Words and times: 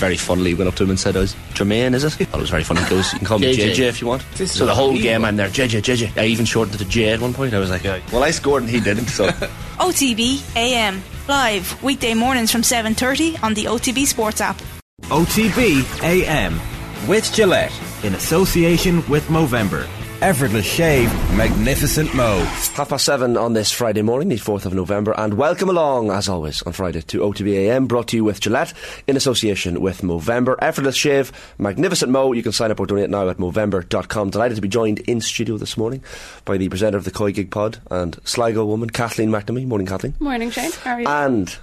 very 0.00 0.16
funnily 0.16 0.54
went 0.54 0.66
up 0.66 0.74
to 0.76 0.82
him 0.84 0.90
and 0.90 0.98
said, 0.98 1.16
"Oh, 1.16 1.20
is 1.20 1.36
Jermaine, 1.54 1.94
is 1.94 2.04
it?" 2.04 2.20
I 2.20 2.24
thought 2.24 2.38
it 2.38 2.40
was 2.40 2.50
very 2.50 2.64
funny. 2.64 2.82
He 2.82 2.88
goes, 2.88 3.12
"You 3.12 3.18
can 3.18 3.26
call 3.28 3.38
me 3.38 3.54
JJ. 3.54 3.74
JJ 3.74 3.88
if 3.88 4.00
you 4.00 4.06
want." 4.08 4.22
so 4.34 4.66
the 4.66 4.74
whole 4.74 4.96
game, 4.96 5.24
I'm 5.24 5.36
there, 5.36 5.48
JJ, 5.48 5.82
JJ. 5.82 6.16
I 6.16 6.24
even 6.24 6.46
shortened 6.46 6.74
it 6.74 6.78
to 6.78 6.90
J 6.90 7.10
at 7.10 7.20
one 7.20 7.34
point. 7.34 7.54
I 7.54 7.58
was 7.58 7.70
like, 7.70 7.84
"Well, 8.12 8.24
I 8.24 8.30
scored 8.32 8.62
and 8.62 8.70
he 8.70 8.80
didn't." 8.80 9.08
So 9.08 9.28
OTB 9.78 10.42
AM 10.56 11.02
live 11.28 11.80
weekday 11.82 12.14
mornings 12.14 12.50
from 12.50 12.62
7:30 12.62 13.42
on 13.42 13.54
the 13.54 13.66
OTB 13.66 14.06
Sports 14.06 14.40
app. 14.40 14.60
OTB 15.04 15.84
AM 16.02 16.58
with 17.06 17.32
Gillette 17.32 17.72
in 18.02 18.14
association 18.14 19.06
with 19.08 19.24
Movember. 19.28 19.86
Effortless 20.22 20.66
shave, 20.66 21.10
magnificent 21.34 22.12
mo. 22.14 22.40
half 22.74 22.90
past 22.90 23.06
seven 23.06 23.38
on 23.38 23.54
this 23.54 23.72
Friday 23.72 24.02
morning, 24.02 24.28
the 24.28 24.36
fourth 24.36 24.66
of 24.66 24.74
November, 24.74 25.14
and 25.18 25.32
welcome 25.32 25.70
along, 25.70 26.10
as 26.10 26.28
always, 26.28 26.60
on 26.62 26.74
Friday 26.74 27.00
to 27.00 27.20
OTB 27.20 27.48
AM, 27.54 27.86
brought 27.86 28.08
to 28.08 28.16
you 28.18 28.24
with 28.24 28.38
Gillette 28.38 28.74
in 29.06 29.16
association 29.16 29.80
with 29.80 30.02
Movember. 30.02 30.56
Effortless 30.60 30.94
shave, 30.94 31.32
magnificent 31.56 32.12
mo. 32.12 32.32
You 32.34 32.42
can 32.42 32.52
sign 32.52 32.70
up 32.70 32.78
or 32.78 32.84
donate 32.84 33.08
now 33.08 33.30
at 33.30 33.38
Movember.com. 33.38 34.28
Delighted 34.28 34.56
to 34.56 34.60
be 34.60 34.68
joined 34.68 34.98
in 35.00 35.22
studio 35.22 35.56
this 35.56 35.78
morning 35.78 36.04
by 36.44 36.58
the 36.58 36.68
presenter 36.68 36.98
of 36.98 37.04
the 37.04 37.10
Koi 37.10 37.32
Gig 37.32 37.50
Pod 37.50 37.80
and 37.90 38.18
Sligo 38.24 38.66
woman 38.66 38.90
Kathleen 38.90 39.30
McNamee. 39.30 39.64
Morning, 39.66 39.86
Kathleen. 39.86 40.14
Morning, 40.20 40.50
Shane. 40.50 40.70
How 40.72 40.96
are 40.96 41.00
you? 41.00 41.08
And 41.08 41.56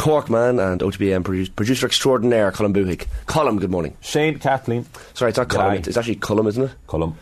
Cork 0.00 0.30
man 0.30 0.58
and 0.58 0.80
OTB 0.80 1.12
AM 1.12 1.22
producer, 1.22 1.52
producer 1.52 1.84
extraordinaire 1.86 2.50
Colin 2.52 2.72
Buhig. 2.72 3.06
Colin, 3.26 3.58
good 3.58 3.70
morning. 3.70 3.94
Shane 4.00 4.38
Kathleen 4.38 4.86
Sorry, 5.12 5.28
it's 5.28 5.36
not 5.36 5.50
Colin, 5.50 5.76
it's, 5.76 5.88
it's 5.88 5.96
actually 5.98 6.14
Cullum, 6.16 6.46
isn't 6.46 6.64
it? 6.64 6.70
Cullum. 6.86 7.18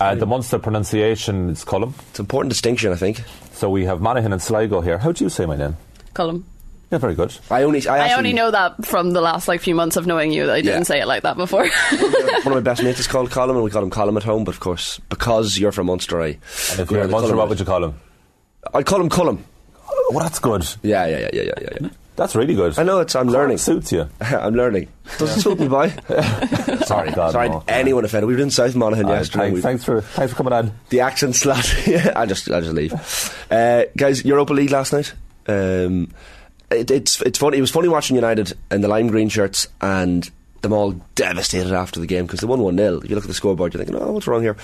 Uh, 0.00 0.14
the 0.14 0.24
Munster 0.24 0.60
pronunciation 0.60 1.50
is 1.50 1.64
Cullum. 1.64 1.92
It's 2.10 2.20
an 2.20 2.22
important 2.22 2.50
distinction, 2.50 2.92
I 2.92 2.94
think. 2.94 3.24
So 3.54 3.68
we 3.68 3.84
have 3.86 4.00
Monaghan 4.00 4.32
and 4.32 4.40
Sligo 4.40 4.80
here. 4.80 4.96
How 4.96 5.10
do 5.10 5.24
you 5.24 5.28
say 5.28 5.44
my 5.44 5.56
name? 5.56 5.76
Colum. 6.14 6.44
Yeah, 6.92 6.98
very 6.98 7.16
good. 7.16 7.36
I 7.50 7.64
only, 7.64 7.84
I, 7.88 7.96
I 7.96 7.98
actually, 7.98 8.14
only 8.18 8.32
know 8.32 8.52
that 8.52 8.86
from 8.86 9.10
the 9.10 9.20
last 9.20 9.48
like 9.48 9.60
few 9.60 9.74
months 9.74 9.96
of 9.96 10.06
knowing 10.06 10.30
you 10.30 10.46
that 10.46 10.52
I 10.54 10.60
didn't 10.60 10.82
Yeah. 10.82 10.84
say 10.84 11.00
it 11.00 11.06
like 11.08 11.24
that 11.24 11.36
before. 11.36 11.66
one 11.66 12.46
of 12.46 12.46
my 12.46 12.60
best 12.70 12.80
mates 12.84 13.00
is 13.00 13.08
called 13.08 13.32
Colin, 13.32 13.56
and 13.56 13.64
we 13.64 13.72
call 13.72 13.82
him 13.82 13.90
Colin 13.90 14.16
at 14.16 14.22
home. 14.22 14.44
But 14.44 14.54
of 14.54 14.60
course, 14.60 15.00
because 15.08 15.58
you're 15.58 15.72
from 15.72 15.86
Munster, 15.88 16.20
I. 16.22 16.26
And 16.26 16.78
if 16.78 16.90
you're 16.92 17.00
around 17.00 17.06
in 17.06 17.10
Munster, 17.10 17.34
what 17.36 17.48
would 17.48 17.58
you 17.58 17.64
call 17.64 17.82
him? 17.82 17.94
I'd 18.72 18.86
call 18.86 19.00
him 19.00 19.08
Cullum. 19.08 19.44
Oh, 19.88 20.20
that's 20.20 20.38
good. 20.38 20.64
Yeah, 20.84 21.06
yeah, 21.06 21.18
yeah, 21.18 21.28
yeah, 21.32 21.42
yeah, 21.60 21.68
yeah. 21.80 21.88
That's 22.16 22.36
really 22.36 22.54
good. 22.54 22.78
I 22.78 22.82
know 22.84 23.00
it's. 23.00 23.14
I'm 23.16 23.24
Cork 23.26 23.34
learning. 23.38 23.58
suits 23.58 23.90
you. 23.92 24.08
I'm 24.20 24.54
learning. 24.54 24.88
Doesn't 25.18 25.40
suit 25.40 25.58
me, 25.58 25.68
boy. 25.68 25.88
Sorry, 26.86 27.10
God. 27.10 27.32
Sorry, 27.32 27.48
no. 27.48 27.64
anyone 27.66 28.04
offended. 28.04 28.28
We 28.28 28.36
were 28.36 28.42
in 28.42 28.50
South 28.50 28.76
Monaghan 28.76 29.06
Uh, 29.06 29.14
yesterday. 29.14 29.50
thanks, 29.50 29.62
thanks 29.62 29.84
for 29.84 30.00
thanks 30.00 30.32
for 30.32 30.36
coming 30.36 30.52
on. 30.52 30.72
the 30.90 31.00
accent 31.00 31.34
slat. 31.34 31.68
yeah, 31.86 32.12
I 32.14 32.26
just, 32.26 32.48
I 32.50 32.60
just 32.60 32.72
leave. 32.72 32.92
Uh, 33.50 33.84
guys, 33.96 34.24
Europa 34.24 34.52
League 34.52 34.70
last 34.70 34.92
night. 34.92 35.12
Um, 35.48 36.10
it, 36.70 36.90
it's, 36.90 37.20
it's 37.22 37.38
funny. 37.38 37.58
It 37.58 37.60
was 37.60 37.70
funny 37.70 37.88
watching 37.88 38.14
United 38.16 38.52
in 38.70 38.80
the 38.80 38.88
lime 38.88 39.08
green 39.08 39.28
shirts 39.28 39.66
and 39.80 40.30
them 40.62 40.72
all 40.72 40.92
devastated 41.14 41.72
after 41.72 42.00
the 42.00 42.06
game 42.06 42.26
because 42.26 42.40
they 42.40 42.46
won 42.46 42.60
one 42.60 42.76
0 42.78 42.98
If 42.98 43.10
you 43.10 43.16
look 43.16 43.24
at 43.24 43.28
the 43.28 43.34
scoreboard, 43.34 43.74
you're 43.74 43.84
thinking, 43.84 44.02
oh, 44.02 44.12
what's 44.12 44.26
wrong 44.26 44.40
here? 44.42 44.56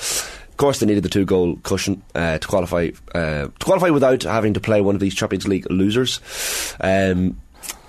Course, 0.60 0.78
they 0.78 0.84
needed 0.84 1.02
the 1.02 1.08
two 1.08 1.24
goal 1.24 1.56
cushion 1.62 2.02
uh, 2.14 2.36
to 2.36 2.46
qualify. 2.46 2.90
Uh, 3.14 3.46
to 3.46 3.64
qualify 3.64 3.88
without 3.88 4.24
having 4.24 4.52
to 4.52 4.60
play 4.60 4.82
one 4.82 4.94
of 4.94 5.00
these 5.00 5.14
Champions 5.14 5.48
League 5.48 5.66
losers. 5.70 6.20
Um, 6.78 7.40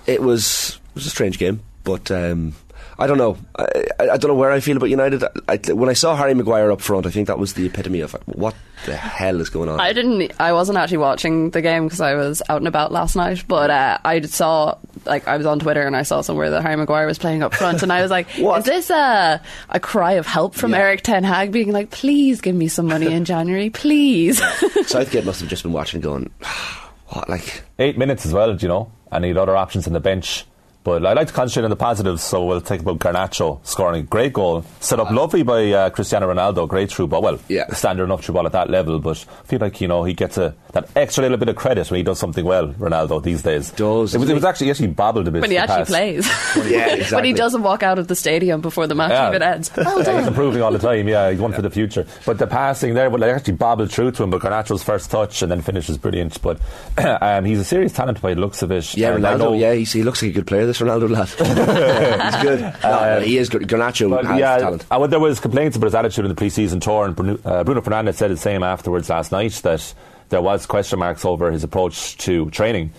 it 0.06 0.22
was 0.22 0.78
it 0.88 0.94
was 0.94 1.04
a 1.04 1.10
strange 1.10 1.38
game, 1.38 1.60
but. 1.84 2.10
Um, 2.10 2.54
I 3.02 3.06
don't 3.06 3.18
know. 3.18 3.36
I, 3.58 3.64
I, 3.98 4.10
I 4.10 4.16
don't 4.16 4.28
know 4.28 4.34
where 4.34 4.52
I 4.52 4.60
feel 4.60 4.76
about 4.76 4.90
United. 4.90 5.24
I, 5.48 5.56
when 5.72 5.88
I 5.88 5.92
saw 5.92 6.14
Harry 6.16 6.34
Maguire 6.34 6.70
up 6.70 6.80
front, 6.80 7.04
I 7.06 7.10
think 7.10 7.26
that 7.26 7.38
was 7.38 7.54
the 7.54 7.66
epitome 7.66 8.00
of 8.00 8.12
what 8.26 8.54
the 8.86 8.94
hell 8.96 9.40
is 9.40 9.48
going 9.48 9.68
on. 9.68 9.80
I 9.80 9.92
didn't. 9.92 10.32
I 10.40 10.52
wasn't 10.52 10.78
actually 10.78 10.98
watching 10.98 11.50
the 11.50 11.60
game 11.62 11.84
because 11.86 12.00
I 12.00 12.14
was 12.14 12.42
out 12.48 12.58
and 12.58 12.68
about 12.68 12.92
last 12.92 13.16
night. 13.16 13.44
But 13.48 13.70
uh, 13.70 13.98
I 14.04 14.20
saw, 14.22 14.78
like, 15.04 15.26
I 15.26 15.36
was 15.36 15.46
on 15.46 15.58
Twitter 15.58 15.82
and 15.86 15.96
I 15.96 16.02
saw 16.02 16.20
somewhere 16.20 16.50
that 16.50 16.62
Harry 16.62 16.76
Maguire 16.76 17.06
was 17.06 17.18
playing 17.18 17.42
up 17.42 17.54
front, 17.54 17.82
and 17.82 17.92
I 17.92 18.02
was 18.02 18.10
like, 18.10 18.28
What? 18.38 18.60
"Is 18.60 18.64
this 18.64 18.90
a 18.90 19.40
a 19.68 19.80
cry 19.80 20.12
of 20.12 20.26
help 20.26 20.54
from 20.54 20.70
Yeah. 20.72 20.78
Erik 20.78 21.02
Ten 21.02 21.24
Hag, 21.24 21.50
being 21.52 21.72
like, 21.72 21.90
please 21.90 22.40
give 22.40 22.54
me 22.54 22.68
some 22.68 22.86
money 22.86 23.12
in 23.12 23.24
January, 23.24 23.70
please." 23.70 24.38
Southgate 24.86 25.24
must 25.24 25.40
have 25.40 25.48
just 25.50 25.62
been 25.64 25.72
watching, 25.72 26.00
going, 26.00 26.30
"What? 27.08 27.28
Like, 27.28 27.62
Eight 27.78 27.98
minutes 27.98 28.24
as 28.26 28.32
well, 28.32 28.54
do 28.54 28.62
you 28.64 28.68
know? 28.68 28.92
And 29.10 29.24
he 29.24 29.30
had 29.30 29.38
other 29.38 29.56
options 29.56 29.86
on 29.86 29.92
the 29.92 30.00
bench. 30.00 30.44
But 30.84 31.06
I 31.06 31.12
like 31.12 31.28
to 31.28 31.32
concentrate 31.32 31.64
on 31.64 31.70
the 31.70 31.76
positives, 31.76 32.22
so 32.24 32.44
we'll 32.44 32.60
take 32.60 32.80
about 32.80 32.98
Garnacho 32.98 33.64
scoring 33.64 34.00
a 34.00 34.02
great 34.04 34.32
goal, 34.32 34.64
set 34.80 34.98
up 34.98 35.10
lovely 35.12 35.42
by 35.44 35.70
uh, 35.70 35.90
Cristiano 35.90 36.32
Ronaldo, 36.32 36.66
great 36.68 36.90
through 36.90 37.06
ball. 37.06 37.22
Well, 37.22 37.38
Yeah. 37.48 37.72
standard 37.72 38.04
enough 38.04 38.24
through 38.24 38.34
ball 38.34 38.46
at 38.46 38.52
that 38.52 38.68
level, 38.68 38.98
but 38.98 39.24
I 39.42 39.46
feel 39.46 39.60
like 39.60 39.80
you 39.80 39.86
know 39.86 40.02
he 40.02 40.12
gets 40.12 40.38
a 40.38 40.54
that 40.72 40.88
extra 40.96 41.22
little 41.22 41.36
bit 41.36 41.48
of 41.48 41.54
credit 41.56 41.88
when 41.90 41.98
he 41.98 42.02
does 42.02 42.18
something 42.18 42.44
well. 42.44 42.68
Ronaldo 42.72 43.22
these 43.22 43.42
days 43.42 43.70
Does, 43.72 44.14
It 44.14 44.18
was, 44.18 44.28
it 44.30 44.34
was 44.34 44.44
actually 44.44 44.66
he 44.68 44.70
actually 44.72 44.86
bobbled 44.88 45.28
a 45.28 45.30
bit. 45.30 45.42
when 45.42 45.50
he 45.50 45.58
actually 45.58 45.76
pass. 45.76 45.88
plays. 45.88 46.70
yeah, 46.70 47.10
when 47.14 47.24
he 47.24 47.32
doesn't 47.44 47.62
walk 47.62 47.82
out 47.82 47.98
of 47.98 48.08
the 48.08 48.16
stadium 48.16 48.60
before 48.60 48.86
the 48.86 48.94
match 48.94 49.10
Yeah. 49.10 49.28
even 49.28 49.42
ends. 49.42 49.70
Well 49.76 50.02
Yeah, 50.04 50.18
he's 50.18 50.26
improving 50.26 50.62
all 50.62 50.72
the 50.72 50.78
time. 50.78 51.06
Yeah, 51.08 51.30
he's 51.30 51.40
one 51.40 51.52
for 51.52 51.62
the 51.62 51.70
future. 51.70 52.06
But 52.26 52.38
the 52.38 52.46
passing 52.48 52.94
there, 52.94 53.08
well, 53.10 53.20
they 53.20 53.30
actually 53.30 53.52
bobbled 53.54 53.92
through 53.92 54.12
to 54.12 54.22
him. 54.24 54.30
But 54.30 54.40
Garnacho's 54.42 54.82
first 54.82 55.10
touch 55.10 55.42
and 55.42 55.50
then 55.52 55.60
finish 55.62 55.86
was 55.88 55.98
brilliant. 55.98 56.40
But 56.42 56.58
um, 57.22 57.44
he's 57.44 57.60
a 57.60 57.64
serious 57.64 57.92
talent 57.92 58.20
by 58.20 58.34
the 58.34 58.40
looks 58.40 58.62
of 58.62 58.72
it. 58.72 58.96
yeah, 58.96 59.14
And 59.14 59.22
Ronaldo. 59.22 59.60
Yeah, 59.60 59.74
he's, 59.74 59.92
he 59.92 60.02
looks 60.02 60.22
like 60.22 60.30
a 60.32 60.34
good 60.34 60.46
player. 60.46 60.71
This 60.72 60.80
Ronaldo 60.80 61.10
lad, 61.10 61.28
he's 62.34 62.42
good. 62.42 62.74
No, 62.82 63.20
he 63.20 63.36
is 63.36 63.50
good. 63.50 63.60
Garnacho 63.68 64.24
has 64.24 64.40
yeah, 64.40 64.56
talent. 64.56 64.86
uh, 64.90 65.06
there 65.06 65.20
was 65.20 65.38
complaints 65.38 65.76
about 65.76 65.88
his 65.88 65.94
attitude 65.94 66.24
in 66.24 66.30
the 66.30 66.34
pre-season 66.34 66.80
tour, 66.80 67.04
and 67.04 67.14
Bruno, 67.14 67.38
uh, 67.44 67.62
Bruno 67.62 67.82
Fernandes 67.82 68.14
said 68.14 68.30
the 68.30 68.38
same 68.38 68.62
afterwards 68.62 69.10
last 69.10 69.32
night 69.32 69.52
that 69.64 69.92
there 70.30 70.40
was 70.40 70.64
question 70.64 70.98
marks 70.98 71.26
over 71.26 71.52
his 71.52 71.62
approach 71.62 72.16
to 72.18 72.48
training. 72.48 72.90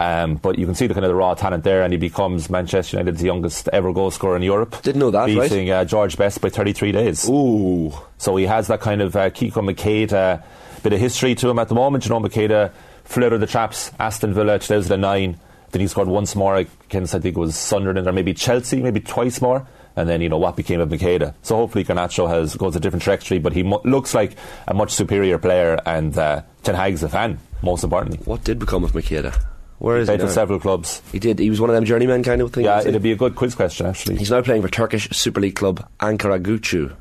Um, 0.00 0.36
but 0.36 0.58
you 0.58 0.64
can 0.64 0.74
see 0.74 0.86
the 0.86 0.94
kind 0.94 1.04
of 1.04 1.10
the 1.10 1.16
raw 1.16 1.34
talent 1.34 1.64
there, 1.64 1.82
and 1.82 1.92
he 1.92 1.98
becomes 1.98 2.48
Manchester 2.48 2.96
United's 2.96 3.22
youngest 3.22 3.68
ever 3.74 3.92
goal 3.92 4.10
scorer 4.10 4.36
in 4.36 4.42
Europe. 4.42 4.80
Didn't 4.80 5.00
know 5.00 5.10
that, 5.10 5.24
right? 5.28 5.50
beating 5.50 5.70
uh, 5.70 5.84
George 5.84 6.16
Best 6.16 6.40
by 6.40 6.48
33 6.48 6.92
days. 6.92 7.28
Ooh, 7.28 7.92
So 8.16 8.36
he 8.36 8.46
has 8.46 8.68
that 8.68 8.80
kind 8.80 9.02
of 9.02 9.14
uh, 9.14 9.28
Kiko 9.28 9.62
Macheda 9.70 10.42
bit 10.82 10.94
of 10.94 10.98
history 10.98 11.34
to 11.34 11.50
him 11.50 11.58
at 11.58 11.68
the 11.68 11.74
moment. 11.74 12.06
You 12.06 12.10
know, 12.10 12.20
Macheda 12.20 12.72
flirted 13.04 13.40
the 13.40 13.46
traps, 13.46 13.90
Aston 14.00 14.32
Villa 14.32 14.58
2009. 14.58 15.38
Then 15.70 15.80
he 15.80 15.86
scored 15.86 16.08
once 16.08 16.34
more 16.34 16.56
against, 16.56 17.14
I 17.14 17.18
think 17.18 17.36
it 17.36 17.40
was 17.40 17.56
Sunderland 17.56 18.06
or 18.06 18.12
maybe 18.12 18.32
Chelsea, 18.34 18.80
maybe 18.82 19.00
twice 19.00 19.40
more. 19.42 19.66
And 19.96 20.08
then, 20.08 20.20
you 20.20 20.28
know, 20.28 20.38
what 20.38 20.54
became 20.56 20.80
of 20.80 20.88
Macheda. 20.88 21.34
So 21.42 21.56
hopefully 21.56 21.84
Garnacho 21.84 22.28
has 22.28 22.54
goes 22.54 22.76
a 22.76 22.80
different 22.80 23.02
trajectory, 23.02 23.38
but 23.40 23.52
he 23.52 23.64
mu- 23.64 23.80
looks 23.84 24.14
like 24.14 24.36
a 24.68 24.72
much 24.74 24.92
superior 24.92 25.38
player 25.38 25.78
and 25.84 26.16
uh, 26.16 26.42
Ten 26.62 26.76
Hag's 26.76 27.02
a 27.02 27.08
fan, 27.08 27.38
most 27.62 27.82
importantly. 27.82 28.20
what 28.24 28.44
did 28.44 28.58
become 28.60 28.84
of 28.84 28.92
Macheda? 28.92 29.34
Where 29.78 29.98
is 29.98 30.08
he 30.08 30.16
Played 30.16 30.26
for 30.28 30.32
several 30.32 30.58
clubs. 30.60 31.02
He 31.12 31.18
did. 31.18 31.38
He 31.38 31.50
was 31.50 31.60
one 31.60 31.70
of 31.70 31.74
them 31.74 31.84
journeymen 31.84 32.22
kind 32.22 32.40
of 32.42 32.52
thing. 32.52 32.64
Yeah, 32.64 32.80
it'd 32.80 33.02
be 33.02 33.12
a 33.12 33.16
good 33.16 33.34
quiz 33.36 33.54
question, 33.54 33.86
actually. 33.86 34.16
He's 34.16 34.30
now 34.30 34.42
playing 34.42 34.62
for 34.62 34.68
Turkish 34.68 35.08
Super 35.10 35.40
League 35.40 35.54
club 35.56 35.88
Ankara 36.00 36.40
Gucu. 36.42 36.94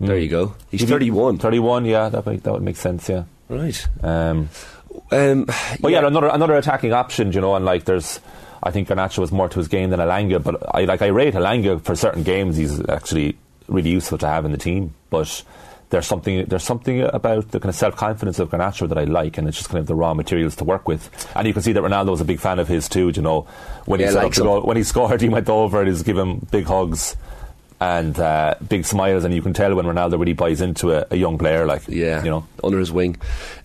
There 0.00 0.18
you 0.18 0.28
go. 0.28 0.54
He's 0.70 0.84
31. 0.84 1.38
31, 1.38 1.84
yeah, 1.86 2.08
that, 2.10 2.26
might, 2.26 2.42
that 2.42 2.52
would 2.52 2.62
make 2.62 2.76
sense, 2.76 3.08
yeah. 3.08 3.24
Right. 3.48 3.86
Um, 4.02 4.48
Um, 5.10 5.46
But 5.80 5.92
yeah, 5.92 6.06
another 6.06 6.28
another 6.28 6.54
attacking 6.56 6.92
option, 6.92 7.32
you 7.32 7.40
know, 7.40 7.54
and 7.54 7.64
like 7.64 7.84
there's, 7.84 8.20
I 8.62 8.70
think 8.70 8.88
Garnacho 8.88 9.18
was 9.18 9.32
more 9.32 9.48
to 9.48 9.58
his 9.58 9.68
game 9.68 9.90
than 9.90 10.00
Elanga, 10.00 10.42
but 10.42 10.56
I 10.74 10.84
like 10.84 11.02
I 11.02 11.06
rate 11.08 11.34
Elanga 11.34 11.80
for 11.82 11.94
certain 11.94 12.22
games. 12.22 12.56
He's 12.56 12.80
actually 12.88 13.36
really 13.68 13.90
useful 13.90 14.18
to 14.18 14.26
have 14.26 14.44
in 14.44 14.52
the 14.52 14.58
team, 14.58 14.94
but. 15.10 15.42
There's 15.90 16.06
something. 16.06 16.46
There's 16.46 16.64
something 16.64 17.02
about 17.02 17.52
the 17.52 17.60
kind 17.60 17.68
of 17.68 17.76
self 17.76 17.94
confidence 17.94 18.40
of 18.40 18.48
Garnacho 18.50 18.88
that 18.88 18.98
I 18.98 19.04
like, 19.04 19.38
and 19.38 19.46
it's 19.46 19.58
just 19.58 19.68
kind 19.68 19.78
of 19.78 19.86
the 19.86 19.94
raw 19.94 20.12
materials 20.12 20.56
to 20.56 20.64
work 20.64 20.88
with. 20.88 21.08
And 21.36 21.46
you 21.46 21.52
can 21.52 21.62
see 21.62 21.70
that 21.72 21.82
Ronaldo's 21.84 22.20
a 22.20 22.24
big 22.24 22.40
fan 22.40 22.58
of 22.58 22.66
his 22.66 22.88
too. 22.88 23.12
You 23.14 23.22
know, 23.22 23.46
when 23.84 24.00
Yeah, 24.00 24.06
he 24.06 24.12
set 24.12 24.18
up 24.18 24.24
likes 24.24 24.36
the 24.38 24.42
him. 24.42 24.48
goal, 24.48 24.62
when 24.62 24.76
he 24.76 24.82
scored, 24.92 25.20
he 25.20 25.28
went 25.28 25.48
over 25.48 25.78
and 25.80 25.86
he's 25.88 26.02
given 26.02 26.26
him 26.28 26.46
big 26.50 26.64
hugs 26.64 27.14
and 27.84 28.18
uh, 28.18 28.54
big 28.66 28.86
smiles, 28.86 29.24
and 29.24 29.34
you 29.34 29.42
can 29.42 29.52
tell 29.52 29.74
when 29.74 29.84
Ronaldo 29.84 30.18
really 30.18 30.32
buys 30.32 30.62
into 30.62 30.92
a, 30.92 31.06
a 31.10 31.16
young 31.16 31.36
player. 31.36 31.66
Like, 31.66 31.82
Yeah, 31.86 32.24
you 32.24 32.30
know, 32.30 32.46
under 32.62 32.78
his 32.78 32.90
wing. 32.90 33.16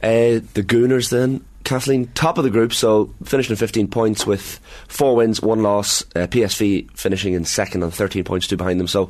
Uh, 0.04 0.44
the 0.54 0.64
Gooners 0.64 1.10
then, 1.10 1.46
Kathleen, 1.64 2.08
top 2.16 2.38
of 2.38 2.44
the 2.44 2.50
group, 2.50 2.74
so 2.74 3.14
finishing 3.24 3.54
at 3.54 3.60
15 3.60 3.88
points 3.88 4.28
with 4.28 4.60
four 4.90 5.16
wins, 5.16 5.42
one 5.42 5.64
loss. 5.64 6.02
Uh, 6.16 6.28
PSV 6.28 6.92
finishing 6.98 7.34
in 7.34 7.46
second 7.46 7.82
on 7.82 7.92
13 7.92 8.26
points, 8.26 8.48
two 8.48 8.58
behind 8.58 8.78
them. 8.80 8.88
So, 8.88 9.10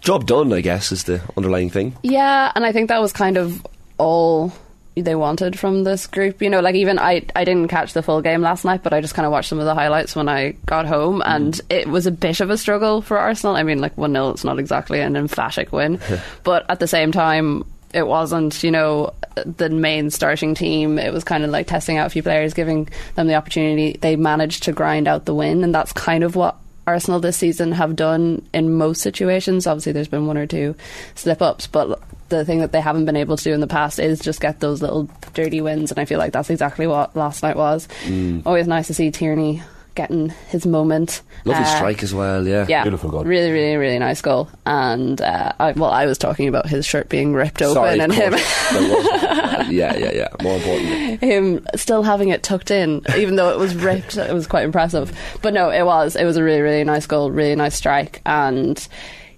job 0.00 0.26
done, 0.26 0.52
I 0.52 0.60
guess, 0.62 0.90
is 0.90 1.04
the 1.04 1.20
underlying 1.36 1.70
thing. 1.70 1.96
Yeah, 2.02 2.50
and 2.56 2.66
I 2.66 2.72
think 2.72 2.88
that 2.88 3.00
was 3.00 3.12
kind 3.12 3.36
of 3.36 3.64
all 3.98 4.52
they 4.96 5.14
wanted 5.14 5.58
from 5.58 5.84
this 5.84 6.06
group. 6.06 6.40
You 6.40 6.50
know, 6.50 6.60
like 6.60 6.74
even 6.74 6.98
I 6.98 7.22
I 7.34 7.44
didn't 7.44 7.68
catch 7.68 7.92
the 7.92 8.02
full 8.02 8.22
game 8.22 8.42
last 8.42 8.64
night, 8.64 8.82
but 8.82 8.92
I 8.92 9.00
just 9.00 9.14
kind 9.14 9.26
of 9.26 9.32
watched 9.32 9.48
some 9.48 9.58
of 9.58 9.64
the 9.64 9.74
highlights 9.74 10.14
when 10.14 10.28
I 10.28 10.52
got 10.66 10.86
home, 10.86 11.20
mm-hmm. 11.20 11.30
and 11.30 11.60
it 11.70 11.88
was 11.88 12.06
a 12.06 12.10
bit 12.10 12.40
of 12.40 12.50
a 12.50 12.58
struggle 12.58 13.02
for 13.02 13.18
Arsenal. 13.18 13.56
I 13.56 13.62
mean, 13.62 13.80
like 13.80 13.96
one 13.98 14.12
0 14.12 14.30
it's 14.30 14.44
not 14.44 14.58
exactly 14.58 15.00
an 15.00 15.16
emphatic 15.16 15.72
win, 15.72 16.00
but 16.44 16.68
at 16.68 16.80
the 16.80 16.88
same 16.88 17.12
time. 17.12 17.64
It 17.92 18.08
wasn't, 18.08 18.64
you 18.64 18.72
know, 18.72 19.14
the 19.36 19.70
main 19.70 20.10
starting 20.10 20.56
team. 20.56 20.98
It 20.98 21.12
was 21.12 21.22
kind 21.22 21.44
of 21.44 21.50
like 21.50 21.68
testing 21.68 21.96
out 21.96 22.08
a 22.08 22.10
few 22.10 22.24
players, 22.24 22.52
giving 22.52 22.88
them 23.14 23.28
the 23.28 23.36
opportunity. 23.36 23.96
They 24.00 24.16
managed 24.16 24.64
to 24.64 24.72
grind 24.72 25.06
out 25.06 25.26
the 25.26 25.34
win, 25.34 25.62
and 25.62 25.72
that's 25.72 25.92
kind 25.92 26.24
of 26.24 26.34
what 26.34 26.56
Arsenal 26.86 27.20
this 27.20 27.36
season 27.36 27.72
have 27.72 27.96
done 27.96 28.46
in 28.52 28.74
most 28.74 29.00
situations. 29.00 29.66
Obviously, 29.66 29.92
there's 29.92 30.08
been 30.08 30.26
one 30.26 30.36
or 30.36 30.46
two 30.46 30.74
slip 31.14 31.40
ups, 31.40 31.66
but 31.66 32.00
the 32.28 32.44
thing 32.44 32.60
that 32.60 32.72
they 32.72 32.80
haven't 32.80 33.04
been 33.04 33.16
able 33.16 33.36
to 33.36 33.44
do 33.44 33.52
in 33.52 33.60
the 33.60 33.66
past 33.66 33.98
is 33.98 34.20
just 34.20 34.40
get 34.40 34.60
those 34.60 34.82
little 34.82 35.08
dirty 35.32 35.60
wins, 35.60 35.90
and 35.90 35.98
I 35.98 36.04
feel 36.04 36.18
like 36.18 36.32
that's 36.32 36.50
exactly 36.50 36.86
what 36.86 37.14
last 37.16 37.42
night 37.42 37.56
was. 37.56 37.88
Mm. 38.04 38.42
Always 38.44 38.66
nice 38.66 38.86
to 38.88 38.94
see 38.94 39.10
Tierney 39.10 39.62
getting 39.94 40.30
his 40.48 40.66
moment. 40.66 41.22
Lovely 41.44 41.62
Uh, 41.64 41.76
strike 41.76 42.02
as 42.02 42.12
well. 42.14 42.46
Yeah. 42.46 42.66
Yeah, 42.68 42.82
Beautiful 42.82 43.10
goal. 43.10 43.24
Really, 43.24 43.50
really, 43.52 43.76
really 43.76 43.98
nice 43.98 44.20
goal. 44.20 44.48
And 44.66 45.20
uh, 45.20 45.52
I, 45.60 45.72
well, 45.72 45.90
I 45.90 46.06
was 46.06 46.18
talking 46.18 46.48
about 46.48 46.66
his 46.66 46.84
shirt 46.86 47.08
being 47.08 47.32
ripped 47.34 47.62
open 47.62 47.74
Sorry, 47.74 47.98
and 48.00 48.12
him. 48.12 48.30
course. 48.32 48.70
There 48.72 48.82
was- 48.82 49.68
yeah, 49.70 49.96
yeah, 49.96 50.12
yeah. 50.12 50.28
More 50.42 50.56
important. 50.56 51.20
him 51.22 51.66
still 51.76 52.02
having 52.02 52.28
it 52.30 52.42
tucked 52.42 52.70
in, 52.70 53.02
even 53.16 53.36
though 53.36 53.50
it 53.50 53.58
was 53.58 53.74
ripped. 53.74 54.16
It 54.16 54.32
was 54.34 54.46
quite 54.46 54.64
impressive. 54.64 55.12
But 55.42 55.54
no, 55.54 55.70
it 55.70 55.84
was. 55.84 56.16
It 56.16 56.24
was 56.24 56.36
a 56.36 56.42
really, 56.42 56.60
really 56.60 56.84
nice 56.84 57.06
goal, 57.06 57.30
really 57.30 57.54
nice 57.54 57.74
strike, 57.76 58.20
and 58.26 58.86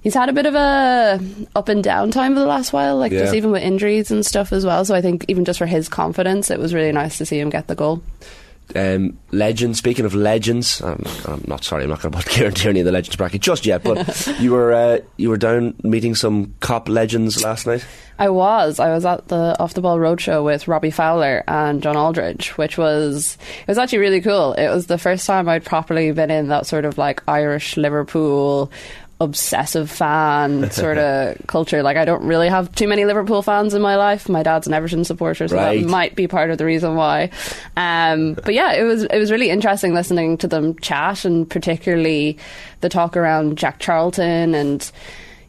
he's 0.01 0.15
had 0.15 0.29
a 0.29 0.33
bit 0.33 0.47
of 0.47 0.55
a 0.55 1.21
up 1.55 1.69
and 1.69 1.83
down 1.85 2.11
time 2.13 2.35
for 2.35 2.41
the 2.41 2.47
last 2.47 2.73
while, 2.73 2.97
like 2.97 3.13
just 3.13 3.35
even 3.35 3.51
with 3.51 3.63
injuries 3.63 4.11
and 4.11 4.25
stuff 4.25 4.53
as 4.53 4.65
well. 4.65 4.85
So 4.85 4.95
I 4.95 5.03
think 5.03 5.25
even 5.29 5.45
just 5.45 5.59
for 5.59 5.67
his 5.67 5.89
confidence, 5.89 6.51
it 6.51 6.59
was 6.59 6.73
really 6.75 6.93
nice 6.93 7.19
to 7.19 7.27
see 7.27 7.39
him 7.39 7.51
get 7.51 7.67
the 7.67 7.75
goal. 7.75 8.03
Um, 8.75 9.19
legend. 9.31 9.77
Speaking 9.77 10.05
of 10.05 10.15
legends, 10.15 10.83
I'm, 10.83 11.03
I'm 11.27 11.45
not 11.47 11.63
sorry. 11.63 11.85
I'm 11.85 11.91
not 11.91 12.03
going 12.03 12.13
to 12.13 12.19
put 12.19 12.27
Kieran 12.31 12.53
Tierney 12.55 12.81
in 12.81 12.87
the 12.87 12.93
legends 12.93 13.17
bracket 13.17 13.41
just 13.41 13.65
yet. 13.65 13.85
But 13.85 14.27
you 14.41 14.53
were 14.53 14.73
uh, 14.73 14.99
you 15.17 15.29
were 15.29 15.37
down 15.37 15.75
meeting 15.83 16.15
some 16.15 16.55
Kop 16.61 16.89
legends 16.89 17.43
last 17.43 17.67
night. 17.67 17.87
I 18.19 18.31
was. 18.31 18.81
I 18.81 18.91
was 18.91 19.05
at 19.05 19.29
the 19.29 19.57
Off 19.61 19.75
the 19.75 19.83
Ball 19.83 19.99
Roadshow 19.99 20.45
with 20.45 20.69
Robbie 20.69 20.91
Fowler 20.91 21.45
and 21.47 21.83
John 21.83 21.97
Aldridge, 21.97 22.57
which 22.57 22.79
was 22.79 23.37
it 23.61 23.69
was 23.69 23.79
actually 23.79 23.99
really 23.99 24.21
cool. 24.21 24.55
It 24.55 24.69
was 24.69 24.87
the 24.87 24.99
first 24.99 25.27
time 25.27 25.49
I'd 25.49 25.65
properly 25.65 26.11
been 26.13 26.31
in 26.31 26.49
that 26.49 26.67
sort 26.67 26.85
of 26.85 26.99
like 26.99 27.23
Irish 27.29 27.77
Liverpool 27.77 28.71
obsessive 29.21 29.91
fan 29.91 30.71
sort 30.73 30.99
of 30.99 31.37
culture. 31.47 31.83
Like 31.83 31.97
I 31.97 32.05
don't 32.05 32.23
really 32.25 32.49
have 32.49 32.71
too 32.75 32.87
many 32.87 33.05
Liverpool 33.05 33.41
fans 33.43 33.73
in 33.75 33.81
my 33.83 33.97
life. 33.97 34.29
My 34.29 34.43
dad's 34.43 34.67
an 34.67 34.75
Everton 34.75 35.05
supporter, 35.05 35.49
so 35.49 35.57
Right. 35.57 35.81
that 35.83 35.89
might 35.89 36.15
be 36.17 36.27
part 36.29 36.51
of 36.51 36.59
the 36.59 36.65
reason 36.67 36.97
why. 36.97 37.31
Um, 37.77 38.35
but 38.35 38.53
yeah, 38.55 38.73
it 38.75 38.83
was 38.83 39.05
it 39.05 39.19
was 39.19 39.31
really 39.31 39.49
interesting 39.51 39.95
listening 39.95 40.37
to 40.39 40.49
them 40.49 40.79
chat, 40.81 41.25
and 41.25 41.49
particularly 41.49 42.39
the 42.83 42.89
talk 42.89 43.17
around 43.17 43.57
Jack 43.57 43.79
Charlton 43.79 44.55
and 44.55 44.91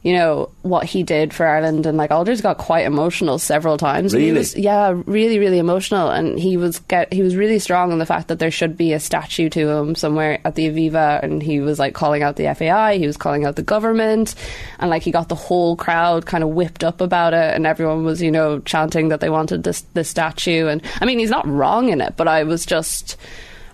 you 0.04 0.14
know 0.14 0.50
what 0.62 0.86
he 0.86 1.04
did 1.04 1.34
for 1.34 1.46
Ireland. 1.46 1.86
And 1.86 1.98
like 1.98 2.12
Aldridge 2.12 2.42
got 2.42 2.58
quite 2.58 2.86
emotional 2.86 3.40
several 3.40 3.78
times. 3.78 4.14
And 4.14 4.22
he 4.22 4.30
Really? 4.30 4.40
was- 4.40 4.56
yeah, 4.56 4.94
really, 5.06 5.40
really 5.40 5.58
emotional, 5.60 6.10
and 6.10 6.40
he 6.40 6.56
was 6.58 6.80
get 6.80 7.12
he 7.12 7.22
was 7.22 7.36
really 7.36 7.60
strong 7.60 7.92
on 7.92 8.00
the 8.00 8.06
fact 8.06 8.28
that 8.30 8.40
there 8.40 8.52
should 8.52 8.78
be 8.78 8.94
a 8.94 9.00
statue 9.00 9.50
to 9.50 9.70
him 9.70 9.96
somewhere 9.96 10.40
at 10.46 10.56
the 10.56 10.68
Aviva, 10.70 11.22
and 11.24 11.42
he 11.44 11.60
was 11.60 11.80
like 11.80 11.94
calling 11.94 12.24
out 12.24 12.36
the 12.36 12.54
FAI, 12.56 12.98
he 12.98 13.08
was 13.08 13.18
calling 13.18 13.46
out 13.46 13.56
the 13.56 13.64
government, 13.64 14.36
and 14.80 14.90
like 14.90 15.04
he 15.04 15.12
got 15.12 15.30
the 15.30 15.36
whole 15.36 15.76
crowd 15.76 16.26
kind 16.26 16.44
of 16.44 16.50
whipped 16.52 16.84
up 16.84 17.02
about 17.02 17.34
it, 17.34 17.54
and 17.56 17.66
everyone 17.66 18.04
was 18.06 18.22
you 18.22 18.32
know 18.32 18.60
chanting 18.60 19.10
that 19.10 19.20
they 19.20 19.30
wanted 19.30 19.64
this 19.64 19.82
this 19.94 20.10
statue, 20.10 20.68
and 20.68 20.82
I 21.02 21.06
mean 21.06 21.20
he's 21.20 21.30
not 21.30 21.48
wrong 21.48 21.90
in 21.90 22.02
it, 22.02 22.14
but 22.18 22.28
I 22.28 22.44
was 22.44 22.66
just. 22.66 23.18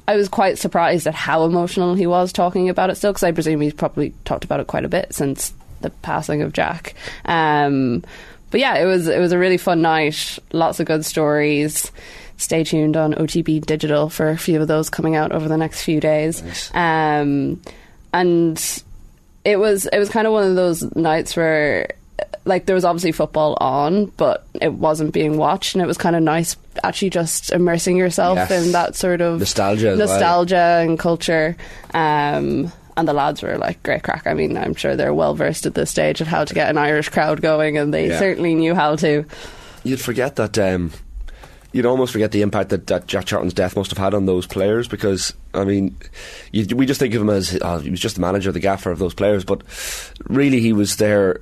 I 0.05 0.17
was 0.17 0.27
quite 0.27 0.57
surprised 0.57 1.07
at 1.07 1.13
how 1.15 1.45
emotional 1.45 1.93
he 1.95 2.07
was 2.07 2.33
talking 2.33 2.67
about 2.67 2.89
it 2.89 2.95
still, 2.95 3.13
because 3.13 3.23
I 3.23 3.31
presume 3.31 3.61
he's 3.61 3.73
probably 3.73 4.13
talked 4.25 4.43
about 4.43 4.59
it 4.59 4.67
quite 4.67 4.83
a 4.83 4.89
bit 4.89 5.13
since 5.15 5.53
the 5.83 5.91
passing 5.91 6.41
of 6.41 6.51
Jack. 6.53 6.95
Um, 7.25 8.03
but 8.49 8.59
yeah, 8.59 8.75
it 8.75 8.85
was 8.85 9.07
it 9.07 9.19
was 9.19 9.31
a 9.31 9.37
really 9.37 9.57
fun 9.57 9.81
night. 9.81 10.39
Lots 10.51 10.79
of 10.79 10.85
good 10.87 11.05
stories. 11.05 11.91
Stay 12.37 12.63
tuned 12.63 12.97
on 12.97 13.13
OTB 13.13 13.65
Digital 13.65 14.09
for 14.09 14.29
a 14.29 14.37
few 14.37 14.59
of 14.61 14.67
those 14.67 14.89
coming 14.89 15.15
out 15.15 15.31
over 15.31 15.47
the 15.47 15.57
next 15.57 15.83
few 15.83 15.99
days. 15.99 16.41
Um, 16.73 17.61
and 18.11 18.83
it 19.45 19.57
was 19.57 19.85
it 19.91 19.97
was 19.99 20.09
kind 20.09 20.25
of 20.27 20.33
one 20.33 20.43
of 20.49 20.55
those 20.55 20.83
nights 20.95 21.35
where 21.35 21.91
like 22.45 22.65
there 22.65 22.75
was 22.75 22.85
obviously 22.85 23.11
football 23.11 23.57
on 23.59 24.05
but 24.17 24.45
it 24.61 24.71
wasn't 24.73 25.13
being 25.13 25.37
watched 25.37 25.75
and 25.75 25.81
it 25.81 25.87
was 25.87 25.97
kind 25.97 26.15
of 26.15 26.21
nice 26.21 26.55
actually 26.83 27.09
just 27.09 27.51
immersing 27.51 27.97
yourself 27.97 28.35
Yes. 28.35 28.51
in 28.65 28.71
that 28.73 28.95
sort 28.95 29.21
of 29.21 29.39
Nostalgia 29.39 29.89
as 29.91 29.97
well. 29.97 30.07
nostalgia 30.07 30.79
and 30.85 30.99
culture 30.99 31.55
um 31.93 32.71
and 32.97 33.07
the 33.07 33.13
lads 33.13 33.41
were 33.41 33.57
like 33.57 33.81
great 33.83 34.03
crack. 34.03 34.27
I 34.27 34.33
mean, 34.33 34.57
I'm 34.57 34.75
sure 34.75 34.95
they're 34.95 35.13
well 35.13 35.33
versed 35.35 35.65
at 35.65 35.73
this 35.75 35.89
stage 35.89 36.21
of 36.21 36.27
how 36.27 36.45
to 36.45 36.53
get 36.53 36.69
an 36.69 36.77
Irish 36.77 37.09
crowd 37.09 37.41
going, 37.41 37.77
and 37.77 37.93
they 37.93 38.09
Yeah. 38.09 38.19
certainly 38.19 38.55
knew 38.55 38.75
how 38.75 38.95
to. 38.97 39.25
You'd 39.83 39.99
forget 40.01 40.35
that. 40.37 40.57
Um, 40.57 40.91
you'd 41.71 41.85
almost 41.87 42.13
forget 42.13 42.31
the 42.31 42.41
impact 42.43 42.69
that, 42.69 42.85
that 42.87 43.07
Jack 43.07 43.25
Charlton's 43.25 43.53
death 43.53 43.75
must 43.75 43.89
have 43.91 43.97
had 43.97 44.13
on 44.13 44.25
those 44.27 44.45
players 44.45 44.87
because 44.87 45.33
I 45.55 45.63
mean, 45.65 45.95
you, 46.51 46.75
we 46.75 46.85
just 46.85 46.99
think 46.99 47.13
of 47.15 47.21
him 47.21 47.29
as 47.29 47.57
oh, 47.61 47.79
he 47.79 47.89
was 47.89 47.99
just 47.99 48.15
the 48.15 48.21
manager, 48.21 48.51
the 48.51 48.59
gaffer 48.59 48.91
of 48.91 48.99
those 48.99 49.13
players, 49.13 49.43
but 49.43 49.61
really 50.27 50.59
he 50.59 50.71
was 50.73 50.97
there. 50.97 51.41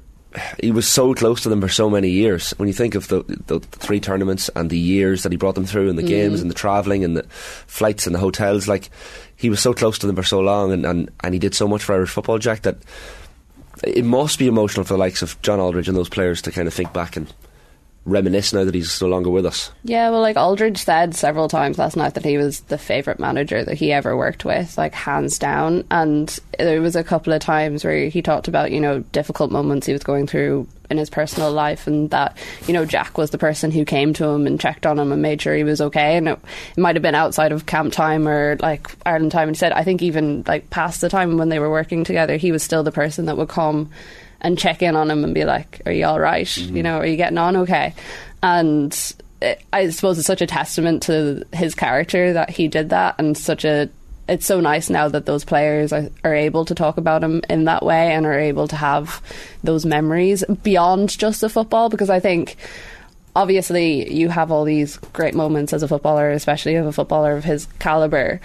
He 0.62 0.72
was 0.72 0.88
so 0.88 1.14
close 1.14 1.42
to 1.42 1.50
them 1.50 1.60
for 1.60 1.68
so 1.68 1.90
many 1.90 2.10
years. 2.10 2.52
When 2.52 2.68
you 2.68 2.74
think 2.74 2.96
of 2.96 3.10
the, 3.10 3.24
the 3.48 3.60
three 3.60 4.00
tournaments 4.00 4.50
and 4.56 4.70
the 4.70 4.78
years 4.78 5.24
that 5.24 5.32
he 5.32 5.38
brought 5.38 5.56
them 5.56 5.66
through, 5.66 5.90
and 5.90 5.98
the 5.98 6.04
games 6.04 6.40
mm. 6.40 6.44
and 6.44 6.50
the 6.50 6.56
travelling 6.56 7.04
and 7.04 7.18
the 7.18 7.24
flights 7.68 8.06
and 8.06 8.16
the 8.16 8.20
hotels, 8.20 8.68
like 8.68 8.90
he 9.36 9.50
was 9.50 9.60
so 9.60 9.74
close 9.74 10.00
to 10.00 10.08
them 10.08 10.16
for 10.16 10.24
so 10.24 10.40
long, 10.40 10.72
and, 10.72 10.86
and, 10.86 11.10
and 11.22 11.34
he 11.34 11.40
did 11.40 11.54
so 11.54 11.68
much 11.68 11.84
for 11.84 11.96
Irish 11.96 12.12
football, 12.12 12.38
Jack, 12.38 12.62
that 12.62 12.78
it 13.84 14.06
must 14.06 14.40
be 14.40 14.48
emotional 14.48 14.86
for 14.86 14.94
the 14.94 15.00
likes 15.00 15.22
of 15.22 15.42
John 15.42 15.60
Aldridge 15.60 15.88
and 15.88 15.98
those 15.98 16.10
players 16.10 16.42
to 16.44 16.52
kind 16.52 16.68
of 16.68 16.74
think 16.74 16.94
back 16.94 17.18
and 17.18 17.34
reminisce 18.06 18.52
now 18.52 18.64
that 18.64 18.74
he's 18.74 19.02
no 19.02 19.08
longer 19.08 19.30
with 19.30 19.46
us. 19.46 19.72
Yeah, 19.84 20.10
well, 20.10 20.22
like 20.22 20.38
Aldridge 20.38 20.84
said 20.84 21.14
several 21.14 21.48
times 21.48 21.78
last 21.78 21.96
night 21.96 22.16
that 22.16 22.26
he 22.26 22.38
was 22.38 22.62
the 22.62 22.78
favourite 22.78 23.20
manager 23.20 23.64
that 23.64 23.78
he 23.78 23.92
ever 23.92 24.18
worked 24.18 24.44
with, 24.44 24.78
like 24.78 24.94
hands 24.94 25.38
down. 25.38 25.86
And 25.92 26.38
there 26.58 26.82
was 26.82 26.96
a 26.96 27.04
couple 27.04 27.32
of 27.34 27.42
times 27.42 27.84
where 27.84 28.10
he 28.10 28.22
talked 28.22 28.48
about, 28.48 28.72
you 28.72 28.80
know, 28.80 29.00
difficult 29.12 29.52
moments 29.52 29.86
he 29.86 29.94
was 29.94 30.04
going 30.04 30.26
through 30.26 30.68
in 30.90 30.98
his 30.98 31.10
personal 31.10 31.52
life 31.52 31.88
and 31.88 32.10
that, 32.10 32.36
you 32.68 32.74
know, 32.74 32.86
Jack 32.86 33.18
was 33.18 33.30
the 33.30 33.38
person 33.38 33.72
who 33.72 33.86
came 33.86 34.14
to 34.14 34.26
him 34.26 34.46
and 34.46 34.60
checked 34.60 34.86
on 34.86 35.00
him 35.00 35.12
and 35.12 35.22
made 35.22 35.42
sure 35.42 35.56
he 35.56 35.64
was 35.64 35.80
okay. 35.80 36.18
And 36.18 36.28
it, 36.28 36.40
it 36.76 36.82
might 36.82 36.96
have 36.96 37.04
been 37.04 37.16
outside 37.16 37.54
of 37.54 37.66
camp 37.66 37.94
time 37.94 38.28
or 38.28 38.58
like 38.60 38.94
Ireland 39.06 39.32
time. 39.32 39.48
And 39.48 39.56
he 39.56 39.60
said, 39.60 39.72
I 39.72 39.84
think 39.84 40.02
even 40.02 40.44
like 40.48 40.70
past 40.70 41.02
the 41.02 41.08
time 41.08 41.38
when 41.38 41.50
they 41.50 41.60
were 41.60 41.70
working 41.70 42.04
together, 42.04 42.36
he 42.36 42.52
was 42.52 42.62
still 42.62 42.84
the 42.84 42.92
person 42.92 43.28
that 43.28 43.38
would 43.38 43.48
come 43.48 43.90
and 44.42 44.58
check 44.58 44.82
in 44.82 44.96
on 44.96 45.10
him 45.10 45.24
and 45.24 45.34
be 45.34 45.46
like, 45.46 45.82
"Are 45.86 45.92
you 45.92 46.06
all 46.06 46.20
right? 46.20 46.58
You 46.58 46.68
mm-hmm. 46.68 46.82
know, 46.82 46.98
are 46.98 47.06
you 47.06 47.16
getting 47.16 47.38
on 47.38 47.56
okay?" 47.58 47.94
And 48.44 48.92
it, 49.42 49.62
I 49.72 49.90
suppose 49.90 50.18
it's 50.18 50.28
such 50.28 50.42
a 50.42 50.48
testament 50.48 51.04
to 51.04 51.46
his 51.54 51.76
character 51.76 52.34
that 52.34 52.50
he 52.50 52.68
did 52.68 52.90
that, 52.90 53.16
and 53.18 53.38
such 53.38 53.66
a. 53.66 53.90
It's 54.28 54.46
so 54.46 54.62
nice 54.62 54.90
now 54.90 55.10
that 55.10 55.26
those 55.26 55.44
players 55.44 55.92
are, 55.92 56.08
are 56.24 56.34
able 56.34 56.64
to 56.66 56.76
talk 56.76 56.98
about 56.98 57.24
him 57.24 57.42
in 57.50 57.66
that 57.66 57.84
way 57.84 58.14
and 58.14 58.26
are 58.26 58.40
able 58.40 58.68
to 58.70 58.76
have 58.76 59.22
those 59.64 59.86
memories 59.86 60.44
beyond 60.64 61.18
just 61.18 61.42
the 61.42 61.50
football. 61.50 61.90
Because 61.90 62.10
I 62.10 62.22
think, 62.22 62.56
obviously, 63.36 64.14
you 64.14 64.30
have 64.30 64.52
all 64.52 64.64
these 64.64 64.98
great 64.98 65.34
moments 65.34 65.74
as 65.74 65.84
a 65.84 65.88
footballer, 65.88 66.30
especially 66.32 66.76
of 66.76 66.86
a 66.86 66.94
footballer 66.94 67.36
of 67.36 67.44
his 67.44 67.68
caliber 67.80 68.40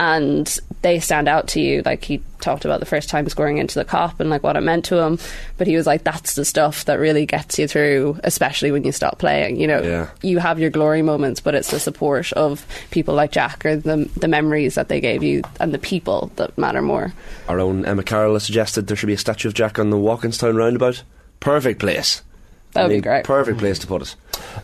and 0.00 0.58
they 0.82 0.98
stand 1.00 1.28
out 1.28 1.48
to 1.48 1.60
you. 1.60 1.82
Like 1.84 2.04
he 2.04 2.20
talked 2.40 2.64
about 2.64 2.80
the 2.80 2.86
first 2.86 3.08
time 3.08 3.28
scoring 3.28 3.58
into 3.58 3.78
the 3.78 3.84
Kop 3.84 4.20
and 4.20 4.28
like 4.28 4.42
what 4.42 4.56
it 4.56 4.60
meant 4.60 4.84
to 4.86 4.98
him, 4.98 5.18
but 5.56 5.66
he 5.66 5.76
was 5.76 5.86
like, 5.86 6.04
"That's 6.04 6.34
the 6.34 6.44
stuff 6.44 6.84
that 6.86 6.98
really 6.98 7.26
gets 7.26 7.58
you 7.58 7.66
through, 7.68 8.18
especially 8.24 8.70
when 8.72 8.84
you 8.84 8.92
stop 8.92 9.18
playing." 9.18 9.56
You 9.56 9.66
know, 9.68 9.80
Yeah. 9.82 10.08
you 10.22 10.38
have 10.38 10.58
your 10.58 10.70
glory 10.70 11.02
moments, 11.02 11.40
but 11.40 11.54
it's 11.54 11.70
the 11.70 11.78
support 11.80 12.32
of 12.32 12.66
people 12.90 13.14
like 13.14 13.30
Jack 13.32 13.64
or 13.64 13.76
the 13.76 14.08
the 14.16 14.28
memories 14.28 14.74
that 14.74 14.88
they 14.88 15.00
gave 15.00 15.22
you 15.22 15.42
and 15.60 15.72
the 15.72 15.78
people 15.78 16.30
that 16.36 16.56
matter 16.58 16.82
more. 16.82 17.12
Our 17.48 17.60
own 17.60 17.84
Emma 17.86 18.02
Carroll 18.02 18.34
has 18.34 18.44
suggested 18.44 18.86
there 18.88 18.96
should 18.96 19.06
be 19.06 19.14
a 19.14 19.18
statue 19.18 19.48
of 19.48 19.54
Jack 19.54 19.78
on 19.78 19.90
the 19.90 19.96
Walkinstown 19.96 20.56
roundabout. 20.56 21.02
Perfect 21.40 21.78
place. 21.80 22.22
That 22.72 22.82
would 22.88 22.92
I 22.92 22.94
be 22.96 23.00
great. 23.00 23.24
Perfect 23.24 23.58
place 23.58 23.78
to 23.78 23.86
put 23.86 24.02
it. 24.02 24.16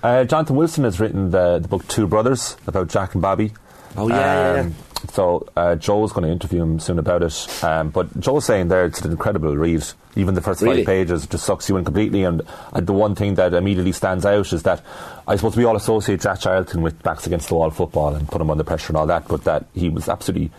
Uh, 0.03 0.25
Jonathan 0.25 0.57
Wilson 0.57 0.83
has 0.85 0.99
written 0.99 1.31
the, 1.31 1.61
the 1.61 1.69
book 1.69 1.87
Two 1.87 2.09
Brothers 2.09 2.57
about 2.67 2.89
Jack 2.89 3.15
and 3.15 3.23
Bobby. 3.23 3.53
Oh, 3.97 4.09
yeah, 4.09 4.17
yeah, 4.17 4.63
yeah. 4.63 4.69
So 5.13 5.49
uh, 5.57 5.77
Joe's 5.77 6.13
going 6.13 6.27
to 6.27 6.33
interview 6.33 6.63
him 6.63 6.79
soon 6.79 6.99
about 6.99 7.23
it. 7.23 7.65
Um, 7.65 7.91
but 7.91 8.19
Joe's 8.21 8.45
saying 8.45 8.69
there 8.69 8.85
it's 8.85 9.01
an 9.01 9.11
incredible 9.11 9.57
read. 9.57 9.85
Even 10.17 10.35
the 10.35 10.41
first 10.43 10.61
Really? 10.61 10.79
five 10.79 10.87
pages 10.87 11.27
just 11.27 11.45
sucks 11.45 11.69
you 11.69 11.77
in 11.77 11.85
completely. 11.85 12.25
And 12.25 12.43
the 12.75 12.93
one 12.93 13.15
thing 13.15 13.37
that 13.37 13.55
immediately 13.55 13.93
stands 13.93 14.27
out 14.27 14.53
is 14.53 14.63
that 14.65 14.83
I 15.27 15.37
suppose 15.37 15.57
we 15.57 15.65
all 15.65 15.77
associate 15.77 16.21
Jack 16.21 16.41
Charlton 16.41 16.83
with 16.83 17.03
backs 17.03 17.27
against 17.27 17.49
the 17.49 17.55
wall 17.55 17.71
football 17.71 18.15
and 18.15 18.29
put 18.29 18.41
him 18.41 18.51
under 18.51 18.65
pressure 18.65 18.89
and 18.89 18.97
all 18.97 19.07
that. 19.07 19.27
But 19.29 19.45
that 19.45 19.67
he 19.75 19.89
was 19.89 20.09
absolutely 20.09 20.51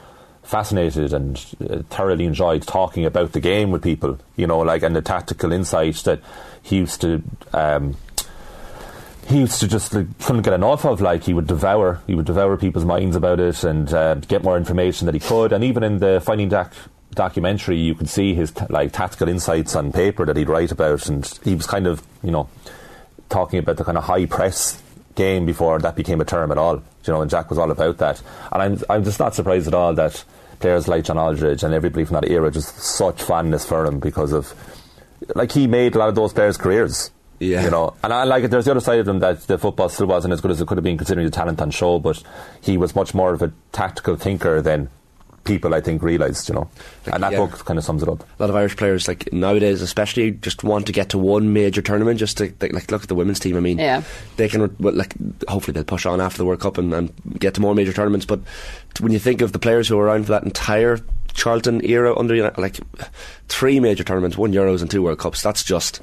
fascinated 0.44 1.14
and 1.14 1.38
uh, 1.70 1.84
thoroughly 1.90 2.26
enjoyed 2.26 2.64
talking 2.64 3.06
about 3.06 3.34
the 3.34 3.40
game 3.40 3.72
with 3.72 3.84
people. 3.84 4.18
You 4.36 4.48
know, 4.48 4.60
like 4.60 4.84
and 4.84 4.96
the 4.96 5.02
tactical 5.02 5.52
insight 5.52 5.96
that 6.06 6.22
he 6.64 6.78
used 6.78 7.02
to. 7.02 7.22
Um, 7.54 7.96
he 9.32 9.40
used 9.40 9.60
to 9.62 9.68
just 9.68 9.94
like, 9.94 10.20
couldn't 10.20 10.44
get 10.44 10.54
enough 10.54 10.86
of. 10.86 11.02
Like 11.02 11.24
he 11.24 11.34
would 11.34 11.48
devour, 11.48 12.02
he 12.06 12.16
would 12.16 12.26
devour 12.26 12.58
people's 12.58 12.86
minds 12.86 13.16
about 13.16 13.40
it 13.40 13.64
and 13.64 13.92
uh, 13.94 14.16
get 14.16 14.44
more 14.44 14.58
information 14.58 15.06
that 15.06 15.16
he 15.16 15.20
could. 15.20 15.54
And 15.54 15.64
even 15.64 15.84
in 15.84 16.00
the 16.00 16.22
Finding 16.24 16.50
Jack 16.50 16.74
documentary, 17.12 17.78
you 17.78 17.96
could 17.96 18.10
see 18.10 18.34
his 18.36 18.54
like 18.70 18.92
tactical 18.92 19.28
insights 19.30 19.76
on 19.76 19.92
paper 19.92 20.26
that 20.26 20.38
he'd 20.38 20.50
write 20.50 20.72
about. 20.72 21.08
And 21.08 21.26
he 21.44 21.56
was 21.56 21.66
kind 21.66 21.88
of, 21.88 22.04
you 22.24 22.32
know, 22.32 22.50
talking 23.30 23.60
about 23.60 23.78
the 23.78 23.84
kind 23.84 23.98
of 23.98 24.04
high 24.04 24.26
press 24.26 24.82
game 25.16 25.46
before 25.46 25.80
that 25.80 25.96
became 25.96 26.22
a 26.22 26.26
term 26.26 26.52
at 26.52 26.58
all. 26.58 26.76
You 26.76 27.14
know, 27.14 27.22
and 27.22 27.32
Jack 27.32 27.50
was 27.50 27.58
all 27.58 27.72
about 27.72 27.98
that. 27.98 28.22
And 28.52 28.62
I'm, 28.62 28.84
I'm 28.90 29.04
just 29.04 29.20
not 29.20 29.34
surprised 29.34 29.68
at 29.68 29.74
all 29.74 29.94
that 29.96 30.24
players 30.60 30.88
like 30.88 31.06
John 31.06 31.18
Aldridge 31.18 31.64
and 31.64 31.74
everybody 31.74 32.06
from 32.06 32.16
that 32.16 32.30
era 32.30 32.52
just 32.52 32.78
such 32.78 33.24
fondness 33.24 33.66
for 33.66 33.86
him 33.86 34.00
because 34.00 34.32
of, 34.32 34.54
like, 35.36 35.52
he 35.52 35.68
made 35.68 35.96
a 35.96 36.00
lot 36.00 36.10
of 36.10 36.16
those 36.16 36.34
players' 36.34 36.58
careers. 36.58 37.12
Yeah. 37.42 37.64
You 37.64 37.72
know, 37.72 37.96
and 38.04 38.14
I 38.14 38.24
like 38.24 38.44
it. 38.44 38.52
There's 38.52 38.66
the 38.66 38.72
other 38.72 38.80
side 38.80 39.00
of 39.00 39.08
him 39.08 39.18
that 39.20 39.42
the 39.48 39.58
football 39.58 39.90
still 39.90 40.06
wasn't 40.06 40.34
as 40.34 40.42
good 40.42 40.52
as 40.52 40.62
it 40.62 40.68
could 40.68 40.78
have 40.78 40.84
been 40.84 40.98
considering 40.98 41.26
the 41.26 41.32
talent 41.32 41.60
on 41.60 41.72
show, 41.72 41.98
but 41.98 42.22
he 42.62 42.78
was 42.78 42.96
much 42.96 43.14
more 43.16 43.34
of 43.34 43.42
a 43.42 43.52
tactical 43.72 44.16
thinker 44.16 44.62
than 44.62 44.90
people, 45.44 45.74
I 45.74 45.82
think, 45.82 46.04
realised, 46.04 46.48
you 46.50 46.54
know. 46.54 46.70
and 47.12 47.24
that 47.24 47.32
yeah. 47.32 47.40
book 47.40 47.66
kind 47.66 47.80
of 47.80 47.84
sums 47.84 48.04
it 48.04 48.10
up. 48.10 48.22
a 48.22 48.44
lot 48.44 48.52
of 48.52 48.56
Irish 48.56 48.78
players, 48.78 49.08
like 49.08 49.34
nowadays, 49.34 49.82
especially, 49.82 50.30
just 50.30 50.64
want 50.64 50.86
to 50.86 50.92
get 50.94 51.10
to 51.10 51.18
one 51.18 51.52
major 51.52 51.82
tournament. 51.82 52.20
Just 52.20 52.38
to 52.38 52.54
like, 52.62 52.74
like 52.74 52.92
look 52.92 53.02
at 53.02 53.10
the 53.10 53.16
women's 53.16 53.40
team. 53.40 53.58
I 53.58 53.60
mean, 53.60 53.80
Yeah. 53.80 54.04
they 54.38 54.48
can 54.48 54.76
well, 54.80 54.94
like 54.94 55.16
hopefully 55.48 55.74
they'll 55.74 55.84
push 55.84 56.06
on 56.06 56.22
after 56.22 56.38
the 56.38 56.46
World 56.46 56.60
Cup 56.60 56.78
and, 56.78 56.94
and 56.94 57.12
get 57.40 57.56
to 57.56 57.62
more 57.62 57.74
major 57.74 57.92
tournaments. 57.92 58.28
But 58.28 58.42
when 59.00 59.12
you 59.12 59.20
think 59.20 59.42
of 59.42 59.52
the 59.52 59.58
players 59.58 59.88
who 59.88 59.98
were 59.98 60.06
around 60.06 60.26
for 60.28 60.34
that 60.34 60.44
entire 60.44 61.00
Charlton 61.34 61.84
era 61.86 62.16
under 62.16 62.52
like 62.58 62.80
three 63.48 63.80
major 63.80 64.04
tournaments, 64.04 64.38
one 64.38 64.54
Euros 64.54 64.82
and 64.82 64.92
two 64.92 65.02
World 65.02 65.18
Cups, 65.18 65.42
that's 65.42 65.64
just 65.64 66.02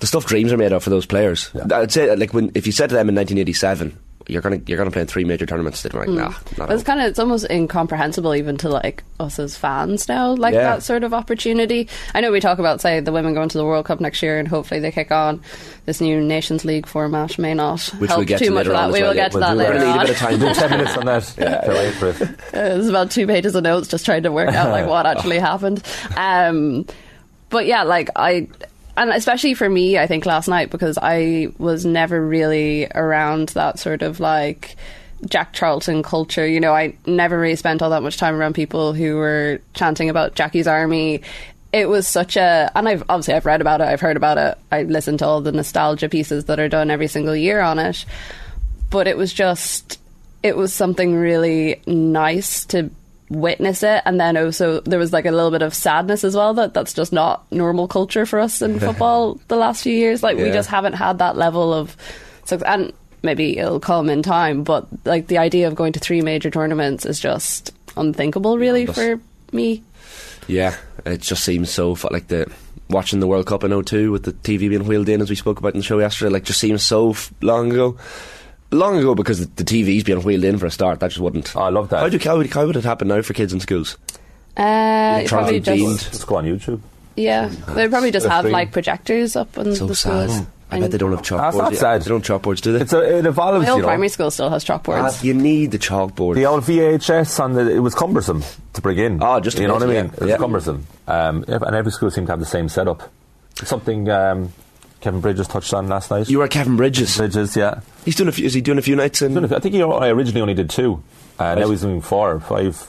the 0.00 0.06
stuff 0.06 0.26
dreams 0.26 0.52
are 0.52 0.56
made 0.56 0.72
of 0.72 0.82
for 0.82 0.90
those 0.90 1.06
players. 1.06 1.50
I'd 1.72 1.92
say 1.92 2.14
like 2.16 2.32
when 2.34 2.52
if 2.54 2.66
you 2.66 2.72
said 2.72 2.88
to 2.90 2.94
them 2.94 3.08
in 3.08 3.14
1987. 3.14 3.98
You're 4.30 4.42
gonna 4.42 4.60
you're 4.66 4.76
gonna 4.76 4.90
play 4.90 5.00
in 5.00 5.06
three 5.08 5.24
major 5.24 5.46
tournaments. 5.46 5.80
They're 5.82 5.98
like, 5.98 6.10
nah, 6.10 6.34
not 6.58 6.70
it's 6.70 6.82
kind 6.82 7.00
of 7.00 7.06
it's 7.06 7.18
almost 7.18 7.46
incomprehensible 7.48 8.34
even 8.34 8.58
to 8.58 8.68
like 8.68 9.02
us 9.18 9.38
as 9.38 9.56
fans 9.56 10.06
now, 10.06 10.34
like 10.34 10.52
Yeah. 10.52 10.64
that 10.74 10.82
sort 10.82 11.02
of 11.02 11.14
opportunity. 11.14 11.88
I 12.14 12.20
know 12.20 12.30
we 12.30 12.38
talk 12.40 12.58
about 12.58 12.82
say 12.82 13.00
the 13.00 13.10
women 13.10 13.32
going 13.32 13.48
to 13.48 13.56
the 13.56 13.64
World 13.64 13.86
Cup 13.86 14.00
next 14.00 14.22
year 14.22 14.38
and 14.38 14.46
hopefully 14.46 14.80
they 14.80 14.90
kick 14.92 15.10
on. 15.12 15.40
This 15.86 16.02
new 16.02 16.20
Nations 16.20 16.66
League 16.66 16.86
format 16.86 17.38
may 17.38 17.54
not 17.54 17.80
Which 17.98 18.08
help 18.08 18.18
we'll 18.18 18.26
get 18.26 18.40
too 18.40 18.46
to 18.46 18.50
much 18.50 18.66
later 18.66 18.70
of 18.72 18.76
that. 18.76 18.82
on 18.82 18.88
as 18.90 18.92
we 18.92 19.00
well, 19.00 19.08
will 19.12 19.16
yeah. 19.16 19.22
get 19.22 19.32
to 19.32 19.38
We'll 19.38 19.46
that 19.46 19.52
do 19.54 19.58
that. 19.58 19.64
later 19.72 19.78
We'll 19.78 19.94
need 19.94 19.96
a 19.96 20.00
bit 20.02 20.10
of 20.10 20.16
time. 20.18 20.38
Do 20.40 20.54
10 20.54 20.70
minutes 20.72 20.96
on 20.98 21.06
that. 21.06 21.34
Yeah. 21.38 21.60
Can't 21.64 21.68
wait 21.72 21.94
for 21.94 22.08
it. 22.08 22.22
Uh, 22.22 22.34
There's 22.52 22.88
about 22.88 23.10
two 23.10 23.26
pages 23.26 23.54
of 23.54 23.62
notes 23.62 23.88
just 23.88 24.04
trying 24.04 24.24
to 24.24 24.32
work 24.32 24.50
out 24.54 24.68
like 24.72 24.86
what 24.86 25.06
actually 25.16 25.38
happened. 25.38 25.82
Um, 26.18 26.84
but 27.48 27.64
yeah, 27.64 27.84
like 27.84 28.10
I, 28.14 28.48
and 28.98 29.10
especially 29.10 29.54
for 29.54 29.68
me, 29.68 29.98
I 29.98 30.06
think 30.06 30.26
last 30.26 30.48
night 30.48 30.70
because 30.70 30.98
I 31.00 31.48
was 31.58 31.86
never 31.86 32.24
really 32.24 32.86
around 32.94 33.50
that 33.50 33.78
sort 33.78 34.02
of 34.02 34.20
like 34.20 34.76
Jack 35.26 35.52
Charlton 35.52 36.02
culture. 36.02 36.46
You 36.46 36.60
know, 36.60 36.74
I 36.74 36.96
never 37.06 37.38
really 37.40 37.56
spent 37.56 37.80
all 37.80 37.90
that 37.90 38.02
much 38.02 38.18
time 38.18 38.34
around 38.34 38.54
people 38.54 38.92
who 38.92 39.16
were 39.16 39.60
chanting 39.74 40.10
about 40.10 40.34
Jackie's 40.34 40.66
army. 40.66 41.22
It 41.72 41.88
was 41.88 42.06
such 42.08 42.36
a, 42.36 42.70
and 42.74 42.88
I've 42.88 43.02
obviously 43.08 43.34
I've 43.34 43.46
read 43.46 43.60
about 43.60 43.80
it, 43.80 43.88
I've 43.88 44.00
heard 44.00 44.16
about 44.16 44.38
it, 44.38 44.58
I 44.72 44.82
listened 44.82 45.18
to 45.20 45.26
all 45.26 45.40
the 45.40 45.52
nostalgia 45.52 46.08
pieces 46.08 46.46
that 46.46 46.58
are 46.58 46.68
done 46.68 46.90
every 46.90 47.08
single 47.08 47.36
year 47.36 47.60
on 47.60 47.78
it 47.78 48.04
but 48.90 49.06
it 49.06 49.16
was 49.16 49.32
just 49.32 50.00
it 50.42 50.56
was 50.56 50.72
something 50.72 51.14
really 51.14 51.80
nice 51.86 52.64
to 52.66 52.90
witness 53.30 53.82
it 53.82 54.02
and 54.06 54.18
then 54.18 54.36
also 54.36 54.80
there 54.80 54.98
was 54.98 55.12
like 55.12 55.26
a 55.26 55.30
little 55.30 55.50
bit 55.50 55.60
of 55.60 55.74
sadness 55.74 56.24
as 56.24 56.34
well 56.34 56.54
that 56.54 56.72
that's 56.72 56.94
just 56.94 57.12
not 57.12 57.50
normal 57.52 57.86
culture 57.86 58.24
for 58.24 58.38
us 58.38 58.62
in 58.62 58.80
football 58.80 59.38
the 59.48 59.56
last 59.56 59.82
few 59.82 59.92
years 59.92 60.22
like 60.22 60.36
we 60.36 60.50
just 60.50 60.70
haven't 60.70 60.94
had 60.94 61.18
that 61.18 61.36
level 61.36 61.74
of 61.74 61.96
success 62.44 62.62
and 62.66 62.92
maybe 63.22 63.58
it'll 63.58 63.80
come 63.80 64.08
in 64.08 64.22
time 64.22 64.62
but 64.64 64.86
like 65.04 65.26
the 65.26 65.36
idea 65.36 65.68
of 65.68 65.74
going 65.74 65.92
to 65.92 66.00
three 66.00 66.22
major 66.22 66.50
tournaments 66.50 67.04
is 67.04 67.20
just 67.20 67.70
unthinkable 67.96 68.56
really 68.56 68.88
us. 68.88 68.94
for 68.94 69.20
me 69.52 69.82
Yeah, 70.46 70.76
it 71.04 71.20
just 71.20 71.44
seems 71.44 71.70
so 71.70 71.96
like 72.10 72.28
the 72.28 72.50
watching 72.90 73.20
the 73.20 73.26
World 73.26 73.46
Cup 73.46 73.64
in 73.64 73.82
02 73.82 74.10
with 74.10 74.24
the 74.24 74.32
TV 74.32 74.70
being 74.70 74.86
wheeled 74.86 75.08
in 75.08 75.20
as 75.20 75.30
we 75.30 75.36
spoke 75.36 75.58
about 75.58 75.74
in 75.74 75.80
the 75.80 75.84
show 75.84 75.98
yesterday. 75.98 76.32
Like, 76.32 76.44
just 76.44 76.60
seems 76.60 76.82
so 76.82 77.14
long 77.42 77.70
ago. 77.70 77.98
Long 78.70 78.98
ago 78.98 79.14
because 79.14 79.40
the, 79.46 79.62
the 79.62 79.64
TV's 79.64 80.04
being 80.04 80.22
wheeled 80.22 80.44
in 80.44 80.58
for 80.58 80.66
a 80.66 80.70
start. 80.70 81.00
That 81.00 81.08
just 81.08 81.20
wouldn't. 81.20 81.56
Oh, 81.56 81.60
I 81.60 81.70
love 81.70 81.88
that. 81.88 82.00
How, 82.00 82.08
do, 82.08 82.18
how, 82.18 82.36
would, 82.36 82.52
how 82.52 82.66
would 82.66 82.76
it 82.76 82.84
happen 82.84 83.08
now 83.08 83.22
for 83.22 83.32
kids 83.32 83.52
in 83.52 83.60
schools? 83.60 83.96
uh, 84.56 85.22
Charlton 85.24 85.28
probably 85.28 85.60
just 85.60 85.80
themed. 85.82 86.10
Just 86.10 86.26
go 86.26 86.36
on 86.36 86.44
YouTube. 86.44 86.80
yeah 87.16 87.48
they 87.74 87.88
probably 87.88 88.10
just 88.10 88.26
have 88.26 88.44
like 88.44 88.72
projectors 88.72 89.36
up 89.36 89.56
in 89.56 89.74
So 89.74 89.86
the 89.86 89.94
sad. 89.94 90.30
schools 90.30 90.46
I 90.70 90.80
bet 90.80 90.90
they 90.90 90.98
don't 90.98 91.12
have 91.12 91.20
That's 91.20 91.30
chalkboards. 91.30 91.58
not 91.58 91.72
yet. 91.72 91.80
sad. 91.80 92.02
They 92.02 92.08
don't 92.10 92.26
have 92.26 92.42
chalkboards, 92.42 92.60
do 92.60 92.72
they? 92.72 92.80
It's 92.82 92.92
a, 92.92 93.18
it 93.18 93.24
evolves, 93.24 93.64
my 93.64 93.70
old 93.70 93.78
you 93.78 93.82
know. 93.82 93.88
primary 93.88 94.08
school 94.10 94.30
still 94.30 94.50
has 94.50 94.64
chalkboards 94.66 95.18
Ah, 95.18 95.22
you 95.22 95.32
need 95.32 95.70
the 95.70 95.78
chalkboard. 95.78 96.34
The 96.34 96.44
old 96.44 96.64
VHS 96.64 97.40
on 97.42 97.54
the 97.54 97.70
it 97.74 97.78
was 97.78 97.94
cumbersome 97.94 98.42
to 98.74 98.82
bring 98.82 98.98
in. 98.98 99.22
Oh, 99.22 99.40
just 99.40 99.58
a 99.58 99.62
you 99.62 99.68
know 99.68 99.78
bit, 99.78 99.86
what 99.86 99.96
I 99.96 100.02
mean? 100.02 100.10
yeah. 100.10 100.14
It 100.14 100.20
was 100.20 100.28
Yeah. 100.30 100.36
cumbersome, 100.36 100.86
um, 101.06 101.44
and 101.48 101.74
every 101.74 101.90
school 101.92 102.10
seemed 102.10 102.26
to 102.26 102.32
have 102.32 102.40
the 102.40 102.44
same 102.46 102.68
setup. 102.68 103.10
Something 103.64 104.10
um, 104.10 104.52
Kevin 105.00 105.20
Bridges 105.20 105.46
touched 105.46 105.72
on 105.74 105.88
last 105.88 106.10
night. 106.10 106.28
you 106.28 106.38
were 106.38 106.48
Kevin 106.48 106.76
Bridges. 106.76 107.16
Bridges, 107.16 107.56
yeah. 107.56 107.80
He's 108.04 108.16
doing 108.16 108.28
a 108.28 108.32
few, 108.32 108.46
is 108.46 108.54
he 108.54 108.60
doing 108.60 108.78
a 108.78 108.82
few 108.82 108.96
nights 108.96 109.22
in? 109.22 109.36
I 109.52 109.58
think 109.60 109.74
he, 109.74 109.82
I 109.82 110.08
originally 110.08 110.40
only 110.40 110.54
did 110.54 110.70
two. 110.70 111.02
Uh, 111.38 111.54
Now 111.54 111.70
he's 111.70 111.82
doing 111.82 112.00
four, 112.00 112.32
or 112.34 112.40
five. 112.40 112.84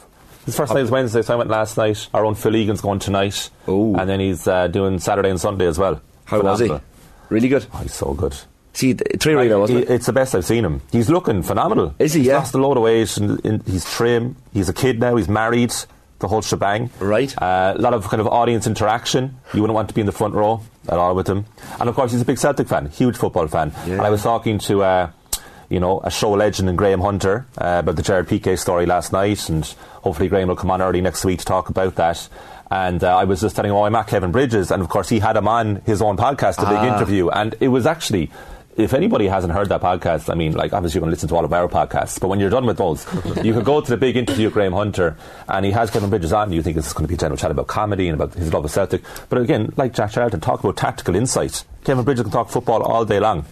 His 0.45 0.55
first 0.57 0.73
night 0.73 0.81
was 0.81 0.89
Wednesday, 0.89 1.21
so 1.21 1.33
I 1.35 1.37
went 1.37 1.49
last 1.51 1.77
night. 1.77 2.07
Our 2.13 2.25
own 2.25 2.33
Phil 2.33 2.55
Egan's 2.55 2.81
going 2.81 2.97
tonight, 2.99 3.49
Oh. 3.67 3.95
and 3.95 4.09
then 4.09 4.19
he's 4.19 4.47
uh, 4.47 4.67
doing 4.67 4.97
Saturday 4.99 5.29
and 5.29 5.39
Sunday 5.39 5.67
as 5.67 5.77
well. 5.77 6.01
How 6.25 6.41
was 6.41 6.59
he? 6.59 6.71
Really 7.29 7.47
good. 7.49 7.67
Oh, 7.73 7.77
he's 7.79 7.93
so 7.93 8.13
good. 8.15 8.35
See, 8.73 8.93
three 8.93 9.33
arena, 9.33 9.59
wasn't 9.59 9.79
He- 9.79 9.85
it? 9.85 9.91
It's 9.91 10.05
the 10.07 10.13
best 10.13 10.33
I've 10.33 10.45
seen 10.45 10.65
him. 10.65 10.81
He's 10.91 11.09
looking 11.09 11.43
phenomenal. 11.43 11.93
Is 11.99 12.13
he? 12.13 12.21
He's 12.21 12.27
Yeah. 12.29 12.37
lost 12.37 12.55
a 12.55 12.57
load 12.57 12.77
of 12.77 12.83
weight. 12.83 13.15
And, 13.17 13.43
and 13.45 13.61
he's 13.67 13.85
trim. 13.85 14.35
He's 14.53 14.69
a 14.69 14.73
kid 14.73 14.99
now. 14.99 15.15
He's 15.15 15.27
married. 15.27 15.73
The 16.19 16.27
whole 16.27 16.41
shebang. 16.41 16.89
Right. 16.99 17.33
Uh, 17.41 17.73
a 17.77 17.81
lot 17.81 17.93
of 17.93 18.07
kind 18.09 18.19
of 18.19 18.27
audience 18.27 18.67
interaction. 18.67 19.37
You 19.53 19.61
wouldn't 19.61 19.75
want 19.75 19.87
to 19.89 19.93
be 19.93 20.01
in 20.01 20.05
the 20.07 20.11
front 20.11 20.33
row 20.33 20.61
at 20.89 20.98
all 20.98 21.15
with 21.15 21.27
him. 21.27 21.46
And 21.79 21.88
of 21.88 21.96
course, 21.96 22.12
he's 22.12 22.22
a 22.22 22.25
big 22.25 22.38
Celtic 22.39 22.67
fan, 22.67 22.88
huge 22.89 23.15
football 23.17 23.48
fan. 23.48 23.72
Yeah. 23.86 23.93
And 23.93 24.01
I 24.01 24.10
was 24.10 24.24
talking 24.24 24.60
to. 24.60 24.84
Uh, 24.84 25.12
you 25.72 25.79
know, 25.79 26.01
a 26.03 26.10
show 26.10 26.31
legend 26.31 26.67
in 26.67 26.75
Graham 26.75 27.00
Hunter 27.00 27.46
uh, 27.55 27.81
about 27.84 27.96
the 27.96 28.01
Gerard 28.01 28.27
Piqué 28.27 28.58
story 28.58 28.88
last 28.88 29.13
night, 29.13 29.50
and 29.50 29.63
hopefully 30.01 30.27
Graham 30.27 30.48
will 30.48 30.55
come 30.55 30.72
on 30.72 30.81
early 30.81 31.00
next 31.00 31.24
week 31.24 31.38
to 31.38 31.46
talk 31.46 31.69
about 31.69 31.93
that. 31.98 32.27
And 32.72 33.03
uh, 33.03 33.15
I 33.15 33.25
was 33.25 33.41
just 33.41 33.55
telling 33.55 33.69
him, 33.69 33.77
oh, 33.77 33.84
I'm 33.84 33.93
at 33.93 34.08
Kevin 34.08 34.31
Bridges, 34.31 34.72
and 34.72 34.81
of 34.81 34.89
course 34.89 35.10
he 35.10 35.19
had 35.19 35.38
him 35.38 35.48
on 35.48 35.84
his 35.86 36.01
own 36.01 36.17
podcast, 36.17 36.58
a 36.58 36.62
big 36.65 36.79
Ah. 36.79 36.96
interview, 36.96 37.29
and 37.29 37.53
it 37.60 37.67
was 37.67 37.86
actually. 37.86 38.31
If 38.77 38.93
anybody 38.93 39.27
hasn't 39.27 39.51
heard 39.51 39.67
that 39.69 39.81
podcast, 39.81 40.31
I 40.31 40.35
mean, 40.35 40.53
like, 40.53 40.71
obviously 40.71 40.97
you're 40.97 41.01
going 41.01 41.09
to 41.09 41.15
listen 41.15 41.27
to 41.29 41.35
all 41.35 41.43
of 41.43 41.51
our 41.51 41.67
podcasts, 41.67 42.19
but 42.19 42.29
when 42.29 42.39
you're 42.39 42.49
done 42.49 42.65
with 42.65 42.77
those, 42.77 43.05
you 43.43 43.53
could 43.53 43.65
go 43.65 43.81
to 43.81 43.89
the 43.89 43.97
big 43.97 44.15
interview 44.15 44.47
with 44.47 44.53
Graham 44.53 44.73
Hunter, 44.73 45.17
and 45.49 45.65
he 45.65 45.71
has 45.71 45.91
Kevin 45.91 46.09
Bridges 46.09 46.31
on, 46.31 46.43
and 46.43 46.53
you 46.53 46.61
think 46.61 46.77
it's 46.77 46.93
going 46.93 47.03
to 47.03 47.09
be 47.09 47.15
a 47.15 47.17
general 47.17 47.38
chat 47.38 47.51
about 47.51 47.67
comedy 47.67 48.07
and 48.07 48.21
about 48.21 48.33
his 48.35 48.53
love 48.53 48.63
of 48.63 48.71
Celtic. 48.71 49.01
But 49.27 49.39
again, 49.41 49.73
like 49.75 49.93
Jack 49.93 50.11
Charlton, 50.11 50.39
talk 50.39 50.63
about 50.63 50.77
tactical 50.77 51.15
insight. 51.15 51.65
Kevin 51.83 52.05
Bridges 52.05 52.23
can 52.23 52.31
talk 52.31 52.49
football 52.49 52.83
all 52.83 53.03
day 53.03 53.19
long. 53.19 53.45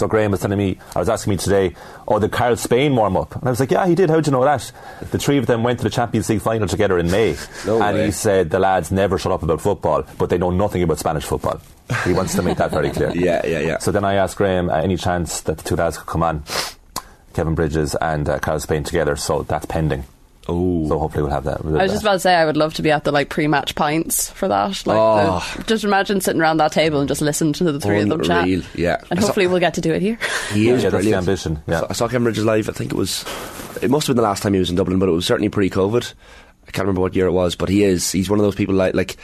So 0.00 0.08
Graham 0.08 0.30
was 0.30 0.40
telling 0.40 0.56
me, 0.56 0.78
I 0.96 0.98
was 0.98 1.10
asking 1.10 1.32
me 1.32 1.36
today, 1.36 1.74
oh, 2.08 2.18
the 2.18 2.30
Carl 2.30 2.56
Spain 2.56 2.96
warm 2.96 3.18
up? 3.18 3.36
And 3.36 3.46
I 3.46 3.50
was 3.50 3.60
like, 3.60 3.70
yeah, 3.70 3.86
he 3.86 3.94
did. 3.94 4.08
How'd 4.08 4.26
you 4.26 4.32
know 4.32 4.42
that? 4.44 4.72
The 5.10 5.18
three 5.18 5.36
of 5.36 5.44
them 5.44 5.62
went 5.62 5.78
to 5.80 5.84
the 5.84 5.90
Champions 5.90 6.26
League 6.30 6.40
final 6.40 6.66
together 6.66 6.98
in 6.98 7.10
May. 7.10 7.36
No 7.66 7.82
and 7.82 7.98
way. 7.98 8.06
he 8.06 8.10
said 8.10 8.48
the 8.48 8.58
lads 8.58 8.90
never 8.90 9.18
shut 9.18 9.30
up 9.30 9.42
about 9.42 9.60
football, 9.60 10.06
but 10.16 10.30
they 10.30 10.38
know 10.38 10.48
nothing 10.48 10.82
about 10.82 10.98
Spanish 10.98 11.24
football. 11.24 11.60
He 12.04 12.14
wants 12.14 12.34
to 12.34 12.40
make 12.40 12.56
that 12.56 12.70
very 12.70 12.88
clear. 12.88 13.10
Yeah, 13.14 13.44
yeah, 13.44 13.60
yeah. 13.60 13.78
So 13.78 13.92
then 13.92 14.06
I 14.06 14.14
asked 14.14 14.38
Graham, 14.38 14.70
uh, 14.70 14.76
any 14.76 14.96
chance 14.96 15.42
that 15.42 15.58
the 15.58 15.64
two 15.64 15.76
lads 15.76 15.98
could 15.98 16.06
come 16.06 16.22
on, 16.22 16.44
Kevin 17.34 17.54
Bridges 17.54 17.94
and 17.96 18.26
uh, 18.26 18.38
Carl 18.38 18.58
Spain 18.60 18.84
together? 18.84 19.16
So 19.16 19.42
that's 19.42 19.66
pending. 19.66 20.04
Oh. 20.50 20.88
So 20.88 20.98
hopefully 20.98 21.22
we'll 21.22 21.32
have 21.32 21.44
that. 21.44 21.60
I 21.64 21.82
was 21.84 21.92
just 21.92 22.02
about 22.02 22.12
to 22.14 22.18
say 22.20 22.34
I 22.34 22.44
would 22.44 22.56
love 22.56 22.74
to 22.74 22.82
be 22.82 22.90
at 22.90 23.04
the 23.04 23.12
like 23.12 23.28
pre-match 23.28 23.74
pints 23.74 24.30
for 24.30 24.48
that. 24.48 24.86
Like, 24.86 24.96
Oh. 24.98 25.54
the, 25.56 25.64
just 25.64 25.84
imagine 25.84 26.20
sitting 26.20 26.40
around 26.40 26.56
that 26.58 26.72
table 26.72 26.98
and 27.00 27.08
just 27.08 27.20
listen 27.22 27.52
to 27.54 27.64
the 27.72 27.78
three 27.80 28.00
of 28.00 28.08
them 28.08 28.22
chat. 28.22 28.46
Yeah. 28.74 28.96
And 29.10 29.18
I 29.18 29.22
saw- 29.22 29.28
hopefully 29.28 29.46
we'll 29.46 29.60
get 29.60 29.74
to 29.74 29.80
do 29.80 29.92
it 29.92 30.02
here. 30.02 30.18
He 30.52 30.68
is 30.68 30.82
Yeah, 30.84 30.90
that's 30.90 31.04
the 31.04 31.14
ambition, 31.14 31.62
yeah. 31.66 31.76
I 31.76 31.80
saw- 31.80 31.86
I 31.90 31.92
saw 31.92 32.08
Kevin 32.08 32.24
Bridges 32.24 32.44
live. 32.44 32.68
I 32.68 32.72
think 32.72 32.92
it 32.92 32.96
was. 32.96 33.24
It 33.82 33.90
must 33.90 34.06
have 34.08 34.14
been 34.16 34.22
the 34.22 34.28
last 34.28 34.42
time 34.42 34.52
he 34.52 34.58
was 34.58 34.68
in 34.70 34.76
Dublin, 34.76 34.98
but 34.98 35.08
it 35.08 35.12
was 35.12 35.24
certainly 35.26 35.48
pre-COVID. 35.48 36.12
I 36.66 36.70
can't 36.72 36.84
remember 36.86 37.00
what 37.00 37.14
year 37.16 37.26
it 37.26 37.32
was, 37.32 37.54
but 37.56 37.68
he 37.68 37.84
is. 37.84 38.10
He's 38.12 38.28
one 38.28 38.38
of 38.38 38.44
those 38.44 38.54
people 38.54 38.74
like 38.74 38.94
like. 38.94 39.16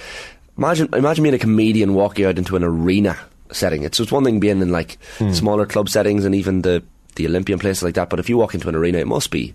Imagine 0.58 0.88
imagine 0.94 1.22
being 1.22 1.34
a 1.34 1.38
comedian 1.38 1.92
walking 1.92 2.24
out 2.24 2.38
into 2.38 2.56
an 2.56 2.64
arena 2.64 3.18
setting. 3.52 3.82
It's 3.82 3.98
just 3.98 4.10
one 4.12 4.24
thing 4.24 4.40
being 4.40 4.62
in 4.62 4.72
like 4.72 4.98
Hmm. 5.18 5.32
smaller 5.32 5.66
club 5.66 5.88
settings 5.90 6.24
and 6.24 6.34
even 6.34 6.62
the 6.62 6.82
the 7.16 7.26
Olympian 7.26 7.58
places 7.58 7.82
like 7.82 7.94
that. 7.94 8.08
But 8.08 8.20
if 8.20 8.28
you 8.30 8.38
walk 8.38 8.54
into 8.54 8.68
an 8.68 8.74
arena, 8.74 8.98
it 8.98 9.06
must 9.06 9.30
be. 9.30 9.54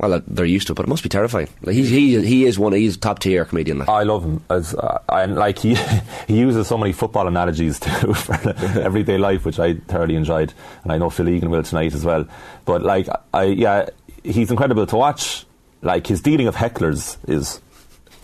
Well, 0.00 0.14
uh, 0.14 0.20
they're 0.26 0.46
used 0.46 0.66
to 0.68 0.72
it, 0.72 0.76
but 0.76 0.86
it 0.86 0.88
must 0.88 1.02
be 1.02 1.10
terrifying. 1.10 1.48
Like 1.60 1.74
he 1.74 1.84
he 1.84 2.24
he 2.24 2.46
is 2.46 2.58
one. 2.58 2.72
He's 2.72 2.96
top 2.96 3.18
tier 3.18 3.44
comedian. 3.44 3.80
Like. 3.80 3.88
I 3.90 4.02
love 4.04 4.24
him 4.24 4.42
as 4.48 4.74
uh, 4.74 4.98
and 5.10 5.36
like 5.36 5.58
he 5.58 5.74
he 6.26 6.38
uses 6.38 6.68
so 6.68 6.78
many 6.78 6.92
football 6.92 7.28
analogies 7.28 7.78
too 8.00 8.14
for 8.14 8.34
everyday 8.80 9.18
life, 9.18 9.44
which 9.44 9.58
I 9.58 9.74
thoroughly 9.74 10.16
enjoyed, 10.16 10.54
and 10.84 10.92
I 10.92 10.96
know 10.96 11.10
Phil 11.10 11.28
Egan 11.28 11.50
will 11.50 11.62
tonight 11.62 11.92
as 11.92 12.02
well. 12.02 12.26
But 12.64 12.82
like 12.82 13.08
I 13.34 13.44
yeah, 13.44 13.90
he's 14.24 14.50
incredible 14.50 14.86
to 14.86 14.96
watch. 14.96 15.44
Like 15.82 16.06
his 16.06 16.22
dealing 16.22 16.46
of 16.46 16.56
hecklers 16.56 17.18
is 17.28 17.60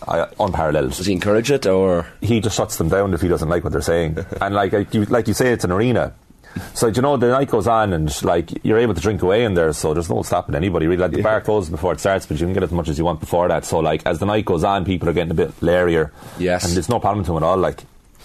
uh, 0.09 0.27
unparalleled. 0.41 0.93
Does 0.93 1.07
he 1.07 1.13
encourage 1.13 1.51
it 1.51 1.67
or? 1.67 2.07
he 2.23 2.41
just 2.41 2.57
shuts 2.57 2.77
them 2.77 2.89
down 2.89 3.13
if 3.13 3.21
he 3.21 3.29
doesn't 3.29 3.49
like 3.49 3.65
what 3.65 3.73
they're 3.73 3.83
saying. 3.83 4.19
and 4.41 4.55
like 4.55 4.73
like 4.73 4.95
you, 4.95 5.05
like 5.05 5.29
you 5.29 5.35
say, 5.35 5.53
it's 5.53 5.65
an 5.65 5.73
arena. 5.73 6.15
So 6.75 6.87
you 6.89 7.03
know 7.03 7.17
the 7.17 7.29
night 7.29 7.51
goes 7.51 7.67
on 7.67 7.93
and 7.93 8.23
like 8.25 8.65
you're 8.65 8.79
able 8.79 8.95
to 8.95 9.01
drink 9.01 9.23
away 9.23 9.45
in 9.45 9.55
there, 9.55 9.73
so 9.73 9.95
there's 9.95 10.09
no 10.11 10.23
stopping 10.23 10.55
anybody. 10.55 10.87
Really, 10.87 11.03
like 11.03 11.13
the 11.13 11.23
bar 11.23 11.41
closes 11.41 11.71
before 11.71 11.93
it 11.93 12.01
starts, 12.01 12.27
but 12.27 12.39
you 12.41 12.47
can 12.47 12.55
get 12.55 12.63
as 12.63 12.73
much 12.73 12.89
as 12.89 12.99
you 12.99 13.05
want 13.05 13.21
before 13.21 13.49
that. 13.49 13.65
So 13.65 13.79
like 13.81 14.05
as 14.07 14.19
the 14.19 14.27
night 14.27 14.45
goes 14.45 14.65
on, 14.65 14.85
people 14.85 15.09
are 15.09 15.13
getting 15.13 15.31
a 15.31 15.35
bit 15.35 15.59
leerier. 15.61 16.11
Yes. 16.39 16.69
and 16.69 16.77
it's 16.77 16.89
no 16.89 17.01
problem 17.01 17.25
to 17.25 17.33
him 17.33 17.37
at 17.39 17.43
all. 17.43 17.57
Like 17.57 17.81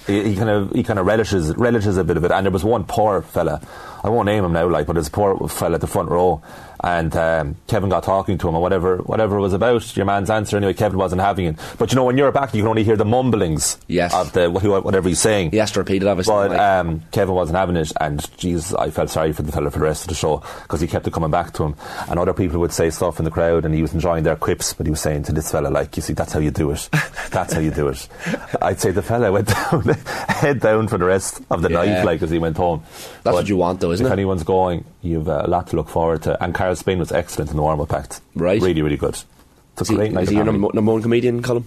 he, 0.07 0.29
he 0.29 0.35
kind 0.35 0.49
of 0.49 0.71
he 0.71 0.83
kind 0.83 0.99
of 0.99 1.05
relishes 1.05 1.55
relishes 1.55 1.97
a 1.97 2.03
bit 2.03 2.17
of 2.17 2.23
it. 2.23 2.31
And 2.31 2.45
there 2.45 2.51
was 2.51 2.63
one 2.63 2.85
poor 2.85 3.21
fella 3.21 3.61
I 4.03 4.09
won't 4.09 4.25
name 4.25 4.43
him 4.43 4.53
now, 4.53 4.67
like, 4.67 4.87
but 4.87 4.93
there's 4.93 5.07
a 5.07 5.11
poor 5.11 5.47
fella 5.47 5.75
at 5.75 5.81
the 5.81 5.87
front 5.87 6.09
row, 6.09 6.41
and 6.83 7.15
um, 7.15 7.55
Kevin 7.67 7.89
got 7.89 8.03
talking 8.03 8.37
to 8.39 8.47
him, 8.49 8.55
or 8.55 8.61
whatever, 8.61 8.97
whatever 8.97 9.37
it 9.37 9.41
was 9.41 9.53
about. 9.53 9.95
Your 9.95 10.05
man's 10.07 10.29
answer 10.29 10.57
anyway. 10.57 10.73
Kevin 10.73 10.97
wasn't 10.97 11.21
having 11.21 11.45
it, 11.45 11.55
but 11.77 11.91
you 11.91 11.95
know 11.95 12.03
when 12.05 12.17
you're 12.17 12.31
back, 12.31 12.53
you 12.55 12.61
can 12.63 12.69
only 12.69 12.83
hear 12.83 12.95
the 12.95 13.05
mumblings 13.05 13.77
Yes. 13.87 14.13
of 14.13 14.33
the 14.33 14.49
whatever 14.49 15.07
he's 15.07 15.19
saying. 15.19 15.51
He 15.51 15.57
has 15.57 15.71
to 15.73 15.79
repeat 15.79 16.01
it, 16.01 16.07
obviously. 16.07 16.33
But 16.33 16.49
like- 16.51 16.59
um, 16.59 17.03
Kevin 17.11 17.35
wasn't 17.35 17.57
having 17.59 17.75
it, 17.75 17.91
and 18.01 18.19
jeez, 18.37 18.77
I 18.79 18.89
felt 18.89 19.09
sorry 19.11 19.33
for 19.33 19.43
the 19.43 19.51
fella 19.51 19.69
for 19.69 19.79
the 19.79 19.85
rest 19.85 20.03
of 20.03 20.07
the 20.09 20.15
show 20.15 20.41
because 20.63 20.81
he 20.81 20.87
kept 20.87 21.05
it 21.07 21.13
coming 21.13 21.29
back 21.31 21.53
to 21.53 21.63
him. 21.65 21.75
And 22.09 22.19
other 22.19 22.33
people 22.33 22.59
would 22.61 22.73
say 22.73 22.89
stuff 22.89 23.19
in 23.19 23.25
the 23.25 23.31
crowd, 23.31 23.65
and 23.65 23.75
he 23.75 23.81
was 23.83 23.93
enjoying 23.93 24.23
their 24.23 24.35
quips, 24.35 24.73
but 24.73 24.87
he 24.87 24.89
was 24.91 25.01
saying 25.01 25.23
to 25.23 25.31
this 25.31 25.51
fella, 25.51 25.67
like, 25.69 25.95
you 25.95 26.01
see, 26.01 26.13
that's 26.13 26.33
how 26.33 26.39
you 26.39 26.49
do 26.51 26.71
it. 26.71 26.89
That's 27.29 27.53
how 27.53 27.59
you 27.59 27.69
do 27.71 27.87
it. 27.89 28.07
I'd 28.61 28.79
say 28.81 28.89
the 28.91 29.01
fella 29.03 29.31
went 29.31 29.47
down, 29.71 29.83
head 30.27 30.59
down 30.59 30.87
for 30.87 30.97
the 30.97 31.05
rest 31.05 31.41
of 31.51 31.61
the 31.61 31.69
Yeah. 31.69 31.75
night, 31.97 32.05
like, 32.05 32.21
as 32.23 32.31
he 32.31 32.39
went 32.39 32.57
home. 32.57 32.83
That's 33.23 33.35
what 33.35 33.47
you 33.47 33.57
want, 33.57 33.79
though, 33.79 33.90
isn't 33.91 34.05
if 34.05 34.11
it? 34.11 34.13
anyone's 34.13 34.43
going, 34.43 34.85
you've 35.01 35.29
uh, 35.29 35.43
a 35.45 35.47
lot 35.47 35.67
to 35.67 35.75
look 35.75 35.89
forward 35.89 36.23
to. 36.23 36.41
And 36.43 36.53
Carl 36.53 36.75
Spain 36.75 36.99
was 36.99 37.11
excellent 37.11 37.51
in 37.51 37.57
the 37.57 37.63
warm-up 37.63 37.93
act. 37.93 38.21
Right. 38.35 38.61
Really, 38.61 38.81
really 38.81 38.97
good. 38.97 39.17
It's 39.73 39.81
is 39.81 39.89
a 39.89 39.93
he, 39.93 39.97
great 39.97 40.11
night 40.11 40.23
is 40.23 40.29
he 40.29 40.35
your 40.35 40.45
number, 40.45 40.69
number 40.73 40.91
one 40.91 41.01
comedian, 41.01 41.41
Colin? 41.41 41.65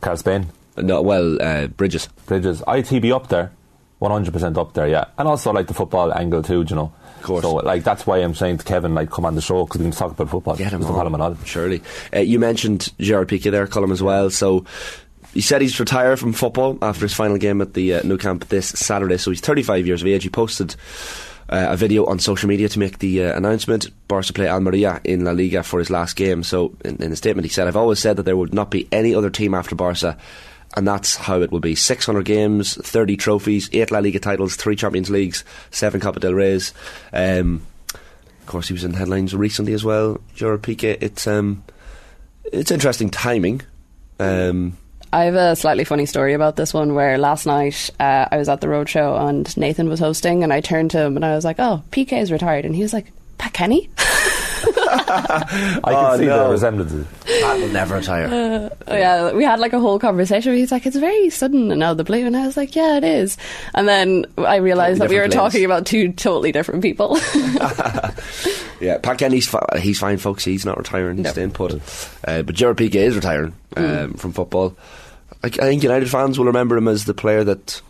Carl 0.00 0.16
Spain. 0.16 0.46
No, 0.76 1.02
well, 1.02 1.40
uh, 1.40 1.68
Bridges. 1.68 2.08
Bridges. 2.26 2.60
ITB 2.62 3.14
up 3.14 3.28
there. 3.28 3.52
100% 4.00 4.58
up 4.58 4.74
there, 4.74 4.88
yeah. 4.88 5.06
And 5.16 5.26
also, 5.26 5.52
like, 5.52 5.68
the 5.68 5.74
football 5.74 6.12
angle, 6.12 6.42
too, 6.42 6.66
you 6.68 6.76
know. 6.76 6.92
Of 7.16 7.22
course. 7.22 7.42
So, 7.42 7.54
like, 7.54 7.82
that's 7.82 8.06
why 8.06 8.18
I'm 8.18 8.34
saying 8.34 8.58
to 8.58 8.64
Kevin, 8.64 8.94
like, 8.94 9.10
come 9.10 9.24
on 9.24 9.34
the 9.34 9.40
show, 9.40 9.64
because 9.64 9.80
we 9.80 9.86
can 9.86 9.92
talk 9.92 10.12
about 10.12 10.28
football. 10.28 10.54
Get 10.54 10.72
him 10.72 10.84
on, 10.84 11.20
all. 11.20 11.34
Surely. 11.44 11.82
Uh, 12.14 12.18
you 12.18 12.38
mentioned 12.38 12.92
Gerard 12.98 13.28
Piqué 13.28 13.50
there, 13.50 13.66
Colin, 13.66 13.90
as 13.90 14.02
well. 14.02 14.28
So 14.28 14.66
he 15.36 15.40
said 15.42 15.60
he's 15.60 15.78
retired 15.78 16.18
from 16.18 16.32
football 16.32 16.78
after 16.80 17.02
his 17.02 17.14
final 17.14 17.36
game 17.36 17.60
at 17.60 17.74
the 17.74 17.94
uh, 17.94 18.02
Nou 18.04 18.16
Camp 18.16 18.48
this 18.48 18.68
Saturday. 18.68 19.18
So 19.18 19.30
he's 19.30 19.40
35 19.40 19.86
years 19.86 20.02
of 20.02 20.08
age. 20.08 20.22
He 20.22 20.30
posted 20.30 20.74
uh, 21.48 21.66
a 21.70 21.76
video 21.76 22.06
on 22.06 22.18
social 22.18 22.48
media 22.48 22.68
to 22.68 22.78
make 22.78 22.98
the 22.98 23.24
uh, 23.24 23.36
announcement. 23.36 23.88
Barca 24.08 24.32
play 24.32 24.48
Almeria 24.48 25.00
in 25.04 25.24
La 25.24 25.32
Liga 25.32 25.62
for 25.62 25.78
his 25.78 25.90
last 25.90 26.16
game. 26.16 26.42
So 26.42 26.74
in, 26.84 27.02
in 27.02 27.14
statement, 27.16 27.44
he 27.44 27.50
said, 27.50 27.68
"I've 27.68 27.76
always 27.76 27.98
said 27.98 28.16
that 28.16 28.24
there 28.24 28.36
would 28.36 28.54
not 28.54 28.70
be 28.70 28.88
any 28.92 29.14
other 29.14 29.30
team 29.30 29.54
after 29.54 29.74
Barca." 29.74 30.16
And 30.76 30.86
that's 30.86 31.16
how 31.16 31.40
it 31.40 31.50
will 31.50 31.60
be. 31.60 31.74
600 31.74 32.24
games, 32.24 32.74
30 32.74 33.16
trophies, 33.16 33.70
8 33.72 33.92
La 33.92 34.00
Liga 34.00 34.18
titles, 34.18 34.56
3 34.56 34.76
Champions 34.76 35.08
Leagues, 35.08 35.42
7 35.70 36.00
Copa 36.00 36.20
del 36.20 36.34
Reys. 36.34 36.74
Um, 37.14 37.62
of 37.94 38.46
course, 38.46 38.68
he 38.68 38.74
was 38.74 38.84
in 38.84 38.92
headlines 38.92 39.34
recently 39.34 39.72
as 39.72 39.84
well. 39.84 40.20
Gerard 40.34 40.62
Piqué. 40.62 40.98
It's 41.00 41.26
um, 41.26 41.64
it's 42.44 42.70
interesting 42.70 43.10
timing. 43.10 43.62
Um, 44.18 44.76
I 45.16 45.24
have 45.24 45.34
a 45.34 45.56
slightly 45.56 45.84
funny 45.84 46.04
story 46.06 46.34
about 46.34 46.56
this 46.56 46.74
one 46.74 46.94
where 46.94 47.16
last 47.16 47.46
night 47.46 47.90
uh, 47.98 48.26
I 48.30 48.36
was 48.36 48.48
at 48.50 48.60
the 48.60 48.66
roadshow 48.66 49.28
and 49.28 49.56
Nathan 49.56 49.88
was 49.88 49.98
hosting, 49.98 50.42
and 50.44 50.52
I 50.52 50.60
turned 50.60 50.90
to 50.90 51.00
him 51.00 51.16
and 51.16 51.24
I 51.24 51.34
was 51.34 51.44
like, 51.44 51.56
"Oh, 51.58 51.82
PK 51.90 52.20
is 52.20 52.30
retired," 52.30 52.64
and 52.66 52.74
he 52.76 52.82
was 52.82 52.92
like, 52.92 53.06
"Pat 53.38 53.52
Kenny." 53.54 53.88
I 53.98 55.80
can 55.84 55.94
Oh, 55.94 56.16
see 56.18 56.26
no. 56.26 56.44
the 56.44 56.50
resemblances. 56.50 57.06
Pat 57.40 57.58
will 57.60 57.68
never 57.68 57.94
retire. 57.96 58.28
Oh, 58.88 58.94
yeah, 58.94 59.32
we 59.32 59.44
had 59.44 59.58
like 59.60 59.72
a 59.72 59.80
whole 59.80 59.98
conversation. 59.98 60.54
He's 60.54 60.70
like, 60.72 60.84
"It's 60.86 60.96
very 60.96 61.30
sudden 61.30 61.70
and 61.72 61.82
out 61.82 61.92
of 61.92 61.96
the 61.96 62.04
blue," 62.04 62.26
and 62.26 62.36
I 62.36 62.44
was 62.46 62.56
like, 62.56 62.76
"Yeah, 62.76 62.96
it 62.98 63.04
is." 63.04 63.36
And 63.74 63.88
then 63.88 64.26
I 64.38 64.56
realized 64.56 65.00
that 65.00 65.08
we 65.08 65.16
were 65.16 65.28
different 65.28 65.52
talking 65.52 65.64
about 65.64 65.86
two 65.86 66.12
totally 66.12 66.52
different 66.52 66.82
people. 66.82 67.16
yeah, 68.80 68.98
Pat 69.02 69.18
Kenny's 69.18 69.46
fi- 69.48 69.78
he's 69.80 69.98
fine, 69.98 70.18
folks. 70.18 70.44
He's 70.44 70.66
not 70.66 70.76
retiring. 70.78 71.16
He's 71.16 71.24
No. 71.24 71.32
staying 71.32 71.52
put. 71.52 71.74
Uh, 72.26 72.42
but 72.42 72.54
Gerard 72.54 72.76
Piqué 72.76 72.96
is 72.96 73.14
retiring 73.16 73.54
um, 73.76 74.14
from 74.14 74.32
football. 74.32 74.76
I, 75.46 75.64
I 75.64 75.68
think 75.68 75.82
United 75.82 76.10
fans 76.10 76.38
will 76.38 76.46
remember 76.46 76.76
him 76.76 76.88
as 76.88 77.04
the 77.04 77.14
player 77.14 77.44
that. 77.44 77.80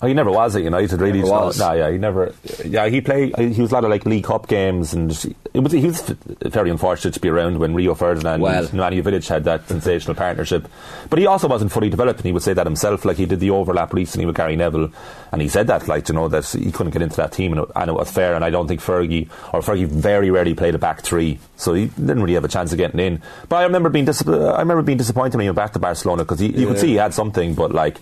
Oh, 0.00 0.06
he 0.06 0.14
never 0.14 0.30
was 0.30 0.54
at 0.54 0.62
United, 0.62 1.00
really. 1.00 1.18
Never 1.18 1.30
was. 1.30 1.58
Nah, 1.58 1.72
yeah, 1.72 1.90
he 1.90 1.98
never. 1.98 2.32
Yeah, 2.64 2.88
he 2.88 3.00
played. 3.00 3.36
He 3.36 3.60
was 3.60 3.72
a 3.72 3.74
lot 3.74 3.82
of 3.82 3.90
like 3.90 4.06
League 4.06 4.24
Cup 4.24 4.46
games, 4.46 4.94
and 4.94 5.10
it 5.52 5.58
was. 5.58 5.72
He 5.72 5.86
was 5.86 6.02
very 6.42 6.70
unfortunate 6.70 7.14
to 7.14 7.20
be 7.20 7.28
around 7.28 7.58
when 7.58 7.74
Rio 7.74 7.96
Ferdinand 7.96 8.40
Well. 8.40 8.60
and 8.66 8.68
Nemanja 8.68 9.02
Vidic 9.02 9.26
had 9.28 9.42
that 9.44 9.66
sensational 9.66 10.14
partnership. 10.14 10.68
But 11.10 11.18
he 11.18 11.26
also 11.26 11.48
wasn't 11.48 11.72
fully 11.72 11.90
developed, 11.90 12.20
and 12.20 12.26
he 12.26 12.32
would 12.32 12.44
say 12.44 12.52
that 12.52 12.64
himself. 12.64 13.04
Like 13.04 13.16
he 13.16 13.26
did 13.26 13.40
the 13.40 13.50
overlap 13.50 13.92
recently 13.92 14.24
with 14.24 14.36
Gary 14.36 14.54
Neville, 14.54 14.92
and 15.32 15.42
he 15.42 15.48
said 15.48 15.66
that, 15.66 15.88
like 15.88 16.08
you 16.08 16.14
know, 16.14 16.28
that 16.28 16.46
he 16.46 16.70
couldn't 16.70 16.92
get 16.92 17.02
into 17.02 17.16
that 17.16 17.32
team, 17.32 17.52
and 17.54 17.62
it, 17.62 17.68
and 17.74 17.90
it 17.90 17.94
was 17.94 18.08
fair. 18.08 18.36
And 18.36 18.44
I 18.44 18.50
don't 18.50 18.68
think 18.68 18.80
Fergie 18.80 19.28
or 19.52 19.62
Fergie 19.62 19.88
very 19.88 20.30
rarely 20.30 20.54
played 20.54 20.76
a 20.76 20.78
back 20.78 21.00
three, 21.00 21.40
so 21.56 21.74
he 21.74 21.86
didn't 21.86 22.20
really 22.22 22.34
have 22.34 22.44
a 22.44 22.48
chance 22.48 22.70
of 22.70 22.78
getting 22.78 23.00
in. 23.00 23.20
But 23.48 23.56
I 23.56 23.62
remember 23.64 23.88
being 23.88 24.04
dis- 24.04 24.24
I 24.28 24.60
remember 24.60 24.82
being 24.82 24.98
disappointed 24.98 25.34
when 25.36 25.42
he 25.42 25.48
went 25.48 25.56
back 25.56 25.72
to 25.72 25.80
Barcelona 25.80 26.22
because 26.22 26.40
you 26.40 26.68
could 26.68 26.78
see 26.78 26.86
he 26.86 26.94
had 26.94 27.14
something, 27.14 27.54
but 27.54 27.72
like 27.72 27.96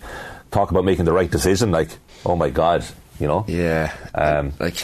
talk 0.51 0.71
about 0.71 0.85
making 0.85 1.05
the 1.05 1.13
right 1.13 1.29
decision, 1.29 1.71
like 1.71 1.89
oh 2.25 2.35
my 2.35 2.49
god, 2.49 2.83
you 3.19 3.27
know. 3.27 3.45
Yeah, 3.47 3.93
Um, 4.15 4.53
like 4.59 4.83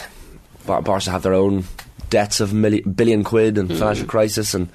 Bar- 0.66 0.82
Barca 0.82 1.10
have 1.10 1.22
their 1.22 1.34
own 1.34 1.64
debts 2.10 2.40
of 2.40 2.50
milli- 2.50 2.84
billion 2.96 3.24
quid 3.24 3.58
and 3.58 3.68
financial 3.70 4.06
crisis, 4.06 4.54
and 4.54 4.68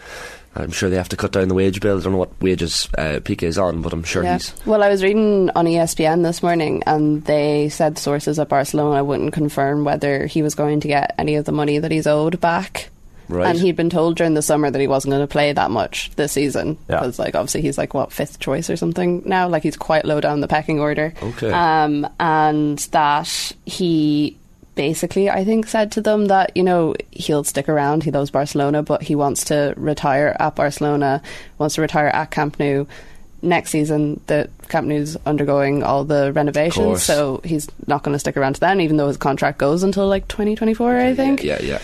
I'm 0.56 0.72
sure 0.72 0.90
they 0.90 0.98
have 0.98 1.10
to 1.10 1.16
cut 1.16 1.32
down 1.32 1.48
the 1.48 1.54
wage 1.54 1.80
bill. 1.80 2.00
I 2.00 2.02
don't 2.02 2.12
know 2.14 2.18
what 2.20 2.42
wages 2.42 2.90
uh, 2.98 3.20
Piqué 3.22 3.44
is 3.44 3.58
on, 3.58 3.82
but 3.82 3.94
I'm 3.94 4.04
sure 4.04 4.24
Yeah. 4.24 4.34
he's. 4.34 4.54
Well, 4.66 4.84
I 4.84 4.90
was 4.90 5.04
reading 5.04 5.50
on 5.56 5.66
ESPN 5.66 6.24
this 6.24 6.42
morning, 6.44 6.84
and 6.86 7.24
they 7.26 7.70
said 7.70 7.98
sources 7.98 8.40
at 8.40 8.50
Barcelona 8.50 9.04
wouldn't 9.04 9.32
confirm 9.34 9.84
whether 9.86 10.26
he 10.26 10.42
was 10.42 10.56
going 10.56 10.80
to 10.82 10.88
get 10.88 11.14
any 11.18 11.36
of 11.36 11.46
the 11.46 11.52
money 11.52 11.78
that 11.80 11.92
he's 11.92 12.08
owed 12.08 12.42
back. 12.42 12.90
Right. 13.30 13.48
And 13.48 13.60
he'd 13.60 13.76
been 13.76 13.90
told 13.92 14.18
during 14.18 14.34
the 14.34 14.42
summer 14.42 14.70
that 14.70 14.82
he 14.82 14.88
wasn't 14.88 15.12
going 15.12 15.22
to 15.22 15.28
play 15.28 15.54
that 15.54 15.72
much 15.72 16.12
this 16.16 16.32
season 16.34 16.78
Yeah. 16.90 16.98
because, 17.00 17.20
like, 17.20 17.36
obviously 17.36 17.62
he's 17.62 17.78
like 17.78 17.94
what 17.94 18.12
fifth 18.12 18.40
choice 18.40 18.70
or 18.70 18.76
something 18.76 19.22
now. 19.26 19.48
Like 19.48 19.64
he's 19.64 19.78
quite 19.78 20.04
low 20.04 20.20
down 20.20 20.42
the 20.42 20.48
pecking 20.48 20.80
order. 20.80 21.14
Okay. 21.22 21.52
Um, 21.52 22.08
and 22.20 22.80
that 22.92 23.52
he 23.66 24.36
basically, 24.76 25.30
I 25.30 25.44
think, 25.46 25.68
said 25.68 25.92
to 25.94 26.02
them 26.02 26.26
that 26.28 26.56
you 26.58 26.64
know 26.64 26.96
he'll 27.12 27.44
stick 27.44 27.70
around. 27.70 28.04
He 28.04 28.12
loves 28.12 28.32
Barcelona, 28.32 28.82
but 28.82 29.04
he 29.04 29.14
wants 29.14 29.46
to 29.46 29.74
retire 29.78 30.36
at 30.40 30.56
Barcelona. 30.56 31.22
Wants 31.60 31.76
to 31.76 31.82
retire 31.82 32.08
at 32.08 32.32
Camp 32.32 32.60
Nou. 32.60 32.86
Next 33.42 33.70
season, 33.70 34.20
the 34.28 34.50
Camp 34.68 34.88
Nou's 34.88 35.16
undergoing 35.26 35.82
all 35.82 36.04
the 36.04 36.34
renovations, 36.34 37.04
so 37.04 37.40
he's 37.46 37.70
not 37.88 38.04
going 38.04 38.12
to 38.14 38.20
stick 38.20 38.36
around 38.36 38.56
to 38.56 38.60
then, 38.60 38.82
even 38.82 38.98
though 38.98 39.08
his 39.08 39.16
contract 39.16 39.58
goes 39.60 39.82
until 39.84 40.08
like 40.10 40.28
2024, 40.28 40.98
I 40.98 41.16
think 41.16 41.42
Yeah, 41.44 41.62
yeah. 41.62 41.80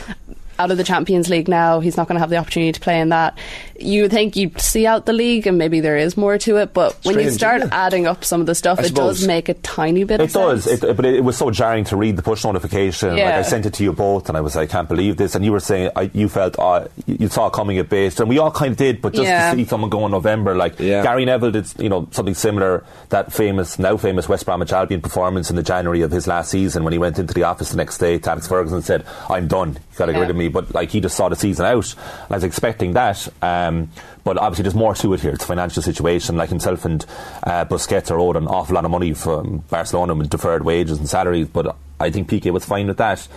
Out 0.60 0.72
of 0.72 0.78
the 0.78 0.84
Champions 0.84 1.30
League 1.30 1.48
now. 1.48 1.80
He's 1.80 1.98
not 1.98 2.08
going 2.08 2.16
to 2.16 2.20
have 2.20 2.30
the 2.30 2.38
opportunity 2.38 2.72
to 2.72 2.80
play 2.80 3.00
in 3.00 3.10
that. 3.10 3.38
You 3.80 4.04
would 4.04 4.12
think 4.12 4.36
you'd 4.38 4.60
see 4.62 4.88
out 4.88 5.06
the 5.06 5.12
league, 5.14 5.48
and 5.48 5.58
maybe 5.58 5.82
there 5.82 5.98
is 5.98 6.16
more 6.16 6.38
to 6.38 6.58
it. 6.58 6.74
But 6.74 6.98
when 7.04 7.20
you 7.20 7.30
start 7.30 7.58
isn't 7.62 7.74
adding 7.74 8.08
up 8.08 8.24
some 8.24 8.40
of 8.40 8.48
the 8.48 8.56
stuff, 8.56 8.80
I 8.80 8.84
it 8.84 8.88
suppose. 8.88 9.20
does 9.20 9.28
make 9.28 9.50
a 9.50 9.54
tiny 9.56 10.04
bit 10.06 10.22
It 10.22 10.26
of 10.26 10.32
does, 10.34 10.64
sense. 10.64 10.82
it, 10.82 10.86
does, 10.86 10.96
but 10.96 11.06
it, 11.06 11.16
it 11.16 11.24
was 11.26 11.38
so 11.38 11.52
jarring 11.52 11.84
to 11.86 11.98
read 11.98 12.16
the 12.16 12.22
push 12.22 12.46
notification. 12.46 13.10
Like 13.10 13.18
Yeah. 13.20 13.38
I 13.40 13.42
sent 13.42 13.66
it 13.66 13.74
to 13.74 13.84
you 13.84 13.92
both, 13.92 14.30
and 14.30 14.38
I 14.38 14.42
was 14.42 14.56
like, 14.56 14.70
I 14.70 14.72
can't 14.72 14.88
believe 14.88 15.18
this. 15.18 15.36
And 15.36 15.44
you 15.44 15.52
were 15.52 15.60
saying 15.60 15.92
I, 15.96 16.10
you 16.14 16.30
felt 16.30 16.58
uh, 16.58 16.88
you, 17.06 17.18
you 17.22 17.28
saw 17.28 17.50
coming 17.50 17.78
at 17.78 17.90
base, 17.90 18.18
and 18.20 18.30
we 18.30 18.38
all 18.40 18.52
kind 18.52 18.72
of 18.72 18.78
did. 18.78 19.02
But 19.02 19.14
just 19.14 19.26
Yeah. 19.26 19.52
to 19.52 19.58
see 19.58 19.66
someone 19.66 19.90
go 19.90 20.06
in 20.06 20.12
November, 20.12 20.56
like 20.56 20.80
Yeah. 20.80 21.04
Gary 21.04 21.26
Neville 21.26 21.52
did, 21.52 21.68
you 21.78 21.90
know, 21.90 22.08
something 22.12 22.34
similar. 22.34 22.86
That 23.10 23.34
famous, 23.34 23.78
now 23.78 23.98
famous 23.98 24.30
West 24.30 24.46
Bromwich 24.46 24.72
Albion 24.72 25.02
performance 25.02 25.50
in 25.50 25.58
the 25.58 25.64
January 25.64 26.02
of 26.02 26.12
his 26.12 26.28
last 26.28 26.50
season, 26.50 26.84
when 26.86 26.94
he 26.94 27.00
went 27.00 27.20
into 27.20 27.34
the 27.34 27.44
office 27.44 27.72
the 27.72 27.78
next 27.78 27.98
day, 27.98 28.20
to 28.20 28.32
Alex 28.32 28.48
Ferguson 28.48 28.82
said, 28.82 29.04
"I'm 29.30 29.48
done. 29.50 29.74
You 29.74 29.98
got 29.98 30.06
to 30.06 30.14
get 30.14 30.20
rid 30.22 30.30
of 30.30 30.36
me." 30.38 30.45
But 30.48 30.74
like 30.74 30.92
he 30.92 31.02
just 31.02 31.16
saw 31.16 31.30
the 31.30 31.36
season 31.36 31.66
out, 31.66 31.94
and 31.94 32.32
I 32.32 32.36
was 32.36 32.44
expecting 32.44 32.94
that. 32.94 33.28
Um, 33.42 33.90
but 34.24 34.38
obviously, 34.38 34.64
there's 34.64 34.76
more 34.76 34.96
to 34.96 35.14
it 35.14 35.22
here. 35.22 35.32
It's 35.32 35.44
a 35.44 35.48
financial 35.48 35.84
situation. 35.84 36.36
Like 36.38 36.50
himself 36.50 36.86
and 36.86 37.06
uh, 37.44 37.66
Busquets 37.66 38.10
are 38.12 38.20
owed 38.20 38.36
an 38.36 38.48
awful 38.48 38.76
lot 38.76 38.86
of 38.86 38.92
money 38.92 39.14
from 39.14 39.60
Barcelona 39.70 40.16
with 40.16 40.30
deferred 40.30 40.66
wages 40.66 40.98
and 40.98 41.08
salaries. 41.08 41.48
But 41.48 41.76
I 42.00 42.10
think 42.10 42.30
Piqué 42.30 42.52
was 42.52 42.66
fine 42.66 42.88
with 42.88 42.98
that. 42.98 43.28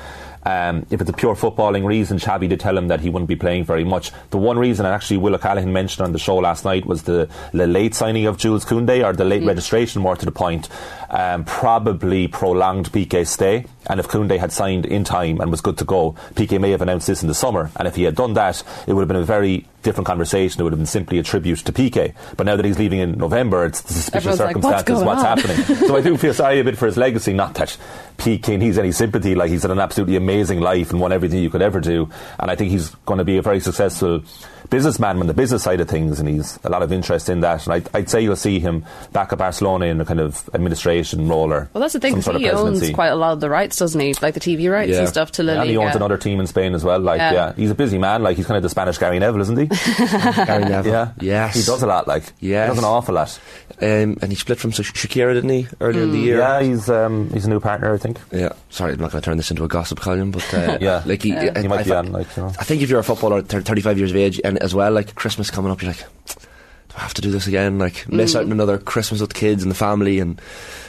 Um, 0.45 0.87
if 0.89 1.01
it's 1.01 1.11
a 1.11 1.13
pure 1.13 1.35
footballing 1.35 1.85
reason, 1.85 2.19
Xavi 2.19 2.49
did 2.49 2.61
tell 2.61 2.79
him 2.79 2.89
that 2.89 3.01
he 3.01 3.11
wouldn't 3.11 3.29
be 3.29 3.37
playing 3.37 3.65
very 3.65 3.85
much. 3.85 4.13
The 4.31 4.39
one 4.39 4.59
reason, 4.59 4.87
and 4.87 4.95
actually 4.95 5.19
Will 5.19 5.35
O'Callaghan 5.35 5.73
mentioned 5.73 6.07
on 6.07 6.13
the 6.13 6.19
show 6.19 6.37
last 6.37 6.65
night, 6.65 6.87
was 6.87 7.03
the, 7.03 7.29
the 7.53 7.67
late 7.67 7.95
signing 7.95 8.25
of 8.27 8.39
Jules 8.39 8.65
Koundé, 8.65 9.05
or 9.05 9.13
the 9.13 9.25
late 9.25 9.45
registration, 9.45 10.01
more 10.01 10.17
to 10.17 10.25
the 10.25 10.33
point, 10.33 10.69
um, 11.11 11.45
probably 11.45 12.29
prolonged 12.29 12.91
Piqué's 12.91 13.29
stay. 13.29 13.67
And 13.89 14.01
if 14.01 14.09
Koundé 14.09 14.39
had 14.39 14.53
signed 14.53 14.87
in 14.87 15.05
time 15.05 15.41
and 15.41 15.51
was 15.51 15.61
good 15.61 15.79
to 15.79 15.85
go, 15.85 16.13
Piqué 16.35 16.61
may 16.61 16.71
have 16.71 16.83
announced 16.83 17.07
this 17.07 17.23
in 17.23 17.29
the 17.29 17.35
summer. 17.35 17.71
And 17.77 17.89
if 17.89 17.97
he 17.97 18.03
had 18.05 18.15
done 18.15 18.35
that, 18.35 18.63
it 18.87 18.93
would 18.93 19.03
have 19.03 19.09
been 19.09 19.17
a 19.17 19.25
very 19.25 19.67
different 19.83 20.07
conversation. 20.07 20.61
It 20.61 20.65
would 20.65 20.73
have 20.73 20.79
been 20.81 20.87
simply 20.87 21.19
a 21.19 21.23
tribute 21.23 21.59
to 21.61 21.73
Piqué. 21.73 22.15
But 22.37 22.47
now 22.47 22.57
that 22.57 22.65
he's 22.65 22.79
leaving 22.79 22.99
in 22.99 23.13
November, 23.13 23.65
it's 23.65 23.81
the 23.83 23.93
suspicious 23.95 24.41
Everyone's 24.41 24.57
like, 24.57 24.65
"What's 24.65 24.87
circumstances, 24.87 25.07
what's 25.07 25.23
happening. 25.23 25.89
so 25.89 25.97
I 25.97 26.01
do 26.01 26.17
feel 26.17 26.35
sorry 26.35 26.61
a 26.61 26.65
bit 26.65 26.77
for 26.77 26.87
his 26.87 26.97
legacy. 26.97 27.33
Not 27.33 27.55
that 27.55 27.77
Piqué 28.19 28.59
needs 28.59 28.77
any 28.79 28.93
sympathy. 28.93 29.35
Like 29.35 29.51
he's 29.51 29.63
had 29.63 29.71
an 29.71 29.79
absolutely 29.79 30.17
amazing 30.17 30.61
life 30.61 30.91
and 30.91 31.01
won 31.01 31.13
everything 31.13 31.41
you 31.43 31.51
could 31.51 31.63
ever 31.63 31.81
do. 31.81 32.11
And 32.39 32.51
I 32.51 32.57
think 32.57 32.71
he's 32.71 32.91
going 33.07 33.19
to 33.19 33.25
be 33.25 33.39
a 33.39 33.43
very 33.43 33.61
successful 33.61 34.23
businessman 34.71 35.19
on 35.19 35.27
the 35.27 35.35
business 35.35 35.63
side 35.63 35.81
of 35.81 35.89
things. 35.89 36.21
And 36.21 36.29
he's 36.29 36.59
a 36.65 36.69
lot 36.69 36.83
of 36.83 36.93
interest 36.93 37.29
in 37.29 37.41
that. 37.41 37.65
And 37.65 37.75
I'd, 37.75 37.89
I'd 37.95 38.11
say 38.11 38.21
you'll 38.21 38.37
see 38.37 38.59
him 38.61 38.85
back 39.13 39.33
at 39.33 39.39
Barcelona 39.39 39.87
in 39.87 40.01
a 40.01 40.05
kind 40.05 40.21
of 40.21 40.51
administration 40.55 41.29
role 41.29 41.53
or 41.53 41.71
Well, 41.73 41.81
that's 41.81 41.95
the 41.95 42.01
thing. 42.01 42.21
sort 42.21 42.37
of 42.37 42.43
he 42.43 42.51
owns 42.51 42.91
quite 42.91 43.09
a 43.09 43.17
lot 43.17 43.33
of 43.33 43.41
the 43.41 43.49
rights, 43.49 43.77
doesn't 43.79 44.01
he? 44.01 44.15
Like 44.21 44.35
the 44.35 44.41
TV 44.41 44.71
rights 44.71 44.91
Yeah. 44.93 44.99
and 45.01 45.09
stuff 45.09 45.33
to 45.33 45.43
La 45.43 45.55
and 45.61 45.71
he 45.71 45.77
owns 45.77 45.87
Liga. 45.87 45.97
another 45.99 46.19
team 46.19 46.41
in 46.41 46.47
Spain 46.47 46.75
as 46.75 46.85
well. 46.85 46.99
Like, 47.01 47.19
Yeah. 47.19 47.33
yeah. 47.33 47.53
he's 47.55 47.71
a 47.71 47.75
busy 47.75 47.99
man. 47.99 48.23
Like, 48.23 48.37
he's 48.37 48.47
kind 48.47 48.57
of 48.57 48.63
the 48.63 48.69
Spanish 48.69 48.99
Gary 48.99 49.19
Neville, 49.19 49.41
isn't 49.43 49.57
he? 49.59 49.67
Gary 49.97 50.65
Neville. 50.65 50.93
yeah, 50.93 51.13
Yes. 51.21 51.55
He 51.55 51.63
does 51.63 51.83
a 51.83 51.87
lot. 51.87 52.07
Like, 52.09 52.25
yeah, 52.41 52.65
he 52.65 52.69
does 52.71 52.79
an 52.79 52.85
awful 52.85 53.15
lot. 53.15 53.39
Um, 53.81 54.19
and 54.21 54.25
he 54.29 54.35
split 54.35 54.59
from 54.59 54.73
Shakira, 54.73 55.35
didn't 55.35 55.51
he, 55.51 55.67
earlier 55.81 56.03
in 56.03 56.11
the 56.13 56.19
year? 56.19 56.39
Yeah, 56.39 56.61
he's 56.63 56.91
um, 56.91 57.31
he's 57.31 57.45
a 57.47 57.49
new 57.51 57.61
partner, 57.61 57.95
I 57.95 57.99
think. 57.99 58.19
Yeah. 58.33 58.53
Sorry, 58.71 58.93
I'm 58.93 58.99
not 59.01 59.13
going 59.13 59.23
to 59.23 59.25
turn 59.25 59.37
this 59.37 59.51
into 59.51 59.65
a 59.65 59.69
gossip 59.69 60.01
column, 60.01 60.31
but 60.33 60.53
uh, 60.53 60.79
Yeah. 60.81 61.03
like 61.07 61.23
he, 61.23 61.37
I, 61.37 61.61
He 61.61 61.69
might 61.69 61.81
I, 61.81 61.83
be 61.85 61.91
fi- 61.91 61.97
on, 61.97 62.13
like, 62.13 62.37
you 62.37 62.43
know. 62.43 62.49
I 62.59 62.65
think 62.65 62.83
if 62.83 62.91
you're 62.91 62.99
a 63.01 63.05
footballer, 63.05 63.43
35 63.43 63.99
years 63.99 64.11
of 64.11 64.17
age, 64.17 64.41
and 64.45 64.59
as 64.59 64.75
well, 64.75 64.91
like 64.93 65.15
Christmas 65.15 65.51
coming 65.51 65.71
up, 65.71 65.81
you're 65.83 65.93
like, 65.93 66.05
do 66.27 66.95
I 66.97 67.01
have 67.03 67.15
to 67.15 67.23
do 67.23 67.31
this 67.31 67.47
again? 67.47 67.79
Like 67.79 68.09
miss 68.11 68.35
out 68.35 68.45
on 68.45 68.53
another 68.53 68.79
Christmas 68.79 69.21
with 69.21 69.31
the 69.31 69.35
kids 69.39 69.63
and 69.63 69.71
the 69.71 69.77
family 69.77 70.19
and 70.19 70.41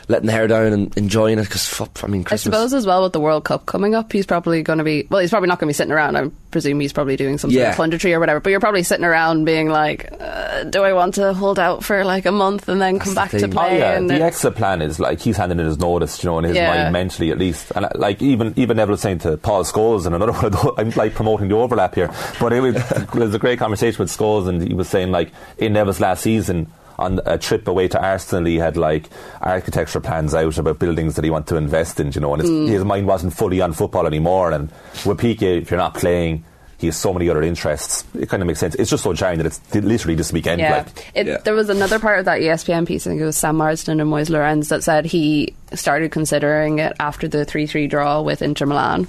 letting 0.09 0.25
the 0.25 0.31
hair 0.33 0.47
down 0.47 0.73
and 0.73 0.97
enjoying 0.97 1.39
it 1.39 1.43
because 1.43 1.81
I 2.03 2.07
mean 2.07 2.25
I 2.31 2.35
suppose 2.35 2.73
as 2.73 2.85
well 2.85 3.03
with 3.03 3.13
the 3.13 3.19
World 3.19 3.45
Cup 3.45 3.65
coming 3.67 3.95
up, 3.95 4.11
he's 4.11 4.25
probably 4.25 4.61
going 4.63 4.79
to 4.79 4.83
be. 4.83 5.07
Well, 5.09 5.21
he's 5.21 5.29
probably 5.29 5.47
not 5.47 5.59
going 5.59 5.67
to 5.67 5.69
be 5.69 5.73
sitting 5.73 5.93
around. 5.93 6.17
I 6.17 6.29
presume 6.51 6.79
he's 6.79 6.91
probably 6.91 7.15
doing 7.15 7.37
some 7.37 7.51
Yeah. 7.51 7.73
sort 7.75 7.93
of 7.93 7.99
punditry 8.01 8.13
or 8.13 8.19
whatever. 8.19 8.39
But 8.39 8.49
you're 8.49 8.59
probably 8.59 8.81
sitting 8.83 9.05
around 9.05 9.45
being 9.45 9.69
like, 9.69 10.11
uh, 10.19 10.63
"Do 10.63 10.81
I 10.81 10.93
want 10.93 11.13
to 11.15 11.33
hold 11.33 11.59
out 11.59 11.83
for 11.83 12.03
like 12.03 12.25
a 12.25 12.31
month 12.31 12.67
and 12.67 12.81
then 12.81 12.97
come 12.99 13.13
the 13.13 13.15
back 13.15 13.29
to 13.31 13.39
thing. 13.39 13.51
Oh 13.51 13.53
play?" 13.61 13.77
yeah, 13.79 13.97
and 13.97 14.09
the 14.09 14.15
then- 14.15 14.21
exit 14.23 14.55
plan 14.55 14.81
is 14.81 14.99
like 14.99 15.19
he's 15.21 15.37
handing 15.37 15.59
in 15.59 15.65
his 15.67 15.77
notice, 15.79 16.23
you 16.23 16.29
know, 16.29 16.39
in 16.39 16.45
his 16.45 16.55
Yeah. 16.55 16.73
mind 16.83 16.93
mentally 16.93 17.29
at 17.31 17.37
least. 17.37 17.71
And 17.75 17.85
uh, 17.85 17.89
like 17.95 18.21
even 18.21 18.53
even 18.57 18.77
Neville 18.77 18.93
was 18.93 19.01
saying 19.01 19.19
to 19.19 19.37
Paul 19.37 19.63
Scholes 19.63 20.05
and 20.07 20.15
another 20.15 20.31
one 20.39 20.45
of 20.45 20.51
those, 20.53 20.73
I'm 20.77 20.89
like 20.91 21.13
promoting 21.13 21.49
the 21.49 21.55
overlap 21.55 21.93
here, 21.93 22.09
but 22.39 22.51
it 22.51 22.61
was, 22.61 22.75
it 22.91 23.13
was 23.13 23.35
a 23.35 23.39
great 23.39 23.59
conversation 23.59 23.99
with 23.99 24.09
Scholes, 24.09 24.47
and 24.47 24.67
he 24.67 24.73
was 24.73 24.89
saying 24.89 25.11
like 25.11 25.31
in 25.59 25.73
Neville's 25.73 25.99
last 25.99 26.23
season. 26.23 26.71
On 26.99 27.19
a 27.25 27.37
trip 27.37 27.67
away 27.67 27.87
to 27.87 27.99
Arsenal, 27.99 28.45
he 28.45 28.57
had 28.57 28.77
like 28.77 29.09
architecture 29.41 29.99
plans 30.01 30.35
out 30.35 30.57
about 30.57 30.79
buildings 30.79 31.15
that 31.15 31.23
he 31.23 31.29
wanted 31.31 31.47
to 31.47 31.55
invest 31.55 31.99
in, 31.99 32.11
you 32.11 32.21
know, 32.21 32.33
and 32.33 32.41
his, 32.41 32.51
Mm. 32.51 32.67
his 32.67 32.83
mind 32.85 33.07
wasn't 33.07 33.33
fully 33.33 33.61
on 33.61 33.73
football 33.73 34.05
anymore. 34.05 34.51
And 34.51 34.69
with 35.05 35.17
Piqué, 35.19 35.61
if 35.61 35.71
you're 35.71 35.77
not 35.79 35.93
playing, 35.95 36.43
he 36.77 36.87
has 36.87 36.95
so 36.97 37.11
many 37.13 37.29
other 37.29 37.41
interests. 37.43 38.03
It 38.17 38.29
kind 38.29 38.41
of 38.43 38.47
makes 38.47 38.59
sense. 38.59 38.75
It's 38.75 38.89
just 38.89 39.03
so 39.03 39.13
jarring 39.13 39.37
that 39.39 39.47
it's 39.47 39.59
literally 39.75 40.15
this 40.15 40.31
weekend. 40.31 40.61
Yeah. 40.61 40.77
Like, 40.77 41.11
It, 41.15 41.27
Yeah. 41.27 41.37
There 41.43 41.53
was 41.53 41.69
another 41.69 41.99
part 41.99 42.19
of 42.19 42.25
that 42.25 42.39
ESPN 42.41 42.85
piece, 42.85 43.05
I 43.05 43.11
think 43.11 43.21
it 43.21 43.25
was 43.25 43.35
Sam 43.37 43.57
Marsden 43.57 43.99
and 43.99 44.09
Moise 44.09 44.29
Llorens, 44.29 44.69
that 44.69 44.83
said 44.83 45.05
he 45.05 45.53
started 45.73 46.11
considering 46.11 46.79
it 46.79 46.95
after 46.99 47.27
the 47.27 47.43
3 47.45 47.65
3 47.65 47.87
draw 47.87 48.21
with 48.21 48.41
Inter 48.41 48.65
Milan. 48.65 49.07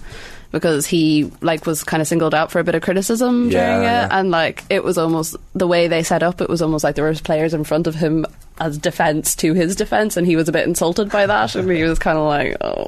Because 0.53 0.85
he 0.85 1.31
like 1.43 1.65
was 1.65 1.85
kind 1.85 2.01
of 2.01 2.09
singled 2.09 2.35
out 2.35 2.51
for 2.51 2.59
a 2.59 2.65
bit 2.65 2.75
of 2.75 2.83
criticism 2.83 3.51
Yeah, 3.51 3.67
during 3.77 3.83
it, 3.83 3.87
yeah. 3.87 4.09
and 4.11 4.31
like 4.33 4.65
it 4.69 4.83
was 4.83 4.99
almost 4.99 5.37
the 5.55 5.69
way 5.69 5.87
they 5.87 6.03
set 6.03 6.23
up. 6.25 6.41
It 6.41 6.49
was 6.49 6.61
almost 6.61 6.83
like 6.83 6.97
there 6.97 7.05
was 7.05 7.21
players 7.21 7.55
in 7.55 7.63
front 7.63 7.87
of 7.87 7.95
him 7.95 8.27
as 8.59 8.77
defense 8.77 9.37
to 9.37 9.55
his 9.55 9.77
defense, 9.77 10.17
and 10.17 10.27
he 10.27 10.35
was 10.35 10.49
a 10.49 10.53
bit 10.53 10.67
insulted 10.67 11.09
by 11.11 11.27
that, 11.27 11.55
and 11.55 11.71
he 11.71 11.85
was 11.85 12.01
kind 12.01 12.19
of 12.19 12.25
like, 12.25 12.57
"Oh, 12.63 12.87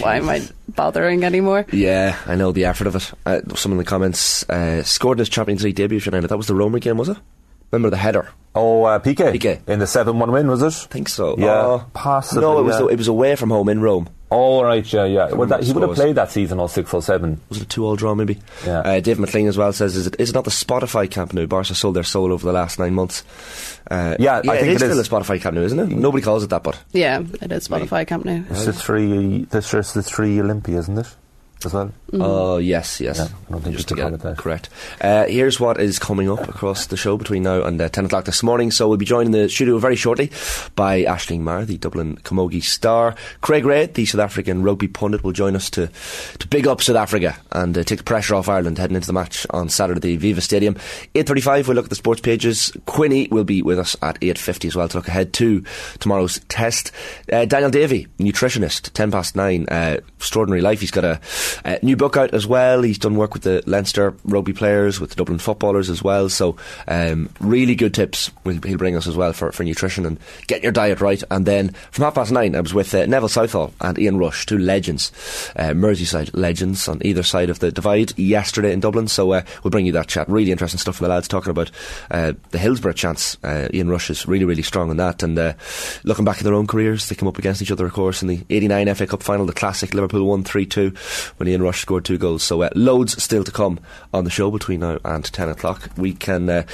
why 0.00 0.16
am 0.16 0.28
I 0.28 0.42
bothering 0.68 1.24
anymore?" 1.24 1.64
Yeah, 1.72 2.14
I 2.26 2.34
know 2.36 2.52
the 2.52 2.66
effort 2.66 2.86
of 2.86 2.96
it. 2.96 3.10
Uh, 3.24 3.40
some 3.54 3.72
in 3.72 3.78
the 3.78 3.84
comments 3.84 4.48
uh, 4.50 4.82
scored 4.82 5.16
in 5.16 5.20
his 5.20 5.30
Champions 5.30 5.64
League 5.64 5.76
debut 5.76 6.00
for 6.00 6.10
United. 6.10 6.28
That 6.28 6.36
was 6.36 6.46
the 6.46 6.54
Roma 6.54 6.78
game, 6.78 6.98
was 6.98 7.08
it? 7.08 7.16
Remember 7.70 7.88
the 7.90 7.96
header? 7.96 8.28
oh, 8.54 8.84
uh, 8.84 8.98
Piqué, 8.98 9.32
Piqué. 9.38 9.60
in 9.68 9.78
the 9.78 9.86
seven-one 9.86 10.32
win, 10.32 10.48
was 10.48 10.62
it? 10.62 10.74
I 10.90 10.92
think 10.92 11.08
so. 11.08 11.36
Yeah, 11.38 11.52
Oh. 11.64 11.84
possibly, 11.94 12.40
No, 12.42 12.58
it 12.58 12.62
was 12.64 12.80
yeah. 12.80 12.86
it 12.88 12.96
was 12.98 13.08
away 13.08 13.34
from 13.36 13.50
home 13.50 13.68
in 13.68 13.80
Rome. 13.80 14.08
Oh 14.30 14.62
right, 14.62 14.90
yeah, 14.92 15.04
yeah. 15.06 15.32
Well, 15.32 15.48
that, 15.48 15.62
he 15.62 15.72
would 15.72 15.82
have 15.82 15.94
played 15.94 16.16
that 16.16 16.30
season, 16.30 16.66
06, 16.66 16.92
or 16.92 17.00
07. 17.00 17.40
Was 17.48 17.58
it 17.58 17.64
a 17.64 17.66
two-all 17.66 17.96
draw, 17.96 18.14
maybe? 18.14 18.38
Yeah. 18.66 18.80
Uh, 18.80 19.00
Dave 19.00 19.18
McLean 19.18 19.48
as 19.48 19.56
well 19.56 19.72
says, 19.72 19.96
"Is 19.96 20.06
it 20.06 20.16
is 20.18 20.30
it 20.30 20.34
not 20.34 20.44
the 20.44 20.50
Spotify 20.50 21.10
Camp 21.10 21.32
Nou? 21.32 21.46
Barca 21.46 21.74
sold 21.74 21.96
their 21.96 22.02
soul 22.04 22.30
over 22.32 22.44
the 22.46 22.52
last 22.52 22.78
nine 22.78 22.94
months." 22.94 23.24
Uh, 23.90 24.16
Yeah, 24.18 24.38
I 24.38 24.42
think 24.42 24.54
it 24.62 24.68
is 24.68 24.82
it 24.82 24.86
still 24.92 25.00
a 25.18 25.22
Spotify 25.22 25.40
Camp 25.40 25.54
Nou, 25.54 25.62
isn't 25.62 25.78
it? 25.78 25.88
Nobody 25.88 26.22
calls 26.22 26.44
it 26.44 26.50
that, 26.50 26.62
but 26.62 26.78
Yeah, 26.92 27.22
it 27.40 27.50
is 27.52 27.66
Spotify 27.68 28.06
Camp 28.06 28.26
Nou. 28.26 28.42
It's 28.50 28.66
the 28.66 28.72
three. 28.74 29.44
This 29.44 29.72
is 29.72 29.94
the 29.94 30.02
three 30.02 30.38
Olympia, 30.40 30.78
isn't 30.78 30.98
it? 30.98 31.06
As 31.64 31.74
well. 31.74 31.92
Oh 32.12 32.58
yes, 32.58 33.00
yes. 33.00 33.18
Yeah, 33.18 33.24
I 33.24 33.50
don't 33.52 33.60
think 33.62 33.76
Just 33.76 33.90
we 33.90 33.96
to 33.96 34.02
get 34.02 34.12
it 34.12 34.14
it 34.14 34.20
that. 34.22 34.38
correct. 34.38 34.68
Uh, 35.00 35.26
here's 35.26 35.58
what 35.58 35.80
is 35.80 35.98
coming 35.98 36.30
up 36.30 36.48
across 36.48 36.86
the 36.86 36.96
show 36.96 37.16
between 37.16 37.42
now 37.42 37.62
and 37.64 37.80
uh, 37.80 37.88
ten 37.88 38.04
o'clock 38.04 38.26
this 38.26 38.42
morning. 38.44 38.70
So 38.70 38.86
we'll 38.88 38.96
be 38.96 39.04
joined 39.04 39.26
in 39.26 39.32
the 39.42 39.48
studio 39.48 39.78
very 39.78 39.96
shortly 39.96 40.30
by 40.76 41.02
Aisling 41.02 41.40
Maher, 41.40 41.64
the 41.64 41.76
Dublin 41.76 42.16
Camogie 42.18 42.62
star. 42.62 43.16
Craig 43.40 43.64
Ray, 43.64 43.86
the 43.86 44.06
South 44.06 44.20
African 44.20 44.62
rugby 44.62 44.86
pundit, 44.86 45.24
will 45.24 45.32
join 45.32 45.56
us 45.56 45.68
to 45.70 45.90
to 46.38 46.46
big 46.48 46.68
up 46.68 46.80
South 46.80 46.96
Africa 46.96 47.36
and 47.50 47.76
uh, 47.76 47.82
take 47.82 47.98
the 47.98 48.04
pressure 48.04 48.36
off 48.36 48.48
Ireland 48.48 48.78
heading 48.78 48.94
into 48.94 49.08
the 49.08 49.12
match 49.12 49.44
on 49.50 49.68
Saturday 49.68 50.14
at 50.14 50.20
the 50.20 50.32
Aviva 50.34 50.40
Stadium. 50.40 50.76
Eight 51.16 51.26
thirty-five. 51.26 51.66
We'll 51.66 51.74
look 51.74 51.86
at 51.86 51.90
the 51.90 51.96
sports 51.96 52.20
pages. 52.20 52.72
Quinny 52.86 53.26
will 53.32 53.44
be 53.44 53.62
with 53.62 53.80
us 53.80 53.96
at 54.00 54.16
eight 54.22 54.38
fifty 54.38 54.68
as 54.68 54.76
well 54.76 54.88
to 54.88 54.96
look 54.98 55.08
ahead 55.08 55.32
to 55.34 55.64
tomorrow's 55.98 56.38
test. 56.48 56.92
Uh, 57.32 57.44
Daniel 57.46 57.70
Davey, 57.70 58.06
nutritionist, 58.18 58.92
ten 58.92 59.10
past 59.10 59.34
nine. 59.34 59.66
Uh, 59.68 59.98
extraordinary 60.18 60.60
life. 60.60 60.80
He's 60.80 60.90
got 60.90 61.04
a, 61.04 61.20
a 61.64 61.78
new 61.82 61.96
book 61.96 62.16
out 62.16 62.34
as 62.34 62.46
well. 62.46 62.82
He's 62.82 62.98
done 62.98 63.16
work 63.16 63.34
with 63.34 63.42
the 63.42 63.62
Leinster 63.66 64.14
rugby 64.24 64.52
players, 64.52 65.00
with 65.00 65.10
the 65.10 65.16
Dublin 65.16 65.38
footballers 65.38 65.90
as 65.90 66.02
well. 66.02 66.28
So 66.28 66.56
um, 66.86 67.30
really 67.40 67.74
good 67.74 67.94
tips 67.94 68.30
he'll 68.44 68.78
bring 68.78 68.96
us 68.96 69.06
as 69.06 69.16
well 69.16 69.32
for, 69.32 69.52
for 69.52 69.64
nutrition 69.64 70.06
and 70.06 70.18
getting 70.46 70.64
your 70.64 70.72
diet 70.72 71.00
right. 71.00 71.22
And 71.30 71.46
then 71.46 71.70
from 71.90 72.04
half 72.04 72.14
past 72.14 72.32
nine, 72.32 72.54
I 72.54 72.60
was 72.60 72.74
with 72.74 72.94
uh, 72.94 73.06
Neville 73.06 73.28
Southall 73.28 73.72
and 73.80 73.98
Ian 73.98 74.18
Rush, 74.18 74.46
two 74.46 74.58
legends, 74.58 75.12
uh, 75.56 75.70
Merseyside 75.70 76.30
legends 76.34 76.88
on 76.88 77.00
either 77.04 77.22
side 77.22 77.50
of 77.50 77.58
the 77.58 77.72
divide 77.72 78.18
yesterday 78.18 78.72
in 78.72 78.80
Dublin. 78.80 79.08
So 79.08 79.32
uh, 79.32 79.42
we'll 79.62 79.70
bring 79.70 79.86
you 79.86 79.92
that 79.92 80.08
chat. 80.08 80.28
Really 80.28 80.52
interesting 80.52 80.78
stuff 80.78 80.96
from 80.96 81.04
the 81.04 81.10
lads 81.10 81.28
talking 81.28 81.50
about 81.50 81.70
uh, 82.10 82.32
the 82.50 82.58
Hillsborough 82.58 82.92
chance. 82.92 83.36
Uh, 83.42 83.68
Ian 83.72 83.88
Rush 83.88 84.10
is 84.10 84.26
really, 84.26 84.44
really 84.44 84.62
strong 84.62 84.90
on 84.90 84.96
that. 84.96 85.22
And 85.22 85.38
uh, 85.38 85.54
looking 86.04 86.24
back 86.24 86.38
at 86.38 86.44
their 86.44 86.54
own 86.54 86.66
careers, 86.66 87.08
they 87.08 87.14
came 87.14 87.28
up 87.28 87.38
against 87.38 87.62
each 87.62 87.70
other, 87.70 87.86
of 87.86 87.92
course, 87.92 88.22
in 88.22 88.28
the 88.28 88.44
89 88.50 88.94
FA 88.94 89.06
Cup 89.06 89.22
final, 89.22 89.46
the 89.46 89.52
classic 89.52 89.94
Liverpool 89.94 90.24
won 90.24 90.44
3 90.44 90.66
2 90.66 90.92
when 91.38 91.48
Ian 91.48 91.62
Rush 91.62 91.80
scored 91.80 92.04
two 92.04 92.18
goals. 92.18 92.42
So 92.42 92.62
uh, 92.62 92.70
loads 92.74 93.22
still 93.22 93.44
to 93.44 93.52
come 93.52 93.80
on 94.12 94.24
the 94.24 94.30
show 94.30 94.50
between 94.50 94.80
now 94.80 94.98
and 95.04 95.24
10 95.24 95.48
o'clock. 95.48 95.90
We 95.96 96.14
can 96.14 96.48
uh, 96.48 96.64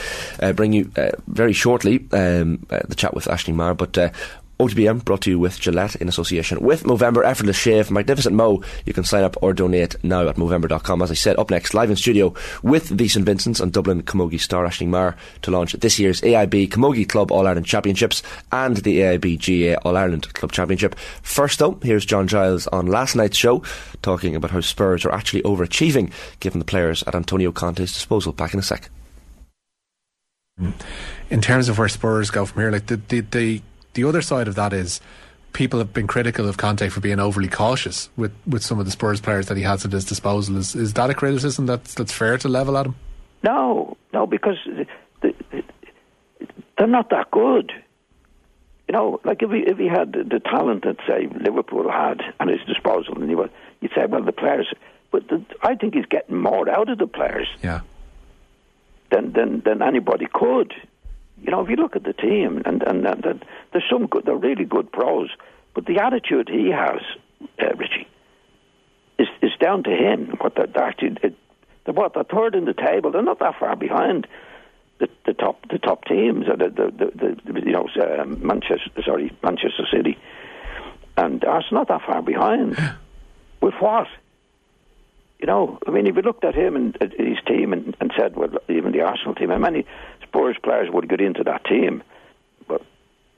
uh, 0.40 0.52
bring 0.52 0.72
you 0.72 0.90
uh, 0.96 1.12
very 1.26 1.52
shortly 1.52 2.06
um, 2.12 2.66
uh, 2.70 2.80
the 2.88 2.94
chat 2.94 3.14
with 3.14 3.28
Ashley 3.28 3.52
Maher, 3.54 3.74
but. 3.74 4.12
OTB 4.60 4.88
AM 4.88 4.98
brought 4.98 5.22
to 5.22 5.30
you 5.30 5.38
with 5.38 5.58
Gillette 5.58 5.96
in 5.96 6.08
association 6.08 6.60
with 6.60 6.84
Movember 6.84 7.24
Effortless 7.24 7.56
Shave. 7.56 7.90
Magnificent 7.90 8.36
Mo. 8.36 8.62
You 8.86 8.92
can 8.92 9.02
sign 9.02 9.24
up 9.24 9.36
or 9.42 9.52
donate 9.52 9.96
now 10.04 10.28
at 10.28 10.36
Movember.com. 10.36 11.02
As 11.02 11.10
I 11.10 11.14
said, 11.14 11.36
up 11.38 11.50
next, 11.50 11.74
live 11.74 11.90
in 11.90 11.96
studio 11.96 12.34
with 12.62 12.96
the 12.96 13.08
St 13.08 13.26
Vincent's 13.26 13.60
and 13.60 13.72
Dublin 13.72 14.02
Camogie 14.02 14.40
star 14.40 14.64
Aisling 14.64 14.88
Maher 14.88 15.16
to 15.42 15.50
launch 15.50 15.72
this 15.72 15.98
year's 15.98 16.20
AIB 16.20 16.68
Camogie 16.68 17.08
Club 17.08 17.32
All 17.32 17.46
Ireland 17.46 17.66
Championships 17.66 18.22
and 18.52 18.76
the 18.78 19.00
AIB 19.00 19.38
GA 19.38 19.74
All 19.76 19.96
Ireland 19.96 20.32
Club 20.34 20.52
Championship. 20.52 20.94
First, 21.22 21.58
though, 21.58 21.78
here's 21.82 22.06
John 22.06 22.28
Giles 22.28 22.68
on 22.68 22.86
last 22.86 23.16
night's 23.16 23.36
show 23.36 23.62
talking 24.02 24.36
about 24.36 24.52
how 24.52 24.60
Spurs 24.60 25.04
are 25.04 25.12
actually 25.12 25.42
overachieving 25.42 26.12
given 26.38 26.60
the 26.60 26.64
players 26.64 27.02
at 27.08 27.14
Antonio 27.14 27.50
Conte's 27.50 27.92
disposal. 27.92 28.32
Back 28.32 28.54
in 28.54 28.60
a 28.60 28.62
sec. 28.62 28.88
Hmm. 30.56 30.70
in 31.30 31.40
terms 31.40 31.68
of 31.68 31.78
where 31.78 31.88
Spurs 31.88 32.30
go 32.30 32.46
from 32.46 32.62
here, 32.62 32.70
like 32.70 32.86
the 32.86 32.96
the 32.96 33.20
the, 33.20 33.62
the 33.94 34.04
other 34.04 34.22
side 34.22 34.48
of 34.48 34.54
that 34.56 34.72
is 34.72 35.00
people 35.52 35.78
have 35.78 35.92
been 35.92 36.06
critical 36.06 36.48
of 36.48 36.56
Conte 36.56 36.88
for 36.88 37.00
being 37.00 37.20
overly 37.20 37.48
cautious 37.48 38.08
with, 38.16 38.32
with 38.46 38.62
some 38.62 38.78
of 38.78 38.84
the 38.86 38.90
Spurs 38.90 39.20
players 39.20 39.46
that 39.46 39.56
he 39.56 39.62
has 39.62 39.84
at 39.84 39.92
his 39.92 40.04
disposal. 40.04 40.56
Is 40.56 40.74
is 40.74 40.94
that 40.94 41.10
a 41.10 41.14
criticism 41.14 41.66
that's 41.66 41.94
that's 41.94 42.12
fair 42.12 42.36
to 42.38 42.48
level 42.48 42.76
at 42.76 42.86
him? 42.86 42.96
No, 43.42 43.96
no, 44.12 44.26
because 44.26 44.56
the, 44.66 44.86
the, 45.20 45.62
they're 46.78 46.86
not 46.86 47.10
that 47.10 47.30
good. 47.30 47.72
You 48.88 48.92
know, 48.92 49.20
like 49.24 49.42
if 49.42 49.50
he 49.50 49.58
if 49.60 49.78
he 49.78 49.86
had 49.86 50.12
the, 50.12 50.40
talent 50.40 50.84
that 50.84 50.96
say 51.06 51.26
Liverpool 51.40 51.90
had 51.90 52.20
at 52.40 52.48
his 52.48 52.60
disposal, 52.66 53.14
and 53.20 53.28
he 53.30 53.34
would, 53.34 53.50
you'd 53.80 53.92
say, 53.94 54.06
well, 54.06 54.22
the 54.22 54.32
players. 54.32 54.72
But 55.10 55.28
the, 55.28 55.44
I 55.62 55.74
think 55.76 55.94
he's 55.94 56.06
getting 56.06 56.36
more 56.36 56.68
out 56.68 56.88
of 56.88 56.98
the 56.98 57.06
players 57.06 57.48
Yeah. 57.62 57.80
than 59.10 59.32
than, 59.32 59.60
than 59.64 59.80
anybody 59.82 60.26
could. 60.32 60.74
You 61.44 61.50
know, 61.50 61.60
if 61.60 61.68
you 61.68 61.76
look 61.76 61.94
at 61.94 62.04
the 62.04 62.14
team, 62.14 62.62
and 62.64 62.82
and, 62.82 63.06
and, 63.06 63.24
and 63.24 63.44
there's 63.72 63.84
some 63.90 64.06
good, 64.06 64.24
they're 64.24 64.34
really 64.34 64.64
good 64.64 64.90
pros, 64.90 65.28
but 65.74 65.84
the 65.84 65.98
attitude 65.98 66.48
he 66.48 66.70
has, 66.70 67.00
uh, 67.60 67.74
Richie, 67.76 68.08
is 69.18 69.28
is 69.42 69.52
down 69.60 69.82
to 69.84 69.90
him. 69.90 70.36
What 70.40 70.54
they're, 70.56 70.66
they're 70.66 70.82
actually, 70.84 71.18
it, 71.22 71.36
they're 71.84 71.94
what 71.94 72.14
they're 72.14 72.24
third 72.24 72.54
in 72.54 72.64
the 72.64 72.72
table. 72.72 73.10
They're 73.10 73.22
not 73.22 73.40
that 73.40 73.58
far 73.60 73.76
behind 73.76 74.26
the, 74.98 75.08
the 75.26 75.34
top 75.34 75.68
the 75.68 75.78
top 75.78 76.06
teams. 76.06 76.48
uh, 76.48 76.56
The, 76.56 76.70
the, 76.70 77.36
the, 77.44 77.52
the 77.52 77.60
you 77.60 77.72
know 77.72 77.88
um, 78.20 78.44
Manchester 78.46 78.90
sorry 79.04 79.30
Manchester 79.42 79.86
City, 79.92 80.16
and 81.18 81.44
Arsenal 81.44 81.80
not 81.80 81.88
that 81.88 82.06
far 82.06 82.22
behind. 82.22 82.78
With 83.60 83.74
what? 83.80 84.06
You 85.40 85.46
know, 85.48 85.78
I 85.86 85.90
mean, 85.90 86.06
if 86.06 86.16
you 86.16 86.22
looked 86.22 86.44
at 86.44 86.54
him 86.54 86.74
and 86.74 86.96
uh, 87.02 87.06
his 87.18 87.36
team 87.46 87.74
and, 87.74 87.94
and 88.00 88.10
said, 88.16 88.34
well, 88.34 88.48
even 88.68 88.92
the 88.92 89.02
Arsenal 89.02 89.34
team, 89.34 89.50
how 89.50 89.58
many 89.58 89.84
Spurs 90.34 90.56
players 90.62 90.90
would 90.92 91.08
get 91.08 91.20
into 91.20 91.44
that 91.44 91.64
team? 91.64 92.02
But 92.66 92.82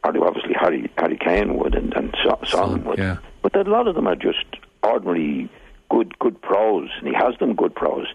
obviously 0.05 0.55
Harry 0.59 0.91
Harry 0.97 1.19
Kane 1.19 1.57
would 1.57 1.75
and, 1.75 1.95
and 1.95 2.17
Son, 2.25 2.47
Son 2.47 2.85
would. 2.85 2.99
yeah. 2.99 3.19
But 3.43 3.55
a 3.57 3.63
lot 3.63 3.87
of 3.87 3.95
them 3.95 4.07
are 4.07 4.17
just 4.17 4.45
ordinary 4.83 5.49
good 5.91 6.19
good 6.19 6.41
pros, 6.41 6.89
and 6.99 7.09
he 7.09 7.15
has 7.15 7.37
them 7.39 7.55
good 7.55 7.75
pros. 7.75 8.07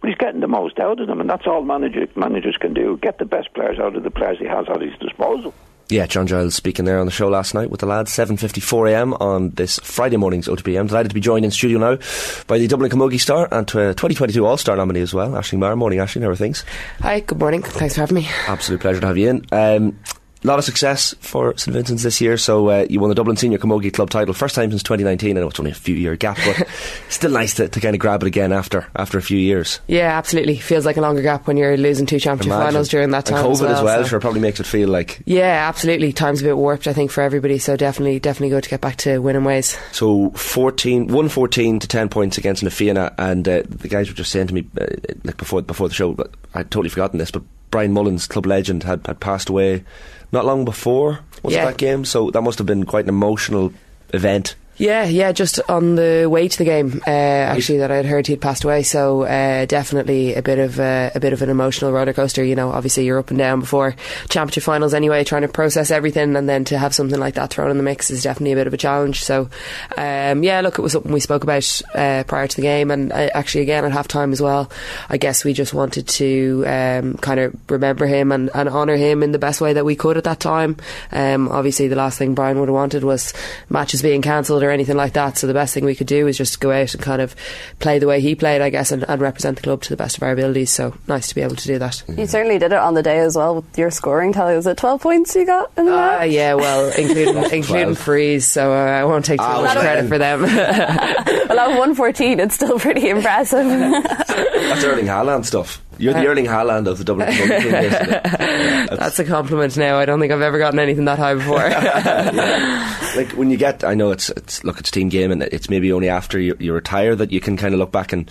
But 0.00 0.08
he's 0.08 0.18
getting 0.18 0.40
the 0.40 0.48
most 0.48 0.78
out 0.78 1.00
of 1.00 1.06
them, 1.06 1.20
and 1.20 1.28
that's 1.28 1.46
all 1.46 1.62
manager, 1.62 2.06
managers 2.16 2.56
can 2.56 2.72
do: 2.72 2.98
get 3.02 3.18
the 3.18 3.26
best 3.26 3.52
players 3.52 3.78
out 3.78 3.94
of 3.94 4.02
the 4.02 4.10
players 4.10 4.38
he 4.38 4.46
has 4.46 4.66
at 4.68 4.80
his 4.80 4.96
disposal. 4.98 5.52
Yeah, 5.90 6.06
John 6.06 6.28
Giles 6.28 6.54
speaking 6.54 6.84
there 6.84 7.00
on 7.00 7.06
the 7.06 7.10
show 7.12 7.28
last 7.28 7.52
night 7.52 7.68
with 7.68 7.80
the 7.80 7.86
lads, 7.86 8.12
7.54am 8.12 9.20
on 9.20 9.50
this 9.50 9.80
Friday 9.80 10.16
morning's 10.16 10.46
OTB. 10.46 10.78
I'm 10.78 10.86
delighted 10.86 11.08
to 11.08 11.14
be 11.16 11.20
joined 11.20 11.44
in 11.44 11.50
studio 11.50 11.80
now 11.80 11.98
by 12.46 12.58
the 12.58 12.68
Dublin 12.68 12.92
Camogie 12.92 13.18
star 13.18 13.48
and 13.50 13.68
uh, 13.70 13.90
2022 13.94 14.46
All-Star 14.46 14.76
nominee 14.76 15.00
as 15.00 15.12
well, 15.12 15.36
Ashley 15.36 15.58
Maher. 15.58 15.74
Morning, 15.74 15.98
Ashley, 15.98 16.22
How 16.22 16.28
are 16.28 16.36
things? 16.36 16.64
Hi, 17.00 17.18
good 17.18 17.40
morning. 17.40 17.62
Thanks 17.62 17.96
for 17.96 18.02
having 18.02 18.14
me. 18.14 18.28
Absolute 18.46 18.80
pleasure 18.80 19.00
to 19.00 19.06
have 19.08 19.18
you 19.18 19.30
in. 19.30 19.46
Um, 19.50 19.98
a 20.42 20.46
lot 20.46 20.58
of 20.58 20.64
success 20.64 21.14
for 21.20 21.56
St 21.58 21.74
Vincent's 21.74 22.02
this 22.02 22.20
year. 22.20 22.36
So 22.38 22.68
uh, 22.68 22.86
you 22.88 22.98
won 22.98 23.10
the 23.10 23.14
Dublin 23.14 23.36
Senior 23.36 23.58
Camogie 23.58 23.92
Club 23.92 24.08
title 24.08 24.32
first 24.32 24.54
time 24.54 24.70
since 24.70 24.82
2019. 24.82 25.36
I 25.36 25.40
know 25.40 25.48
it's 25.48 25.60
only 25.60 25.70
a 25.70 25.74
few 25.74 25.94
year 25.94 26.16
gap, 26.16 26.38
but 26.44 26.66
still 27.10 27.30
nice 27.30 27.54
to, 27.54 27.68
to 27.68 27.80
kind 27.80 27.94
of 27.94 28.00
grab 28.00 28.22
it 28.22 28.26
again 28.26 28.52
after 28.52 28.86
after 28.96 29.18
a 29.18 29.22
few 29.22 29.38
years. 29.38 29.80
Yeah, 29.86 30.16
absolutely. 30.16 30.56
Feels 30.56 30.86
like 30.86 30.96
a 30.96 31.02
longer 31.02 31.20
gap 31.22 31.46
when 31.46 31.56
you're 31.56 31.76
losing 31.76 32.06
two 32.06 32.18
championship 32.18 32.52
Imagine. 32.52 32.66
finals 32.72 32.88
during 32.88 33.10
that 33.10 33.26
time. 33.26 33.44
And 33.44 33.48
COVID 33.48 33.52
as 33.52 33.60
well, 33.60 33.76
as 33.76 33.82
well 33.82 34.02
so- 34.02 34.08
sure 34.08 34.20
probably 34.20 34.40
makes 34.40 34.60
it 34.60 34.66
feel 34.66 34.88
like 34.88 35.20
Yeah, 35.26 35.68
absolutely. 35.68 36.12
Time's 36.12 36.40
a 36.40 36.44
bit 36.44 36.56
warped, 36.56 36.86
I 36.86 36.92
think, 36.94 37.10
for 37.10 37.20
everybody. 37.22 37.58
So 37.58 37.76
definitely, 37.76 38.18
definitely 38.18 38.50
good 38.50 38.64
to 38.64 38.70
get 38.70 38.80
back 38.80 38.96
to 38.98 39.18
winning 39.18 39.44
ways. 39.44 39.76
So 39.92 40.30
14, 40.30 41.02
114 41.08 41.80
to 41.80 41.88
10 41.88 42.08
points 42.08 42.38
against 42.38 42.62
Na 42.62 42.70
Fianna, 42.70 43.12
and 43.18 43.46
uh, 43.46 43.62
the 43.68 43.88
guys 43.88 44.08
were 44.08 44.14
just 44.14 44.32
saying 44.32 44.46
to 44.46 44.54
me, 44.54 44.66
uh, 44.80 44.86
like 45.24 45.36
before 45.36 45.60
before 45.62 45.88
the 45.88 45.94
show, 45.94 46.12
but 46.12 46.32
I'd 46.54 46.70
totally 46.70 46.88
forgotten 46.88 47.18
this, 47.18 47.30
but 47.30 47.42
Brian 47.70 47.92
Mullins, 47.92 48.26
club 48.26 48.46
legend, 48.46 48.82
had, 48.82 49.06
had 49.06 49.20
passed 49.20 49.48
away 49.48 49.84
not 50.32 50.44
long 50.44 50.64
before 50.64 51.20
was 51.42 51.54
Yeah. 51.54 51.64
that 51.66 51.76
game, 51.76 52.04
so 52.04 52.30
that 52.30 52.42
must 52.42 52.58
have 52.58 52.66
been 52.66 52.84
quite 52.84 53.04
an 53.04 53.08
emotional 53.10 53.72
event. 54.12 54.54
Yeah, 54.80 55.04
yeah, 55.04 55.32
just 55.32 55.60
on 55.68 55.96
the 55.96 56.26
way 56.26 56.48
to 56.48 56.56
the 56.56 56.64
game, 56.64 57.02
uh, 57.06 57.10
actually, 57.10 57.80
that 57.80 57.90
I'd 57.90 58.06
heard 58.06 58.26
he'd 58.26 58.40
passed 58.40 58.64
away. 58.64 58.82
So 58.82 59.24
uh, 59.24 59.66
definitely 59.66 60.34
a 60.34 60.40
bit 60.40 60.58
of 60.58 60.80
uh, 60.80 61.10
a 61.14 61.20
bit 61.20 61.34
of 61.34 61.42
an 61.42 61.50
emotional 61.50 61.92
roller 61.92 62.14
coaster. 62.14 62.42
You 62.42 62.54
know, 62.54 62.70
obviously 62.70 63.04
you're 63.04 63.18
up 63.18 63.28
and 63.28 63.36
down 63.36 63.60
before 63.60 63.94
championship 64.30 64.62
finals 64.62 64.94
anyway, 64.94 65.22
trying 65.22 65.42
to 65.42 65.48
process 65.48 65.90
everything, 65.90 66.34
and 66.34 66.48
then 66.48 66.64
to 66.64 66.78
have 66.78 66.94
something 66.94 67.20
like 67.20 67.34
that 67.34 67.50
thrown 67.50 67.70
in 67.70 67.76
the 67.76 67.82
mix 67.82 68.10
is 68.10 68.22
definitely 68.22 68.52
a 68.52 68.56
bit 68.56 68.66
of 68.66 68.72
a 68.72 68.78
challenge. 68.78 69.22
So 69.22 69.50
um, 69.98 70.42
yeah, 70.42 70.62
look, 70.62 70.78
it 70.78 70.82
was 70.82 70.92
something 70.92 71.12
we 71.12 71.20
spoke 71.20 71.42
about 71.44 71.82
uh, 71.94 72.24
prior 72.26 72.48
to 72.48 72.56
the 72.56 72.62
game, 72.62 72.90
and 72.90 73.12
uh, 73.12 73.28
actually 73.34 73.60
again 73.60 73.84
at 73.84 73.92
half 73.92 74.08
time 74.08 74.32
as 74.32 74.40
well. 74.40 74.72
I 75.10 75.18
guess 75.18 75.44
we 75.44 75.52
just 75.52 75.74
wanted 75.74 76.08
to 76.08 76.64
um, 76.66 77.18
kind 77.18 77.38
of 77.38 77.54
remember 77.68 78.06
him 78.06 78.32
and, 78.32 78.48
and 78.54 78.66
honour 78.70 78.96
him 78.96 79.22
in 79.22 79.32
the 79.32 79.38
best 79.38 79.60
way 79.60 79.74
that 79.74 79.84
we 79.84 79.94
could 79.94 80.16
at 80.16 80.24
that 80.24 80.40
time. 80.40 80.78
Um, 81.12 81.50
obviously, 81.50 81.88
the 81.88 81.96
last 81.96 82.16
thing 82.16 82.34
Brian 82.34 82.58
would 82.60 82.70
have 82.70 82.74
wanted 82.74 83.04
was 83.04 83.34
matches 83.68 84.00
being 84.00 84.22
cancelled 84.22 84.62
or 84.62 84.69
anything 84.70 84.96
like 84.96 85.12
that. 85.14 85.38
So 85.38 85.46
the 85.46 85.54
best 85.54 85.74
thing 85.74 85.84
we 85.84 85.94
could 85.94 86.06
do 86.06 86.26
is 86.26 86.36
just 86.38 86.60
go 86.60 86.70
out 86.72 86.94
and 86.94 87.02
kind 87.02 87.20
of 87.22 87.34
play 87.78 87.98
the 87.98 88.06
way 88.06 88.20
he 88.20 88.34
played, 88.34 88.60
I 88.60 88.70
guess, 88.70 88.92
and, 88.92 89.04
and 89.08 89.20
represent 89.20 89.56
the 89.56 89.62
club 89.62 89.82
to 89.82 89.90
the 89.90 89.96
best 89.96 90.16
of 90.16 90.22
our 90.22 90.32
abilities. 90.32 90.70
So 90.70 90.94
nice 91.06 91.28
to 91.28 91.34
be 91.34 91.40
able 91.42 91.56
to 91.56 91.66
do 91.66 91.78
that. 91.78 92.02
You 92.08 92.26
certainly 92.26 92.58
did 92.58 92.72
it 92.72 92.78
on 92.78 92.94
the 92.94 93.02
day 93.02 93.18
as 93.18 93.36
well 93.36 93.56
with 93.56 93.78
your 93.78 93.90
scoring 93.90 94.32
tally. 94.32 94.54
Was 94.56 94.66
it 94.66 94.76
12 94.76 95.00
points 95.00 95.34
you 95.34 95.46
got 95.46 95.70
in 95.76 95.86
the 95.86 95.92
Ah, 95.92 96.18
match? 96.20 96.30
yeah, 96.30 96.54
well, 96.54 96.86
including 96.96 97.36
including 97.52 97.62
Twelve. 97.62 97.98
freeze, 97.98 98.46
so 98.46 98.72
uh, 98.72 98.76
I 98.76 99.04
won't 99.04 99.24
take 99.24 99.40
too 99.40 99.46
Ah, 99.46 99.62
much 99.62 99.76
credit 99.78 100.08
then. 100.08 100.08
for 100.08 100.18
them. 100.18 100.42
Well, 101.50 101.58
at 101.58 101.68
114, 101.70 102.38
it's 102.38 102.54
still 102.54 102.78
pretty 102.78 103.08
impressive. 103.08 103.66
That's 103.66 104.84
Erling 104.84 105.06
Haaland 105.06 105.44
stuff. 105.44 105.82
You're 106.00 106.14
the 106.14 106.26
Erling 106.26 106.46
Haaland 106.46 106.86
of 106.86 106.98
the 106.98 107.04
Dublin 107.04 107.28
team. 107.32 107.48
Yeah, 107.48 107.88
that's- 107.88 108.98
That's 108.98 109.18
a 109.18 109.24
compliment. 109.24 109.76
Now 109.76 109.98
I 109.98 110.04
don't 110.04 110.18
think 110.20 110.32
I've 110.32 110.40
ever 110.40 110.58
gotten 110.58 110.78
anything 110.78 111.04
that 111.04 111.18
high 111.18 111.34
before. 111.34 111.58
like 113.16 113.32
when 113.32 113.50
you 113.50 113.56
get, 113.56 113.84
I 113.84 113.94
know 113.94 114.10
it's 114.10 114.30
it's 114.30 114.64
look, 114.64 114.78
it's 114.80 114.90
team 114.90 115.08
game, 115.08 115.30
and 115.30 115.42
it's 115.42 115.68
maybe 115.70 115.92
only 115.92 116.08
after 116.08 116.38
you, 116.38 116.56
you 116.58 116.72
retire 116.72 117.14
that 117.16 117.30
you 117.32 117.40
can 117.40 117.56
kind 117.56 117.74
of 117.74 117.80
look 117.80 117.92
back 117.92 118.12
and 118.12 118.28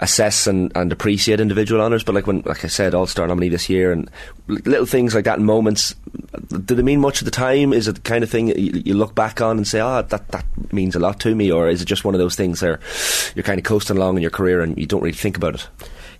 assess 0.00 0.46
and, 0.46 0.72
and 0.74 0.92
appreciate 0.92 1.40
individual 1.40 1.80
honours. 1.80 2.04
But 2.04 2.14
like 2.14 2.26
when, 2.26 2.42
like 2.42 2.64
I 2.64 2.68
said, 2.68 2.94
All 2.94 3.06
Star 3.06 3.26
nominee 3.26 3.48
this 3.48 3.68
year, 3.68 3.92
and 3.92 4.10
little 4.48 4.86
things 4.86 5.14
like 5.14 5.24
that 5.26 5.38
in 5.38 5.44
moments, 5.44 5.94
do 6.64 6.74
they 6.74 6.82
mean 6.82 7.00
much 7.00 7.20
at 7.20 7.24
the 7.24 7.30
time? 7.30 7.72
Is 7.72 7.88
it 7.88 7.96
the 7.96 8.00
kind 8.00 8.24
of 8.24 8.30
thing 8.30 8.48
you, 8.48 8.82
you 8.84 8.94
look 8.94 9.14
back 9.14 9.40
on 9.40 9.56
and 9.58 9.66
say, 9.68 9.80
"Ah, 9.80 10.02
that 10.02 10.28
that 10.28 10.44
means 10.72 10.96
a 10.96 11.00
lot 11.00 11.20
to 11.20 11.34
me," 11.34 11.50
or 11.50 11.68
is 11.68 11.82
it 11.82 11.86
just 11.86 12.04
one 12.04 12.14
of 12.14 12.18
those 12.20 12.34
things 12.36 12.62
where 12.62 12.80
you're 13.34 13.42
kind 13.42 13.58
of 13.58 13.64
coasting 13.64 13.96
along 13.96 14.16
in 14.16 14.22
your 14.22 14.30
career 14.30 14.60
and 14.60 14.76
you 14.78 14.86
don't 14.86 15.02
really 15.02 15.12
think 15.12 15.36
about 15.36 15.54
it? 15.56 15.68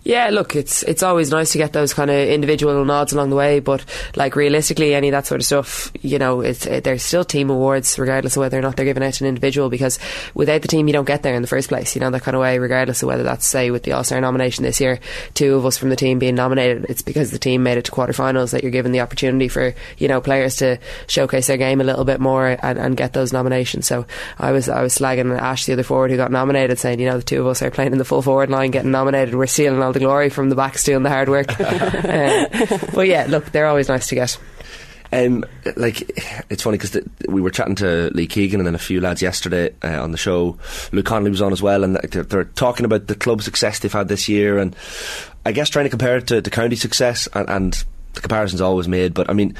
Yeah, 0.04 0.28
look, 0.28 0.54
it's 0.54 0.82
it's 0.82 1.02
always 1.02 1.30
nice 1.30 1.52
to 1.52 1.58
get 1.58 1.72
those 1.72 1.94
kind 1.94 2.10
of 2.10 2.16
individual 2.28 2.84
nods 2.84 3.14
along 3.14 3.30
the 3.30 3.36
way, 3.36 3.60
but 3.60 3.82
like 4.16 4.36
realistically, 4.36 4.94
any 4.94 5.08
of 5.08 5.12
that 5.12 5.26
sort 5.26 5.40
of 5.40 5.46
stuff, 5.46 5.90
you 6.02 6.18
know, 6.18 6.42
it's 6.42 6.66
it, 6.66 6.84
there's 6.84 7.02
still 7.02 7.24
team 7.24 7.48
awards 7.48 7.98
regardless 7.98 8.36
of 8.36 8.40
whether 8.40 8.58
or 8.58 8.60
not 8.60 8.76
they're 8.76 8.84
given 8.84 9.02
out 9.02 9.14
to 9.14 9.24
an 9.24 9.28
individual 9.28 9.70
because 9.70 9.98
without 10.34 10.60
the 10.60 10.68
team, 10.68 10.88
you 10.88 10.92
don't 10.92 11.06
get 11.06 11.22
there 11.22 11.34
in 11.34 11.40
the 11.40 11.48
first 11.48 11.70
place. 11.70 11.94
You 11.96 12.02
know 12.02 12.10
that 12.10 12.20
kind 12.20 12.34
of 12.34 12.42
way, 12.42 12.58
regardless 12.58 13.02
of 13.02 13.06
whether 13.06 13.22
that's 13.22 13.46
say 13.46 13.70
with 13.70 13.84
the 13.84 13.92
All 13.92 14.04
Star 14.04 14.20
nomination 14.20 14.62
this 14.62 14.78
year, 14.78 15.00
two 15.32 15.54
of 15.54 15.64
us 15.64 15.78
from 15.78 15.88
the 15.88 15.96
team 15.96 16.18
being 16.18 16.34
nominated, 16.34 16.84
it's 16.90 17.00
because 17.00 17.30
the 17.30 17.38
team 17.38 17.62
made 17.62 17.78
it 17.78 17.86
to 17.86 17.92
quarterfinals 17.92 18.50
that 18.50 18.62
you're 18.62 18.70
given 18.70 18.92
the 18.92 19.00
opportunity 19.00 19.48
for 19.48 19.72
you 19.96 20.08
know 20.08 20.20
players 20.20 20.56
to 20.56 20.78
showcase 21.06 21.46
their 21.46 21.56
game 21.56 21.80
a 21.80 21.84
little 21.84 22.04
bit 22.04 22.20
more 22.20 22.58
and, 22.62 22.78
and 22.78 22.98
get 22.98 23.14
those 23.14 23.32
nominations. 23.32 23.86
So 23.86 24.04
I 24.38 24.52
was 24.52 24.68
I 24.68 24.82
was 24.82 24.94
slagging 24.94 25.34
Ash 25.38 25.64
the 25.64 25.72
other 25.72 25.82
forward 25.82 26.10
who 26.10 26.18
got 26.18 26.30
nominated, 26.30 26.78
saying 26.78 27.00
you 27.00 27.08
know 27.08 27.16
the 27.16 27.22
two 27.22 27.40
of 27.40 27.46
us 27.46 27.62
are 27.62 27.70
playing 27.70 27.92
in 27.92 27.98
the 27.98 28.04
full 28.04 28.20
forward 28.20 28.50
line, 28.50 28.70
getting 28.70 28.90
nominated, 28.90 29.34
we're 29.34 29.46
stealing 29.46 29.82
all 29.82 29.93
the 29.94 30.00
glory 30.00 30.28
from 30.28 30.50
the 30.50 30.56
backs 30.56 30.84
doing 30.84 31.02
the 31.02 31.10
hard 31.10 31.28
work. 31.28 31.46
Uh, 32.04 32.46
but 32.94 33.08
yeah, 33.08 33.26
look, 33.28 33.46
they're 33.46 33.66
always 33.66 33.88
nice 33.88 34.06
to 34.08 34.14
get. 34.14 34.38
Um, 35.12 35.44
like 35.76 36.10
it's 36.50 36.62
funny 36.62 36.76
because 36.76 36.98
we 37.28 37.40
were 37.40 37.50
chatting 37.50 37.76
to 37.76 38.10
Lee 38.14 38.26
Keegan 38.26 38.60
and 38.60 38.66
then 38.66 38.74
a 38.74 38.78
few 38.78 39.00
lads 39.00 39.22
yesterday 39.22 39.72
uh, 39.82 40.02
on 40.02 40.10
the 40.10 40.18
show. 40.18 40.58
Luke 40.92 41.06
Connolly 41.06 41.30
was 41.30 41.42
on 41.42 41.52
as 41.52 41.62
well, 41.62 41.84
and 41.84 41.96
they're, 41.96 42.24
they're 42.24 42.44
talking 42.44 42.84
about 42.84 43.06
the 43.06 43.14
club 43.14 43.42
success 43.42 43.78
they've 43.78 43.92
had 43.92 44.08
this 44.08 44.28
year, 44.28 44.58
and 44.58 44.74
I 45.46 45.52
guess 45.52 45.68
trying 45.68 45.86
to 45.86 45.90
compare 45.90 46.16
it 46.16 46.26
to 46.28 46.40
the 46.40 46.50
county 46.50 46.76
success, 46.76 47.28
and, 47.32 47.48
and 47.48 47.84
the 48.14 48.20
comparison's 48.20 48.60
always 48.60 48.88
made. 48.88 49.14
But 49.14 49.30
I 49.30 49.34
mean, 49.34 49.54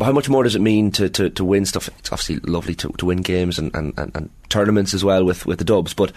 how 0.00 0.12
much 0.12 0.28
more 0.28 0.42
does 0.42 0.54
it 0.54 0.60
mean 0.60 0.90
to, 0.92 1.08
to, 1.08 1.30
to 1.30 1.44
win 1.44 1.64
stuff? 1.64 1.88
It's 1.98 2.12
obviously 2.12 2.36
lovely 2.40 2.74
to, 2.76 2.88
to 2.88 3.06
win 3.06 3.22
games 3.22 3.58
and, 3.58 3.74
and, 3.74 3.94
and, 3.98 4.14
and 4.14 4.30
tournaments 4.48 4.94
as 4.94 5.04
well 5.04 5.24
with, 5.24 5.46
with 5.46 5.58
the 5.58 5.64
Dubs, 5.64 5.94
but 5.94 6.12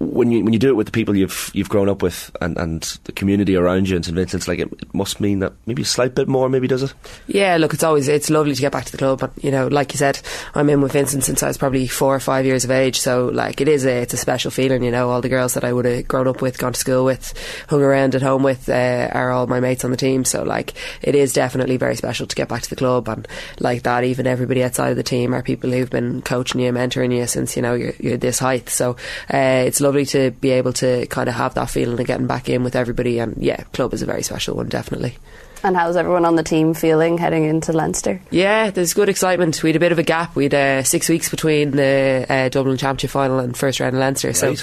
when 0.00 0.32
you 0.32 0.42
when 0.42 0.54
you 0.54 0.58
do 0.58 0.70
it 0.70 0.76
with 0.76 0.86
the 0.86 0.92
people 0.92 1.14
you've 1.14 1.50
you've 1.52 1.68
grown 1.68 1.86
up 1.86 2.00
with 2.02 2.34
and, 2.40 2.56
and 2.56 2.98
the 3.04 3.12
community 3.12 3.54
around 3.54 3.86
you 3.86 3.96
in 3.96 4.02
St 4.02 4.14
Vincent's, 4.16 4.48
like 4.48 4.58
it, 4.58 4.72
it 4.72 4.94
must 4.94 5.20
mean 5.20 5.40
that 5.40 5.52
maybe 5.66 5.82
a 5.82 5.84
slight 5.84 6.14
bit 6.14 6.26
more, 6.26 6.48
maybe 6.48 6.66
does 6.66 6.82
it? 6.82 6.94
Yeah, 7.26 7.58
look, 7.58 7.74
it's 7.74 7.84
always 7.84 8.08
it's 8.08 8.30
lovely 8.30 8.54
to 8.54 8.60
get 8.60 8.72
back 8.72 8.86
to 8.86 8.92
the 8.92 8.98
club, 8.98 9.20
but 9.20 9.32
you 9.44 9.50
know, 9.50 9.66
like 9.68 9.92
you 9.92 9.98
said, 9.98 10.18
I'm 10.54 10.70
in 10.70 10.80
with 10.80 10.92
Vincent 10.92 11.24
since 11.24 11.42
I 11.42 11.48
was 11.48 11.58
probably 11.58 11.86
four 11.86 12.14
or 12.14 12.20
five 12.20 12.46
years 12.46 12.64
of 12.64 12.70
age, 12.70 12.98
so 12.98 13.26
like 13.26 13.60
it 13.60 13.68
is 13.68 13.84
a 13.84 14.00
it's 14.00 14.14
a 14.14 14.16
special 14.16 14.50
feeling. 14.50 14.82
You 14.82 14.90
know, 14.90 15.10
all 15.10 15.20
the 15.20 15.28
girls 15.28 15.52
that 15.52 15.64
I 15.64 15.72
would 15.72 15.84
have 15.84 16.08
grown 16.08 16.26
up 16.26 16.40
with, 16.40 16.56
gone 16.56 16.72
to 16.72 16.80
school 16.80 17.04
with, 17.04 17.34
hung 17.68 17.82
around 17.82 18.14
at 18.14 18.22
home 18.22 18.42
with, 18.42 18.70
uh, 18.70 19.10
are 19.12 19.30
all 19.30 19.46
my 19.48 19.60
mates 19.60 19.84
on 19.84 19.90
the 19.90 19.98
team. 19.98 20.24
So 20.24 20.44
like, 20.44 20.72
it 21.02 21.14
is 21.14 21.34
definitely 21.34 21.76
very 21.76 21.96
special 21.96 22.26
to 22.26 22.36
get 22.36 22.48
back 22.48 22.62
to 22.62 22.70
the 22.70 22.76
club, 22.76 23.06
and 23.06 23.28
like 23.58 23.82
that, 23.82 24.04
even 24.04 24.26
everybody 24.26 24.64
outside 24.64 24.90
of 24.90 24.96
the 24.96 25.02
team 25.02 25.34
are 25.34 25.42
people 25.42 25.70
who've 25.70 25.90
been 25.90 26.22
coaching 26.22 26.62
you, 26.62 26.72
mentoring 26.72 27.14
you 27.14 27.26
since 27.26 27.54
you 27.54 27.60
know 27.60 27.74
you're, 27.74 27.92
you're 27.98 28.16
this 28.16 28.38
height. 28.38 28.70
So 28.70 28.96
uh, 29.32 29.64
it's 29.66 29.80
lovely 29.80 29.89
to 30.06 30.30
be 30.30 30.50
able 30.50 30.72
to 30.74 31.06
kind 31.06 31.28
of 31.28 31.34
have 31.34 31.54
that 31.54 31.70
feeling 31.70 32.00
of 32.00 32.06
getting 32.06 32.26
back 32.26 32.48
in 32.48 32.62
with 32.64 32.76
everybody, 32.76 33.18
and 33.18 33.36
yeah, 33.38 33.62
club 33.72 33.94
is 33.94 34.02
a 34.02 34.06
very 34.06 34.22
special 34.22 34.56
one, 34.56 34.68
definitely. 34.68 35.16
And 35.62 35.76
how's 35.76 35.96
everyone 35.96 36.24
on 36.24 36.36
the 36.36 36.42
team 36.42 36.74
feeling 36.74 37.18
heading 37.18 37.44
into 37.44 37.72
Leinster? 37.72 38.20
Yeah, 38.30 38.70
there's 38.70 38.94
good 38.94 39.08
excitement. 39.08 39.62
We 39.62 39.68
had 39.70 39.76
a 39.76 39.80
bit 39.80 39.92
of 39.92 39.98
a 39.98 40.02
gap. 40.02 40.34
We 40.36 40.44
had 40.44 40.54
uh, 40.54 40.82
six 40.82 41.08
weeks 41.08 41.28
between 41.28 41.72
the 41.72 42.26
uh, 42.28 42.48
Dublin 42.48 42.76
Championship 42.76 43.10
final 43.10 43.38
and 43.38 43.56
first 43.56 43.80
round 43.80 43.94
of 43.94 44.00
Leinster. 44.00 44.32
So, 44.32 44.54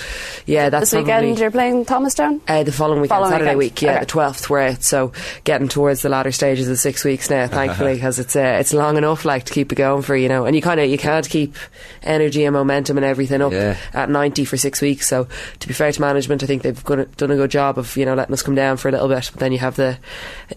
yeah, 0.45 0.69
that's 0.69 0.91
this 0.91 0.97
weekend 0.97 1.25
probably- 1.25 1.41
you're 1.41 1.51
playing 1.51 1.85
Thomastown? 1.85 2.41
uh, 2.47 2.63
the 2.63 2.71
following 2.71 3.01
weekend, 3.01 3.17
Following 3.17 3.31
Saturday 3.31 3.55
weekend. 3.55 3.59
week, 3.75 3.81
yeah, 3.81 3.91
Okay. 3.91 3.99
the 4.01 4.05
twelfth. 4.07 4.49
We're 4.49 4.59
out, 4.61 4.83
so 4.83 5.11
getting 5.43 5.67
towards 5.67 6.01
the 6.01 6.09
latter 6.09 6.31
stages 6.31 6.67
of 6.69 6.79
six 6.79 7.03
weeks 7.03 7.29
now, 7.29 7.47
thankfully, 7.47 7.93
because 7.95 8.19
it's 8.19 8.35
uh, 8.35 8.57
it's 8.59 8.73
long 8.73 8.97
enough, 8.97 9.25
like 9.25 9.45
to 9.45 9.53
keep 9.53 9.71
it 9.71 9.75
going 9.75 10.01
for 10.01 10.15
you 10.15 10.29
know, 10.29 10.45
and 10.45 10.55
you 10.55 10.61
kind 10.61 10.79
of 10.79 10.89
you 10.89 10.97
can't 10.97 11.27
keep 11.29 11.55
energy 12.03 12.43
and 12.45 12.53
momentum 12.53 12.97
and 12.97 13.05
everything 13.05 13.41
up 13.41 13.51
Yeah. 13.51 13.77
at 13.93 14.09
ninety 14.09 14.45
for 14.45 14.57
six 14.57 14.81
weeks. 14.81 15.07
So 15.07 15.27
to 15.59 15.67
be 15.67 15.73
fair 15.73 15.91
to 15.91 16.01
management, 16.01 16.43
I 16.43 16.45
think 16.47 16.61
they've 16.63 16.83
done 16.83 17.31
a 17.31 17.35
good 17.35 17.51
job 17.51 17.77
of 17.77 17.95
you 17.97 18.05
know 18.05 18.13
letting 18.15 18.33
us 18.33 18.41
come 18.41 18.55
down 18.55 18.77
for 18.77 18.89
a 18.89 18.91
little 18.91 19.07
bit, 19.07 19.29
but 19.31 19.39
then 19.39 19.51
you 19.51 19.59
have 19.59 19.75
the 19.75 19.97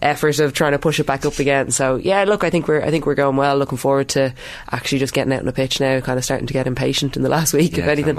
effort 0.01 0.30
of 0.39 0.53
trying 0.53 0.71
to 0.71 0.79
push 0.79 0.99
it 0.99 1.05
back 1.05 1.25
up 1.25 1.37
again. 1.39 1.71
So 1.71 1.95
yeah, 1.97 2.23
look, 2.23 2.43
I 2.43 2.49
think 2.49 2.67
we're 2.67 2.81
I 2.81 2.89
think 2.89 3.05
we're 3.05 3.15
going 3.15 3.35
well. 3.35 3.57
Looking 3.57 3.77
forward 3.77 4.09
to 4.09 4.33
actually 4.71 4.99
just 4.99 5.13
getting 5.13 5.33
out 5.33 5.39
on 5.39 5.45
the 5.45 5.53
pitch 5.53 5.79
now. 5.79 5.99
Kind 5.99 6.17
of 6.17 6.23
starting 6.25 6.47
to 6.47 6.53
get 6.53 6.67
impatient 6.67 7.15
in 7.17 7.23
the 7.23 7.29
last 7.29 7.53
week, 7.53 7.77
Yeah, 7.77 7.83
if 7.83 7.89
anything. 7.89 8.17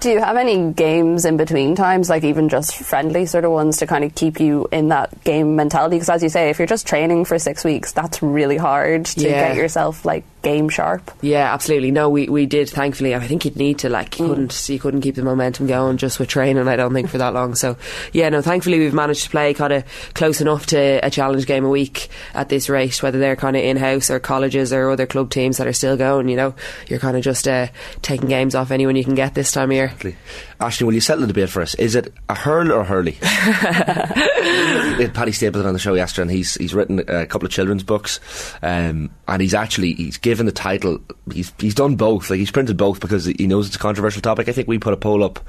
Do 0.00 0.10
you 0.10 0.20
have 0.20 0.36
any 0.36 0.72
games 0.72 1.24
in 1.24 1.36
between 1.36 1.74
times, 1.74 2.10
like 2.10 2.24
even 2.24 2.48
just 2.48 2.74
friendly 2.74 3.26
sort 3.26 3.44
of 3.44 3.52
ones, 3.52 3.78
to 3.78 3.86
kind 3.86 4.04
of 4.04 4.14
keep 4.14 4.40
you 4.40 4.68
in 4.72 4.88
that 4.88 5.22
game 5.24 5.56
mentality? 5.56 5.96
Because 5.96 6.08
as 6.10 6.22
you 6.22 6.28
say, 6.28 6.50
if 6.50 6.58
you're 6.58 6.66
just 6.66 6.86
training 6.86 7.24
for 7.24 7.38
six 7.38 7.64
weeks, 7.64 7.92
that's 7.92 8.22
really 8.22 8.56
hard 8.56 9.06
to 9.06 9.20
Yeah. 9.20 9.48
get 9.48 9.56
yourself 9.56 10.04
like 10.04 10.24
game 10.42 10.68
sharp. 10.68 11.10
Yeah, 11.20 11.52
absolutely. 11.54 11.92
No, 11.92 12.08
we, 12.08 12.28
we 12.28 12.46
did 12.46 12.68
thankfully, 12.68 13.14
I 13.14 13.20
think 13.20 13.44
you'd 13.44 13.56
need 13.56 13.78
to 13.80 13.88
like 13.88 14.18
you 14.18 14.24
mm. 14.24 14.28
couldn't 14.28 14.68
you 14.68 14.78
couldn't 14.80 15.00
keep 15.02 15.14
the 15.14 15.22
momentum 15.22 15.68
going 15.68 15.96
just 15.98 16.18
with 16.18 16.28
training. 16.28 16.66
I 16.66 16.76
don't 16.76 16.92
think 16.92 17.08
for 17.08 17.18
that 17.18 17.32
long. 17.34 17.54
So 17.54 17.76
yeah, 18.12 18.28
no, 18.28 18.42
thankfully 18.42 18.78
we've 18.80 18.92
managed 18.94 19.24
to 19.24 19.30
play 19.30 19.54
kind 19.54 19.72
of 19.72 19.84
close 20.14 20.40
enough 20.40 20.66
to 20.66 20.98
a 21.04 21.10
challenge 21.10 21.46
game 21.52 21.64
a 21.64 21.68
week 21.68 22.08
at 22.34 22.48
this 22.48 22.68
rate, 22.68 23.02
whether 23.02 23.18
they're 23.18 23.36
kind 23.36 23.56
of 23.56 23.62
in 23.62 23.76
house 23.76 24.10
or 24.10 24.18
colleges 24.18 24.72
or 24.72 24.90
other 24.90 25.06
club 25.06 25.30
teams 25.30 25.58
that 25.58 25.66
are 25.66 25.72
still 25.72 25.96
going. 25.96 26.28
You 26.28 26.36
know, 26.36 26.54
you're 26.88 26.98
kind 26.98 27.16
of 27.16 27.22
just 27.22 27.46
uh, 27.46 27.68
taking 28.00 28.28
games 28.28 28.54
off 28.54 28.70
anyone 28.70 28.96
you 28.96 29.04
can 29.04 29.14
get 29.14 29.34
this 29.34 29.52
time 29.52 29.70
of 29.70 29.74
year. 29.74 29.84
Exactly. 29.84 30.16
Ashley, 30.60 30.86
will 30.86 30.94
you 30.94 31.00
settle 31.00 31.22
the 31.22 31.26
debate 31.26 31.50
for 31.50 31.60
us? 31.60 31.74
Is 31.74 31.94
it 31.94 32.12
a 32.28 32.34
hurl 32.34 32.72
or 32.72 32.84
hurley? 32.84 33.18
we 33.22 35.04
had 35.04 35.12
Paddy 35.12 35.32
Stapleton 35.32 35.66
on 35.66 35.74
the 35.74 35.78
show 35.78 35.94
yesterday, 35.94 36.22
and 36.22 36.30
he's 36.30 36.54
he's 36.54 36.72
written 36.72 37.00
a 37.08 37.26
couple 37.26 37.46
of 37.46 37.52
children's 37.52 37.82
books, 37.82 38.20
um, 38.62 39.10
and 39.28 39.42
he's 39.42 39.54
actually 39.54 39.94
he's 39.94 40.18
given 40.18 40.46
the 40.46 40.52
title. 40.52 40.98
He's 41.32 41.52
he's 41.58 41.74
done 41.74 41.96
both. 41.96 42.30
Like 42.30 42.38
he's 42.38 42.50
printed 42.50 42.76
both 42.76 43.00
because 43.00 43.26
he 43.26 43.46
knows 43.46 43.66
it's 43.66 43.76
a 43.76 43.80
controversial 43.80 44.22
topic. 44.22 44.48
I 44.48 44.52
think 44.52 44.68
we 44.68 44.78
put 44.78 44.94
a 44.94 44.96
poll 44.96 45.24
up 45.24 45.40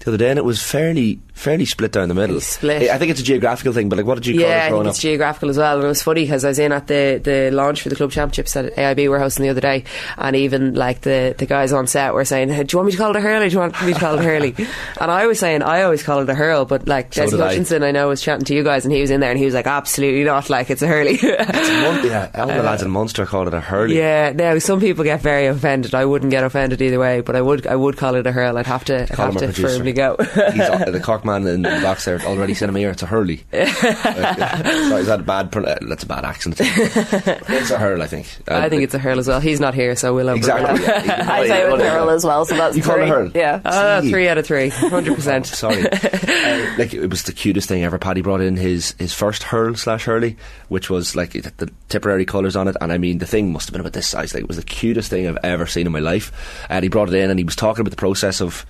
the 0.00 0.10
other 0.10 0.18
day, 0.18 0.30
and 0.30 0.38
it 0.38 0.44
was 0.44 0.62
fairly 0.62 1.18
fairly 1.36 1.66
split 1.66 1.92
down 1.92 2.08
the 2.08 2.14
middle. 2.14 2.40
Split. 2.40 2.90
I 2.90 2.96
think 2.98 3.10
it's 3.10 3.20
a 3.20 3.24
geographical 3.24 3.74
thing, 3.74 3.90
but 3.90 3.96
like, 3.96 4.06
what 4.06 4.14
did 4.14 4.26
you 4.26 4.40
call 4.40 4.48
yeah, 4.48 4.64
it 4.64 4.66
I 4.68 4.70
think 4.70 4.86
it's 4.86 4.98
up? 4.98 5.02
geographical 5.02 5.50
as 5.50 5.58
well. 5.58 5.76
And 5.76 5.84
it 5.84 5.88
was 5.88 6.02
funny 6.02 6.22
because 6.22 6.44
I 6.44 6.48
was 6.48 6.58
in 6.58 6.72
at 6.72 6.86
the, 6.86 7.20
the 7.22 7.50
launch 7.52 7.82
for 7.82 7.90
the 7.90 7.94
club 7.96 8.10
championships 8.10 8.56
at 8.56 8.74
AIB 8.74 9.08
were 9.10 9.18
hosting 9.18 9.44
the 9.44 9.50
other 9.50 9.60
day, 9.60 9.84
and 10.16 10.34
even 10.34 10.74
like 10.74 11.02
the, 11.02 11.34
the 11.36 11.44
guys 11.46 11.72
on 11.72 11.86
set 11.86 12.14
were 12.14 12.24
saying, 12.24 12.48
"Hey, 12.48 12.64
"Do 12.64 12.74
you 12.74 12.78
want 12.78 12.86
me 12.86 12.92
to 12.92 12.98
call 12.98 13.10
it 13.10 13.16
a 13.16 13.20
hurley? 13.20 13.48
Do 13.48 13.52
you 13.52 13.58
want 13.60 13.80
me 13.84 13.92
to 13.92 14.00
call 14.00 14.14
it 14.14 14.20
a 14.20 14.22
hurley?" 14.22 14.54
and 15.00 15.10
I 15.10 15.26
was 15.26 15.38
saying, 15.38 15.62
"I 15.62 15.82
always 15.82 16.02
call 16.02 16.20
it 16.20 16.28
a 16.28 16.34
hurl," 16.34 16.64
but 16.64 16.88
like 16.88 17.12
So 17.12 17.22
Jesse 17.22 17.36
did 17.36 17.40
I. 17.42 17.48
Hutchinson, 17.48 17.82
I 17.82 17.90
know 17.90 18.08
was 18.08 18.22
chatting 18.22 18.46
to 18.46 18.54
you 18.54 18.64
guys, 18.64 18.84
and 18.84 18.94
he 18.94 19.00
was 19.02 19.10
in 19.10 19.20
there, 19.20 19.30
and 19.30 19.38
he 19.38 19.44
was 19.44 19.54
like, 19.54 19.66
"Absolutely 19.66 20.24
not! 20.24 20.48
Like 20.48 20.70
it's 20.70 20.82
a 20.82 20.86
hurley." 20.86 21.18
Mon- 21.22 22.06
yeah, 22.06 22.30
all 22.34 22.46
the 22.46 22.62
lads 22.62 22.82
in 22.82 22.90
Munster 22.90 23.26
called 23.26 23.48
it 23.48 23.54
a 23.54 23.60
hurley. 23.60 23.98
Yeah, 23.98 24.32
now 24.32 24.58
some 24.58 24.80
people 24.80 25.04
get 25.04 25.20
very 25.20 25.46
offended. 25.46 25.94
I 25.94 26.06
wouldn't 26.06 26.30
get 26.30 26.44
offended 26.44 26.80
either 26.80 26.98
way, 26.98 27.20
but 27.20 27.36
I 27.36 27.42
would 27.42 27.66
I 27.66 27.76
would 27.76 27.98
call 27.98 28.14
it 28.14 28.26
a 28.26 28.32
hurl. 28.32 28.56
I'd 28.56 28.66
have 28.66 28.84
to 28.86 29.02
I'd 29.02 29.10
Call 29.10 29.32
have 29.32 29.36
to 29.40 29.52
producer. 29.94 30.16
go. 30.16 30.52
He's 30.52 30.60
uh, 30.62 30.90
the 30.90 31.00
cock 31.04 31.24
man 31.24 31.46
in 31.46 31.62
the 31.62 31.80
box 31.82 32.04
there 32.04 32.20
already 32.22 32.54
sent 32.54 32.68
him 32.70 32.76
here. 32.76 32.90
It's 32.90 33.02
a 33.02 33.06
hurley. 33.06 33.44
Uh, 34.06 34.88
sorry, 34.88 35.00
is 35.00 35.06
that 35.06 35.20
a 35.20 35.22
bad? 35.22 35.54
Uh, 35.56 35.76
that's 35.88 36.02
a 36.04 36.06
bad 36.06 36.24
accent. 36.24 36.56
it's 36.60 37.70
a 37.70 37.78
hurl, 37.78 38.02
I 38.02 38.06
think. 38.06 38.26
Uh, 38.48 38.56
I 38.56 38.68
think 38.68 38.82
it's 38.82 38.94
a 38.94 38.98
hurl 38.98 39.18
as 39.18 39.26
well. 39.28 39.40
He's 39.40 39.60
not 39.60 39.74
here, 39.74 39.94
so 39.96 40.14
we'll 40.14 40.28
have 40.28 40.36
exactly. 40.36 40.82
yeah. 40.84 41.26
I 41.30 41.46
say 41.46 41.70
with 41.70 41.80
hurl 41.80 42.10
as 42.10 42.24
well, 42.24 42.44
so 42.44 42.56
that's 42.56 42.76
You 42.76 42.82
call 42.82 42.94
it 42.96 42.98
three. 43.00 43.08
hurl? 43.08 43.30
Yeah. 43.34 43.60
Uh, 43.64 44.00
three 44.02 44.28
out 44.28 44.38
of 44.38 44.46
three, 44.46 44.68
hundred 44.68 45.14
percent. 45.14 45.46
Sorry, 45.46 45.82
uh, 45.90 46.74
like 46.78 46.94
it 46.94 47.08
was 47.10 47.24
the 47.24 47.32
cutest 47.32 47.68
thing 47.68 47.84
ever. 47.84 47.98
Paddy 47.98 48.22
brought 48.22 48.40
in 48.40 48.56
his 48.56 48.94
his 48.98 49.12
first 49.12 49.42
hurl 49.42 49.74
slash 49.74 50.04
hurley, 50.04 50.36
which 50.68 50.88
was 50.90 51.14
like 51.16 51.32
the 51.32 51.70
Tipperary 51.88 52.24
colours 52.24 52.56
on 52.56 52.68
it, 52.68 52.76
and 52.80 52.92
I 52.92 52.98
mean 52.98 53.18
the 53.18 53.26
thing 53.26 53.52
must 53.52 53.68
have 53.68 53.72
been 53.72 53.80
about 53.80 53.92
this 53.92 54.08
size. 54.08 54.34
Like 54.34 54.42
it 54.44 54.48
was 54.48 54.56
the 54.58 54.62
cutest 54.62 55.10
thing 55.10 55.26
I've 55.26 55.38
ever 55.42 55.66
seen 55.66 55.86
in 55.86 55.92
my 55.92 56.00
life. 56.00 56.32
And 56.68 56.82
he 56.82 56.88
brought 56.88 57.08
it 57.08 57.14
in, 57.14 57.30
and 57.30 57.38
he 57.38 57.44
was 57.44 57.56
talking 57.56 57.80
about 57.82 57.90
the 57.90 57.96
process 57.96 58.40
of 58.40 58.64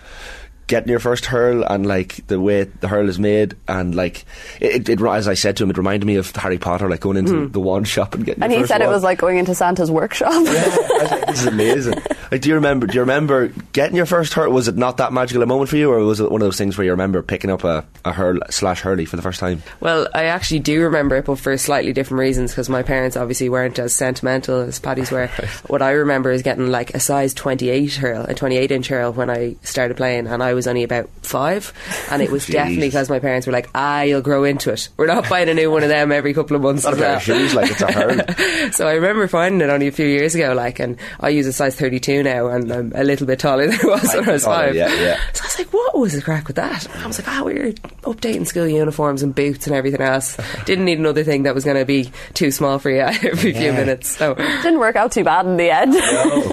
getting 0.66 0.88
your 0.88 0.98
first 0.98 1.26
hurl 1.26 1.62
and 1.62 1.86
like 1.86 2.26
the 2.26 2.40
way 2.40 2.64
the 2.64 2.88
hurl 2.88 3.08
is 3.08 3.18
made 3.18 3.56
and 3.68 3.94
like 3.94 4.24
it, 4.60 4.88
it, 4.88 5.00
it 5.00 5.06
as 5.06 5.28
I 5.28 5.34
said 5.34 5.56
to 5.58 5.64
him 5.64 5.70
it 5.70 5.78
reminded 5.78 6.06
me 6.06 6.16
of 6.16 6.34
Harry 6.34 6.58
Potter 6.58 6.90
like 6.90 7.00
going 7.00 7.16
into 7.16 7.46
hmm. 7.46 7.52
the 7.52 7.60
wand 7.60 7.86
shop 7.86 8.14
and 8.14 8.24
getting 8.24 8.42
And 8.42 8.52
he 8.52 8.66
said 8.66 8.82
it 8.82 8.88
was 8.88 9.02
like 9.02 9.18
going 9.18 9.38
into 9.38 9.54
Santa's 9.54 9.90
workshop. 9.90 10.32
Yeah, 10.32 10.76
like, 11.00 11.26
this 11.26 11.40
is 11.40 11.46
amazing. 11.46 11.94
Like, 12.30 12.40
do 12.40 12.48
you 12.48 12.54
remember? 12.56 12.86
Do 12.86 12.94
you 12.94 13.00
remember 13.00 13.48
getting 13.72 13.96
your 13.96 14.06
first 14.06 14.34
hurl? 14.34 14.52
Was 14.52 14.68
it 14.68 14.76
not 14.76 14.96
that 14.98 15.12
magical 15.12 15.42
a 15.42 15.46
moment 15.46 15.70
for 15.70 15.76
you, 15.76 15.90
or 15.90 15.98
was 16.00 16.20
it 16.20 16.30
one 16.30 16.40
of 16.40 16.46
those 16.46 16.58
things 16.58 16.76
where 16.76 16.84
you 16.84 16.90
remember 16.90 17.22
picking 17.22 17.50
up 17.50 17.64
a, 17.64 17.84
a 18.04 18.12
hurl 18.12 18.38
slash 18.50 18.80
hurley 18.80 19.04
for 19.04 19.16
the 19.16 19.22
first 19.22 19.40
time? 19.40 19.62
Well, 19.80 20.08
I 20.14 20.24
actually 20.24 20.60
do 20.60 20.82
remember 20.82 21.16
it, 21.16 21.26
but 21.26 21.38
for 21.38 21.56
slightly 21.56 21.92
different 21.92 22.20
reasons 22.20 22.52
because 22.52 22.68
my 22.68 22.82
parents 22.82 23.16
obviously 23.16 23.48
weren't 23.48 23.78
as 23.78 23.94
sentimental 23.94 24.60
as 24.60 24.78
Paddy's 24.78 25.10
were. 25.10 25.30
What 25.66 25.82
I 25.82 25.92
remember 25.92 26.30
is 26.30 26.42
getting 26.42 26.70
like 26.70 26.94
a 26.94 27.00
size 27.00 27.34
28 27.34 27.94
hurl, 27.94 28.22
a 28.22 28.34
28 28.34 28.70
inch 28.70 28.88
hurl 28.88 29.12
when 29.12 29.30
I 29.30 29.56
started 29.62 29.96
playing, 29.96 30.26
and 30.26 30.42
I 30.42 30.54
was 30.54 30.66
only 30.66 30.84
about 30.84 31.08
five. 31.22 31.72
And 32.10 32.22
it 32.22 32.30
was 32.36 32.46
definitely 32.46 32.88
because 32.88 33.08
my 33.08 33.18
parents 33.18 33.46
were 33.46 33.52
like, 33.52 33.68
ah, 33.74 34.02
you'll 34.02 34.20
grow 34.20 34.44
into 34.44 34.72
it. 34.72 34.88
We're 34.96 35.06
not 35.06 35.28
buying 35.28 35.48
a 35.48 35.54
new 35.54 35.70
one 35.70 35.82
of 35.82 35.88
them 35.88 36.12
every 36.12 36.34
couple 36.34 36.56
of 36.56 36.62
months. 36.62 36.84
Not 36.84 36.94
a 36.94 36.96
pair 36.96 37.06
well." 37.08 37.16
of 37.16 37.22
shoes, 37.22 37.54
like 37.54 37.70
it's 37.70 37.80
a 37.82 37.92
hurl. 37.92 38.70
so 38.72 38.86
I 38.86 38.92
remember 38.92 39.26
finding 39.28 39.60
it 39.60 39.70
only 39.72 39.88
a 39.88 39.92
few 39.92 40.06
years 40.06 40.34
ago, 40.34 40.52
like, 40.54 40.78
and 40.78 40.98
I 41.20 41.30
use 41.30 41.46
a 41.46 41.52
size 41.52 41.76
32 42.22 42.22
now, 42.22 42.46
and 42.48 42.72
I'm 42.72 42.92
a 42.94 43.04
little 43.04 43.26
bit 43.26 43.38
taller 43.38 43.66
than 43.70 43.78
I 43.80 43.84
was 43.86 44.14
when 44.14 44.28
I 44.28 44.32
was 44.32 44.44
Oh, 44.44 44.50
five. 44.50 44.74
yeah, 44.74 44.92
yeah. 44.94 45.20
So 45.32 45.42
I 45.42 45.46
was 45.46 45.58
like, 45.58 45.72
what 45.72 45.98
was 45.98 46.12
the 46.14 46.22
crack 46.22 46.46
with 46.46 46.56
that? 46.56 46.86
And 46.94 47.02
I 47.02 47.06
was 47.06 47.18
like, 47.18 47.28
ah, 47.28 47.42
we 47.44 47.54
were 47.54 47.72
updating 48.02 48.46
school 48.46 48.66
uniforms 48.66 49.22
and 49.22 49.34
boots 49.34 49.66
and 49.66 49.74
everything 49.76 50.00
else. 50.00 50.36
Didn't 50.66 50.84
need 50.84 50.98
another 50.98 51.24
thing 51.24 51.44
that 51.44 51.54
was 51.54 51.64
going 51.64 51.76
to 51.76 51.84
be 51.84 52.10
too 52.34 52.50
small 52.50 52.78
for 52.78 52.90
you 52.90 53.00
every 53.00 53.52
few 53.52 53.72
minutes. 53.72 54.08
So, 54.16 54.34
Didn't 54.34 54.78
work 54.78 54.96
out 54.96 55.12
too 55.12 55.24
bad 55.24 55.46
in 55.46 55.56
the 55.56 55.70
end. 55.70 55.94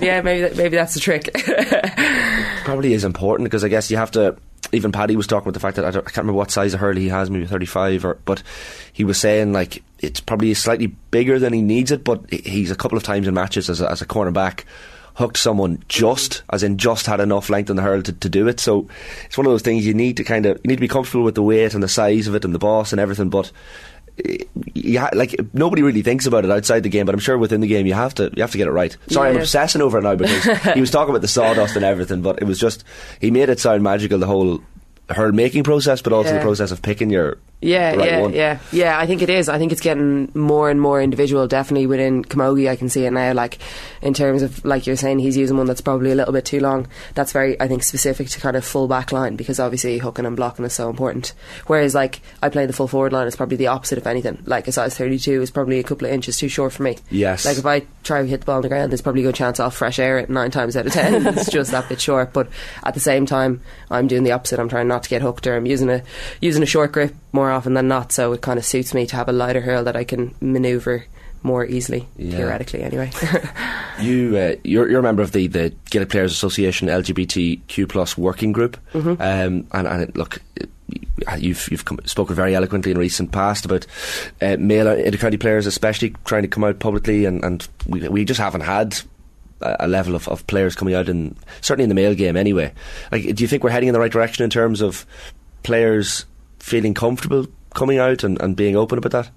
yeah, 0.04 0.21
maybe 0.21 0.41
that, 0.41 0.58
maybe 0.58 0.76
that's 0.76 0.93
the 0.93 0.99
trick. 0.99 1.30
Probably 2.65 2.93
is 2.93 3.04
important 3.04 3.45
because 3.45 3.63
I 3.63 3.67
guess 3.69 3.91
you 3.91 3.97
have 3.97 4.12
to. 4.12 4.38
Even 4.71 4.91
Paddy 4.91 5.15
was 5.15 5.28
talking 5.28 5.43
about 5.43 5.54
the 5.54 5.60
fact 5.60 5.76
that 5.76 5.86
I, 5.86 5.91
don't, 5.91 6.02
I 6.02 6.10
can't 6.10 6.19
remember 6.19 6.38
what 6.38 6.49
size 6.49 6.73
of 6.73 6.80
hurley 6.80 7.02
he 7.02 7.10
has, 7.10 7.30
maybe 7.30 7.45
thirty-five, 7.45 8.04
or 8.06 8.17
but 8.26 8.41
he 8.93 9.04
was 9.04 9.19
saying 9.19 9.54
like 9.54 9.84
it's 9.99 10.19
probably 10.19 10.54
slightly 10.56 10.88
bigger 10.88 11.38
than 11.38 11.54
he 11.54 11.62
needs 11.62 11.91
it, 11.91 12.04
but 12.04 12.28
he's 12.32 12.71
a 12.71 12.76
couple 12.76 12.97
of 12.97 13.04
times 13.04 13.28
in 13.28 13.34
matches 13.36 13.69
as 13.69 13.82
a, 13.82 13.91
as 13.91 14.02
a 14.02 14.06
cornerback 14.08 14.63
hooked 15.15 15.38
someone 15.38 15.84
just, 15.88 16.41
as 16.52 16.63
in 16.63 16.78
just 16.78 17.06
had 17.06 17.19
enough 17.19 17.49
length 17.49 17.69
on 17.69 17.76
the 17.76 17.82
hurl 17.84 18.02
to, 18.02 18.12
to 18.13 18.30
do 18.30 18.47
it. 18.47 18.60
So 18.60 18.88
it's 19.26 19.38
one 19.38 19.45
of 19.45 19.52
those 19.54 19.62
things 19.62 19.86
you 19.86 19.93
need 19.93 20.17
to 20.17 20.23
kind 20.23 20.45
of 20.45 20.58
you 20.63 20.69
need 20.69 20.76
to 20.78 20.82
be 20.82 20.88
comfortable 20.88 21.23
with 21.23 21.36
the 21.36 21.43
weight 21.43 21.73
and 21.73 21.84
the 21.84 21.88
size 21.88 22.28
of 22.28 22.36
it 22.36 22.43
and 22.45 22.54
the 22.54 22.60
boss 22.60 22.91
and 22.91 22.99
everything, 22.99 23.30
but. 23.30 23.52
Yeah, 24.76 25.10
like 25.13 25.36
nobody 25.54 25.82
really 25.82 26.04
thinks 26.04 26.28
about 26.28 26.45
it 26.45 26.52
outside 26.52 26.82
the 26.84 26.89
game, 26.89 27.08
but 27.08 27.15
I'm 27.15 27.19
sure 27.19 27.36
within 27.36 27.62
the 27.62 27.67
game 27.67 27.88
you 27.88 27.95
have 27.95 28.13
to 28.15 28.32
you 28.36 28.43
have 28.43 28.52
to 28.52 28.60
get 28.60 28.67
it 28.67 28.71
right. 28.71 28.95
Sorry, 29.08 29.30
I'm 29.30 29.36
Yeah. 29.36 29.41
obsessing 29.41 29.82
over 29.82 29.97
it 29.97 30.04
now 30.04 30.15
because 30.15 30.43
he 30.76 30.82
was 30.82 30.91
talking 30.91 31.10
about 31.10 31.23
the 31.23 31.28
sawdust 31.28 31.76
and 31.76 31.84
everything, 31.84 32.21
but 32.21 32.39
it 32.39 32.45
was 32.45 32.60
just 32.60 32.84
he 33.19 33.32
made 33.32 33.49
it 33.49 33.60
sound 33.60 33.82
magical 33.82 34.19
the 34.19 34.28
whole 34.28 34.62
hurl 35.10 35.32
making 35.32 35.63
process, 35.63 36.04
but 36.04 36.13
also 36.13 36.32
the 36.36 36.41
process 36.41 36.69
of 36.69 36.84
picking 36.84 37.10
your 37.10 37.39
Yeah, 37.63 37.95
right 37.95 38.06
yeah, 38.06 38.19
one. 38.21 38.34
yeah, 38.34 38.60
yeah. 38.71 38.99
I 38.99 39.08
think 39.08 39.21
it 39.21 39.30
is. 39.30 39.49
I 39.49 39.58
think 39.58 39.71
it's 39.71 39.82
getting 39.82 40.32
more 40.34 40.69
and 40.69 40.80
more 40.80 41.02
individual. 41.02 41.47
Definitely 41.47 41.88
within 41.88 42.23
Camogie, 42.23 42.69
I 42.69 42.76
can 42.76 42.89
see 42.89 43.06
it 43.06 43.12
now. 43.12 43.34
Like 43.34 43.60
in 44.02 44.13
terms 44.13 44.41
of 44.41 44.63
like 44.65 44.86
you're 44.86 44.95
saying, 44.95 45.19
he's 45.19 45.38
using 45.38 45.58
one 45.58 45.65
that's 45.65 45.82
probably 45.82 46.12
a 46.12 46.15
little 46.15 46.34
bit 46.34 46.45
too 46.45 46.60
long. 46.60 46.88
That's 47.13 47.32
very, 47.32 47.60
I 47.62 47.67
think, 47.67 47.84
specific 47.84 48.28
to 48.30 48.39
kind 48.39 48.56
of 48.56 48.65
full 48.65 48.88
back 48.88 49.12
line 49.12 49.36
because 49.36 49.60
obviously 49.60 49.97
hooking 49.97 50.26
and 50.26 50.36
blocking 50.36 50.65
is 50.65 50.73
so 50.73 50.89
important. 50.89 51.34
Whereas 51.67 51.95
like 51.95 52.21
I 52.41 52.49
play 52.49 52.65
the 52.65 52.73
full 52.73 52.88
forward 52.88 53.13
line, 53.13 53.28
it's 53.28 53.36
probably 53.36 53.58
the 53.58 53.67
opposite 53.67 53.97
of 53.97 54.08
anything. 54.08 54.43
Like 54.45 54.67
a 54.67 54.71
size 54.71 54.97
32 54.97 55.41
is 55.41 55.52
probably 55.52 55.80
a 55.80 55.84
couple 55.84 56.08
of 56.08 56.13
inches 56.13 56.38
too 56.38 56.49
short 56.49 56.73
for 56.73 56.84
me. 56.84 56.97
Yes. 57.10 57.45
Like 57.45 57.58
if 57.58 57.65
I 57.65 57.86
try 58.04 58.21
to 58.21 58.28
hit 58.28 58.41
the 58.41 58.45
ball 58.45 58.58
on 58.58 58.62
the 58.62 58.69
ground, 58.69 58.91
there's 58.91 59.02
probably 59.02 59.21
a 59.21 59.26
good 59.26 59.36
chance 59.36 59.60
I'll 59.60 59.71
fresh 59.71 59.99
air 59.99 60.19
it 60.19 60.30
nine 60.30 60.52
times 60.52 60.76
out 60.76 60.86
of 60.86 60.93
ten. 60.93 61.26
it's 61.38 61.49
just 61.49 61.71
that 61.71 61.88
bit 61.89 62.02
short. 62.02 62.34
But 62.34 62.49
at 62.84 62.93
the 62.93 62.99
same 62.99 63.26
time, 63.26 63.62
I'm 63.89 64.08
doing 64.08 64.23
the 64.23 64.32
opposite. 64.32 64.60
I'm 64.60 64.69
trying 64.69 64.88
not 64.88 65.04
to 65.04 65.10
get 65.10 65.21
hooked, 65.21 65.47
or 65.47 65.56
I'm 65.56 65.65
using 65.65 65.89
a 65.89 66.04
using 66.41 66.63
a 66.63 66.67
short 66.67 66.91
grip 66.91 67.15
more 67.34 67.52
often 67.52 67.74
than 67.74 67.88
not. 67.89 68.12
So 68.13 68.32
it 68.32 68.41
kind 68.41 68.58
of 68.58 68.63
suits 68.65 68.93
me 68.93 69.06
to 69.08 69.15
have 69.17 69.28
a 69.28 69.34
lighter 69.34 69.60
hurl 69.62 69.84
that 69.84 69.96
I 69.98 70.06
can 70.06 70.34
manoeuvre 70.39 71.04
more 71.41 71.65
easily, 71.65 72.08
Yeah. 72.15 72.38
theoretically. 72.38 72.84
Anyway. 72.84 73.12
You, 74.02 74.36
uh, 74.36 74.56
you're, 74.63 74.89
you're 74.89 75.02
a 75.02 75.04
member 75.04 75.22
of 75.22 75.34
the, 75.34 75.46
the 75.46 75.72
Gaelic 75.91 76.10
Players 76.10 76.32
Association 76.32 76.88
LGBTQ 76.88 77.88
plus 77.88 78.17
working 78.17 78.52
group, 78.52 78.76
Mm-hmm. 78.93 79.22
um, 79.22 79.67
and, 79.72 79.88
and 79.88 80.02
it, 80.02 80.15
look, 80.17 80.39
you've 81.38 81.67
you've 81.72 81.86
come, 81.86 82.00
spoken 82.06 82.36
very 82.36 82.56
eloquently 82.56 82.91
in 82.91 82.98
recent 82.98 83.32
past 83.32 83.65
about 83.65 83.86
uh, 84.41 84.58
male 84.58 84.88
intercounty 84.88 85.39
players, 85.39 85.67
especially 85.67 86.15
trying 86.26 86.41
to 86.41 86.48
come 86.48 86.63
out 86.63 86.80
publicly, 86.80 87.26
and, 87.26 87.43
and 87.46 87.67
we 87.88 88.08
we 88.10 88.26
just 88.26 88.39
haven't 88.39 88.62
had 88.62 89.00
a 89.62 89.76
a 89.82 89.88
level 89.88 90.15
of, 90.15 90.28
of 90.28 90.46
players 90.48 90.76
coming 90.76 90.96
out, 90.96 91.08
and 91.08 91.36
certainly 91.62 91.84
in 91.84 91.89
the 91.89 91.96
male 91.96 92.15
game 92.15 92.36
anyway. 92.36 92.74
Like, 93.12 93.24
do 93.36 93.43
you 93.43 93.48
think 93.48 93.63
we're 93.63 93.69
heading 93.69 93.89
in 93.89 93.93
the 93.93 94.00
right 94.00 94.12
direction 94.12 94.43
in 94.43 94.50
terms 94.50 94.82
of 94.82 95.06
players 95.62 96.26
feeling 96.63 96.93
comfortable 96.93 97.45
coming 97.76 97.99
out 97.99 98.23
and, 98.23 98.41
and 98.41 98.56
being 98.56 98.78
open 98.78 98.97
about 98.97 99.12
that? 99.12 99.32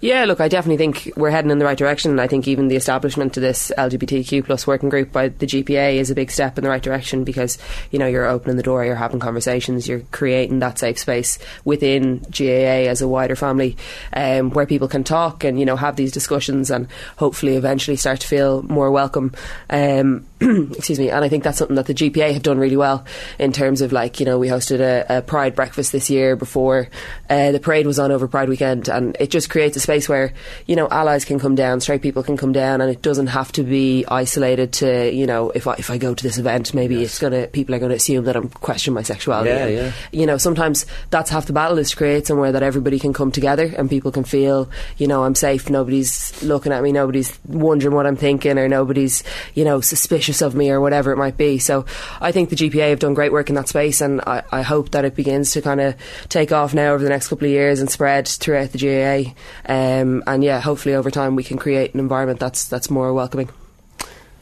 Yeah, 0.00 0.26
look, 0.26 0.40
I 0.40 0.48
definitely 0.48 0.76
think 0.76 1.16
we're 1.16 1.30
heading 1.30 1.50
in 1.50 1.58
the 1.58 1.64
right 1.64 1.78
direction. 1.78 2.20
I 2.20 2.26
think 2.26 2.46
even 2.46 2.68
the 2.68 2.76
establishment 2.76 3.36
of 3.38 3.42
this 3.42 3.72
LGBTQ 3.78 4.44
plus 4.44 4.66
working 4.66 4.90
group 4.90 5.10
by 5.10 5.28
the 5.28 5.46
GPA 5.46 5.94
is 5.94 6.10
a 6.10 6.14
big 6.14 6.30
step 6.30 6.58
in 6.58 6.64
the 6.64 6.70
right 6.70 6.82
direction 6.82 7.24
because 7.24 7.56
you 7.90 7.98
know 7.98 8.06
you're 8.06 8.26
opening 8.26 8.56
the 8.56 8.62
door, 8.62 8.84
you're 8.84 8.94
having 8.94 9.20
conversations, 9.20 9.88
you're 9.88 10.02
creating 10.12 10.58
that 10.58 10.78
safe 10.78 10.98
space 10.98 11.38
within 11.64 12.18
GAA 12.30 12.90
as 12.90 13.00
a 13.00 13.08
wider 13.08 13.36
family 13.36 13.76
um, 14.12 14.50
where 14.50 14.66
people 14.66 14.86
can 14.86 15.02
talk 15.02 15.44
and 15.44 15.58
you 15.58 15.64
know 15.64 15.76
have 15.76 15.96
these 15.96 16.12
discussions 16.12 16.70
and 16.70 16.88
hopefully 17.16 17.56
eventually 17.56 17.96
start 17.96 18.20
to 18.20 18.28
feel 18.28 18.62
more 18.64 18.90
welcome. 18.90 19.32
Um, 19.70 20.26
excuse 20.40 20.98
me, 20.98 21.08
and 21.08 21.24
I 21.24 21.30
think 21.30 21.42
that's 21.42 21.56
something 21.56 21.76
that 21.76 21.86
the 21.86 21.94
GPA 21.94 22.34
have 22.34 22.42
done 22.42 22.58
really 22.58 22.76
well 22.76 23.06
in 23.38 23.50
terms 23.50 23.80
of 23.80 23.92
like 23.92 24.20
you 24.20 24.26
know 24.26 24.38
we 24.38 24.48
hosted 24.48 24.80
a, 24.80 25.18
a 25.18 25.22
Pride 25.22 25.54
breakfast 25.54 25.92
this 25.92 26.10
year 26.10 26.36
before 26.36 26.88
uh, 27.30 27.52
the 27.52 27.60
parade 27.60 27.86
was 27.86 27.98
on 27.98 28.12
over 28.12 28.28
Pride 28.28 28.50
weekend, 28.50 28.90
and 28.90 29.16
it 29.18 29.30
just 29.30 29.48
creates 29.48 29.76
a 29.78 29.85
space 29.86 30.08
where 30.08 30.32
you 30.66 30.76
know 30.76 30.88
allies 30.90 31.24
can 31.24 31.38
come 31.38 31.54
down, 31.54 31.80
straight 31.80 32.02
people 32.02 32.22
can 32.22 32.36
come 32.36 32.52
down, 32.52 32.80
and 32.80 32.90
it 32.90 33.00
doesn't 33.02 33.28
have 33.28 33.52
to 33.52 33.62
be 33.62 34.04
isolated 34.06 34.72
to 34.74 35.10
you 35.12 35.26
know 35.26 35.50
if 35.50 35.66
I 35.66 35.74
if 35.78 35.90
I 35.90 35.98
go 35.98 36.14
to 36.14 36.22
this 36.22 36.38
event, 36.38 36.74
maybe 36.74 37.02
it's 37.02 37.18
gonna 37.18 37.46
people 37.46 37.74
are 37.74 37.78
gonna 37.78 37.94
assume 37.94 38.24
that 38.24 38.36
I'm 38.36 38.48
questioning 38.48 38.94
my 38.94 39.02
sexuality. 39.02 39.50
Yeah, 39.50 39.66
And, 39.66 39.74
yeah. 39.76 39.92
You 40.12 40.26
know, 40.26 40.36
sometimes 40.36 40.86
that's 41.10 41.30
half 41.30 41.46
the 41.46 41.52
battle 41.52 41.78
is 41.78 41.90
to 41.90 41.96
create 41.96 42.26
somewhere 42.26 42.52
that 42.52 42.62
everybody 42.62 42.98
can 42.98 43.12
come 43.12 43.30
together 43.30 43.72
and 43.76 43.88
people 43.88 44.12
can 44.12 44.24
feel 44.24 44.68
you 44.98 45.06
know 45.06 45.24
I'm 45.24 45.34
safe. 45.34 45.70
Nobody's 45.70 46.42
looking 46.42 46.72
at 46.72 46.82
me. 46.82 46.92
Nobody's 46.92 47.38
wondering 47.46 47.94
what 47.94 48.06
I'm 48.06 48.16
thinking, 48.16 48.58
or 48.58 48.68
nobody's 48.68 49.22
you 49.54 49.64
know 49.64 49.80
suspicious 49.80 50.42
of 50.42 50.54
me 50.54 50.70
or 50.70 50.80
whatever 50.80 51.12
it 51.12 51.16
might 51.16 51.36
be. 51.36 51.58
So 51.58 51.86
I 52.20 52.32
think 52.32 52.50
the 52.50 52.56
GPA 52.56 52.90
have 52.90 52.98
done 52.98 53.14
great 53.14 53.32
work 53.32 53.48
in 53.48 53.54
that 53.54 53.68
space, 53.68 54.00
and 54.00 54.20
I, 54.26 54.42
I 54.50 54.62
hope 54.62 54.90
that 54.90 55.04
it 55.04 55.14
begins 55.14 55.52
to 55.52 55.62
kind 55.62 55.80
of 55.80 55.94
take 56.28 56.52
off 56.52 56.74
now 56.74 56.92
over 56.92 57.02
the 57.02 57.10
next 57.10 57.28
couple 57.28 57.46
of 57.46 57.52
years 57.52 57.80
and 57.80 57.90
spread 57.90 58.26
throughout 58.28 58.72
the 58.72 58.78
GAA 58.78 59.32
Um, 59.68 59.75
Um, 59.76 60.22
and 60.26 60.42
yeah, 60.42 60.60
hopefully 60.60 60.94
over 60.94 61.10
time 61.10 61.36
we 61.36 61.44
can 61.44 61.58
create 61.58 61.92
an 61.94 62.00
environment 62.00 62.40
that's 62.40 62.64
that's 62.72 62.88
more 62.88 63.12
welcoming. 63.12 63.48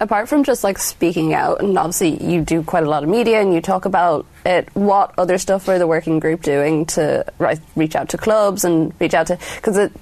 apart 0.00 0.28
from 0.28 0.44
just 0.44 0.62
like 0.64 0.78
speaking 0.78 1.32
out, 1.34 1.62
and 1.62 1.76
obviously 1.78 2.22
you 2.22 2.42
do 2.42 2.62
quite 2.62 2.84
a 2.84 2.90
lot 2.90 3.02
of 3.02 3.08
media 3.08 3.40
and 3.40 3.54
you 3.54 3.60
talk 3.60 3.84
about 3.84 4.26
it, 4.44 4.68
what 4.74 5.14
other 5.18 5.38
stuff 5.38 5.68
are 5.68 5.78
the 5.78 5.86
working 5.86 6.18
group 6.20 6.42
doing 6.42 6.84
to 6.86 7.24
reach 7.74 7.96
out 7.96 8.08
to 8.10 8.18
clubs 8.18 8.64
and 8.64 8.92
reach 9.00 9.14
out 9.14 9.26
to 9.28 9.38
because 9.56 9.76
it. 9.76 9.92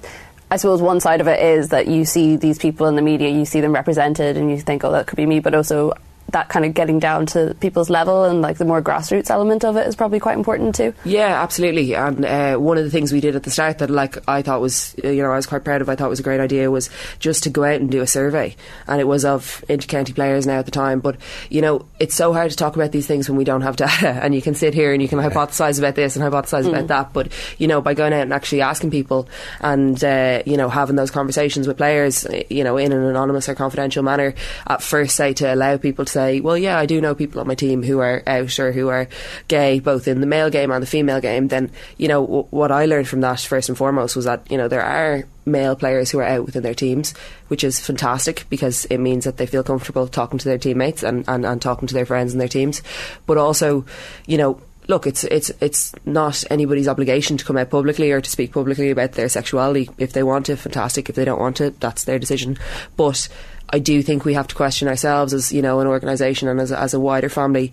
I 0.51 0.57
suppose 0.57 0.81
one 0.83 0.99
side 0.99 1.19
of 1.19 1.27
it 1.27 1.39
is 1.39 1.69
that 1.69 1.87
you 1.87 2.05
see 2.05 2.35
these 2.35 2.59
people 2.59 2.85
in 2.85 2.95
the 2.95 3.01
media, 3.01 3.29
you 3.29 3.45
see 3.45 3.59
them 3.59 3.73
represented, 3.73 4.37
and 4.37 4.51
you 4.51 4.59
think, 4.59 4.83
"Oh, 4.83 4.91
that 4.91 5.07
could 5.07 5.15
be 5.15 5.25
me," 5.25 5.39
but 5.39 5.55
also 5.55 5.93
that 6.31 6.49
kind 6.49 6.65
of 6.65 6.73
getting 6.73 6.99
down 6.99 7.25
to 7.27 7.55
people's 7.59 7.89
level 7.89 8.23
and 8.23 8.41
like 8.41 8.57
the 8.57 8.65
more 8.65 8.81
grassroots 8.81 9.29
element 9.29 9.63
of 9.63 9.77
it 9.77 9.87
is 9.87 9.95
probably 9.95 10.19
quite 10.19 10.37
important 10.37 10.75
too. 10.75 10.93
Yeah, 11.05 11.41
absolutely. 11.41 11.93
And 11.93 12.25
uh, 12.25 12.55
one 12.57 12.77
of 12.77 12.83
the 12.83 12.89
things 12.89 13.11
we 13.11 13.21
did 13.21 13.35
at 13.35 13.43
the 13.43 13.51
start 13.51 13.79
that, 13.79 13.89
like, 13.89 14.17
I 14.27 14.41
thought 14.41 14.61
was, 14.61 14.95
uh, 15.03 15.09
you 15.09 15.21
know, 15.21 15.31
I 15.31 15.35
was 15.35 15.45
quite 15.45 15.63
proud 15.63 15.81
of. 15.81 15.89
I 15.89 15.95
thought 15.95 16.09
was 16.09 16.19
a 16.19 16.23
great 16.23 16.39
idea 16.39 16.71
was 16.71 16.89
just 17.19 17.43
to 17.43 17.49
go 17.49 17.63
out 17.63 17.81
and 17.81 17.89
do 17.89 18.01
a 18.01 18.07
survey, 18.07 18.55
and 18.87 18.99
it 18.99 19.05
was 19.05 19.25
of 19.25 19.63
intercounty 19.69 20.13
players 20.13 20.47
now 20.47 20.59
at 20.59 20.65
the 20.65 20.71
time. 20.71 20.99
But 20.99 21.17
you 21.49 21.61
know, 21.61 21.85
it's 21.99 22.15
so 22.15 22.33
hard 22.33 22.51
to 22.51 22.57
talk 22.57 22.75
about 22.75 22.91
these 22.91 23.07
things 23.07 23.29
when 23.29 23.37
we 23.37 23.43
don't 23.43 23.61
have 23.61 23.75
data, 23.83 24.09
and 24.09 24.33
you 24.33 24.41
can 24.41 24.55
sit 24.55 24.73
here 24.73 24.93
and 24.93 25.01
you 25.01 25.07
can 25.07 25.19
hypothesize 25.19 25.79
about 25.79 25.95
this 25.95 26.15
and 26.15 26.23
hypothesize 26.23 26.67
about 26.67 26.87
that. 26.87 27.13
But 27.13 27.31
you 27.57 27.67
know, 27.67 27.81
by 27.81 27.93
going 27.93 28.13
out 28.13 28.21
and 28.21 28.33
actually 28.33 28.61
asking 28.61 28.91
people 28.91 29.27
and 29.59 30.01
uh, 30.03 30.41
you 30.45 30.57
know 30.57 30.69
having 30.69 30.95
those 30.95 31.11
conversations 31.11 31.67
with 31.67 31.77
players, 31.77 32.25
uh, 32.25 32.43
you 32.49 32.63
know, 32.63 32.77
in 32.77 32.91
an 32.91 33.03
anonymous 33.03 33.49
or 33.49 33.55
confidential 33.55 34.03
manner, 34.03 34.33
at 34.67 34.81
first, 34.81 35.15
say 35.15 35.33
to 35.33 35.53
allow 35.53 35.77
people 35.77 36.05
to 36.05 36.12
say, 36.13 36.39
well, 36.39 36.57
yeah, 36.57 36.77
I 36.77 36.85
do 36.85 37.01
know 37.01 37.15
people 37.15 37.41
on 37.41 37.47
my 37.47 37.55
team 37.55 37.83
who 37.83 37.99
are 37.99 38.23
out 38.25 38.57
or 38.59 38.71
who 38.71 38.89
are 38.89 39.07
gay, 39.47 39.79
both 39.79 40.07
in 40.07 40.21
the 40.21 40.27
male 40.27 40.49
game 40.49 40.71
and 40.71 40.81
the 40.81 40.87
female 40.87 41.19
game. 41.19 41.47
Then 41.47 41.71
you 41.97 42.07
know 42.07 42.25
w- 42.25 42.47
what 42.51 42.71
I 42.71 42.85
learned 42.85 43.07
from 43.07 43.21
that 43.21 43.39
first 43.39 43.69
and 43.69 43.77
foremost 43.77 44.15
was 44.15 44.25
that 44.25 44.49
you 44.49 44.57
know 44.57 44.67
there 44.67 44.83
are 44.83 45.25
male 45.45 45.75
players 45.75 46.11
who 46.11 46.19
are 46.19 46.23
out 46.23 46.45
within 46.45 46.63
their 46.63 46.73
teams, 46.73 47.13
which 47.47 47.63
is 47.63 47.79
fantastic 47.79 48.45
because 48.49 48.85
it 48.85 48.99
means 48.99 49.25
that 49.25 49.37
they 49.37 49.45
feel 49.45 49.63
comfortable 49.63 50.07
talking 50.07 50.39
to 50.39 50.47
their 50.47 50.57
teammates 50.57 51.03
and, 51.03 51.25
and, 51.27 51.45
and 51.45 51.61
talking 51.61 51.87
to 51.87 51.93
their 51.93 52.05
friends 52.05 52.31
and 52.31 52.39
their 52.39 52.47
teams. 52.47 52.81
But 53.25 53.37
also, 53.37 53.85
you 54.25 54.37
know, 54.37 54.61
look, 54.87 55.07
it's 55.07 55.23
it's 55.25 55.51
it's 55.61 55.93
not 56.05 56.43
anybody's 56.49 56.87
obligation 56.87 57.37
to 57.37 57.45
come 57.45 57.57
out 57.57 57.69
publicly 57.69 58.11
or 58.11 58.21
to 58.21 58.29
speak 58.29 58.51
publicly 58.51 58.91
about 58.91 59.13
their 59.13 59.29
sexuality. 59.29 59.89
If 59.97 60.13
they 60.13 60.23
want 60.23 60.47
to, 60.47 60.57
fantastic. 60.57 61.09
If 61.09 61.15
they 61.15 61.25
don't 61.25 61.39
want 61.39 61.57
to, 61.57 61.71
that's 61.71 62.05
their 62.05 62.19
decision. 62.19 62.57
But 62.95 63.27
I 63.69 63.79
do 63.79 64.01
think 64.03 64.25
we 64.25 64.35
have 64.35 64.47
to 64.47 64.55
question 64.55 64.87
ourselves 64.87 65.33
as 65.33 65.51
you 65.51 65.61
know 65.61 65.79
an 65.79 65.87
organisation 65.87 66.47
and 66.47 66.59
as 66.59 66.71
a, 66.71 66.79
as 66.79 66.93
a 66.93 66.99
wider 66.99 67.29
family. 67.29 67.71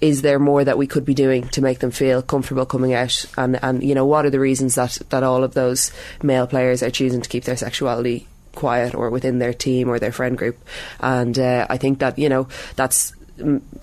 Is 0.00 0.22
there 0.22 0.38
more 0.38 0.62
that 0.64 0.76
we 0.76 0.86
could 0.86 1.04
be 1.04 1.14
doing 1.14 1.48
to 1.48 1.62
make 1.62 1.78
them 1.78 1.90
feel 1.90 2.20
comfortable 2.20 2.66
coming 2.66 2.94
out? 2.94 3.24
And 3.36 3.62
and 3.62 3.82
you 3.82 3.94
know 3.94 4.06
what 4.06 4.26
are 4.26 4.30
the 4.30 4.40
reasons 4.40 4.74
that 4.74 4.98
that 5.10 5.22
all 5.22 5.44
of 5.44 5.54
those 5.54 5.92
male 6.22 6.46
players 6.46 6.82
are 6.82 6.90
choosing 6.90 7.22
to 7.22 7.28
keep 7.28 7.44
their 7.44 7.56
sexuality 7.56 8.28
quiet 8.54 8.94
or 8.94 9.10
within 9.10 9.38
their 9.38 9.54
team 9.54 9.88
or 9.88 9.98
their 9.98 10.12
friend 10.12 10.36
group? 10.36 10.58
And 11.00 11.38
uh, 11.38 11.66
I 11.70 11.78
think 11.78 12.00
that 12.00 12.18
you 12.18 12.28
know 12.28 12.48
that's 12.76 13.14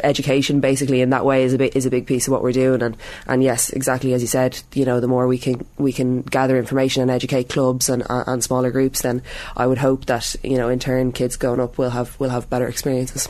education 0.04 0.60
basically 0.60 1.02
in 1.02 1.10
that 1.10 1.26
way 1.26 1.44
is 1.44 1.54
a 1.54 1.58
bit 1.58 1.76
is 1.76 1.86
a 1.86 1.90
big 1.90 2.08
piece 2.08 2.28
of 2.28 2.32
what 2.32 2.42
we're 2.42 2.52
doing 2.52 2.82
and 2.82 2.96
and 3.28 3.44
yes 3.44 3.70
exactly 3.72 4.14
as 4.14 4.22
you 4.22 4.28
said 4.28 4.60
you 4.74 4.86
know 4.86 5.00
the 5.00 5.08
more 5.08 5.28
we 5.28 5.38
can 5.38 5.66
we 5.78 5.92
can 5.92 6.22
gather 6.22 6.58
information 6.58 7.02
and 7.02 7.12
educate 7.12 7.50
clubs 7.50 7.90
and 7.90 8.04
uh, 8.10 8.24
and 8.28 8.44
smaller 8.44 8.72
groups 8.72 9.02
then 9.02 9.22
I 9.58 9.68
would 9.68 9.78
hope 9.80 10.06
that 10.06 10.36
you 10.44 10.58
know 10.58 10.70
in 10.70 10.80
turn 10.80 11.12
kids 11.12 11.36
going 11.36 11.60
up 11.60 11.78
will 11.78 11.90
have 11.90 12.18
will 12.20 12.30
have 12.30 12.50
better 12.50 12.68
experiences 12.68 13.28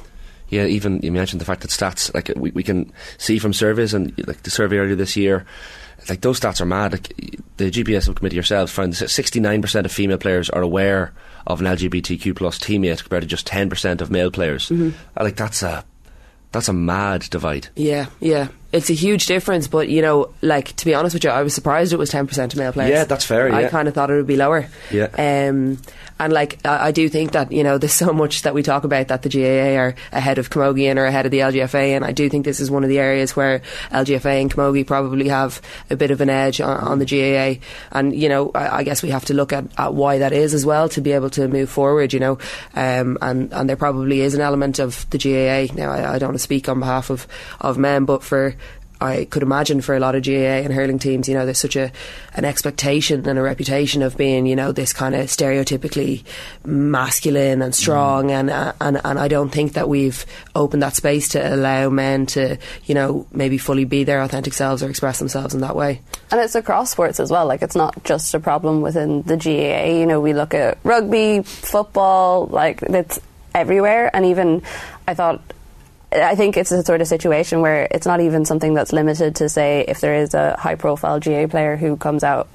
Yeah, 0.52 0.66
even 0.66 1.00
you 1.02 1.14
mentioned 1.14 1.40
the 1.40 1.46
fact 1.46 1.62
that 1.62 1.72
stats, 1.72 2.14
like 2.14 2.30
we, 2.36 2.52
we 2.52 2.62
can 2.62 2.92
see 3.18 3.40
from 3.40 3.54
surveys, 3.54 3.94
and 3.94 4.12
like 4.28 4.44
the 4.44 4.52
survey 4.52 4.80
earlier 4.80 4.98
this 4.98 5.16
year, 5.16 5.46
like 6.10 6.20
those 6.20 6.42
stats 6.42 6.60
are 6.60 6.66
mad. 6.66 6.92
Like 6.92 7.16
the 7.56 7.72
GPS 7.72 8.04
subcommittee 8.04 8.36
yourselves 8.36 8.70
found 8.70 8.94
that 8.94 9.08
69% 9.08 9.86
of 9.86 9.92
female 9.94 10.18
players 10.18 10.50
are 10.50 10.62
aware 10.62 11.14
of 11.48 11.62
an 11.62 11.68
LGBTQ 11.68 12.36
plus 12.36 12.60
teammate 12.60 13.00
compared 13.02 13.24
to 13.24 13.28
just 13.28 13.48
10% 13.48 14.02
of 14.02 14.12
male 14.12 14.30
players. 14.30 14.70
Uh, 14.70 14.92
Like 15.16 15.38
that's 15.38 15.64
a 15.64 15.86
that's 16.52 16.70
a 16.70 16.74
mad 16.74 17.22
divide. 17.30 17.70
yeah 17.76 18.08
yeah 18.20 18.48
it's 18.72 18.90
a 18.90 18.94
huge 18.94 19.26
difference 19.26 19.68
but 19.68 19.90
you 19.90 20.02
know 20.02 20.34
like 20.42 20.76
to 20.78 20.86
be 20.86 20.94
honest 20.94 21.14
with 21.14 21.24
you 21.24 21.30
I 21.30 21.44
was 21.44 21.54
surprised 21.54 21.94
it 21.94 21.98
was 21.98 22.12
10% 22.12 22.54
of 22.54 22.56
male 22.56 22.72
players. 22.72 22.92
Yeah, 22.92 23.04
that's 23.06 23.26
fair, 23.26 23.52
I 23.52 23.62
yeah. 23.62 23.70
kind 23.70 23.88
of 23.88 23.94
thought 23.94 24.10
it 24.10 24.16
would 24.16 24.28
be 24.28 24.38
lower. 24.38 24.68
Yeah. 24.92 25.10
um, 25.18 25.80
and 26.22 26.32
like 26.32 26.60
I, 26.66 26.88
I 26.88 26.92
do 26.92 27.10
think 27.10 27.32
that 27.32 27.52
you 27.52 27.64
know 27.64 27.78
there's 27.78 27.94
so 28.02 28.14
much 28.14 28.44
that 28.44 28.54
we 28.54 28.64
talk 28.64 28.84
about 28.84 29.10
that 29.10 29.24
the 29.24 29.30
GAA 29.30 29.80
are 29.80 29.96
ahead 30.12 30.38
of 30.38 30.50
Camogie 30.50 30.90
and 30.90 31.00
are 31.00 31.06
ahead 31.06 31.26
of 31.26 31.32
the 31.32 31.40
LGFA 31.40 31.96
and 31.96 32.06
I 32.06 32.12
do 32.12 32.30
think 32.30 32.46
this 32.46 32.60
is 32.60 32.70
one 32.72 32.84
of 32.84 32.90
the 32.90 33.00
areas 33.00 33.36
where 33.36 33.62
LGFA 33.92 34.42
and 34.42 34.54
Camogie 34.54 34.86
probably 34.86 35.28
have 35.28 35.62
a 35.90 35.96
bit 35.96 36.12
of 36.12 36.22
an 36.22 36.30
edge 36.30 36.62
on, 36.62 36.78
on 36.78 37.00
the 37.00 37.06
GAA 37.06 37.62
and 37.92 38.16
you 38.16 38.30
know 38.30 38.52
I, 38.54 38.78
I 38.78 38.84
guess 38.84 39.02
we 39.04 39.10
have 39.10 39.26
to 39.26 39.34
look 39.34 39.52
at, 39.52 39.66
at 39.78 39.94
why 39.94 40.20
that 40.20 40.32
is 40.32 40.54
as 40.54 40.66
well 40.66 40.88
to 40.90 41.02
be 41.02 41.12
able 41.12 41.30
to 41.32 41.48
move 41.48 41.70
forward 41.70 42.14
you 42.14 42.20
know. 42.20 42.38
Um, 42.76 43.18
and 43.22 43.52
and 43.52 43.68
there 43.68 43.76
probably 43.76 44.22
is 44.22 44.34
an 44.34 44.42
element 44.42 44.80
of 44.80 45.10
the 45.10 45.18
GAA 45.18 45.74
now 45.76 45.92
I, 45.92 46.16
I 46.16 46.20
don't 46.20 46.30
want 46.30 46.38
to 46.38 46.44
speak 46.44 46.70
on 46.70 46.80
behalf 46.80 47.10
of, 47.10 47.28
of 47.60 47.78
men 47.78 48.06
but 48.06 48.24
for 48.24 48.56
I 49.02 49.26
could 49.26 49.44
imagine 49.44 49.82
for 49.82 49.96
a 49.96 50.00
lot 50.00 50.16
of 50.16 50.24
GAA 50.24 50.62
and 50.62 50.72
hurling 50.72 51.00
teams, 51.00 51.28
you 51.28 51.34
know, 51.34 51.46
there's 51.46 51.58
such 51.58 51.76
a 51.76 51.92
an 52.36 52.46
expectation 52.46 53.28
and 53.28 53.38
a 53.38 53.42
reputation 53.42 54.04
of 54.04 54.16
being, 54.16 54.46
you 54.46 54.56
know, 54.56 54.72
this 54.72 54.94
kind 54.94 55.16
of 55.16 55.28
stereotypically 55.28 56.24
masculine 56.64 57.62
and 57.62 57.74
strong, 57.74 58.32
and 58.32 58.50
uh, 58.50 58.74
and 58.80 59.02
and 59.04 59.20
I 59.20 59.28
don't 59.28 59.50
think 59.50 59.74
that 59.74 59.90
we've 59.90 60.26
opened 60.56 60.84
that 60.84 60.96
space 60.96 61.30
to 61.30 61.56
allow 61.56 61.90
men 61.90 62.28
to, 62.28 62.58
you 62.86 62.96
know, 62.96 63.26
maybe 63.32 63.58
fully 63.58 63.86
be 63.86 64.04
their 64.04 64.22
authentic 64.22 64.54
selves 64.54 64.84
or 64.84 64.90
express 64.90 65.20
themselves 65.20 65.54
in 65.54 65.62
that 65.62 65.76
way. 65.76 66.02
And 66.32 66.40
it's 66.40 66.56
across 66.56 66.92
sports 66.92 67.20
as 67.20 67.32
well. 67.32 67.48
Like 67.48 67.62
it's 67.62 67.76
not 67.76 68.04
just 68.04 68.34
a 68.34 68.40
problem 68.40 68.82
within 68.82 69.24
the 69.24 69.36
GAA. 69.36 70.00
You 70.00 70.06
know, 70.06 70.22
we 70.22 70.34
look 70.34 70.54
at 70.54 70.78
rugby, 70.84 71.42
football, 71.42 72.46
like 72.48 72.82
it's 72.84 73.20
everywhere. 73.56 74.16
And 74.16 74.26
even 74.26 74.62
I 75.08 75.16
thought. 75.16 75.42
I 76.12 76.36
think 76.36 76.58
it's 76.58 76.72
a 76.72 76.84
sort 76.84 77.02
of 77.02 77.08
situation 77.08 77.62
where 77.62 77.88
it's 77.90 78.06
not 78.06 78.20
even 78.20 78.46
something 78.46 78.74
that's 78.74 78.92
limited 78.92 79.36
to 79.38 79.50
say 79.50 79.86
if 79.88 80.02
there 80.02 80.16
is 80.16 80.34
a 80.34 80.58
high 80.58 80.76
profile 80.76 81.20
GA 81.20 81.48
player 81.48 81.78
who 81.78 81.96
comes 81.96 82.24
out 82.24 82.50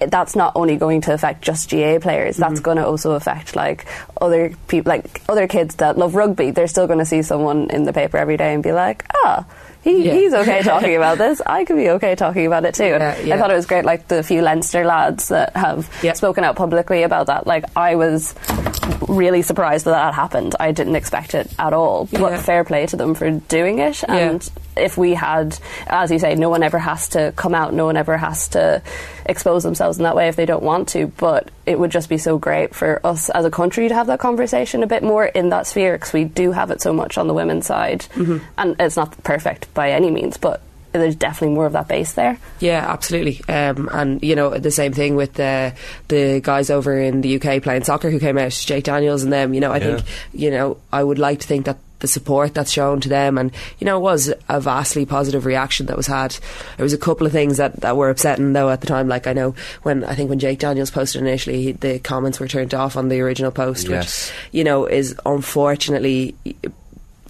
that's 0.00 0.36
not 0.36 0.52
only 0.54 0.76
going 0.76 1.00
to 1.02 1.12
affect 1.12 1.42
just 1.42 1.68
GA 1.70 1.98
players. 1.98 2.36
That's 2.36 2.60
going 2.60 2.76
to 2.76 2.86
also 2.86 3.12
affect 3.12 3.56
like 3.56 3.84
other 4.20 4.54
people, 4.68 4.90
like 4.90 5.22
other 5.28 5.48
kids 5.48 5.76
that 5.76 5.98
love 5.98 6.14
rugby. 6.14 6.52
They're 6.52 6.68
still 6.68 6.86
going 6.86 7.00
to 7.00 7.04
see 7.04 7.22
someone 7.22 7.70
in 7.70 7.82
the 7.82 7.92
paper 7.92 8.16
every 8.16 8.36
day 8.36 8.54
and 8.54 8.62
be 8.62 8.72
like, 8.72 9.04
ah. 9.12 9.44
He, 9.82 10.06
Yeah. 10.06 10.14
He's 10.14 10.34
okay 10.34 10.62
talking 10.62 10.96
about 10.96 11.18
this. 11.18 11.40
I 11.44 11.64
could 11.64 11.76
be 11.76 11.90
okay 11.90 12.14
talking 12.14 12.46
about 12.46 12.64
it 12.64 12.74
too. 12.74 12.84
Yeah, 12.84 13.18
yeah. 13.18 13.34
I 13.34 13.38
thought 13.38 13.50
it 13.50 13.54
was 13.54 13.66
great, 13.66 13.84
like 13.84 14.08
the 14.08 14.22
few 14.22 14.42
Leinster 14.42 14.84
lads 14.84 15.28
that 15.28 15.56
have 15.56 15.90
spoken 16.14 16.44
out 16.44 16.56
publicly 16.56 17.02
about 17.04 17.26
that. 17.26 17.46
Like 17.46 17.64
I 17.76 17.94
was 17.94 18.34
really 19.08 19.42
surprised 19.42 19.84
that 19.86 19.92
that 19.92 20.14
happened. 20.14 20.54
I 20.58 20.72
didn't 20.72 20.96
expect 20.96 21.34
it 21.34 21.50
at 21.58 21.72
all. 21.72 22.06
But 22.10 22.40
fair 22.40 22.64
play 22.64 22.86
to 22.86 22.96
them 22.96 23.14
for 23.14 23.30
doing 23.30 23.78
it. 23.78 24.02
And 24.08 24.48
if 24.76 24.96
we 24.98 25.14
had, 25.14 25.58
as 25.86 26.10
you 26.10 26.18
say, 26.18 26.34
no 26.34 26.50
one 26.50 26.62
ever 26.62 26.78
has 26.78 27.10
to 27.10 27.32
come 27.36 27.54
out, 27.54 27.72
no 27.72 27.86
one 27.86 27.96
ever 27.96 28.16
has 28.16 28.48
to 28.48 28.82
expose 29.28 29.62
themselves 29.62 29.98
in 29.98 30.04
that 30.04 30.16
way 30.16 30.28
if 30.28 30.36
they 30.36 30.46
don't 30.46 30.62
want 30.62 30.88
to. 30.90 31.08
But 31.08 31.50
it 31.66 31.78
would 31.78 31.90
just 31.90 32.08
be 32.08 32.18
so 32.18 32.38
great 32.38 32.74
for 32.74 33.04
us 33.06 33.28
as 33.30 33.44
a 33.44 33.50
country 33.50 33.88
to 33.88 33.94
have 33.94 34.06
that 34.08 34.18
conversation 34.20 34.82
a 34.82 34.86
bit 34.86 35.02
more 35.02 35.26
in 35.26 35.50
that 35.50 35.66
sphere 35.66 35.94
because 35.94 36.12
we 36.12 36.24
do 36.24 36.52
have 36.52 36.70
it 36.70 36.80
so 36.80 36.92
much 36.92 37.18
on 37.18 37.28
the 37.28 37.34
women's 37.34 37.66
side. 37.66 38.00
Mm-hmm. 38.14 38.38
And 38.56 38.76
it's 38.80 38.96
not 38.96 39.22
perfect 39.22 39.72
by 39.74 39.92
any 39.92 40.10
means, 40.10 40.36
but 40.36 40.62
there's 40.92 41.16
definitely 41.16 41.54
more 41.54 41.66
of 41.66 41.72
that 41.72 41.88
base 41.88 42.12
there. 42.14 42.38
Yeah, 42.60 42.84
absolutely. 42.90 43.42
Um, 43.48 43.88
and 43.92 44.22
you 44.22 44.34
know 44.34 44.58
the 44.58 44.70
same 44.70 44.92
thing 44.92 45.16
with 45.16 45.38
uh, 45.38 45.72
the 46.08 46.40
guys 46.42 46.70
over 46.70 46.98
in 46.98 47.20
the 47.20 47.40
UK 47.40 47.62
playing 47.62 47.84
soccer 47.84 48.10
who 48.10 48.18
came 48.18 48.38
out, 48.38 48.52
Jake 48.52 48.84
Daniels 48.84 49.22
and 49.22 49.32
them. 49.32 49.54
You 49.54 49.60
know, 49.60 49.72
I 49.72 49.80
think 49.80 50.02
you 50.32 50.50
know 50.50 50.78
I 50.92 51.02
would 51.02 51.18
like 51.18 51.40
to 51.40 51.46
think 51.46 51.66
that 51.66 51.78
the 52.00 52.06
support 52.08 52.54
that's 52.54 52.70
shown 52.70 53.00
to 53.00 53.08
them. 53.08 53.38
And 53.38 53.52
you 53.78 53.84
know 53.84 53.96
it 53.96 54.02
was 54.02 54.32
a 54.48 54.60
vastly 54.60 55.04
positive 55.06 55.44
reaction 55.46 55.86
that 55.86 55.96
was 55.96 56.06
had. 56.06 56.36
There 56.76 56.84
was 56.84 56.92
a 56.92 56.98
couple 56.98 57.26
of 57.26 57.32
things 57.32 57.56
that, 57.56 57.80
that 57.80 57.96
were 57.96 58.10
upsetting 58.10 58.52
though 58.52 58.70
at 58.70 58.80
the 58.80 58.86
time. 58.86 59.08
Like 59.08 59.26
I 59.26 59.32
know 59.32 59.54
when 59.82 60.04
I 60.04 60.14
think 60.14 60.30
when 60.30 60.38
Jake 60.38 60.58
Daniels 60.60 60.90
posted 60.90 61.20
initially 61.22 61.62
he, 61.62 61.72
the 61.72 61.98
comments 61.98 62.40
were 62.40 62.48
turned 62.48 62.74
off 62.74 62.96
on 62.96 63.08
the 63.08 63.20
original 63.20 63.50
post 63.50 63.88
Yes. 63.88 64.30
which 64.30 64.54
you 64.54 64.64
know 64.64 64.86
is 64.86 65.14
unfortunately 65.26 66.34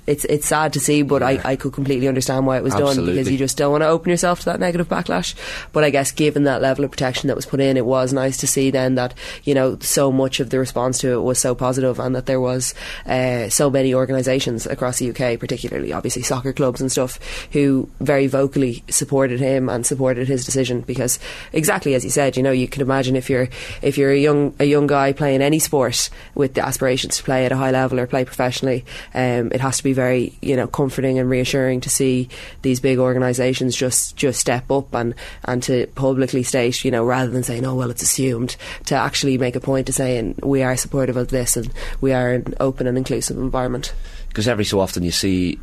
it's 0.09 0.25
it's 0.25 0.47
sad 0.47 0.73
to 0.73 0.81
see, 0.81 1.03
but 1.03 1.23
I, 1.23 1.39
I 1.45 1.57
could 1.57 1.75
completely 1.75 2.09
understand 2.09 2.47
why 2.47 2.57
it 2.57 2.63
was 2.63 2.75
done 2.75 3.05
because 3.05 3.31
you 3.31 3.37
just 3.37 3.59
don't 3.59 3.71
want 3.73 3.83
to 3.83 3.89
open 3.89 4.09
yourself 4.09 4.41
to 4.41 4.45
that 4.47 4.59
negative 4.59 4.89
backlash. 4.89 5.35
But 5.73 5.85
I 5.85 5.91
guess 5.91 6.13
given 6.13 6.45
that 6.45 6.63
level 6.63 6.87
of 6.87 6.91
protection 6.91 7.29
that 7.29 7.37
was 7.37 7.45
put 7.45 7.61
in, 7.61 7.77
it 7.77 7.85
was 7.85 8.15
nice 8.15 8.39
to 8.39 8.47
see 8.47 8.71
then 8.71 8.95
that 8.95 9.13
you 9.45 9.53
know 9.53 9.79
so 9.81 10.11
much 10.11 10.41
of 10.41 10.49
the 10.49 10.59
response 10.59 10.99
to 11.01 11.13
it 11.13 11.21
was 11.21 11.39
so 11.39 11.55
positive 11.55 12.01
and 12.01 12.17
that 12.17 12.25
there 12.25 12.41
was 12.41 12.75
uh, 13.05 13.51
so 13.51 13.69
many 13.69 13.93
organisations 13.93 14.67
across 14.67 14.99
the 14.99 15.11
UK, 15.11 15.39
particularly 15.39 15.93
obviously 15.93 16.23
soccer 16.23 16.55
clubs 16.55 16.81
and 16.81 16.91
stuff, 16.91 17.19
who 17.53 17.87
very 18.01 18.29
vocally 18.29 18.83
supported 18.89 19.41
him 19.41 19.69
and 19.69 19.85
supported 19.85 20.27
his 20.27 20.43
decision. 20.47 20.81
Because 20.81 21.19
exactly 21.53 21.95
as 21.95 22.03
you 22.03 22.11
said, 22.11 22.35
you 22.35 22.43
know 22.43 22.51
you 22.53 22.67
can 22.67 22.81
imagine 22.81 23.15
if 23.15 23.29
you're 23.29 23.51
if 23.83 23.99
you're 23.99 24.13
a 24.13 24.19
young 24.19 24.55
a 24.59 24.65
young 24.65 24.87
guy 24.87 25.13
playing 25.13 25.43
any 25.43 25.59
sport 25.59 26.09
with 26.35 26.55
the 26.55 26.67
aspirations 26.67 27.19
to 27.19 27.23
play 27.23 27.45
at 27.45 27.53
a 27.53 27.57
high 27.57 27.73
level 27.73 28.01
or 28.01 28.07
play 28.07 28.25
professionally, 28.25 28.87
um, 29.13 29.53
it 29.53 29.61
has 29.61 29.77
to 29.77 29.85
be 29.85 29.98
very 29.99 30.33
you 30.41 30.55
know 30.55 30.69
comforting 30.69 31.19
and 31.19 31.29
reassuring 31.29 31.81
to 31.81 31.91
see 31.91 32.29
these 32.63 32.79
big 32.79 32.99
organisations 32.99 33.75
just 33.75 34.17
just 34.17 34.39
step 34.39 34.71
up 34.71 34.95
and 34.95 35.15
and 35.45 35.63
to 35.63 35.87
publicly 35.97 36.45
state 36.45 36.85
you 36.85 36.91
know 36.91 37.05
rather 37.05 37.31
than 37.31 37.43
saying 37.43 37.67
oh 37.67 37.75
well 37.75 37.91
it's 37.91 38.03
assumed 38.03 38.57
to 38.87 38.95
actually 38.95 39.37
make 39.39 39.57
a 39.57 39.61
point 39.61 39.87
to 39.87 39.93
saying 39.93 40.35
we 40.43 40.63
are 40.63 40.77
supportive 40.77 41.17
of 41.17 41.29
this 41.29 41.57
and 41.57 41.73
we 42.01 42.13
are 42.13 42.33
an 42.33 42.55
open 42.61 42.87
and 42.87 42.97
inclusive 42.97 43.37
environment. 43.37 43.93
Because 44.29 44.47
every 44.47 44.65
so 44.65 44.81
often 44.81 45.03
you 45.03 45.11
see 45.11 45.59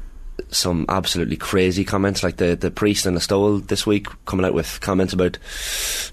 some 0.50 0.86
absolutely 0.90 1.38
crazy 1.38 1.86
comments, 1.86 2.24
like 2.24 2.38
the, 2.38 2.56
the 2.56 2.72
priest 2.72 3.06
in 3.06 3.16
Listowel 3.16 3.66
this 3.68 3.88
week 3.88 4.08
coming 4.26 4.46
out 4.46 4.54
with 4.54 4.82
comments 4.82 5.14
about 5.14 5.38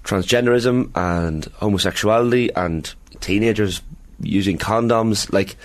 transgenderism 0.04 0.90
and 0.94 1.44
homosexuality 1.56 2.50
and 2.54 2.94
teenagers 3.20 3.82
using 4.22 4.58
condoms. 4.58 5.32
Like 5.32 5.56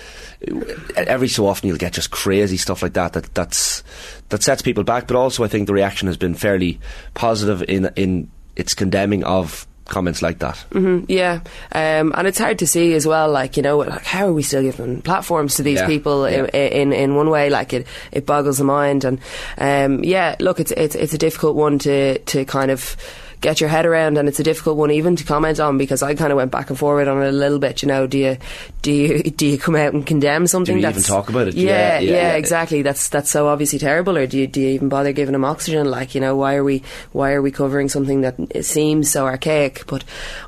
every 0.95 1.28
so 1.28 1.47
often 1.47 1.68
you'll 1.68 1.78
get 1.78 1.93
just 1.93 2.12
crazy 2.12 2.58
stuff 2.58 2.82
like 2.82 2.93
that. 2.93 3.14
That 3.14 3.34
that's 3.34 3.84
that 4.30 4.43
sets 4.43 4.62
people 4.62 4.84
back. 4.84 5.08
But 5.08 5.16
also, 5.16 5.43
I 5.43 5.47
think 5.47 5.68
the 5.68 5.74
reaction 5.74 6.08
has 6.08 6.18
been 6.18 6.34
fairly 6.36 6.80
positive 7.14 7.64
in 7.64 7.89
in 7.95 8.30
its 8.55 8.74
condemning 8.74 9.24
of 9.24 9.66
comments 9.86 10.22
like 10.22 10.39
that. 10.39 10.58
hmm 10.74 11.05
yeah, 11.08 11.39
um, 11.72 12.12
and 12.18 12.28
it's 12.28 12.38
hard 12.39 12.60
to 12.60 12.68
see 12.68 12.93
as 12.93 13.08
well. 13.08 13.32
Like 13.32 13.55
you 13.55 13.64
know, 13.64 13.78
like 13.78 14.03
how 14.03 14.28
are 14.28 14.34
we 14.34 14.43
still 14.43 14.62
giving 14.62 15.01
platforms 15.01 15.55
to 15.55 15.64
these 15.64 15.80
Yeah, 15.80 15.88
people 15.88 16.30
yeah. 16.30 16.43
in, 16.45 16.91
in 16.91 16.93
in 16.93 17.16
one 17.16 17.30
way? 17.30 17.49
Like 17.49 17.72
it, 17.74 17.88
it 18.12 18.26
boggles 18.26 18.58
the 18.58 18.64
mind. 18.66 19.05
And 19.05 19.20
um, 19.58 20.03
yeah, 20.03 20.36
look, 20.39 20.60
it's 20.60 20.72
it's 20.72 20.95
it's 20.95 21.14
a 21.14 21.18
difficult 21.18 21.55
one 21.55 21.80
to 21.80 22.20
to 22.20 22.45
kind 22.45 22.72
of. 22.72 22.95
Get 23.41 23.61
your 23.61 23.69
head 23.69 23.85
around, 23.85 24.17
and 24.17 24.27
it's 24.27 24.39
a 24.39 24.43
difficult 24.43 24.77
one 24.77 24.91
even 24.91 25.15
to 25.15 25.23
comment 25.23 25.59
on 25.59 25.77
because 25.77 26.01
I 26.01 26.15
kind 26.15 26.31
of 26.31 26.38
went 26.38 26.51
back 26.51 26.69
and 26.69 26.77
forward 26.77 27.07
on 27.07 27.21
it 27.21 27.27
a 27.27 27.31
little 27.31 27.59
bit. 27.59 27.81
You 27.81 27.88
know, 27.88 28.07
do 28.07 28.17
you 28.17 28.38
do 28.81 28.91
you 28.91 29.23
do 29.31 29.45
you 29.45 29.57
come 29.57 29.75
out 29.75 29.93
and 29.93 30.05
condemn 30.05 30.47
something? 30.47 30.75
Do 30.75 30.79
you 30.79 30.85
that's 30.85 30.99
even 30.99 31.07
talk 31.07 31.29
about 31.29 31.47
it? 31.47 31.55
Yeah, 31.55 31.71
Yeah, 31.71 31.99
yeah, 31.99 32.11
yeah, 32.11 32.33
exactly. 32.33 32.81
That's 32.81 33.09
that's 33.09 33.29
so 33.29 33.47
obviously 33.47 33.79
terrible. 33.79 34.17
Or 34.17 34.27
do 34.27 34.38
you 34.38 34.47
do 34.47 34.61
you 34.61 34.69
even 34.69 34.89
bother 34.89 35.11
giving 35.11 35.33
them 35.33 35.45
oxygen? 35.45 35.89
Like 35.89 36.15
you 36.15 36.21
know, 36.21 36.35
why 36.35 36.55
are 36.55 36.63
we 36.63 36.83
why 37.11 37.33
are 37.33 37.41
we 37.41 37.51
covering 37.51 37.89
something 37.89 38.21
that 38.21 38.65
seems 38.65 39.11
so 39.11 39.25
archaic? 39.25 39.85
But 39.88 40.03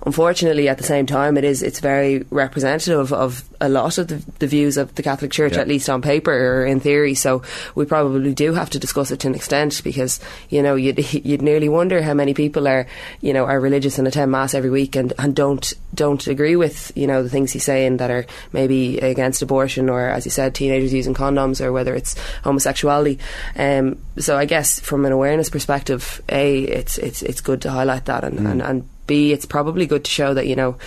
unfortunately, 0.05 0.67
at 0.69 0.77
the 0.77 0.83
same 0.83 1.05
time, 1.05 1.37
it 1.37 1.43
is 1.43 1.61
it's 1.63 1.79
very 1.79 2.25
representative 2.29 3.13
of 3.13 3.48
a 3.61 3.67
lot 3.69 3.97
of 3.97 4.07
the, 4.07 4.23
the 4.39 4.47
views 4.47 4.77
of 4.77 4.95
the 4.95 5.03
Catholic 5.03 5.31
Church, 5.31 5.53
Yeah. 5.53 5.61
at 5.61 5.67
least 5.67 5.89
on 5.89 6.01
paper 6.01 6.31
or 6.31 6.65
in 6.65 6.79
theory. 6.79 7.13
So 7.13 7.41
we 7.75 7.85
probably 7.85 8.33
do 8.33 8.53
have 8.53 8.69
to 8.71 8.79
discuss 8.79 9.11
it 9.11 9.19
to 9.21 9.27
an 9.27 9.35
extent 9.35 9.81
because 9.83 10.19
you 10.49 10.61
know 10.63 10.75
you'd 10.75 10.99
you'd 11.25 11.41
nearly 11.41 11.69
wonder 11.69 12.01
how 12.01 12.13
many 12.13 12.33
people 12.33 12.67
are 12.67 12.87
you 13.21 13.33
know 13.33 13.45
are 13.45 13.59
religious 13.59 13.97
and 13.99 14.07
attend 14.07 14.31
mass 14.31 14.53
every 14.53 14.69
week 14.69 14.95
and, 14.95 15.13
and 15.19 15.35
don't 15.35 15.73
don't 15.93 16.25
agree 16.27 16.55
with 16.55 16.91
you 16.95 17.07
know 17.07 17.21
the 17.23 17.29
things 17.29 17.51
he's 17.51 17.63
saying 17.63 17.97
that 17.97 18.09
are 18.11 18.25
maybe 18.53 18.97
against 18.99 19.41
abortion 19.41 19.89
or 19.89 20.07
as 20.07 20.25
you 20.25 20.31
said 20.31 20.55
teenagers 20.55 20.93
using 20.93 21.13
condoms 21.13 21.59
or 21.59 21.71
whether 21.71 21.95
it's 21.95 22.15
homosexuality. 22.43 23.19
Um, 23.55 23.97
so 24.17 24.37
I 24.37 24.45
guess 24.45 24.79
from 24.79 25.05
an 25.05 25.11
awareness 25.11 25.49
perspective, 25.49 26.21
a 26.29 26.59
it's 26.63 26.97
it's 26.97 27.21
it's 27.23 27.41
good 27.41 27.61
to 27.63 27.71
highlight 27.71 28.05
that 28.05 28.23
and, 28.23 28.39
and, 28.39 28.61
and 28.61 28.89
b 29.07 29.33
it's 29.33 29.45
probably 29.45 29.85
good 29.87 30.05
to 30.05 30.11
show 30.11 30.33
that 30.33 30.47
you 30.47 30.55
know 30.55 30.77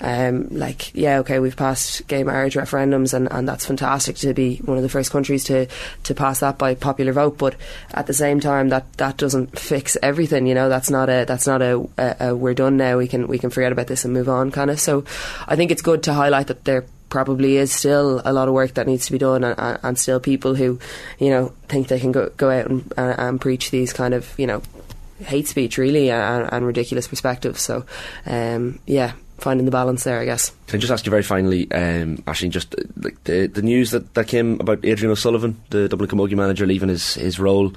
um, 0.00 0.48
like, 0.50 0.94
yeah, 0.94 1.18
okay, 1.20 1.38
we've 1.38 1.56
passed 1.56 2.06
gay 2.06 2.22
marriage 2.22 2.54
referendums, 2.54 3.14
and, 3.14 3.30
and 3.30 3.48
that's 3.48 3.66
fantastic 3.66 4.16
to 4.16 4.32
be 4.34 4.56
one 4.58 4.76
of 4.76 4.82
the 4.82 4.88
first 4.88 5.10
countries 5.10 5.44
to, 5.44 5.66
to 6.04 6.14
pass 6.14 6.40
that 6.40 6.58
by 6.58 6.74
popular 6.74 7.12
vote. 7.12 7.38
But 7.38 7.56
at 7.92 8.06
the 8.06 8.14
same 8.14 8.40
time, 8.40 8.68
that, 8.68 8.92
that 8.94 9.16
doesn't 9.16 9.58
fix 9.58 9.96
everything. 10.02 10.46
You 10.46 10.54
know, 10.54 10.68
that's 10.68 10.90
not 10.90 11.08
a 11.08 11.24
that's 11.24 11.46
not 11.46 11.62
a, 11.62 11.88
a, 11.96 12.16
a 12.28 12.36
we're 12.36 12.54
done 12.54 12.76
now. 12.76 12.98
We 12.98 13.08
can 13.08 13.26
we 13.26 13.38
can 13.38 13.50
forget 13.50 13.72
about 13.72 13.88
this 13.88 14.04
and 14.04 14.14
move 14.14 14.28
on 14.28 14.50
kind 14.50 14.70
of. 14.70 14.78
So, 14.80 15.04
I 15.46 15.56
think 15.56 15.70
it's 15.70 15.82
good 15.82 16.04
to 16.04 16.14
highlight 16.14 16.46
that 16.48 16.64
there 16.64 16.84
probably 17.08 17.56
is 17.56 17.72
still 17.72 18.20
a 18.24 18.32
lot 18.32 18.48
of 18.48 18.54
work 18.54 18.74
that 18.74 18.86
needs 18.86 19.06
to 19.06 19.12
be 19.12 19.18
done, 19.18 19.42
and, 19.42 19.78
and, 19.82 19.98
still 19.98 20.20
people 20.20 20.54
who, 20.54 20.78
you 21.18 21.30
know, 21.30 21.52
think 21.68 21.88
they 21.88 21.98
can 21.98 22.12
go 22.12 22.30
go 22.36 22.50
out 22.50 22.66
and, 22.66 22.92
and, 22.96 23.18
and 23.18 23.40
preach 23.40 23.70
these 23.70 23.92
kind 23.92 24.14
of 24.14 24.38
you 24.38 24.46
know 24.46 24.62
hate 25.20 25.48
speech 25.48 25.78
really 25.78 26.10
and, 26.10 26.48
and 26.52 26.66
ridiculous 26.66 27.08
perspectives. 27.08 27.60
So, 27.60 27.84
um, 28.26 28.78
yeah, 28.86 29.12
finding 29.38 29.64
the 29.64 29.70
balance 29.70 30.04
there, 30.04 30.20
I 30.20 30.24
guess. 30.24 30.52
Can 30.66 30.78
I 30.78 30.80
just 30.80 30.92
ask 30.92 31.06
you 31.06 31.10
very 31.10 31.22
finally, 31.22 31.70
um, 31.72 32.22
actually, 32.26 32.50
just 32.50 32.74
uh, 32.74 32.82
like 32.96 33.22
the 33.24 33.46
the 33.46 33.62
news 33.62 33.92
that, 33.92 34.14
that 34.14 34.28
came 34.28 34.60
about 34.60 34.84
Adrian 34.84 35.10
O'Sullivan, 35.10 35.60
the 35.70 35.88
Dublin 35.88 36.10
Camogie 36.10 36.36
manager, 36.36 36.66
leaving 36.66 36.88
his 36.88 37.14
his 37.14 37.38
role, 37.38 37.72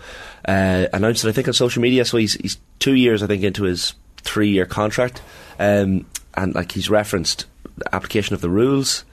uh, 0.48 0.88
announced 0.94 1.24
it 1.24 1.30
I 1.30 1.32
think 1.32 1.48
on 1.48 1.54
social 1.54 1.82
media. 1.82 2.06
So 2.06 2.18
he's 2.18 2.34
he's 2.34 2.58
two 2.80 2.96
years 2.96 3.24
I 3.24 3.28
think 3.28 3.44
into 3.44 3.64
his 3.64 3.94
three 4.18 4.50
year 4.50 4.66
contract, 4.66 5.22
um, 5.60 6.06
and 6.36 6.54
like 6.56 6.72
he's 6.72 6.90
referenced 6.90 7.46
the 7.78 7.96
application 7.96 8.34
of 8.34 8.42
the 8.42 8.50
rules 8.50 9.06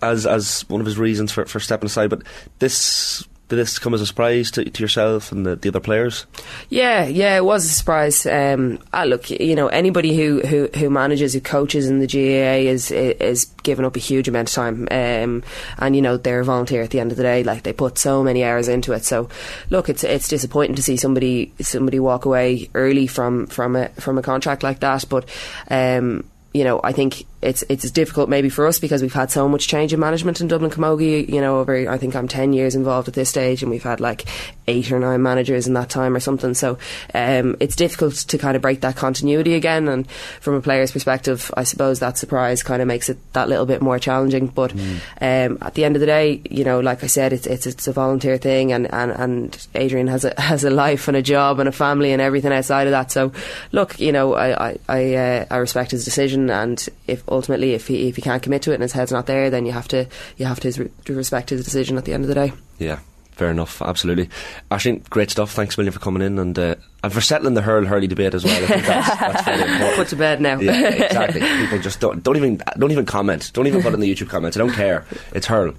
as 0.00 0.26
as 0.26 0.68
one 0.68 0.80
of 0.80 0.86
his 0.86 0.98
reasons 0.98 1.32
for, 1.32 1.46
for 1.46 1.60
stepping 1.60 1.86
aside. 1.86 2.10
But 2.10 2.22
this 2.58 3.26
did 3.52 3.58
this 3.58 3.78
come 3.78 3.92
as 3.92 4.00
a 4.00 4.06
surprise 4.06 4.50
to, 4.52 4.64
to 4.64 4.82
yourself 4.82 5.30
and 5.30 5.44
the, 5.44 5.56
the 5.56 5.68
other 5.68 5.78
players? 5.78 6.24
Yeah, 6.70 7.04
yeah, 7.04 7.36
it 7.36 7.44
was 7.44 7.66
a 7.66 7.68
surprise. 7.68 8.24
Um, 8.24 8.78
ah, 8.94 9.04
look, 9.04 9.28
you 9.28 9.54
know, 9.54 9.66
anybody 9.66 10.16
who, 10.16 10.40
who, 10.40 10.70
who 10.74 10.88
manages, 10.88 11.34
who 11.34 11.42
coaches 11.42 11.86
in 11.86 11.98
the 11.98 12.06
GAA 12.06 12.70
is 12.70 12.90
is 12.90 13.44
given 13.62 13.84
up 13.84 13.94
a 13.94 13.98
huge 13.98 14.26
amount 14.26 14.48
of 14.48 14.54
time, 14.54 14.88
um, 14.90 15.42
and 15.78 15.94
you 15.94 16.00
know 16.00 16.16
they're 16.16 16.40
a 16.40 16.44
volunteer 16.44 16.80
at 16.82 16.90
the 16.90 17.00
end 17.00 17.10
of 17.10 17.18
the 17.18 17.22
day. 17.22 17.42
Like 17.42 17.62
they 17.62 17.74
put 17.74 17.98
so 17.98 18.22
many 18.22 18.42
hours 18.42 18.68
into 18.68 18.94
it. 18.94 19.04
So, 19.04 19.28
look, 19.68 19.90
it's 19.90 20.02
it's 20.02 20.28
disappointing 20.28 20.76
to 20.76 20.82
see 20.82 20.96
somebody 20.96 21.52
somebody 21.60 22.00
walk 22.00 22.24
away 22.24 22.70
early 22.72 23.06
from 23.06 23.48
from 23.48 23.76
a 23.76 23.90
from 23.90 24.16
a 24.16 24.22
contract 24.22 24.62
like 24.62 24.80
that. 24.80 25.04
But 25.10 25.28
um, 25.68 26.24
you 26.52 26.64
know, 26.64 26.80
I 26.82 26.92
think 26.92 27.26
it's 27.42 27.64
it's 27.68 27.90
difficult 27.90 28.28
maybe 28.28 28.48
for 28.48 28.66
us 28.66 28.78
because 28.78 29.02
we've 29.02 29.12
had 29.12 29.30
so 29.30 29.48
much 29.48 29.66
change 29.66 29.92
in 29.92 29.98
management 29.98 30.40
in 30.40 30.48
Dublin 30.48 30.70
Camogie. 30.70 31.28
You 31.28 31.40
know, 31.40 31.58
over 31.58 31.90
I 31.90 31.98
think 31.98 32.14
I'm 32.14 32.28
ten 32.28 32.52
years 32.52 32.74
involved 32.74 33.08
at 33.08 33.14
this 33.14 33.28
stage, 33.28 33.62
and 33.62 33.70
we've 33.70 33.82
had 33.82 34.00
like 34.00 34.24
eight 34.68 34.92
or 34.92 34.98
nine 34.98 35.22
managers 35.22 35.66
in 35.66 35.74
that 35.74 35.90
time 35.90 36.14
or 36.14 36.20
something. 36.20 36.54
So 36.54 36.78
um, 37.14 37.56
it's 37.58 37.74
difficult 37.74 38.14
to 38.14 38.38
kind 38.38 38.54
of 38.54 38.62
break 38.62 38.80
that 38.82 38.96
continuity 38.96 39.54
again. 39.54 39.88
And 39.88 40.08
from 40.40 40.54
a 40.54 40.60
player's 40.60 40.92
perspective, 40.92 41.50
I 41.56 41.64
suppose 41.64 41.98
that 41.98 42.16
surprise 42.16 42.62
kind 42.62 42.80
of 42.80 42.86
makes 42.86 43.08
it 43.08 43.18
that 43.32 43.48
little 43.48 43.66
bit 43.66 43.82
more 43.82 43.98
challenging. 43.98 44.46
But 44.46 44.72
um, 45.20 45.58
at 45.60 45.74
the 45.74 45.84
end 45.84 45.96
of 45.96 46.00
the 46.00 46.06
day, 46.06 46.42
you 46.48 46.64
know, 46.64 46.78
like 46.78 47.02
I 47.02 47.08
said, 47.08 47.32
it's 47.32 47.46
it's 47.46 47.66
it's 47.66 47.88
a 47.88 47.92
volunteer 47.92 48.38
thing, 48.38 48.72
and, 48.72 48.92
and, 48.92 49.10
and 49.10 49.66
Adrian 49.74 50.06
has 50.06 50.24
a 50.24 50.34
has 50.40 50.64
a 50.64 50.70
life 50.70 51.08
and 51.08 51.16
a 51.16 51.22
job 51.22 51.58
and 51.58 51.68
a 51.68 51.72
family 51.72 52.12
and 52.12 52.22
everything 52.22 52.52
outside 52.52 52.86
of 52.86 52.92
that. 52.92 53.10
So 53.10 53.32
look, 53.72 53.98
you 53.98 54.12
know, 54.12 54.34
I 54.34 54.68
I 54.68 54.78
I, 54.88 55.14
uh, 55.14 55.46
I 55.50 55.56
respect 55.56 55.90
his 55.90 56.04
decision, 56.04 56.41
and 56.50 56.88
if 57.06 57.22
ultimately 57.28 57.74
if 57.74 57.86
he 57.86 58.08
if 58.08 58.16
he 58.16 58.22
can't 58.22 58.42
commit 58.42 58.62
to 58.62 58.70
it 58.70 58.74
and 58.74 58.82
his 58.82 58.92
head's 58.92 59.12
not 59.12 59.26
there, 59.26 59.50
then 59.50 59.66
you 59.66 59.72
have 59.72 59.88
to 59.88 60.06
you 60.36 60.46
have 60.46 60.60
to 60.60 60.88
to 60.88 61.14
respect 61.14 61.50
his 61.50 61.64
decision 61.64 61.96
at 61.98 62.04
the 62.04 62.12
end 62.12 62.24
of 62.24 62.28
the 62.28 62.34
day. 62.34 62.52
Yeah, 62.78 63.00
fair 63.32 63.50
enough. 63.50 63.82
Absolutely. 63.82 64.28
Aisling, 64.70 65.08
great 65.10 65.30
stuff. 65.30 65.52
Thanks 65.52 65.76
a 65.76 65.80
million 65.80 65.92
for 65.92 65.98
coming 66.00 66.22
in 66.22 66.38
and 66.38 66.58
uh, 66.58 66.74
and 67.04 67.12
for 67.12 67.20
settling 67.20 67.54
the 67.54 67.62
Hurl 67.62 67.84
Hurley 67.84 68.06
debate 68.06 68.32
as 68.32 68.44
well. 68.44 68.62
I 68.62 68.66
think 68.66 68.86
that's, 68.86 69.08
that's 69.18 69.44
very 69.44 69.60
important. 69.72 69.96
Put 69.96 70.08
to 70.08 70.16
bed 70.16 70.40
now. 70.40 70.60
Yeah, 70.60 70.88
exactly. 70.88 71.40
People 71.62 71.80
just 71.80 71.98
don't 72.00 72.22
don't 72.22 72.36
even 72.36 72.62
don't 72.78 72.92
even 72.92 73.06
comment. 73.06 73.50
Don't 73.52 73.66
even 73.66 73.82
put 73.82 73.92
in 73.92 74.00
the 74.00 74.14
YouTube 74.14 74.28
comments. 74.28 74.56
I 74.56 74.60
don't 74.60 74.72
care. 74.72 75.04
It's 75.32 75.46
hurl. 75.46 75.70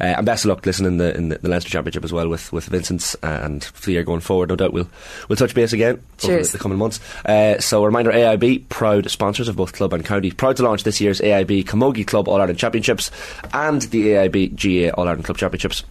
Uh, 0.00 0.04
and 0.04 0.26
best 0.26 0.44
of 0.44 0.50
luck 0.50 0.66
listening 0.66 0.92
in 0.92 0.98
the 0.98 1.16
in 1.16 1.28
the, 1.30 1.38
the 1.38 1.48
Leinster 1.48 1.70
Championship 1.70 2.04
as 2.04 2.12
well 2.12 2.28
with 2.28 2.52
with 2.52 2.66
Vincent's 2.66 3.14
uh, 3.22 3.40
and 3.42 3.64
for 3.64 3.86
the 3.86 3.92
year 3.92 4.02
going 4.02 4.20
forward. 4.20 4.50
No 4.50 4.56
doubt 4.56 4.72
we'll 4.74 4.88
we'll 5.28 5.36
touch 5.36 5.54
base 5.54 5.72
again 5.72 5.94
over 5.94 6.02
Cheers. 6.18 6.52
the, 6.52 6.58
the 6.58 6.62
coming 6.62 6.78
months. 6.78 7.00
Uh, 7.24 7.58
so 7.58 7.82
a 7.82 7.86
reminder: 7.86 8.12
AIB 8.12 8.68
proud 8.68 9.10
sponsors 9.10 9.48
of 9.48 9.56
both 9.56 9.72
club 9.72 9.94
and 9.94 10.04
county. 10.04 10.30
Proud 10.30 10.56
to 10.58 10.62
launch 10.62 10.82
this 10.82 11.00
year's 11.00 11.20
AIB 11.20 11.64
Camogie 11.64 12.06
Club 12.06 12.28
All 12.28 12.40
Ireland 12.40 12.58
Championships 12.58 13.10
and 13.54 13.80
the 13.82 14.08
AIB 14.08 14.56
GAA 14.90 14.94
All 14.94 15.08
Ireland 15.08 15.24
Club 15.24 15.38
Championships. 15.38 15.84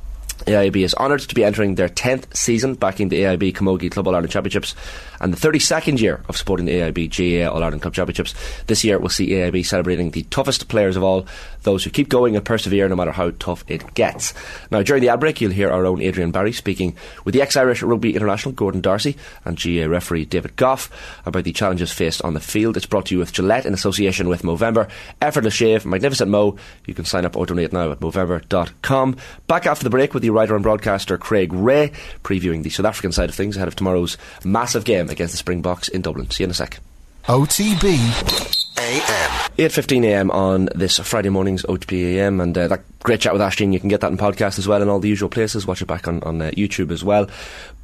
AIB 0.45 0.83
is 0.83 0.93
honoured 0.95 1.21
to 1.21 1.35
be 1.35 1.43
entering 1.43 1.75
their 1.75 1.89
10th 1.89 2.35
season 2.35 2.75
backing 2.75 3.09
the 3.09 3.21
AIB 3.21 3.55
Camogie 3.55 3.91
Club 3.91 4.07
All 4.07 4.15
Ireland 4.15 4.31
Championships 4.31 4.75
and 5.19 5.33
the 5.33 5.37
32nd 5.37 5.99
year 5.99 6.21
of 6.27 6.37
supporting 6.37 6.65
the 6.65 6.73
AIB 6.73 7.09
GAA 7.09 7.51
All 7.51 7.63
Ireland 7.63 7.81
Club 7.81 7.93
Championships. 7.93 8.35
This 8.67 8.83
year 8.83 8.99
we'll 8.99 9.09
see 9.09 9.29
AIB 9.29 9.65
celebrating 9.65 10.11
the 10.11 10.23
toughest 10.23 10.67
players 10.67 10.97
of 10.97 11.03
all, 11.03 11.25
those 11.65 11.83
who 11.83 11.89
keep 11.89 12.07
going 12.07 12.35
and 12.35 12.45
persevere 12.45 12.87
no 12.87 12.95
matter 12.95 13.11
how 13.11 13.31
tough 13.31 13.65
it 13.67 13.93
gets. 13.93 14.33
Now, 14.71 14.81
during 14.81 15.01
the 15.01 15.09
ad 15.09 15.19
break, 15.19 15.41
you'll 15.41 15.51
hear 15.51 15.69
our 15.69 15.85
own 15.85 16.01
Adrian 16.01 16.31
Barry 16.31 16.53
speaking 16.53 16.95
with 17.25 17.33
the 17.33 17.41
ex 17.41 17.57
Irish 17.57 17.83
Rugby 17.83 18.15
International 18.15 18.53
Gordon 18.53 18.81
D'Arcy 18.81 19.17
and 19.43 19.61
GAA 19.61 19.87
referee 19.87 20.25
David 20.25 20.55
Gough 20.55 20.89
about 21.25 21.43
the 21.43 21.51
challenges 21.51 21.91
faced 21.91 22.21
on 22.21 22.33
the 22.33 22.39
field. 22.39 22.77
It's 22.77 22.85
brought 22.85 23.07
to 23.07 23.15
you 23.15 23.19
with 23.19 23.33
Gillette 23.33 23.65
in 23.65 23.73
association 23.73 24.29
with 24.29 24.43
Movember. 24.43 24.89
Effortless 25.21 25.53
shave, 25.53 25.85
magnificent 25.85 26.31
mo. 26.31 26.57
You 26.85 26.93
can 26.93 27.05
sign 27.05 27.25
up 27.25 27.35
or 27.35 27.45
donate 27.45 27.73
now 27.73 27.91
at 27.91 27.99
Movember.com. 27.99 29.17
Back 29.47 29.65
after 29.65 29.83
the 29.83 29.89
break 29.89 30.13
with 30.13 30.23
the 30.23 30.29
writer 30.29 30.55
and 30.55 30.63
broadcaster 30.63 31.17
Craig 31.17 31.51
Ray, 31.51 31.91
previewing 32.23 32.63
the 32.63 32.69
South 32.69 32.85
African 32.85 33.11
side 33.11 33.29
of 33.29 33.35
things 33.35 33.57
ahead 33.57 33.67
of 33.67 33.75
tomorrow's 33.75 34.17
massive 34.43 34.85
game 34.85 35.09
against 35.09 35.33
the 35.33 35.37
Springboks 35.37 35.87
in 35.87 36.01
Dublin. 36.01 36.29
See 36.29 36.43
you 36.43 36.45
in 36.45 36.51
a 36.51 36.53
sec. 36.53 36.79
OTB 37.25 38.64
AM. 38.77 39.29
8.15am 39.57 40.33
on 40.33 40.69
this 40.75 40.99
Friday 40.99 41.29
morning's 41.29 41.63
OTB 41.63 42.15
AM 42.15 42.41
and 42.41 42.57
uh, 42.57 42.67
that 42.67 42.83
great 43.03 43.21
chat 43.21 43.33
with 43.33 43.41
Aisling 43.41 43.71
you 43.71 43.79
can 43.79 43.89
get 43.89 44.01
that 44.01 44.11
in 44.11 44.17
podcast 44.17 44.59
as 44.59 44.67
well 44.67 44.81
in 44.81 44.89
all 44.89 44.99
the 44.99 45.07
usual 45.07 45.29
places. 45.29 45.65
Watch 45.65 45.81
it 45.81 45.85
back 45.85 46.07
on, 46.07 46.21
on 46.23 46.41
uh, 46.41 46.51
YouTube 46.51 46.91
as 46.91 47.03
well. 47.03 47.29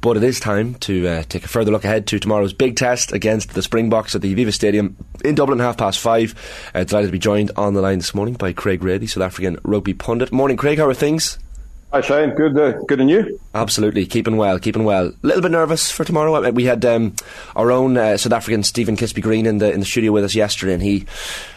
But 0.00 0.16
it 0.16 0.24
is 0.24 0.40
time 0.40 0.74
to 0.76 1.08
uh, 1.08 1.22
take 1.28 1.44
a 1.44 1.48
further 1.48 1.70
look 1.70 1.84
ahead 1.84 2.06
to 2.08 2.18
tomorrow's 2.18 2.52
big 2.52 2.76
test 2.76 3.12
against 3.12 3.54
the 3.54 3.62
Springboks 3.62 4.14
at 4.14 4.22
the 4.22 4.34
Aviva 4.34 4.52
Stadium 4.52 4.96
in 5.24 5.34
Dublin 5.34 5.60
half 5.60 5.76
past 5.78 5.98
five. 5.98 6.34
Uh, 6.74 6.84
delighted 6.84 7.08
to 7.08 7.12
be 7.12 7.18
joined 7.18 7.50
on 7.56 7.74
the 7.74 7.80
line 7.80 7.98
this 7.98 8.14
morning 8.14 8.34
by 8.34 8.52
Craig 8.52 8.82
Ray 8.82 8.98
the 8.98 9.06
South 9.06 9.22
African 9.22 9.58
rugby 9.62 9.94
pundit. 9.94 10.32
Morning 10.32 10.56
Craig. 10.56 10.78
How 10.78 10.86
are 10.86 10.94
things? 10.94 11.38
Hi 11.92 12.00
Shane, 12.00 12.30
good, 12.30 12.58
uh, 12.58 12.72
good 12.88 13.02
and 13.02 13.10
you? 13.10 13.38
Absolutely, 13.54 14.06
keeping 14.06 14.38
well, 14.38 14.58
keeping 14.58 14.84
well. 14.84 15.08
A 15.08 15.26
little 15.26 15.42
bit 15.42 15.50
nervous 15.50 15.90
for 15.90 16.04
tomorrow. 16.04 16.34
Uh, 16.34 16.50
We 16.50 16.64
had 16.64 16.82
um, 16.86 17.14
our 17.54 17.70
own 17.70 17.98
uh, 17.98 18.16
South 18.16 18.32
African 18.32 18.62
Stephen 18.62 18.96
Kispy 18.96 19.20
Green 19.20 19.44
in 19.44 19.58
the 19.58 19.70
in 19.70 19.80
the 19.80 19.84
studio 19.84 20.10
with 20.10 20.24
us 20.24 20.34
yesterday, 20.34 20.72
and 20.72 20.82
he 20.82 21.04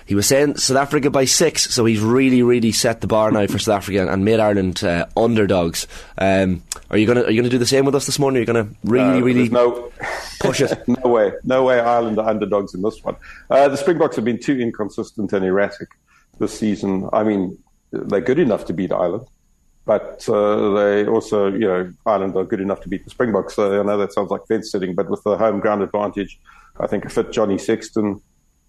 he 0.06 0.14
was 0.14 0.28
saying 0.28 0.58
South 0.58 0.76
Africa 0.76 1.10
by 1.10 1.24
six, 1.24 1.74
so 1.74 1.86
he's 1.86 2.02
really 2.02 2.44
really 2.44 2.74
set 2.74 3.00
the 3.00 3.08
bar 3.08 3.32
now 3.32 3.48
for 3.48 3.60
South 3.60 3.78
Africa 3.78 4.12
and 4.12 4.26
made 4.26 4.42
Ireland 4.42 4.84
uh, 4.84 5.06
underdogs. 5.16 5.88
Um, 6.18 6.64
are 6.92 6.98
you 6.98 7.08
gonna 7.08 7.22
are 7.22 7.32
you 7.32 7.42
gonna 7.42 7.50
do 7.50 7.58
the 7.58 7.66
same 7.66 7.86
with 7.86 7.96
us 7.96 8.06
this 8.06 8.20
morning? 8.20 8.40
Are 8.40 8.42
you 8.42 8.46
gonna 8.46 8.68
really 8.84 9.22
really 9.22 9.48
no, 9.48 9.90
push 10.42 10.60
it? 10.60 10.86
no 10.88 11.10
way, 11.10 11.32
no 11.46 11.64
way 11.64 11.80
Ireland 11.80 12.20
are 12.20 12.28
underdogs 12.28 12.74
in 12.76 12.82
this 12.82 13.02
one. 13.06 13.16
Uh, 13.50 13.70
the 13.70 13.78
Springboks 13.78 14.18
have 14.18 14.26
been 14.26 14.42
too 14.42 14.60
inconsistent 14.60 15.32
and 15.32 15.46
erratic 15.46 15.88
this 16.40 16.60
season. 16.60 17.10
I 17.14 17.24
mean, 17.24 17.58
they're 17.94 18.20
good 18.20 18.40
enough 18.40 18.66
to 18.66 18.74
beat 18.74 18.92
Ireland, 18.92 19.28
but 19.86 20.28
uh, 20.28 20.74
they 20.74 21.06
also, 21.06 21.48
you 21.52 21.68
know, 21.68 21.92
Ireland 22.06 22.36
are 22.36 22.44
good 22.44 22.60
enough 22.60 22.82
to 22.82 22.90
beat 22.90 23.04
the 23.04 23.12
Springboks. 23.12 23.56
So 23.56 23.80
I 23.80 23.84
know 23.84 23.98
that 23.98 24.14
sounds 24.14 24.32
like 24.32 24.46
fence 24.48 24.72
sitting, 24.72 24.96
but 24.96 25.10
with 25.10 25.24
the 25.24 25.38
home 25.38 25.60
ground 25.60 25.84
advantage, 25.84 26.40
I 26.80 26.88
think 26.88 27.06
a 27.06 27.10
fit 27.10 27.32
Johnny 27.32 27.60
Sexton. 27.60 28.20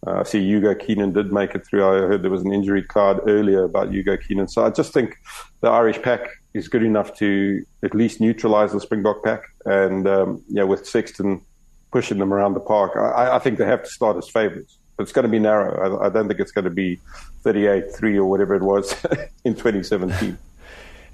Uh, 0.06 0.20
I 0.20 0.22
see 0.24 0.40
Hugo 0.40 0.74
Keenan 0.74 1.12
did 1.12 1.32
make 1.32 1.54
it 1.54 1.66
through. 1.66 1.84
I 1.86 2.06
heard 2.06 2.22
there 2.22 2.30
was 2.30 2.42
an 2.42 2.52
injury 2.52 2.82
cloud 2.82 3.20
earlier 3.26 3.64
about 3.64 3.92
Hugo 3.92 4.18
Keenan. 4.18 4.46
So 4.46 4.64
I 4.64 4.70
just 4.70 4.92
think 4.92 5.16
the 5.62 5.70
Irish 5.70 6.00
pack 6.02 6.28
is 6.52 6.68
good 6.68 6.82
enough 6.82 7.16
to 7.18 7.64
at 7.82 7.94
least 7.94 8.20
neutralise 8.20 8.72
the 8.72 8.80
Springbok 8.80 9.24
pack. 9.24 9.42
And, 9.64 10.06
um, 10.06 10.42
yeah, 10.48 10.64
with 10.64 10.86
Sexton 10.86 11.40
pushing 11.92 12.18
them 12.18 12.32
around 12.32 12.54
the 12.54 12.60
park, 12.60 12.92
I, 12.96 13.36
I 13.36 13.38
think 13.38 13.56
they 13.56 13.64
have 13.64 13.82
to 13.82 13.90
start 13.90 14.18
as 14.18 14.28
favourites. 14.28 14.76
But 14.98 15.04
it's 15.04 15.12
going 15.12 15.24
to 15.24 15.30
be 15.30 15.38
narrow. 15.38 15.98
I, 15.98 16.06
I 16.06 16.08
don't 16.10 16.28
think 16.28 16.40
it's 16.40 16.52
going 16.52 16.64
to 16.66 16.70
be 16.70 17.00
38 17.42 17.90
3 17.94 18.18
or 18.18 18.26
whatever 18.26 18.54
it 18.54 18.62
was 18.62 18.92
in 19.44 19.54
2017. 19.54 20.36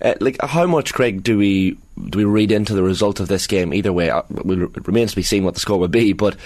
Uh, 0.03 0.14
like 0.20 0.36
how 0.42 0.66
much, 0.66 0.92
Craig, 0.92 1.22
do 1.22 1.38
we 1.38 1.76
do 2.09 2.18
we 2.18 2.24
read 2.24 2.50
into 2.50 2.74
the 2.74 2.82
result 2.82 3.20
of 3.20 3.28
this 3.28 3.46
game? 3.46 3.72
Either 3.72 3.92
way, 3.92 4.11
uh, 4.11 4.22
it 4.30 4.86
remains 4.86 5.11
to 5.11 5.16
be 5.16 5.22
seen 5.22 5.44
what 5.44 5.55
the 5.55 5.61
score 5.61 5.78
will 5.78 5.88
be. 5.88 6.12
But 6.12 6.36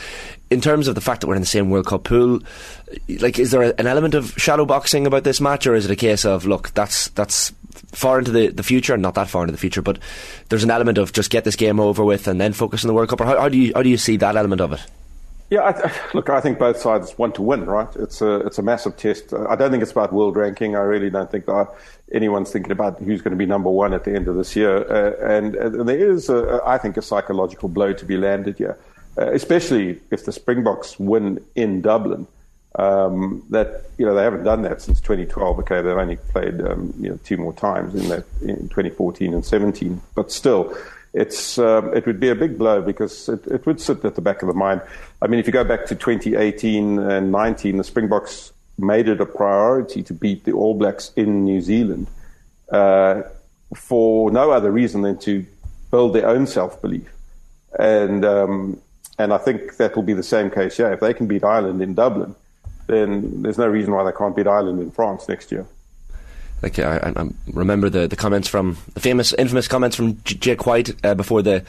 in 0.51 0.61
terms 0.61 0.89
of 0.89 0.95
the 0.95 1.01
fact 1.01 1.21
that 1.21 1.27
we're 1.27 1.37
in 1.37 1.43
the 1.43 1.47
same 1.47 1.71
World 1.71 1.87
Cup 1.87 2.05
pool, 2.05 2.41
like, 3.09 3.39
is 3.39 3.53
there 3.53 3.63
an 3.63 3.87
element 3.87 4.15
of 4.15 4.35
shadow 4.37 4.67
boxing 4.67 5.07
about 5.07 5.25
this 5.25 5.41
match, 5.41 5.67
or 5.67 5.75
is 5.75 5.87
it 5.87 5.91
a 5.91 5.97
case 5.97 6.25
of 6.25 6.45
look, 6.45 6.75
that's 6.75 7.09
that's 7.11 7.53
far 7.93 8.19
into 8.19 8.31
the, 8.31 8.49
the 8.49 8.63
future, 8.63 8.97
not 8.97 9.15
that 9.15 9.29
far 9.29 9.43
into 9.43 9.53
the 9.53 9.59
future, 9.59 9.83
but 9.83 9.99
there's 10.49 10.65
an 10.65 10.71
element 10.71 10.99
of 10.99 11.13
just 11.13 11.31
get 11.31 11.45
this 11.45 11.57
game 11.57 11.81
over 11.81 12.05
with 12.05 12.29
and 12.29 12.41
then 12.41 12.53
focus 12.53 12.85
on 12.85 12.89
the 12.89 12.95
World 12.95 13.09
Cup, 13.09 13.21
or 13.21 13.25
how, 13.25 13.41
how 13.41 13.49
do 13.49 13.57
you 13.57 13.73
how 13.75 13.83
do 13.83 13.89
you 13.89 13.97
see 13.97 14.17
that 14.19 14.37
element 14.37 14.61
of 14.61 14.73
it? 14.73 14.81
Yeah, 15.51 15.63
I 15.63 15.93
look, 16.15 16.29
I 16.29 16.41
think 16.41 16.59
both 16.59 16.79
sides 16.79 17.17
want 17.19 17.35
to 17.37 17.43
win, 17.43 17.67
right? 17.67 17.89
It's 17.97 18.21
a 18.21 18.37
it's 18.47 18.59
a 18.59 18.63
massive 18.63 18.97
test. 18.97 19.33
Uh, 19.33 19.47
I 19.49 19.57
don't 19.57 19.71
think 19.71 19.83
it's 19.83 19.93
about 19.93 20.13
world 20.13 20.37
ranking. 20.37 20.77
I 20.77 20.81
really 20.81 21.11
don't 21.11 21.31
think 21.31 21.47
anyone's 22.13 22.51
thinking 22.51 22.73
about 22.73 22.99
who's 22.99 23.23
going 23.23 23.33
to 23.33 23.37
be 23.37 23.47
number 23.47 23.71
one 23.71 23.95
at 23.95 24.05
the 24.05 24.15
end 24.15 24.29
of 24.29 24.37
this 24.37 24.57
year. 24.57 24.79
Uh, 24.91 25.35
and, 25.35 25.57
and 25.57 25.89
there 25.89 25.99
is, 25.99 26.29
a, 26.29 26.61
I 26.65 26.79
think, 26.79 26.97
a 26.97 27.03
psychological 27.03 27.69
blow 27.69 27.93
to 27.93 28.05
be 28.05 28.17
landed 28.17 28.59
here, 28.59 28.79
uh, 29.19 29.33
especially 29.33 30.01
if 30.11 30.25
the 30.25 30.33
Springboks 30.33 30.99
win 30.99 31.45
in 31.55 31.81
Dublin. 31.81 32.27
Um, 32.79 33.43
that 33.49 33.85
you 33.97 34.05
know 34.05 34.15
they 34.15 34.23
haven't 34.23 34.45
done 34.45 34.61
that 34.63 34.83
since 34.83 35.01
2012. 35.01 35.61
Okay, 35.61 35.81
they've 35.81 35.97
only 35.97 36.17
played 36.17 36.61
um, 36.61 36.93
you 37.01 37.09
know 37.09 37.19
two 37.25 37.39
more 37.39 37.55
times 37.55 37.95
in 37.95 38.11
that 38.11 38.25
in 38.43 38.69
2014 38.69 39.33
and 39.33 39.43
17, 39.43 40.03
but 40.15 40.31
still 40.31 40.77
it's 41.17 41.59
um, 41.59 41.97
it 41.97 42.05
would 42.07 42.21
be 42.21 42.29
a 42.29 42.35
big 42.35 42.59
blow 42.59 42.83
because 42.83 43.29
it, 43.29 43.47
it 43.47 43.65
would 43.65 43.81
sit 43.81 44.05
at 44.05 44.15
the 44.15 44.21
back 44.21 44.43
of 44.43 44.49
the 44.49 44.55
mind. 44.55 44.83
I 45.23 45.27
mean, 45.27 45.41
if 45.41 45.47
you 45.47 45.53
go 45.53 45.65
back 45.65 45.87
to 45.87 45.95
2018 45.95 46.99
and 46.99 47.33
19, 47.33 47.79
the 47.79 47.85
Springboks 47.85 48.53
made 48.79 49.09
it 49.09 49.21
a 49.21 49.27
priority 49.27 50.03
to 50.03 50.13
beat 50.13 50.45
the 50.45 50.53
All 50.53 50.75
Blacks 50.75 51.13
in 51.17 51.45
New 51.45 51.63
Zealand 51.63 52.07
uh, 52.71 53.23
for 53.75 54.31
no 54.31 54.51
other 54.51 54.71
reason 54.71 55.01
than 55.01 55.19
to 55.21 55.45
build 55.91 56.15
their 56.15 56.29
own 56.29 56.47
self 56.47 56.83
belief, 56.83 57.11
and 57.79 58.23
um, 58.25 58.81
and 59.19 59.33
I 59.33 59.39
think 59.39 59.79
that 59.79 59.97
will 59.97 60.03
be 60.03 60.13
the 60.13 60.23
same 60.23 60.51
case 60.51 60.77
here. 60.77 60.93
If 60.93 61.01
they 61.01 61.15
can 61.15 61.27
beat 61.27 61.45
Ireland 61.45 61.81
in 61.81 61.95
Dublin, 61.95 62.35
then 62.89 63.43
there's 63.43 63.59
no 63.59 63.69
reason 63.69 63.95
why 63.95 64.05
they 64.05 64.17
can't 64.17 64.37
beat 64.37 64.47
Ireland 64.47 64.81
in 64.81 64.91
France 64.91 65.29
next 65.31 65.51
year. 65.51 65.67
Like 66.63 66.79
I, 66.79 67.13
I 67.15 67.29
remember 67.53 67.91
the, 67.91 68.09
the 68.09 68.17
comments 68.17 68.49
from 68.49 68.79
the 68.95 69.01
famous, 69.01 69.33
infamous 69.35 69.69
comments 69.69 69.95
from 69.95 70.23
J- 70.23 70.37
Jake 70.37 70.67
White 70.67 70.95
uh, 71.05 71.15
before 71.15 71.43
the 71.43 71.65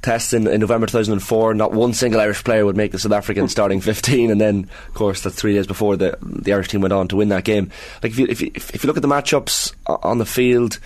tests 0.00 0.32
in, 0.32 0.46
in 0.46 0.60
November 0.60 0.86
2004. 0.86 1.54
Not 1.54 1.72
one 1.72 1.92
single 1.92 2.20
Irish 2.20 2.42
player 2.42 2.64
would 2.64 2.76
make 2.76 2.92
the 2.92 2.98
South 2.98 3.12
African 3.12 3.48
starting 3.54 3.80
15, 3.80 4.30
and 4.30 4.40
then, 4.40 4.68
of 4.88 4.94
course, 4.94 5.20
that's 5.20 5.36
three 5.36 5.54
days 5.54 5.66
before 5.66 5.96
the 5.96 6.16
the 6.22 6.52
Irish 6.52 6.68
team 6.68 6.80
went 6.80 6.92
on 6.92 7.08
to 7.08 7.16
win 7.16 7.28
that 7.28 7.44
game. 7.44 7.70
Like 8.02 8.12
if 8.12 8.18
you 8.18 8.26
if 8.28 8.40
you, 8.40 8.50
if 8.54 8.82
you 8.82 8.86
look 8.86 8.96
at 8.96 9.02
the 9.02 9.08
matchups 9.08 9.74
on 9.86 10.18
the 10.18 10.26
field, 10.26 10.78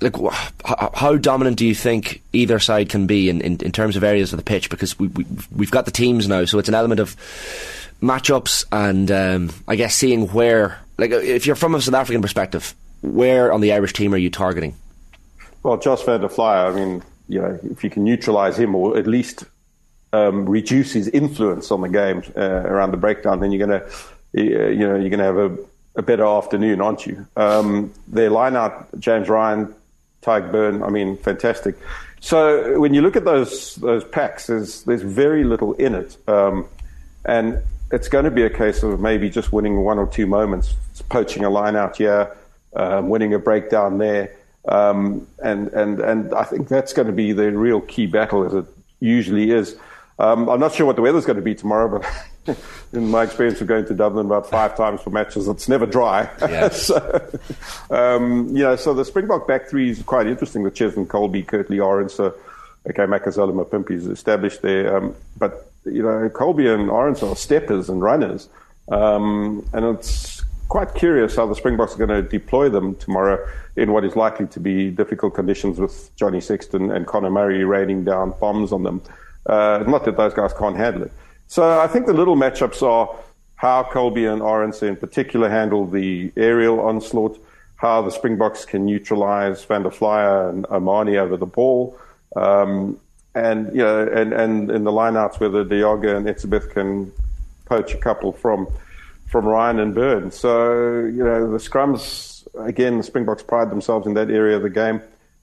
like 0.00 0.16
how, 0.64 0.90
how 0.94 1.16
dominant 1.16 1.56
do 1.56 1.66
you 1.66 1.74
think 1.74 2.22
either 2.32 2.58
side 2.58 2.88
can 2.88 3.06
be 3.06 3.28
in, 3.28 3.40
in, 3.40 3.58
in 3.60 3.72
terms 3.72 3.96
of 3.96 4.04
areas 4.04 4.32
of 4.32 4.38
the 4.38 4.44
pitch? 4.44 4.70
Because 4.70 4.98
we, 4.98 5.08
we 5.08 5.26
we've 5.54 5.70
got 5.70 5.84
the 5.84 5.90
teams 5.90 6.28
now, 6.28 6.44
so 6.44 6.58
it's 6.58 6.68
an 6.68 6.74
element 6.74 7.00
of 7.00 7.16
matchups 8.00 8.64
and 8.72 9.10
um, 9.10 9.50
I 9.68 9.76
guess 9.76 9.94
seeing 9.94 10.28
where, 10.28 10.78
like, 11.00 11.10
if 11.10 11.46
you're 11.46 11.56
from 11.56 11.74
a 11.74 11.80
South 11.80 11.94
African 11.94 12.22
perspective, 12.22 12.74
where 13.02 13.52
on 13.52 13.60
the 13.60 13.72
Irish 13.72 13.92
team 13.92 14.14
are 14.14 14.18
you 14.18 14.30
targeting? 14.30 14.74
Well, 15.62 15.78
Josh 15.78 16.02
van 16.02 16.20
der 16.20 16.28
Flier, 16.28 16.66
I 16.66 16.72
mean, 16.72 17.02
you 17.28 17.40
know, 17.40 17.58
if 17.70 17.82
you 17.82 17.90
can 17.90 18.04
neutralise 18.04 18.58
him 18.58 18.74
or 18.74 18.96
at 18.96 19.06
least 19.06 19.44
um, 20.12 20.48
reduce 20.48 20.92
his 20.92 21.08
influence 21.08 21.70
on 21.70 21.80
the 21.80 21.88
game 21.88 22.22
uh, 22.36 22.40
around 22.40 22.90
the 22.90 22.96
breakdown, 22.96 23.40
then 23.40 23.52
you're 23.52 23.66
going 23.66 23.80
to, 23.80 23.90
you 24.32 24.86
know, 24.86 24.96
you're 24.96 25.10
going 25.10 25.18
to 25.18 25.24
have 25.24 25.38
a, 25.38 25.56
a 25.96 26.02
better 26.02 26.24
afternoon, 26.24 26.80
aren't 26.80 27.06
you? 27.06 27.26
Um, 27.36 27.92
their 28.08 28.30
line 28.30 28.54
James 28.98 29.28
Ryan, 29.28 29.74
Tadhg 30.22 30.50
Beirne, 30.50 30.86
I 30.86 30.90
mean, 30.90 31.16
fantastic. 31.16 31.76
So 32.20 32.78
when 32.78 32.92
you 32.92 33.00
look 33.00 33.16
at 33.16 33.24
those 33.24 33.76
those 33.76 34.04
packs, 34.04 34.46
there's 34.46 34.82
there's 34.84 35.02
very 35.02 35.42
little 35.42 35.72
in 35.74 35.94
it, 35.94 36.16
um, 36.28 36.66
and 37.24 37.62
it's 37.90 38.08
going 38.08 38.24
to 38.24 38.30
be 38.30 38.42
a 38.42 38.50
case 38.50 38.82
of 38.82 39.00
maybe 39.00 39.30
just 39.30 39.52
winning 39.52 39.82
one 39.82 39.98
or 39.98 40.06
two 40.06 40.26
moments, 40.26 40.74
poaching 41.08 41.44
a 41.44 41.50
line 41.50 41.76
out 41.76 41.96
here, 41.96 42.36
um, 42.74 43.08
winning 43.08 43.34
a 43.34 43.38
breakdown 43.38 43.98
there, 43.98 44.34
um, 44.68 45.26
and 45.42 45.68
and 45.68 46.00
and 46.00 46.34
I 46.34 46.44
think 46.44 46.68
that's 46.68 46.92
going 46.92 47.06
to 47.06 47.12
be 47.12 47.32
the 47.32 47.50
real 47.52 47.80
key 47.80 48.06
battle, 48.06 48.44
as 48.44 48.54
it 48.54 48.66
usually 49.00 49.50
is. 49.50 49.76
Um, 50.18 50.50
I'm 50.50 50.60
not 50.60 50.74
sure 50.74 50.84
what 50.84 50.96
the 50.96 51.02
weather's 51.02 51.24
going 51.24 51.36
to 51.36 51.42
be 51.42 51.54
tomorrow, 51.54 51.98
but 52.46 52.58
in 52.92 53.08
my 53.08 53.22
experience 53.22 53.60
of 53.62 53.66
going 53.66 53.86
to 53.86 53.94
Dublin 53.94 54.26
about 54.26 54.50
five 54.50 54.76
times 54.76 55.00
for 55.00 55.08
matches, 55.08 55.48
it's 55.48 55.66
never 55.66 55.86
dry. 55.86 56.28
Yes. 56.42 56.82
so, 56.86 57.30
um, 57.88 58.48
you 58.54 58.62
know, 58.62 58.76
so 58.76 58.92
the 58.92 59.04
Springbok 59.04 59.48
back 59.48 59.66
three 59.66 59.90
is 59.90 60.02
quite 60.02 60.26
interesting 60.26 60.62
with 60.62 60.74
Cheslin 60.74 61.06
Kolbe, 61.06 61.46
Kurtley 61.46 61.78
Arendse, 61.78 62.20
uh, 62.20 62.32
okay, 62.90 63.04
Makazole 63.04 63.54
Mapimpi 63.54 63.92
is 63.92 64.06
established 64.06 64.60
there, 64.60 64.94
um, 64.94 65.16
but 65.38 65.69
you 65.84 66.02
know, 66.02 66.28
Kolbe 66.30 66.72
and 66.72 66.90
Arendse 66.90 67.28
are 67.28 67.36
steppers 67.36 67.88
and 67.88 68.02
runners, 68.02 68.48
um, 68.90 69.66
and 69.72 69.84
it's 69.84 70.44
quite 70.68 70.94
curious 70.94 71.34
how 71.36 71.46
the 71.46 71.54
Springboks 71.54 71.94
are 71.94 72.06
going 72.06 72.22
to 72.22 72.22
deploy 72.22 72.68
them 72.68 72.94
tomorrow 72.96 73.44
in 73.76 73.92
what 73.92 74.04
is 74.04 74.14
likely 74.14 74.46
to 74.46 74.60
be 74.60 74.90
difficult 74.90 75.34
conditions 75.34 75.78
with 75.78 76.14
Johnny 76.16 76.40
Sexton 76.40 76.92
and 76.92 77.06
Conor 77.06 77.30
Murray 77.30 77.64
raining 77.64 78.04
down 78.04 78.32
bombs 78.40 78.72
on 78.72 78.84
them. 78.84 79.02
Uh, 79.46 79.82
not 79.86 80.04
that 80.04 80.16
those 80.16 80.32
guys 80.32 80.52
can't 80.52 80.76
handle 80.76 81.02
it. 81.02 81.12
So 81.48 81.80
I 81.80 81.88
think 81.88 82.06
the 82.06 82.12
little 82.12 82.36
matchups 82.36 82.82
are 82.82 83.12
how 83.56 83.82
Kolbe 83.82 84.32
and 84.32 84.40
Arendse 84.40 84.84
in 84.84 84.96
particular 84.96 85.50
handle 85.50 85.86
the 85.86 86.32
aerial 86.36 86.80
onslaught, 86.80 87.38
how 87.76 88.00
the 88.02 88.10
Springboks 88.10 88.64
can 88.64 88.86
neutralize 88.86 89.64
Van 89.64 89.82
der 89.82 89.90
Flier 89.90 90.48
and 90.50 90.66
O'Mahony 90.70 91.16
over 91.16 91.36
the 91.36 91.46
ball, 91.46 91.98
um, 92.36 92.98
and 93.34 93.68
you 93.74 93.82
know, 93.82 94.06
and, 94.06 94.32
and 94.32 94.70
in 94.70 94.84
the 94.84 94.90
lineouts 94.90 95.40
whether 95.40 95.64
De 95.64 95.78
Jager 95.78 96.16
and 96.16 96.26
Etzebeth 96.26 96.70
can 96.70 97.12
poach 97.64 97.94
a 97.94 97.98
couple 97.98 98.32
from 98.32 98.66
from 99.28 99.46
Ryan 99.46 99.78
and 99.78 99.94
Beirne. 99.94 100.32
So 100.32 101.04
you 101.04 101.24
know, 101.24 101.50
the 101.50 101.58
scrums 101.58 102.46
again, 102.58 102.98
the 102.98 103.04
Springboks 103.04 103.42
pride 103.42 103.70
themselves 103.70 104.06
in 104.06 104.14
that 104.14 104.30
area 104.30 104.56
of 104.56 104.62
the 104.62 104.70
game. 104.70 105.00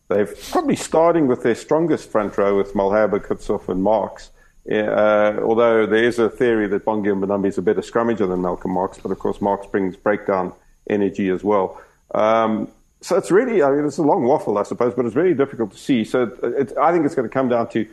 They've 0.09 0.33
probably 0.51 0.75
starting 0.75 1.27
with 1.27 1.43
their 1.43 1.55
strongest 1.55 2.09
front 2.09 2.37
row 2.37 2.57
with 2.57 2.73
Malherbe, 2.73 3.25
Kitshoff, 3.25 3.67
and 3.67 3.83
Marx. 3.83 4.29
Uh, 4.69 5.39
although 5.43 5.85
there 5.85 6.03
is 6.03 6.19
a 6.19 6.29
theory 6.29 6.67
that 6.67 6.83
Bongi 6.83 7.07
Mbonambi 7.07 7.47
is 7.47 7.57
a 7.57 7.61
better 7.61 7.81
scrummager 7.81 8.27
than 8.27 8.41
Malcolm 8.41 8.71
Marx, 8.71 8.97
but 8.97 9.11
of 9.11 9.19
course 9.19 9.39
Marx 9.41 9.65
brings 9.67 9.95
breakdown 9.95 10.51
energy 10.89 11.29
as 11.29 11.43
well. 11.43 11.81
Um, 12.13 12.69
so 13.01 13.15
it's 13.15 13.31
really, 13.31 13.61
I 13.61 13.71
mean, 13.71 13.85
it's 13.85 13.97
a 13.97 14.03
long 14.03 14.23
waffle, 14.23 14.57
I 14.57 14.63
suppose, 14.63 14.93
but 14.93 15.05
it's 15.05 15.13
very 15.13 15.33
difficult 15.33 15.71
to 15.71 15.77
see. 15.77 16.03
So 16.03 16.23
it, 16.43 16.75
I 16.77 16.91
think 16.91 17.05
it's 17.05 17.15
going 17.15 17.27
to 17.27 17.33
come 17.33 17.49
down 17.49 17.69
to 17.69 17.87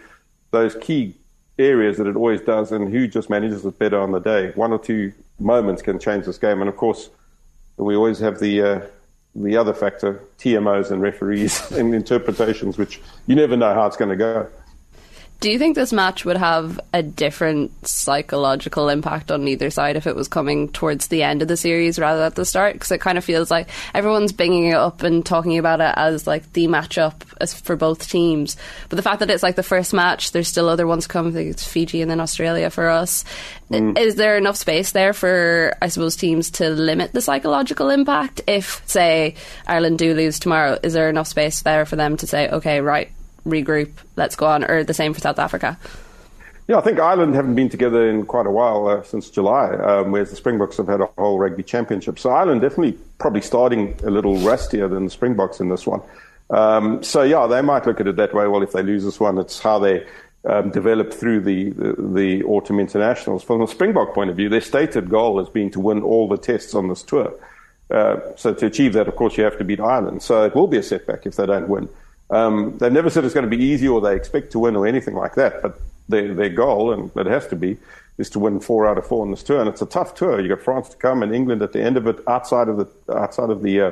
those 0.51 0.75
key 0.77 1.15
areas 1.59 1.99
that 1.99 2.07
it 2.07 2.17
always 2.17 2.41
does 2.41 2.73
and 2.73 2.89
who 2.89 3.07
just 3.07 3.29
manages 3.29 3.65
it 3.65 3.79
better 3.79 3.99
on 4.01 4.13
the 4.13 4.19
day. 4.19 4.53
One 4.55 4.73
or 4.73 4.79
two 4.79 5.13
moments 5.39 5.83
can 5.83 5.99
change 5.99 6.25
this 6.25 6.39
game. 6.39 6.61
And 6.61 6.69
of 6.69 6.77
course, 6.77 7.11
we 7.77 7.95
always 7.95 8.19
have 8.21 8.41
the, 8.41 8.63
uh, 8.63 8.81
the 9.35 9.57
other 9.57 9.75
factor, 9.75 10.23
TMOs 10.39 10.91
and 10.91 11.03
referees 11.03 11.71
and 11.73 11.95
interpretations, 11.95 12.79
which 12.79 13.01
you 13.27 13.35
never 13.35 13.57
know 13.57 13.75
how 13.75 13.87
it's 13.87 13.97
going 13.97 14.11
to 14.11 14.17
go. 14.17 14.49
Do 15.41 15.51
you 15.51 15.59
think 15.59 15.75
this 15.75 15.93
match 15.93 16.25
would 16.25 16.39
have 16.39 16.81
a 16.95 17.03
different 17.03 17.87
psychological 17.87 18.89
impact 18.89 19.31
on 19.31 19.47
either 19.47 19.69
side 19.69 19.97
if 19.97 20.07
it 20.07 20.17
was 20.17 20.27
coming 20.27 20.71
towards 20.71 21.09
the 21.09 21.23
end 21.23 21.43
of 21.43 21.49
the 21.49 21.57
series 21.57 21.99
rather 21.99 22.21
than 22.21 22.27
at 22.29 22.35
the 22.35 22.47
start? 22.47 22.73
Because 22.73 22.93
it 22.93 23.03
kind 23.03 23.19
of 23.19 23.25
feels 23.25 23.51
like 23.51 23.69
everyone's 23.93 24.33
bringing 24.33 24.69
it 24.69 24.75
up 24.75 25.03
and 25.03 25.25
talking 25.25 25.59
about 25.59 25.83
it 25.83 25.93
as 25.97 26.27
like 26.27 26.51
the 26.55 26.67
matchup 26.67 27.15
as 27.43 27.53
for 27.53 27.77
both 27.77 28.09
teams. 28.09 28.57
But 28.89 28.97
the 28.97 29.03
fact 29.03 29.21
that 29.21 29.29
it's 29.29 29.43
like 29.43 29.57
the 29.57 29.63
first 29.63 29.93
match, 29.93 30.33
there's 30.33 30.49
still 30.49 30.69
other 30.69 30.87
ones 30.87 31.07
coming. 31.07 31.37
It's 31.37 31.67
Fiji 31.67 32.01
and 32.01 32.11
then 32.11 32.21
Australia 32.21 32.71
for 32.71 32.89
us. 32.89 33.25
Mm. 33.71 33.99
Is 33.99 34.15
there 34.15 34.39
enough 34.39 34.57
space 34.57 34.93
there 34.93 35.13
for, 35.13 35.77
I 35.83 35.89
suppose, 35.89 36.17
teams 36.17 36.53
to 36.53 36.71
limit 36.71 37.13
the 37.13 37.21
psychological 37.21 37.91
impact? 37.91 38.41
If, 38.47 38.83
say, 38.87 39.35
Ireland 39.67 39.99
do 39.99 40.15
lose 40.15 40.39
tomorrow, 40.39 40.79
is 40.83 40.95
there 40.95 41.11
enough 41.11 41.27
space 41.27 41.63
there 41.63 41.85
for 41.85 41.97
them 41.97 42.17
to 42.19 42.27
say, 42.27 42.49
okay, 42.49 42.81
right, 42.81 43.11
regroup, 43.45 43.91
let's 44.17 44.37
go 44.37 44.47
on, 44.47 44.65
or 44.65 44.85
the 44.85 44.95
same 44.95 45.15
for 45.15 45.21
South 45.21 45.39
Africa? 45.39 45.79
Yeah, 46.67 46.79
I 46.79 46.81
think 46.81 46.99
Ireland 46.99 47.35
haven't 47.35 47.57
been 47.57 47.69
together 47.69 48.09
in 48.09 48.25
quite 48.25 48.47
a 48.47 48.51
while 48.51 48.89
uh, 48.89 49.03
since 49.03 49.29
July, 49.29 49.75
um, 49.75 50.13
whereas 50.13 50.31
the 50.31 50.37
Springboks 50.37 50.79
have 50.79 50.89
had 50.89 51.03
a 51.03 51.07
whole 51.19 51.39
rugby 51.39 51.63
championship. 51.63 52.19
So 52.19 52.31
Ireland 52.31 52.63
definitely 52.63 52.99
probably 53.19 53.43
starting 53.43 53.95
a 54.03 54.11
little 54.11 54.37
rustier 54.39 54.89
than 54.89 55.05
the 55.05 55.11
Springboks 55.11 55.61
in 55.61 55.69
this 55.69 55.87
one. 55.87 56.01
Um, 56.49 57.03
so 57.03 57.23
yeah, 57.23 57.47
they 57.47 57.61
might 57.61 57.87
look 57.87 58.01
at 58.01 58.07
it 58.07 58.17
that 58.17 58.33
way. 58.33 58.47
Well, 58.47 58.63
if 58.63 58.73
they 58.73 58.83
lose 58.83 59.05
this 59.05 59.21
one, 59.21 59.37
it's 59.37 59.61
how 59.61 59.79
they 59.79 60.07
um, 60.47 60.71
develop 60.71 61.13
through 61.13 61.41
the, 61.41 61.71
the, 61.71 61.95
the 61.99 62.45
autumn 62.45 62.81
internationals. 62.81 63.43
From 63.43 63.61
a 63.61 63.67
Springbok 63.67 64.15
point 64.15 64.31
of 64.31 64.37
view, 64.37 64.49
their 64.49 64.63
stated 64.63 65.11
goal 65.11 65.39
has 65.39 65.51
been 65.51 65.71
to 65.73 65.81
win 65.81 66.03
all 66.03 66.29
the 66.29 66.39
tests 66.39 66.75
on 66.75 66.89
this 66.89 67.03
tour. 67.03 67.35
Uh, 67.91 68.17
so 68.37 68.55
to 68.55 68.67
achieve 68.67 68.95
that, 68.95 69.07
of 69.07 69.17
course, 69.17 69.37
you 69.37 69.45
have 69.45 69.59
to 69.59 69.65
beat 69.65 69.81
Ireland. 69.81 70.23
So 70.23 70.45
it 70.45 70.55
will 70.55 70.67
be 70.67 70.79
a 70.79 70.83
setback 70.83 71.27
if 71.27 71.37
they 71.37 71.45
don't 71.45 71.69
win. 71.69 71.91
Um, 72.31 72.77
they've 72.79 72.93
never 72.93 73.11
said 73.11 73.25
it's 73.25 73.35
going 73.35 73.49
to 73.49 73.57
be 73.57 73.63
easy 73.63 73.87
or 73.87 74.01
they 74.01 74.17
expect 74.17 74.53
to 74.53 74.59
win 74.59 74.77
or 74.77 74.87
anything 74.87 75.15
like 75.15 75.35
that, 75.35 75.63
but 75.63 75.81
their, 76.09 76.35
their 76.35 76.49
goal, 76.49 76.93
and 76.93 77.11
it 77.17 77.27
has 77.27 77.47
to 77.49 77.57
be, 77.57 77.77
is 78.19 78.31
to 78.31 78.39
win 78.39 78.61
four 78.61 78.87
out 78.87 78.99
of 78.99 79.07
four 79.07 79.25
in 79.25 79.31
this 79.31 79.43
tour. 79.43 79.61
And 79.61 79.69
it's 79.69 79.83
a 79.83 79.87
tough 79.87 80.15
tour. 80.15 80.41
You've 80.41 80.57
got 80.57 80.65
France 80.65 80.89
to 80.91 80.97
come 80.97 81.23
and 81.23 81.35
England 81.35 81.63
at 81.63 81.73
the 81.73 81.83
end 81.83 81.97
of 81.97 82.07
it, 82.07 82.19
outside 82.27 82.69
of 82.69 82.77
the 82.79 83.15
outside 83.15 83.51
of 83.51 83.63
the 83.63 83.81
uh, 83.81 83.91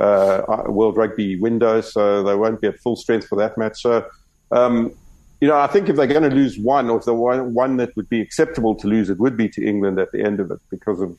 uh, 0.00 0.64
World 0.66 0.96
Rugby 0.96 1.36
window, 1.36 1.80
so 1.80 2.22
they 2.22 2.34
won't 2.34 2.60
be 2.60 2.68
at 2.68 2.78
full 2.80 2.96
strength 2.96 3.28
for 3.28 3.36
that 3.36 3.56
match. 3.56 3.80
So, 3.80 4.06
um, 4.50 4.92
you 5.40 5.48
know, 5.48 5.58
I 5.58 5.66
think 5.66 5.88
if 5.88 5.96
they're 5.96 6.06
going 6.06 6.28
to 6.28 6.34
lose 6.34 6.58
one, 6.58 6.90
or 6.90 6.98
if 6.98 7.04
the 7.04 7.14
one, 7.14 7.54
one 7.54 7.76
that 7.78 7.94
would 7.96 8.08
be 8.08 8.20
acceptable 8.20 8.74
to 8.76 8.86
lose, 8.86 9.10
it 9.10 9.18
would 9.18 9.36
be 9.36 9.48
to 9.50 9.64
England 9.64 9.98
at 9.98 10.12
the 10.12 10.22
end 10.22 10.40
of 10.40 10.50
it 10.50 10.60
because 10.70 11.00
of 11.00 11.16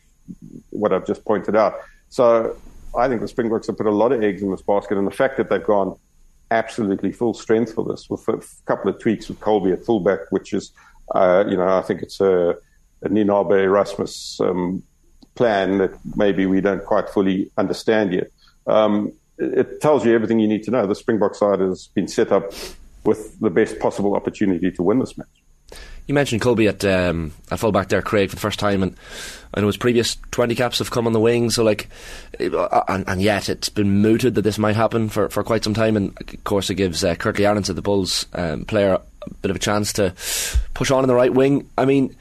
what 0.70 0.94
I've 0.94 1.06
just 1.06 1.26
pointed 1.26 1.56
out. 1.56 1.80
So 2.10 2.56
I 2.98 3.08
think 3.08 3.22
the 3.22 3.28
Springboks 3.28 3.68
have 3.68 3.78
put 3.78 3.86
a 3.86 3.92
lot 3.92 4.12
of 4.12 4.24
eggs 4.24 4.42
in 4.42 4.52
this 4.52 4.62
basket, 4.62 4.98
and 4.98 5.08
the 5.08 5.12
fact 5.12 5.38
that 5.38 5.50
they've 5.50 5.64
gone 5.64 5.98
absolutely 6.52 7.12
full 7.12 7.34
strength 7.34 7.74
for 7.74 7.84
this 7.84 8.10
with 8.10 8.28
a 8.28 8.42
couple 8.66 8.90
of 8.90 9.00
tweaks 9.00 9.28
with 9.28 9.40
Kolbe 9.40 9.74
at 9.74 9.86
fullback, 9.86 10.20
which 10.30 10.54
is, 10.54 10.72
uh, 11.14 11.44
you 11.48 11.58
know, 11.58 11.68
I 11.68 11.82
think 11.82 12.02
it's 12.02 12.20
a, 12.20 12.56
a 13.02 13.10
Nienaber 13.10 13.64
Erasmus 13.64 14.40
um, 14.42 14.84
plan 15.36 15.78
that 15.78 15.92
maybe 16.16 16.46
we 16.46 16.62
don't 16.62 16.84
quite 16.84 17.10
fully 17.10 17.52
understand 17.58 18.14
yet. 18.14 18.32
Um, 18.66 19.14
it 19.38 19.82
tells 19.82 20.06
you 20.06 20.16
everything 20.16 20.40
you 20.40 20.48
need 20.48 20.64
to 20.64 20.72
know. 20.72 20.88
The 20.88 20.96
Springbok 20.96 21.36
side 21.36 21.60
has 21.60 21.88
been 21.88 22.08
set 22.08 22.32
up 22.32 22.52
with 23.04 23.40
the 23.40 23.50
best 23.50 23.80
possible 23.80 24.16
opportunity 24.16 24.72
to 24.72 24.84
win 24.84 25.00
this 25.00 25.18
match. 25.18 25.28
You 26.08 26.14
mentioned 26.14 26.42
Kolbe 26.42 26.70
at 26.70 26.86
um, 26.86 27.34
at 27.52 27.60
fullback 27.60 27.90
there, 27.90 28.02
Craig, 28.02 28.30
for 28.30 28.36
the 28.38 28.42
first 28.42 28.60
time, 28.60 28.82
and 28.82 28.96
I 29.54 29.60
know 29.60 29.68
his 29.68 29.76
previous 29.76 30.16
twenty 30.32 30.56
caps 30.56 30.80
have 30.80 30.90
come 30.90 31.06
on 31.06 31.12
the 31.12 31.20
wing. 31.20 31.50
So 31.50 31.64
like, 31.64 31.90
uh, 32.40 32.84
and, 32.88 33.08
and, 33.10 33.22
yet 33.22 33.50
it's 33.50 33.68
been 33.68 34.02
mooted 34.02 34.36
that 34.36 34.44
this 34.44 34.58
might 34.58 34.78
happen 34.78 35.10
for, 35.10 35.28
for 35.28 35.44
quite 35.44 35.66
some 35.66 35.74
time. 35.74 35.98
And 35.98 36.18
of 36.20 36.44
course, 36.46 36.70
it 36.70 36.76
gives 36.76 37.04
uh, 37.04 37.16
Kurtley 37.16 37.46
Arendse, 37.46 37.76
the 37.76 37.82
Bulls 37.82 38.26
um, 38.34 38.64
player, 38.64 39.02
a 39.22 39.30
bit 39.42 39.52
of 39.52 39.58
a 39.58 39.60
chance 39.60 39.92
to 39.94 40.14
push 40.74 40.92
on 40.92 41.04
in 41.04 41.10
the 41.10 41.16
right 41.16 41.34
wing. 41.34 41.70
I 41.78 41.84
mean, 41.84 42.16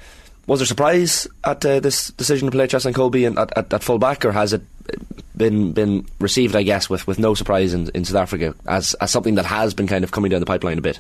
was 0.48 0.58
there 0.58 0.66
surprise 0.66 1.28
at 1.44 1.64
uh, 1.64 1.78
this 1.78 2.10
decision 2.10 2.46
to 2.46 2.52
play 2.52 2.66
Cheslin 2.66 2.92
Kolbe 2.92 3.38
at, 3.38 3.56
at, 3.56 3.72
at 3.72 3.82
full 3.84 3.98
back, 3.98 4.24
or 4.24 4.32
has 4.32 4.52
it 4.52 4.62
been 5.36 5.72
been 5.72 6.06
received, 6.18 6.56
I 6.56 6.64
guess, 6.64 6.90
with, 6.90 7.06
with 7.06 7.20
no 7.20 7.34
surprise 7.34 7.72
in, 7.72 7.88
in 7.90 8.04
South 8.04 8.16
Africa 8.22 8.54
as, 8.66 8.94
as 8.94 9.10
something 9.10 9.36
that 9.36 9.44
has 9.46 9.74
been 9.74 9.86
kind 9.86 10.02
of 10.02 10.10
coming 10.10 10.30
down 10.30 10.40
the 10.40 10.46
pipeline 10.46 10.78
a 10.78 10.82
bit? 10.82 10.98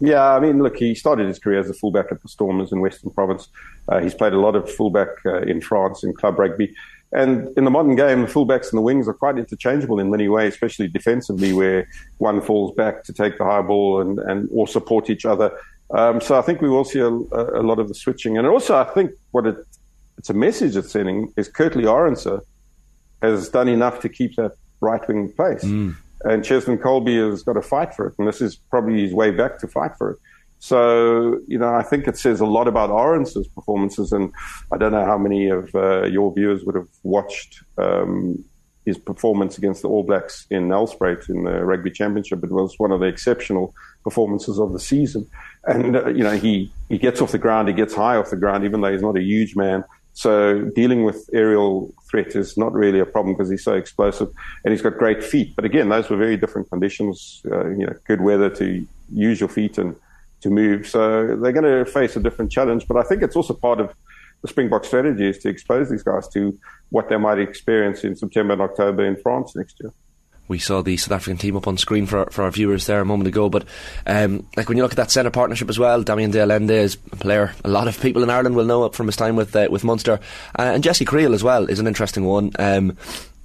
Yeah, 0.00 0.34
I 0.34 0.40
mean, 0.40 0.62
look, 0.62 0.76
he 0.76 0.94
started 0.94 1.28
his 1.28 1.38
career 1.38 1.60
as 1.60 1.68
a 1.68 1.74
fullback 1.74 2.06
at 2.10 2.22
the 2.22 2.28
Stormers 2.28 2.72
in 2.72 2.80
Western 2.80 3.10
Province. 3.10 3.48
Uh, 3.88 4.00
he's 4.00 4.14
played 4.14 4.32
a 4.32 4.40
lot 4.40 4.56
of 4.56 4.70
fullback 4.70 5.08
uh, 5.26 5.42
in 5.42 5.60
France 5.60 6.02
in 6.02 6.14
club 6.14 6.38
rugby. 6.38 6.74
And 7.12 7.48
in 7.58 7.64
the 7.64 7.70
modern 7.70 7.96
game, 7.96 8.22
the 8.22 8.28
fullbacks 8.28 8.70
and 8.70 8.78
the 8.78 8.82
wings 8.82 9.08
are 9.08 9.12
quite 9.12 9.36
interchangeable 9.36 9.98
in 9.98 10.10
many 10.10 10.28
ways, 10.28 10.54
especially 10.54 10.88
defensively, 10.88 11.52
where 11.52 11.86
one 12.18 12.40
falls 12.40 12.74
back 12.74 13.04
to 13.04 13.12
take 13.12 13.36
the 13.36 13.44
high 13.44 13.62
ball 13.62 14.00
and, 14.00 14.18
and 14.20 14.48
or 14.52 14.66
support 14.66 15.10
each 15.10 15.26
other. 15.26 15.52
Um, 15.90 16.20
so 16.20 16.38
I 16.38 16.42
think 16.42 16.62
we 16.62 16.70
will 16.70 16.84
see 16.84 17.00
a, 17.00 17.08
a, 17.08 17.62
lot 17.62 17.78
of 17.80 17.88
the 17.88 17.94
switching. 17.94 18.38
And 18.38 18.46
also, 18.46 18.76
I 18.76 18.84
think 18.84 19.10
what 19.32 19.44
it, 19.44 19.56
it's 20.18 20.30
a 20.30 20.34
message 20.34 20.76
it's 20.76 20.92
sending 20.92 21.32
is 21.36 21.48
Kurtley 21.48 21.84
Arendse 21.84 22.40
has 23.22 23.48
done 23.48 23.68
enough 23.68 24.00
to 24.00 24.08
keep 24.08 24.36
that 24.36 24.52
right 24.80 25.06
wing 25.08 25.32
place. 25.32 25.64
Mm 25.64 25.96
and 26.24 26.42
Cheslin 26.42 26.78
Kolbe 26.78 27.30
has 27.30 27.42
got 27.42 27.54
to 27.54 27.62
fight 27.62 27.94
for 27.94 28.06
it, 28.08 28.14
and 28.18 28.28
this 28.28 28.40
is 28.40 28.56
probably 28.56 29.02
his 29.02 29.14
way 29.14 29.30
back 29.30 29.58
to 29.60 29.68
fight 29.68 29.92
for 29.96 30.12
it. 30.12 30.18
So, 30.58 31.40
you 31.46 31.58
know, 31.58 31.74
I 31.74 31.82
think 31.82 32.06
it 32.06 32.18
says 32.18 32.40
a 32.40 32.46
lot 32.46 32.68
about 32.68 32.90
Arendse's 32.90 33.48
performances, 33.48 34.12
and 34.12 34.30
I 34.70 34.76
don't 34.76 34.92
know 34.92 35.06
how 35.06 35.16
many 35.16 35.48
of 35.48 35.74
uh, 35.74 36.04
your 36.04 36.34
viewers 36.34 36.64
would 36.64 36.74
have 36.74 36.88
watched 37.02 37.62
um, 37.78 38.44
his 38.84 38.98
performance 38.98 39.56
against 39.56 39.80
the 39.80 39.88
All 39.88 40.02
Blacks 40.02 40.46
in 40.50 40.68
Nelspruit 40.68 41.30
in 41.30 41.44
the 41.44 41.64
Rugby 41.64 41.90
Championship. 41.90 42.44
It 42.44 42.50
was 42.50 42.74
one 42.78 42.92
of 42.92 43.00
the 43.00 43.06
exceptional 43.06 43.74
performances 44.04 44.58
of 44.58 44.72
the 44.72 44.78
season. 44.78 45.26
And, 45.64 45.96
uh, 45.96 46.08
you 46.08 46.24
know, 46.24 46.36
he, 46.36 46.70
he 46.90 46.98
gets 46.98 47.22
off 47.22 47.32
the 47.32 47.38
ground, 47.38 47.68
he 47.68 47.74
gets 47.74 47.94
high 47.94 48.16
off 48.16 48.28
the 48.30 48.36
ground, 48.36 48.64
even 48.64 48.82
though 48.82 48.92
he's 48.92 49.02
not 49.02 49.16
a 49.16 49.22
huge 49.22 49.56
man. 49.56 49.84
So 50.20 50.60
dealing 50.76 51.04
with 51.04 51.30
aerial 51.32 51.94
threat 52.10 52.36
is 52.36 52.58
not 52.58 52.74
really 52.74 53.00
a 53.00 53.06
problem 53.06 53.34
because 53.34 53.48
he's 53.48 53.64
so 53.64 53.72
explosive 53.72 54.28
and 54.62 54.70
he's 54.70 54.82
got 54.82 54.98
great 54.98 55.24
feet. 55.24 55.56
But 55.56 55.64
again, 55.64 55.88
those 55.88 56.10
were 56.10 56.18
very 56.18 56.36
different 56.36 56.68
conditions. 56.68 57.40
Uh, 57.50 57.70
you 57.70 57.86
know, 57.86 57.94
good 58.06 58.20
weather 58.20 58.50
to 58.50 58.86
use 59.10 59.40
your 59.40 59.48
feet 59.48 59.78
and 59.78 59.96
to 60.42 60.50
move. 60.50 60.86
So 60.86 61.36
they're 61.36 61.52
going 61.52 61.64
to 61.64 61.90
face 61.90 62.16
a 62.16 62.20
different 62.20 62.52
challenge. 62.52 62.86
But 62.86 62.98
I 62.98 63.02
think 63.02 63.22
it's 63.22 63.34
also 63.34 63.54
part 63.54 63.80
of 63.80 63.94
the 64.42 64.48
Springbok 64.48 64.84
strategy 64.84 65.26
is 65.26 65.38
to 65.38 65.48
expose 65.48 65.88
these 65.88 66.02
guys 66.02 66.28
to 66.34 66.58
what 66.90 67.08
they 67.08 67.16
might 67.16 67.38
experience 67.38 68.04
in 68.04 68.14
September 68.14 68.52
and 68.52 68.60
October 68.60 69.06
in 69.06 69.16
France 69.16 69.56
next 69.56 69.80
year 69.80 69.90
we 70.50 70.58
saw 70.58 70.82
the 70.82 70.96
South 70.96 71.12
African 71.12 71.38
team 71.38 71.56
up 71.56 71.68
on 71.68 71.78
screen 71.78 72.06
for, 72.06 72.26
for 72.26 72.42
our 72.42 72.50
viewers 72.50 72.86
there 72.86 73.00
a 73.00 73.04
moment 73.04 73.28
ago. 73.28 73.48
But 73.48 73.64
um, 74.04 74.46
like 74.56 74.68
when 74.68 74.76
you 74.76 74.82
look 74.82 74.92
at 74.92 74.96
that 74.96 75.12
centre 75.12 75.30
partnership 75.30 75.70
as 75.70 75.78
well, 75.78 76.02
Damian 76.02 76.32
de 76.32 76.42
Allende 76.42 76.74
is 76.74 76.98
a 77.12 77.16
player 77.16 77.54
a 77.64 77.68
lot 77.68 77.86
of 77.86 77.98
people 78.00 78.24
in 78.24 78.30
Ireland 78.30 78.56
will 78.56 78.64
know 78.64 78.82
up 78.82 78.96
from 78.96 79.06
his 79.06 79.16
time 79.16 79.36
with 79.36 79.54
uh, 79.54 79.68
with 79.70 79.84
Munster, 79.84 80.20
uh, 80.58 80.62
and 80.62 80.82
Jesse 80.82 81.04
Kriel 81.04 81.32
as 81.34 81.44
well 81.44 81.66
is 81.66 81.78
an 81.78 81.86
interesting 81.86 82.24
one. 82.24 82.50
Um, 82.58 82.98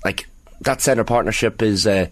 like 0.03 0.27
that 0.61 0.81
centre 0.81 1.03
partnership 1.03 1.61
is 1.61 1.85
uh, 1.85 2.07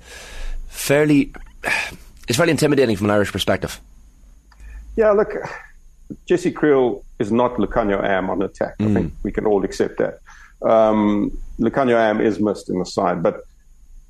fairly 0.68 1.34
it's 2.28 2.38
fairly 2.38 2.52
intimidating 2.52 2.96
from 2.96 3.06
an 3.06 3.12
Irish 3.12 3.32
perspective. 3.32 3.82
Yeah, 4.96 5.10
look, 5.10 5.34
Jesse 6.28 6.52
Kriel 6.52 7.04
is 7.18 7.32
not 7.32 7.56
Lukhanyo 7.56 8.04
Am 8.04 8.30
on 8.30 8.44
attack. 8.44 8.78
Mm. 8.78 8.92
I 8.92 8.94
think 8.94 9.14
we 9.24 9.32
can 9.32 9.48
all 9.48 9.66
accept 9.66 9.98
that. 9.98 10.20
Um, 10.62 11.36
Lukhanyo 11.60 11.96
Am 11.96 12.22
is 12.22 12.40
missed 12.40 12.70
in 12.70 12.78
the 12.78 12.86
side, 12.86 13.24
but 13.24 13.42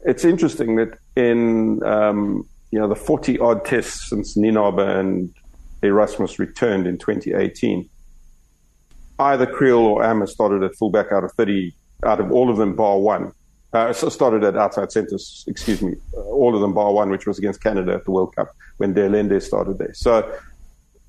it's 0.06 0.26
interesting 0.26 0.76
that 0.78 0.98
in 1.16 1.84
um, 1.84 2.48
you 2.72 2.80
know 2.80 2.88
the 2.88 2.96
40 2.96 3.40
odd 3.40 3.66
tests 3.66 4.10
since 4.10 4.38
Nienaber 4.38 5.00
and 5.00 5.34
Erasmus 5.82 6.40
returned 6.40 6.88
in 6.88 6.98
2018, 6.98 7.90
either 9.20 9.46
Kriel 9.46 9.80
or 9.80 10.04
Am 10.04 10.26
started 10.28 10.64
at 10.64 10.76
fullback 10.76 11.12
out 11.12 11.24
of 11.24 11.32
30, 11.34 11.74
out 12.06 12.20
of 12.20 12.32
all 12.32 12.50
of 12.50 12.58
them 12.58 12.76
bar 12.76 13.00
one. 13.00 13.32
Uh, 13.74 13.92
started 13.92 14.44
at 14.44 14.56
outside 14.56 14.92
centres, 14.92 15.44
excuse 15.48 15.82
me, 15.82 15.96
uh, 16.16 16.22
all 16.22 16.54
of 16.54 16.62
them 16.62 16.74
bar 16.76 16.94
one, 16.94 17.10
which 17.10 17.26
was 17.26 17.40
against 17.40 17.62
Canada 17.64 17.94
at 17.94 18.06
the 18.06 18.12
World 18.12 18.36
Cup 18.36 18.56
when 18.78 18.94
De 18.94 19.04
Allende 19.04 19.40
started 19.42 19.80
there. 19.80 19.94
So, 19.96 20.18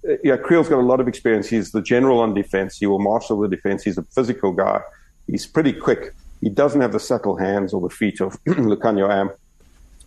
uh, 0.08 0.14
yeah, 0.24 0.38
Kriel's 0.38 0.70
got 0.70 0.78
a 0.78 0.82
lot 0.82 0.98
of 0.98 1.06
experience. 1.06 1.46
He's 1.46 1.72
the 1.72 1.82
general 1.82 2.20
on 2.20 2.32
defence. 2.32 2.78
He 2.78 2.86
will 2.86 3.00
marshal 3.00 3.38
the 3.38 3.48
defence. 3.48 3.82
He's 3.82 3.98
a 3.98 4.02
physical 4.02 4.52
guy. 4.52 4.80
He's 5.26 5.46
pretty 5.46 5.74
quick. 5.74 6.14
He 6.44 6.50
doesn't 6.50 6.82
have 6.82 6.92
the 6.92 7.00
subtle 7.00 7.36
hands 7.36 7.72
or 7.72 7.80
the 7.80 7.88
feet 7.88 8.20
of 8.20 8.38
Lukhanyo 8.46 9.10
Am, 9.10 9.30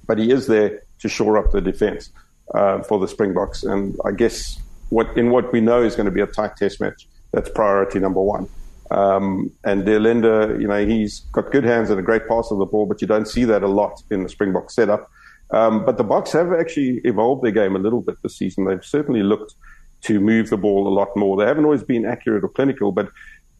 but 0.06 0.20
he 0.20 0.32
is 0.32 0.46
there 0.46 0.84
to 1.00 1.10
shore 1.10 1.36
up 1.36 1.52
the 1.52 1.62
defence 1.62 2.12
uh, 2.54 2.84
for 2.84 3.00
the 3.00 3.08
Springboks. 3.08 3.64
And 3.64 3.98
I 4.06 4.12
guess 4.12 4.62
what 4.90 5.18
in 5.18 5.32
what 5.32 5.52
we 5.52 5.62
know 5.62 5.82
is 5.82 5.96
going 5.96 6.06
to 6.06 6.12
be 6.12 6.22
a 6.22 6.28
tight 6.28 6.56
test 6.56 6.80
match, 6.80 7.08
that's 7.32 7.50
priority 7.50 7.98
number 7.98 8.22
one. 8.22 8.48
Um, 8.92 9.52
and 9.64 9.84
De 9.84 9.96
Allende, 9.96 10.62
you 10.62 10.68
know, 10.68 10.86
he's 10.86 11.22
got 11.32 11.52
good 11.52 11.64
hands 11.64 11.90
and 11.90 12.00
a 12.00 12.04
great 12.04 12.28
pass 12.28 12.52
of 12.52 12.60
the 12.60 12.68
ball, 12.68 12.86
but 12.86 13.02
you 13.02 13.08
don't 13.08 13.28
see 13.28 13.44
that 13.46 13.64
a 13.64 13.68
lot 13.68 14.04
in 14.12 14.22
the 14.22 14.30
Springbok 14.30 14.70
setup. 14.70 15.10
Um, 15.50 15.86
but 15.86 15.98
the 15.98 16.06
Boks 16.06 16.34
have 16.34 16.54
actually 16.54 17.02
evolved 17.04 17.44
their 17.44 17.52
game 17.52 17.76
a 17.76 17.80
little 17.80 18.02
bit 18.02 18.22
this 18.22 18.38
season. 18.38 18.66
They've 18.66 18.86
certainly 18.86 19.24
looked 19.24 19.56
to 20.02 20.20
move 20.20 20.50
the 20.52 20.58
ball 20.58 20.88
a 20.88 20.94
lot 20.94 21.16
more. 21.16 21.36
They 21.36 21.46
haven't 21.46 21.66
always 21.66 21.84
been 21.84 22.06
accurate 22.06 22.44
or 22.44 22.50
clinical, 22.50 22.92
but 22.92 23.10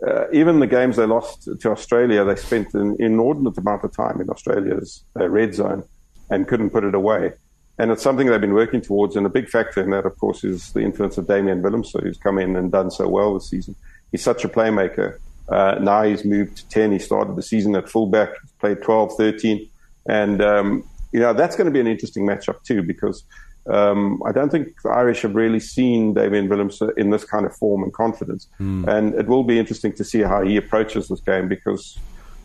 uh, 0.06 0.30
even 0.32 0.60
the 0.60 0.68
games 0.68 0.96
they 0.96 1.06
lost 1.06 1.50
to 1.60 1.72
Australia, 1.72 2.24
they 2.24 2.36
spent 2.36 2.74
an 2.74 2.96
inordinate 3.00 3.58
amount 3.58 3.84
of 3.84 3.96
time 3.96 4.22
in 4.22 4.30
Australia's 4.30 5.04
uh, 5.20 5.28
red 5.28 5.56
zone 5.56 5.84
and 6.30 6.48
couldn't 6.48 6.70
put 6.70 6.84
it 6.84 6.94
away. 6.94 7.34
and 7.80 7.92
it's 7.92 8.02
something 8.02 8.28
they've 8.28 8.42
been 8.42 8.54
working 8.54 8.82
towards. 8.82 9.16
And 9.16 9.26
a 9.26 9.30
big 9.30 9.50
factor 9.50 9.82
in 9.82 9.92
that, 9.92 10.06
of 10.06 10.18
course, 10.18 10.44
is 10.44 10.72
the 10.74 10.82
influence 10.82 11.18
of 11.18 11.28
Damian 11.28 11.62
Willemse, 11.62 12.02
who's 12.02 12.18
come 12.18 12.40
in 12.40 12.56
and 12.56 12.72
done 12.72 12.90
so 12.92 13.08
well 13.08 13.34
this 13.36 13.50
season. 13.50 13.76
He's 14.12 14.24
such 14.24 14.44
a 14.44 14.50
playmaker. 14.50 15.20
Uh, 15.50 15.78
now 15.80 16.04
he's 16.04 16.26
moved 16.26 16.58
to 16.58 16.70
10. 16.70 16.92
He 16.92 17.00
started 17.00 17.36
the 17.36 17.44
season 17.44 17.76
at 17.76 17.88
fullback, 17.88 18.30
played 18.60 18.82
12, 18.82 19.14
13. 19.16 19.70
And, 20.08 20.42
um, 20.42 20.90
you 21.12 21.20
know, 21.20 21.34
that's 21.34 21.56
going 21.56 21.66
to 21.66 21.72
be 21.72 21.80
an 21.80 21.88
interesting 21.88 22.26
matchup 22.26 22.64
too, 22.64 22.82
because 22.82 23.24
um, 23.70 24.22
I 24.26 24.32
don't 24.32 24.50
think 24.50 24.82
the 24.82 24.90
Irish 24.90 25.22
have 25.24 25.36
really 25.36 25.60
seen 25.60 26.14
Damian 26.14 26.48
Willemse 26.48 26.96
in 26.98 27.10
this 27.10 27.26
kind 27.26 27.46
of 27.46 27.56
form 27.56 27.84
and 27.84 27.94
confidence. 27.94 28.48
Mm. 28.60 28.88
And 28.88 29.16
it 29.16 29.28
will 29.28 29.44
be 29.44 29.60
interesting 29.60 29.94
to 29.94 30.04
see 30.04 30.22
how 30.22 30.42
he 30.42 30.58
approaches 30.58 31.08
this 31.08 31.20
game 31.20 31.48
because, 31.48 31.98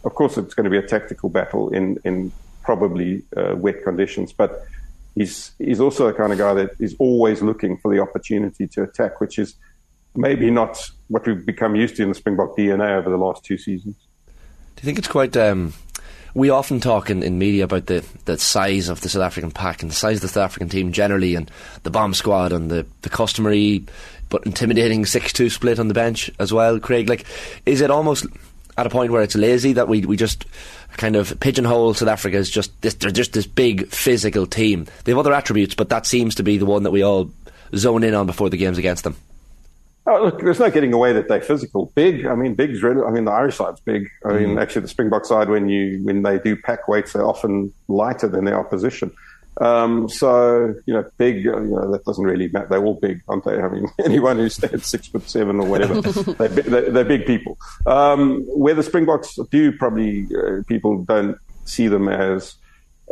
of 0.05 0.15
course, 0.15 0.37
it's 0.37 0.55
going 0.55 0.65
to 0.65 0.71
be 0.71 0.79
a 0.79 0.87
tactical 0.87 1.29
battle 1.29 1.73
in, 1.73 1.99
in 2.05 2.33
probably 2.63 3.23
uh, 3.37 3.55
wet 3.57 3.85
conditions. 3.85 4.33
But 4.33 4.65
he's, 5.15 5.53
he's 5.59 5.81
also 5.81 6.09
the 6.09 6.15
kind 6.15 6.33
of 6.33 6.39
guy 6.39 6.55
that 6.55 6.71
is 6.81 6.97
always 6.99 7.41
looking 7.41 7.77
for 7.79 7.95
the 7.95 8.01
opportunity 8.01 8.67
to 8.69 8.83
attack, 8.83 9.21
which 9.21 9.39
is 9.39 9.55
maybe 10.15 10.51
not 10.51 10.91
what 11.09 11.27
we've 11.27 11.47
become 11.47 11.77
used 11.77 11.97
to 11.97 12.03
in 12.03 12.09
the 12.09 12.15
Springbok 12.15 12.57
DNA 12.57 12.99
over 12.99 13.11
the 13.11 13.17
last 13.17 13.45
two 13.45 13.59
seasons. 13.59 13.95
Do 14.77 14.83
you 14.83 14.87
think 14.87 14.99
it's 14.99 15.09
quite 15.09 15.37
um, 15.37 15.75
we 16.35 16.51
often 16.51 16.81
talk 16.81 17.11
in, 17.11 17.23
in 17.23 17.39
media 17.39 17.65
about 17.65 17.87
the, 17.87 18.05
the 18.25 18.39
size 18.39 18.89
of 18.89 19.01
the 19.01 19.09
South 19.09 19.23
African 19.23 19.51
pack 19.51 19.83
and 19.83 19.91
the 19.91 19.95
size 19.95 20.17
of 20.17 20.23
the 20.23 20.29
South 20.29 20.45
African 20.45 20.69
team 20.69 20.93
generally 20.93 21.35
and 21.35 21.51
the 21.83 21.91
bomb 21.91 22.15
squad 22.15 22.53
and 22.53 22.71
the, 22.71 22.87
the 23.03 23.11
customary 23.11 23.85
but 24.29 24.47
intimidating 24.47 25.05
6-2 25.05 25.51
split 25.51 25.79
on 25.79 25.89
the 25.89 25.95
bench 25.95 26.31
as 26.39 26.53
well, 26.53 26.81
Craig. 26.81 27.09
Like, 27.09 27.27
is 27.67 27.83
it 27.83 27.91
almost 27.91 28.27
at 28.79 28.87
a 28.87 28.91
point 28.91 29.13
where 29.13 29.21
it's 29.21 29.35
lazy 29.35 29.75
that 29.75 29.89
we, 29.89 30.07
we 30.07 30.17
just 30.17 30.47
kind 30.93 31.17
of 31.17 31.39
pigeonhole 31.41 31.93
South 31.93 32.09
Africa 32.09 32.39
as 32.39 32.49
just 32.49 32.81
this, 32.81 32.95
they're 32.95 33.11
just 33.11 33.35
this 33.35 33.47
big 33.47 33.89
physical 33.89 34.47
team. 34.47 34.87
They 35.05 35.13
have 35.13 35.19
other 35.19 35.35
attributes, 35.35 35.75
but 35.75 35.91
that 35.91 36.07
seems 36.07 36.35
to 36.37 36.43
be 36.43 36.57
the 36.57 36.65
one 36.65 36.85
that 36.85 36.91
we 36.91 37.03
all 37.03 37.31
zone 37.77 38.05
in 38.05 38.15
on 38.15 38.27
before 38.27 38.49
the 38.49 38.57
games 38.57 38.79
against 38.79 39.05
them. 39.05 39.17
Oh, 40.07 40.25
look, 40.25 40.41
there's 40.41 40.59
no 40.59 40.69
getting 40.69 40.93
away 40.93 41.13
that 41.13 41.29
they're 41.29 41.41
physical. 41.41 41.93
Big, 41.95 42.27
I 42.27 42.35
mean, 42.35 42.55
big's 42.55 42.83
really, 42.83 43.03
I 43.03 43.11
mean, 43.11 43.25
the 43.25 43.31
Irish 43.31 43.57
side's 43.57 43.81
big. 43.81 44.11
I 44.25 44.33
mean, 44.33 44.57
mm. 44.57 44.61
actually, 44.61 44.83
the 44.83 44.89
Springbok 44.89 45.25
side, 45.25 45.49
when 45.49 45.69
you 45.69 46.01
when 46.03 46.23
they 46.23 46.39
do 46.41 46.57
pack 46.57 46.89
weights, 46.89 47.13
they're 47.13 47.25
often 47.25 47.73
lighter 47.87 48.27
than 48.27 48.45
their 48.45 48.59
opposition. 48.59 49.13
Um, 49.61 50.09
so, 50.09 50.75
you 50.87 50.95
know, 50.95 51.05
big, 51.19 51.45
you 51.45 51.53
know, 51.53 51.93
that 51.93 52.05
doesn't 52.05 52.25
really 52.25 52.49
matter. 52.49 52.67
They're 52.69 52.85
all 52.85 52.99
big, 53.01 53.23
aren't 53.29 53.45
they? 53.45 53.61
I 53.61 53.69
mean, 53.69 53.87
anyone 54.05 54.39
who 54.39 54.49
stands 54.49 54.87
six 54.87 55.07
foot 55.07 55.29
seven 55.29 55.61
or 55.61 55.67
whatever, 55.67 56.01
they're, 56.01 56.49
they're, 56.49 56.91
they're, 56.91 57.05
big 57.05 57.27
people. 57.27 57.59
Um, 57.87 58.43
where 58.47 58.75
the 58.75 58.83
Springboks 58.83 59.39
do 59.51 59.71
probably, 59.73 60.27
uh, 60.37 60.63
people 60.67 61.05
don't 61.05 61.39
see 61.65 61.87
them 61.87 62.09
as 62.09 62.57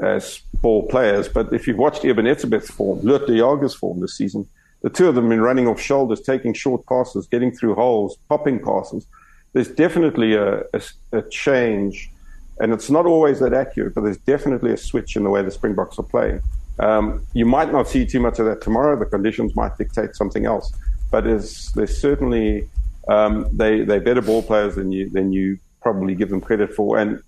as 0.02 0.40
ball 0.62 0.88
players. 0.88 1.28
But 1.28 1.52
if 1.52 1.66
you've 1.66 1.78
watched 1.78 2.04
Eben 2.04 2.24
Etzebeth's 2.24 2.70
form, 2.70 3.00
Lood 3.00 3.26
de 3.26 3.36
Jager's 3.36 3.74
form 3.74 4.00
this 4.00 4.16
season, 4.16 4.48
the 4.82 4.90
two 4.90 5.08
of 5.08 5.14
them 5.14 5.28
been 5.28 5.40
running 5.40 5.66
off 5.66 5.80
shoulders, 5.80 6.20
taking 6.20 6.54
short 6.54 6.86
passes, 6.86 7.26
getting 7.26 7.52
through 7.52 7.74
holes, 7.74 8.16
popping 8.28 8.58
passes. 8.58 9.06
There's 9.52 9.68
definitely 9.68 10.34
a, 10.34 10.60
a, 10.72 10.82
a 11.12 11.22
change, 11.22 12.10
and 12.60 12.72
it's 12.72 12.90
not 12.90 13.06
always 13.06 13.40
that 13.40 13.52
accurate, 13.52 13.94
but 13.94 14.04
there's 14.04 14.18
definitely 14.18 14.72
a 14.72 14.76
switch 14.76 15.16
in 15.16 15.24
the 15.24 15.30
way 15.30 15.42
the 15.42 15.50
Springboks 15.50 15.98
are 15.98 16.04
playing. 16.04 16.40
Um, 16.78 17.26
you 17.34 17.44
might 17.44 17.72
not 17.72 17.88
see 17.88 18.06
too 18.06 18.20
much 18.20 18.38
of 18.38 18.46
that 18.46 18.62
tomorrow. 18.62 18.98
The 18.98 19.06
conditions 19.06 19.54
might 19.54 19.76
dictate 19.76 20.14
something 20.14 20.46
else, 20.46 20.72
but 21.10 21.24
there's, 21.24 21.72
there's 21.72 21.96
certainly 22.00 22.68
um, 23.08 23.46
they 23.52 23.84
they're 23.84 24.00
better 24.00 24.22
ball 24.22 24.42
players 24.42 24.76
than 24.76 24.92
you 24.92 25.10
than 25.10 25.32
you 25.32 25.58
probably 25.82 26.14
give 26.14 26.30
them 26.30 26.40
credit 26.40 26.72
for. 26.72 26.98
And 26.98 27.20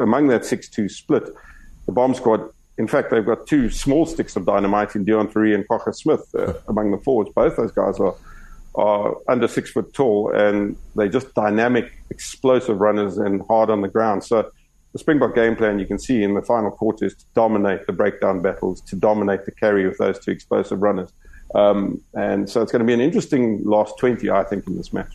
among 0.00 0.28
that 0.28 0.44
six-two 0.44 0.88
split, 0.88 1.24
the 1.86 1.92
bomb 1.92 2.14
squad 2.14 2.48
in 2.82 2.88
fact, 2.88 3.12
they've 3.12 3.24
got 3.24 3.46
two 3.46 3.70
small 3.70 4.06
sticks 4.06 4.34
of 4.34 4.44
dynamite 4.44 4.96
in 4.96 5.04
Deon 5.04 5.32
Fourie 5.32 5.54
and 5.54 5.66
Kwagga 5.68 5.94
Smith 5.94 6.28
uh, 6.36 6.54
among 6.66 6.90
the 6.90 6.98
forwards. 6.98 7.30
Both 7.32 7.56
those 7.56 7.70
guys 7.70 8.00
are 8.00 8.16
are 8.74 9.14
under 9.28 9.46
six 9.46 9.70
foot 9.70 9.94
tall, 9.94 10.32
and 10.34 10.76
they're 10.96 11.08
just 11.08 11.32
dynamic, 11.34 11.92
explosive 12.10 12.80
runners 12.80 13.18
and 13.18 13.40
hard 13.46 13.70
on 13.70 13.82
the 13.82 13.88
ground. 13.88 14.24
So 14.24 14.50
the 14.92 14.98
Springbok 14.98 15.32
game 15.36 15.54
plan 15.54 15.78
you 15.78 15.86
can 15.86 16.00
see 16.00 16.24
in 16.24 16.34
the 16.34 16.42
final 16.42 16.72
quarter 16.72 17.04
is 17.04 17.14
to 17.14 17.24
dominate 17.34 17.86
the 17.86 17.92
breakdown 17.92 18.42
battles, 18.42 18.80
to 18.80 18.96
dominate 18.96 19.44
the 19.44 19.52
carry 19.52 19.86
with 19.86 19.98
those 19.98 20.18
two 20.18 20.32
explosive 20.32 20.82
runners. 20.82 21.10
Um, 21.54 22.00
and 22.14 22.50
so 22.50 22.62
it's 22.62 22.72
going 22.72 22.80
to 22.80 22.86
be 22.86 22.94
an 22.94 23.00
interesting 23.00 23.62
last 23.62 23.96
20, 23.98 24.28
I 24.28 24.42
think, 24.42 24.66
in 24.66 24.76
this 24.76 24.92
match. 24.92 25.12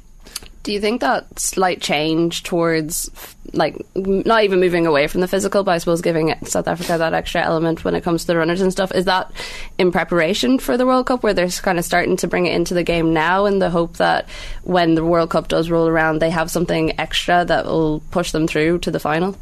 Do 0.67 0.73
you 0.73 0.81
think 0.81 0.99
that 0.99 1.39
slight 1.39 1.79
change 1.79 2.43
towards, 2.43 3.09
like, 3.53 3.77
not 3.95 4.43
even 4.43 4.59
moving 4.59 4.85
away 4.85 5.07
from 5.07 5.21
the 5.21 5.27
physical, 5.29 5.63
but 5.63 5.71
I 5.71 5.77
suppose 5.77 6.01
giving 6.01 6.35
South 6.43 6.67
Africa 6.67 6.97
that 6.97 7.13
extra 7.13 7.41
element 7.41 7.85
when 7.85 7.95
it 7.95 8.03
comes 8.03 8.23
to 8.23 8.27
the 8.27 8.35
runners 8.35 8.59
and 8.59 8.69
stuff, 8.69 8.93
is 8.93 9.05
that 9.05 9.31
in 9.77 9.93
preparation 9.93 10.59
for 10.59 10.75
the 10.75 10.85
World 10.85 11.05
Cup, 11.05 11.23
where 11.23 11.33
they're 11.33 11.47
kind 11.47 11.79
of 11.79 11.85
starting 11.85 12.17
to 12.17 12.27
bring 12.27 12.47
it 12.47 12.53
into 12.53 12.73
the 12.73 12.83
game 12.83 13.13
now 13.13 13.45
in 13.45 13.59
the 13.59 13.69
hope 13.69 13.95
that 13.95 14.27
when 14.63 14.95
the 14.95 15.05
World 15.05 15.29
Cup 15.29 15.47
does 15.47 15.69
roll 15.69 15.87
around, 15.87 16.19
they 16.19 16.31
have 16.31 16.51
something 16.51 16.99
extra 16.99 17.45
that 17.45 17.63
will 17.63 18.01
push 18.11 18.33
them 18.33 18.45
through 18.45 18.79
to 18.79 18.91
the 18.91 18.99
final? 18.99 19.37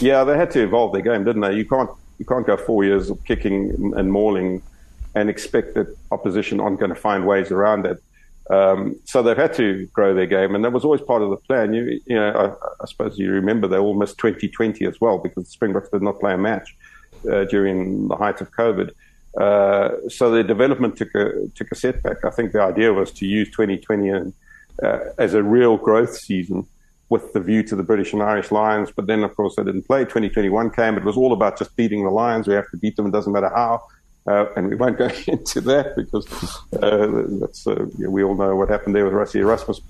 Yeah, 0.00 0.24
they 0.24 0.38
had 0.38 0.50
to 0.52 0.62
evolve 0.62 0.94
their 0.94 1.02
game, 1.02 1.24
didn't 1.24 1.42
they? 1.42 1.56
You 1.56 1.66
can't 1.66 1.90
you 2.18 2.24
can't 2.24 2.46
go 2.46 2.56
four 2.56 2.84
years 2.84 3.10
of 3.10 3.22
kicking 3.26 3.92
and 3.94 4.10
mauling 4.10 4.62
and 5.14 5.28
expect 5.28 5.74
that 5.74 5.94
opposition 6.10 6.58
aren't 6.58 6.80
going 6.80 6.88
to 6.88 6.98
find 6.98 7.26
ways 7.26 7.50
around 7.50 7.84
it. 7.84 8.02
Um, 8.50 8.96
so 9.04 9.22
they've 9.22 9.36
had 9.36 9.54
to 9.54 9.86
grow 9.86 10.14
their 10.14 10.26
game, 10.26 10.54
and 10.54 10.64
that 10.64 10.72
was 10.72 10.84
always 10.84 11.00
part 11.00 11.22
of 11.22 11.30
the 11.30 11.36
plan. 11.36 11.72
You, 11.72 12.00
you 12.06 12.16
know, 12.16 12.30
I, 12.30 12.82
I, 12.82 12.86
suppose 12.86 13.18
you 13.18 13.30
remember 13.30 13.66
they 13.66 13.78
all 13.78 13.94
missed 13.94 14.18
2020 14.18 14.84
as 14.84 15.00
well 15.00 15.18
because 15.18 15.44
the 15.44 15.50
Springboks 15.50 15.88
did 15.88 16.02
not 16.02 16.20
play 16.20 16.34
a 16.34 16.38
match 16.38 16.76
uh, 17.30 17.44
during 17.44 18.08
the 18.08 18.16
height 18.16 18.42
of 18.42 18.50
COVID. 18.52 18.90
Uh, 19.40 20.08
so 20.08 20.30
their 20.30 20.42
development 20.42 20.96
took 20.96 21.14
a 21.14 21.48
took 21.54 21.72
a 21.72 21.74
setback. 21.74 22.24
I 22.24 22.30
think 22.30 22.52
the 22.52 22.60
idea 22.60 22.92
was 22.92 23.10
to 23.12 23.26
use 23.26 23.50
2020 23.50 24.08
and, 24.10 24.32
uh, 24.82 24.98
as 25.18 25.34
a 25.34 25.42
real 25.42 25.76
growth 25.76 26.16
season 26.16 26.66
with 27.08 27.32
the 27.32 27.40
view 27.40 27.62
to 27.62 27.76
the 27.76 27.82
British 27.82 28.12
and 28.12 28.22
Irish 28.22 28.50
Lions. 28.50 28.90
But 28.94 29.06
then, 29.06 29.24
of 29.24 29.34
course, 29.34 29.56
they 29.56 29.64
didn't 29.64 29.86
play. 29.86 30.04
2021 30.04 30.70
came. 30.70 30.96
It 30.96 31.04
was 31.04 31.16
all 31.16 31.32
about 31.32 31.58
just 31.58 31.74
beating 31.76 32.04
the 32.04 32.10
Lions. 32.10 32.46
We 32.46 32.54
have 32.54 32.70
to 32.70 32.76
beat 32.76 32.96
them. 32.96 33.06
It 33.06 33.12
doesn't 33.12 33.32
matter 33.32 33.50
how. 33.50 33.82
Uh, 34.26 34.46
and 34.56 34.70
we 34.70 34.76
won't 34.76 34.96
go 34.96 35.08
into 35.26 35.60
that 35.60 35.94
because 35.96 36.26
uh, 36.82 37.24
that's, 37.40 37.66
uh, 37.66 37.86
we 37.98 38.22
all 38.22 38.34
know 38.34 38.56
what 38.56 38.70
happened 38.70 38.94
there 38.94 39.04
with 39.04 39.12
Rassie 39.12 39.40
Erasmus. 39.40 39.80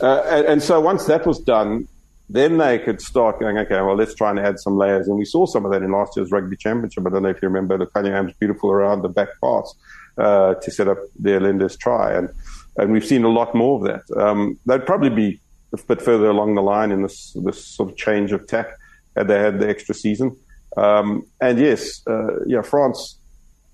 Uh, 0.00 0.22
and, 0.28 0.46
and, 0.46 0.62
so 0.62 0.80
once 0.80 1.04
that 1.04 1.26
was 1.26 1.38
done, 1.38 1.86
then 2.30 2.56
they 2.56 2.78
could 2.78 3.00
start 3.00 3.38
going, 3.38 3.58
okay, 3.58 3.80
well, 3.82 3.94
let's 3.94 4.14
try 4.14 4.30
and 4.30 4.38
add 4.38 4.58
some 4.58 4.76
layers. 4.78 5.08
And 5.08 5.18
we 5.18 5.24
saw 5.24 5.46
some 5.46 5.64
of 5.64 5.72
that 5.72 5.82
in 5.82 5.92
last 5.92 6.16
year's 6.16 6.30
rugby 6.30 6.56
championship. 6.56 7.06
I 7.06 7.10
don't 7.10 7.22
know 7.22 7.28
if 7.28 7.40
you 7.42 7.48
remember 7.48 7.76
the 7.76 7.86
Cunningham's 7.86 8.32
beautiful 8.34 8.70
around 8.70 9.02
the 9.02 9.08
back 9.08 9.28
pass 9.42 9.74
uh, 10.18 10.54
to 10.54 10.70
set 10.70 10.88
up 10.88 10.98
their 11.18 11.38
lenders 11.38 11.76
try. 11.76 12.14
And, 12.14 12.30
and 12.78 12.92
we've 12.92 13.04
seen 13.04 13.24
a 13.24 13.28
lot 13.28 13.54
more 13.54 13.76
of 13.76 13.84
that. 13.84 14.18
Um, 14.18 14.58
they'd 14.66 14.86
probably 14.86 15.10
be 15.10 15.40
a 15.72 15.76
bit 15.76 16.00
further 16.00 16.30
along 16.30 16.54
the 16.54 16.62
line 16.62 16.90
in 16.92 17.02
this, 17.02 17.36
this 17.44 17.62
sort 17.64 17.90
of 17.90 17.96
change 17.96 18.32
of 18.32 18.46
tack 18.46 18.68
had 19.16 19.28
they 19.28 19.38
had 19.38 19.60
the 19.60 19.68
extra 19.68 19.94
season. 19.94 20.36
Um, 20.76 21.26
and 21.40 21.58
yes, 21.58 22.02
uh, 22.06 22.44
yeah, 22.46 22.62
France 22.62 23.18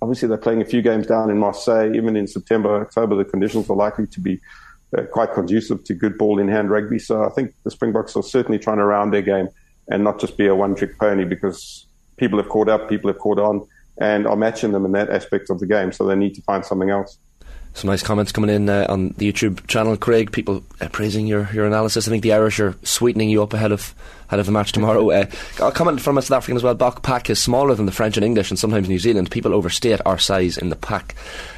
obviously 0.03 0.28
they're 0.28 0.36
playing 0.36 0.61
a 0.61 0.64
few 0.64 0.82
games 0.82 1.07
down 1.07 1.30
in 1.30 1.38
Marseille. 1.38 1.94
Even 1.94 2.16
in 2.16 2.26
September, 2.26 2.82
October, 2.82 3.14
the 3.14 3.24
conditions 3.24 3.70
are 3.70 3.76
likely 3.76 4.07
to 4.09 4.20
be 4.20 4.40
uh, 4.98 5.03
quite 5.05 5.32
conducive 5.32 5.84
to 5.84 5.94
good 5.94 6.18
ball 6.18 6.40
in 6.40 6.48
hand 6.48 6.70
rugby. 6.70 6.98
So 6.98 7.22
I 7.22 7.28
think 7.28 7.55
the 7.62 7.70
Springboks 7.70 8.16
are 8.16 8.22
certainly 8.22 8.59
trying 8.59 8.78
to 8.78 8.84
round 8.84 9.14
their 9.14 9.22
game 9.22 9.48
and 9.88 10.03
not 10.03 10.20
just 10.20 10.36
be 10.36 10.48
a 10.48 10.55
one 10.55 10.74
trick 10.74 10.98
pony 10.98 11.24
because 11.24 11.86
people 12.16 12.38
have 12.38 12.48
caught 12.48 12.68
up, 12.68 12.88
people 12.88 13.11
have 13.11 13.20
caught 13.20 13.38
on, 13.38 13.66
and 13.98 14.26
are 14.26 14.36
matching 14.36 14.72
them 14.72 14.84
in 14.84 14.92
that 14.92 15.09
aspect 15.09 15.50
of 15.50 15.61
the 15.61 15.66
game. 15.66 15.92
So 15.92 16.05
they 16.05 16.16
need 16.16 16.34
to 16.34 16.42
find 16.42 16.64
something 16.64 16.90
else. 16.90 17.16
Some 17.75 17.89
nice 17.89 18.03
comments 18.03 18.33
coming 18.33 18.51
in 18.51 18.68
uh, 18.68 18.87
on 18.89 19.11
the 19.16 19.33
YouTube 19.33 19.66
channel, 19.66 19.97
Craig. 19.97 20.31
People 20.31 20.62
uh, 20.81 20.89
praising 20.89 21.27
your, 21.27 21.49
your 21.55 21.66
analysis. 21.66 22.07
I 22.07 22.11
think 22.11 22.23
the 22.23 22.35
Irish 22.35 22.61
are 22.61 22.77
sweetening 22.83 23.31
you 23.31 23.43
up 23.43 23.55
ahead 23.55 23.73
of 23.73 23.95
ahead 24.29 24.41
of 24.41 24.47
the 24.47 24.53
match 24.53 24.73
tomorrow. 24.73 25.11
Uh, 25.11 25.27
a 25.61 25.73
comment 25.73 26.01
from 26.01 26.18
a 26.18 26.23
South 26.23 26.39
African 26.39 26.57
as 26.57 26.62
well. 26.62 26.75
Bok 26.75 27.03
pack 27.03 27.31
is 27.31 27.39
smaller 27.41 27.75
than 27.75 27.87
the 27.87 27.93
French 27.93 28.16
and 28.16 28.25
English, 28.25 28.51
and 28.51 28.59
sometimes 28.59 28.89
New 28.89 28.99
Zealand. 28.99 29.31
People 29.31 29.55
overstate 29.55 30.01
our 30.05 30.18
size 30.18 30.59
in 30.59 30.68
the 30.68 30.77
pack. 30.77 31.14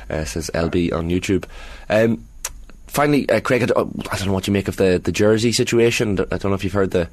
Uh, 0.09 0.25
says 0.25 0.51
LB 0.55 0.93
on 0.93 1.09
YouTube. 1.09 1.47
Um, 1.89 2.25
finally, 2.87 3.29
uh, 3.29 3.41
Craig, 3.41 3.63
I 3.63 3.67
don't 3.67 4.27
know 4.27 4.33
what 4.33 4.47
you 4.47 4.53
make 4.53 4.69
of 4.69 4.77
the, 4.77 5.01
the 5.03 5.13
jersey 5.13 5.51
situation. 5.51 6.21
I 6.21 6.39
don't 6.39 6.45
know 6.45 6.55
if 6.55 6.63
you've 6.63 6.73
heard 6.73 6.93
the 6.93 7.09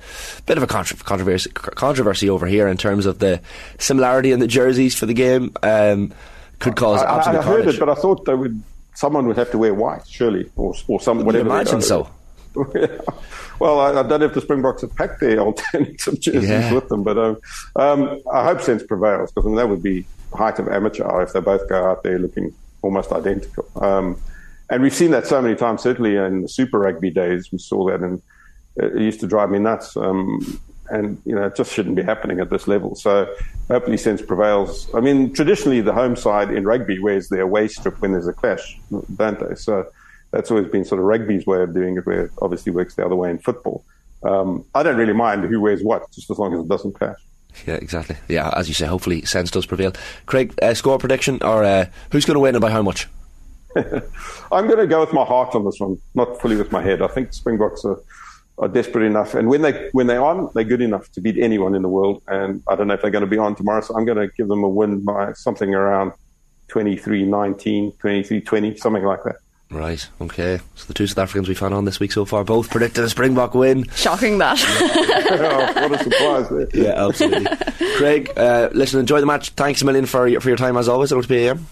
bit 0.46 0.58
of 0.58 0.64
a 0.64 0.68
controversy 0.68 1.50
controversy 1.50 2.30
over 2.30 2.46
here 2.46 2.68
in 2.68 2.78
terms 2.78 3.08
of 3.08 3.18
the 3.18 3.42
similarity 3.80 4.32
in 4.32 4.40
the 4.40 4.48
jerseys 4.48 4.94
for 4.94 5.08
the 5.08 5.16
game. 5.16 5.54
Um, 5.64 6.14
could 6.60 6.76
cause 6.76 7.02
I, 7.02 7.18
absolute 7.18 7.38
I, 7.38 7.40
I 7.40 7.44
heard 7.44 7.68
it, 7.68 7.80
but 7.80 7.90
I 7.90 7.96
thought 7.96 8.26
they 8.26 8.36
would 8.36 8.62
someone 8.96 9.28
would 9.28 9.38
have 9.38 9.52
to 9.52 9.58
wear 9.58 9.74
white, 9.74 10.08
surely, 10.08 10.50
or, 10.56 10.74
or 10.88 11.00
some 11.00 11.26
whatever. 11.26 11.50
imagine 11.50 11.82
so. 11.82 12.10
well, 13.60 13.80
I, 13.80 13.92
I, 13.92 14.04
don't 14.04 14.20
know 14.20 14.26
if 14.26 14.34
the 14.34 14.42
Springboks 14.42 14.82
have 14.82 14.94
packed 14.96 15.22
their 15.22 15.40
alternative 15.48 16.20
jerseys 16.20 16.50
yeah. 16.50 16.74
with 16.74 16.90
them, 16.90 17.04
but 17.04 17.18
um, 17.18 17.38
um, 17.78 18.22
I 18.32 18.44
hope 18.44 18.62
sense 18.62 18.84
prevails 18.84 19.32
because 19.32 19.46
I 19.46 19.48
mean, 19.48 19.58
that 19.58 19.70
would 19.70 19.82
be 19.82 20.06
height 20.34 20.60
of 20.60 20.68
amateur 20.68 21.22
if 21.22 21.34
they 21.34 21.40
both 21.40 21.68
go 21.70 21.86
out 21.86 22.04
there 22.04 22.20
looking 22.20 22.54
almost 22.82 23.12
identical. 23.12 23.66
Um, 23.82 24.20
and 24.70 24.82
we've 24.82 24.94
seen 24.94 25.12
that 25.12 25.28
so 25.28 25.42
many 25.42 25.56
times. 25.56 25.82
Certainly 25.82 26.16
in 26.16 26.44
the 26.44 26.50
Super 26.50 26.80
Rugby 26.80 27.10
days, 27.10 27.52
we 27.52 27.58
saw 27.58 27.86
that, 27.90 28.02
and 28.02 28.22
it 28.78 28.96
used 28.96 29.20
to 29.20 29.28
drive 29.28 29.50
me 29.50 29.60
nuts. 29.60 29.96
Um, 29.98 30.60
and 30.92 31.22
you 31.26 31.34
know 31.34 31.46
it 31.46 31.56
just 31.56 31.74
shouldn't 31.74 31.96
be 31.96 32.04
happening 32.04 32.40
at 32.40 32.50
this 32.50 32.68
level. 32.68 32.96
So 32.96 33.34
hopefully 33.68 33.98
sense 33.98 34.22
prevails. 34.22 34.94
I 34.94 35.00
mean, 35.00 35.34
traditionally 35.34 35.82
the 35.82 35.94
home 35.94 36.16
side 36.16 36.52
in 36.52 36.66
rugby 36.66 37.00
wears 37.00 37.30
their 37.30 37.42
away 37.42 37.68
strip 37.68 38.02
when 38.02 38.12
there's 38.12 38.28
a 38.28 38.34
clash, 38.34 38.80
don't 39.16 39.40
they? 39.40 39.56
So 39.56 39.88
that's 40.32 40.52
always 40.52 40.68
been 40.68 40.86
sort 40.86 41.00
of 41.00 41.06
rugby's 41.06 41.46
way 41.46 41.62
of 41.62 41.74
doing 41.74 41.98
it, 41.98 42.06
where 42.06 42.26
it 42.26 42.32
obviously 42.42 42.72
works 42.72 42.96
the 42.96 43.06
other 43.06 43.16
way 43.16 43.30
in 43.30 43.40
football. 43.40 43.84
Um, 44.24 44.66
I 44.76 44.84
don't 44.84 44.98
really 44.98 45.14
mind 45.14 45.44
who 45.46 45.60
wears 45.60 45.84
what, 45.84 46.12
just 46.12 46.30
as 46.30 46.38
long 46.38 46.54
as 46.54 46.62
it 46.62 46.68
doesn't 46.68 46.94
clash. 46.94 47.18
Yeah, 47.66 47.76
exactly. 47.76 48.18
Yeah, 48.28 48.50
as 48.56 48.68
you 48.68 48.74
say, 48.74 48.86
hopefully 48.86 49.24
sense 49.24 49.52
does 49.52 49.66
prevail. 49.66 49.94
Craig, 50.26 50.54
uh, 50.62 50.74
score 50.74 50.98
prediction 50.98 51.40
or 51.42 51.64
uh, 51.64 51.86
who's 52.12 52.26
going 52.26 52.36
to 52.36 52.40
win 52.40 52.56
and 52.56 52.62
by 52.62 52.72
how 52.72 52.82
much? 52.82 53.08
I'm 53.76 54.68
going 54.68 54.78
to 54.78 54.88
go 54.88 55.00
with 55.00 55.14
my 55.14 55.24
heart 55.24 55.56
on 55.56 55.66
this 55.66 55.80
one, 55.80 55.98
not 56.14 56.42
fully 56.42 56.56
with 56.56 56.72
my 56.72 56.82
head. 56.82 57.02
I 57.02 57.08
think 57.08 57.34
Springboks 57.34 57.86
are, 57.86 58.00
are 58.62 58.68
desperate 58.68 59.06
enough, 59.06 59.34
and 59.34 59.50
when 59.50 59.64
they 59.64 59.90
when 59.92 60.08
they're 60.08 60.24
on, 60.24 60.50
they're 60.54 60.64
good 60.64 60.82
enough 60.82 61.12
to 61.14 61.22
beat 61.22 61.38
anyone 61.38 61.76
in 61.76 61.82
the 61.82 61.90
world. 61.90 62.22
And 62.28 62.62
I 62.70 62.76
don't 62.76 62.88
know 62.88 62.94
if 62.94 63.02
they're 63.02 63.12
going 63.12 63.24
to 63.24 63.30
be 63.30 63.40
on 63.40 63.56
tomorrow, 63.56 63.82
so 63.82 63.98
I'm 63.98 64.06
going 64.06 64.20
to 64.20 64.28
give 64.38 64.48
them 64.48 64.64
a 64.64 64.70
win 64.70 65.04
by 65.04 65.34
something 65.34 65.74
around 65.74 66.14
23-19, 66.70 67.98
23-20, 67.98 68.78
something 68.78 69.04
like 69.04 69.24
that. 69.24 69.36
Right, 69.72 70.06
okay. 70.20 70.60
So 70.76 70.86
the 70.86 70.94
two 70.94 71.08
South 71.08 71.18
Africans 71.20 71.48
we've 71.48 71.58
had 71.58 71.72
on 71.72 71.86
this 71.86 72.00
week 72.00 72.12
so 72.12 72.26
far 72.26 72.44
both 72.44 72.70
predicted 72.70 73.06
a 73.06 73.10
Springbok 73.10 73.56
win. 73.56 73.88
Shocking 73.96 74.38
that. 74.40 74.60
oh, 75.32 75.90
what 75.90 76.00
a 76.00 76.04
surprise 76.04 76.50
there. 76.50 76.68
Yeah, 76.74 77.08
absolutely. 77.08 77.48
Craig, 77.96 78.32
uh, 78.36 78.70
listen, 78.74 79.00
enjoy 79.00 79.22
the 79.22 79.26
match. 79.26 79.52
Thanks 79.52 79.82
a 79.82 79.86
million 79.86 80.06
for 80.06 80.28
your, 80.28 80.42
for 80.42 80.50
your 80.50 80.58
time 80.58 80.76
as 80.76 80.90
always. 80.90 81.12
It'll 81.12 81.26
be 81.26 81.48
AM. 81.48 81.68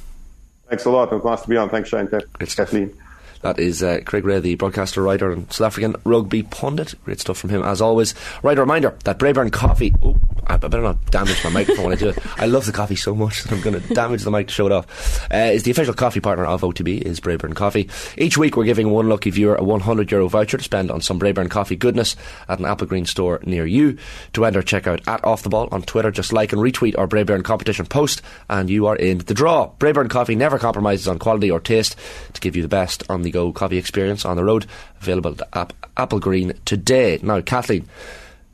Thanks 0.70 0.86
a 0.86 0.92
lot. 0.92 1.12
It 1.12 1.16
was 1.16 1.26
nice 1.26 1.42
to 1.42 1.50
be 1.50 1.58
on. 1.58 1.70
Thanks, 1.70 1.90
Shane. 1.90 2.08
Kathleen. 2.08 2.94
That 3.42 3.58
is 3.60 3.82
uh, 3.82 4.00
Craig 4.06 4.26
Ray, 4.26 4.40
the 4.40 4.56
broadcaster, 4.56 5.02
writer, 5.02 5.32
and 5.32 5.52
South 5.52 5.68
African 5.68 5.96
rugby 6.04 6.44
pundit. 6.44 6.94
Great 7.06 7.22
stuff 7.22 7.38
from 7.38 7.50
him, 7.50 7.64
as 7.64 7.80
always. 7.82 8.14
Right, 8.44 8.58
a 8.58 8.62
reminder 8.62 8.98
that 9.06 9.18
Braeburn 9.18 9.52
Coffee. 9.52 9.94
Oh, 10.04 10.20
I 10.48 10.58
better 10.58 10.82
not 10.82 11.06
damage 11.12 11.44
my 11.44 11.50
microphone 11.52 11.86
when 11.86 11.94
I 11.94 12.00
do 12.00 12.10
it. 12.10 12.18
I 12.38 12.48
love 12.48 12.66
the 12.66 12.72
coffee 12.72 12.96
so 12.96 13.16
much 13.16 13.44
that 13.44 13.52
I'm 13.52 13.62
going 13.62 13.80
to 13.80 13.94
damage 13.94 14.24
the 14.24 14.32
mic 14.32 14.48
to 14.48 14.54
show 14.54 14.66
it 14.66 14.72
off. 14.72 15.32
Uh, 15.32 15.38
is 15.38 15.64
the 15.64 15.72
official 15.72 15.94
coffee 15.94 16.20
partner 16.20 16.46
of 16.46 16.62
OTB, 16.62 17.02
is 17.02 17.20
Braeburn 17.20 17.56
Coffee. 17.56 17.88
Each 18.18 18.38
week, 18.38 18.58
we're 18.58 18.66
giving 18.66 18.90
one 18.90 19.08
lucky 19.08 19.30
viewer 19.30 19.56
a 19.56 19.64
100 19.64 20.12
euro 20.12 20.28
voucher 20.28 20.58
to 20.58 20.64
spend 20.64 20.92
on 20.92 21.02
some 21.02 21.20
Braeburn 21.20 21.50
Coffee 21.50 21.76
goodness 21.76 22.16
at 22.48 22.60
an 22.60 22.66
Applegreen 22.66 23.08
store 23.08 23.40
near 23.46 23.66
you. 23.66 23.98
To 24.34 24.46
enter, 24.46 24.62
check 24.62 24.88
out 24.88 25.08
at 25.08 25.24
Off 25.24 25.44
the 25.44 25.50
Ball 25.50 25.70
on 25.72 25.84
Twitter. 25.84 26.12
Just 26.12 26.34
like 26.34 26.52
and 26.52 26.62
retweet 26.62 26.98
our 26.98 27.08
Braeburn 27.08 27.44
competition 27.44 27.86
post, 27.86 28.22
and 28.50 28.70
you 28.70 28.88
are 28.88 28.96
in 28.96 29.20
the 29.20 29.34
draw. 29.34 29.72
Braeburn 29.80 30.10
Coffee 30.10 30.36
never 30.36 30.58
compromises 30.58 31.08
on 31.08 31.20
quality 31.20 31.50
or 31.50 31.60
taste 31.60 31.96
to 32.34 32.42
give 32.42 32.56
you 32.56 32.64
the 32.64 32.68
best 32.68 33.04
on 33.10 33.22
the 33.22 33.29
go 33.32 33.52
coffee 33.52 33.78
experience 33.78 34.26
on 34.26 34.38
the 34.38 34.44
road. 34.44 34.66
Available 35.02 35.36
at 35.54 35.74
Applegreen 35.98 36.58
today. 36.66 37.20
Now, 37.22 37.42
Kathleen, 37.42 37.88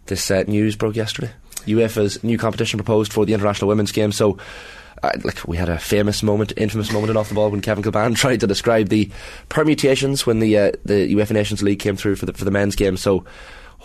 this 0.06 0.30
uh, 0.32 0.44
news 0.48 0.76
broke 0.76 0.96
yesterday. 0.96 1.32
UEFA's 1.66 2.24
new 2.24 2.38
competition 2.38 2.78
proposed 2.78 3.12
for 3.12 3.26
the 3.26 3.34
International 3.34 3.68
Women's 3.68 3.92
Game. 3.92 4.12
So, 4.12 4.38
uh, 5.04 5.12
like 5.24 5.46
we 5.48 5.58
had 5.58 5.70
a 5.70 5.78
famous 5.78 6.24
moment, 6.24 6.54
infamous 6.58 6.92
moment 6.92 7.12
in 7.12 7.18
off 7.18 7.30
the 7.30 7.36
ball 7.36 7.52
when 7.52 7.62
Kevin 7.62 7.84
Kilbane 7.84 8.16
tried 8.18 8.40
to 8.42 8.48
describe 8.48 8.90
the 8.90 9.12
permutations 9.50 10.26
when 10.26 10.40
the 10.40 10.58
uh, 10.58 10.72
the 10.86 11.14
UEFA 11.14 11.32
Nations 11.32 11.64
League 11.64 11.80
came 11.80 11.96
through 11.96 12.16
for 12.16 12.26
the 12.26 12.34
for 12.34 12.46
the 12.46 12.52
men's 12.52 12.76
game. 12.76 12.98
So, 12.98 13.26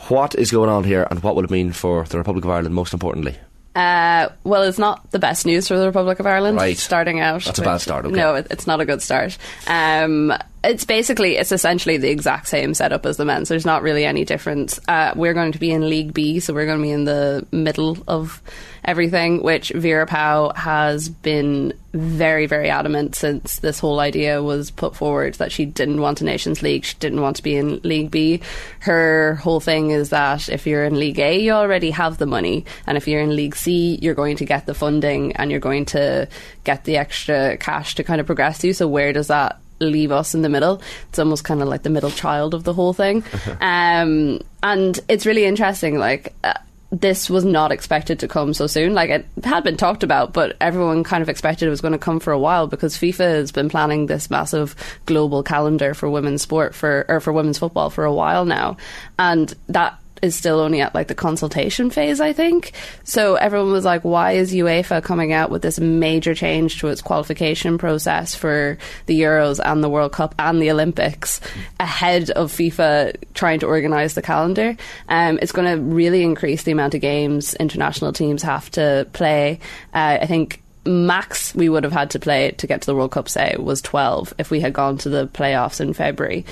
what 0.08 0.34
is 0.34 0.50
going 0.50 0.70
on 0.70 0.84
here, 0.84 1.06
and 1.10 1.22
what 1.22 1.36
will 1.36 1.44
it 1.44 1.50
mean 1.50 1.72
for 1.72 2.04
the 2.04 2.18
Republic 2.18 2.44
of 2.44 2.50
Ireland? 2.50 2.74
Most 2.74 2.92
importantly. 2.92 3.36
Uh, 3.74 4.28
well, 4.42 4.62
it's 4.62 4.78
not 4.78 5.08
the 5.12 5.18
best 5.20 5.46
news 5.46 5.68
for 5.68 5.78
the 5.78 5.86
Republic 5.86 6.18
of 6.18 6.26
Ireland. 6.26 6.56
Right. 6.56 6.76
Starting 6.76 7.20
out, 7.20 7.44
That's 7.44 7.60
a 7.60 7.62
bad 7.62 7.78
start, 7.78 8.04
okay. 8.04 8.16
No, 8.16 8.34
it, 8.34 8.48
it's 8.50 8.66
not 8.66 8.80
a 8.80 8.84
good 8.84 9.00
start. 9.00 9.38
Um, 9.68 10.32
it's 10.62 10.84
basically, 10.84 11.36
it's 11.36 11.52
essentially 11.52 11.96
the 11.96 12.10
exact 12.10 12.46
same 12.46 12.74
setup 12.74 13.06
as 13.06 13.16
the 13.16 13.24
men's. 13.24 13.48
There's 13.48 13.64
not 13.64 13.82
really 13.82 14.04
any 14.04 14.26
difference. 14.26 14.78
Uh, 14.86 15.12
we're 15.16 15.32
going 15.32 15.52
to 15.52 15.58
be 15.58 15.70
in 15.70 15.88
League 15.88 16.12
B, 16.12 16.38
so 16.38 16.52
we're 16.52 16.66
going 16.66 16.78
to 16.78 16.82
be 16.82 16.90
in 16.90 17.04
the 17.04 17.46
middle 17.50 17.96
of 18.06 18.42
everything, 18.84 19.42
which 19.42 19.72
Vera 19.74 20.06
Pauw 20.06 20.54
has 20.54 21.08
been 21.08 21.72
very, 21.94 22.46
very 22.46 22.68
adamant 22.68 23.14
since 23.14 23.58
this 23.60 23.78
whole 23.78 24.00
idea 24.00 24.42
was 24.42 24.70
put 24.70 24.94
forward 24.94 25.34
that 25.34 25.50
she 25.50 25.64
didn't 25.64 26.00
want 26.00 26.20
a 26.20 26.24
Nations 26.24 26.62
League, 26.62 26.84
she 26.84 26.96
didn't 26.98 27.22
want 27.22 27.36
to 27.36 27.42
be 27.42 27.56
in 27.56 27.80
League 27.82 28.10
B. 28.10 28.42
Her 28.80 29.36
whole 29.36 29.60
thing 29.60 29.90
is 29.90 30.10
that 30.10 30.50
if 30.50 30.66
you're 30.66 30.84
in 30.84 30.98
League 30.98 31.18
A, 31.18 31.40
you 31.40 31.52
already 31.52 31.90
have 31.90 32.18
the 32.18 32.26
money, 32.26 32.66
and 32.86 32.98
if 32.98 33.08
you're 33.08 33.22
in 33.22 33.34
League 33.34 33.56
C, 33.56 33.98
you're 34.02 34.14
going 34.14 34.36
to 34.36 34.44
get 34.44 34.66
the 34.66 34.74
funding 34.74 35.34
and 35.36 35.50
you're 35.50 35.58
going 35.58 35.86
to 35.86 36.28
get 36.64 36.84
the 36.84 36.98
extra 36.98 37.56
cash 37.56 37.94
to 37.94 38.04
kind 38.04 38.20
of 38.20 38.26
progress 38.26 38.62
you. 38.62 38.74
So, 38.74 38.86
where 38.86 39.14
does 39.14 39.28
that 39.28 39.58
leave 39.80 40.12
us 40.12 40.34
in 40.34 40.42
the 40.42 40.48
middle. 40.48 40.80
It's 41.08 41.18
almost 41.18 41.44
kind 41.44 41.62
of 41.62 41.68
like 41.68 41.82
the 41.82 41.90
middle 41.90 42.10
child 42.10 42.54
of 42.54 42.64
the 42.64 42.74
whole 42.74 42.92
thing. 42.92 43.24
um, 43.60 44.40
and 44.62 45.00
it's 45.08 45.26
really 45.26 45.44
interesting. 45.44 45.98
Like, 45.98 46.34
uh, 46.44 46.54
this 46.92 47.30
was 47.30 47.44
not 47.44 47.70
expected 47.70 48.18
to 48.18 48.28
come 48.28 48.52
so 48.52 48.66
soon. 48.66 48.94
Like, 48.94 49.10
it 49.10 49.26
had 49.44 49.62
been 49.62 49.76
talked 49.76 50.02
about, 50.02 50.32
but 50.32 50.56
everyone 50.60 51.04
kind 51.04 51.22
of 51.22 51.28
expected 51.28 51.66
it 51.66 51.70
was 51.70 51.80
going 51.80 51.92
to 51.92 51.98
come 51.98 52.18
for 52.18 52.32
a 52.32 52.38
while 52.38 52.66
because 52.66 52.96
FIFA 52.96 53.34
has 53.34 53.52
been 53.52 53.68
planning 53.68 54.06
this 54.06 54.28
massive 54.28 54.74
global 55.06 55.42
calendar 55.42 55.94
for 55.94 56.10
women's 56.10 56.42
sport 56.42 56.74
for, 56.74 57.06
or 57.08 57.20
for 57.20 57.32
women's 57.32 57.58
football 57.58 57.90
for 57.90 58.04
a 58.04 58.12
while 58.12 58.44
now. 58.44 58.76
And 59.18 59.54
that 59.68 59.99
is 60.22 60.34
still 60.34 60.60
only 60.60 60.80
at 60.80 60.94
like 60.94 61.08
the 61.08 61.14
consultation 61.14 61.90
phase, 61.90 62.20
I 62.20 62.32
think. 62.32 62.72
So 63.04 63.34
everyone 63.36 63.72
was 63.72 63.84
like, 63.84 64.02
why 64.02 64.32
is 64.32 64.52
UEFA 64.52 65.02
coming 65.02 65.32
out 65.32 65.50
with 65.50 65.62
this 65.62 65.80
major 65.80 66.34
change 66.34 66.80
to 66.80 66.88
its 66.88 67.02
qualification 67.02 67.78
process 67.78 68.34
for 68.34 68.78
the 69.06 69.20
Euros 69.20 69.60
and 69.64 69.82
the 69.82 69.88
World 69.88 70.12
Cup 70.12 70.34
and 70.38 70.60
the 70.60 70.70
Olympics 70.70 71.40
ahead 71.78 72.30
of 72.30 72.52
FIFA 72.52 73.16
trying 73.34 73.60
to 73.60 73.66
organise 73.66 74.14
the 74.14 74.22
calendar? 74.22 74.76
Um, 75.08 75.38
it's 75.40 75.52
going 75.52 75.76
to 75.76 75.82
really 75.82 76.22
increase 76.22 76.62
the 76.62 76.72
amount 76.72 76.94
of 76.94 77.00
games 77.00 77.54
international 77.54 78.12
teams 78.12 78.42
have 78.42 78.70
to 78.72 79.06
play. 79.12 79.60
Uh, 79.94 80.18
I 80.20 80.26
think 80.26 80.59
max 80.86 81.54
we 81.54 81.68
would 81.68 81.84
have 81.84 81.92
had 81.92 82.10
to 82.10 82.18
play 82.18 82.52
to 82.52 82.66
get 82.66 82.82
to 82.82 82.86
the 82.86 82.94
World 82.94 83.12
Cup, 83.12 83.28
say, 83.28 83.54
was 83.58 83.82
12 83.82 84.34
if 84.38 84.50
we 84.50 84.60
had 84.60 84.72
gone 84.72 84.96
to 84.98 85.08
the 85.08 85.26
playoffs 85.28 85.80
in 85.80 85.92
February. 85.92 86.46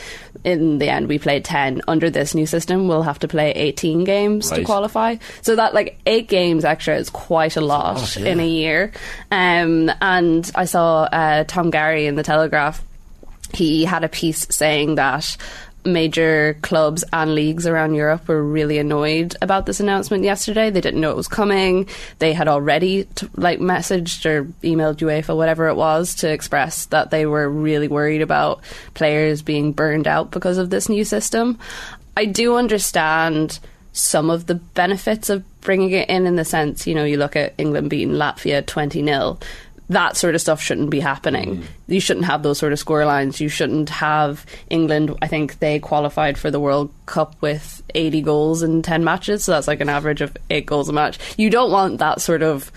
In 0.45 0.79
the 0.79 0.89
end, 0.89 1.09
we 1.09 1.19
played 1.19 1.45
10. 1.45 1.83
Under 1.89 2.11
this 2.11 2.35
new 2.35 2.47
system, 2.47 2.87
we'll 2.87 3.03
have 3.03 3.19
to 3.21 3.29
play 3.29 3.51
18 3.53 4.05
games 4.05 4.51
to 4.51 4.65
qualify. 4.65 5.17
So 5.43 5.57
that, 5.57 5.75
like, 5.75 5.99
eight 6.07 6.29
games 6.29 6.65
extra 6.65 6.97
is 6.97 7.11
quite 7.11 7.57
a 7.57 7.61
lot 7.61 7.79
lot, 7.79 8.17
yeah. 8.17 8.27
in 8.27 8.41
a 8.41 8.47
year. 8.47 8.93
Um, 9.31 9.91
and 10.01 10.51
I 10.55 10.65
saw 10.65 11.03
uh, 11.05 11.45
Tom 11.45 11.71
Garry 11.71 12.07
in 12.07 12.15
The 12.15 12.23
Telegraph. 12.23 12.83
He 13.55 13.85
had 13.85 14.05
a 14.05 14.09
piece 14.09 14.47
saying 14.51 14.97
that 14.97 15.37
major 15.85 16.57
clubs 16.63 17.05
and 17.13 17.35
leagues 17.35 17.67
around 17.67 17.95
Europe 17.95 18.29
were 18.29 18.43
really 18.43 18.79
annoyed 18.79 19.37
about 19.41 19.67
this 19.67 19.81
announcement 19.81 20.25
yesterday. 20.25 20.71
They 20.71 20.81
didn't 20.81 21.01
know 21.01 21.11
it 21.11 21.17
was 21.17 21.29
coming. 21.29 21.89
They 22.19 22.33
had 22.33 22.49
already 22.49 23.05
t- 23.15 23.29
like 23.37 23.59
messaged 23.59 24.27
or 24.27 24.45
emailed 24.63 24.97
UEFA, 24.97 25.37
whatever 25.37 25.69
it 25.69 25.77
was, 25.77 26.15
to 26.17 26.31
express 26.31 26.87
that 26.87 27.11
they 27.11 27.27
were 27.27 27.49
really 27.49 27.89
worried 27.89 28.23
about 28.23 28.61
players 28.95 29.43
being 29.43 29.73
burned 29.73 30.07
out 30.07 30.31
because 30.31 30.59
of 30.59 30.71
this 30.71 30.89
new 30.89 31.05
system. 31.05 31.59
I 32.17 32.25
do 32.25 32.57
understand 32.57 33.59
some 33.93 34.31
of 34.31 34.47
the 34.47 34.55
benefits 34.55 35.29
of 35.29 35.43
bringing 35.61 35.91
it 35.91 36.09
in 36.09 36.27
in 36.27 36.37
the 36.37 36.45
sense, 36.45 36.87
you 36.87 36.95
know, 36.95 37.05
you 37.05 37.17
look 37.17 37.37
at 37.37 37.55
England 37.59 37.91
beating 37.91 38.15
Latvia 38.15 38.65
20 38.65 39.05
0. 39.05 39.39
That 39.91 40.17
sort 40.17 40.35
of 40.35 40.41
stuff 40.41 40.61
shouldn't 40.61 40.91
be 40.91 41.01
happening. 41.01 41.57
Mm-hmm. 41.57 41.93
You 41.93 42.01
shouldn't 42.01 42.27
have 42.27 42.43
those 42.43 42.59
sort 42.59 42.73
of 42.73 42.79
score 42.79 43.07
lines. 43.07 43.41
You 43.41 43.49
shouldn't 43.49 43.89
have 43.89 44.45
England. 44.69 45.17
I 45.23 45.29
think 45.29 45.59
they 45.61 45.79
qualified 45.79 46.37
for 46.37 46.51
the 46.51 46.61
World 46.61 46.93
Cup 47.07 47.35
with 47.41 47.83
80 47.95 48.21
goals 48.23 48.63
in 48.63 48.83
10 48.83 49.03
matches. 49.03 49.45
So 49.45 49.53
that's 49.53 49.69
like 49.69 49.81
an 49.81 49.89
average 49.89 50.21
of 50.21 50.37
eight 50.51 50.67
goals 50.67 50.89
a 50.89 50.93
match. 50.93 51.19
You 51.39 51.49
don't 51.49 51.71
want 51.71 51.99
that 51.99 52.21
sort 52.21 52.43
of 52.43 52.71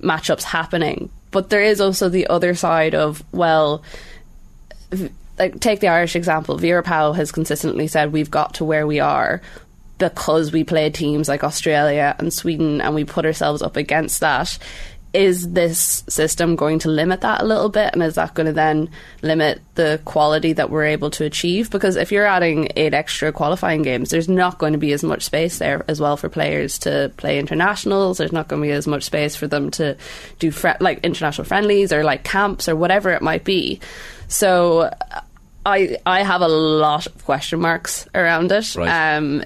matchups 0.00 0.42
happening. 0.42 1.10
But 1.30 1.50
there 1.50 1.62
is 1.62 1.80
also 1.80 2.08
the 2.08 2.28
other 2.28 2.54
side 2.54 2.94
of, 2.94 3.22
well, 3.32 3.82
like 5.38 5.60
take 5.60 5.80
the 5.80 5.88
Irish 5.88 6.16
example. 6.16 6.56
Vera 6.56 6.82
Pauw 6.82 7.14
has 7.14 7.32
consistently 7.32 7.88
said 7.88 8.12
we've 8.12 8.30
got 8.30 8.54
to 8.54 8.64
where 8.64 8.86
we 8.86 9.00
are 9.00 9.42
because 9.98 10.52
we 10.52 10.64
play 10.64 10.90
teams 10.90 11.28
like 11.28 11.44
Australia 11.44 12.14
and 12.18 12.32
Sweden 12.32 12.80
and 12.80 12.94
we 12.94 13.04
put 13.04 13.24
ourselves 13.24 13.62
up 13.62 13.76
against 13.76 14.20
that. 14.20 14.58
Is 15.14 15.52
this 15.52 16.02
system 16.08 16.56
going 16.56 16.80
to 16.80 16.88
limit 16.88 17.20
that 17.20 17.40
a 17.40 17.44
little 17.44 17.68
bit? 17.68 17.94
And 17.94 18.02
is 18.02 18.16
that 18.16 18.34
going 18.34 18.48
to 18.48 18.52
then 18.52 18.90
limit 19.22 19.62
the 19.76 20.00
quality 20.04 20.52
that 20.54 20.70
we're 20.70 20.86
able 20.86 21.10
to 21.12 21.24
achieve? 21.24 21.70
Because 21.70 21.94
if 21.94 22.10
you're 22.10 22.26
adding 22.26 22.68
eight 22.74 22.94
extra 22.94 23.32
qualifying 23.32 23.82
games, 23.82 24.10
there's 24.10 24.28
not 24.28 24.58
going 24.58 24.72
to 24.72 24.78
be 24.78 24.92
as 24.92 25.04
much 25.04 25.22
space 25.22 25.58
there 25.58 25.84
as 25.86 26.00
well 26.00 26.16
for 26.16 26.28
players 26.28 26.80
to 26.80 27.12
play 27.16 27.38
internationals. 27.38 28.18
There's 28.18 28.32
not 28.32 28.48
going 28.48 28.60
to 28.60 28.66
be 28.66 28.72
as 28.72 28.88
much 28.88 29.04
space 29.04 29.36
for 29.36 29.46
them 29.46 29.70
to 29.72 29.96
do 30.40 30.52
like 30.80 30.98
international 31.04 31.44
friendlies 31.44 31.92
or 31.92 32.02
like 32.02 32.24
camps 32.24 32.68
or 32.68 32.74
whatever 32.74 33.10
it 33.10 33.22
might 33.22 33.44
be. 33.44 33.78
So 34.26 34.90
I 35.64 35.96
I 36.04 36.22
have 36.22 36.40
a 36.40 36.48
lot 36.48 37.06
of 37.06 37.24
question 37.24 37.60
marks 37.60 38.08
around 38.14 38.52
it. 38.52 38.74
Right. 38.74 39.16
Um, 39.16 39.44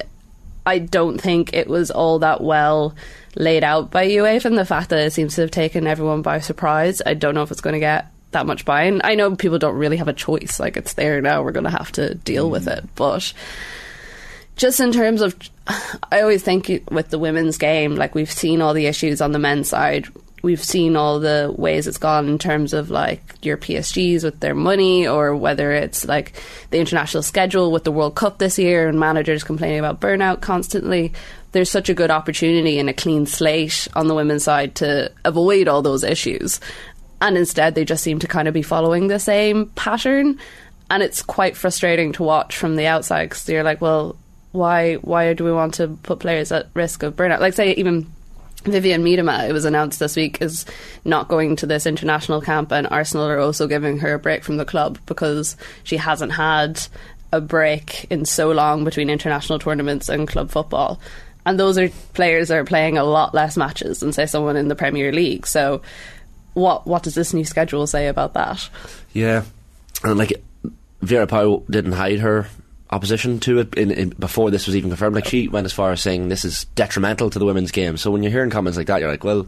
I 0.64 0.78
don't 0.78 1.18
think 1.18 1.54
it 1.54 1.68
was 1.68 1.90
all 1.90 2.18
that 2.18 2.42
well 2.42 2.94
laid 3.36 3.64
out 3.64 3.90
by 3.90 4.06
UEFA, 4.08 4.46
and 4.46 4.58
the 4.58 4.64
fact 4.64 4.90
that 4.90 4.98
it 4.98 5.12
seems 5.12 5.34
to 5.34 5.42
have 5.42 5.50
taken 5.50 5.86
everyone 5.86 6.22
by 6.22 6.40
surprise. 6.40 7.02
I 7.04 7.14
don't 7.14 7.34
know 7.34 7.42
if 7.42 7.50
it's 7.50 7.60
going 7.60 7.74
to 7.74 7.80
get 7.80 8.06
that 8.30 8.46
much 8.46 8.64
buy-in. 8.64 9.00
I 9.04 9.14
know 9.14 9.34
people 9.36 9.58
don't 9.58 9.76
really 9.76 9.96
have 9.96 10.08
a 10.08 10.12
choice; 10.12 10.60
like 10.60 10.76
it's 10.76 10.94
there 10.94 11.20
now. 11.20 11.42
We're 11.42 11.52
going 11.52 11.64
to 11.64 11.70
have 11.70 11.92
to 11.92 12.14
deal 12.14 12.50
with 12.50 12.66
mm. 12.66 12.78
it, 12.78 12.84
but. 12.94 13.32
just 14.56 14.80
in 14.80 14.92
terms 14.92 15.22
of, 15.22 15.36
I 16.12 16.20
always 16.20 16.42
think 16.42 16.70
with 16.90 17.08
the 17.10 17.18
women's 17.18 17.56
game, 17.56 17.94
like 17.94 18.14
we've 18.14 18.30
seen 18.30 18.60
all 18.60 18.74
the 18.74 18.86
issues 18.86 19.20
on 19.20 19.32
the 19.32 19.38
men's 19.38 19.68
side. 19.68 20.08
We've 20.42 20.62
seen 20.62 20.94
all 20.94 21.18
the 21.18 21.52
ways 21.56 21.88
it's 21.88 21.98
gone 21.98 22.28
in 22.28 22.38
terms 22.38 22.72
of 22.72 22.90
like 22.90 23.20
your 23.42 23.56
PSGs 23.56 24.22
with 24.22 24.38
their 24.40 24.54
money, 24.54 25.06
or 25.06 25.34
whether 25.34 25.72
it's 25.72 26.04
like 26.04 26.40
the 26.70 26.78
international 26.78 27.22
schedule 27.22 27.72
with 27.72 27.84
the 27.84 27.92
World 27.92 28.14
Cup 28.14 28.38
this 28.38 28.58
year 28.58 28.88
and 28.88 29.00
managers 29.00 29.42
complaining 29.42 29.78
about 29.78 30.00
burnout 30.00 30.40
constantly. 30.40 31.12
There's 31.52 31.70
such 31.70 31.88
a 31.88 31.94
good 31.94 32.10
opportunity 32.10 32.78
and 32.78 32.90
a 32.90 32.94
clean 32.94 33.26
slate 33.26 33.88
on 33.94 34.06
the 34.06 34.14
women's 34.14 34.44
side 34.44 34.74
to 34.76 35.10
avoid 35.24 35.68
all 35.68 35.82
those 35.82 36.04
issues. 36.04 36.60
And 37.20 37.36
instead, 37.36 37.74
they 37.74 37.84
just 37.84 38.04
seem 38.04 38.18
to 38.20 38.28
kind 38.28 38.48
of 38.48 38.54
be 38.54 38.62
following 38.62 39.08
the 39.08 39.18
same 39.18 39.66
pattern. 39.70 40.38
And 40.90 41.02
it's 41.02 41.22
quite 41.22 41.56
frustrating 41.56 42.12
to 42.12 42.22
watch 42.22 42.56
from 42.56 42.76
the 42.76 42.86
outside 42.86 43.30
because 43.30 43.48
you're 43.48 43.62
like, 43.62 43.80
well, 43.80 44.16
why 44.52 44.94
why 44.96 45.32
do 45.34 45.44
we 45.44 45.52
want 45.52 45.74
to 45.74 45.88
put 46.02 46.20
players 46.20 46.52
at 46.52 46.68
risk 46.74 47.02
of 47.02 47.16
burnout? 47.16 47.40
Like 47.40 47.54
say 47.54 47.72
even 47.74 48.10
Vivianne 48.64 49.02
Miedema, 49.02 49.48
it 49.48 49.52
was 49.52 49.64
announced 49.64 50.00
this 50.00 50.16
week, 50.16 50.42
is 50.42 50.66
not 51.04 51.28
going 51.28 51.56
to 51.56 51.66
this 51.66 51.86
international 51.86 52.40
camp, 52.40 52.72
and 52.72 52.86
Arsenal 52.88 53.28
are 53.28 53.38
also 53.38 53.66
giving 53.66 53.98
her 53.98 54.14
a 54.14 54.18
break 54.18 54.42
from 54.42 54.56
the 54.56 54.64
club 54.64 54.98
because 55.06 55.56
she 55.84 55.96
hasn't 55.96 56.32
had 56.32 56.80
a 57.32 57.40
break 57.40 58.06
in 58.10 58.24
so 58.24 58.50
long 58.50 58.84
between 58.84 59.10
international 59.10 59.58
tournaments 59.58 60.08
and 60.08 60.26
club 60.26 60.50
football. 60.50 61.00
And 61.48 61.58
those 61.58 61.78
are 61.78 61.88
players 62.12 62.48
that 62.48 62.58
are 62.58 62.64
playing 62.64 62.98
a 62.98 63.04
lot 63.04 63.32
less 63.32 63.56
matches 63.56 64.00
than 64.00 64.12
say 64.12 64.26
someone 64.26 64.58
in 64.58 64.68
the 64.68 64.74
Premier 64.74 65.12
League. 65.12 65.46
So, 65.46 65.80
what 66.52 66.86
what 66.86 67.02
does 67.02 67.14
this 67.14 67.32
new 67.32 67.46
schedule 67.46 67.86
say 67.86 68.08
about 68.08 68.34
that? 68.34 68.68
Yeah, 69.14 69.44
and 70.04 70.18
like 70.18 70.34
Vera 71.00 71.26
Pauw 71.26 71.66
didn't 71.70 71.92
hide 71.92 72.18
her 72.18 72.48
opposition 72.90 73.40
to 73.40 73.60
it 73.60 73.74
in, 73.76 73.90
in, 73.90 74.08
before 74.10 74.50
this 74.50 74.66
was 74.66 74.76
even 74.76 74.90
confirmed. 74.90 75.14
Like 75.14 75.24
she 75.24 75.48
went 75.48 75.64
as 75.64 75.72
far 75.72 75.90
as 75.90 76.02
saying 76.02 76.28
this 76.28 76.44
is 76.44 76.64
detrimental 76.74 77.30
to 77.30 77.38
the 77.38 77.46
women's 77.46 77.70
game. 77.70 77.96
So 77.96 78.10
when 78.10 78.22
you're 78.22 78.32
hearing 78.32 78.50
comments 78.50 78.76
like 78.76 78.88
that, 78.88 79.00
you're 79.00 79.10
like, 79.10 79.24
well, 79.24 79.46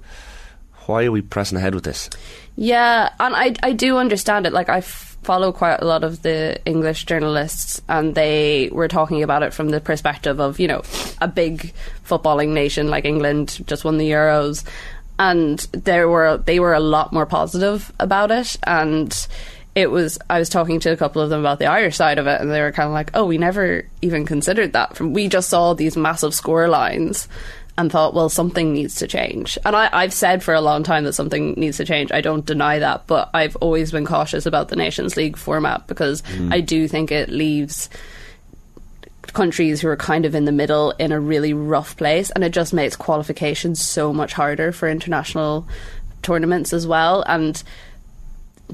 why 0.87 1.05
are 1.05 1.13
we 1.13 1.21
pressing 1.21 1.59
ahead 1.59 1.75
with 1.75 1.85
this? 1.85 2.09
Yeah, 2.57 3.11
and 3.21 3.37
I 3.37 3.55
I 3.63 3.73
do 3.75 3.99
understand 3.99 4.47
it. 4.47 4.55
Like 4.55 4.71
I 4.71 4.81
follow 5.23 5.53
quite 5.53 5.81
a 5.81 5.85
lot 5.85 6.05
of 6.05 6.23
the 6.23 6.61
English 6.65 7.05
journalists, 7.05 7.81
and 7.89 8.15
they 8.15 8.69
were 8.73 8.89
talking 8.89 9.23
about 9.23 9.43
it 9.43 9.53
from 9.53 9.69
the 9.71 9.81
perspective 9.81 10.41
of 10.41 10.59
you 10.59 10.69
know 10.69 10.83
a 11.21 11.29
big 11.29 11.73
footballing 12.07 12.51
nation 12.51 12.89
like 12.89 13.05
England 13.05 13.63
just 13.67 13.85
won 13.85 13.99
the 13.99 14.11
Euros, 14.11 14.65
and 15.19 15.59
there 15.73 16.09
were 16.09 16.39
they 16.39 16.61
were 16.61 16.75
a 16.75 16.81
lot 16.81 17.13
more 17.13 17.27
positive 17.27 17.93
about 17.99 18.31
it, 18.31 18.57
and 18.65 19.27
it 19.75 19.91
was 19.91 20.19
I 20.29 20.39
was 20.39 20.49
talking 20.49 20.81
to 20.81 20.93
a 20.93 20.97
couple 20.97 21.23
of 21.23 21.31
them 21.31 21.41
about 21.41 21.59
the 21.59 21.67
Irish 21.67 21.97
side 21.97 22.19
of 22.19 22.27
it, 22.27 22.41
and 22.41 22.51
they 22.51 22.61
were 22.61 22.73
kind 22.73 22.89
of 22.89 22.93
like, 22.93 23.11
"Oh, 23.15 23.27
we 23.27 23.39
never 23.39 23.87
even 24.03 24.27
considered 24.27 24.73
that. 24.73 24.97
From 24.97 25.13
we 25.13 25.29
just 25.29 25.49
saw 25.49 25.75
these 25.75 25.97
massive 25.97 26.35
score 26.35 26.69
lines." 26.69 27.29
And 27.81 27.91
thought, 27.91 28.13
well, 28.13 28.29
something 28.29 28.75
needs 28.75 28.97
to 28.97 29.07
change. 29.07 29.57
And 29.65 29.75
I, 29.75 29.89
I've 29.91 30.13
said 30.13 30.43
for 30.43 30.53
a 30.53 30.61
long 30.61 30.83
time 30.83 31.05
that 31.05 31.15
something 31.15 31.55
needs 31.55 31.79
to 31.79 31.87
change. 31.87 32.13
I 32.13 32.21
don't 32.21 32.45
deny 32.45 32.79
that, 32.79 33.07
but 33.07 33.31
I've 33.33 33.57
always 33.57 33.91
been 33.91 34.05
cautious 34.05 34.45
about 34.45 34.69
the 34.69 34.77
Nations 34.77 35.17
League 35.17 35.39
format 35.39 35.87
because 35.87 36.21
mm. 36.21 36.53
I 36.53 36.61
do 36.61 36.87
think 36.87 37.11
it 37.11 37.31
leaves 37.31 37.89
countries 39.33 39.81
who 39.81 39.89
are 39.89 39.97
kind 39.97 40.27
of 40.27 40.35
in 40.35 40.45
the 40.45 40.53
middle 40.53 40.91
in 40.99 41.11
a 41.11 41.19
really 41.19 41.55
rough 41.55 41.97
place, 41.97 42.31
and 42.33 42.45
it 42.45 42.53
just 42.53 42.75
makes 42.75 42.97
qualifications 42.97 43.83
so 43.83 44.13
much 44.13 44.35
harder 44.35 44.73
for 44.73 44.87
international 44.87 45.67
tournaments 46.21 46.75
as 46.75 46.87
well. 46.87 47.25
And 47.27 47.63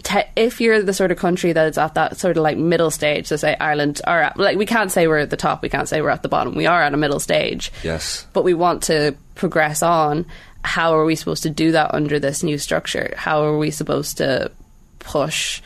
te- 0.03 0.25
if 0.37 0.61
you're 0.61 0.83
the 0.83 0.93
sort 0.93 1.11
of 1.11 1.19
country 1.19 1.53
that 1.53 1.67
is 1.69 1.79
at 1.79 1.95
that 1.95 2.17
sort 2.19 2.37
of 2.37 2.43
like 2.43 2.57
middle 2.59 2.91
stage, 2.91 3.27
so 3.27 3.37
say 3.37 3.57
Ireland 3.59 4.01
are 4.07 4.23
at, 4.23 4.39
like 4.39 4.57
we 4.59 4.67
can't 4.67 4.91
say 4.93 5.07
we're 5.07 5.19
at 5.19 5.31
the 5.31 5.37
top, 5.37 5.63
we 5.63 5.69
can't 5.69 5.89
say 5.89 6.01
we're 6.03 6.11
at 6.11 6.23
the 6.23 6.29
bottom. 6.29 6.55
We 6.55 6.67
are 6.67 6.83
at 6.83 6.95
a 6.95 6.97
middle 6.97 7.21
stage, 7.21 7.73
Yes. 7.83 8.27
but 8.33 8.45
we 8.45 8.55
want 8.55 8.85
to 8.85 9.15
progress 9.35 9.83
on. 9.83 10.27
How 10.63 10.95
are 10.97 11.05
we 11.05 11.15
supposed 11.15 11.45
to 11.45 11.51
do 11.51 11.73
that 11.73 11.95
under 11.95 12.19
this 12.19 12.43
new 12.43 12.59
structure? 12.59 13.15
How 13.17 13.45
are 13.45 13.57
we 13.59 13.71
supposed 13.71 14.17
to 14.19 14.51
push 14.99 15.63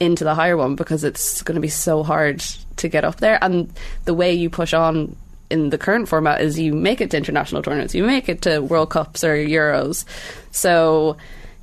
into 0.00 0.24
the 0.24 0.34
higher 0.34 0.56
one 0.56 0.74
because 0.76 1.04
it's 1.04 1.42
going 1.42 1.56
to 1.56 1.60
be 1.60 1.68
so 1.68 2.02
hard 2.02 2.40
to 2.76 2.88
get 2.88 3.04
up 3.04 3.16
there? 3.16 3.38
And 3.42 3.70
the 4.06 4.14
way 4.14 4.32
you 4.32 4.48
push 4.48 4.72
on 4.72 5.16
in 5.50 5.70
the 5.70 5.78
current 5.78 6.08
format 6.08 6.40
is 6.40 6.58
you 6.58 6.72
make 6.74 7.00
it 7.00 7.10
to 7.10 7.16
international 7.16 7.62
tournaments, 7.62 7.94
you 7.94 8.04
make 8.04 8.28
it 8.28 8.42
to 8.42 8.60
World 8.60 8.90
Cups 8.90 9.24
or 9.24 9.34
Euros. 9.34 10.04
So 10.50 11.16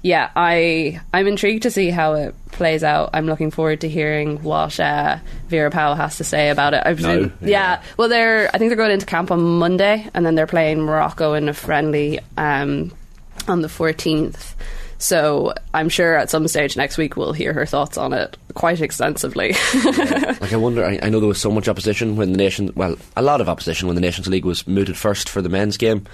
yeah, 0.05 0.29
I 0.35 1.01
I'm 1.15 1.25
intrigued 1.25 1.63
to 1.63 1.71
see 1.71 1.89
how 1.89 2.13
it 2.13 2.35
plays 2.51 2.83
out. 2.83 3.09
I'm 3.13 3.25
looking 3.25 3.49
forward 3.49 3.81
to 3.81 3.89
hearing 3.89 4.43
what 4.43 4.79
uh, 4.79 5.17
Vera 5.47 5.71
Pauw 5.71 5.97
has 5.97 6.17
to 6.17 6.23
say 6.23 6.51
about 6.51 6.75
it. 6.75 6.83
I 6.85 6.93
presume, 6.93 7.33
No, 7.41 7.47
yeah. 7.47 7.81
Well, 7.97 8.07
they're 8.07 8.47
I 8.53 8.59
think 8.59 8.69
they're 8.69 8.77
going 8.77 8.91
into 8.91 9.07
camp 9.07 9.31
on 9.31 9.41
Monday, 9.41 10.07
and 10.13 10.23
then 10.23 10.35
they're 10.35 10.45
playing 10.45 10.79
Morocco 10.81 11.33
in 11.33 11.49
a 11.49 11.55
friendly 11.55 12.19
um, 12.37 12.93
on 13.47 13.63
the 13.63 13.67
14th. 13.67 14.53
So 14.99 15.55
I'm 15.73 15.89
sure 15.89 16.15
at 16.15 16.29
some 16.29 16.47
stage 16.47 16.77
next 16.77 16.99
week 16.99 17.17
we'll 17.17 17.33
hear 17.33 17.51
her 17.53 17.65
thoughts 17.65 17.97
on 17.97 18.13
it 18.13 18.37
quite 18.53 18.81
extensively. 18.81 19.55
Like 20.39 20.53
I 20.53 20.57
wonder. 20.57 20.85
I, 20.85 20.99
I 21.01 21.09
know 21.09 21.19
there 21.19 21.27
was 21.27 21.41
so 21.41 21.49
much 21.49 21.67
opposition 21.67 22.15
when 22.15 22.31
the 22.31 22.37
nation. 22.37 22.71
Well, 22.75 22.95
a 23.17 23.23
lot 23.23 23.41
of 23.41 23.49
opposition 23.49 23.87
when 23.87 23.95
the 23.95 24.01
Nations 24.01 24.27
League 24.27 24.45
was 24.45 24.67
mooted 24.67 24.97
first 24.97 25.29
for 25.29 25.41
the 25.41 25.49
men's 25.49 25.77
game, 25.77 26.05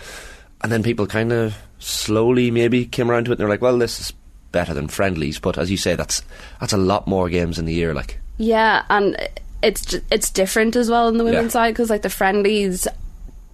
and 0.63 0.71
then 0.71 0.83
people 0.83 1.07
kind 1.07 1.31
of 1.31 1.55
slowly 1.79 2.51
maybe 2.51 2.85
came 2.85 3.09
around 3.09 3.25
to 3.25 3.31
it. 3.31 3.33
and 3.33 3.39
They're 3.39 3.49
like, 3.49 3.61
well, 3.61 3.77
this 3.77 3.99
is 3.99 4.13
better 4.51 4.73
than 4.73 4.87
friendlies. 4.87 5.39
But 5.39 5.57
as 5.57 5.71
you 5.71 5.77
say, 5.77 5.95
that's 5.95 6.23
that's 6.59 6.73
a 6.73 6.77
lot 6.77 7.07
more 7.07 7.29
games 7.29 7.57
in 7.59 7.65
the 7.65 7.73
year. 7.73 7.93
Like, 7.93 8.19
Yeah, 8.37 8.83
and 8.89 9.17
it's 9.63 9.95
it's 10.11 10.29
different 10.29 10.75
as 10.75 10.89
well 10.89 11.07
on 11.07 11.17
the 11.17 11.23
women's 11.23 11.45
Yeah. 11.55 11.61
side 11.61 11.73
because 11.73 11.89
like 11.89 12.01
the 12.01 12.09
friendlies 12.09 12.87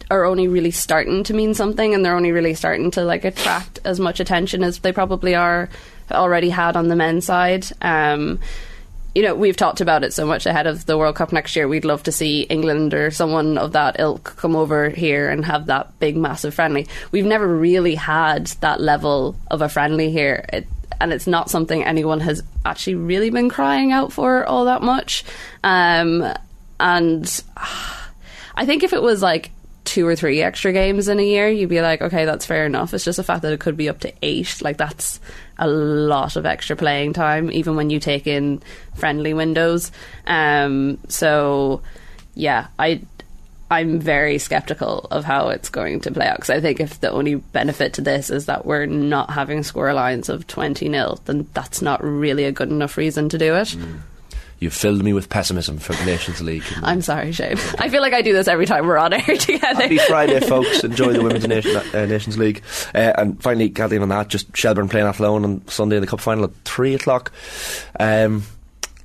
are 0.10 0.24
only 0.24 0.48
really 0.48 0.72
starting 0.72 1.24
to 1.26 1.34
mean 1.34 1.54
something, 1.54 1.94
and 1.94 2.04
they're 2.04 2.16
only 2.16 2.32
really 2.32 2.54
starting 2.54 2.92
to 2.92 3.04
like 3.04 3.26
attract 3.26 3.80
as 3.84 4.00
much 4.00 4.20
attention 4.20 4.64
as 4.64 4.80
they 4.80 4.92
probably 4.94 5.36
are 5.36 5.70
already 6.12 6.50
had 6.50 6.78
on 6.78 6.88
the 6.88 6.96
men's 6.96 7.26
side. 7.26 7.66
Um, 7.82 8.40
you 9.18 9.24
know, 9.24 9.34
we've 9.34 9.58
talked 9.58 9.82
about 9.82 10.04
it 10.04 10.14
so 10.14 10.28
much 10.28 10.46
ahead 10.46 10.68
of 10.68 10.86
the 10.86 10.96
World 10.96 11.16
Cup 11.16 11.32
next 11.32 11.56
year. 11.56 11.68
We'd 11.68 11.86
love 11.86 12.04
to 12.04 12.12
see 12.12 12.42
England 12.42 12.94
or 12.94 13.10
someone 13.10 13.58
of 13.58 13.72
that 13.72 14.00
ilk 14.00 14.36
come 14.38 14.56
over 14.56 14.92
here 14.92 15.28
and 15.28 15.44
have 15.44 15.66
that 15.66 15.98
big, 15.98 16.16
massive 16.16 16.54
friendly. 16.54 16.86
We've 17.12 17.26
never 17.26 17.48
really 17.48 17.96
had 17.96 18.46
that 18.62 18.80
level 18.80 19.36
of 19.48 19.64
a 19.64 19.70
friendly 19.70 20.12
here. 20.12 20.46
It, 20.54 20.68
and 21.02 21.12
it's 21.12 21.26
not 21.26 21.50
something 21.50 21.84
anyone 21.84 22.20
has 22.20 22.44
actually 22.64 22.94
really 22.94 23.32
been 23.32 23.50
crying 23.50 23.92
out 23.92 24.14
for 24.14 24.46
all 24.46 24.66
that 24.66 24.84
much. 24.84 25.24
Um, 25.64 26.32
and 26.80 27.44
I 28.56 28.68
think 28.68 28.84
if 28.84 28.94
it 28.94 29.02
was 29.02 29.24
like 29.24 29.50
two 29.84 30.06
or 30.06 30.16
three 30.16 30.44
extra 30.44 30.72
games 30.74 31.08
in 31.08 31.20
a 31.20 31.26
year, 31.26 31.50
you'd 31.50 31.70
be 31.70 31.82
like, 31.82 32.04
okay, 32.04 32.26
that's 32.26 32.46
fair 32.46 32.68
enough. 32.68 32.94
It's 32.94 33.06
just 33.06 33.18
the 33.18 33.24
fact 33.24 33.42
that 33.42 33.54
it 33.54 33.60
could 33.60 33.78
be 33.78 33.90
up 33.90 34.02
to 34.02 34.14
eight. 34.22 34.62
Like, 34.62 34.78
that's 34.78 35.20
a 35.60 35.68
lot 35.68 36.36
of 36.36 36.46
extra 36.46 36.76
playing 36.76 37.14
time, 37.14 37.52
even 37.52 37.76
when 37.76 37.90
you 37.90 38.00
take 38.00 38.28
in 38.28 38.62
friendly 38.96 39.34
windows. 39.34 39.92
Um, 40.26 41.00
so, 41.08 41.82
yeah, 42.36 42.68
I. 42.78 43.02
I'm 43.70 44.00
very 44.00 44.38
skeptical 44.38 45.08
of 45.12 45.26
how 45.26 45.50
it's 45.50 45.68
going 45.68 46.00
to 46.00 46.12
play 46.12 46.26
out 46.26 46.38
because 46.38 46.52
I 46.52 46.62
think 46.62 46.80
if 46.80 47.02
the 47.02 47.12
only 47.12 47.36
benefit 47.36 47.92
to 47.96 48.02
this 48.02 48.30
is 48.30 48.46
that 48.46 48.66
we're 48.66 48.86
not 48.86 49.32
having 49.32 49.62
score 49.62 49.94
lines 49.94 50.30
of 50.30 50.48
20 50.48 50.90
0, 50.90 51.18
then 51.26 51.50
that's 51.54 51.82
not 51.82 52.02
really 52.02 52.46
a 52.46 52.54
good 52.54 52.70
enough 52.70 52.96
reason 52.96 53.28
to 53.28 53.38
do 53.38 53.56
it. 53.56 53.76
You've 54.60 54.74
filled 54.74 55.04
me 55.04 55.14
with 55.14 55.30
pessimism 55.30 55.78
for 55.78 55.94
the 55.94 56.04
Nations 56.06 56.42
League. 56.42 56.64
I'm 56.82 57.02
sorry, 57.02 57.32
Shane. 57.32 57.58
I 57.78 57.90
feel 57.90 58.02
like 58.02 58.14
I 58.14 58.24
do 58.24 58.34
this 58.34 58.48
every 58.48 58.66
time 58.66 58.88
we're 58.88 58.98
on 58.98 59.14
air 59.14 59.22
together. 59.38 59.82
Happy 59.84 60.00
Friday, 60.00 60.40
folks. 60.40 60.84
Enjoy 60.84 61.14
the 61.14 61.22
Women's 61.22 61.48
Nation, 61.48 61.76
uh, 61.76 62.06
Nations 62.06 62.40
League. 62.40 62.64
Uh, 62.96 63.14
and 63.18 63.42
finally, 63.42 63.70
Kathleen, 63.70 64.02
on 64.02 64.10
that, 64.10 64.30
just 64.30 64.56
Shelbourne 64.58 64.90
playing 64.90 65.06
Athlone 65.06 65.44
on 65.44 65.68
Sunday 65.68 65.98
in 65.98 66.02
the 66.02 66.08
Cup 66.08 66.20
final 66.20 66.46
at 66.46 66.56
3 66.66 66.96
o'clock. 66.96 67.32
Um, 68.00 68.44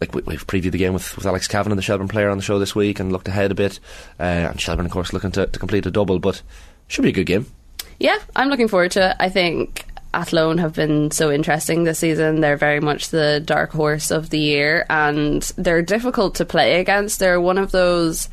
like 0.01 0.15
we, 0.15 0.23
we've 0.23 0.47
previewed 0.47 0.73
the 0.73 0.79
game 0.79 0.95
with, 0.95 1.15
with 1.17 1.27
Alex 1.27 1.47
Cavan, 1.49 1.77
the 1.77 1.83
Shelbourne 1.83 2.09
player, 2.09 2.31
on 2.31 2.39
the 2.39 2.43
show 2.43 2.59
this 2.59 2.75
week 2.75 2.99
and 2.99 3.13
looked 3.13 3.29
ahead 3.29 3.51
a 3.51 3.55
bit. 3.55 3.79
Uh, 4.19 4.23
and 4.23 4.61
Shelbourne, 4.61 4.87
of 4.87 4.93
course, 4.93 5.13
looking 5.13 5.33
to, 5.33 5.47
to 5.47 5.59
complete 5.59 5.85
a 5.85 5.91
double, 5.91 6.19
but 6.19 6.41
should 6.89 7.03
be 7.03 7.11
a 7.11 7.13
good 7.13 7.27
game. 7.27 7.47
Yeah, 8.01 8.19
I'm 8.35 8.49
looking 8.49 8.69
forward 8.69 8.93
to 8.93 9.11
it. 9.11 9.17
I 9.21 9.29
think 9.29 9.85
Athlone 10.15 10.59
have 10.59 10.75
been 10.75 11.11
so 11.11 11.31
interesting 11.31 11.85
this 11.85 11.99
season. 11.99 12.41
They're 12.41 12.57
very 12.57 12.81
much 12.81 13.09
the 13.09 13.43
dark 13.45 13.71
horse 13.71 14.11
of 14.11 14.31
the 14.31 14.39
year, 14.39 14.85
and 14.91 15.43
they're 15.57 15.83
difficult 15.83 16.35
to 16.37 16.45
play 16.45 16.81
against. 16.81 17.19
They're 17.19 17.41
one 17.41 17.59
of 17.59 17.73
those. 17.73 18.29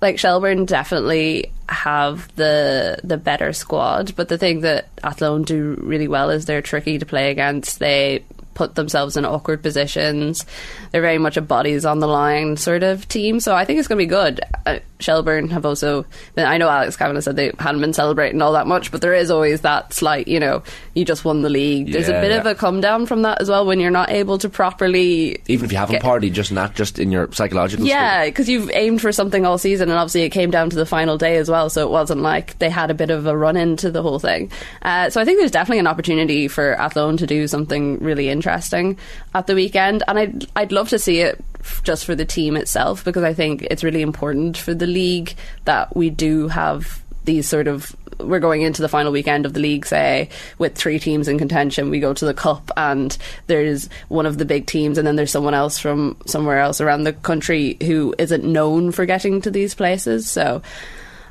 Like 0.00 0.18
Shelbourne 0.18 0.64
definitely 0.64 1.50
have 1.68 2.34
the 2.36 2.98
the 3.02 3.16
better 3.16 3.52
squad, 3.52 4.14
but 4.14 4.28
the 4.28 4.38
thing 4.38 4.60
that 4.60 4.88
Athlone 5.02 5.42
do 5.42 5.76
really 5.82 6.08
well 6.08 6.30
is 6.30 6.46
they're 6.46 6.62
tricky 6.62 6.98
to 6.98 7.06
play 7.06 7.30
against. 7.30 7.78
They 7.80 8.24
put 8.58 8.74
themselves 8.74 9.16
in 9.16 9.24
awkward 9.24 9.62
positions. 9.62 10.44
They're 10.90 11.00
very 11.00 11.18
much 11.18 11.36
a 11.36 11.40
bodies 11.40 11.84
on 11.84 12.00
the 12.00 12.08
line 12.08 12.56
sort 12.56 12.82
of 12.82 13.06
team, 13.06 13.38
so 13.38 13.54
I 13.54 13.64
think 13.64 13.78
it's 13.78 13.86
going 13.86 13.98
to 13.98 14.02
be 14.02 14.08
good. 14.08 14.40
Uh, 14.66 14.80
Shelbourne 14.98 15.48
have 15.50 15.64
also 15.64 16.04
been. 16.34 16.44
I 16.44 16.58
know 16.58 16.68
Alex 16.68 16.96
Kavanagh 16.96 17.20
said 17.20 17.36
they 17.36 17.52
hadn't 17.60 17.80
been 17.80 17.92
celebrating 17.92 18.42
all 18.42 18.54
that 18.54 18.66
much, 18.66 18.90
but 18.90 19.00
there 19.00 19.14
is 19.14 19.30
always 19.30 19.60
that 19.60 19.92
slight, 19.92 20.26
you 20.26 20.40
know, 20.40 20.64
you 20.94 21.04
just 21.04 21.24
won 21.24 21.42
the 21.42 21.48
league. 21.48 21.92
There's 21.92 22.08
Yeah, 22.08 22.18
a 22.18 22.20
bit 22.20 22.32
yeah. 22.32 22.38
of 22.38 22.46
a 22.46 22.54
come 22.56 22.80
down 22.80 23.06
from 23.06 23.22
that 23.22 23.40
as 23.40 23.48
well 23.48 23.64
when 23.64 23.78
you're 23.78 23.92
not 23.92 24.10
able 24.10 24.38
to 24.38 24.48
properly. 24.48 25.40
Even 25.46 25.66
if 25.66 25.70
you 25.72 25.78
haven't 25.78 26.02
partied, 26.02 26.32
just 26.32 26.50
not 26.50 26.74
just 26.74 26.98
in 26.98 27.12
your 27.12 27.30
psychological. 27.30 27.86
Yeah, 27.86 28.24
because 28.24 28.48
you've 28.48 28.70
aimed 28.74 29.00
for 29.00 29.12
something 29.12 29.46
all 29.46 29.56
season, 29.56 29.88
and 29.88 29.96
obviously 29.96 30.22
it 30.22 30.30
came 30.30 30.50
down 30.50 30.68
to 30.70 30.76
the 30.76 30.84
final 30.86 31.16
day 31.16 31.36
as 31.36 31.48
well. 31.48 31.70
So 31.70 31.86
it 31.86 31.90
wasn't 31.92 32.22
like 32.22 32.58
they 32.58 32.68
had 32.68 32.90
a 32.90 32.94
bit 32.94 33.10
of 33.10 33.24
a 33.26 33.36
run 33.36 33.56
into 33.56 33.92
the 33.92 34.02
whole 34.02 34.18
thing. 34.18 34.50
Uh, 34.82 35.10
so 35.10 35.20
I 35.20 35.24
think 35.24 35.38
there's 35.38 35.52
definitely 35.52 35.78
an 35.78 35.86
opportunity 35.86 36.48
for 36.48 36.72
Athlone 36.72 37.16
to 37.18 37.26
do 37.28 37.46
something 37.46 37.98
really 38.00 38.28
interesting 38.28 38.47
at 38.48 39.46
the 39.46 39.54
weekend, 39.54 40.02
and 40.08 40.18
I'd 40.18 40.46
I'd 40.56 40.72
love 40.72 40.88
to 40.90 40.98
see 40.98 41.20
it 41.20 41.42
just 41.82 42.04
for 42.04 42.14
the 42.14 42.24
team 42.24 42.56
itself 42.56 43.04
because 43.04 43.24
I 43.24 43.34
think 43.34 43.62
it's 43.62 43.84
really 43.84 44.02
important 44.02 44.56
for 44.56 44.74
the 44.74 44.86
league 44.86 45.34
that 45.64 45.94
we 45.94 46.10
do 46.10 46.48
have 46.48 47.02
these 47.24 47.46
sort 47.46 47.68
of 47.68 47.94
we're 48.18 48.40
going 48.40 48.62
into 48.62 48.82
the 48.82 48.88
final 48.88 49.12
weekend 49.12 49.46
of 49.46 49.52
the 49.52 49.60
league 49.60 49.86
say 49.86 50.28
with 50.58 50.74
three 50.74 50.98
teams 50.98 51.28
in 51.28 51.38
contention. 51.38 51.90
We 51.90 52.00
go 52.00 52.12
to 52.12 52.24
the 52.24 52.34
cup 52.34 52.70
and 52.76 53.16
there's 53.46 53.88
one 54.08 54.26
of 54.26 54.38
the 54.38 54.44
big 54.44 54.66
teams 54.66 54.98
and 54.98 55.06
then 55.06 55.16
there's 55.16 55.30
someone 55.30 55.54
else 55.54 55.78
from 55.78 56.16
somewhere 56.26 56.58
else 56.58 56.80
around 56.80 57.04
the 57.04 57.12
country 57.12 57.76
who 57.82 58.14
isn't 58.18 58.44
known 58.44 58.90
for 58.90 59.06
getting 59.06 59.40
to 59.42 59.50
these 59.50 59.74
places. 59.74 60.28
So 60.28 60.62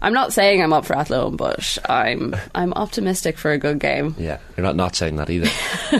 I'm 0.01 0.13
not 0.13 0.33
saying 0.33 0.61
I'm 0.61 0.73
up 0.73 0.85
for 0.85 0.95
Athlone 0.97 1.35
but 1.35 1.77
I'm 1.89 2.35
I'm 2.55 2.73
optimistic 2.73 3.37
for 3.37 3.51
a 3.51 3.57
good 3.57 3.79
game 3.79 4.15
Yeah, 4.17 4.39
you're 4.55 4.65
not 4.65 4.75
not 4.75 4.95
saying 4.95 5.15
that 5.17 5.29
either. 5.29 5.49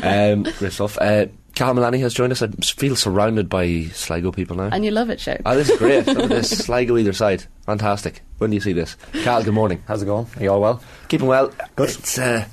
um, 0.03 0.43
great 0.59 0.71
stuff. 0.73 0.97
Uh, 0.99 1.27
Cal 1.55 1.73
Milani 1.73 1.99
has 2.01 2.13
joined 2.13 2.31
us. 2.31 2.43
I 2.43 2.49
feel 2.49 2.95
surrounded 2.95 3.49
by 3.49 3.85
Sligo 3.85 4.31
people 4.31 4.55
now. 4.57 4.69
and 4.71 4.85
you 4.85 4.91
love 4.91 5.09
it 5.09 5.19
Shane 5.19 5.41
Oh, 5.43 5.55
this 5.55 5.69
is 5.71 5.77
great. 5.79 6.05
Look 6.07 6.19
at 6.19 6.29
this. 6.29 6.49
Sligo 6.49 6.97
either 6.97 7.13
side. 7.13 7.45
Fantastic. 7.65 8.21
When 8.37 8.51
do 8.51 8.55
you 8.55 8.61
see 8.61 8.73
this? 8.73 8.95
Cal, 9.23 9.43
good 9.43 9.55
morning. 9.55 9.81
How's 9.87 10.03
it 10.03 10.05
going? 10.05 10.27
Are 10.37 10.43
you 10.43 10.51
all 10.51 10.61
well? 10.61 10.83
Keeping 11.07 11.25
well. 11.27 11.51
Good. 11.75 11.89
It's, 11.89 12.19
uh, 12.19 12.45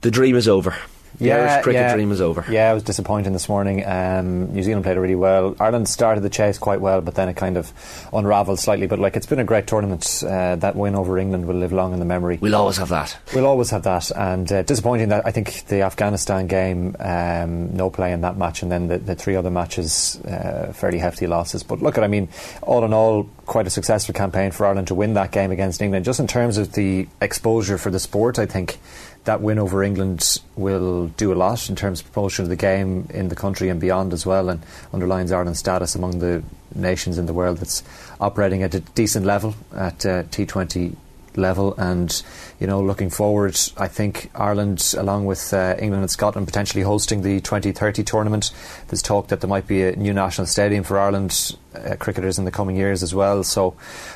the 0.00 0.10
dream 0.10 0.34
is 0.34 0.48
over. 0.48 0.74
The 1.18 1.32
Irish 1.32 1.62
cricket 1.64 1.92
dream 1.94 2.10
is 2.12 2.20
over. 2.20 2.44
Yeah, 2.50 2.70
it 2.70 2.74
was 2.74 2.82
disappointing 2.82 3.32
this 3.32 3.48
morning. 3.48 3.84
Um, 3.86 4.52
New 4.52 4.62
Zealand 4.62 4.84
played 4.84 4.96
really 4.96 5.14
well. 5.14 5.54
Ireland 5.60 5.88
started 5.88 6.22
the 6.22 6.30
chase 6.30 6.58
quite 6.58 6.80
well, 6.80 7.00
but 7.00 7.14
then 7.14 7.28
it 7.28 7.34
kind 7.34 7.56
of 7.56 7.72
unravelled 8.12 8.58
slightly. 8.58 8.86
But 8.86 8.98
like, 8.98 9.16
it's 9.16 9.26
been 9.26 9.38
a 9.38 9.44
great 9.44 9.66
tournament. 9.66 10.22
Uh, 10.26 10.56
that 10.56 10.74
win 10.74 10.94
over 10.94 11.18
England 11.18 11.46
will 11.46 11.56
live 11.56 11.72
long 11.72 11.92
in 11.92 11.98
the 11.98 12.04
memory. 12.04 12.38
We'll 12.40 12.54
always 12.54 12.78
have 12.78 12.88
that. 12.88 13.16
We'll 13.34 13.46
always 13.46 13.70
have 13.70 13.82
that, 13.84 14.10
and 14.10 14.50
uh, 14.50 14.62
disappointing 14.62 15.08
that 15.10 15.26
I 15.26 15.30
think 15.30 15.66
the 15.66 15.82
Afghanistan 15.82 16.46
game, 16.46 16.96
um, 16.98 17.74
no 17.74 17.90
play 17.90 18.12
in 18.12 18.22
that 18.22 18.36
match, 18.36 18.62
and 18.62 18.72
then 18.72 18.88
the, 18.88 18.98
the 18.98 19.14
three 19.14 19.36
other 19.36 19.50
matches, 19.50 20.20
uh, 20.24 20.72
fairly 20.74 20.98
hefty 20.98 21.26
losses. 21.26 21.62
But 21.62 21.82
look 21.82 21.98
at, 21.98 22.04
I 22.04 22.08
mean, 22.08 22.28
all 22.62 22.84
in 22.84 22.92
all, 22.92 23.28
quite 23.46 23.66
a 23.66 23.70
successful 23.70 24.14
campaign 24.14 24.50
for 24.50 24.66
Ireland 24.66 24.88
to 24.88 24.94
win 24.94 25.14
that 25.14 25.32
game 25.32 25.50
against 25.50 25.82
England. 25.82 26.04
Just 26.04 26.20
in 26.20 26.26
terms 26.26 26.58
of 26.58 26.72
the 26.72 27.08
exposure 27.20 27.78
for 27.78 27.90
the 27.90 27.98
sport, 27.98 28.38
I 28.38 28.46
think 28.46 28.78
that 29.24 29.40
win 29.40 29.58
over 29.58 29.82
England 29.82 30.40
will 30.56 31.08
do 31.08 31.32
a 31.32 31.34
lot 31.34 31.68
in 31.68 31.76
terms 31.76 32.00
of 32.00 32.12
promotion 32.12 32.44
of 32.44 32.48
the 32.48 32.56
game 32.56 33.06
in 33.10 33.28
the 33.28 33.36
country 33.36 33.68
and 33.68 33.80
beyond 33.80 34.12
as 34.12 34.26
well, 34.26 34.48
and 34.48 34.62
underlines 34.92 35.32
Ireland's 35.32 35.58
status 35.58 35.94
among 35.94 36.18
the 36.18 36.42
nations 36.74 37.18
in 37.18 37.26
the 37.26 37.34
world 37.34 37.58
that's 37.58 37.82
operating 38.20 38.62
at 38.62 38.74
a 38.74 38.80
decent 38.80 39.26
level 39.26 39.54
at 39.74 40.06
uh, 40.06 40.22
T20 40.24 40.96
level. 41.36 41.74
And 41.76 42.22
you 42.60 42.66
know, 42.66 42.80
looking 42.80 43.10
forward, 43.10 43.58
I 43.76 43.88
think 43.88 44.30
Ireland, 44.34 44.94
along 44.96 45.26
with 45.26 45.52
uh, 45.52 45.76
England 45.78 46.02
and 46.02 46.10
Scotland, 46.10 46.46
potentially 46.46 46.82
hosting 46.82 47.22
the 47.22 47.40
2030 47.40 48.02
tournament. 48.04 48.52
There's 48.88 49.02
talk 49.02 49.28
that 49.28 49.40
there 49.40 49.48
might 49.48 49.66
be 49.66 49.82
a 49.82 49.96
new 49.96 50.12
national 50.12 50.46
stadium 50.46 50.84
for 50.84 50.98
Ireland 50.98 51.56
uh, 51.74 51.96
cricketers 51.96 52.38
in 52.38 52.44
the 52.44 52.50
coming 52.50 52.76
years 52.76 53.02
as 53.02 53.14
well. 53.14 53.42
So, 53.44 53.74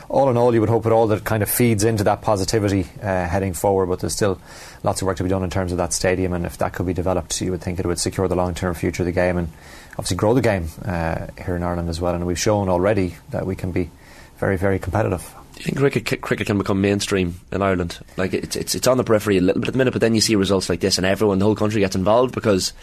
all 0.09 0.30
in 0.30 0.36
all, 0.36 0.55
you 0.55 0.60
would 0.60 0.68
hope 0.68 0.86
it 0.86 0.93
all 0.93 1.06
that 1.09 1.24
kind 1.24 1.43
of 1.43 1.51
feeds 1.51 1.84
into 1.84 2.05
that 2.05 2.22
positivity 2.22 2.86
uh, 3.02 3.26
heading 3.26 3.52
forward. 3.52 3.86
But 3.86 4.01
there's 4.01 4.14
still 4.14 4.40
lots 4.82 5.02
of 5.02 5.06
work 5.06 5.16
to 5.18 5.22
be 5.22 5.30
done 5.30 5.43
in 5.43 5.51
terms 5.51 5.72
of 5.72 5.78
that 5.78 5.93
stadium, 5.93 6.32
and 6.32 6.47
if 6.47 6.59
that 6.59 6.72
could 6.72 6.86
be 6.86 6.94
developed, 6.94 7.40
you 7.40 7.51
would 7.51 7.62
think 7.62 7.78
it 7.78 7.86
would 7.86 7.98
secure 7.98 8.28
the 8.28 8.36
long-term 8.36 8.74
future 8.74 9.02
of 9.02 9.06
the 9.06 9.12
game 9.12 9.36
and 9.36 9.48
obviously 9.93 10.16
grow 10.16 10.34
the 10.34 10.43
game 10.43 10.68
uh, 10.84 11.26
here 11.44 11.56
in 11.56 11.62
Ireland 11.62 11.88
as 11.88 12.01
well. 12.01 12.14
And 12.14 12.26
we've 12.26 12.38
shown 12.38 12.68
already 12.68 13.16
that 13.30 13.47
we 13.47 13.56
can 13.56 13.72
be 13.72 13.90
very, 14.38 14.56
very 14.56 14.78
competitive. 14.78 15.34
Do 15.56 15.62
you 15.62 15.64
think 15.64 15.78
cricket, 15.78 16.20
cricket 16.20 16.46
can 16.46 16.58
become 16.58 16.82
mainstream 16.82 17.40
in 17.50 17.62
Ireland? 17.62 17.98
Like 18.18 18.34
it's, 18.34 18.56
it's 18.56 18.74
it's 18.74 18.86
on 18.86 18.98
the 18.98 19.04
periphery 19.04 19.38
a 19.38 19.40
little 19.40 19.60
bit 19.60 19.68
at 19.68 19.72
the 19.72 19.78
minute, 19.78 19.92
but 19.92 20.02
then 20.02 20.14
you 20.14 20.20
see 20.20 20.36
results 20.36 20.68
like 20.68 20.80
this, 20.80 20.98
and 20.98 21.06
everyone, 21.06 21.38
the 21.38 21.46
whole 21.46 21.56
country 21.56 21.80
gets 21.80 21.96
involved 21.96 22.34
because 22.34 22.74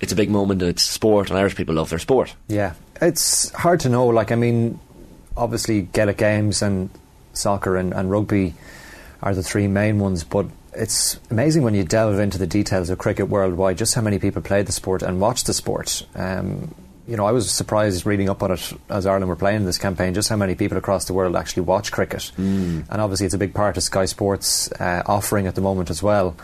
it's 0.00 0.10
a 0.10 0.16
big 0.16 0.30
moment 0.30 0.62
and 0.62 0.70
it's 0.70 0.82
sport, 0.82 1.28
and 1.28 1.38
Irish 1.38 1.54
people 1.54 1.74
love 1.74 1.90
their 1.90 1.98
sport. 1.98 2.34
Yeah, 2.48 2.74
it's 3.00 3.50
hard 3.50 3.80
to 3.80 3.90
know. 3.90 4.06
Like, 4.06 4.32
I 4.32 4.36
mean, 4.36 4.80
obviously, 5.36 5.82
Gaelic 5.82 6.16
games 6.16 6.62
and 6.62 6.88
soccer 7.34 7.76
and, 7.76 7.92
and 7.92 8.10
rugby 8.10 8.54
are 9.22 9.34
the 9.34 9.42
three 9.42 9.68
main 9.68 9.98
ones, 9.98 10.24
but 10.24 10.46
it's 10.72 11.20
amazing 11.30 11.62
when 11.62 11.74
you 11.74 11.84
delve 11.84 12.18
into 12.18 12.38
the 12.38 12.46
details 12.46 12.88
of 12.88 12.98
cricket 12.98 13.28
worldwide 13.28 13.78
just 13.78 13.94
how 13.94 14.00
many 14.00 14.18
people 14.18 14.42
play 14.42 14.62
the 14.62 14.72
sport 14.72 15.02
and 15.02 15.20
watch 15.20 15.44
the 15.44 15.52
sport. 15.52 16.06
Um, 16.14 16.74
you 17.06 17.16
know, 17.16 17.26
I 17.26 17.32
was 17.32 17.50
surprised 17.50 18.06
reading 18.06 18.30
up 18.30 18.42
on 18.42 18.52
it 18.52 18.72
as 18.88 19.06
Ireland 19.06 19.28
were 19.28 19.36
playing 19.36 19.64
this 19.64 19.78
campaign, 19.78 20.14
just 20.14 20.28
how 20.28 20.36
many 20.36 20.54
people 20.54 20.78
across 20.78 21.04
the 21.04 21.12
world 21.12 21.36
actually 21.36 21.64
watch 21.64 21.92
cricket. 21.92 22.32
And 22.36 23.00
obviously, 23.00 23.26
it's 23.26 23.34
a 23.34 23.38
big 23.38 23.54
part 23.54 23.76
of 23.76 23.82
Sky 23.82 24.06
Sports' 24.06 24.72
uh, 24.72 25.02
offering 25.06 25.46
at 25.46 25.54
the 25.54 25.60
moment 25.60 25.90
as 25.90 26.02
well. 26.02 26.34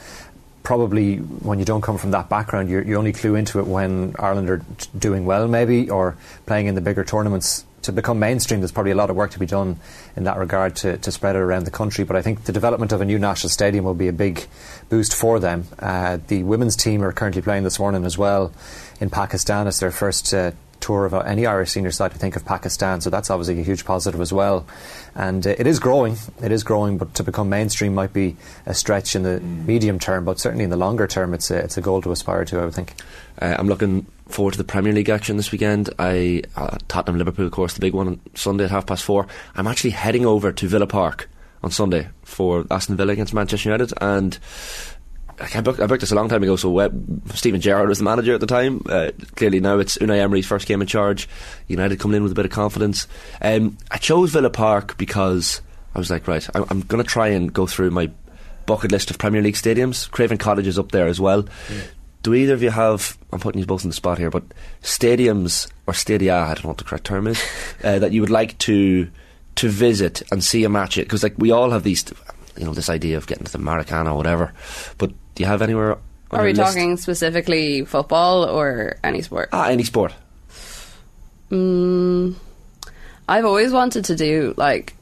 Probably 0.63 1.17
when 1.17 1.59
you 1.59 1.65
don't 1.65 1.81
come 1.81 1.97
from 1.97 2.11
that 2.11 2.29
background, 2.29 2.69
you 2.69 2.81
you 2.83 2.97
only 2.97 3.13
clue 3.13 3.35
into 3.35 3.59
it 3.61 3.67
when 3.67 4.15
Ireland 4.19 4.51
are 4.51 4.63
doing 4.99 5.25
well, 5.25 5.49
maybe, 5.49 5.89
or 5.89 6.19
playing 6.45 6.67
in 6.67 6.75
the 6.75 6.83
bigger 6.83 7.05
tournaments. 7.05 7.65
To 7.83 7.93
become 7.93 8.19
mainstream, 8.19 8.61
there's 8.61 8.73
probably 8.73 8.93
a 8.93 8.97
lot 8.97 9.09
of 9.09 9.17
work 9.17 9.31
to 9.31 9.39
be 9.39 9.47
done 9.47 9.79
in 10.15 10.25
that 10.25 10.37
regard 10.37 10.77
to, 10.77 10.99
to 10.99 11.11
spread 11.11 11.35
it 11.35 11.39
around 11.39 11.65
the 11.65 11.71
country. 11.71 12.05
But 12.05 12.17
I 12.17 12.23
think 12.23 12.45
the 12.45 12.53
development 12.53 12.93
of 12.93 13.01
a 13.01 13.05
new 13.05 13.19
national 13.19 13.49
stadium 13.51 13.85
will 13.85 13.95
be 13.95 14.09
a 14.09 14.13
big 14.13 14.47
boost 14.91 15.15
for 15.15 15.41
them. 15.41 15.67
Uh, 15.79 16.19
the 16.27 16.43
women's 16.43 16.77
team 16.77 17.03
are 17.03 17.13
currently 17.13 17.43
playing 17.43 17.65
this 17.65 17.79
morning 17.79 18.05
as 18.05 18.19
well 18.19 18.53
in 19.01 19.09
Pakistan. 19.09 19.67
It's 19.67 19.81
their 19.81 19.91
first 19.91 20.35
uh, 20.35 20.53
tour 20.81 21.05
of 21.05 21.15
any 21.15 21.47
Irish 21.47 21.71
senior 21.71 21.91
side, 21.91 22.13
I 22.13 22.17
think, 22.17 22.37
of 22.37 22.45
Pakistan. 22.45 23.01
So 23.01 23.11
that's 23.11 23.31
obviously 23.31 23.61
a 23.61 23.65
huge 23.65 23.85
positive 23.85 24.21
as 24.21 24.33
well. 24.33 24.67
And 25.15 25.47
uh, 25.47 25.55
it 25.59 25.67
is 25.67 25.79
growing. 25.79 26.17
It 26.43 26.53
is 26.53 26.65
growing, 26.65 26.99
but 26.99 27.15
to 27.15 27.23
become 27.23 27.49
mainstream 27.49 27.95
might 27.95 28.13
be 28.13 28.37
a 28.67 28.75
stretch 28.75 29.15
in 29.15 29.23
the 29.23 29.41
medium 29.41 29.99
term. 29.99 30.25
But 30.25 30.41
certainly 30.41 30.65
in 30.65 30.71
the 30.71 30.77
longer 30.77 31.07
term, 31.07 31.35
it's 31.35 31.51
a, 31.51 31.57
it's 31.57 31.77
a 31.77 31.81
goal 31.81 32.03
to 32.03 32.13
aspire 32.13 32.45
to, 32.47 32.61
I 32.61 32.65
would 32.65 32.75
think. 32.75 32.95
Uh, 33.41 33.57
I'm 33.59 33.69
looking 33.69 34.07
forward 34.29 34.53
to 34.53 34.59
the 34.59 34.65
Premier 34.65 34.93
League 34.93 35.09
action 35.09 35.37
this 35.37 35.53
weekend. 35.53 35.91
I 35.99 36.43
uh, 36.57 36.79
Tottenham 36.89 37.19
Liverpool, 37.19 37.47
of 37.47 37.53
course, 37.53 37.75
the 37.75 37.81
big 37.81 37.95
one 37.95 38.07
on 38.07 38.21
Sunday 38.35 38.65
at 38.65 38.71
half 38.71 38.87
past 38.87 39.05
four. 39.05 39.27
I'm 39.55 39.67
actually 39.67 39.91
heading 39.91 40.27
over 40.27 40.53
to 40.53 40.69
Villa 40.69 40.87
Park 40.87 41.29
on 41.63 41.71
Sunday 41.71 42.09
for 42.23 42.65
Aston 42.71 42.97
Villa 42.97 43.13
against 43.13 43.35
Manchester 43.35 43.69
United, 43.69 43.93
and 44.01 44.39
I 45.41 45.61
booked, 45.61 45.81
I 45.81 45.87
booked 45.87 46.01
this 46.01 46.13
a 46.13 46.15
long 46.15 46.29
time 46.29 46.43
ago. 46.43 46.57
So 46.57 46.79
uh, 46.79 46.91
Steven 47.35 47.61
Gerrard 47.61 47.89
was 47.89 47.99
the 47.99 48.05
manager 48.05 48.35
at 48.35 48.41
the 48.41 48.47
time. 48.47 48.83
Uh, 48.87 49.11
clearly 49.37 49.61
now 49.61 49.79
it's 49.79 49.99
Unai 49.99 50.19
Emery's 50.19 50.47
first 50.47 50.67
game 50.67 50.81
in 50.81 50.87
charge. 50.87 51.29
United 51.69 51.99
coming 51.99 52.17
in 52.17 52.23
with 52.23 52.33
a 52.33 52.35
bit 52.35 52.45
of 52.45 52.51
confidence. 52.51 53.07
Um, 53.41 53.79
I 53.91 53.97
chose 53.99 54.31
Villa 54.31 54.51
Park 54.51 54.97
because 54.99 55.61
I 55.95 55.99
was 55.99 56.11
like, 56.11 56.29
right, 56.29 56.47
I, 56.55 56.65
I'm 56.69 56.83
going 56.83 57.03
to 57.03 57.09
try 57.09 57.29
and 57.29 57.53
go 57.53 57.67
through 57.67 57.91
my 57.91 58.11
bucket 58.67 58.93
list 58.93 59.11
of 59.11 59.19
Premier 59.19 59.43
League 59.43 59.55
stadiums. 59.55 60.11
Craven 60.11 60.39
Cottage 60.39 60.67
is 60.67 60.79
up 60.79 60.93
there 60.93 61.09
as 61.09 61.21
well. 61.21 61.47
Do 62.23 62.35
either 62.35 62.55
of 62.55 62.63
you 62.63 62.71
have? 62.71 63.17
I'm 63.33 63.41
putting 63.41 63.61
you 63.61 63.67
both 63.67 63.83
in 63.83 63.91
the 63.91 63.97
spot 63.97 64.19
here, 64.19 64.31
but 64.31 64.45
stadiums 64.83 65.71
or 65.87 65.95
stadia, 65.95 66.37
I 66.37 66.55
don't 66.55 66.65
know 66.65 66.69
what 66.69 66.79
the 66.79 66.85
correct 66.85 67.05
term 67.05 67.27
is, 67.27 67.43
uh, 67.85 67.99
that 67.99 68.13
you 68.13 68.21
would 68.21 68.31
like 68.31 68.59
to 68.59 69.11
to 69.57 69.69
visit 69.69 70.23
and 70.31 70.43
see 70.43 70.65
a 70.65 70.69
match 70.69 70.99
at? 70.99 71.05
Because 71.05 71.23
like 71.23 71.35
we 71.37 71.51
all 71.51 71.71
have 71.71 71.83
these, 71.83 72.05
you 72.57 72.65
know, 72.65 72.73
this 72.73 72.89
idea 72.89 73.17
of 73.17 73.27
getting 73.27 73.45
to 73.45 73.53
the 73.53 73.59
Maracana 73.59 74.13
or 74.13 74.17
whatever. 74.17 74.53
But 74.99 75.13
do 75.41 75.45
you 75.45 75.49
have 75.49 75.63
anywhere? 75.63 75.97
are 76.33 76.45
we 76.45 76.53
talking 76.53 76.99
specifically 76.99 77.83
football 77.87 78.45
or 78.45 78.97
any 79.03 79.23
sport 79.23 79.49
Ah, 79.55 79.69
any 79.69 79.83
sport. 79.85 80.13
Mm, 81.51 82.35
I've 83.27 83.47
always 83.47 83.73
wanted 83.73 84.05
to 84.05 84.17
do 84.17 84.53
like 84.59 84.95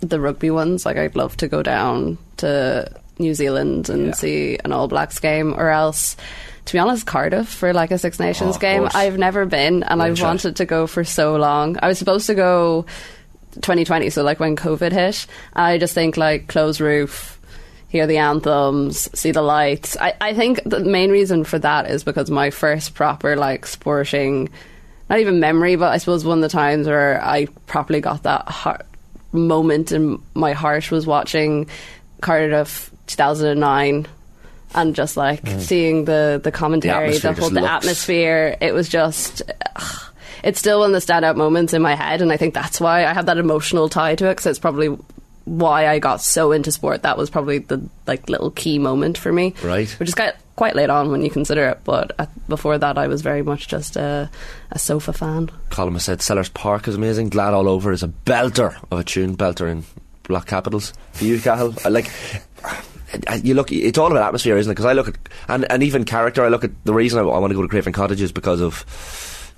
the 0.00 0.20
rugby 0.20 0.50
ones. 0.50 0.84
Like 0.84 0.98
I'd 0.98 1.16
love 1.16 1.38
to 1.38 1.48
go 1.48 1.62
down 1.62 2.18
to 2.36 2.90
New 3.18 3.32
Zealand 3.32 3.88
and 3.88 4.14
see 4.14 4.58
an 4.62 4.72
All 4.72 4.88
Blacks 4.88 5.18
game, 5.20 5.54
or 5.54 5.70
else. 5.70 6.16
To 6.66 6.74
be 6.74 6.78
honest, 6.80 7.06
Cardiff 7.06 7.48
for 7.48 7.72
like 7.72 7.90
a 7.90 7.96
Six 7.96 8.20
Nations 8.20 8.56
Oh, 8.56 8.58
game. 8.60 8.80
course. 8.82 8.94
I've 8.94 9.16
never 9.16 9.46
been, 9.46 9.82
and 9.84 10.02
I've 10.02 10.20
wanted 10.20 10.56
to 10.56 10.66
go 10.66 10.86
for 10.86 11.02
so 11.02 11.36
long. 11.36 11.78
I 11.80 11.88
was 11.88 11.98
supposed 11.98 12.26
to 12.26 12.34
go 12.34 12.84
2020, 13.54 14.10
so 14.10 14.22
like 14.22 14.38
when 14.38 14.54
COVID 14.54 14.92
hit. 14.92 15.26
I 15.54 15.78
just 15.78 15.94
think 15.94 16.18
like 16.18 16.46
closed 16.46 16.82
roof, 16.82 17.37
hear 17.88 18.06
the 18.06 18.18
anthems, 18.18 19.08
see 19.18 19.32
the 19.32 19.42
lights. 19.42 19.96
I, 19.96 20.14
I 20.20 20.34
think 20.34 20.62
the 20.64 20.80
main 20.80 21.10
reason 21.10 21.44
for 21.44 21.58
that 21.58 21.90
is 21.90 22.04
because 22.04 22.30
my 22.30 22.50
first 22.50 22.94
proper 22.94 23.34
like 23.34 23.66
sporting, 23.66 24.50
not 25.08 25.20
even 25.20 25.40
memory, 25.40 25.76
but 25.76 25.92
I 25.92 25.98
suppose 25.98 26.24
one 26.24 26.38
of 26.38 26.42
the 26.42 26.48
times 26.50 26.86
where 26.86 27.22
I 27.22 27.46
properly 27.66 28.00
got 28.00 28.24
that 28.24 28.48
heart 28.48 28.86
moment 29.32 29.92
in 29.92 30.22
my 30.34 30.52
heart 30.52 30.90
was 30.90 31.06
watching 31.06 31.68
Cardiff 32.20 32.90
2009. 33.06 34.06
And 34.74 34.94
just 34.94 35.16
like 35.16 35.42
mm. 35.44 35.60
seeing 35.60 36.04
the 36.04 36.38
the 36.44 36.52
commentary, 36.52 37.06
atmosphere 37.06 37.32
the 37.32 37.40
whole 37.40 37.48
the 37.48 37.60
looks- 37.62 37.72
atmosphere, 37.72 38.54
it 38.60 38.74
was 38.74 38.86
just 38.86 39.40
ugh, 39.76 40.12
it's 40.44 40.58
still 40.58 40.80
one 40.80 40.94
of 40.94 41.06
the 41.06 41.12
standout 41.12 41.36
moments 41.36 41.72
in 41.72 41.80
my 41.80 41.94
head, 41.94 42.20
and 42.20 42.30
I 42.30 42.36
think 42.36 42.52
that's 42.52 42.78
why 42.78 43.06
I 43.06 43.14
have 43.14 43.24
that 43.26 43.38
emotional 43.38 43.88
tie 43.88 44.14
to 44.16 44.26
it 44.26 44.32
because 44.32 44.44
it's 44.44 44.58
probably 44.58 44.94
why 45.48 45.88
I 45.88 45.98
got 45.98 46.20
so 46.20 46.52
into 46.52 46.70
sport. 46.70 47.02
That 47.02 47.16
was 47.16 47.30
probably 47.30 47.58
the 47.58 47.88
like 48.06 48.28
little 48.28 48.50
key 48.50 48.78
moment 48.78 49.18
for 49.18 49.32
me, 49.32 49.54
Right. 49.62 49.88
Which 49.98 50.08
is 50.08 50.14
quite 50.14 50.34
quite 50.56 50.74
late 50.74 50.90
on 50.90 51.10
when 51.10 51.22
you 51.22 51.30
consider 51.30 51.68
it, 51.68 51.80
but 51.84 52.12
uh, 52.18 52.26
before 52.48 52.78
that, 52.78 52.98
I 52.98 53.06
was 53.06 53.22
very 53.22 53.42
much 53.42 53.68
just 53.68 53.96
a, 53.96 54.28
a 54.72 54.78
sofa 54.78 55.12
fan. 55.12 55.50
Colin 55.70 55.94
has 55.94 56.04
said 56.04 56.18
Selhurst 56.18 56.52
Park 56.52 56.88
is 56.88 56.96
amazing. 56.96 57.28
Glad 57.28 57.54
All 57.54 57.68
Over 57.68 57.92
is 57.92 58.02
a 58.02 58.08
belter 58.08 58.76
of 58.90 58.98
a 58.98 59.04
tune, 59.04 59.36
belter 59.36 59.70
in 59.70 59.84
block 60.24 60.46
capitals. 60.46 60.92
For 61.12 61.24
you, 61.24 61.40
Cahill, 61.40 61.74
like. 61.88 62.10
You 63.42 63.54
look. 63.54 63.72
It's 63.72 63.96
all 63.96 64.10
about 64.10 64.22
atmosphere, 64.26 64.58
isn't 64.58 64.70
it? 64.70 64.74
Because 64.74 64.84
I 64.84 64.92
look 64.92 65.08
at 65.08 65.16
and, 65.48 65.64
and 65.72 65.82
even 65.82 66.04
character. 66.04 66.44
I 66.44 66.48
look 66.48 66.62
at 66.62 66.72
the 66.84 66.92
reason 66.92 67.18
I, 67.18 67.22
I 67.22 67.38
want 67.38 67.50
to 67.50 67.54
go 67.54 67.62
to 67.62 67.68
Craven 67.68 67.94
Cottage 67.94 68.20
is 68.20 68.32
because 68.32 68.60
of 68.60 68.84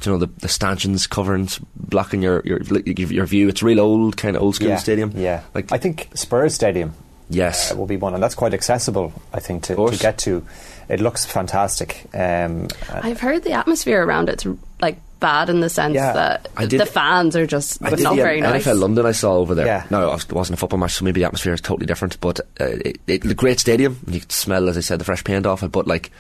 you 0.03 0.13
know 0.13 0.19
the, 0.19 0.27
the 0.27 0.49
stanchions 0.49 1.07
covering, 1.07 1.49
blocking 1.77 2.23
your 2.23 2.43
your 2.45 2.61
your 2.61 3.27
view. 3.27 3.49
It's 3.49 3.63
real 3.63 3.81
old 3.81 4.17
kind 4.17 4.37
of 4.37 4.43
old 4.43 4.57
school 4.57 4.69
yeah, 4.69 4.77
stadium. 4.77 5.13
Yeah, 5.15 5.43
like 5.55 5.73
I 5.73 5.79
think 5.79 6.09
Spurs 6.15 6.55
Stadium. 6.55 6.95
Yes, 7.29 7.73
uh, 7.73 7.77
will 7.77 7.87
be 7.87 7.97
one, 7.97 8.15
and 8.15 8.23
that's 8.23 8.35
quite 8.35 8.55
accessible. 8.55 9.13
I 9.33 9.41
think 9.41 9.65
to, 9.65 9.77
to 9.77 9.97
get 9.99 10.19
to. 10.19 10.45
It 10.89 11.01
looks 11.01 11.25
fantastic. 11.25 12.07
Um, 12.13 12.67
I've 12.91 13.21
heard 13.21 13.45
the 13.45 13.53
atmosphere 13.53 14.05
around 14.05 14.29
it's 14.29 14.45
like 14.81 14.99
bad 15.21 15.49
in 15.51 15.61
the 15.61 15.69
sense 15.69 15.95
Yeah. 15.95 16.13
that 16.13 16.49
I 16.57 16.67
did- 16.67 16.81
the 16.81 16.87
fans 16.87 17.37
are 17.37 17.47
just 17.47 17.83
I 17.85 17.91
did 17.91 18.01
not 18.01 18.17
the 18.17 18.23
very 18.23 18.41
NFL 18.41 18.51
nice. 18.53 18.67
London 18.67 19.07
I 19.07 19.13
saw 19.13 19.35
over 19.35 19.55
there. 19.55 19.67
Yeah. 19.67 19.85
No, 19.91 20.13
it 20.13 20.33
wasn't 20.33 20.55
a 20.55 20.61
football 20.61 20.79
match, 20.79 20.95
so 20.95 21.05
maybe 21.05 21.21
the 21.21 21.27
atmosphere 21.27 21.53
is 21.55 21.61
totally 21.61 21.87
different. 21.87 22.19
But 22.21 22.41
uh, 22.61 22.65
it, 22.65 23.01
it, 23.07 23.23
the 23.23 23.35
great 23.35 23.61
stadium, 23.61 23.99
you 24.09 24.21
could 24.21 24.33
smell, 24.33 24.69
as 24.69 24.77
I 24.77 24.81
said, 24.81 24.99
the 24.99 25.05
fresh 25.05 25.23
paint 25.23 25.47
off 25.47 25.63
it. 25.63 25.71
But 25.71 25.87
like, 25.87 26.11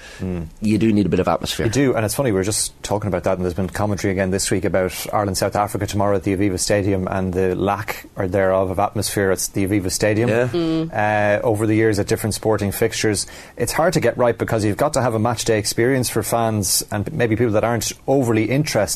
you 0.61 0.79
do 0.79 0.93
need 0.93 1.07
a 1.07 1.09
bit 1.09 1.21
of 1.21 1.29
atmosphere. 1.29 1.67
You 1.67 1.73
do, 1.73 1.95
and 1.95 2.05
it's 2.05 2.15
funny, 2.15 2.31
we 2.31 2.37
were 2.37 2.45
just 2.45 2.81
talking 2.83 3.09
about 3.09 3.25
that, 3.25 3.37
and 3.39 3.45
there's 3.45 3.55
been 3.55 3.69
commentary 3.69 4.13
again 4.13 4.31
this 4.31 4.51
week 4.51 4.65
about 4.65 4.95
Ireland 5.13 5.39
South 5.39 5.57
Africa 5.57 5.87
tomorrow 5.87 6.17
at 6.17 6.25
the 6.25 6.37
Aviva 6.37 6.59
Stadium 6.59 7.09
and 7.09 7.33
the 7.33 7.55
lack 7.57 8.07
or 8.17 8.29
thereof 8.29 8.71
of 8.71 8.79
atmosphere 8.79 9.31
at 9.31 9.39
the 9.55 9.67
Aviva 9.67 9.91
Stadium. 9.91 10.29
Yeah. 10.29 11.39
Uh, 11.41 11.47
over 11.47 11.67
the 11.67 11.75
years 11.75 11.99
at 11.99 12.07
different 12.07 12.35
sporting 12.35 12.71
fixtures, 12.73 13.27
it's 13.57 13.73
hard 13.73 13.93
to 13.95 14.01
get 14.01 14.17
right 14.19 14.37
because 14.37 14.65
you've 14.65 14.77
got 14.77 14.93
to 14.95 15.01
have 15.03 15.15
a 15.15 15.19
match 15.19 15.45
day 15.45 15.59
experience 15.59 16.11
for 16.11 16.23
fans 16.23 16.85
and 16.91 17.11
maybe 17.13 17.37
people 17.37 17.53
that 17.53 17.65
aren't 17.65 17.93
overly 18.07 18.51
interested 18.51 18.90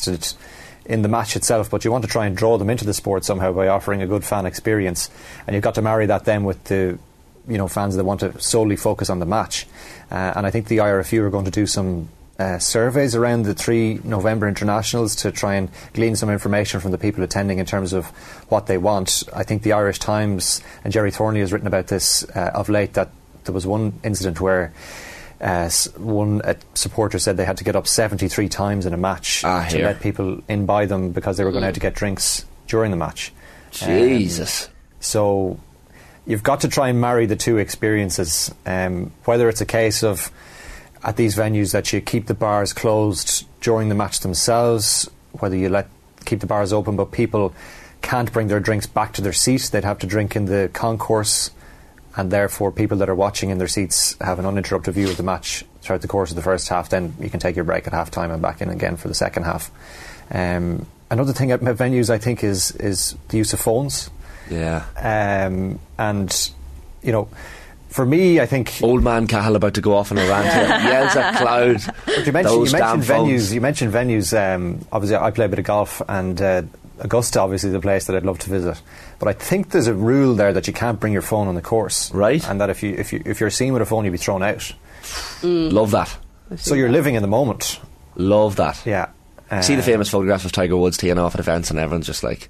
in 0.85 1.01
the 1.01 1.07
match 1.07 1.35
itself, 1.35 1.69
but 1.69 1.83
you 1.83 1.91
want 1.91 2.03
to 2.03 2.09
try 2.09 2.25
and 2.25 2.37
draw 2.37 2.57
them 2.57 2.69
into 2.69 2.85
the 2.85 2.93
sport 2.93 3.25
somehow 3.25 3.51
by 3.51 3.67
offering 3.67 4.01
a 4.01 4.07
good 4.07 4.23
fan 4.23 4.45
experience, 4.45 5.09
and 5.47 5.55
you've 5.55 5.63
got 5.63 5.75
to 5.75 5.81
marry 5.81 6.05
that 6.05 6.25
then 6.25 6.43
with 6.43 6.63
the 6.65 6.97
you 7.47 7.57
know 7.57 7.67
fans 7.67 7.95
that 7.95 8.03
want 8.03 8.19
to 8.19 8.39
solely 8.41 8.75
focus 8.75 9.09
on 9.09 9.19
the 9.19 9.25
match. 9.25 9.67
Uh, 10.11 10.33
and 10.35 10.45
I 10.45 10.51
think 10.51 10.67
the 10.67 10.77
IRFU 10.77 11.21
are 11.21 11.29
going 11.29 11.45
to 11.45 11.51
do 11.51 11.65
some 11.65 12.09
uh, 12.37 12.59
surveys 12.59 13.15
around 13.15 13.43
the 13.43 13.53
three 13.53 13.99
November 14.03 14.47
internationals 14.47 15.15
to 15.15 15.31
try 15.31 15.55
and 15.55 15.69
glean 15.93 16.15
some 16.15 16.29
information 16.29 16.79
from 16.79 16.91
the 16.91 16.97
people 16.97 17.23
attending 17.23 17.59
in 17.59 17.65
terms 17.65 17.93
of 17.93 18.07
what 18.49 18.67
they 18.67 18.77
want. 18.77 19.23
I 19.33 19.43
think 19.43 19.63
the 19.63 19.73
Irish 19.73 19.99
Times 19.99 20.61
and 20.83 20.91
Gerry 20.91 21.11
Thornley 21.11 21.39
has 21.39 21.53
written 21.53 21.67
about 21.67 21.87
this 21.87 22.23
uh, 22.35 22.51
of 22.53 22.69
late 22.69 22.93
that 22.93 23.09
there 23.45 23.53
was 23.53 23.65
one 23.65 23.93
incident 24.03 24.39
where. 24.41 24.73
Uh, 25.45 25.69
one 25.97 26.41
uh, 26.41 26.55
supporter 26.73 27.19
said 27.19 27.37
they 27.37 27.45
had 27.45 27.57
to 27.57 27.63
get 27.63 27.75
up 27.75 27.85
73 27.87 28.49
times 28.49 28.87
in 28.87 28.93
a 28.93 28.97
match 28.97 29.43
Ah, 29.45 29.67
to 29.69 29.77
here. 29.77 29.85
let 29.85 30.01
people 30.01 30.41
in 30.49 30.65
by 30.65 30.87
them 30.87 31.11
because 31.11 31.37
they 31.37 31.43
were 31.43 31.51
going 31.51 31.63
out 31.63 31.75
to 31.75 31.79
get 31.79 31.93
drinks 31.93 32.45
during 32.67 32.89
the 32.89 32.97
match. 32.97 33.31
Jesus. 33.69 34.65
Um, 34.67 34.71
so 35.01 35.59
you've 36.25 36.41
got 36.41 36.61
to 36.61 36.67
try 36.67 36.89
and 36.89 36.99
marry 36.99 37.27
the 37.27 37.35
two 37.35 37.57
experiences. 37.59 38.53
Um, 38.65 39.11
whether 39.25 39.47
it's 39.47 39.61
a 39.61 39.65
case 39.67 40.03
of 40.03 40.31
at 41.03 41.15
these 41.15 41.35
venues 41.37 41.73
that 41.73 41.93
you 41.93 42.01
keep 42.01 42.25
the 42.25 42.33
bars 42.33 42.73
closed 42.73 43.45
during 43.61 43.89
the 43.89 43.95
match 43.95 44.21
themselves, 44.21 45.07
whether 45.33 45.55
you 45.55 45.69
let 45.69 45.87
keep 46.25 46.39
the 46.39 46.47
bars 46.47 46.73
open, 46.73 46.95
but 46.95 47.11
people 47.11 47.53
can't 48.01 48.31
bring 48.33 48.47
their 48.47 48.59
drinks 48.59 48.87
back 48.87 49.13
to 49.13 49.21
their 49.21 49.33
seat. 49.33 49.69
They'd 49.71 49.83
have 49.83 49.99
to 49.99 50.07
drink 50.07 50.35
in 50.35 50.45
the 50.45 50.71
concourse, 50.73 51.51
and 52.15 52.31
therefore 52.31 52.71
people 52.71 52.97
that 52.97 53.09
are 53.09 53.15
watching 53.15 53.49
in 53.49 53.57
their 53.57 53.67
seats 53.67 54.15
have 54.21 54.39
an 54.39 54.45
uninterrupted 54.45 54.93
view 54.93 55.09
of 55.09 55.17
the 55.17 55.23
match 55.23 55.63
throughout 55.81 56.01
the 56.01 56.07
course 56.07 56.29
of 56.29 56.35
the 56.35 56.41
first 56.41 56.69
half. 56.69 56.89
Then 56.89 57.13
you 57.19 57.29
can 57.29 57.39
take 57.39 57.55
your 57.55 57.65
break 57.65 57.87
at 57.87 57.93
half 57.93 58.09
time 58.11 58.31
and 58.31 58.41
back 58.41 58.61
in 58.61 58.69
again 58.69 58.97
for 58.97 59.07
the 59.07 59.13
second 59.13 59.43
half. 59.43 59.69
Um, 60.31 60.85
another 61.09 61.33
thing 61.33 61.51
at 61.51 61.59
venues, 61.61 62.09
I 62.09 62.17
think, 62.17 62.43
is 62.43 62.71
is 62.71 63.15
the 63.29 63.37
use 63.37 63.53
of 63.53 63.59
phones. 63.59 64.09
Yeah. 64.49 64.85
Um, 64.97 65.79
and, 65.97 66.51
you 67.01 67.11
know, 67.11 67.27
for 67.89 68.05
me, 68.05 68.39
I 68.39 68.45
think. 68.45 68.79
Old 68.83 69.03
man 69.03 69.27
Cahill 69.27 69.55
about 69.55 69.73
to 69.75 69.81
go 69.81 69.95
off 69.95 70.11
on 70.11 70.17
a 70.17 70.27
rant 70.27 70.45
here. 70.53 70.63
Yells 70.91 71.15
at 71.15 71.35
cloud. 71.37 71.81
But 72.05 72.25
you 72.25 72.31
mentioned, 72.33 72.55
Those 72.55 72.73
you 72.73 72.77
damn 72.79 72.99
mentioned 72.99 73.05
phones. 73.05 73.29
venues. 73.49 73.53
You 73.53 73.61
mentioned 73.61 73.93
venues. 73.93 74.55
Um, 74.55 74.85
obviously, 74.91 75.17
I 75.17 75.31
play 75.31 75.45
a 75.45 75.49
bit 75.49 75.59
of 75.59 75.65
golf, 75.65 76.01
and 76.07 76.41
uh, 76.41 76.61
Augusta, 76.99 77.39
obviously, 77.41 77.71
the 77.71 77.79
place 77.79 78.05
that 78.05 78.15
I'd 78.15 78.25
love 78.25 78.39
to 78.39 78.49
visit. 78.49 78.81
But 79.25 79.37
I 79.37 79.39
think 79.39 79.71
there's 79.71 79.87
a 79.87 79.93
rule 79.95 80.35
there 80.35 80.53
that 80.53 80.67
you 80.67 80.73
can't 80.73 80.99
bring 80.99 81.11
your 81.11 81.23
phone 81.23 81.47
on 81.47 81.55
the 81.55 81.61
course, 81.63 82.11
right? 82.13 82.47
And 82.47 82.61
that 82.61 82.69
if 82.69 82.83
you 82.83 82.93
if 82.93 83.11
you 83.11 83.23
if 83.25 83.39
you're 83.39 83.49
seen 83.49 83.73
with 83.73 83.81
a 83.81 83.85
phone, 83.87 84.05
you'll 84.05 84.11
be 84.11 84.19
thrown 84.19 84.43
out. 84.43 84.71
Love 85.41 85.89
that. 85.91 86.15
So 86.57 86.75
you're 86.75 86.91
living 86.91 87.15
in 87.15 87.23
the 87.23 87.27
moment. 87.27 87.79
Love 88.15 88.57
that. 88.57 88.85
Yeah. 88.85 89.07
See 89.61 89.73
the 89.73 89.81
Uh, 89.81 89.85
famous 89.85 90.09
photographs 90.09 90.45
of 90.45 90.51
Tiger 90.51 90.77
Woods 90.77 90.97
teeing 90.97 91.17
off 91.17 91.33
at 91.33 91.39
events, 91.39 91.71
and 91.71 91.79
everyone's 91.79 92.05
just 92.05 92.23
like, 92.23 92.49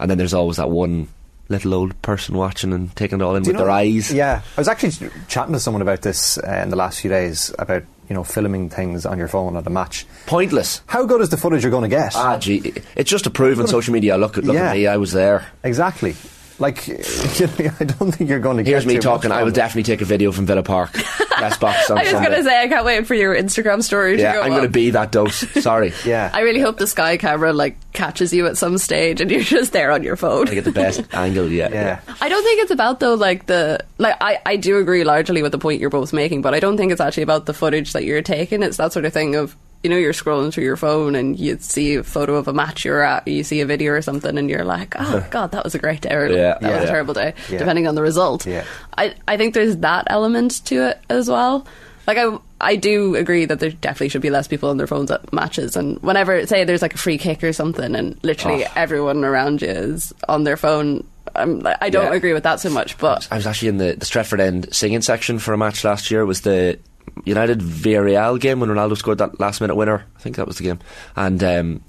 and 0.00 0.10
then 0.10 0.18
there's 0.18 0.34
always 0.34 0.56
that 0.56 0.68
one 0.68 1.06
little 1.48 1.72
old 1.72 2.02
person 2.02 2.36
watching 2.36 2.72
and 2.72 2.94
taking 2.96 3.20
it 3.20 3.24
all 3.24 3.36
in 3.36 3.44
with 3.44 3.52
know- 3.52 3.60
their 3.60 3.70
eyes. 3.70 4.12
Yeah, 4.12 4.40
I 4.56 4.60
was 4.60 4.66
actually 4.66 5.08
chatting 5.28 5.52
to 5.52 5.60
someone 5.60 5.80
about 5.82 6.02
this 6.02 6.38
uh, 6.38 6.60
in 6.60 6.70
the 6.70 6.76
last 6.76 7.02
few 7.02 7.08
days 7.08 7.54
about 7.56 7.84
you 8.08 8.14
know 8.14 8.24
filming 8.24 8.68
things 8.70 9.04
on 9.06 9.18
your 9.18 9.28
phone 9.28 9.56
at 9.56 9.66
a 9.66 9.70
match. 9.70 10.06
Pointless. 10.26 10.82
How 10.86 11.04
good 11.06 11.20
is 11.20 11.28
the 11.30 11.36
footage 11.36 11.62
you're 11.62 11.70
going 11.70 11.88
to 11.90 11.96
get? 11.96 12.14
Ah, 12.16 12.38
gee, 12.38 12.72
it's 12.96 13.10
just 13.10 13.24
to 13.24 13.30
prove 13.30 13.58
on 13.60 13.66
social 13.66 13.92
media. 13.92 14.16
Look, 14.16 14.38
at 14.38 14.44
look 14.44 14.54
Yeah. 14.54 14.70
at 14.70 14.76
me, 14.76 14.86
I 14.86 14.96
was 14.96 15.12
there. 15.12 15.46
Exactly. 15.64 16.14
Like, 16.58 16.88
I 16.88 17.84
don't 17.84 18.12
think 18.12 18.30
you're 18.30 18.38
going 18.40 18.56
to 18.56 18.64
Here's 18.64 18.84
get 18.84 18.88
me 18.88 18.94
too 18.94 19.00
talking. 19.00 19.28
much 19.28 19.38
I 19.38 19.42
will 19.42 19.50
it. 19.50 19.54
definitely 19.54 19.82
take 19.82 20.00
a 20.00 20.06
video 20.06 20.32
from 20.32 20.46
Villa 20.46 20.62
Park. 20.62 20.92
Best 20.94 21.60
box 21.60 21.90
on 21.90 21.98
I 21.98 22.04
was 22.04 22.12
going 22.12 22.30
to 22.30 22.42
say 22.42 22.62
I 22.62 22.66
can't 22.68 22.84
wait 22.86 23.06
for 23.06 23.14
your 23.14 23.34
Instagram 23.34 23.82
story 23.82 24.18
Yeah, 24.18 24.32
to 24.32 24.38
go 24.38 24.42
I'm 24.44 24.50
going 24.50 24.62
to 24.62 24.68
be 24.68 24.90
that 24.90 25.12
dose. 25.12 25.36
Sorry. 25.62 25.92
yeah. 26.06 26.30
I 26.32 26.40
really 26.40 26.60
hope 26.60 26.78
the 26.78 26.86
sky 26.86 27.18
camera 27.18 27.52
like 27.52 27.76
catches 27.92 28.32
you 28.32 28.46
at 28.46 28.56
some 28.56 28.78
stage 28.78 29.20
and 29.20 29.30
you're 29.30 29.40
just 29.42 29.72
there 29.72 29.90
on 29.92 30.02
your 30.02 30.16
phone. 30.16 30.48
I 30.48 30.54
get 30.54 30.64
the 30.64 30.72
best 30.72 31.02
angle. 31.14 31.50
Yeah, 31.50 31.68
Yeah. 31.70 32.00
I 32.20 32.28
don't 32.30 32.42
think 32.42 32.62
it's 32.62 32.70
about 32.70 33.00
though 33.00 33.14
like 33.14 33.46
the 33.46 33.84
like 33.98 34.16
I, 34.20 34.38
I 34.46 34.56
do 34.56 34.78
agree 34.78 35.04
largely 35.04 35.42
with 35.42 35.52
the 35.52 35.58
point 35.58 35.80
you're 35.80 35.90
both 35.90 36.12
making, 36.14 36.40
but 36.40 36.54
I 36.54 36.60
don't 36.60 36.76
think 36.78 36.90
it's 36.90 37.00
actually 37.02 37.24
about 37.24 37.44
the 37.46 37.54
footage 37.54 37.92
that 37.92 38.04
you're 38.04 38.22
taking. 38.22 38.62
It's 38.62 38.78
that 38.78 38.92
sort 38.94 39.04
of 39.04 39.12
thing 39.12 39.34
of 39.36 39.54
you 39.82 39.90
know 39.90 39.96
you're 39.96 40.12
scrolling 40.12 40.52
through 40.52 40.64
your 40.64 40.76
phone 40.76 41.14
and 41.14 41.38
you 41.38 41.58
see 41.60 41.94
a 41.96 42.02
photo 42.02 42.34
of 42.36 42.48
a 42.48 42.52
match 42.52 42.84
you're 42.84 43.02
at, 43.02 43.26
you 43.28 43.44
see 43.44 43.60
a 43.60 43.66
video 43.66 43.92
or 43.92 44.02
something, 44.02 44.36
and 44.38 44.50
you're 44.50 44.64
like, 44.64 44.94
oh 44.98 45.26
god, 45.30 45.52
that 45.52 45.62
was 45.64 45.74
a 45.74 45.78
great 45.78 46.00
day, 46.02 46.14
or 46.14 46.26
Yeah, 46.28 46.58
that 46.58 46.62
yeah. 46.62 46.74
was 46.80 46.84
a 46.84 46.92
terrible 46.92 47.14
day, 47.14 47.34
Yeah. 47.50 47.58
depending 47.58 47.86
on 47.86 47.94
the 47.94 48.02
result. 48.02 48.46
Yeah. 48.46 48.64
I 48.98 49.14
I 49.28 49.36
think 49.36 49.54
there's 49.54 49.76
that 49.78 50.04
element 50.08 50.64
to 50.66 50.88
it 50.88 51.00
as 51.08 51.28
well. 51.28 51.66
Like 52.06 52.18
I, 52.18 52.38
I 52.60 52.76
do 52.76 53.16
agree 53.16 53.46
that 53.46 53.58
there 53.58 53.70
definitely 53.70 54.10
should 54.10 54.22
be 54.22 54.30
less 54.30 54.46
people 54.46 54.70
on 54.70 54.76
their 54.76 54.86
phones 54.86 55.10
at 55.10 55.32
matches. 55.32 55.74
And 55.76 55.98
whenever, 56.02 56.46
say, 56.46 56.62
there's 56.62 56.80
like 56.80 56.94
a 56.94 56.98
free 56.98 57.18
kick 57.18 57.42
or 57.42 57.52
something, 57.52 57.96
and 57.96 58.16
literally 58.22 58.64
Oh. 58.64 58.70
everyone 58.76 59.24
around 59.24 59.60
you 59.60 59.68
is 59.68 60.12
on 60.28 60.44
their 60.44 60.56
phone, 60.56 61.04
I'm, 61.34 61.66
I 61.80 61.90
don't 61.90 62.04
Yeah. 62.12 62.14
agree 62.14 62.32
with 62.32 62.44
that 62.44 62.60
so 62.60 62.70
much. 62.70 62.96
But 62.98 63.26
I 63.32 63.36
was 63.36 63.46
actually 63.46 63.68
in 63.70 63.78
the, 63.78 63.96
the 63.98 64.06
Stretford 64.06 64.38
End 64.38 64.72
singing 64.72 65.02
section 65.02 65.40
for 65.40 65.52
a 65.52 65.58
match 65.58 65.82
last 65.82 66.08
year. 66.10 66.20
It 66.20 66.26
was 66.26 66.42
the 66.42 66.78
United 67.24 67.60
Villarreal 67.60 68.38
game 68.40 68.60
when 68.60 68.70
Ronaldo 68.70 68.96
scored 68.96 69.18
that 69.18 69.40
last 69.40 69.60
minute 69.60 69.74
winner. 69.74 70.04
I 70.16 70.20
think 70.20 70.36
that 70.36 70.46
was 70.46 70.58
the 70.58 70.64
game. 70.64 70.78
And 71.16 71.42
um, 71.42 71.84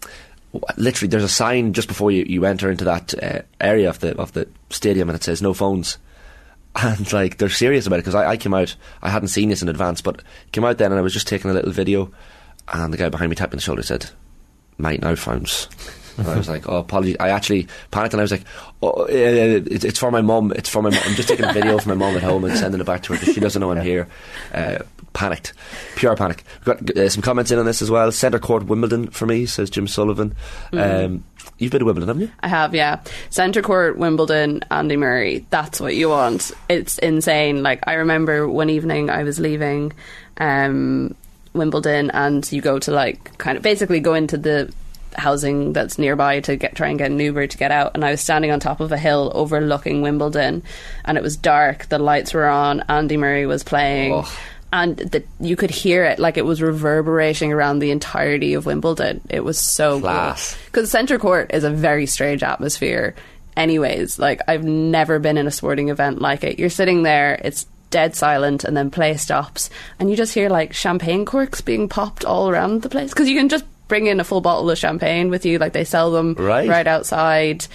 literally, 0.77 1.09
there's 1.09 1.23
a 1.23 1.29
sign 1.29 1.73
just 1.73 1.87
before 1.87 2.11
you, 2.11 2.23
you 2.23 2.45
enter 2.45 2.71
into 2.71 2.85
that 2.85 3.13
uh, 3.23 3.41
area 3.59 3.89
of 3.89 3.99
the 3.99 4.17
of 4.17 4.33
the 4.33 4.47
stadium, 4.69 5.09
and 5.09 5.15
it 5.15 5.23
says 5.23 5.41
no 5.41 5.53
phones. 5.53 5.97
And 6.79 7.11
like 7.11 7.37
they're 7.37 7.49
serious 7.49 7.87
about 7.87 7.95
it 7.95 8.05
because 8.05 8.13
I, 8.13 8.31
I 8.31 8.37
came 8.37 8.53
out, 8.53 8.75
I 9.01 9.09
hadn't 9.09 9.29
seen 9.29 9.49
this 9.49 9.63
in 9.63 9.69
advance, 9.69 9.99
but 9.99 10.21
came 10.51 10.63
out 10.63 10.77
then 10.77 10.91
and 10.91 10.99
I 10.99 11.01
was 11.01 11.13
just 11.13 11.27
taking 11.27 11.49
a 11.49 11.53
little 11.55 11.71
video, 11.71 12.11
and 12.71 12.93
the 12.93 12.97
guy 12.97 13.09
behind 13.09 13.31
me 13.31 13.35
tapped 13.35 13.51
me 13.51 13.55
on 13.55 13.57
the 13.57 13.63
shoulder 13.63 13.81
said, 13.81 14.11
"Mate, 14.77 15.01
no 15.01 15.15
phones." 15.15 15.69
And 16.17 16.27
I 16.27 16.37
was 16.37 16.47
like, 16.47 16.69
"Oh, 16.69 16.77
apologies." 16.77 17.17
I 17.19 17.29
actually 17.29 17.67
panicked 17.89 18.13
and 18.13 18.21
I 18.21 18.23
was 18.23 18.31
like, 18.31 18.43
"Oh, 18.83 19.03
uh, 19.03 19.07
it's, 19.09 19.85
it's 19.85 19.97
for 19.97 20.11
my 20.11 20.21
mum. 20.21 20.53
It's 20.55 20.69
for 20.69 20.83
my 20.83 20.91
mum. 20.91 20.99
I'm 21.03 21.15
just 21.15 21.29
taking 21.29 21.45
a 21.45 21.53
video 21.53 21.79
for 21.79 21.89
my 21.89 21.95
mum 21.95 22.15
at 22.15 22.21
home 22.21 22.43
and 22.43 22.55
sending 22.55 22.79
it 22.79 22.85
back 22.85 23.01
to 23.03 23.13
her 23.13 23.19
because 23.19 23.33
she 23.33 23.39
doesn't 23.39 23.59
know 23.59 23.71
I'm 23.71 23.81
here." 23.81 24.07
Uh, 24.53 24.79
panicked, 25.17 25.53
pure 25.95 26.15
panic. 26.15 26.43
We've 26.63 26.77
got 26.77 26.95
uh, 26.95 27.09
some 27.09 27.23
comments 27.23 27.49
in 27.49 27.57
on 27.57 27.65
this 27.65 27.81
as 27.81 27.89
well. 27.89 28.11
Centre 28.11 28.37
court 28.37 28.65
Wimbledon 28.65 29.07
for 29.07 29.25
me 29.25 29.47
says 29.47 29.71
Jim 29.71 29.87
Sullivan. 29.87 30.35
Um, 30.71 31.23
you've 31.57 31.71
been 31.71 31.79
to 31.79 31.85
Wimbledon, 31.85 32.07
haven't 32.07 32.21
you? 32.21 32.31
I 32.41 32.47
have, 32.47 32.75
yeah. 32.75 33.01
Centre 33.31 33.63
court, 33.63 33.97
Wimbledon, 33.97 34.63
Andy 34.69 34.95
Murray. 34.95 35.43
That's 35.49 35.81
what 35.81 35.95
you 35.95 36.09
want. 36.09 36.51
It's 36.69 36.99
insane. 36.99 37.63
Like 37.63 37.79
I 37.87 37.93
remember 37.95 38.47
one 38.47 38.69
evening 38.69 39.09
I 39.09 39.23
was 39.23 39.39
leaving 39.39 39.91
um, 40.37 41.15
Wimbledon, 41.53 42.11
and 42.11 42.49
you 42.51 42.61
go 42.61 42.77
to 42.77 42.91
like 42.91 43.39
kind 43.39 43.57
of 43.57 43.63
basically 43.63 43.99
go 43.99 44.13
into 44.13 44.37
the 44.37 44.71
housing 45.15 45.73
that's 45.73 45.97
nearby 45.97 46.41
to 46.41 46.55
get 46.55 46.75
try 46.75 46.89
and 46.89 46.99
get 46.99 47.09
an 47.09 47.19
Uber 47.19 47.47
to 47.47 47.57
get 47.57 47.71
out. 47.71 47.93
And 47.95 48.05
I 48.05 48.11
was 48.11 48.21
standing 48.21 48.51
on 48.51 48.59
top 48.59 48.81
of 48.81 48.91
a 48.91 48.97
hill 48.99 49.31
overlooking 49.33 50.03
Wimbledon, 50.03 50.61
and 51.05 51.17
it 51.17 51.23
was 51.23 51.35
dark. 51.35 51.87
The 51.89 51.97
lights 51.97 52.35
were 52.35 52.47
on. 52.47 52.81
Andy 52.87 53.17
Murray 53.17 53.47
was 53.47 53.63
playing. 53.63 54.13
Oh. 54.13 54.31
And 54.73 54.97
that 54.97 55.25
you 55.39 55.55
could 55.55 55.71
hear 55.71 56.03
it 56.03 56.19
like 56.19 56.37
it 56.37 56.45
was 56.45 56.61
reverberating 56.61 57.53
around 57.53 57.79
the 57.79 57.91
entirety 57.91 58.53
of 58.53 58.65
Wimbledon. 58.65 59.21
It 59.29 59.43
was 59.43 59.57
so 59.59 59.99
Class. 60.01 60.57
Because 60.65 60.91
centre 60.91 61.17
court 61.17 61.51
is 61.53 61.63
a 61.63 61.69
very 61.69 62.05
strange 62.05 62.43
atmosphere. 62.43 63.15
Anyways, 63.55 64.19
like 64.19 64.41
I've 64.47 64.63
never 64.63 65.19
been 65.19 65.37
in 65.37 65.47
a 65.47 65.51
sporting 65.51 65.89
event 65.89 66.21
like 66.21 66.43
it. 66.43 66.59
You're 66.59 66.69
sitting 66.69 67.03
there, 67.03 67.39
it's 67.43 67.65
dead 67.89 68.15
silent, 68.15 68.65
and 68.65 68.75
then 68.75 68.91
play 68.91 69.15
stops, 69.15 69.69
and 69.99 70.09
you 70.11 70.15
just 70.17 70.33
hear 70.33 70.49
like 70.49 70.73
champagne 70.73 71.23
corks 71.25 71.61
being 71.61 71.87
popped 71.87 72.25
all 72.25 72.49
around 72.49 72.81
the 72.81 72.89
place. 72.89 73.09
Because 73.11 73.29
you 73.29 73.37
can 73.37 73.49
just 73.49 73.63
bring 73.87 74.07
in 74.07 74.19
a 74.19 74.23
full 74.25 74.41
bottle 74.41 74.69
of 74.69 74.77
champagne 74.77 75.29
with 75.29 75.45
you, 75.45 75.57
like 75.57 75.71
they 75.73 75.85
sell 75.85 76.11
them 76.11 76.33
Right. 76.37 76.67
right 76.67 76.85
outside, 76.85 77.65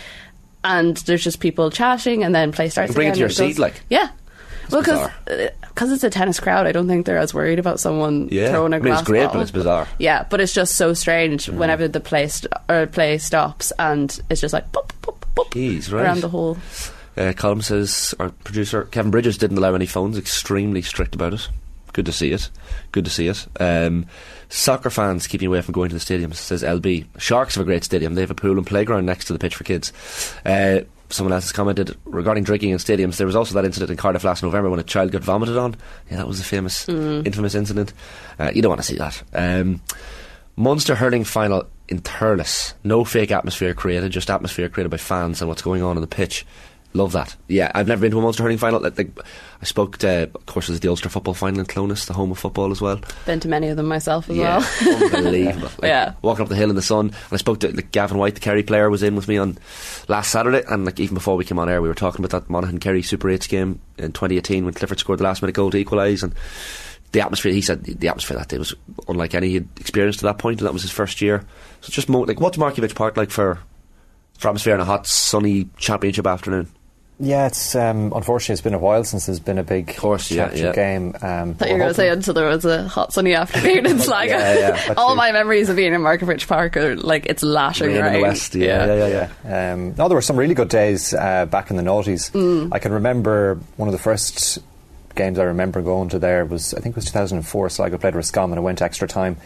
and 0.62 0.96
there's 0.98 1.24
just 1.24 1.40
people 1.40 1.70
chatting, 1.70 2.22
and 2.22 2.34
then 2.34 2.52
play 2.52 2.68
starts. 2.68 2.90
You 2.90 2.94
bring 2.94 3.08
it 3.08 3.14
to 3.14 3.20
your 3.20 3.28
and 3.28 3.36
goes- 3.36 3.54
seat, 3.54 3.58
like? 3.58 3.80
yeah. 3.88 4.10
Well, 4.70 4.80
because 4.82 5.10
bizarre. 5.26 5.50
it's 5.94 6.04
a 6.04 6.10
tennis 6.10 6.40
crowd, 6.40 6.66
I 6.66 6.72
don't 6.72 6.88
think 6.88 7.06
they're 7.06 7.18
as 7.18 7.34
worried 7.34 7.58
about 7.58 7.80
someone 7.80 8.28
Yeah. 8.30 8.50
throwing 8.50 8.72
a 8.72 8.76
I 8.76 8.78
mean, 8.78 8.92
it's 8.92 9.02
glass 9.02 9.06
great, 9.06 9.32
but 9.32 9.40
it's 9.40 9.50
bizarre. 9.50 9.88
Yeah, 9.98 10.24
but 10.30 10.40
it's 10.40 10.52
just 10.54 10.76
so 10.76 10.94
strange 10.94 11.48
whenever 11.48 11.88
the 11.88 12.00
play 12.00 12.28
st- 12.28 12.52
or 12.68 12.86
play 12.86 13.18
stops, 13.18 13.72
and 13.78 14.18
it's 14.30 14.40
just 14.40 14.52
like 14.54 14.70
pop, 14.72 14.92
pop, 15.02 15.26
pop 15.34 15.50
Jeez, 15.50 15.92
right. 15.92 16.04
around 16.04 16.20
the 16.20 16.28
whole. 16.28 16.56
Uh, 17.16 17.32
Colm 17.34 17.62
says 17.62 18.14
our 18.18 18.30
producer 18.30 18.84
Kevin 18.84 19.10
Bridges 19.10 19.36
didn't 19.36 19.58
allow 19.58 19.74
any 19.74 19.86
phones. 19.86 20.16
Extremely 20.16 20.80
strict 20.80 21.14
about 21.14 21.34
it. 21.34 21.48
Good 21.92 22.06
to 22.06 22.12
see 22.12 22.32
it. 22.32 22.48
Good 22.90 23.04
to 23.04 23.10
see 23.10 23.28
it. 23.28 23.46
Um, 23.60 24.06
soccer 24.48 24.88
fans 24.88 25.26
keeping 25.26 25.48
away 25.48 25.60
from 25.60 25.72
going 25.72 25.90
to 25.90 25.94
the 25.94 26.00
stadiums. 26.00 26.36
Says 26.36 26.62
LB. 26.62 27.04
Sharks 27.18 27.56
have 27.56 27.62
a 27.62 27.66
great 27.66 27.84
stadium. 27.84 28.14
They 28.14 28.22
have 28.22 28.30
a 28.30 28.34
pool 28.34 28.56
and 28.56 28.66
playground 28.66 29.04
next 29.04 29.26
to 29.26 29.34
the 29.34 29.38
pitch 29.38 29.56
for 29.56 29.64
kids. 29.64 29.92
Uh, 30.46 30.80
someone 31.12 31.32
else 31.32 31.44
has 31.44 31.52
commented 31.52 31.96
regarding 32.04 32.44
drinking 32.44 32.70
in 32.70 32.78
stadiums. 32.78 33.16
There 33.16 33.26
was 33.26 33.36
also 33.36 33.54
that 33.54 33.64
incident 33.64 33.90
in 33.90 33.96
Cardiff 33.96 34.24
last 34.24 34.42
November 34.42 34.70
when 34.70 34.80
a 34.80 34.84
child 34.84 35.12
got 35.12 35.22
vomited 35.22 35.56
on. 35.56 35.76
Yeah, 36.10 36.18
that 36.18 36.28
was 36.28 36.40
a 36.40 36.44
famous, 36.44 36.88
infamous 36.88 37.54
incident. 37.54 37.92
Uh, 38.38 38.50
you 38.54 38.62
don't 38.62 38.70
want 38.70 38.80
to 38.80 38.86
see 38.86 38.96
that. 38.96 39.22
Um, 39.32 39.82
Munster 40.56 40.94
hurling 40.94 41.24
final 41.24 41.66
in 41.88 42.00
Thurles. 42.00 42.74
No 42.84 43.04
fake 43.04 43.30
atmosphere 43.30 43.74
created, 43.74 44.12
just 44.12 44.30
atmosphere 44.30 44.68
created 44.68 44.90
by 44.90 44.96
fans 44.98 45.40
and 45.40 45.48
what's 45.48 45.62
going 45.62 45.82
on 45.82 45.96
on 45.96 46.00
the 46.00 46.06
pitch. 46.06 46.44
Love 46.94 47.12
that. 47.12 47.34
Yeah, 47.48 47.72
I've 47.74 47.88
never 47.88 48.02
been 48.02 48.10
to 48.10 48.18
a 48.18 48.22
Munster 48.22 48.42
hurling 48.42 48.58
final. 48.58 48.78
Like, 48.80 48.98
like, 48.98 49.18
I 49.62 49.64
spoke 49.64 49.96
to, 49.98 50.24
of 50.34 50.46
course, 50.46 50.66
there's 50.66 50.80
the 50.80 50.88
Ulster 50.90 51.08
football 51.08 51.32
final 51.32 51.60
in 51.60 51.66
Clones, 51.66 52.04
the 52.04 52.12
home 52.12 52.30
of 52.32 52.38
football 52.38 52.70
as 52.70 52.82
well. 52.82 53.00
Been 53.24 53.40
to 53.40 53.48
many 53.48 53.68
of 53.68 53.78
them 53.78 53.86
myself 53.86 54.28
as 54.28 54.36
Yeah, 54.36 54.58
well. 54.58 55.04
unbelievable. 55.14 55.70
Like, 55.78 55.88
Yeah. 55.88 56.12
walking 56.20 56.42
up 56.42 56.48
the 56.50 56.54
hill 56.56 56.68
in 56.68 56.76
the 56.76 56.82
sun. 56.82 57.06
And 57.06 57.14
I 57.32 57.36
spoke 57.36 57.60
to 57.60 57.74
like, 57.74 57.92
Gavin 57.92 58.18
White, 58.18 58.34
the 58.34 58.40
Kerry 58.40 58.62
player, 58.62 58.90
was 58.90 59.02
in 59.02 59.16
with 59.16 59.26
me 59.26 59.38
on 59.38 59.56
last 60.08 60.30
Saturday. 60.30 60.62
And 60.68 60.84
like 60.84 61.00
even 61.00 61.14
before 61.14 61.36
we 61.36 61.46
came 61.46 61.58
on 61.58 61.68
air, 61.70 61.80
we 61.80 61.88
were 61.88 61.94
talking 61.94 62.22
about 62.22 62.38
that 62.42 62.50
Monaghan 62.50 62.78
Kerry 62.78 63.00
Super 63.02 63.28
8s 63.28 63.48
game 63.48 63.80
in 63.96 64.12
2018 64.12 64.66
when 64.66 64.74
Clifford 64.74 64.98
scored 64.98 65.18
the 65.20 65.24
last 65.24 65.40
minute 65.40 65.54
goal 65.54 65.70
to 65.70 65.78
equalise. 65.78 66.22
And 66.22 66.34
the 67.12 67.22
atmosphere, 67.22 67.52
he 67.52 67.62
said, 67.62 67.84
the, 67.84 67.94
the 67.94 68.08
atmosphere 68.08 68.36
that 68.36 68.48
day 68.48 68.58
was 68.58 68.74
unlike 69.08 69.34
any 69.34 69.48
he'd 69.50 69.68
experienced 69.80 70.18
to 70.18 70.26
that 70.26 70.36
point. 70.38 70.60
And 70.60 70.66
that 70.66 70.72
was 70.74 70.82
his 70.82 70.90
first 70.90 71.22
year. 71.22 71.42
So 71.80 71.90
just 71.90 72.10
mo- 72.10 72.20
like, 72.20 72.40
what's 72.40 72.58
Markievicz 72.58 72.94
Park 72.94 73.16
like 73.16 73.30
for, 73.30 73.58
for 74.38 74.48
atmosphere 74.48 74.74
on 74.74 74.80
a 74.80 74.84
hot, 74.84 75.06
sunny 75.06 75.68
championship 75.78 76.26
afternoon? 76.26 76.68
Yeah, 77.22 77.46
it's 77.46 77.76
um, 77.76 78.12
unfortunately 78.16 78.54
it's 78.54 78.62
been 78.62 78.74
a 78.74 78.78
while 78.78 79.04
since 79.04 79.26
there's 79.26 79.38
been 79.38 79.58
a 79.58 79.62
big 79.62 79.96
course, 79.96 80.28
yeah, 80.28 80.48
championship 80.48 80.76
yeah. 80.76 80.82
game. 80.82 81.16
Um, 81.22 81.54
thought 81.54 81.68
you 81.68 81.74
were 81.74 81.78
going 81.78 81.90
to 81.90 81.94
say 81.94 82.08
until 82.08 82.34
there 82.34 82.48
was 82.48 82.64
a 82.64 82.88
hot 82.88 83.12
sunny 83.12 83.32
afternoon 83.36 83.86
in 83.86 84.00
Sligo. 84.00 84.36
Yeah, 84.36 84.76
yeah, 84.88 84.94
All 84.96 85.14
my 85.14 85.30
memories 85.30 85.68
of 85.68 85.76
being 85.76 85.94
in 85.94 86.00
Markievicz 86.00 86.48
Park 86.48 86.76
are 86.76 86.96
like 86.96 87.26
it's 87.26 87.44
lashing 87.44 87.90
Rain 87.90 87.96
in 87.98 88.04
the 88.04 88.10
rain. 88.10 88.22
west, 88.22 88.56
yeah, 88.56 88.86
yeah, 88.86 89.06
yeah. 89.06 89.30
yeah. 89.44 89.72
Um, 89.72 89.94
no, 89.94 90.08
there 90.08 90.16
were 90.16 90.20
some 90.20 90.36
really 90.36 90.54
good 90.54 90.68
days 90.68 91.14
uh, 91.14 91.46
back 91.46 91.70
in 91.70 91.76
the 91.76 91.84
noughties. 91.84 92.32
Mm. 92.32 92.70
I 92.72 92.80
can 92.80 92.90
remember 92.90 93.60
one 93.76 93.88
of 93.88 93.92
the 93.92 94.00
first 94.00 94.58
games 95.14 95.38
I 95.38 95.44
remember 95.44 95.80
going 95.80 96.08
to 96.08 96.18
there 96.18 96.44
was 96.44 96.74
I 96.74 96.80
think 96.80 96.94
it 96.94 96.96
was 96.96 97.04
2004. 97.04 97.70
Sligo 97.70 97.98
played 97.98 98.16
Roscommon 98.16 98.58
and 98.58 98.64
it 98.64 98.66
went 98.66 98.78
to 98.78 98.84
extra 98.84 99.06
time. 99.06 99.36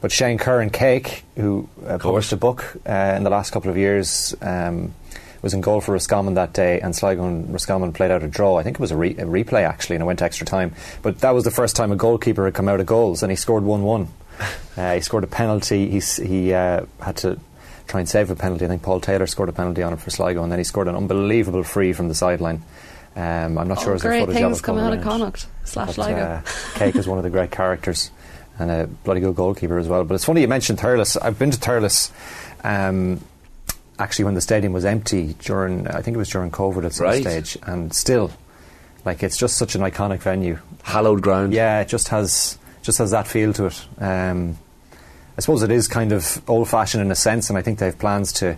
But 0.00 0.12
Shane 0.12 0.38
Curran 0.38 0.70
Cake, 0.70 1.24
who 1.34 1.68
uh, 1.84 1.98
published 1.98 2.32
a 2.32 2.36
book 2.36 2.76
uh, 2.88 3.14
in 3.16 3.24
the 3.24 3.30
last 3.30 3.50
couple 3.50 3.72
of 3.72 3.76
years. 3.76 4.36
Um, 4.40 4.94
was 5.44 5.54
in 5.54 5.60
goal 5.60 5.80
for 5.80 5.92
Roscommon 5.92 6.34
that 6.34 6.52
day, 6.52 6.80
and 6.80 6.96
Sligo 6.96 7.24
and 7.26 7.52
Roscommon 7.52 7.92
played 7.92 8.10
out 8.10 8.22
a 8.24 8.28
draw. 8.28 8.56
I 8.56 8.62
think 8.64 8.76
it 8.76 8.80
was 8.80 8.90
a, 8.90 8.96
re- 8.96 9.12
a 9.16 9.24
replay 9.24 9.62
actually, 9.62 9.94
and 9.96 10.02
it 10.02 10.06
went 10.06 10.18
to 10.18 10.24
extra 10.24 10.46
time. 10.46 10.74
But 11.02 11.20
that 11.20 11.30
was 11.32 11.44
the 11.44 11.50
first 11.52 11.76
time 11.76 11.92
a 11.92 11.96
goalkeeper 11.96 12.44
had 12.46 12.54
come 12.54 12.68
out 12.68 12.80
of 12.80 12.86
goals, 12.86 13.22
and 13.22 13.30
he 13.30 13.36
scored 13.36 13.62
one-one. 13.62 14.08
Uh, 14.76 14.96
he 14.96 15.00
scored 15.00 15.22
a 15.22 15.28
penalty. 15.28 15.88
He 15.88 16.00
he 16.00 16.52
uh, 16.52 16.84
had 17.00 17.16
to 17.18 17.38
try 17.86 18.00
and 18.00 18.08
save 18.08 18.28
a 18.28 18.34
penalty. 18.34 18.64
I 18.64 18.68
think 18.68 18.82
Paul 18.82 18.98
Taylor 19.00 19.28
scored 19.28 19.48
a 19.48 19.52
penalty 19.52 19.84
on 19.84 19.92
it 19.92 20.00
for 20.00 20.10
Sligo, 20.10 20.42
and 20.42 20.50
then 20.50 20.58
he 20.58 20.64
scored 20.64 20.88
an 20.88 20.96
unbelievable 20.96 21.62
free 21.62 21.92
from 21.92 22.08
the 22.08 22.14
sideline. 22.16 22.64
Um, 23.14 23.56
I'm 23.56 23.68
not 23.68 23.78
sure 23.80 23.94
Oh, 23.94 23.98
there 23.98 24.10
great 24.10 24.28
things 24.36 24.60
come 24.60 24.78
out 24.78 24.92
of. 24.92 25.00
Connacht 25.04 25.46
slash 25.62 25.94
Sligo. 25.94 26.16
uh, 26.18 26.42
Cake 26.74 26.96
is 26.96 27.06
one 27.06 27.18
of 27.18 27.22
the 27.22 27.30
great 27.30 27.52
characters 27.52 28.10
and 28.58 28.68
a 28.68 28.86
bloody 29.04 29.20
good 29.20 29.36
goalkeeper 29.36 29.78
as 29.78 29.86
well. 29.86 30.02
But 30.02 30.16
it's 30.16 30.24
funny 30.24 30.40
you 30.40 30.48
mentioned 30.48 30.80
Thurles. 30.80 31.16
I've 31.22 31.38
been 31.38 31.52
to 31.52 31.58
Thurles. 31.58 32.10
Um, 32.64 33.20
actually, 33.98 34.24
when 34.26 34.34
the 34.34 34.40
stadium 34.40 34.72
was 34.72 34.84
empty 34.84 35.34
during, 35.40 35.86
I 35.88 36.02
think 36.02 36.14
it 36.16 36.18
was 36.18 36.28
during 36.28 36.50
COVID 36.50 36.84
at 36.84 36.92
some 36.94 37.06
Right. 37.06 37.22
stage, 37.22 37.58
and 37.64 37.92
still, 37.92 38.30
like 39.04 39.22
it's 39.22 39.36
just 39.36 39.56
such 39.56 39.74
an 39.74 39.82
iconic 39.82 40.20
venue, 40.20 40.58
hallowed 40.82 41.22
ground. 41.22 41.52
Yeah, 41.52 41.80
it 41.80 41.88
just 41.88 42.08
has 42.08 42.58
just 42.82 42.98
has 42.98 43.10
that 43.12 43.26
feel 43.26 43.52
to 43.54 43.66
it. 43.66 43.86
Um, 43.98 44.58
I 45.36 45.40
suppose 45.40 45.62
it 45.62 45.70
is 45.70 45.88
kind 45.88 46.12
of 46.12 46.40
old 46.48 46.68
fashioned 46.68 47.02
in 47.02 47.10
a 47.10 47.14
sense, 47.16 47.48
and 47.50 47.58
I 47.58 47.62
think 47.62 47.78
they 47.78 47.86
have 47.86 47.98
plans 47.98 48.32
to 48.34 48.56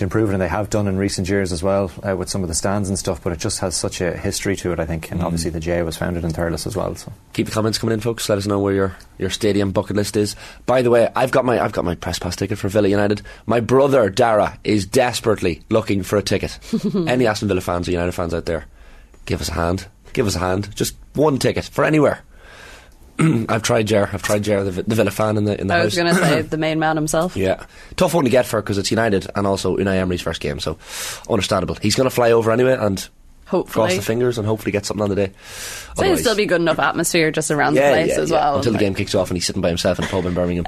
to 0.00 0.04
improve 0.04 0.30
it, 0.30 0.32
and 0.32 0.42
they 0.42 0.48
have 0.48 0.70
done 0.70 0.88
in 0.88 0.96
recent 0.96 1.28
years 1.28 1.52
as 1.52 1.62
well 1.62 1.90
uh, 2.02 2.16
with 2.16 2.28
some 2.28 2.42
of 2.42 2.48
the 2.48 2.54
stands 2.54 2.88
and 2.88 2.98
stuff. 2.98 3.22
But 3.22 3.32
it 3.32 3.38
just 3.38 3.60
has 3.60 3.76
such 3.76 4.00
a 4.00 4.16
history 4.16 4.56
to 4.56 4.72
it, 4.72 4.80
I 4.80 4.86
think, 4.86 5.10
and 5.10 5.22
obviously 5.22 5.50
the 5.50 5.60
J 5.60 5.82
was 5.82 5.96
founded 5.96 6.24
in 6.24 6.30
Thurles 6.30 6.66
as 6.66 6.76
well. 6.76 6.94
So 6.96 7.12
keep 7.32 7.46
the 7.46 7.52
comments 7.52 7.78
coming 7.78 7.94
in, 7.94 8.00
folks. 8.00 8.28
Let 8.28 8.38
us 8.38 8.46
know 8.46 8.58
where 8.58 8.74
your, 8.74 8.96
your 9.18 9.30
stadium 9.30 9.72
bucket 9.72 9.96
list 9.96 10.16
is. 10.16 10.36
By 10.66 10.82
the 10.82 10.90
way, 10.90 11.10
I've 11.14 11.30
got 11.30 11.44
my 11.44 11.62
I've 11.62 11.72
got 11.72 11.84
my 11.84 11.94
press 11.94 12.18
pass 12.18 12.34
ticket 12.34 12.58
for 12.58 12.68
Villa 12.68 12.88
United. 12.88 13.22
My 13.46 13.60
brother 13.60 14.10
Dara 14.10 14.58
is 14.64 14.86
desperately 14.86 15.62
looking 15.68 16.02
for 16.02 16.16
a 16.16 16.22
ticket. 16.22 16.58
Any 17.06 17.26
Aston 17.26 17.48
Villa 17.48 17.60
fans 17.60 17.86
or 17.86 17.92
United 17.92 18.12
fans 18.12 18.34
out 18.34 18.46
there, 18.46 18.66
give 19.26 19.40
us 19.40 19.50
a 19.50 19.54
hand. 19.54 19.86
Give 20.12 20.26
us 20.26 20.34
a 20.34 20.40
hand. 20.40 20.74
Just 20.74 20.96
one 21.14 21.38
ticket 21.38 21.64
for 21.64 21.84
anywhere. 21.84 22.22
I've 23.48 23.62
tried 23.62 23.86
Jer. 23.86 24.08
I've 24.12 24.22
tried 24.22 24.42
Jer, 24.44 24.64
the, 24.64 24.82
the 24.82 24.94
Villa 24.94 25.10
fan 25.10 25.36
in 25.36 25.44
the 25.44 25.60
in 25.60 25.66
the 25.66 25.74
I 25.74 25.78
house. 25.78 25.84
was 25.86 25.96
going 25.96 26.08
to 26.08 26.14
say 26.14 26.42
the 26.42 26.56
main 26.56 26.78
man 26.78 26.96
himself. 26.96 27.36
Yeah, 27.36 27.64
tough 27.96 28.14
one 28.14 28.24
to 28.24 28.30
get 28.30 28.46
for 28.46 28.60
because 28.62 28.78
it's 28.78 28.90
United 28.90 29.26
and 29.34 29.46
also 29.46 29.76
Unai 29.76 29.96
Emery's 29.96 30.22
first 30.22 30.40
game, 30.40 30.58
so 30.60 30.78
understandable. 31.28 31.76
He's 31.76 31.94
going 31.94 32.08
to 32.08 32.14
fly 32.14 32.32
over 32.32 32.50
anyway 32.50 32.76
and 32.78 33.08
Hopefully. 33.46 33.88
cross 33.88 33.96
the 33.96 34.02
fingers 34.02 34.38
and 34.38 34.46
hopefully 34.46 34.70
get 34.72 34.86
something 34.86 35.02
on 35.02 35.10
the 35.10 35.16
day. 35.16 35.32
So 35.96 36.04
it'll 36.04 36.16
still 36.16 36.36
be 36.36 36.46
good 36.46 36.60
enough 36.60 36.78
atmosphere 36.78 37.30
just 37.32 37.50
around 37.50 37.74
the 37.74 37.80
place 37.80 38.16
as 38.16 38.30
well. 38.30 38.56
Until 38.58 38.72
the 38.72 38.78
game 38.78 38.94
kicks 38.94 39.14
off 39.14 39.28
and 39.28 39.36
he's 39.36 39.44
sitting 39.44 39.60
by 39.60 39.68
himself 39.68 39.98
in 39.98 40.04
a 40.04 40.08
pub 40.08 40.24
in 40.24 40.34
Birmingham. 40.34 40.66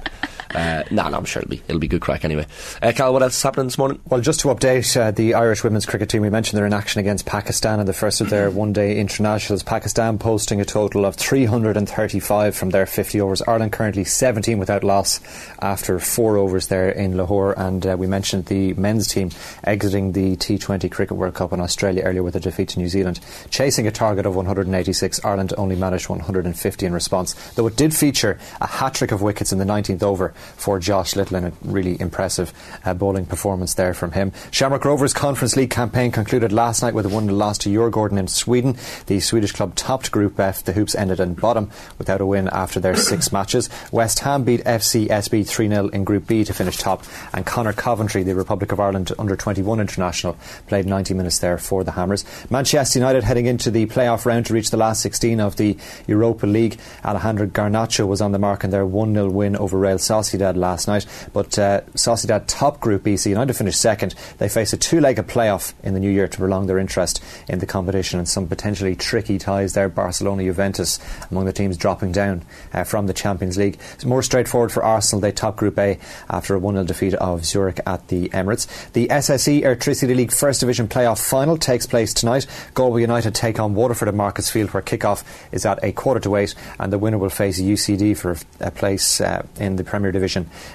Uh, 0.55 0.83
no, 0.91 1.09
no, 1.09 1.17
I'm 1.17 1.25
sure 1.25 1.41
it'll 1.41 1.51
be 1.51 1.63
it'll 1.69 1.79
be 1.79 1.89
good 1.89 2.01
crack 2.01 2.25
anyway. 2.25 2.47
Uh, 2.83 2.93
Cal, 2.95 3.13
what 3.13 3.23
else 3.23 3.37
is 3.37 3.43
happening 3.43 3.67
this 3.67 3.79
morning? 3.79 4.01
Well, 4.09 4.21
just 4.21 4.41
to 4.41 4.49
update 4.49 4.97
uh, 5.01 5.11
the 5.11 5.35
Irish 5.35 5.65
women's 5.65 5.87
cricket 5.87 6.09
team, 6.09 6.23
we 6.23 6.31
mentioned 6.31 6.59
they're 6.59 6.67
in 6.67 6.73
action 6.73 7.01
against 7.01 7.27
Pakistan 7.27 7.81
in 7.81 7.87
the 7.87 7.93
first 7.93 8.21
of 8.21 8.31
their 8.31 8.51
one 8.51 8.73
day 8.73 8.99
internationals. 8.99 9.63
Pakistan 9.63 10.19
posting 10.19 10.61
a 10.61 10.65
total 10.65 11.05
of 11.05 11.17
335 11.17 12.55
from 12.55 12.71
their 12.71 12.87
50 12.87 13.21
overs. 13.21 13.43
Ireland 13.43 13.73
currently 13.73 14.05
17 14.05 14.59
without 14.59 14.85
loss 14.85 15.21
after 15.61 15.99
four 15.99 16.37
overs 16.37 16.67
there 16.67 16.91
in 16.91 17.17
Lahore. 17.17 17.59
And 17.59 17.87
uh, 17.87 17.97
we 17.99 18.07
mentioned 18.07 18.47
the 18.47 18.75
men's 18.75 19.09
team 19.09 19.31
exiting 19.65 20.13
the 20.13 20.37
T20 20.37 20.91
Cricket 20.91 21.17
World 21.17 21.35
Cup 21.35 21.53
in 21.53 21.61
Australia 21.61 22.03
earlier 22.03 22.23
with 22.23 22.37
a 22.37 22.41
defeat 22.41 22.69
to 22.71 22.79
New 22.79 22.89
Zealand. 22.89 23.21
Chasing 23.51 23.87
a 23.87 23.91
target 23.91 24.27
of 24.27 24.37
186, 24.37 25.25
Ireland 25.25 25.55
only 25.57 25.77
managed 25.77 26.09
150 26.09 26.87
in 26.87 26.93
response, 26.93 27.35
though 27.55 27.67
it 27.67 27.77
did 27.77 27.95
feature 27.95 28.39
a 28.61 28.67
hat 28.67 28.95
trick 28.95 29.13
of 29.13 29.23
wickets 29.23 29.53
in 29.53 29.59
the 29.59 29.65
19th 29.65 30.03
over 30.03 30.35
for 30.57 30.79
Josh 30.79 31.17
Little 31.17 31.37
and 31.37 31.47
a 31.47 31.53
really 31.63 32.01
impressive 32.01 32.53
uh, 32.85 32.95
bowling 32.95 33.27
performance 33.27 33.75
there 33.75 33.95
from 33.95 34.13
him. 34.13 34.33
Shamrock 34.51 34.85
Rovers 34.85 35.13
Conference 35.13 35.57
League 35.57 35.71
campaign 35.71 36.11
concluded 36.11 36.53
last 36.53 36.83
night 36.83 36.95
with 36.95 37.07
a 37.07 37.09
1 37.09 37.25
0 37.25 37.37
loss 37.37 37.59
to 37.59 37.69
Djurgården 37.69 38.19
in 38.19 38.29
Sweden. 38.29 38.77
The 39.07 39.21
Swedish 39.21 39.53
club 39.53 39.75
topped 39.75 40.11
Group 40.11 40.39
F. 40.39 40.65
The 40.65 40.73
Hoops 40.73 40.95
ended 40.95 41.21
in 41.21 41.35
bottom 41.35 41.71
without 41.99 42.21
a 42.21 42.27
win 42.27 42.49
after 42.49 42.81
their 42.81 42.97
six 43.11 43.33
matches. 43.33 43.69
West 43.91 44.21
Ham 44.21 44.45
beat 44.45 44.65
FCSB 44.65 45.47
3 45.47 45.69
0 45.69 45.89
in 45.89 46.05
Group 46.05 46.27
B 46.27 46.45
to 46.45 46.53
finish 46.53 46.77
top, 46.77 47.05
and 47.33 47.47
Conor 47.47 47.73
Coventry, 47.73 48.23
the 48.23 48.35
Republic 48.35 48.73
of 48.73 48.81
Ireland 48.81 49.13
under 49.19 49.37
21 49.37 49.81
international, 49.81 50.37
played 50.67 50.87
90 50.87 51.15
minutes 51.15 51.39
there 51.39 51.59
for 51.59 51.85
the 51.85 51.93
Hammers. 51.93 52.25
Manchester 52.51 52.99
United 52.99 53.25
heading 53.25 53.47
into 53.47 53.71
the 53.71 53.87
playoff 53.87 54.27
round 54.27 54.47
to 54.47 54.55
reach 54.55 54.71
the 54.71 54.77
last 54.77 55.03
16 55.03 55.41
of 55.41 55.57
the 55.57 55.77
Europa 56.07 56.47
League. 56.47 56.79
Alejandro 57.05 57.47
Garnacho 57.47 58.07
was 58.07 58.21
on 58.21 58.33
the 58.33 58.39
mark 58.39 58.65
in 58.65 58.71
their 58.71 58.87
1 58.87 59.15
0 59.15 59.31
win 59.31 59.57
over 59.57 59.79
Real 59.79 59.99
Sociedad. 59.99 60.32
Sociedad 60.33 60.57
last 60.57 60.89
night. 60.89 61.07
But 61.33 61.59
uh, 61.59 61.83
Sociedad 61.95 62.45
top 62.47 62.81
Group 62.81 63.05
B, 63.05 63.17
so 63.17 63.31
United 63.31 63.55
finished 63.55 63.81
second. 63.81 64.15
They 64.39 64.49
face 64.49 64.73
a 64.73 64.77
two-legged 64.77 65.27
playoff 65.27 65.75
in 65.83 65.95
the 65.95 66.01
new 66.01 66.11
year 66.11 66.29
to 66.29 66.39
prolong 66.39 66.67
their 66.67 66.79
interest 66.79 67.23
in 67.49 67.59
the 67.59 67.67
competition 67.67 68.19
and 68.19 68.29
some 68.29 68.49
potentially 68.49 68.97
tricky 68.97 69.39
ties 69.39 69.75
there. 69.75 69.89
Barcelona, 69.89 70.45
Juventus 70.45 70.99
among 71.31 71.45
the 71.45 71.53
teams 71.53 71.77
dropping 71.77 72.13
down 72.13 72.43
uh, 72.73 72.85
from 72.85 73.07
the 73.07 73.13
Champions 73.13 73.57
League. 73.57 73.79
It's 73.95 74.05
more 74.05 74.23
straightforward 74.23 74.73
for 74.73 74.83
Arsenal. 74.83 75.21
They 75.21 75.33
top 75.33 75.57
Group 75.57 75.79
A 75.79 75.99
after 76.29 76.57
a 76.57 76.61
1-0 76.61 76.87
defeat 76.87 77.15
of 77.15 77.45
Zurich 77.45 77.81
at 77.87 78.09
the 78.09 78.29
Emirates. 78.31 78.67
The 78.93 79.09
SSE 79.09 79.63
Airtricity 79.63 80.17
League 80.17 80.33
First 80.33 80.61
Division 80.61 80.89
playoff 80.89 81.23
final 81.23 81.57
takes 81.57 81.87
place 81.87 82.15
tonight. 82.15 82.47
Galway 82.75 83.01
United 83.03 83.35
take 83.35 83.59
on 83.61 83.75
Waterford 83.75 84.09
at 84.09 84.15
Markets 84.15 84.51
Field 84.51 84.71
where 84.71 84.83
kick-off 84.83 85.25
is 85.53 85.67
at 85.67 85.83
a 85.83 85.93
quarter 85.93 86.21
to 86.21 86.37
eight 86.37 86.55
and 86.79 86.93
the 86.93 86.99
winner 86.99 87.19
will 87.19 87.31
face 87.31 87.61
UCD 87.61 88.17
for 88.17 88.37
a 88.61 88.71
place 88.71 89.21
uh, 89.21 89.45
in 89.59 89.77
the 89.77 89.85
Premier 89.85 90.13
Division 90.13 90.22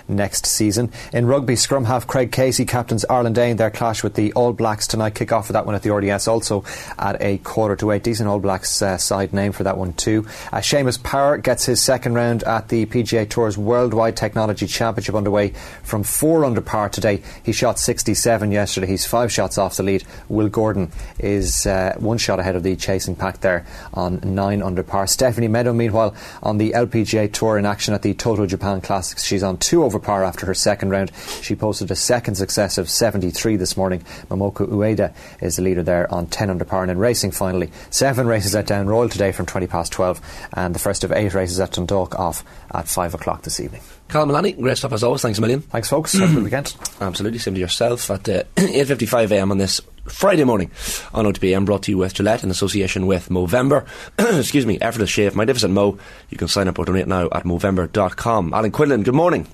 next 0.08 0.46
season. 0.46 0.92
In 1.14 1.26
rugby, 1.26 1.56
scrum 1.56 1.86
half 1.86 2.08
Craig 2.08 2.32
Casey 2.32 2.66
captains 2.66 3.06
Ireland 3.10 3.38
in 3.38 3.58
Their 3.58 3.72
clash 3.72 4.04
with 4.04 4.16
the 4.16 4.34
All 4.34 4.54
Blacks 4.54 4.88
tonight. 4.88 5.16
Kick 5.16 5.32
off 5.32 5.48
for 5.48 5.54
that 5.54 5.66
one 5.66 5.76
at 5.76 5.84
the 5.84 5.94
RDS 5.94 6.28
also 6.28 6.64
at 6.98 7.22
a 7.22 7.38
quarter 7.40 7.76
to 7.78 7.92
eight. 7.92 8.04
Decent 8.04 8.30
All 8.30 8.40
Blacks 8.40 8.82
uh, 8.82 8.98
side 8.98 9.34
name 9.34 9.52
for 9.52 9.64
that 9.64 9.78
one 9.78 9.94
too. 9.94 10.26
Uh, 10.52 10.58
Seamus 10.58 11.02
Power 11.02 11.38
gets 11.38 11.66
his 11.66 11.82
second 11.82 12.14
round 12.14 12.44
at 12.44 12.70
the 12.70 12.86
PGA 12.86 13.30
Tour's 13.30 13.58
Worldwide 13.58 14.18
Technology 14.18 14.68
Championship 14.68 15.16
underway 15.16 15.50
from 15.84 16.04
four 16.04 16.46
under 16.46 16.62
par 16.62 16.90
today. 16.90 17.22
He 17.44 17.52
shot 17.52 17.80
67 17.80 18.52
yesterday. 18.52 18.88
He's 18.88 19.06
five 19.06 19.32
shots 19.32 19.58
off 19.58 19.78
the 19.78 19.84
lead. 19.84 20.04
Will 20.30 20.50
Gordon 20.50 20.92
is 21.20 21.66
uh, 21.66 21.96
one 21.98 22.18
shot 22.18 22.40
ahead 22.40 22.56
of 22.56 22.64
the 22.64 22.76
chasing 22.76 23.16
pack 23.16 23.42
there 23.42 23.66
on 23.94 24.20
nine 24.24 24.62
under 24.62 24.84
par. 24.84 25.08
Stephanie 25.08 25.48
Meadow, 25.48 25.74
meanwhile, 25.74 26.16
on 26.44 26.58
the 26.58 26.72
LPGA 26.72 27.32
Tour 27.32 27.58
in 27.58 27.66
action 27.66 27.94
at 27.94 28.02
the 28.02 28.14
Toto 28.14 28.46
Japan 28.46 28.82
Classics. 28.82 29.24
On 29.44 29.58
two 29.58 29.84
over 29.84 30.00
par 30.00 30.24
after 30.24 30.46
her 30.46 30.54
second 30.54 30.90
round. 30.90 31.12
She 31.42 31.56
posted 31.56 31.92
a 31.92 31.96
second 31.96 32.36
successive 32.36 32.90
73 32.90 33.56
this 33.56 33.78
morning. 33.78 34.02
Momoko 34.30 34.68
Ueda 34.68 35.14
is 35.42 35.58
the 35.58 35.62
leader 35.62 35.84
there 35.84 36.12
on 36.14 36.28
10 36.28 36.50
under 36.50 36.66
par. 36.66 36.82
And 36.84 36.92
in 36.92 36.98
racing, 36.98 37.32
finally, 37.32 37.72
seven 37.90 38.28
races 38.36 38.56
at 38.56 38.68
Down 38.68 38.88
Royal 38.88 39.10
today 39.10 39.32
from 39.32 39.46
20 39.46 39.68
past 39.68 39.92
12, 39.92 40.22
and 40.54 40.76
the 40.76 40.80
first 40.80 41.04
of 41.04 41.12
eight 41.12 41.34
races 41.34 41.60
at 41.60 41.72
Dundalk 41.72 42.18
off 42.20 42.44
at 42.74 42.88
5 42.88 43.14
o'clock 43.14 43.44
this 43.44 43.60
evening. 43.60 43.82
Carl 44.08 44.26
Milani, 44.28 44.60
great 44.60 44.78
stuff 44.78 44.94
as 44.94 45.04
always. 45.04 45.22
Thanks 45.22 45.38
a 45.38 45.42
million. 45.42 45.62
Thanks, 45.62 45.90
folks. 45.90 46.14
Have 46.14 46.32
a 46.32 46.34
good 46.36 46.44
weekend. 46.44 46.76
Absolutely. 47.02 47.40
Same 47.40 47.56
to 47.56 47.60
yourself 47.60 48.10
at 48.10 48.28
uh, 48.30 48.44
8.55am 48.56 49.52
on 49.52 49.58
this 49.58 49.82
Friday 50.06 50.46
morning 50.46 50.72
on 51.14 51.26
OTB. 51.26 51.56
I'm 51.56 51.66
brought 51.66 51.84
to 51.84 51.92
you 51.92 51.98
with 51.98 52.14
Gillette 52.14 52.44
in 52.44 52.50
association 52.50 53.06
with 53.08 53.30
Movember. 53.30 53.86
Excuse 54.40 54.66
me, 54.66 54.80
effortless 54.80 55.10
shave. 55.10 55.36
Magnificent 55.36 55.74
Mo. 55.74 55.98
You 56.30 56.38
can 56.38 56.48
sign 56.48 56.68
up 56.68 56.80
or 56.80 56.86
donate 56.86 57.08
now 57.08 57.26
at 57.32 57.44
Movember.com. 57.44 58.54
Alan 58.54 58.72
Quinlan, 58.72 59.04
good 59.04 59.16
morning. 59.16 59.48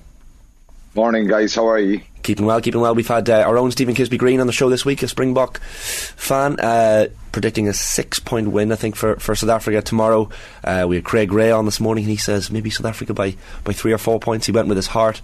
Morning, 0.94 1.26
guys. 1.26 1.56
How 1.56 1.68
are 1.68 1.78
you? 1.78 2.02
Keeping 2.22 2.46
well, 2.46 2.60
keeping 2.60 2.80
well. 2.80 2.94
We've 2.94 3.06
had 3.06 3.28
uh, 3.28 3.40
our 3.40 3.58
own 3.58 3.72
Stephen 3.72 3.96
Kisby 3.96 4.16
Green 4.16 4.38
on 4.38 4.46
the 4.46 4.52
show 4.52 4.70
this 4.70 4.84
week, 4.84 5.02
a 5.02 5.08
Springbok 5.08 5.58
fan, 5.58 6.60
uh, 6.60 7.08
predicting 7.32 7.66
a 7.66 7.72
six 7.72 8.20
point 8.20 8.52
win, 8.52 8.70
I 8.70 8.76
think, 8.76 8.94
for, 8.94 9.16
for 9.16 9.34
South 9.34 9.50
Africa 9.50 9.82
tomorrow. 9.82 10.30
Uh, 10.62 10.86
we 10.88 10.94
had 10.94 11.04
Craig 11.04 11.32
Ray 11.32 11.50
on 11.50 11.64
this 11.64 11.80
morning, 11.80 12.04
and 12.04 12.10
he 12.12 12.16
says 12.16 12.48
maybe 12.48 12.70
South 12.70 12.86
Africa 12.86 13.12
by, 13.12 13.34
by 13.64 13.72
three 13.72 13.92
or 13.92 13.98
four 13.98 14.20
points. 14.20 14.46
He 14.46 14.52
went 14.52 14.68
with 14.68 14.76
his 14.76 14.86
heart. 14.86 15.20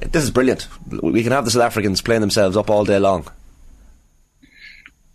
This 0.00 0.22
is 0.22 0.30
brilliant. 0.30 0.68
We 0.88 1.24
can 1.24 1.32
have 1.32 1.44
the 1.44 1.50
South 1.50 1.64
Africans 1.64 2.00
playing 2.00 2.20
themselves 2.20 2.56
up 2.56 2.70
all 2.70 2.84
day 2.84 3.00
long. 3.00 3.26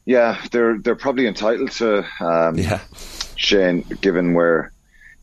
Yeah, 0.03 0.43
they're 0.51 0.79
they're 0.79 0.95
probably 0.95 1.27
entitled 1.27 1.71
to. 1.71 2.05
Um, 2.19 2.57
yeah. 2.57 2.81
Shane, 3.37 3.83
given 4.01 4.33
where 4.33 4.73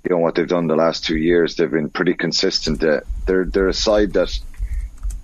you 0.04 0.10
know 0.10 0.18
what 0.18 0.36
they've 0.36 0.48
done 0.48 0.68
the 0.68 0.76
last 0.76 1.04
two 1.04 1.18
years, 1.18 1.56
they've 1.56 1.70
been 1.70 1.90
pretty 1.90 2.14
consistent. 2.14 2.80
They're 2.80 3.44
they're 3.44 3.68
a 3.68 3.74
side 3.74 4.14
that 4.14 4.40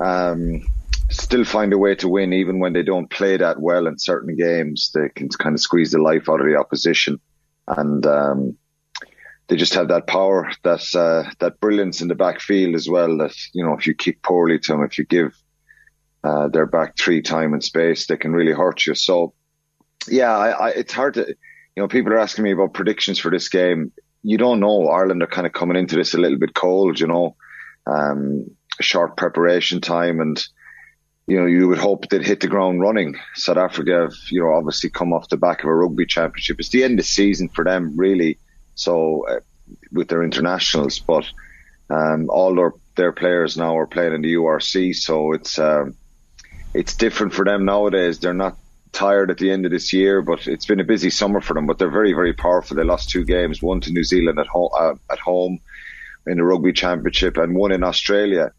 um, 0.00 0.62
still 1.10 1.44
find 1.44 1.72
a 1.72 1.78
way 1.78 1.94
to 1.96 2.08
win, 2.08 2.32
even 2.32 2.58
when 2.58 2.72
they 2.72 2.82
don't 2.82 3.10
play 3.10 3.36
that 3.36 3.60
well 3.60 3.86
in 3.86 3.98
certain 3.98 4.36
games. 4.36 4.90
They 4.94 5.08
can 5.14 5.28
kind 5.28 5.54
of 5.54 5.60
squeeze 5.60 5.92
the 5.92 5.98
life 5.98 6.28
out 6.28 6.40
of 6.40 6.46
the 6.46 6.56
opposition, 6.56 7.20
and 7.68 8.04
um, 8.06 8.56
they 9.48 9.56
just 9.56 9.74
have 9.74 9.88
that 9.88 10.06
power, 10.06 10.50
that 10.62 10.84
uh, 10.94 11.30
that 11.38 11.60
brilliance 11.60 12.00
in 12.00 12.08
the 12.08 12.14
backfield 12.14 12.74
as 12.74 12.88
well. 12.88 13.16
That 13.18 13.34
you 13.52 13.64
know, 13.64 13.74
if 13.74 13.86
you 13.86 13.94
kick 13.94 14.22
poorly 14.22 14.58
to 14.58 14.72
them, 14.72 14.82
if 14.82 14.98
you 14.98 15.04
give 15.04 15.34
uh, 16.24 16.48
their 16.48 16.66
back 16.66 16.96
three 16.98 17.22
time 17.22 17.52
and 17.52 17.62
space, 17.62 18.06
they 18.06 18.16
can 18.16 18.32
really 18.32 18.52
hurt 18.52 18.86
you. 18.86 18.94
So, 18.94 19.34
yeah, 20.08 20.36
I, 20.36 20.50
I, 20.50 20.68
it's 20.70 20.92
hard 20.92 21.14
to. 21.14 21.26
You 21.76 21.82
know, 21.82 21.88
people 21.88 22.10
are 22.14 22.18
asking 22.18 22.44
me 22.44 22.52
about 22.52 22.72
predictions 22.72 23.18
for 23.18 23.30
this 23.30 23.50
game. 23.50 23.92
You 24.22 24.38
don't 24.38 24.60
know. 24.60 24.88
Ireland 24.88 25.22
are 25.22 25.26
kind 25.26 25.46
of 25.46 25.52
coming 25.52 25.76
into 25.76 25.94
this 25.94 26.14
a 26.14 26.18
little 26.18 26.38
bit 26.38 26.54
cold. 26.54 26.98
You 26.98 27.06
know. 27.06 27.36
Um, 27.86 28.55
short 28.80 29.16
preparation 29.16 29.80
time 29.80 30.20
and 30.20 30.42
you 31.26 31.40
know, 31.40 31.46
you 31.46 31.66
would 31.68 31.78
hope 31.78 32.08
they'd 32.08 32.24
hit 32.24 32.40
the 32.40 32.46
ground 32.46 32.80
running. 32.80 33.16
South 33.34 33.56
Africa 33.56 34.02
have, 34.02 34.12
you 34.30 34.40
know, 34.40 34.52
obviously 34.52 34.90
come 34.90 35.12
off 35.12 35.28
the 35.28 35.36
back 35.36 35.64
of 35.64 35.68
a 35.68 35.74
rugby 35.74 36.06
championship. 36.06 36.60
It's 36.60 36.68
the 36.68 36.84
end 36.84 36.92
of 36.92 37.04
the 37.04 37.10
season 37.10 37.48
for 37.48 37.64
them, 37.64 37.96
really. 37.96 38.38
So, 38.76 39.26
uh, 39.28 39.40
with 39.90 40.08
their 40.08 40.22
internationals, 40.22 41.00
but 41.00 41.24
um, 41.90 42.28
all 42.30 42.54
their 42.54 42.72
their 42.96 43.12
players 43.12 43.56
now 43.56 43.76
are 43.76 43.86
playing 43.86 44.14
in 44.14 44.22
the 44.22 44.34
URC, 44.34 44.94
so 44.94 45.32
it's 45.32 45.58
um, 45.58 45.96
it's 46.74 46.94
different 46.94 47.34
for 47.34 47.44
them 47.44 47.64
nowadays. 47.64 48.20
They're 48.20 48.34
not 48.34 48.56
tired 48.92 49.30
at 49.30 49.38
the 49.38 49.50
end 49.50 49.66
of 49.66 49.72
this 49.72 49.92
year, 49.92 50.22
but 50.22 50.46
it's 50.46 50.66
been 50.66 50.80
a 50.80 50.84
busy 50.84 51.10
summer 51.10 51.40
for 51.40 51.54
them. 51.54 51.66
But 51.66 51.78
they're 51.78 51.90
very, 51.90 52.12
very 52.12 52.32
powerful. 52.32 52.76
They 52.76 52.84
lost 52.84 53.10
two 53.10 53.24
games, 53.24 53.60
one 53.60 53.80
to 53.82 53.92
New 53.92 54.04
Zealand 54.04 54.38
at 54.38 54.46
home, 54.46 54.70
uh, 54.78 54.94
at 55.10 55.18
home 55.18 55.58
in 56.26 56.36
the 56.36 56.44
rugby 56.44 56.72
championship, 56.72 57.36
and 57.36 57.56
one 57.56 57.72
in 57.72 57.82
Australia. 57.82 58.52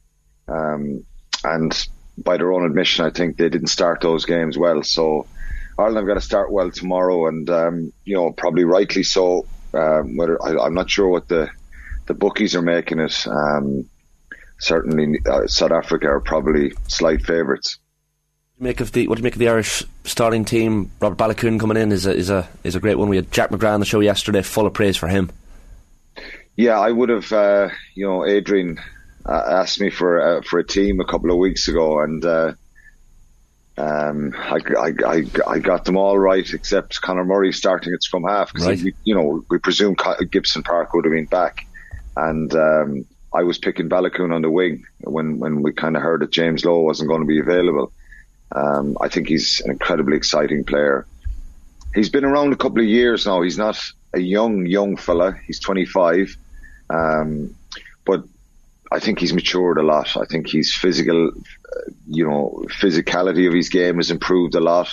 Um, 0.48 1.06
and 1.44 1.88
by 2.18 2.38
their 2.38 2.52
own 2.52 2.66
admission, 2.66 3.06
I 3.06 3.10
think 3.10 3.38
they 3.38 3.50
didn't 3.50 3.68
start 3.68 4.02
those 4.02 4.26
games 4.26 4.58
well. 4.58 4.84
So 4.84 5.28
Ireland 5.78 5.98
have 5.98 6.08
got 6.08 6.14
to 6.16 6.22
start 6.22 6.52
well 6.52 6.72
tomorrow, 6.72 7.28
and 7.28 7.50
um, 7.50 7.94
you 8.06 8.16
know 8.16 8.32
probably 8.32 8.64
rightly 8.64 9.04
so. 9.04 9.46
Um, 9.74 10.16
whether 10.16 10.42
I, 10.44 10.66
am 10.66 10.74
not 10.74 10.90
sure 10.90 11.08
what 11.08 11.28
the 11.28 11.50
the 12.08 12.14
bookies 12.14 12.56
are 12.56 12.62
making 12.62 13.00
it. 13.00 13.28
Um, 13.28 13.88
certainly, 14.60 15.20
uh, 15.30 15.46
South 15.48 15.72
Africa 15.72 16.08
are 16.08 16.22
probably 16.22 16.74
slight 16.88 17.26
favourites. 17.26 17.78
Make 18.60 18.80
of 18.80 18.92
the 18.92 19.08
what 19.08 19.16
do 19.16 19.20
you 19.20 19.24
make 19.24 19.34
of 19.34 19.40
the 19.40 19.50
Irish 19.50 19.84
starting 20.04 20.46
team? 20.46 20.90
Robert 21.00 21.18
Baloucoune 21.18 21.60
coming 21.60 21.78
in 21.78 21.92
is 21.92 22.08
a 22.08 22.16
is 22.16 22.32
a 22.32 22.50
is 22.64 22.76
a 22.76 22.80
great 22.80 22.98
one. 22.98 23.10
We 23.10 23.18
had 23.18 23.32
Jack 23.32 23.52
McGrath 23.52 23.76
on 23.76 23.80
the 23.80 23.86
show 23.86 24.00
yesterday, 24.00 24.42
full 24.42 24.66
of 24.66 24.74
praise 24.74 24.98
for 24.98 25.08
him. 25.08 25.30
Yeah, 26.56 26.80
I 26.80 26.90
would 26.90 27.10
have. 27.10 27.32
Uh, 27.32 27.70
you 27.94 28.08
know, 28.08 28.26
Adrian 28.26 28.80
asked 29.34 29.80
me 29.80 29.90
for 29.90 30.22
uh, 30.22 30.42
for 30.42 30.60
a 30.60 30.66
team 30.66 31.00
a 31.00 31.06
couple 31.06 31.32
of 31.32 31.38
weeks 31.38 31.68
ago, 31.68 32.02
and 32.02 32.24
uh, 32.24 32.54
um, 33.78 34.34
I, 34.36 34.60
I, 34.80 34.94
I, 35.06 35.24
I, 35.48 35.60
got 35.60 35.86
them 35.86 35.98
all 35.98 36.18
right 36.18 36.52
except 36.52 37.00
Conor 37.02 37.26
Murray 37.26 37.54
starting 37.54 37.94
at 37.94 38.02
scrum 38.02 38.24
half 38.24 38.52
because 38.52 38.68
right. 38.68 38.96
you 39.04 39.14
know 39.14 39.44
we 39.50 39.60
presume 39.60 39.96
Gibson 40.32 40.64
Park 40.64 40.94
would 40.94 41.06
have 41.06 41.14
been 41.14 41.26
back, 41.26 41.68
and 42.16 42.54
um, 42.56 43.06
I 43.34 43.44
was 43.44 43.58
picking 43.58 43.90
Baloucoune 43.90 44.34
on 44.34 44.42
the 44.42 44.50
wing 44.50 44.86
when 45.00 45.40
when 45.40 45.62
we 45.62 45.74
kind 45.74 45.96
of 45.96 46.02
heard 46.02 46.22
that 46.22 46.32
James 46.32 46.66
Lowe 46.66 46.80
wasn't 46.80 47.10
going 47.10 47.22
to 47.22 47.28
be 47.28 47.40
available. 47.40 47.92
Um, 48.52 48.98
I 49.02 49.10
think 49.10 49.28
he's 49.28 49.60
an 49.62 49.72
incredibly 49.72 50.16
exciting 50.18 50.64
player. 50.64 51.06
He's 51.94 52.10
been 52.10 52.26
around 52.26 52.54
a 52.54 52.58
couple 52.58 52.80
of 52.80 52.88
years 52.88 53.26
now. 53.26 53.42
He's 53.42 53.58
not 53.58 53.80
a 54.14 54.20
young 54.20 54.66
young 54.66 54.96
fella. 54.96 55.34
He's 55.46 55.60
25. 55.60 56.36
Um, 56.90 57.56
but 58.06 58.24
I 58.92 59.00
think 59.00 59.20
he's 59.20 59.34
matured 59.34 59.78
a 59.78 59.84
lot. 59.84 60.16
I 60.16 60.26
think 60.26 60.50
his 60.50 60.74
physical, 60.74 61.32
you 62.08 62.28
know, 62.28 62.64
physicality 62.82 63.48
of 63.48 63.54
his 63.54 63.70
game 63.70 63.98
has 63.98 64.12
improved 64.12 64.56
a 64.56 64.60
lot. 64.60 64.90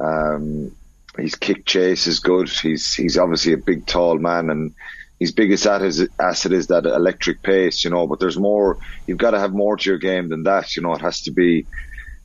Um, 0.00 0.72
his 1.16 1.34
kick 1.34 1.64
chase 1.66 2.06
is 2.06 2.20
good. 2.20 2.48
He's 2.48 2.94
he's 2.94 3.18
obviously 3.18 3.52
a 3.52 3.58
big, 3.58 3.86
tall 3.86 4.18
man, 4.18 4.50
and 4.50 4.74
his 5.18 5.32
biggest 5.32 5.66
asset 5.66 6.52
is 6.52 6.66
that 6.68 6.86
electric 6.86 7.42
pace, 7.42 7.84
you 7.84 7.90
know. 7.90 8.06
But 8.06 8.20
there's 8.20 8.38
more. 8.38 8.78
You've 9.06 9.18
got 9.18 9.32
to 9.32 9.40
have 9.40 9.52
more 9.52 9.76
to 9.76 9.90
your 9.90 9.98
game 9.98 10.28
than 10.28 10.44
that. 10.44 10.76
You 10.76 10.82
know, 10.82 10.94
it 10.94 11.02
has 11.02 11.22
to 11.22 11.30
be 11.30 11.66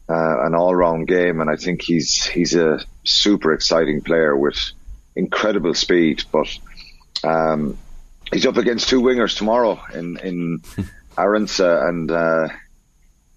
uh, 0.07 0.45
an 0.45 0.55
all-round 0.55 1.07
game, 1.07 1.41
and 1.41 1.49
I 1.49 1.55
think 1.55 1.81
he's 1.81 2.23
he's 2.23 2.55
a 2.55 2.79
super 3.03 3.53
exciting 3.53 4.01
player 4.01 4.35
with 4.35 4.57
incredible 5.15 5.73
speed. 5.73 6.23
But 6.31 6.47
um, 7.23 7.77
he's 8.31 8.45
up 8.45 8.57
against 8.57 8.89
two 8.89 9.01
wingers 9.01 9.37
tomorrow 9.37 9.79
in 9.93 10.17
in 10.17 10.59
Arendse 11.17 11.87
and 11.89 12.11
uh, 12.11 12.47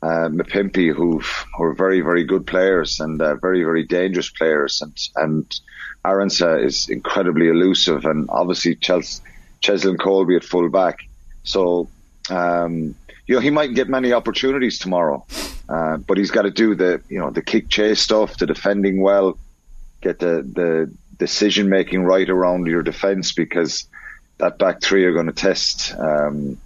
uh, 0.03 0.29
Mapimpi, 0.29 0.93
who 0.93 1.23
are 1.59 1.73
very 1.73 2.01
very 2.01 2.25
good 2.25 2.47
players 2.47 3.01
and 3.01 3.21
uh, 3.21 3.37
very 3.37 3.63
very 3.65 3.85
dangerous 3.85 4.31
players, 4.31 4.83
and 4.83 4.97
and 5.17 5.61
Arendse 6.05 6.65
is 6.65 6.89
incredibly 6.89 7.49
elusive, 7.49 8.05
and 8.05 8.29
obviously 8.31 8.77
Chelsea, 8.77 9.23
Cheslin 9.61 9.97
Kolbe 9.97 10.37
at 10.37 10.45
full 10.45 10.69
back. 10.69 11.01
So 11.43 11.89
um, 12.31 12.95
you 13.27 13.35
know 13.35 13.41
he 13.41 13.51
might 13.51 13.75
get 13.75 13.89
many 13.89 14.13
opportunities 14.13 14.79
tomorrow, 14.79 15.25
uh, 15.69 15.99
but 15.99 16.19
he's 16.19 16.31
got 16.31 16.43
to 16.43 16.51
do 16.51 16.75
the 16.75 17.03
you 17.09 17.19
know 17.19 17.31
the 17.31 17.43
kick 17.43 17.69
chase 17.69 18.01
stuff, 18.01 18.39
the 18.39 18.47
defending 18.47 19.01
well, 19.01 19.39
get 20.01 20.19
the 20.19 20.43
the 20.43 20.93
decision 21.19 21.69
making 21.69 22.05
right 22.05 22.31
around 22.31 22.67
your 22.69 22.83
defence 22.83 23.33
because 23.33 23.89
that 24.39 24.59
back 24.59 24.81
three 24.81 25.05
are 25.05 25.13
going 25.13 25.27
to 25.27 25.33
test 25.33 25.95
um, 25.99 26.59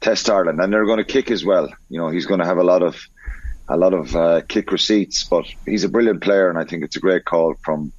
test 0.00 0.28
Ireland, 0.28 0.60
and 0.60 0.72
they're 0.72 0.86
going 0.86 0.98
to 0.98 1.04
kick 1.04 1.30
as 1.30 1.44
well. 1.44 1.68
You 1.88 1.98
know, 2.00 2.08
he's 2.08 2.26
going 2.26 2.40
to 2.40 2.46
have 2.46 2.58
a 2.58 2.64
lot 2.64 2.82
of 2.82 2.96
a 3.68 3.76
lot 3.76 3.94
of 3.94 4.14
uh, 4.14 4.42
kick 4.46 4.72
receipts, 4.72 5.24
but 5.24 5.46
he's 5.64 5.84
a 5.84 5.88
brilliant 5.88 6.22
player, 6.22 6.48
and 6.48 6.58
I 6.58 6.64
think 6.64 6.84
it's 6.84 6.96
a 6.96 7.00
great 7.00 7.24
call 7.24 7.54
from 7.62 7.92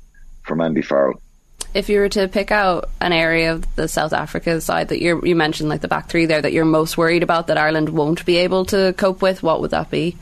from 0.44 0.62
Andy 0.62 0.82
Farrell. 0.82 1.22
If 1.74 1.90
you 1.90 2.00
were 2.00 2.10
to 2.10 2.28
pick 2.28 2.52
out 2.52 2.90
an 3.02 3.12
area 3.12 3.52
of 3.52 3.76
the 3.76 3.88
South 3.88 4.14
Africa 4.14 4.62
side 4.62 4.90
that 4.90 5.02
you 5.02 5.22
you 5.24 5.36
mentioned, 5.36 5.70
like 5.70 5.82
the 5.82 5.88
back 5.88 6.10
three 6.10 6.26
there, 6.26 6.42
that 6.42 6.54
you're 6.54 6.66
most 6.66 6.98
worried 6.98 7.24
about 7.24 7.48
that 7.48 7.58
Ireland 7.58 7.90
won't 7.90 8.26
be 8.26 8.38
able 8.38 8.66
to 8.66 8.94
cope 8.94 9.22
with, 9.22 9.44
what 9.44 9.62
would 9.62 9.72
that 9.72 9.90
be? 9.90 10.16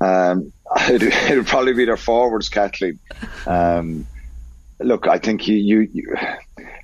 Um, 0.00 0.52
it, 0.76 1.02
it'll 1.02 1.44
probably 1.44 1.74
be 1.74 1.84
their 1.84 1.96
forwards, 1.96 2.48
Kathleen. 2.48 2.98
Um, 3.46 4.06
look, 4.80 5.06
I 5.06 5.18
think 5.18 5.46
you, 5.46 5.56
you, 5.56 5.88
you, 5.92 6.16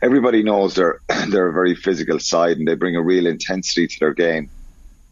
everybody 0.02 0.42
knows 0.42 0.74
they're 0.74 1.00
they're 1.28 1.48
a 1.48 1.52
very 1.52 1.74
physical 1.74 2.18
side 2.18 2.58
and 2.58 2.68
they 2.68 2.74
bring 2.74 2.96
a 2.96 3.02
real 3.02 3.26
intensity 3.26 3.86
to 3.86 3.96
their 4.00 4.14
game. 4.14 4.50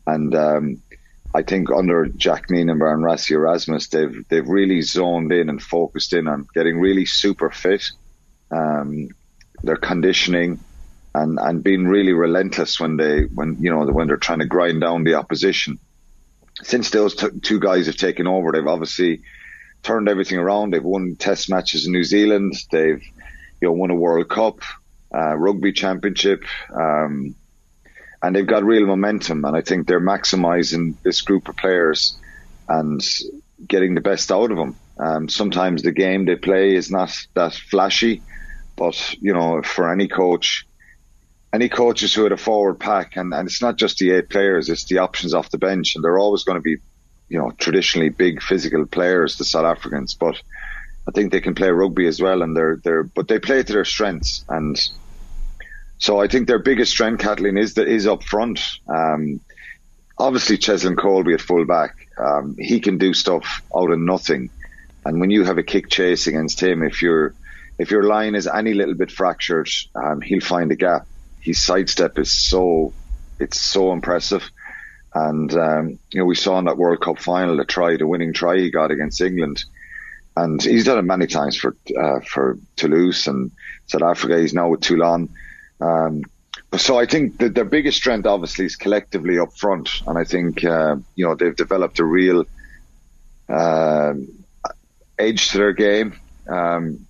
And 0.07 0.35
um, 0.35 0.83
I 1.35 1.43
think 1.43 1.71
under 1.71 2.07
Jack 2.07 2.45
Nienaber 2.51 2.93
and 2.93 3.03
Rassie 3.03 3.33
Erasmus, 3.33 3.89
they've 3.89 4.25
they've 4.29 4.49
really 4.49 4.83
zoned 4.83 5.33
in 5.33 5.49
and 5.49 5.63
focused 5.63 6.13
in 6.13 6.29
on 6.29 6.47
getting 6.55 6.79
really 6.79 7.07
super 7.07 7.51
fit. 7.51 7.85
Um, 8.51 9.09
their 9.63 9.77
conditioning 9.77 10.61
and 11.15 11.39
and 11.41 11.65
being 11.65 11.87
really 11.87 12.13
relentless 12.13 12.79
when 12.79 12.97
they 12.97 13.23
when 13.23 13.57
you 13.61 13.71
know 13.71 13.85
when 13.87 14.07
they're 14.07 14.17
trying 14.17 14.41
to 14.41 14.47
grind 14.47 14.81
down 14.81 15.05
the 15.05 15.15
opposition. 15.15 15.79
Since 16.63 16.91
those 16.91 17.17
t- 17.17 17.41
two 17.43 17.59
guys 17.59 17.87
have 17.87 17.97
taken 17.97 18.29
over, 18.29 18.53
they've 18.53 18.67
obviously 18.67 19.23
turned 19.85 20.09
everything 20.09 20.39
around. 20.39 20.73
They've 20.73 20.83
won 20.83 21.17
Test 21.17 21.49
matches 21.49 21.87
in 21.87 21.93
New 21.93 22.03
Zealand. 22.03 22.55
They've 22.73 23.03
you 23.61 23.69
know 23.69 23.73
won 23.73 23.91
a 23.91 23.95
World 23.95 24.29
Cup, 24.29 24.61
uh, 25.15 25.37
rugby 25.37 25.73
championship, 25.73 26.43
um, 26.75 27.37
and 28.23 28.35
they've 28.35 28.47
got 28.47 28.65
real 28.65 28.87
momentum. 28.87 29.45
And 29.45 29.57
I 29.57 29.61
think 29.61 29.87
they're 29.87 30.01
maximising 30.01 30.97
this 31.03 31.21
group 31.21 31.49
of 31.49 31.57
players 31.57 32.19
and 32.69 33.01
getting 33.67 33.95
the 33.95 34.01
best 34.01 34.33
out 34.33 34.51
of 34.51 34.57
them. 34.57 34.77
Um, 34.99 35.29
sometimes 35.29 35.83
the 35.83 35.93
game 35.93 36.25
they 36.25 36.37
play 36.37 36.75
is 36.75 36.91
not 36.91 37.15
that 37.35 37.55
flashy, 37.55 38.23
but 38.77 39.15
you 39.21 39.35
know 39.35 39.63
for 39.63 39.93
any 39.93 40.09
coach. 40.09 40.67
Any 41.53 41.69
coaches 41.69 42.13
who 42.13 42.25
had 42.25 42.33
a 42.33 42.37
forward 42.37 42.81
pack, 42.81 43.17
and, 43.17 43.33
and 43.33 43.47
it's 43.47 43.63
not 43.63 43.77
just 43.77 43.99
the 43.99 44.11
eight 44.11 44.29
players, 44.29 44.69
it's 44.69 44.87
the 44.87 44.99
options 44.99 45.35
off 45.35 45.53
the 45.53 45.59
bench, 45.59 45.95
and 45.95 46.03
they're 46.03 46.19
always 46.19 46.43
going 46.43 46.57
to 46.57 46.61
be 46.61 46.79
you 47.29 47.39
know, 47.39 47.51
traditionally 47.59 48.11
big 48.11 48.43
physical 48.43 48.87
players, 48.87 49.37
the 49.37 49.45
South 49.45 49.65
Africans, 49.65 50.15
but 50.15 50.37
I 51.07 51.11
think 51.11 51.33
they 51.33 51.41
can 51.41 51.55
play 51.55 51.69
rugby 51.71 52.07
as 52.07 52.21
well, 52.21 52.43
and 52.43 52.57
they're 52.57 52.81
they're 52.83 53.03
but 53.03 53.29
they 53.29 53.39
play 53.39 53.63
to 53.63 53.73
their 53.73 53.85
strengths, 53.85 54.45
and 54.49 54.79
so 55.99 56.21
I 56.21 56.29
think 56.29 56.47
their 56.47 56.59
biggest 56.59 56.93
strength, 56.93 57.21
Kathleen, 57.21 57.59
is 57.59 57.75
that 57.75 57.89
is 57.89 58.07
up 58.07 58.23
front. 58.23 58.61
Um, 58.89 59.41
obviously, 60.19 60.59
Cheslin 60.59 60.97
Kolbe 60.97 61.35
at 61.35 61.41
full 61.41 61.67
back, 61.67 61.95
um, 62.19 62.57
he 62.59 62.81
can 62.81 62.99
do 62.99 63.13
stuff 63.13 63.63
out 63.75 63.91
of 63.91 63.99
nothing, 63.99 64.51
and 65.05 65.21
when 65.21 65.31
you 65.31 65.45
have 65.45 65.59
a 65.59 65.63
kick 65.63 65.91
chase 65.91 66.27
against 66.27 66.63
him, 66.63 66.83
if 66.83 67.03
your 67.03 67.35
if 67.79 67.91
your 67.91 68.05
line 68.05 68.35
is 68.35 68.47
any 68.47 68.73
little 68.73 68.95
bit 68.95 69.11
fractured, 69.11 69.69
um, 69.95 70.21
he'll 70.21 70.41
find 70.41 70.71
a 70.73 70.77
gap. 70.77 71.07
His 71.41 71.63
sidestep 71.63 72.19
is 72.19 72.33
so 72.33 72.95
it's 73.39 73.61
so 73.61 73.93
impressive. 73.93 74.51
And 75.15 75.55
um, 75.55 75.99
you 76.11 76.21
know, 76.21 76.25
we 76.25 76.35
saw 76.35 76.59
in 76.59 76.65
that 76.65 76.77
World 76.77 77.01
Cup 77.01 77.19
final 77.19 77.57
the 77.57 77.65
try, 77.65 77.97
the 77.97 78.07
winning 78.07 78.33
try 78.33 78.59
he 78.59 78.71
got 78.71 78.91
against 78.91 79.21
England, 79.21 79.65
and 80.37 80.61
he's 80.61 80.85
done 80.85 80.99
it 80.99 81.03
many 81.03 81.29
times 81.29 81.57
for 81.57 81.77
uh, 81.97 82.21
for 82.21 82.59
Toulouse 82.77 83.29
and 83.29 83.53
South 83.87 84.03
Africa. 84.03 84.41
He's 84.41 84.55
now 84.55 84.69
with 84.69 84.81
Toulon. 84.81 85.29
Um, 85.81 86.23
so 86.77 86.99
I 86.99 87.07
think 87.07 87.39
that 87.39 87.55
their 87.55 87.65
biggest 87.65 87.99
strength, 87.99 88.27
obviously, 88.27 88.65
is 88.65 88.75
collectively 88.75 89.39
up 89.39 89.57
front, 89.57 90.03
and 90.07 90.19
I 90.19 90.25
think 90.25 90.65
uh, 90.65 90.97
you 91.15 91.27
know 91.27 91.37
they've 91.37 91.55
developed 91.55 92.01
a 92.01 92.05
real 92.05 92.45
uh, 93.49 94.15
edge 95.17 95.51
to 95.51 95.59
their 95.59 95.73
game. 95.73 96.19
Um, 96.49 97.07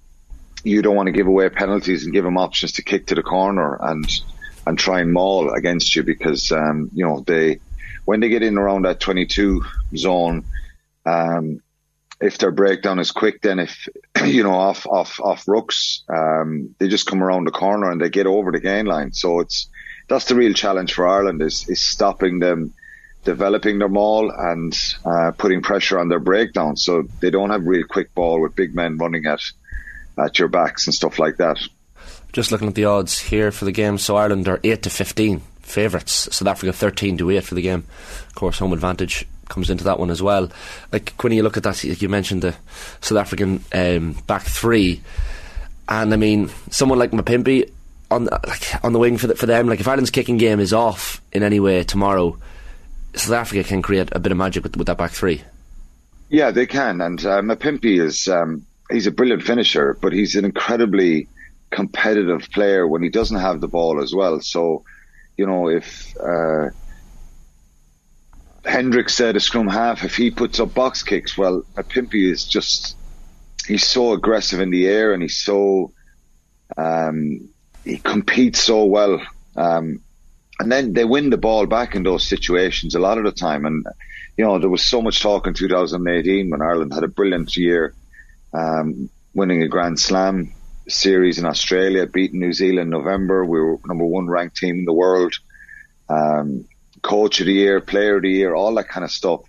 you 0.63 0.83
don't 0.83 0.97
want 0.97 1.07
to 1.07 1.13
give 1.13 1.27
away 1.27 1.49
penalties 1.49 2.05
and 2.05 2.13
give 2.13 2.25
them 2.25 2.39
options 2.39 2.73
to 2.73 2.83
kick 2.83 3.07
to 3.07 3.15
the 3.15 3.23
corner 3.23 3.79
and 3.81 4.07
and 4.67 4.79
try 4.79 5.01
and 5.01 5.13
maul 5.13 5.53
against 5.53 5.95
you 5.95 6.03
because 6.03 6.53
um, 6.53 6.91
you 6.95 7.07
know 7.07 7.21
they 7.27 7.61
when 8.05 8.21
they 8.21 8.29
get 8.29 8.43
in 8.43 8.59
around 8.59 8.83
that 8.83 9.01
22 9.01 9.65
zone, 9.97 10.45
um, 11.07 11.61
if 12.21 12.39
their 12.39 12.51
breakdown 12.51 12.99
is 12.99 13.11
quick, 13.11 13.43
then 13.43 13.59
if 13.59 13.89
you 14.25 14.43
know 14.43 14.55
off 14.55 14.87
off 14.87 15.21
off 15.21 15.45
rucks, 15.47 16.03
um, 16.09 16.75
they 16.79 16.89
just 16.89 17.07
come 17.07 17.23
around 17.23 17.45
the 17.45 17.51
corner 17.51 17.91
and 17.91 18.01
they 18.01 18.09
get 18.09 18.27
over 18.27 18.53
the 18.53 18.61
gain 18.61 18.87
line. 18.87 19.13
So 19.13 19.41
it's 19.41 19.69
that's 20.09 20.27
the 20.27 20.35
real 20.35 20.55
challenge 20.55 20.95
for 20.95 21.07
Ireland 21.07 21.43
is 21.43 21.69
is 21.69 21.81
stopping 21.81 22.39
them 22.39 22.73
developing 23.25 23.79
their 23.79 23.89
maul 23.89 24.31
and 24.31 24.77
uh, 25.05 25.33
putting 25.37 25.63
pressure 25.63 25.99
on 25.99 26.09
their 26.09 26.19
breakdown. 26.19 26.77
So 26.77 27.05
they 27.21 27.31
don't 27.31 27.51
have 27.51 27.67
real 27.67 27.87
quick 27.89 28.15
ball 28.15 28.41
with 28.43 28.55
big 28.55 28.75
men 28.75 28.99
running 28.99 29.27
at 29.27 29.41
at 30.19 30.39
your 30.39 30.49
backs 30.49 30.87
and 30.87 30.95
stuff 30.95 31.19
like 31.19 31.39
that. 31.39 31.59
Just 32.33 32.53
looking 32.53 32.69
at 32.69 32.75
the 32.75 32.85
odds 32.85 33.19
here 33.19 33.51
for 33.51 33.65
the 33.65 33.73
game, 33.73 33.97
so 33.99 34.17
Ireland 34.17 34.49
are 34.49 34.61
eight 34.63 34.83
to 34.83 34.91
fifteen 34.91 35.43
favourites. 35.65 36.29
South 36.35 36.49
Africa 36.49 36.73
13 36.73 37.19
to 37.19 37.31
8 37.31 37.45
for 37.45 37.55
the 37.55 37.63
game. 37.63 37.85
Of 38.29 38.35
course, 38.35 38.59
home 38.59 38.73
advantage 38.73 39.27
comes 39.49 39.71
into 39.71 39.85
that 39.85 39.99
one 39.99 40.11
as 40.11 40.23
well. 40.23 40.51
Like, 40.93 41.13
when 41.23 41.33
you 41.33 41.43
look 41.43 41.57
at 41.57 41.63
that, 41.65 41.83
you 41.85 42.09
mentioned 42.09 42.43
the 42.43 42.55
South 43.01 43.19
African 43.19 43.65
um, 43.73 44.13
back 44.27 44.43
three, 44.43 45.03
and 45.89 46.13
I 46.13 46.17
mean, 46.17 46.51
someone 46.71 46.99
like 46.99 47.11
Mapimpi 47.11 47.71
on 48.11 48.27
like 48.27 48.85
on 48.85 48.93
the 48.93 48.99
wing 48.99 49.19
for 49.19 49.27
the, 49.27 49.35
for 49.35 49.47
them. 49.47 49.69
Like, 49.69 49.81
if 49.81 49.89
Ireland's 49.89 50.11
kicking 50.11 50.37
game 50.37 50.61
is 50.61 50.73
off 50.73 51.21
in 51.33 51.43
any 51.43 51.61
way 51.61 51.85
tomorrow, 51.85 52.39
South 53.15 53.35
Africa 53.35 53.65
can 53.65 53.83
create 53.83 54.09
a 54.13 54.19
bit 54.19 54.33
of 54.33 54.39
magic 54.39 54.63
with, 54.63 54.77
with 54.77 54.87
that 54.87 54.99
back 54.99 55.13
three. 55.13 55.43
Yeah, 56.31 56.51
they 56.51 56.67
can, 56.67 57.01
and 57.01 57.25
uh, 57.25 57.43
Mapimpi 57.43 58.01
is 58.01 58.29
um, 58.29 58.67
he's 58.91 59.07
a 59.07 59.13
brilliant 59.13 59.43
finisher, 59.43 59.97
but 60.01 60.13
he's 60.13 60.35
an 60.35 60.45
incredibly 60.45 61.29
competitive 61.71 62.49
player 62.51 62.87
when 62.87 63.03
he 63.03 63.09
doesn't 63.09 63.39
have 63.39 63.61
the 63.61 63.69
ball 63.69 64.03
as 64.03 64.15
well. 64.15 64.41
So 64.41 64.85
you 65.37 65.47
know, 65.47 65.69
if 65.69 66.15
uh, 66.21 66.69
Hendrikse 68.65 69.11
said 69.11 69.37
a 69.37 69.41
scrum 69.41 69.69
half, 69.69 70.05
if 70.05 70.17
he 70.17 70.31
puts 70.31 70.61
up 70.61 70.75
box 70.75 71.03
kicks, 71.03 71.37
well, 71.37 71.63
Mapimpi 71.77 72.31
is 72.31 72.45
just 72.45 72.97
he's 73.67 73.87
so 73.87 74.13
aggressive 74.13 74.61
in 74.61 74.71
the 74.71 74.87
air 74.87 75.13
and 75.13 75.23
he's 75.23 75.39
so 75.39 75.93
um, 76.77 77.49
he 77.85 77.99
competes 77.99 78.63
so 78.63 78.85
well. 78.85 79.21
Um, 79.57 80.01
and 80.61 80.71
then 80.71 80.93
they 80.93 81.05
win 81.05 81.31
the 81.31 81.37
ball 81.37 81.67
back 81.67 81.95
in 81.95 82.05
those 82.05 82.27
situations 82.27 82.95
a 82.95 83.01
lot 83.01 83.19
of 83.19 83.25
the 83.25 83.33
time. 83.33 83.67
And 83.67 83.85
you 84.37 84.45
know, 84.45 84.59
there 84.59 84.71
was 84.71 84.85
so 84.85 85.03
much 85.03 85.21
talk 85.21 85.47
in 85.47 85.55
2018 85.55 86.51
when 86.51 86.63
Ireland 86.63 86.95
had 86.95 87.05
a 87.05 87.09
brilliant 87.09 87.57
year, 87.57 87.95
um, 88.53 89.11
winning 89.35 89.63
a 89.63 89.69
Grand 89.69 89.99
Slam 89.99 90.54
series 90.89 91.39
in 91.39 91.47
Australia, 91.47 92.07
beating 92.07 92.41
New 92.41 92.53
Zealand 92.53 92.91
November. 92.91 93.45
We 93.45 93.61
were 93.61 93.79
number 93.87 94.05
one 94.05 94.27
ranked 94.27 94.57
team 94.57 94.81
in 94.81 94.85
the 94.85 94.93
world. 94.93 95.35
Um, 96.09 96.67
coach 97.03 97.41
of 97.41 97.47
the 97.47 97.53
year, 97.53 97.81
player 97.81 98.17
of 98.17 98.23
the 98.23 98.31
year, 98.31 98.55
all 98.55 98.75
that 98.75 98.89
kind 98.89 99.05
of 99.05 99.11
stuff. 99.11 99.43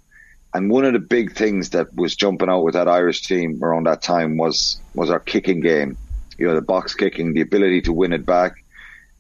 And 0.53 0.69
one 0.69 0.85
of 0.85 0.93
the 0.93 0.99
big 0.99 1.33
things 1.33 1.71
that 1.71 1.93
was 1.93 2.15
jumping 2.15 2.49
out 2.49 2.63
with 2.63 2.75
that 2.75 2.87
Irish 2.87 3.23
team 3.23 3.61
around 3.63 3.87
that 3.87 4.01
time 4.01 4.37
was 4.37 4.79
was 4.93 5.09
our 5.09 5.19
kicking 5.19 5.59
game. 5.59 5.97
You 6.37 6.47
know, 6.47 6.55
the 6.55 6.61
box 6.61 6.93
kicking, 6.93 7.33
the 7.33 7.41
ability 7.41 7.81
to 7.83 7.93
win 7.93 8.13
it 8.13 8.25
back, 8.25 8.63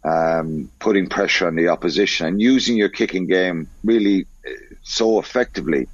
um, 0.03 0.71
putting 0.79 1.07
pressure 1.07 1.47
on 1.47 1.55
the 1.55 1.69
opposition, 1.69 2.27
and 2.27 2.41
using 2.41 2.77
your 2.77 2.89
kicking 2.89 3.27
game 3.27 3.67
really 3.83 4.27
uh, 4.47 4.51
so 4.83 5.19
effectively. 5.19 5.87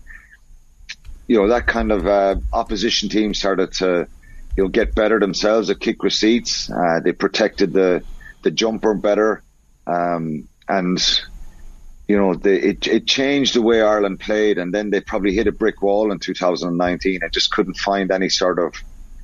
You 1.27 1.39
know, 1.39 1.47
that 1.47 1.65
kind 1.65 1.91
of 1.91 2.05
uh, 2.05 2.35
opposition 2.53 3.09
team 3.09 3.33
started 3.33 3.71
to 3.73 4.07
you 4.57 4.63
know, 4.63 4.69
get 4.69 4.95
better 4.95 5.19
themselves 5.19 5.69
at 5.69 5.79
kick 5.79 6.03
receipts. 6.03 6.69
Uh, 6.69 6.99
they 7.03 7.11
protected 7.11 7.73
the 7.73 8.03
the 8.43 8.51
jumper 8.51 8.93
better, 8.93 9.43
um, 9.87 10.47
and 10.67 10.99
you 12.07 12.17
know, 12.17 12.33
they, 12.33 12.57
it 12.59 12.87
it 12.87 13.07
changed 13.07 13.55
the 13.55 13.61
way 13.61 13.81
Ireland 13.81 14.19
played. 14.19 14.57
And 14.57 14.73
then 14.73 14.89
they 14.89 14.99
probably 15.01 15.33
hit 15.33 15.47
a 15.47 15.51
brick 15.51 15.81
wall 15.81 16.11
in 16.11 16.19
2019 16.19 17.19
and 17.23 17.33
just 17.33 17.51
couldn't 17.51 17.77
find 17.77 18.11
any 18.11 18.29
sort 18.29 18.59
of 18.59 18.73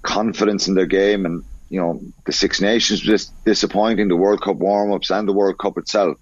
confidence 0.03 0.67
in 0.67 0.75
their 0.75 0.85
game. 0.85 1.25
And 1.25 1.43
you 1.69 1.81
know, 1.81 1.99
the 2.25 2.31
Six 2.31 2.61
Nations 2.61 3.05
was 3.05 3.25
disappointing. 3.45 4.07
The 4.07 4.15
World 4.15 4.41
Cup 4.41 4.55
warm 4.55 4.93
ups 4.93 5.09
and 5.09 5.27
the 5.27 5.33
World 5.33 5.57
Cup 5.57 5.77
itself. 5.77 6.17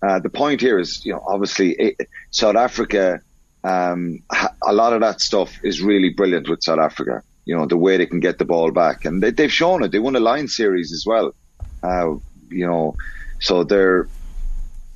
Uh, 0.00 0.18
the 0.20 0.30
point 0.30 0.62
here 0.62 0.78
is, 0.78 1.04
you 1.04 1.12
know, 1.12 1.22
obviously 1.26 1.72
it, 1.72 2.08
South 2.30 2.56
Africa. 2.56 3.20
Um, 3.62 4.20
a 4.66 4.72
lot 4.72 4.92
of 4.92 5.00
that 5.00 5.20
stuff 5.20 5.58
is 5.62 5.82
really 5.82 6.10
brilliant 6.10 6.48
with 6.48 6.62
South 6.62 6.78
Africa 6.78 7.22
you 7.44 7.56
know, 7.56 7.66
the 7.66 7.76
way 7.76 7.96
they 7.96 8.06
can 8.06 8.20
get 8.20 8.38
the 8.38 8.44
ball 8.44 8.70
back. 8.70 9.04
And 9.04 9.22
they, 9.22 9.42
have 9.42 9.52
shown 9.52 9.82
it. 9.82 9.92
They 9.92 9.98
won 9.98 10.16
a 10.16 10.20
line 10.20 10.48
series 10.48 10.92
as 10.92 11.04
well. 11.06 11.34
Uh, 11.82 12.14
you 12.48 12.66
know, 12.66 12.96
so 13.40 13.64
they're, 13.64 14.08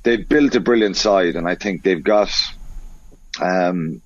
they've 0.03 0.27
built 0.27 0.55
a 0.55 0.59
brilliant 0.59 0.97
side 0.97 1.35
and 1.35 1.47
I 1.47 1.55
think 1.55 1.83
they've 1.83 2.03
got, 2.03 2.31
um, 3.39 4.01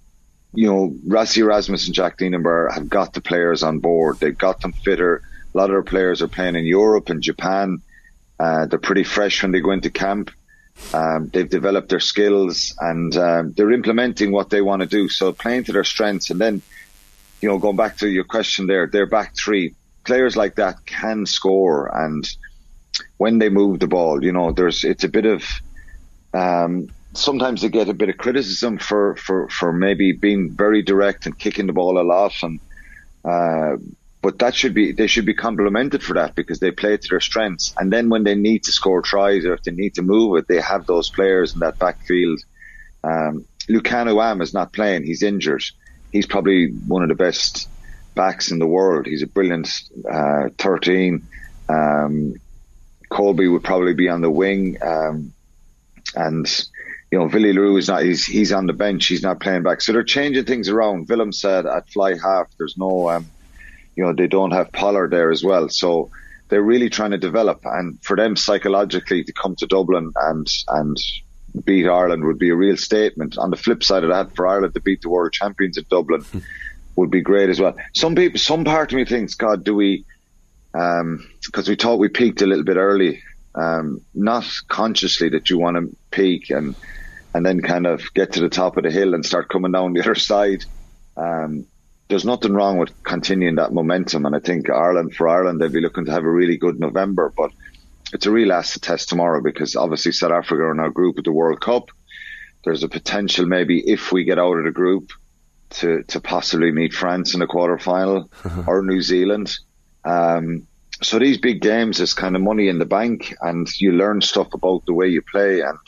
you 0.53 0.67
know, 0.67 0.95
Rassie 1.07 1.37
Erasmus 1.37 1.85
and 1.85 1.95
Jack 1.95 2.17
Nienaber 2.17 2.71
have 2.73 2.89
got 2.89 3.13
the 3.13 3.21
players 3.21 3.63
on 3.63 3.79
board. 3.79 4.19
They've 4.19 4.37
got 4.37 4.61
them 4.61 4.73
fitter. 4.73 5.23
A 5.53 5.57
lot 5.57 5.65
of 5.65 5.71
their 5.71 5.83
players 5.83 6.21
are 6.21 6.27
playing 6.27 6.55
in 6.55 6.65
Europe 6.65 7.09
and 7.09 7.21
Japan. 7.21 7.81
Uh, 8.39 8.65
they're 8.65 8.79
pretty 8.79 9.03
fresh 9.03 9.41
when 9.41 9.51
they 9.51 9.61
go 9.61 9.71
into 9.71 9.89
camp. 9.89 10.31
Um, 10.93 11.29
they've 11.31 11.49
developed 11.49 11.89
their 11.89 11.99
skills 11.99 12.75
and 12.79 13.15
um, 13.15 13.53
they're 13.53 13.71
implementing 13.71 14.31
what 14.31 14.49
they 14.49 14.61
want 14.61 14.81
to 14.81 14.87
do. 14.87 15.07
So 15.07 15.31
playing 15.31 15.65
to 15.65 15.71
their 15.71 15.83
strengths, 15.83 16.29
and 16.29 16.41
then 16.41 16.61
you 17.43 17.49
know 17.49 17.59
going 17.59 17.75
back 17.75 17.97
to 17.97 18.09
your 18.09 18.23
question 18.23 18.67
there, 18.67 18.87
their 18.87 19.05
back 19.05 19.35
three 19.35 19.75
players 20.05 20.35
like 20.35 20.55
that 20.55 20.77
can 20.85 21.25
score, 21.25 21.91
and 21.93 22.25
when 23.17 23.37
they 23.37 23.49
move 23.49 23.79
the 23.79 23.87
ball, 23.87 24.23
you 24.23 24.31
know, 24.31 24.51
there's 24.51 24.83
it's 24.83 25.03
a 25.03 25.09
bit 25.09 25.25
of 25.25 25.43
um, 26.33 26.87
sometimes 27.13 27.61
they 27.61 27.69
get 27.69 27.89
a 27.89 27.93
bit 27.93 28.09
of 28.09 28.17
criticism 28.17 28.77
for, 28.77 29.15
for, 29.15 29.47
for 29.49 29.71
maybe 29.71 30.13
being 30.13 30.55
very 30.55 30.81
direct 30.81 31.25
and 31.25 31.37
kicking 31.37 31.67
the 31.67 31.73
ball 31.73 32.01
a 32.01 32.03
lot 32.03 32.33
and 32.41 32.59
uh, 33.23 33.77
but 34.21 34.39
that 34.39 34.55
should 34.55 34.73
be 34.73 34.93
they 34.93 35.07
should 35.07 35.25
be 35.25 35.33
complimented 35.33 36.01
for 36.01 36.13
that 36.13 36.33
because 36.33 36.59
they 36.59 36.71
play 36.71 36.95
to 36.95 37.07
their 37.09 37.19
strengths. 37.19 37.73
And 37.77 37.91
then 37.91 38.09
when 38.09 38.23
they 38.23 38.35
need 38.35 38.63
to 38.63 38.71
score 38.71 39.01
tries 39.01 39.43
or 39.45 39.53
if 39.53 39.63
they 39.63 39.71
need 39.71 39.95
to 39.95 40.01
move 40.01 40.37
it, 40.37 40.45
they 40.47 40.61
have 40.61 40.85
those 40.85 41.09
players 41.09 41.53
in 41.53 41.59
that 41.59 41.77
backfield. 41.77 42.39
Um, 43.03 43.45
Lukhanyo 43.69 44.23
Am 44.23 44.41
is 44.41 44.53
not 44.53 44.71
playing; 44.71 45.03
he's 45.03 45.23
injured. 45.23 45.63
He's 46.13 46.25
probably 46.25 46.69
one 46.87 47.03
of 47.03 47.09
the 47.09 47.15
best 47.15 47.67
backs 48.15 48.51
in 48.51 48.59
the 48.59 48.67
world. 48.67 49.05
He's 49.05 49.23
a 49.23 49.27
brilliant 49.27 49.69
uh, 50.09 50.49
thirteen. 50.57 51.27
Um, 51.67 52.35
Kolbe 53.11 53.51
would 53.51 53.63
probably 53.63 53.93
be 53.93 54.07
on 54.07 54.21
the 54.21 54.31
wing, 54.31 54.77
um, 54.81 55.33
and 56.15 56.47
you 57.13 57.19
know, 57.19 57.25
Willie 57.27 57.53
le 57.53 57.61
Roux 57.61 57.77
is 57.77 57.89
not, 57.89 58.01
he's, 58.01 58.25
he's 58.25 58.51
on 58.51 58.65
the 58.65 58.73
bench, 58.73 59.05
he's 59.05 59.21
not 59.21 59.39
playing 59.39 59.61
back. 59.61 59.81
So 59.81 59.93
they're 59.93 60.03
changing 60.03 60.45
things 60.45 60.67
around. 60.67 61.07
Willemse 61.07 61.45
at 61.63 61.87
fly 61.89 62.15
half, 62.17 62.47
there's 62.57 62.75
no, 62.75 63.07
um, 63.07 63.29
you 63.95 64.03
know, 64.03 64.13
they 64.13 64.25
don't 64.25 64.49
have 64.49 64.71
Pollard 64.71 65.11
there 65.11 65.29
as 65.29 65.43
well. 65.43 65.69
So 65.69 66.09
they're 66.49 66.63
really 66.63 66.89
trying 66.89 67.11
to 67.11 67.19
develop 67.19 67.59
and 67.65 68.03
for 68.03 68.17
them 68.17 68.35
psychologically 68.35 69.23
to 69.25 69.31
come 69.31 69.55
to 69.57 69.67
Dublin 69.67 70.11
and, 70.23 70.47
and 70.69 70.97
beat 71.65 71.87
Ireland 71.87 72.23
would 72.25 72.39
be 72.39 72.49
a 72.49 72.55
real 72.55 72.77
statement. 72.77 73.37
On 73.37 73.49
the 73.49 73.57
flip 73.57 73.83
side 73.83 74.03
of 74.03 74.09
that, 74.09 74.35
for 74.35 74.47
Ireland 74.47 74.73
to 74.73 74.81
beat 74.81 75.01
the 75.01 75.09
world 75.09 75.33
champions 75.33 75.77
at 75.77 75.89
Dublin 75.89 76.25
would 76.95 77.11
be 77.11 77.21
great 77.21 77.49
as 77.49 77.59
well. 77.59 77.75
Some 77.93 78.15
people, 78.15 78.39
some 78.39 78.65
part 78.65 78.91
of 78.91 78.95
me 78.95 79.05
thinks, 79.05 79.35
God, 79.35 79.63
do 79.63 79.75
we, 79.75 80.05
um, 80.73 81.27
cause 81.51 81.69
we 81.69 81.75
thought 81.75 81.99
we 81.99 82.09
peaked 82.09 82.41
a 82.41 82.47
little 82.47 82.63
bit 82.63 82.77
early, 82.77 83.21
um, 83.55 84.01
not 84.13 84.49
consciously 84.67 85.29
that 85.29 85.49
you 85.49 85.59
want 85.59 85.77
to 85.77 85.95
peak 86.11 86.49
and, 86.49 86.75
and 87.33 87.45
then 87.45 87.61
kind 87.61 87.87
of 87.87 88.13
get 88.13 88.33
to 88.33 88.41
the 88.41 88.49
top 88.49 88.77
of 88.77 88.83
the 88.83 88.91
hill 88.91 89.13
and 89.13 89.25
start 89.25 89.49
coming 89.49 89.71
down 89.71 89.93
the 89.93 90.01
other 90.03 90.15
side. 90.15 90.65
Um, 91.15 91.65
there's 92.09 92.25
nothing 92.25 92.53
wrong 92.53 92.77
with 92.77 93.03
continuing 93.03 93.55
that 93.55 93.73
momentum. 93.73 94.25
And 94.25 94.35
I 94.35 94.39
think 94.39 94.69
Ireland, 94.69 95.15
for 95.15 95.27
Ireland, 95.27 95.61
they'd 95.61 95.71
be 95.71 95.81
looking 95.81 96.05
to 96.05 96.11
have 96.11 96.23
a 96.23 96.29
really 96.29 96.57
good 96.57 96.79
November. 96.79 97.33
But 97.35 97.51
it's 98.13 98.25
a 98.25 98.31
real 98.31 98.61
test 98.61 99.09
tomorrow 99.09 99.41
because 99.41 99.75
obviously 99.75 100.11
South 100.11 100.31
Africa 100.31 100.63
are 100.63 100.71
in 100.71 100.79
our 100.79 100.91
group 100.91 101.17
at 101.17 101.23
the 101.23 101.31
World 101.31 101.59
Cup. 101.61 101.89
There's 102.63 102.83
a 102.83 102.89
potential 102.89 103.45
maybe 103.45 103.79
if 103.79 104.11
we 104.11 104.23
get 104.23 104.39
out 104.39 104.57
of 104.57 104.65
the 104.65 104.71
group 104.71 105.11
to, 105.71 106.03
to 106.03 106.21
possibly 106.21 106.71
meet 106.71 106.93
France 106.93 107.33
in 107.33 107.39
the 107.39 107.47
quarter 107.47 107.77
final 107.77 108.29
or 108.67 108.83
New 108.83 109.01
Zealand. 109.01 109.53
Um, 110.05 110.67
so 111.01 111.19
these 111.19 111.39
big 111.39 111.61
games 111.61 111.99
is 111.99 112.13
kind 112.13 112.35
of 112.35 112.41
money 112.41 112.69
in 112.69 112.79
the 112.79 112.85
bank 112.85 113.35
and 113.41 113.67
you 113.79 113.91
learn 113.91 114.21
stuff 114.21 114.53
about 114.53 114.85
the 114.85 114.93
way 114.93 115.07
you 115.07 115.21
play 115.21 115.61
and 115.61 115.79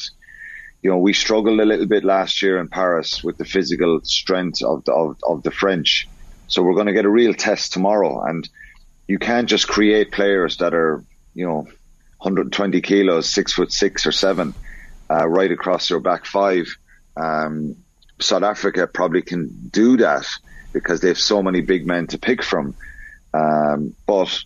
you 0.85 0.91
know, 0.91 0.99
we 0.99 1.13
struggled 1.13 1.59
a 1.59 1.65
little 1.65 1.87
bit 1.87 2.03
last 2.03 2.43
year 2.43 2.59
in 2.59 2.67
Paris 2.67 3.23
with 3.23 3.37
the 3.37 3.43
physical 3.43 4.01
strength 4.03 4.61
of 4.61 4.83
the, 4.83 4.93
of, 4.93 5.17
of 5.27 5.41
the 5.41 5.49
French. 5.49 6.07
So 6.47 6.61
we're 6.61 6.75
going 6.75 6.85
to 6.85 6.93
get 6.93 7.05
a 7.05 7.09
real 7.09 7.33
test 7.33 7.73
tomorrow. 7.73 8.21
And 8.23 8.47
you 9.07 9.17
can't 9.17 9.49
just 9.49 9.67
create 9.67 10.11
players 10.11 10.57
that 10.57 10.75
are, 10.75 11.03
you 11.33 11.47
know, 11.47 11.67
120 12.25 12.81
kilos, 12.81 13.29
six 13.29 13.53
foot 13.53 13.71
six 13.71 14.05
or 14.05 14.11
seven, 14.11 14.53
uh, 15.09 15.27
right 15.27 15.51
across 15.51 15.89
your 15.89 15.99
back 15.99 16.25
five. 16.25 16.65
Um, 17.15 17.77
South 18.19 18.43
Africa 18.43 18.87
probably 18.87 19.21
can 19.21 19.69
do 19.69 19.97
that 19.97 20.25
because 20.73 21.01
they 21.01 21.09
have 21.09 21.19
so 21.19 21.43
many 21.43 21.61
big 21.61 21.85
men 21.85 22.07
to 22.07 22.17
pick 22.17 22.43
from. 22.43 22.75
Um, 23.33 23.95
but 24.07 24.43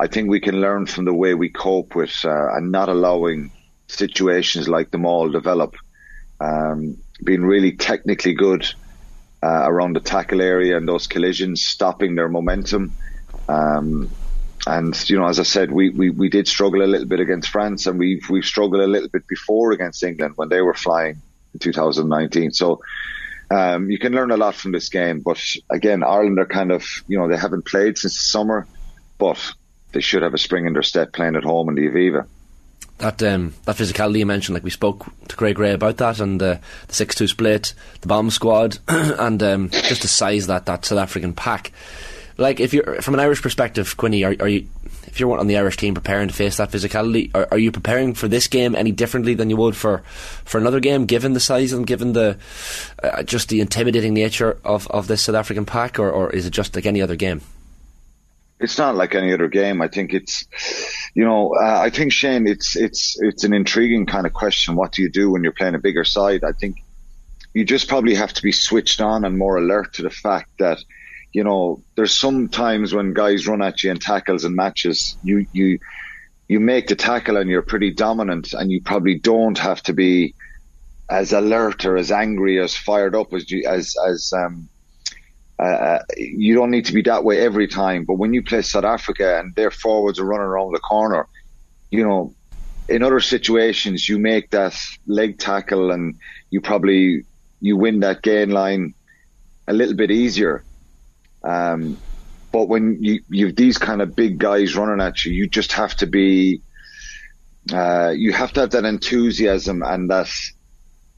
I 0.00 0.06
think 0.06 0.30
we 0.30 0.40
can 0.40 0.60
learn 0.60 0.86
from 0.86 1.04
the 1.04 1.12
way 1.12 1.34
we 1.34 1.48
cope 1.48 1.94
with 1.94 2.14
uh, 2.24 2.56
and 2.56 2.72
not 2.72 2.88
allowing 2.88 3.50
situations 3.88 4.68
like 4.68 4.90
the 4.90 4.98
maul 4.98 5.28
develop. 5.30 5.74
Um, 6.40 6.96
being 7.22 7.42
really 7.42 7.72
technically 7.72 8.32
good 8.32 8.64
uh, 9.42 9.64
around 9.66 9.94
the 9.94 10.00
tackle 10.00 10.40
area 10.40 10.76
and 10.76 10.88
those 10.88 11.06
collisions, 11.06 11.62
stopping 11.62 12.14
their 12.14 12.28
momentum. 12.28 12.92
Um, 13.48 14.10
and 14.68 15.08
you 15.08 15.16
know, 15.16 15.26
as 15.26 15.40
I 15.40 15.44
said, 15.44 15.72
we, 15.72 15.88
we, 15.88 16.10
we 16.10 16.28
did 16.28 16.46
struggle 16.46 16.82
a 16.82 16.86
little 16.86 17.06
bit 17.06 17.20
against 17.20 17.48
France, 17.48 17.86
and 17.86 17.98
we've 17.98 18.28
we've 18.28 18.44
struggled 18.44 18.82
a 18.82 18.86
little 18.86 19.08
bit 19.08 19.26
before 19.26 19.72
against 19.72 20.02
England 20.02 20.34
when 20.36 20.50
they 20.50 20.60
were 20.60 20.74
flying 20.74 21.22
in 21.54 21.60
2019. 21.60 22.52
So 22.52 22.82
um, 23.50 23.90
you 23.90 23.98
can 23.98 24.12
learn 24.12 24.30
a 24.30 24.36
lot 24.36 24.54
from 24.54 24.72
this 24.72 24.90
game. 24.90 25.20
But 25.20 25.42
again, 25.70 26.02
Ireland 26.02 26.38
are 26.38 26.46
kind 26.46 26.70
of 26.70 26.84
you 27.06 27.18
know 27.18 27.28
they 27.28 27.38
haven't 27.38 27.64
played 27.64 27.96
since 27.96 28.18
the 28.18 28.24
summer, 28.24 28.66
but 29.16 29.38
they 29.92 30.00
should 30.00 30.22
have 30.22 30.34
a 30.34 30.38
spring 30.38 30.66
in 30.66 30.74
their 30.74 30.82
step 30.82 31.14
playing 31.14 31.36
at 31.36 31.44
home 31.44 31.70
in 31.70 31.74
the 31.74 31.88
Aviva 31.88 32.26
that 32.98 33.22
um, 33.22 33.54
that 33.64 33.76
physicality 33.76 34.18
you 34.18 34.26
mentioned, 34.26 34.54
like 34.54 34.64
we 34.64 34.70
spoke 34.70 35.06
to 35.28 35.36
Craig 35.36 35.58
Ray 35.58 35.72
about 35.72 35.96
that, 35.98 36.20
and 36.20 36.42
uh, 36.42 36.58
the 36.88 36.94
six 36.94 37.14
two 37.14 37.28
split, 37.28 37.72
the 38.00 38.08
bomb 38.08 38.30
squad, 38.30 38.78
and 38.88 39.42
um, 39.42 39.70
just 39.70 40.02
the 40.02 40.08
size 40.08 40.48
that 40.48 40.66
that 40.66 40.84
South 40.84 40.98
African 40.98 41.32
pack. 41.32 41.72
Like, 42.38 42.60
if 42.60 42.72
you're 42.72 43.02
from 43.02 43.14
an 43.14 43.20
Irish 43.20 43.42
perspective, 43.42 43.96
Quinny, 43.96 44.24
are, 44.24 44.34
are 44.40 44.48
you? 44.48 44.68
If 45.06 45.18
you're 45.18 45.38
on 45.38 45.46
the 45.46 45.56
Irish 45.56 45.76
team 45.76 45.94
preparing 45.94 46.28
to 46.28 46.34
face 46.34 46.58
that 46.58 46.70
physicality, 46.70 47.30
are, 47.34 47.48
are, 47.50 47.58
you 47.58 47.72
preparing 47.72 48.14
for 48.14 48.28
this 48.28 48.46
game 48.46 48.74
any 48.76 48.92
differently 48.92 49.34
than 49.34 49.50
you 49.50 49.56
would 49.56 49.74
for, 49.74 49.98
for 50.44 50.58
another 50.58 50.80
game, 50.80 51.06
given 51.06 51.32
the 51.32 51.40
size 51.40 51.72
and 51.72 51.86
given 51.86 52.12
the 52.12 52.38
uh, 53.02 53.22
just 53.22 53.48
the 53.48 53.60
intimidating 53.60 54.14
nature 54.14 54.58
of, 54.64 54.86
of 54.88 55.08
this 55.08 55.22
South 55.22 55.34
African 55.34 55.64
pack, 55.64 55.98
or, 55.98 56.10
or 56.10 56.30
is 56.30 56.46
it 56.46 56.50
just 56.50 56.76
like 56.76 56.86
any 56.86 57.02
other 57.02 57.16
game? 57.16 57.40
it's 58.60 58.78
not 58.78 58.96
like 58.96 59.14
any 59.14 59.32
other 59.32 59.48
game. 59.48 59.80
I 59.80 59.88
think 59.88 60.12
it's, 60.12 60.44
you 61.14 61.24
know, 61.24 61.54
uh, 61.54 61.78
I 61.80 61.90
think 61.90 62.12
Shane, 62.12 62.46
it's 62.46 62.76
it's 62.76 63.16
it's 63.20 63.44
an 63.44 63.52
intriguing 63.52 64.06
kind 64.06 64.26
of 64.26 64.32
question. 64.32 64.74
What 64.74 64.92
do 64.92 65.02
you 65.02 65.08
do 65.08 65.30
when 65.30 65.42
you're 65.42 65.52
playing 65.52 65.74
a 65.74 65.78
bigger 65.78 66.04
side? 66.04 66.42
I 66.44 66.52
think 66.52 66.82
you 67.54 67.64
just 67.64 67.88
probably 67.88 68.14
have 68.14 68.32
to 68.34 68.42
be 68.42 68.52
switched 68.52 69.00
on 69.00 69.24
and 69.24 69.38
more 69.38 69.56
alert 69.56 69.94
to 69.94 70.02
the 70.02 70.10
fact 70.10 70.50
that, 70.58 70.78
you 71.32 71.44
know, 71.44 71.82
there's 71.96 72.16
some 72.16 72.48
times 72.48 72.94
when 72.94 73.12
guys 73.12 73.46
run 73.46 73.62
at 73.62 73.82
you 73.82 73.90
in 73.90 73.98
tackles 73.98 74.44
and 74.44 74.56
matches, 74.56 75.18
you 75.22 75.46
you 75.52 75.78
you 76.48 76.60
make 76.60 76.86
the 76.86 76.96
tackle 76.96 77.36
and 77.36 77.50
you're 77.50 77.62
pretty 77.62 77.92
dominant, 77.92 78.52
and 78.52 78.70
you 78.70 78.82
probably 78.82 79.18
don't 79.18 79.58
have 79.58 79.82
to 79.82 79.92
be 79.92 80.34
as 81.10 81.32
alert 81.32 81.84
or 81.84 81.96
as 81.96 82.10
angry 82.12 82.60
as 82.60 82.76
fired 82.76 83.14
up 83.14 83.32
as 83.32 83.50
you, 83.50 83.64
as 83.66 83.94
as 84.06 84.32
um, 84.34 84.68
uh, 85.58 85.98
you 86.16 86.54
don't 86.54 86.70
need 86.70 86.86
to 86.86 86.92
be 86.92 87.02
that 87.02 87.24
way 87.24 87.40
every 87.40 87.66
time. 87.68 88.04
But 88.06 88.14
when 88.14 88.32
you 88.32 88.42
play 88.42 88.62
South 88.62 88.84
Africa 88.84 89.38
and 89.38 89.54
their 89.54 89.70
forwards 89.70 90.18
are 90.18 90.24
running 90.24 90.46
around 90.46 90.72
the 90.72 90.80
corner, 90.80 91.26
you 91.90 92.06
know, 92.06 92.34
in 92.88 93.02
other 93.02 93.20
situations 93.20 94.08
you 94.08 94.18
make 94.18 94.50
that 94.50 94.74
leg 95.06 95.38
tackle 95.38 95.90
and 95.90 96.16
you 96.50 96.60
probably 96.60 97.24
you 97.60 97.76
win 97.76 98.00
that 98.00 98.22
gain 98.22 98.50
line 98.50 98.94
a 99.66 99.72
little 99.72 99.94
bit 99.94 100.10
easier. 100.10 100.64
Um, 101.42 101.98
but 102.52 102.68
when 102.68 103.02
you 103.02 103.20
you've 103.28 103.56
these 103.56 103.78
kind 103.78 104.00
of 104.00 104.16
big 104.16 104.38
guys 104.38 104.76
running 104.76 105.04
at 105.04 105.24
you, 105.24 105.32
you 105.32 105.48
just 105.48 105.72
have 105.72 105.94
to 105.96 106.06
be. 106.06 106.62
Uh, 107.72 108.14
you 108.16 108.32
have 108.32 108.50
to 108.54 108.60
have 108.60 108.70
that 108.70 108.86
enthusiasm 108.86 109.82
and 109.82 110.08
that 110.10 110.30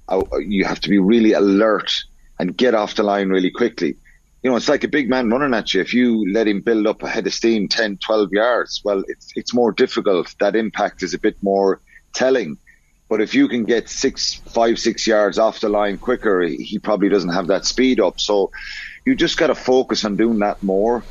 uh, 0.09 0.21
you 0.41 0.65
have 0.65 0.81
to 0.81 0.89
be 0.89 0.99
really 0.99 1.33
alert 1.33 1.93
and 2.41 2.57
get 2.57 2.75
off 2.75 2.97
the 2.97 3.05
line 3.05 3.29
really 3.29 3.53
quickly 3.53 3.97
you 4.43 4.51
know, 4.51 4.57
it's 4.57 4.69
like 4.69 4.85
a 4.85 4.89
big 4.89 5.11
man 5.11 5.29
running 5.29 5.55
at 5.55 5.75
you. 5.75 5.81
If 5.81 5.93
you 5.93 6.31
let 6.33 6.49
him 6.49 6.63
build 6.63 6.87
up 6.87 7.03
a 7.03 7.09
head 7.09 7.27
of 7.27 7.35
steam 7.35 7.69
10, 7.69 7.99
12 7.99 8.33
yards, 8.33 8.81
well, 8.85 9.03
it's, 9.07 9.33
it's 9.37 9.53
more 9.53 9.71
difficult. 9.71 10.35
That 10.41 10.57
impact 10.57 11.03
is 11.03 11.13
a 11.13 11.19
bit 11.19 11.37
more 11.43 11.81
telling. 12.15 12.57
But 13.09 13.21
if 13.21 13.35
you 13.35 13.49
can 13.49 13.65
get 13.65 13.91
six, 13.91 14.35
five, 14.35 14.79
six 14.79 15.07
yards 15.07 15.39
off 15.39 15.61
the 15.61 15.69
line 15.69 15.99
quicker, 15.99 16.41
he 16.43 16.79
probably 16.79 17.11
doesn't 17.11 17.33
have 17.33 17.49
that 17.49 17.67
speed 17.67 18.01
up. 18.01 18.19
So 18.19 18.51
you 19.05 19.15
just 19.15 19.37
got 19.37 19.49
to 19.49 19.55
focus 19.55 20.05
on 20.05 20.17
doing 20.17 20.39
that 20.41 20.63
more. 20.63 21.05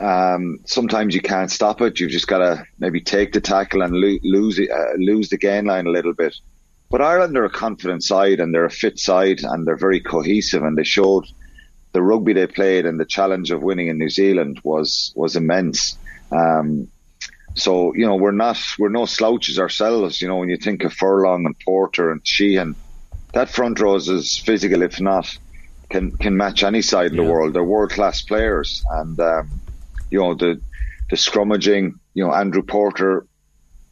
Um, 0.00 0.60
sometimes 0.64 1.14
you 1.14 1.20
can't 1.20 1.50
stop 1.50 1.80
it. 1.80 1.98
You've 1.98 2.10
just 2.10 2.28
got 2.28 2.38
to 2.38 2.64
maybe 2.78 3.00
take 3.00 3.32
the 3.32 3.40
tackle 3.40 3.82
and 3.82 3.92
lo- 3.92 4.18
lose 4.22 4.60
uh, 4.60 4.92
lose 4.96 5.28
the 5.28 5.38
gain 5.38 5.64
line 5.64 5.86
a 5.86 5.90
little 5.90 6.14
bit. 6.14 6.34
But 6.90 7.02
Ireland 7.02 7.36
are 7.36 7.44
a 7.44 7.50
confident 7.50 8.02
side 8.04 8.40
and 8.40 8.54
they're 8.54 8.64
a 8.64 8.70
fit 8.70 8.98
side 8.98 9.40
and 9.42 9.66
they're 9.66 9.76
very 9.76 10.00
cohesive 10.00 10.62
and 10.62 10.78
they 10.78 10.84
showed 10.84 11.24
the 11.92 12.02
rugby 12.02 12.32
they 12.32 12.46
played 12.46 12.86
and 12.86 12.98
the 12.98 13.04
challenge 13.04 13.50
of 13.50 13.62
winning 13.62 13.88
in 13.88 13.98
New 13.98 14.08
Zealand 14.08 14.60
was 14.62 15.12
was 15.16 15.36
immense. 15.36 15.98
Um, 16.30 16.88
so 17.56 17.92
you 17.94 18.06
know 18.06 18.16
we're 18.16 18.30
not 18.30 18.58
we're 18.78 18.88
no 18.88 19.04
slouches 19.04 19.58
ourselves. 19.58 20.22
You 20.22 20.28
know 20.28 20.36
when 20.36 20.48
you 20.48 20.56
think 20.56 20.84
of 20.84 20.92
Furlong 20.92 21.44
and 21.44 21.56
Porter 21.64 22.12
and 22.12 22.20
Sheehan, 22.24 22.76
that 23.32 23.50
front 23.50 23.80
row 23.80 23.96
is 23.96 24.08
as 24.08 24.40
physical, 24.44 24.82
if 24.82 25.00
not 25.00 25.28
can 25.90 26.12
can 26.12 26.36
match 26.36 26.62
any 26.62 26.82
side 26.82 27.12
yeah. 27.12 27.20
in 27.20 27.26
the 27.26 27.32
world. 27.32 27.54
They're 27.54 27.64
world 27.64 27.90
class 27.90 28.22
players, 28.22 28.82
and 28.90 29.18
um, 29.20 29.60
you 30.10 30.18
know 30.18 30.34
the 30.34 30.60
the 31.10 31.16
scrummaging. 31.16 31.94
You 32.14 32.24
know 32.24 32.32
Andrew 32.32 32.62
Porter 32.62 33.26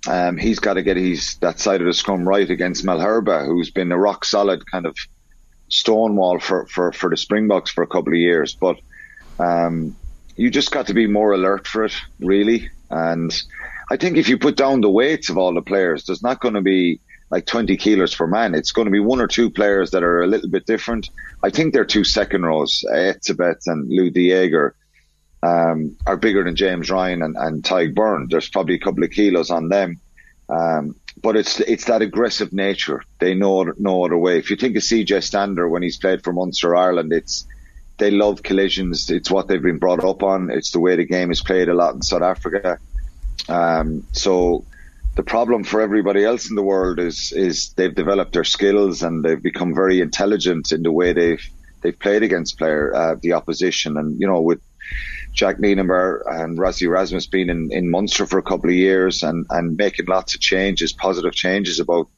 um, 0.08 0.36
he's 0.36 0.58
got 0.58 0.74
to 0.74 0.82
get 0.82 0.96
his 0.96 1.36
that 1.40 1.58
side 1.58 1.80
of 1.80 1.86
the 1.86 1.92
scrum 1.92 2.28
right 2.28 2.48
against 2.48 2.84
Malherbe, 2.84 3.46
who's 3.46 3.70
been 3.70 3.90
a 3.92 3.98
rock 3.98 4.24
solid 4.24 4.68
kind 4.70 4.86
of 4.86 4.96
stonewall 5.68 6.38
for, 6.38 6.66
for, 6.66 6.92
for 6.92 7.10
the 7.10 7.16
Springboks 7.16 7.70
for 7.70 7.82
a 7.82 7.86
couple 7.88 8.12
of 8.12 8.18
years. 8.18 8.54
But 8.54 8.78
um, 9.38 9.96
you 10.36 10.50
just 10.50 10.70
got 10.70 10.86
to 10.88 10.94
be 10.94 11.06
more 11.06 11.32
alert 11.32 11.66
for 11.66 11.84
it, 11.84 11.94
really. 12.20 12.70
And 12.90 13.34
I 13.90 13.96
think 13.96 14.16
if 14.16 14.28
you 14.28 14.38
put 14.38 14.56
down 14.56 14.80
the 14.80 14.90
weights 14.90 15.28
of 15.28 15.38
all 15.38 15.54
the 15.54 15.62
players, 15.62 16.04
there's 16.04 16.22
not 16.22 16.40
going 16.40 16.54
to 16.54 16.62
be 16.62 17.00
like 17.30 17.46
20 17.46 17.76
kilos 17.76 18.14
per 18.14 18.26
man. 18.26 18.54
It's 18.54 18.72
going 18.72 18.86
to 18.86 18.92
be 18.92 19.00
one 19.00 19.20
or 19.20 19.26
two 19.26 19.50
players 19.50 19.90
that 19.90 20.02
are 20.02 20.22
a 20.22 20.26
little 20.26 20.48
bit 20.48 20.66
different. 20.66 21.08
I 21.42 21.50
think 21.50 21.72
their 21.72 21.84
two 21.84 22.04
second 22.04 22.44
rows, 22.44 22.84
Etzebeth 22.90 23.66
and 23.66 23.88
Lood 23.88 24.14
de 24.14 24.30
Jager, 24.30 24.74
um, 25.42 25.96
are 26.06 26.16
bigger 26.16 26.44
than 26.44 26.56
James 26.56 26.90
Ryan 26.90 27.22
and, 27.22 27.36
and 27.36 27.62
Tadhg 27.62 27.94
Beirne. 27.94 28.30
There's 28.30 28.48
probably 28.48 28.76
a 28.76 28.80
couple 28.80 29.04
of 29.04 29.10
kilos 29.10 29.50
on 29.50 29.68
them. 29.68 30.00
Um, 30.48 30.94
but 31.22 31.36
it's 31.36 31.60
it's 31.60 31.86
that 31.86 32.02
aggressive 32.02 32.52
nature. 32.52 33.02
They 33.18 33.34
know 33.34 33.64
no 33.78 34.04
other 34.04 34.18
way. 34.18 34.38
If 34.38 34.50
you 34.50 34.56
think 34.56 34.76
of 34.76 34.82
CJ 34.82 35.22
Stander 35.22 35.68
when 35.68 35.82
he's 35.82 35.96
played 35.96 36.22
for 36.22 36.32
Munster 36.32 36.76
Ireland, 36.76 37.12
it's 37.12 37.46
they 37.98 38.10
love 38.10 38.42
collisions. 38.42 39.10
It's 39.10 39.30
what 39.30 39.48
they've 39.48 39.62
been 39.62 39.78
brought 39.78 40.04
up 40.04 40.22
on. 40.22 40.50
It's 40.50 40.70
the 40.70 40.80
way 40.80 40.96
the 40.96 41.06
game 41.06 41.30
is 41.30 41.42
played 41.42 41.68
a 41.68 41.74
lot 41.74 41.94
in 41.94 42.02
South 42.02 42.22
Africa. 42.22 42.78
Um, 43.48 44.06
so 44.12 44.64
the 45.16 45.22
problem 45.22 45.64
for 45.64 45.80
everybody 45.80 46.24
else 46.24 46.48
in 46.50 46.56
the 46.56 46.62
world 46.62 47.00
is 47.00 47.32
is 47.32 47.72
they've 47.76 47.94
developed 47.94 48.34
their 48.34 48.44
skills 48.44 49.02
and 49.02 49.24
they've 49.24 49.42
become 49.42 49.74
very 49.74 50.00
intelligent 50.00 50.72
in 50.72 50.82
the 50.82 50.92
way 50.92 51.12
they've 51.14 51.44
they've 51.82 51.98
played 51.98 52.22
against 52.22 52.58
player 52.58 52.94
uh, 52.94 53.16
the 53.20 53.32
opposition. 53.32 53.96
And 53.96 54.20
you 54.20 54.26
know 54.26 54.42
with 54.42 54.60
Jack 55.32 55.56
Nienaber 55.56 56.20
and 56.26 56.58
Rassie 56.58 56.86
Erasmus 56.86 57.26
being 57.26 57.48
in, 57.48 57.70
in 57.72 57.90
Munster 57.90 58.26
for 58.26 58.38
a 58.38 58.42
couple 58.42 58.70
of 58.70 58.76
years 58.76 59.22
and, 59.22 59.46
and 59.50 59.76
making 59.76 60.06
lots 60.06 60.34
of 60.34 60.40
changes, 60.40 60.92
positive 60.92 61.32
changes 61.32 61.80
about 61.80 62.08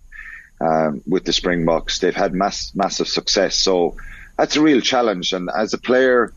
um, 0.60 1.02
with 1.06 1.24
the 1.24 1.32
Springboks. 1.32 1.98
They've 1.98 2.14
had 2.14 2.32
mass, 2.32 2.72
massive 2.74 3.08
success. 3.08 3.56
So 3.56 3.96
that's 4.36 4.54
a 4.54 4.60
real 4.60 4.80
challenge. 4.80 5.32
And 5.32 5.50
as 5.56 5.72
a 5.72 5.78
player, 5.78 6.32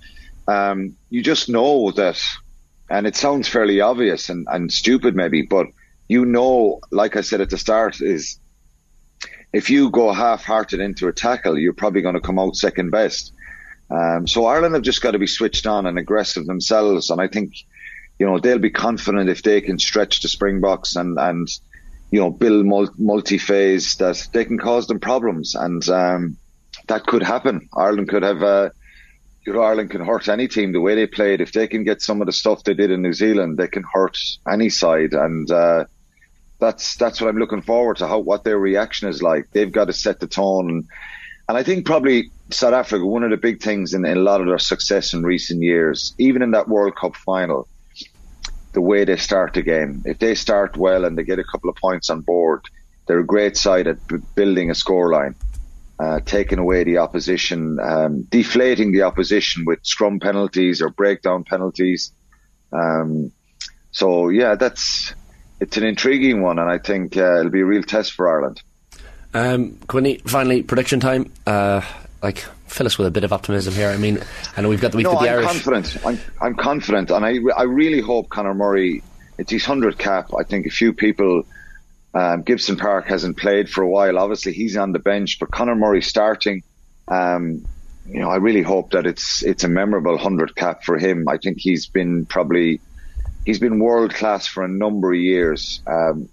um, 0.48 0.96
you 1.12 1.22
just 1.22 1.50
know 1.50 1.92
that, 1.92 2.20
and 2.90 3.06
it 3.06 3.16
sounds 3.16 3.48
fairly 3.48 3.82
obvious 3.82 4.30
and, 4.30 4.48
and 4.50 4.72
stupid 4.72 5.16
maybe, 5.16 5.44
but 5.44 5.68
you 6.12 6.26
know, 6.26 6.82
like 6.92 7.16
I 7.16 7.22
said 7.22 7.40
at 7.40 7.50
the 7.50 7.58
start, 7.58 8.02
is 8.02 8.38
if 9.54 9.70
you 9.70 9.90
go 9.90 10.12
half-hearted 10.12 10.82
into 10.82 11.08
a 11.08 11.14
tackle, 11.14 11.58
you're 11.58 11.72
probably 11.72 12.02
going 12.02 12.16
to 12.16 12.28
come 12.28 12.38
out 12.38 12.58
second 12.58 12.90
best. 12.90 13.32
Um, 13.90 14.28
so 14.28 14.46
Ireland 14.46 14.74
have 14.76 14.84
just 14.84 15.02
got 15.02 15.12
to 15.12 15.20
be 15.20 15.28
switched 15.28 15.66
on 15.66 15.86
and 15.86 15.98
aggressive 15.98 16.46
themselves, 16.46 17.12
and 17.12 17.22
I 17.22 17.30
think 17.30 17.54
you 18.20 18.26
know 18.26 18.40
they'll 18.40 18.60
be 18.60 18.72
confident 18.72 19.30
if 19.30 19.42
they 19.42 19.62
can 19.62 19.80
stretch 19.80 20.22
the 20.22 20.28
Springboks 20.28 20.98
and 20.98 21.18
and 21.18 21.48
you 22.12 22.20
know 22.20 22.30
build 22.30 22.66
multi-phase 22.98 23.96
that 23.96 24.28
they 24.34 24.44
can 24.44 24.58
cause 24.58 24.88
them 24.88 25.00
problems, 25.00 25.56
and 25.56 25.88
um, 25.88 26.36
that 26.90 27.06
could 27.06 27.24
happen. 27.24 27.70
Ireland 27.74 28.10
could 28.10 28.24
have. 28.24 28.44
Uh, 28.44 28.70
you 29.46 29.54
know, 29.54 29.62
Ireland 29.62 29.90
can 29.90 30.06
hurt 30.06 30.28
any 30.28 30.50
team 30.50 30.74
the 30.74 30.82
way 30.82 30.94
they 30.94 31.08
played. 31.08 31.40
If 31.40 31.54
they 31.54 31.68
can 31.68 31.86
get 31.86 32.02
some 32.02 32.22
of 32.22 32.28
the 32.28 32.34
stuff 32.34 32.64
they 32.64 32.76
did 32.76 32.92
in 32.92 33.02
New 33.02 33.14
Zealand, 33.14 33.58
they 33.58 33.70
can 33.70 33.84
hurt 33.94 34.18
any 34.46 34.70
side, 34.70 35.14
and 35.14 35.50
uh, 35.50 35.86
that's 36.62 36.96
that's 36.96 37.20
what 37.20 37.28
I'm 37.28 37.38
looking 37.38 37.64
forward 37.64 37.98
to. 37.98 38.08
How 38.08 38.20
what 38.20 38.44
their 38.44 38.58
reaction 38.60 39.10
is 39.10 39.22
like. 39.22 39.48
They've 39.52 39.72
got 39.72 39.86
to 39.86 39.94
set 39.94 40.20
the 40.20 40.28
tone, 40.28 40.70
and, 40.70 40.86
and 41.50 41.58
I 41.58 41.64
think 41.64 41.86
probably 41.86 42.32
South 42.52 42.74
Africa, 42.74 43.06
one 43.06 43.24
of 43.24 43.32
the 43.32 43.38
big 43.38 43.62
things 43.62 43.94
in, 43.94 44.06
in, 44.06 44.18
a 44.18 44.22
lot 44.22 44.40
of 44.40 44.48
their 44.48 44.60
success 44.60 45.14
in 45.14 45.24
recent 45.24 45.62
years, 45.62 46.14
even 46.18 46.42
in 46.42 46.52
that 46.52 46.70
World 46.70 46.96
Cup 46.96 47.16
final, 47.16 47.68
the 48.74 48.82
way 48.82 49.04
they 49.04 49.18
start 49.18 49.54
the 49.54 49.64
game. 49.64 50.04
If 50.06 50.20
they 50.20 50.36
start 50.36 50.78
well 50.78 51.04
and 51.04 51.18
they 51.18 51.24
get 51.24 51.40
a 51.40 51.44
couple 51.52 51.70
of 51.70 51.76
points 51.78 52.10
on 52.10 52.22
board, 52.22 52.62
they're 53.08 53.20
a 53.20 53.26
great 53.26 53.58
side 53.58 53.88
at 53.88 53.98
b- 54.08 54.18
building 54.36 54.70
a 54.70 54.74
scoreline, 54.74 55.36
uh, 56.00 56.20
taking 56.26 56.60
away 56.60 56.84
the 56.84 57.00
opposition, 57.00 57.80
um, 57.82 58.24
deflating 58.30 58.92
the 58.92 59.02
opposition 59.02 59.66
with 59.66 59.80
scrum 59.84 60.20
penalties 60.20 60.82
or 60.82 60.90
breakdown 60.92 61.44
penalties. 61.44 62.14
Um, 62.72 63.32
so 63.92 64.30
yeah, 64.30 64.56
that's 64.56 65.14
it's 65.62 65.78
an 65.78 65.84
intriguing 65.84 66.42
one, 66.42 66.58
and 66.58 66.70
I 66.70 66.80
think 66.80 67.16
uh, 67.16 67.40
it'll 67.40 67.52
be 67.52 67.62
a 67.62 67.66
real 67.66 67.84
test 67.84 68.14
for 68.14 68.28
Ireland. 68.28 68.62
Um, 69.34 69.78
Quinny, 69.88 70.18
finally, 70.18 70.64
prediction 70.64 71.00
time. 71.00 71.32
Uh, 71.46 71.82
like 72.22 72.40
fill 72.66 72.88
us 72.88 72.98
with 72.98 73.08
a 73.08 73.12
bit 73.12 73.24
of 73.24 73.32
optimism 73.32 73.74
here. 73.74 73.90
I 73.90 73.98
mean, 73.98 74.20
I 74.58 74.62
know 74.62 74.70
we've 74.70 74.82
got 74.82 74.92
the 74.92 74.98
week 74.98 75.06
no, 75.06 75.14
of 75.14 75.22
the 75.22 75.30
I'm 75.30 75.36
Irish. 75.36 75.64
Confident. 75.64 76.06
I'm, 76.06 76.20
I'm 76.42 76.56
confident, 76.56 77.12
and 77.12 77.24
I, 77.24 77.38
I 77.56 77.64
really 77.64 78.02
hope 78.02 78.30
Conor 78.30 78.56
Murray. 78.56 79.04
It's 79.38 79.52
his 79.52 79.64
hundred 79.64 79.98
cap. 79.98 80.32
I 80.38 80.44
think 80.44 80.66
a 80.66 80.72
few 80.72 80.94
people. 80.94 81.44
Um, 82.14 82.42
Gibson 82.42 82.76
Park 82.76 83.08
hasn't 83.08 83.38
played 83.38 83.70
for 83.70 83.84
a 83.84 83.88
while. 83.88 84.18
Obviously, 84.18 84.52
he's 84.52 84.76
on 84.76 84.92
the 84.92 85.00
bench, 85.00 85.38
but 85.40 85.52
Conor 85.52 85.76
Murray 85.76 86.02
starting. 86.02 86.64
Um, 87.08 87.66
you 88.06 88.20
know, 88.20 88.30
I 88.30 88.38
really 88.38 88.64
hope 88.64 88.92
that 88.92 89.06
it's 89.06 89.44
it's 89.44 89.64
a 89.64 89.70
memorable 89.70 90.18
hundred 90.18 90.56
cap 90.56 90.84
for 90.84 90.98
him. 90.98 91.30
I 91.30 91.38
think 91.38 91.60
he's 91.60 91.86
been 91.86 92.26
probably 92.26 92.82
he's 93.46 93.60
been 93.60 93.80
world 93.80 94.14
class 94.14 94.48
for 94.48 94.64
a 94.64 94.68
number 94.68 95.12
of 95.12 95.20
years. 95.20 95.82
Um, 95.88 96.30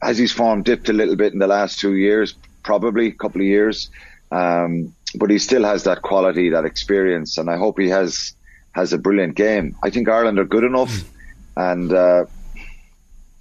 has 0.00 0.18
his 0.18 0.32
form 0.32 0.62
dipped 0.62 0.88
a 0.88 0.92
little 0.92 1.16
bit 1.16 1.32
in 1.32 1.38
the 1.38 1.46
last 1.46 1.78
two 1.78 1.94
years? 1.94 2.34
Probably 2.62 3.08
a 3.08 3.12
couple 3.12 3.40
of 3.40 3.46
years. 3.46 3.90
Um, 4.30 4.94
but 5.14 5.30
he 5.30 5.38
still 5.38 5.64
has 5.64 5.84
that 5.84 6.02
quality, 6.02 6.50
that 6.50 6.64
experience, 6.64 7.38
and 7.38 7.48
I 7.48 7.56
hope 7.56 7.78
he 7.78 7.88
has 7.88 8.34
has 8.72 8.92
a 8.92 8.98
brilliant 8.98 9.36
game. 9.36 9.76
I 9.82 9.90
think 9.90 10.08
Ireland 10.08 10.38
are 10.38 10.44
good 10.44 10.64
enough, 10.64 10.90
mm. 10.90 11.04
and 11.56 11.92
uh, 11.92 12.24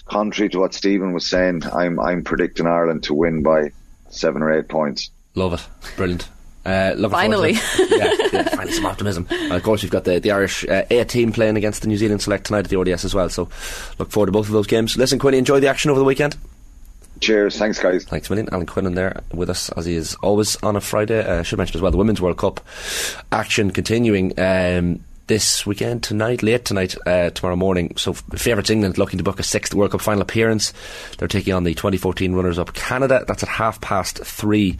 contrary 0.05 0.49
to 0.49 0.59
what 0.59 0.73
Stephen 0.73 1.13
was 1.13 1.27
saying, 1.27 1.63
I'm 1.65 1.99
I'm 1.99 2.23
predicting 2.23 2.67
Ireland 2.67 3.03
to 3.03 3.15
win 3.15 3.41
by 3.41 3.71
seven 4.09 4.43
or 4.43 4.51
eight 4.51 4.69
points. 4.69 5.09
Love 5.33 5.53
it, 5.53 5.67
brilliant. 5.97 6.29
Uh, 6.65 7.09
finally, 7.09 7.53
yeah, 7.53 8.12
finally 8.43 8.71
some 8.71 8.85
optimism. 8.85 9.27
And 9.29 9.53
of 9.53 9.63
course, 9.63 9.83
you've 9.83 9.91
got 9.91 10.03
the, 10.03 10.19
the 10.19 10.31
Irish 10.31 10.67
uh, 10.67 10.83
A 10.89 11.05
team 11.05 11.31
playing 11.31 11.57
against 11.57 11.81
the 11.81 11.87
New 11.87 11.97
Zealand 11.97 12.21
select 12.21 12.45
tonight 12.45 12.65
at 12.65 12.69
the 12.69 12.79
RDS 12.79 13.05
as 13.05 13.13
well. 13.13 13.29
So, 13.29 13.49
look 13.99 14.11
forward 14.11 14.27
to 14.27 14.31
both 14.31 14.47
of 14.47 14.53
those 14.53 14.67
games. 14.67 14.97
Listen, 14.97 15.19
Quinny, 15.19 15.37
enjoy 15.37 15.59
the 15.59 15.67
action 15.67 15.91
over 15.91 15.99
the 15.99 16.05
weekend. 16.05 16.37
Cheers. 17.19 17.57
Thanks, 17.57 17.79
guys. 17.79 18.03
Thanks 18.03 18.29
a 18.29 18.31
million. 18.31 18.53
Alan 18.53 18.65
Quinlan 18.65 18.95
there 18.95 19.21
with 19.33 19.49
us, 19.49 19.69
as 19.69 19.85
he 19.85 19.95
is 19.95 20.15
always 20.15 20.61
on 20.63 20.75
a 20.75 20.81
Friday. 20.81 21.23
Uh, 21.23 21.39
I 21.39 21.43
should 21.43 21.57
mention 21.57 21.77
as 21.77 21.81
well 21.81 21.91
the 21.91 21.97
Women's 21.97 22.19
World 22.19 22.37
Cup 22.37 22.59
action 23.31 23.71
continuing. 23.71 24.37
Um, 24.39 25.03
this 25.27 25.65
weekend, 25.65 26.03
tonight, 26.03 26.43
late 26.43 26.65
tonight, 26.65 26.97
uh, 27.05 27.29
tomorrow 27.29 27.55
morning. 27.55 27.95
So, 27.95 28.11
favourites 28.13 28.69
England 28.69 28.97
looking 28.97 29.19
to 29.19 29.23
book 29.23 29.39
a 29.39 29.43
sixth 29.43 29.73
World 29.73 29.91
Cup 29.91 30.01
final 30.01 30.21
appearance. 30.21 30.73
They're 31.17 31.29
taking 31.29 31.53
on 31.53 31.63
the 31.63 31.73
2014 31.73 32.33
runners 32.33 32.59
up 32.59 32.73
Canada. 32.73 33.23
That's 33.25 33.43
at 33.43 33.47
half 33.47 33.79
past 33.79 34.17
three 34.19 34.77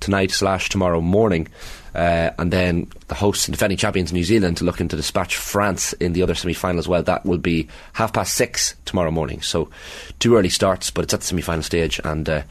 tonight 0.00 0.32
slash 0.32 0.68
tomorrow 0.68 1.00
morning. 1.00 1.48
Uh, 1.96 2.30
and 2.38 2.52
then 2.52 2.86
the 3.08 3.14
hosts 3.14 3.48
and 3.48 3.54
defending 3.54 3.78
champions 3.78 4.12
New 4.12 4.22
Zealand 4.22 4.58
to 4.58 4.64
looking 4.64 4.86
to 4.88 4.96
dispatch 4.96 5.36
France 5.36 5.94
in 5.94 6.12
the 6.12 6.22
other 6.22 6.34
semi 6.34 6.52
final 6.52 6.78
as 6.78 6.86
well. 6.86 7.02
That 7.02 7.24
will 7.24 7.38
be 7.38 7.68
half 7.94 8.12
past 8.12 8.34
six 8.34 8.76
tomorrow 8.84 9.10
morning. 9.10 9.40
So 9.40 9.70
two 10.18 10.36
early 10.36 10.50
starts, 10.50 10.90
but 10.90 11.04
it's 11.04 11.14
at 11.14 11.20
the 11.20 11.26
semi 11.26 11.40
final 11.40 11.62
stage. 11.62 11.98
And 12.04 12.28
uh, 12.28 12.42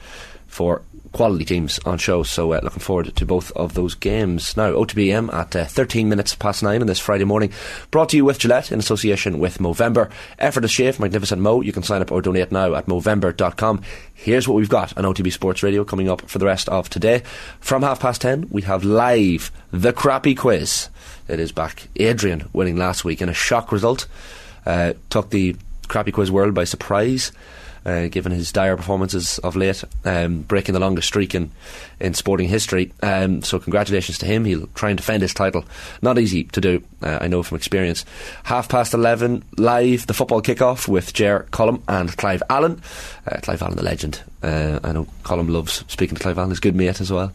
for 0.48 0.82
quality 1.12 1.46
teams 1.46 1.80
on 1.86 1.98
show. 1.98 2.24
So 2.24 2.54
uh, 2.54 2.60
looking 2.64 2.80
forward 2.80 3.16
to 3.16 3.26
both 3.26 3.52
of 3.52 3.74
those 3.74 3.96
games. 3.96 4.56
Now, 4.58 4.72
OTB 4.72 5.08
AM 5.08 5.30
at 5.30 5.56
uh, 5.56 5.66
13 5.66 6.10
minutes 6.10 6.36
past 6.36 6.64
nine 6.64 6.82
on 6.82 6.88
this 6.88 7.00
Friday 7.00 7.24
morning. 7.24 7.52
Brought 7.92 8.10
to 8.10 8.18
you 8.18 8.26
with 8.26 8.40
Gillette 8.40 8.72
in 8.72 8.80
association 8.80 9.40
with 9.40 9.60
Movember. 9.60 10.12
Effortless 10.40 10.72
shave, 10.72 11.00
magnificent 11.00 11.42
Mo. 11.42 11.62
You 11.62 11.72
can 11.72 11.84
sign 11.84 12.02
up 12.02 12.12
or 12.12 12.22
donate 12.22 12.52
now 12.52 12.76
at 12.76 12.88
Movember.com. 12.88 13.82
Here's 14.14 14.48
what 14.48 14.56
we've 14.56 14.70
got 14.70 14.98
on 14.98 15.04
OTB 15.04 15.32
Sports 15.32 15.64
Radio 15.64 15.84
coming 15.84 16.10
up 16.10 16.30
for 16.30 16.40
the 16.40 16.46
rest 16.46 16.70
of 16.70 16.90
today. 16.90 17.24
From 17.60 17.84
half 17.84 18.00
past 18.00 18.22
ten, 18.22 18.48
we 18.50 18.64
have 18.64 18.84
live 18.84 19.52
the 19.72 19.94
crappy 19.94 20.36
quiz. 20.36 20.90
It 21.28 21.40
is 21.40 21.52
back. 21.52 21.88
Adrian 21.96 22.50
winning 22.54 22.78
last 22.78 23.04
week 23.04 23.22
in 23.22 23.30
a 23.30 23.34
shock 23.34 23.72
result. 23.72 24.08
Uh, 24.66 24.94
took 25.10 25.30
the 25.30 25.56
crappy 25.88 26.12
quiz 26.12 26.32
world 26.32 26.54
by 26.54 26.64
surprise 26.64 27.32
uh, 27.86 28.08
given 28.08 28.32
his 28.32 28.52
dire 28.52 28.76
performances 28.76 29.38
of 29.40 29.56
late, 29.56 29.84
um, 30.04 30.42
breaking 30.42 30.74
the 30.74 30.80
longest 30.80 31.08
streak 31.08 31.36
in, 31.36 31.52
in 32.00 32.14
sporting 32.14 32.50
history. 32.50 32.92
Um, 33.04 33.42
so 33.42 33.60
congratulations 33.60 34.18
to 34.20 34.26
him. 34.26 34.46
He'll 34.46 34.68
try 34.76 34.90
and 34.90 34.98
defend 34.98 35.22
his 35.22 35.34
title. 35.34 35.66
Not 36.02 36.18
easy 36.18 36.46
to 36.46 36.62
do, 36.62 36.84
uh, 37.02 37.20
I 37.22 37.28
know 37.28 37.44
from 37.44 37.58
experience. 37.58 38.06
Half 38.44 38.70
past 38.70 38.94
11, 38.94 39.44
live, 39.58 40.08
the 40.08 40.14
football 40.14 40.42
kickoff 40.42 40.88
with 40.88 41.14
Ger 41.14 41.48
Cullum 41.52 41.84
and 41.88 42.16
Clive 42.18 42.44
Allen. 42.50 42.82
Uh, 43.28 43.40
Clive 43.42 43.62
Allen, 43.62 43.76
the 43.76 43.84
legend. 43.84 44.22
Uh, 44.42 44.80
I 44.84 44.92
know 44.92 45.08
Cullum 45.24 45.50
loves 45.50 45.84
speaking 45.88 46.16
to 46.16 46.22
Clive 46.22 46.38
Allen, 46.38 46.50
his 46.50 46.60
good 46.60 46.76
mate 46.76 47.02
as 47.02 47.12
well. 47.12 47.32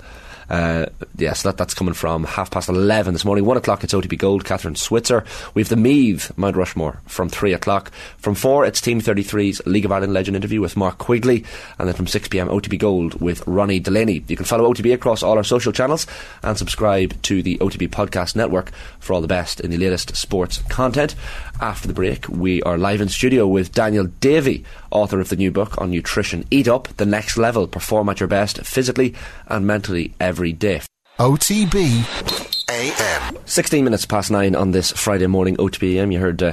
Uh, 0.50 0.86
that, 1.14 1.54
that's 1.56 1.74
coming 1.74 1.94
from 1.94 2.24
half 2.24 2.50
past 2.50 2.68
11 2.68 3.12
this 3.12 3.24
morning. 3.24 3.44
1 3.44 3.56
o'clock, 3.56 3.84
it's 3.84 3.94
OTB 3.94 4.18
Gold, 4.18 4.44
Kathrine 4.44 4.76
Switzer. 4.76 5.24
We 5.54 5.62
have 5.62 5.68
the 5.68 5.76
Meath, 5.76 6.36
Mount 6.36 6.56
Rushmore, 6.56 7.00
from 7.06 7.28
3 7.28 7.52
o'clock. 7.52 7.92
From 8.18 8.34
4, 8.34 8.66
it's 8.66 8.80
Team 8.80 9.00
33's 9.00 9.64
League 9.64 9.84
of 9.84 9.92
Ireland 9.92 10.12
Legend 10.12 10.36
interview 10.36 10.60
with 10.60 10.76
Mark 10.76 10.98
Quigley. 10.98 11.44
And 11.78 11.86
then 11.86 11.94
from 11.94 12.06
6pm, 12.06 12.48
OTB 12.48 12.78
Gold 12.78 13.20
with 13.20 13.46
Ronnie 13.46 13.78
Delany. 13.78 14.24
You 14.26 14.36
can 14.36 14.44
follow 14.44 14.72
OTB 14.72 14.92
across 14.92 15.22
all 15.22 15.36
our 15.36 15.44
social 15.44 15.72
channels 15.72 16.06
and 16.42 16.58
subscribe 16.58 17.20
to 17.22 17.42
the 17.42 17.58
OTB 17.58 17.88
Podcast 17.88 18.34
Network 18.34 18.72
for 18.98 19.12
all 19.12 19.20
the 19.20 19.28
best 19.28 19.60
in 19.60 19.70
the 19.70 19.78
latest 19.78 20.16
sports 20.16 20.58
content. 20.68 21.14
After 21.60 21.86
the 21.86 21.94
break, 21.94 22.28
we 22.28 22.62
are 22.62 22.76
live 22.76 23.00
in 23.00 23.08
studio 23.08 23.46
with 23.46 23.72
Daniel 23.72 24.06
Davey 24.06 24.64
author 24.90 25.20
of 25.20 25.28
the 25.28 25.36
new 25.36 25.50
book 25.50 25.78
on 25.78 25.90
nutrition. 25.90 26.44
Eat 26.50 26.68
up, 26.68 26.88
the 26.96 27.06
next 27.06 27.36
level, 27.36 27.66
perform 27.66 28.08
at 28.08 28.20
your 28.20 28.28
best 28.28 28.60
physically 28.62 29.14
and 29.46 29.66
mentally 29.66 30.14
every 30.20 30.52
day. 30.52 30.80
OTB 31.18 32.60
AM. 32.70 33.36
16 33.44 33.84
minutes 33.84 34.06
past 34.06 34.30
nine 34.30 34.54
on 34.54 34.70
this 34.70 34.92
Friday 34.92 35.26
morning 35.26 35.56
OTB 35.56 35.96
AM. 35.96 36.12
You 36.12 36.18
heard 36.18 36.42
uh, 36.42 36.52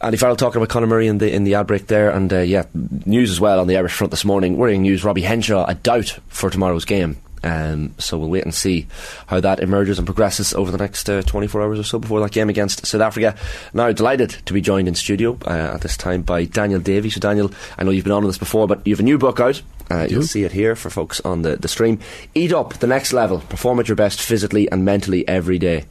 Andy 0.00 0.16
Farrell 0.16 0.36
talking 0.36 0.56
about 0.56 0.68
Conor 0.68 0.86
Murray 0.86 1.06
in 1.06 1.18
the 1.18 1.30
in 1.30 1.44
the 1.44 1.54
ad 1.54 1.66
break 1.66 1.88
there, 1.88 2.10
and 2.10 2.32
uh, 2.32 2.38
yeah, 2.38 2.64
news 3.04 3.30
as 3.30 3.40
well 3.40 3.60
on 3.60 3.66
the 3.66 3.76
Irish 3.76 3.92
front 3.92 4.10
this 4.10 4.24
morning. 4.24 4.56
Worrying 4.56 4.82
news: 4.82 5.04
Robbie 5.04 5.22
Henshaw 5.22 5.66
a 5.66 5.74
doubt 5.74 6.18
for 6.28 6.50
tomorrow's 6.50 6.84
game. 6.84 7.18
Um, 7.42 7.94
so 7.98 8.18
we'll 8.18 8.28
wait 8.28 8.44
and 8.44 8.54
see 8.54 8.86
how 9.26 9.40
that 9.40 9.60
emerges 9.60 9.98
and 9.98 10.06
progresses 10.06 10.54
over 10.54 10.70
the 10.70 10.78
next 10.78 11.08
uh, 11.08 11.22
24 11.22 11.62
hours 11.62 11.78
or 11.78 11.84
so 11.84 11.98
before 11.98 12.20
that 12.20 12.32
game 12.32 12.48
against 12.48 12.86
South 12.86 13.00
Africa. 13.00 13.34
Now, 13.72 13.90
delighted 13.92 14.30
to 14.46 14.52
be 14.52 14.60
joined 14.60 14.88
in 14.88 14.94
studio 14.94 15.38
uh, 15.46 15.72
at 15.74 15.80
this 15.80 15.96
time 15.96 16.22
by 16.22 16.44
Daniel 16.44 16.80
Davey. 16.80 17.10
So, 17.10 17.20
Daniel, 17.20 17.50
I 17.78 17.84
know 17.84 17.90
you've 17.90 18.04
been 18.04 18.12
on 18.12 18.24
this 18.24 18.38
before, 18.38 18.66
but 18.66 18.86
you 18.86 18.92
have 18.92 19.00
a 19.00 19.04
new 19.04 19.18
book 19.18 19.40
out. 19.40 19.62
Uh, 19.90 20.06
you'll 20.08 20.22
see 20.22 20.44
it 20.44 20.52
here 20.52 20.76
for 20.76 20.88
folks 20.88 21.20
on 21.22 21.42
the, 21.42 21.56
the 21.56 21.66
stream. 21.66 21.98
Eat 22.34 22.52
up 22.52 22.74
the 22.74 22.86
next 22.86 23.12
level. 23.12 23.40
Perform 23.40 23.80
at 23.80 23.88
your 23.88 23.96
best 23.96 24.20
physically 24.22 24.70
and 24.70 24.84
mentally 24.84 25.26
every 25.26 25.58
day. 25.58 25.84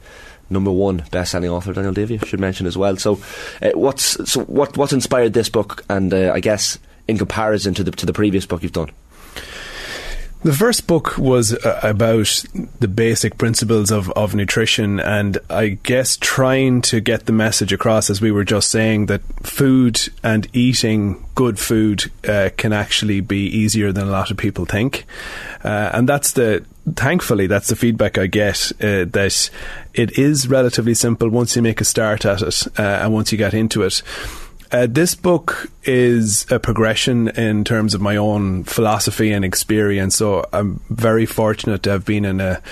Number 0.48 0.72
one 0.72 1.04
best-selling 1.12 1.48
author 1.50 1.72
Daniel 1.72 1.92
Davey 1.92 2.18
I 2.20 2.26
should 2.26 2.40
mention 2.40 2.66
as 2.66 2.76
well. 2.76 2.96
So, 2.96 3.20
uh, 3.62 3.70
what's 3.74 4.28
so 4.28 4.42
what 4.44 4.76
what's 4.76 4.92
inspired 4.92 5.32
this 5.32 5.48
book? 5.48 5.84
And 5.88 6.12
uh, 6.12 6.32
I 6.34 6.40
guess 6.40 6.78
in 7.06 7.18
comparison 7.18 7.72
to 7.74 7.84
the 7.84 7.92
to 7.92 8.04
the 8.04 8.12
previous 8.12 8.46
book 8.46 8.62
you've 8.64 8.72
done. 8.72 8.90
The 10.42 10.54
first 10.54 10.86
book 10.86 11.18
was 11.18 11.52
uh, 11.52 11.80
about 11.82 12.44
the 12.78 12.88
basic 12.88 13.36
principles 13.36 13.90
of, 13.90 14.10
of 14.12 14.34
nutrition, 14.34 14.98
and 14.98 15.36
I 15.50 15.78
guess 15.82 16.16
trying 16.16 16.80
to 16.82 17.00
get 17.00 17.26
the 17.26 17.32
message 17.32 17.74
across, 17.74 18.08
as 18.08 18.22
we 18.22 18.32
were 18.32 18.44
just 18.44 18.70
saying, 18.70 19.06
that 19.06 19.20
food 19.42 20.00
and 20.22 20.48
eating 20.54 21.26
good 21.34 21.58
food 21.58 22.10
uh, 22.26 22.48
can 22.56 22.72
actually 22.72 23.20
be 23.20 23.48
easier 23.48 23.92
than 23.92 24.08
a 24.08 24.10
lot 24.10 24.30
of 24.30 24.38
people 24.38 24.64
think. 24.64 25.04
Uh, 25.62 25.90
and 25.92 26.08
that's 26.08 26.32
the, 26.32 26.64
thankfully, 26.96 27.46
that's 27.46 27.68
the 27.68 27.76
feedback 27.76 28.16
I 28.16 28.26
get 28.26 28.72
uh, 28.80 29.04
that 29.04 29.50
it 29.92 30.18
is 30.18 30.48
relatively 30.48 30.94
simple 30.94 31.28
once 31.28 31.54
you 31.54 31.60
make 31.60 31.82
a 31.82 31.84
start 31.84 32.24
at 32.24 32.40
it 32.40 32.66
uh, 32.78 32.82
and 32.82 33.12
once 33.12 33.30
you 33.30 33.36
get 33.36 33.52
into 33.52 33.82
it. 33.82 34.02
Uh, 34.72 34.86
this 34.88 35.16
book 35.16 35.68
is 35.82 36.46
a 36.50 36.60
progression 36.60 37.28
in 37.28 37.64
terms 37.64 37.92
of 37.92 38.00
my 38.00 38.16
own 38.16 38.62
philosophy 38.62 39.32
and 39.32 39.44
experience. 39.44 40.14
So 40.14 40.48
I'm 40.52 40.80
very 40.88 41.26
fortunate 41.26 41.82
to 41.84 41.90
have 41.90 42.04
been 42.04 42.24
in 42.24 42.40
a 42.40 42.62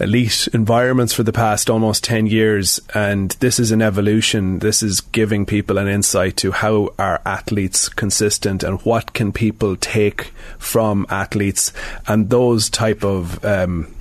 elite 0.00 0.48
environments 0.54 1.12
for 1.12 1.22
the 1.22 1.34
past 1.34 1.68
almost 1.68 2.02
10 2.02 2.26
years. 2.26 2.80
And 2.94 3.32
this 3.40 3.60
is 3.60 3.72
an 3.72 3.82
evolution. 3.82 4.60
This 4.60 4.82
is 4.82 5.02
giving 5.02 5.44
people 5.44 5.76
an 5.76 5.86
insight 5.86 6.38
to 6.38 6.50
how 6.50 6.94
are 6.98 7.20
athletes 7.26 7.90
consistent 7.90 8.62
and 8.62 8.80
what 8.80 9.12
can 9.12 9.30
people 9.30 9.76
take 9.76 10.32
from 10.58 11.06
athletes 11.10 11.74
and 12.08 12.30
those 12.30 12.70
type 12.70 13.04
of 13.04 13.44
um, 13.44 13.94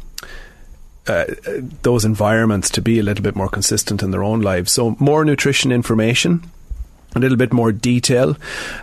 uh, 1.08 1.26
those 1.82 2.06
environments 2.06 2.70
to 2.70 2.82
be 2.82 3.00
a 3.00 3.04
little 3.04 3.24
bit 3.24 3.36
more 3.36 3.50
consistent 3.50 4.02
in 4.02 4.12
their 4.12 4.24
own 4.24 4.40
lives. 4.40 4.72
So 4.72 4.96
more 5.00 5.26
nutrition 5.26 5.74
information 5.74 6.50
a 7.16 7.20
little 7.20 7.38
bit 7.38 7.54
more 7.54 7.72
detail. 7.72 8.36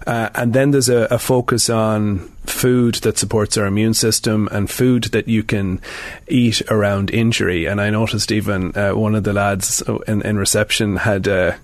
Uh, 0.06 0.30
and 0.34 0.52
then 0.52 0.70
there's 0.70 0.88
a, 0.88 1.06
a, 1.10 1.18
focus 1.18 1.68
on 1.68 2.18
food 2.46 2.96
that 2.96 3.18
supports 3.18 3.56
our 3.56 3.66
immune 3.66 3.94
system 3.94 4.48
and 4.50 4.70
food 4.70 5.04
that 5.04 5.28
you 5.28 5.42
can 5.42 5.80
eat 6.28 6.62
around 6.70 7.10
injury. 7.10 7.66
And 7.66 7.80
I 7.80 7.90
noticed 7.90 8.32
even 8.32 8.76
uh, 8.76 8.92
one 8.92 9.14
of 9.14 9.24
the 9.24 9.32
lads 9.32 9.82
in, 10.06 10.22
in 10.22 10.38
reception 10.38 10.96
had 10.96 11.26
a 11.26 11.58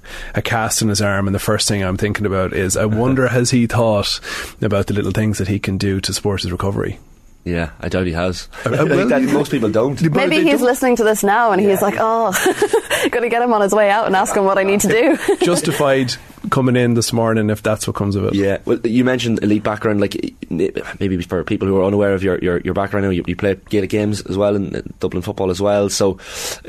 cast 0.44 0.82
on 0.82 0.88
his 0.88 1.02
arm. 1.02 1.26
And 1.26 1.34
the 1.34 1.40
first 1.40 1.68
thing 1.68 1.82
I'm 1.82 1.96
thinking 1.96 2.26
about 2.26 2.52
is, 2.52 2.76
I 2.76 2.84
wonder, 2.86 3.28
has 3.28 3.50
he 3.50 3.66
thought 3.66 4.20
about 4.60 4.86
the 4.86 4.94
little 4.94 5.12
things 5.12 5.38
that 5.38 5.48
he 5.48 5.58
can 5.58 5.78
do 5.78 6.00
to 6.00 6.12
support 6.12 6.42
his 6.42 6.52
recovery? 6.52 6.98
Yeah, 7.46 7.70
I 7.78 7.88
doubt 7.88 8.06
he 8.06 8.12
has. 8.12 8.48
Uh, 8.64 8.70
I 8.72 8.88
think 8.88 9.08
that 9.08 9.22
most 9.22 9.52
people 9.52 9.70
don't. 9.70 10.02
Maybe 10.02 10.42
he's 10.42 10.58
don't. 10.58 10.62
listening 10.62 10.96
to 10.96 11.04
this 11.04 11.22
now 11.22 11.52
and 11.52 11.62
yeah. 11.62 11.70
he's 11.70 11.80
like, 11.80 11.94
oh, 11.96 12.32
going 13.10 13.22
to 13.22 13.28
get 13.28 13.40
him 13.40 13.52
on 13.52 13.60
his 13.60 13.72
way 13.72 13.88
out 13.88 14.06
and 14.06 14.16
ask 14.16 14.36
him 14.36 14.44
what 14.44 14.58
I 14.58 14.64
need 14.64 14.80
to 14.80 14.88
do. 14.88 15.16
Justified 15.44 16.12
coming 16.50 16.76
in 16.76 16.94
this 16.94 17.12
morning 17.12 17.50
if 17.50 17.62
that's 17.62 17.86
what 17.86 17.96
comes 17.96 18.16
of 18.16 18.24
it. 18.24 18.34
Yeah, 18.34 18.58
well, 18.64 18.78
you 18.84 19.04
mentioned 19.04 19.42
elite 19.42 19.62
background, 19.62 20.00
like 20.00 20.34
maybe 20.50 21.20
for 21.22 21.44
people 21.44 21.68
who 21.68 21.76
are 21.78 21.84
unaware 21.84 22.14
of 22.14 22.22
your, 22.22 22.38
your, 22.38 22.60
your 22.60 22.74
background, 22.74 23.14
you, 23.14 23.24
you 23.26 23.36
play 23.36 23.54
Gaelic 23.68 23.90
games 23.90 24.20
as 24.22 24.36
well 24.36 24.54
in 24.56 24.82
Dublin 25.00 25.22
football 25.22 25.50
as 25.50 25.60
well. 25.60 25.88
So, 25.88 26.18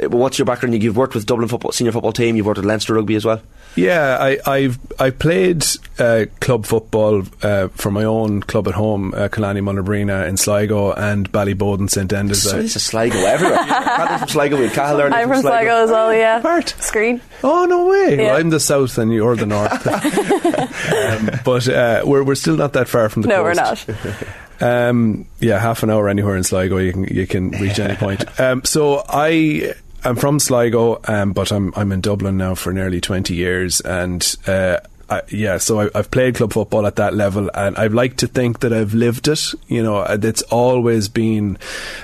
uh, 0.02 0.10
what's 0.10 0.38
your 0.38 0.46
background? 0.46 0.82
You've 0.82 0.98
worked 0.98 1.16
with 1.16 1.26
Dublin 1.26 1.48
football 1.48 1.72
senior 1.72 1.92
football 1.92 2.14
team. 2.14 2.36
You've 2.36 2.46
worked 2.46 2.58
with 2.58 2.66
Leinster 2.66 2.94
rugby 2.94 3.16
as 3.16 3.26
well. 3.26 3.42
Yeah, 3.76 4.18
I, 4.20 4.40
I've 4.48 4.80
I 5.00 5.12
played 5.12 5.64
uh, 6.00 6.26
club 6.40 6.66
football 6.66 7.24
uh, 7.44 7.68
for 7.70 7.92
my 7.92 8.04
own 8.06 8.42
club 8.42 8.68
at 8.68 8.74
home, 8.74 9.14
uh, 9.14 9.28
Killarney 9.28 9.62
Mullabrina 9.62 10.28
in 10.28 10.36
Sligo 10.36 10.94
and 10.94 11.32
Ballyboden 11.32 11.88
St 11.88 12.12
Enders. 12.12 12.42
So 12.42 12.60
this 12.60 12.76
is 12.76 12.84
Sligo 12.84 13.18
everywhere. 13.20 13.60
I'm 13.60 14.20
from 14.20 14.28
Sligo. 14.30 14.58
We 14.58 14.70
Cahill 14.70 15.02
I'm 15.14 15.28
from, 15.28 15.42
Sligo. 15.42 15.58
Sligo 15.58 15.84
as 15.84 15.90
well. 15.92 16.14
Yeah. 16.14 16.42
Part 16.42 16.70
Screen. 16.80 17.22
Oh 17.44 17.66
no 17.66 17.86
way! 17.86 18.18
Yeah. 18.18 18.24
Well, 18.32 18.38
I'm 18.38 18.50
the 18.50 18.60
south 18.60 18.98
and 18.98 19.14
you're 19.14 19.36
the 19.36 19.46
north. 19.46 19.67
um, 21.32 21.40
but 21.44 21.68
uh, 21.68 22.04
we're 22.06 22.24
we're 22.24 22.36
still 22.36 22.58
not 22.58 22.74
that 22.74 22.88
far 22.88 23.10
from 23.10 23.24
the 23.24 23.28
no, 23.30 23.44
coast. 23.44 23.88
we're 23.88 23.96
not. 23.96 24.16
Um, 24.60 25.28
yeah, 25.40 25.60
half 25.60 25.84
an 25.84 25.92
hour 25.92 26.10
anywhere 26.10 26.36
in 26.36 26.44
Sligo, 26.44 26.78
you 26.78 26.92
can 26.92 27.04
you 27.04 27.28
can 27.28 27.52
reach 27.52 27.78
any 27.78 27.96
point. 27.96 28.40
Um, 28.40 28.64
so 28.64 29.04
I 29.08 29.76
I'm 30.04 30.16
from 30.16 30.40
Sligo, 30.40 31.00
um, 31.08 31.34
but 31.34 31.52
I'm 31.52 31.74
I'm 31.76 31.92
in 31.92 32.02
Dublin 32.02 32.38
now 32.38 32.56
for 32.56 32.74
nearly 32.74 33.00
twenty 33.00 33.36
years, 33.36 33.82
and 33.82 34.36
uh, 34.48 34.80
I, 35.10 35.22
yeah, 35.30 35.58
so 35.58 35.82
I, 35.82 35.90
have 35.96 36.12
played 36.12 36.36
club 36.36 36.54
football 36.54 36.86
at 36.86 36.98
that 36.98 37.14
level, 37.14 37.50
and 37.54 37.78
I'd 37.78 37.94
like 37.94 38.18
to 38.18 38.28
think 38.28 38.60
that 38.60 38.74
I've 38.74 38.94
lived 38.94 39.28
it. 39.28 39.54
You 39.68 39.84
know, 39.84 40.04
it's 40.04 40.42
always 40.44 41.08
been 41.08 41.58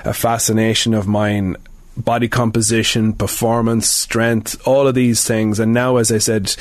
a 0.04 0.14
fascination 0.14 0.94
of 0.94 1.06
mine. 1.06 1.56
Body 1.96 2.28
composition, 2.28 3.12
performance, 3.12 3.88
strength, 3.88 4.66
all 4.66 4.88
of 4.88 4.94
these 4.94 5.24
things, 5.24 5.60
and 5.60 5.72
now, 5.72 5.96
as 5.98 6.10
I 6.10 6.18
said, 6.18 6.54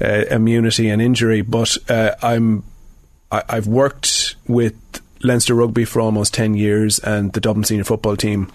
uh, 0.00 0.24
immunity 0.30 0.90
and 0.90 1.00
injury. 1.00 1.40
But 1.40 1.78
uh, 1.88 2.14
I'm, 2.22 2.64
I, 3.32 3.42
I've 3.48 3.66
worked 3.66 4.36
with 4.46 4.74
Leinster 5.22 5.54
Rugby 5.54 5.86
for 5.86 6.00
almost 6.00 6.34
ten 6.34 6.54
years, 6.54 6.98
and 6.98 7.32
the 7.32 7.40
Dublin 7.40 7.64
senior 7.64 7.84
football 7.84 8.16
team 8.16 8.52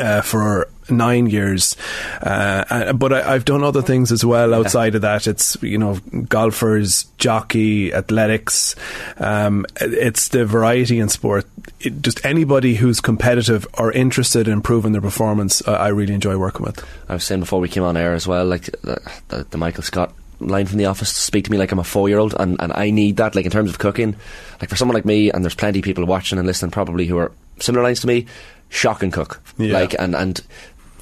uh, 0.00 0.22
for 0.22 0.68
nine 0.90 1.26
years. 1.26 1.76
Uh, 2.20 2.92
but 2.92 3.12
I, 3.12 3.32
have 3.32 3.44
done 3.44 3.62
other 3.62 3.82
things 3.82 4.12
as 4.12 4.24
well 4.24 4.54
outside 4.54 4.94
of 4.94 5.02
that. 5.02 5.26
It's, 5.26 5.60
you 5.62 5.78
know, 5.78 5.98
golfers, 6.28 7.04
jockey, 7.18 7.92
athletics. 7.92 8.74
Um, 9.18 9.66
it's 9.80 10.28
the 10.28 10.44
variety 10.44 10.98
in 10.98 11.08
sport. 11.08 11.46
It, 11.80 12.02
just 12.02 12.24
anybody 12.24 12.74
who's 12.74 13.00
competitive 13.00 13.66
or 13.74 13.92
interested 13.92 14.46
in 14.46 14.54
improving 14.54 14.92
their 14.92 15.00
performance, 15.00 15.66
uh, 15.66 15.72
I 15.72 15.88
really 15.88 16.14
enjoy 16.14 16.36
working 16.36 16.64
with. 16.64 16.84
I 17.08 17.14
was 17.14 17.24
saying 17.24 17.40
before 17.40 17.60
we 17.60 17.68
came 17.68 17.82
on 17.82 17.96
air 17.96 18.14
as 18.14 18.26
well, 18.26 18.44
like 18.44 18.64
the, 18.82 19.00
the, 19.28 19.44
the 19.50 19.58
Michael 19.58 19.82
Scott 19.82 20.14
line 20.40 20.66
from 20.66 20.78
the 20.78 20.86
office 20.86 21.12
to 21.12 21.20
speak 21.20 21.44
to 21.44 21.50
me 21.50 21.58
like 21.58 21.72
I'm 21.72 21.78
a 21.78 21.84
four 21.84 22.08
year 22.08 22.18
old 22.18 22.34
and, 22.38 22.60
and 22.60 22.72
I 22.72 22.90
need 22.90 23.16
that 23.16 23.34
like 23.34 23.44
in 23.44 23.50
terms 23.50 23.70
of 23.70 23.78
cooking 23.78 24.16
like 24.60 24.68
for 24.68 24.76
someone 24.76 24.94
like 24.94 25.04
me 25.04 25.30
and 25.30 25.44
there's 25.44 25.54
plenty 25.54 25.78
of 25.78 25.84
people 25.84 26.04
watching 26.04 26.38
and 26.38 26.46
listening 26.46 26.70
probably 26.70 27.06
who 27.06 27.18
are 27.18 27.32
similar 27.60 27.84
lines 27.84 28.00
to 28.00 28.06
me 28.06 28.26
shock 28.68 29.02
and 29.02 29.12
cook 29.12 29.40
yeah. 29.58 29.72
like 29.72 29.94
and 29.98 30.14
and 30.14 30.40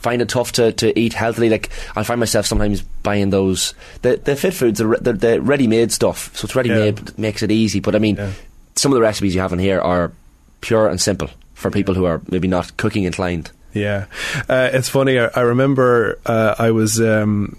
find 0.03 0.21
it 0.21 0.29
tough 0.29 0.53
to, 0.53 0.73
to 0.73 0.99
eat 0.99 1.13
healthily. 1.13 1.49
Like 1.49 1.71
I 1.97 2.03
find 2.03 2.19
myself 2.21 2.47
sometimes 2.47 2.83
buying 2.83 3.31
those 3.31 3.75
the 4.03 4.17
the 4.17 4.37
fit 4.37 4.55
foods, 4.55 4.79
the, 4.79 4.87
the, 5.01 5.13
the 5.13 5.41
ready 5.41 5.67
made 5.67 5.93
stuff. 5.93 6.37
So 6.37 6.47
it's 6.47 6.57
ready 6.57 6.71
made 6.71 6.99
yeah. 6.99 7.15
makes 7.17 7.43
it 7.43 7.51
easy. 7.51 7.81
But 7.81 7.95
I 7.95 7.99
mean, 7.99 8.17
yeah. 8.17 8.33
some 8.75 8.93
of 8.93 8.97
the 8.97 9.03
recipes 9.03 9.35
you 9.35 9.41
have 9.41 9.53
in 9.53 9.59
here 9.59 9.81
are 9.81 10.13
pure 10.61 10.89
and 10.89 11.01
simple 11.01 11.31
for 11.55 11.71
people 11.71 11.95
who 11.95 12.05
are 12.05 12.21
maybe 12.29 12.49
not 12.49 12.77
cooking 12.77 13.05
inclined. 13.05 13.51
Yeah, 13.73 14.07
uh, 14.49 14.71
it's 14.73 14.89
funny. 14.89 15.19
I, 15.19 15.31
I 15.35 15.41
remember 15.41 16.19
uh, 16.27 16.57
I 16.59 16.73
was 16.73 17.01
um, 17.01 17.57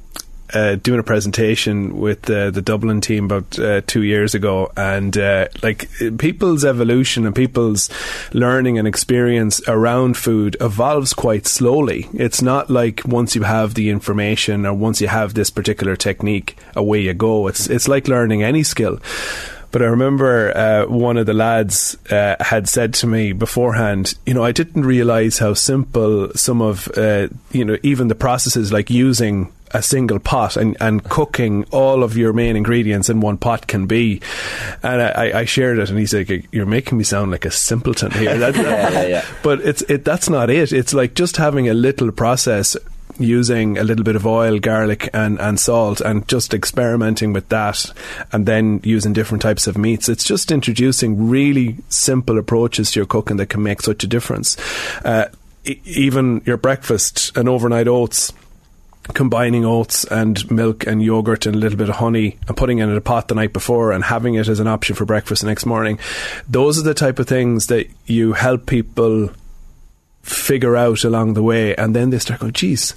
uh, 0.53 0.75
doing 0.75 0.99
a 0.99 1.03
presentation 1.03 1.99
with 1.99 2.29
uh, 2.29 2.51
the 2.51 2.61
Dublin 2.61 3.01
team 3.01 3.25
about 3.25 3.59
uh, 3.59 3.81
two 3.87 4.03
years 4.03 4.35
ago, 4.35 4.71
and 4.77 5.17
uh, 5.17 5.47
like 5.61 5.89
people's 6.17 6.63
evolution 6.63 7.25
and 7.25 7.35
people's 7.35 7.89
learning 8.33 8.77
and 8.77 8.87
experience 8.87 9.61
around 9.67 10.17
food 10.17 10.55
evolves 10.61 11.13
quite 11.13 11.47
slowly. 11.47 12.07
It's 12.13 12.41
not 12.41 12.69
like 12.69 13.01
once 13.05 13.35
you 13.35 13.43
have 13.43 13.73
the 13.73 13.89
information 13.89 14.65
or 14.65 14.73
once 14.73 15.01
you 15.01 15.07
have 15.07 15.33
this 15.33 15.49
particular 15.49 15.95
technique, 15.95 16.57
away 16.75 17.01
you 17.01 17.13
go. 17.13 17.47
It's 17.47 17.69
it's 17.69 17.87
like 17.87 18.07
learning 18.07 18.43
any 18.43 18.63
skill. 18.63 18.99
But 19.71 19.81
I 19.81 19.85
remember 19.85 20.55
uh, 20.55 20.85
one 20.85 21.17
of 21.17 21.25
the 21.25 21.33
lads 21.33 21.97
uh, 22.11 22.35
had 22.39 22.69
said 22.69 22.93
to 22.95 23.07
me 23.07 23.33
beforehand, 23.33 24.13
you 24.23 24.35
know, 24.35 24.43
I 24.43 24.51
didn't 24.51 24.85
realize 24.85 25.39
how 25.39 25.55
simple 25.55 26.31
some 26.35 26.61
of, 26.61 26.87
uh, 26.95 27.29
you 27.51 27.65
know, 27.65 27.79
even 27.81 28.07
the 28.07 28.13
processes 28.13 28.71
like 28.71 28.91
using 28.91 29.51
a 29.73 29.81
single 29.81 30.19
pot 30.19 30.55
and, 30.55 30.77
and 30.79 31.03
cooking 31.03 31.65
all 31.71 32.03
of 32.03 32.15
your 32.15 32.33
main 32.33 32.55
ingredients 32.55 33.09
in 33.09 33.19
one 33.19 33.37
pot 33.37 33.67
can 33.67 33.87
be. 33.87 34.21
And 34.81 35.01
I, 35.01 35.39
I 35.39 35.45
shared 35.45 35.79
it, 35.79 35.89
and 35.89 35.99
he's 35.99 36.13
like, 36.13 36.47
"You're 36.51 36.65
making 36.65 36.97
me 36.97 37.03
sound 37.03 37.31
like 37.31 37.45
a 37.45 37.51
simpleton 37.51 38.11
here." 38.11 38.33
That, 38.43 38.55
yeah, 38.55 38.89
yeah, 38.89 39.07
yeah. 39.07 39.25
But 39.41 39.61
it's 39.61 39.83
it. 39.83 40.03
That's 40.03 40.29
not 40.29 40.49
it. 40.49 40.73
It's 40.73 40.93
like 40.93 41.13
just 41.13 41.37
having 41.37 41.69
a 41.69 41.73
little 41.73 42.11
process 42.11 42.75
using 43.19 43.77
a 43.77 43.83
little 43.83 44.03
bit 44.03 44.15
of 44.15 44.25
oil, 44.25 44.59
garlic, 44.59 45.09
and, 45.13 45.39
and 45.39 45.59
salt, 45.59 46.01
and 46.01 46.27
just 46.27 46.53
experimenting 46.53 47.31
with 47.31 47.47
that, 47.49 47.85
and 48.31 48.45
then 48.45 48.81
using 48.83 49.13
different 49.13 49.41
types 49.41 49.67
of 49.67 49.77
meats. 49.77 50.09
It's 50.09 50.23
just 50.23 50.51
introducing 50.51 51.29
really 51.29 51.77
simple 51.89 52.37
approaches 52.37 52.91
to 52.91 52.99
your 52.99 53.07
cooking 53.07 53.37
that 53.37 53.47
can 53.47 53.63
make 53.63 53.81
such 53.81 54.03
a 54.03 54.07
difference. 54.07 54.57
Uh, 55.05 55.27
e- 55.63 55.79
even 55.85 56.41
your 56.45 56.57
breakfast 56.57 57.35
and 57.37 57.47
overnight 57.47 57.87
oats 57.87 58.33
combining 59.09 59.65
oats 59.65 60.05
and 60.05 60.49
milk 60.49 60.87
and 60.87 61.03
yogurt 61.03 61.45
and 61.45 61.55
a 61.55 61.59
little 61.59 61.77
bit 61.77 61.89
of 61.89 61.95
honey 61.95 62.37
and 62.47 62.55
putting 62.55 62.79
it 62.79 62.83
in 62.83 62.95
a 62.95 63.01
pot 63.01 63.27
the 63.27 63.35
night 63.35 63.51
before 63.51 63.91
and 63.91 64.03
having 64.03 64.35
it 64.35 64.47
as 64.47 64.59
an 64.59 64.67
option 64.67 64.95
for 64.95 65.05
breakfast 65.05 65.41
the 65.41 65.47
next 65.47 65.65
morning. 65.65 65.99
Those 66.47 66.79
are 66.79 66.83
the 66.83 66.93
type 66.93 67.19
of 67.19 67.27
things 67.27 67.67
that 67.67 67.87
you 68.05 68.33
help 68.33 68.65
people 68.65 69.29
figure 70.21 70.77
out 70.77 71.03
along 71.03 71.33
the 71.33 71.43
way 71.43 71.75
and 71.75 71.95
then 71.95 72.09
they 72.09 72.19
start 72.19 72.39
going, 72.39 72.53
geez, 72.53 72.95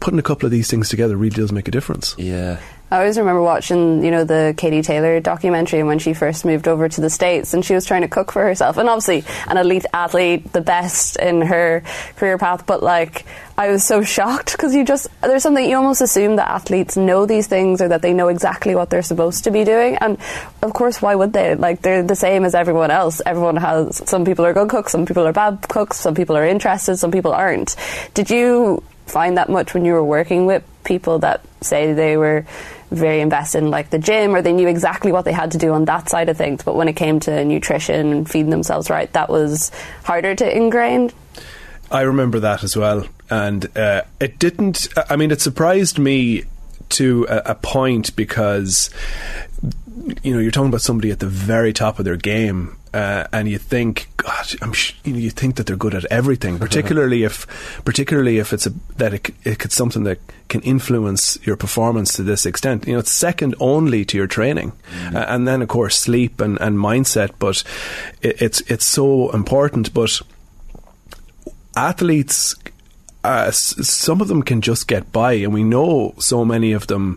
putting 0.00 0.18
a 0.18 0.22
couple 0.22 0.46
of 0.46 0.50
these 0.50 0.70
things 0.70 0.88
together 0.88 1.16
really 1.16 1.36
does 1.36 1.52
make 1.52 1.68
a 1.68 1.70
difference. 1.70 2.14
Yeah. 2.16 2.58
I 2.90 2.98
always 2.98 3.18
remember 3.18 3.40
watching, 3.40 4.02
you 4.04 4.10
know, 4.10 4.24
the 4.24 4.52
Katie 4.56 4.82
Taylor 4.82 5.20
documentary 5.20 5.84
when 5.84 6.00
she 6.00 6.12
first 6.12 6.44
moved 6.44 6.66
over 6.66 6.88
to 6.88 7.00
the 7.00 7.08
States 7.08 7.54
and 7.54 7.64
she 7.64 7.72
was 7.72 7.86
trying 7.86 8.02
to 8.02 8.08
cook 8.08 8.32
for 8.32 8.42
herself. 8.42 8.78
And 8.78 8.88
obviously, 8.88 9.24
an 9.46 9.56
elite 9.56 9.86
athlete, 9.92 10.52
the 10.52 10.60
best 10.60 11.16
in 11.16 11.42
her 11.42 11.84
career 12.16 12.36
path. 12.36 12.66
But 12.66 12.82
like, 12.82 13.26
I 13.56 13.68
was 13.68 13.84
so 13.84 14.02
shocked 14.02 14.52
because 14.52 14.74
you 14.74 14.84
just, 14.84 15.06
there's 15.20 15.44
something 15.44 15.64
you 15.64 15.76
almost 15.76 16.00
assume 16.00 16.36
that 16.36 16.48
athletes 16.48 16.96
know 16.96 17.26
these 17.26 17.46
things 17.46 17.80
or 17.80 17.88
that 17.88 18.02
they 18.02 18.12
know 18.12 18.26
exactly 18.26 18.74
what 18.74 18.90
they're 18.90 19.02
supposed 19.02 19.44
to 19.44 19.52
be 19.52 19.62
doing. 19.62 19.94
And 19.96 20.18
of 20.60 20.72
course, 20.72 21.00
why 21.00 21.14
would 21.14 21.32
they? 21.32 21.54
Like, 21.54 21.82
they're 21.82 22.02
the 22.02 22.16
same 22.16 22.44
as 22.44 22.56
everyone 22.56 22.90
else. 22.90 23.22
Everyone 23.24 23.56
has, 23.56 24.02
some 24.08 24.24
people 24.24 24.44
are 24.44 24.52
good 24.52 24.68
cooks, 24.68 24.90
some 24.90 25.06
people 25.06 25.26
are 25.26 25.32
bad 25.32 25.68
cooks, 25.68 25.98
some 25.98 26.16
people 26.16 26.36
are 26.36 26.44
interested, 26.46 26.96
some 26.96 27.12
people 27.12 27.32
aren't. 27.32 27.76
Did 28.14 28.30
you 28.30 28.82
find 29.06 29.36
that 29.36 29.48
much 29.48 29.74
when 29.74 29.84
you 29.84 29.92
were 29.92 30.04
working 30.04 30.46
with 30.46 30.64
people 30.84 31.18
that 31.20 31.44
say 31.60 31.92
they 31.92 32.16
were 32.16 32.46
very 32.90 33.20
invested 33.20 33.58
in 33.58 33.70
like 33.70 33.90
the 33.90 33.98
gym 33.98 34.34
or 34.34 34.42
they 34.42 34.52
knew 34.52 34.68
exactly 34.68 35.12
what 35.12 35.24
they 35.24 35.32
had 35.32 35.50
to 35.52 35.58
do 35.58 35.72
on 35.72 35.84
that 35.84 36.08
side 36.08 36.28
of 36.28 36.36
things 36.36 36.62
but 36.62 36.74
when 36.74 36.88
it 36.88 36.94
came 36.94 37.20
to 37.20 37.44
nutrition 37.44 38.12
and 38.12 38.30
feeding 38.30 38.50
themselves 38.50 38.90
right 38.90 39.12
that 39.12 39.28
was 39.28 39.70
harder 40.04 40.34
to 40.34 40.56
ingrain 40.56 41.10
I 41.90 42.02
remember 42.02 42.38
that 42.40 42.62
as 42.62 42.76
well, 42.76 43.06
and 43.28 43.76
uh, 43.76 44.02
it 44.20 44.38
didn't. 44.38 44.88
I 45.08 45.16
mean, 45.16 45.32
it 45.32 45.40
surprised 45.40 45.98
me 45.98 46.44
to 46.90 47.26
a, 47.28 47.42
a 47.46 47.54
point 47.56 48.14
because 48.14 48.90
you 50.22 50.32
know 50.32 50.38
you're 50.38 50.52
talking 50.52 50.68
about 50.68 50.82
somebody 50.82 51.10
at 51.10 51.18
the 51.18 51.26
very 51.26 51.72
top 51.72 51.98
of 51.98 52.04
their 52.04 52.16
game, 52.16 52.76
uh, 52.92 53.24
and 53.32 53.48
you 53.48 53.58
think, 53.58 54.08
God, 54.16 54.46
I'm 54.62 54.72
sh- 54.72 54.94
you, 55.04 55.12
know, 55.12 55.18
you 55.18 55.30
think 55.30 55.56
that 55.56 55.66
they're 55.66 55.76
good 55.76 55.94
at 55.94 56.04
everything, 56.06 56.58
particularly 56.58 57.22
if, 57.22 57.46
particularly 57.84 58.38
if 58.38 58.52
it's 58.52 58.66
a 58.66 58.72
that 58.96 59.14
it, 59.14 59.30
it's 59.44 59.74
something 59.76 60.02
that 60.04 60.18
can 60.48 60.60
influence 60.62 61.38
your 61.46 61.56
performance 61.56 62.14
to 62.14 62.22
this 62.24 62.44
extent. 62.46 62.86
You 62.86 62.94
know, 62.94 62.98
it's 62.98 63.12
second 63.12 63.54
only 63.60 64.04
to 64.06 64.16
your 64.16 64.26
training, 64.26 64.72
uh, 65.14 65.24
and 65.28 65.46
then 65.46 65.62
of 65.62 65.68
course 65.68 65.96
sleep 65.98 66.40
and, 66.40 66.60
and 66.60 66.76
mindset. 66.76 67.30
But 67.38 67.62
it, 68.22 68.42
it's 68.42 68.60
it's 68.62 68.84
so 68.84 69.30
important, 69.30 69.94
but 69.94 70.20
athletes 71.76 72.54
uh, 73.22 73.44
s- 73.48 73.86
some 73.86 74.20
of 74.20 74.28
them 74.28 74.42
can 74.42 74.60
just 74.60 74.88
get 74.88 75.12
by 75.12 75.34
and 75.34 75.52
we 75.52 75.62
know 75.62 76.14
so 76.18 76.44
many 76.44 76.72
of 76.72 76.86
them 76.86 77.16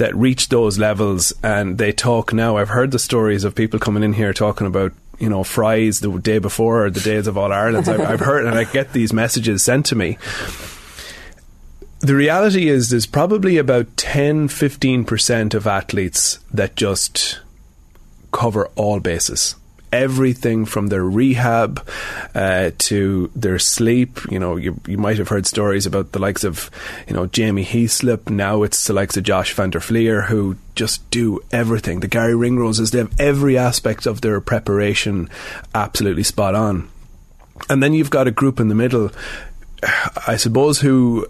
that 0.00 0.16
reach 0.16 0.48
those 0.48 0.78
levels. 0.78 1.32
And 1.42 1.78
they 1.78 1.92
talk 1.92 2.32
now 2.32 2.56
I've 2.56 2.70
heard 2.70 2.90
the 2.90 2.98
stories 2.98 3.44
of 3.44 3.54
people 3.54 3.78
coming 3.78 4.02
in 4.02 4.14
here 4.14 4.32
talking 4.32 4.66
about 4.66 4.92
you 5.18 5.28
know 5.28 5.44
fries 5.44 6.00
the 6.00 6.10
day 6.18 6.38
before 6.38 6.86
or 6.86 6.90
the 6.90 7.00
days 7.00 7.26
of 7.26 7.36
all 7.36 7.52
Ireland's 7.52 7.88
I've, 7.88 8.00
I've 8.00 8.20
heard 8.20 8.46
and 8.46 8.58
I 8.58 8.64
get 8.64 8.92
these 8.92 9.12
messages 9.12 9.62
sent 9.62 9.86
to 9.86 9.94
me. 9.94 10.18
The 12.00 12.14
reality 12.14 12.68
is 12.68 12.88
there's 12.88 13.04
probably 13.04 13.58
about 13.58 13.94
10 13.98 14.48
15% 14.48 15.52
of 15.52 15.66
athletes 15.66 16.38
that 16.50 16.74
just 16.74 17.40
cover 18.32 18.68
all 18.76 19.00
bases 19.00 19.54
everything 19.92 20.64
from 20.64 20.88
their 20.88 21.04
rehab 21.04 21.86
uh, 22.34 22.70
to 22.78 23.30
their 23.34 23.58
sleep. 23.58 24.20
You 24.30 24.38
know, 24.38 24.56
you, 24.56 24.80
you 24.86 24.98
might 24.98 25.18
have 25.18 25.28
heard 25.28 25.46
stories 25.46 25.86
about 25.86 26.12
the 26.12 26.18
likes 26.18 26.44
of, 26.44 26.70
you 27.08 27.14
know, 27.14 27.26
Jamie 27.26 27.64
Heaslip. 27.64 28.30
Now 28.30 28.62
it's 28.62 28.86
the 28.86 28.92
likes 28.92 29.16
of 29.16 29.24
Josh 29.24 29.52
van 29.52 29.70
der 29.70 29.80
Flier 29.80 30.22
who 30.22 30.56
just 30.74 31.08
do 31.10 31.40
everything. 31.52 32.00
The 32.00 32.08
Garry 32.08 32.34
Ringroses, 32.34 32.92
they 32.92 32.98
have 32.98 33.18
every 33.18 33.58
aspect 33.58 34.06
of 34.06 34.20
their 34.20 34.40
preparation 34.40 35.28
absolutely 35.74 36.22
spot 36.22 36.54
on. 36.54 36.88
And 37.68 37.82
then 37.82 37.92
you've 37.92 38.10
got 38.10 38.28
a 38.28 38.32
group 38.32 38.58
in 38.58 38.68
the 38.68 38.74
middle, 38.74 39.10
I 40.26 40.36
suppose, 40.36 40.80
who 40.80 41.26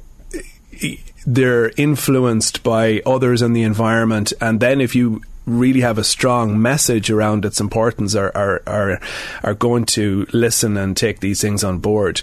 they're 1.26 1.70
influenced 1.76 2.62
by 2.62 3.02
others 3.04 3.42
in 3.42 3.52
the 3.52 3.62
environment 3.62 4.32
and 4.40 4.58
then 4.60 4.80
if 4.80 4.94
you 4.94 5.20
really 5.46 5.80
have 5.80 5.98
a 5.98 6.04
strong 6.04 6.60
message 6.60 7.10
around 7.10 7.44
its 7.44 7.60
importance 7.60 8.14
are 8.14 8.32
are 8.36 8.62
are, 8.66 9.00
are 9.42 9.54
going 9.54 9.84
to 9.84 10.26
listen 10.32 10.76
and 10.76 10.96
take 10.96 11.20
these 11.20 11.40
things 11.40 11.64
on 11.64 11.78
board. 11.78 12.22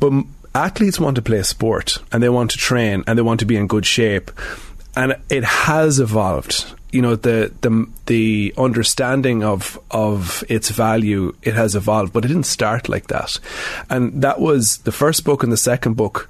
But 0.00 0.24
athletes 0.54 1.00
want 1.00 1.16
to 1.16 1.22
play 1.22 1.38
a 1.38 1.44
sport 1.44 1.98
and 2.12 2.22
they 2.22 2.28
want 2.28 2.50
to 2.52 2.58
train 2.58 3.04
and 3.06 3.18
they 3.18 3.22
want 3.22 3.40
to 3.40 3.46
be 3.46 3.56
in 3.56 3.66
good 3.66 3.86
shape. 3.86 4.30
And 4.96 5.16
it 5.28 5.44
has 5.44 6.00
evolved. 6.00 6.74
You 6.90 7.02
know 7.02 7.16
the 7.16 7.52
the 7.60 7.86
the 8.06 8.54
understanding 8.56 9.44
of 9.44 9.78
of 9.90 10.42
its 10.48 10.70
value 10.70 11.34
it 11.42 11.54
has 11.54 11.76
evolved 11.76 12.14
but 12.14 12.24
it 12.24 12.28
didn't 12.28 12.46
start 12.46 12.88
like 12.88 13.08
that. 13.08 13.38
And 13.90 14.22
that 14.22 14.40
was 14.40 14.78
the 14.78 14.92
first 14.92 15.24
book 15.24 15.42
and 15.42 15.52
the 15.52 15.58
second 15.58 15.94
book 15.94 16.28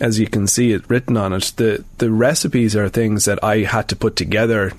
as 0.00 0.18
you 0.18 0.26
can 0.26 0.46
see 0.46 0.72
it 0.72 0.88
written 0.88 1.18
on 1.18 1.34
it 1.34 1.52
the 1.56 1.84
the 1.98 2.10
recipes 2.10 2.74
are 2.74 2.88
things 2.88 3.26
that 3.26 3.44
I 3.44 3.58
had 3.58 3.88
to 3.88 3.96
put 3.96 4.16
together 4.16 4.72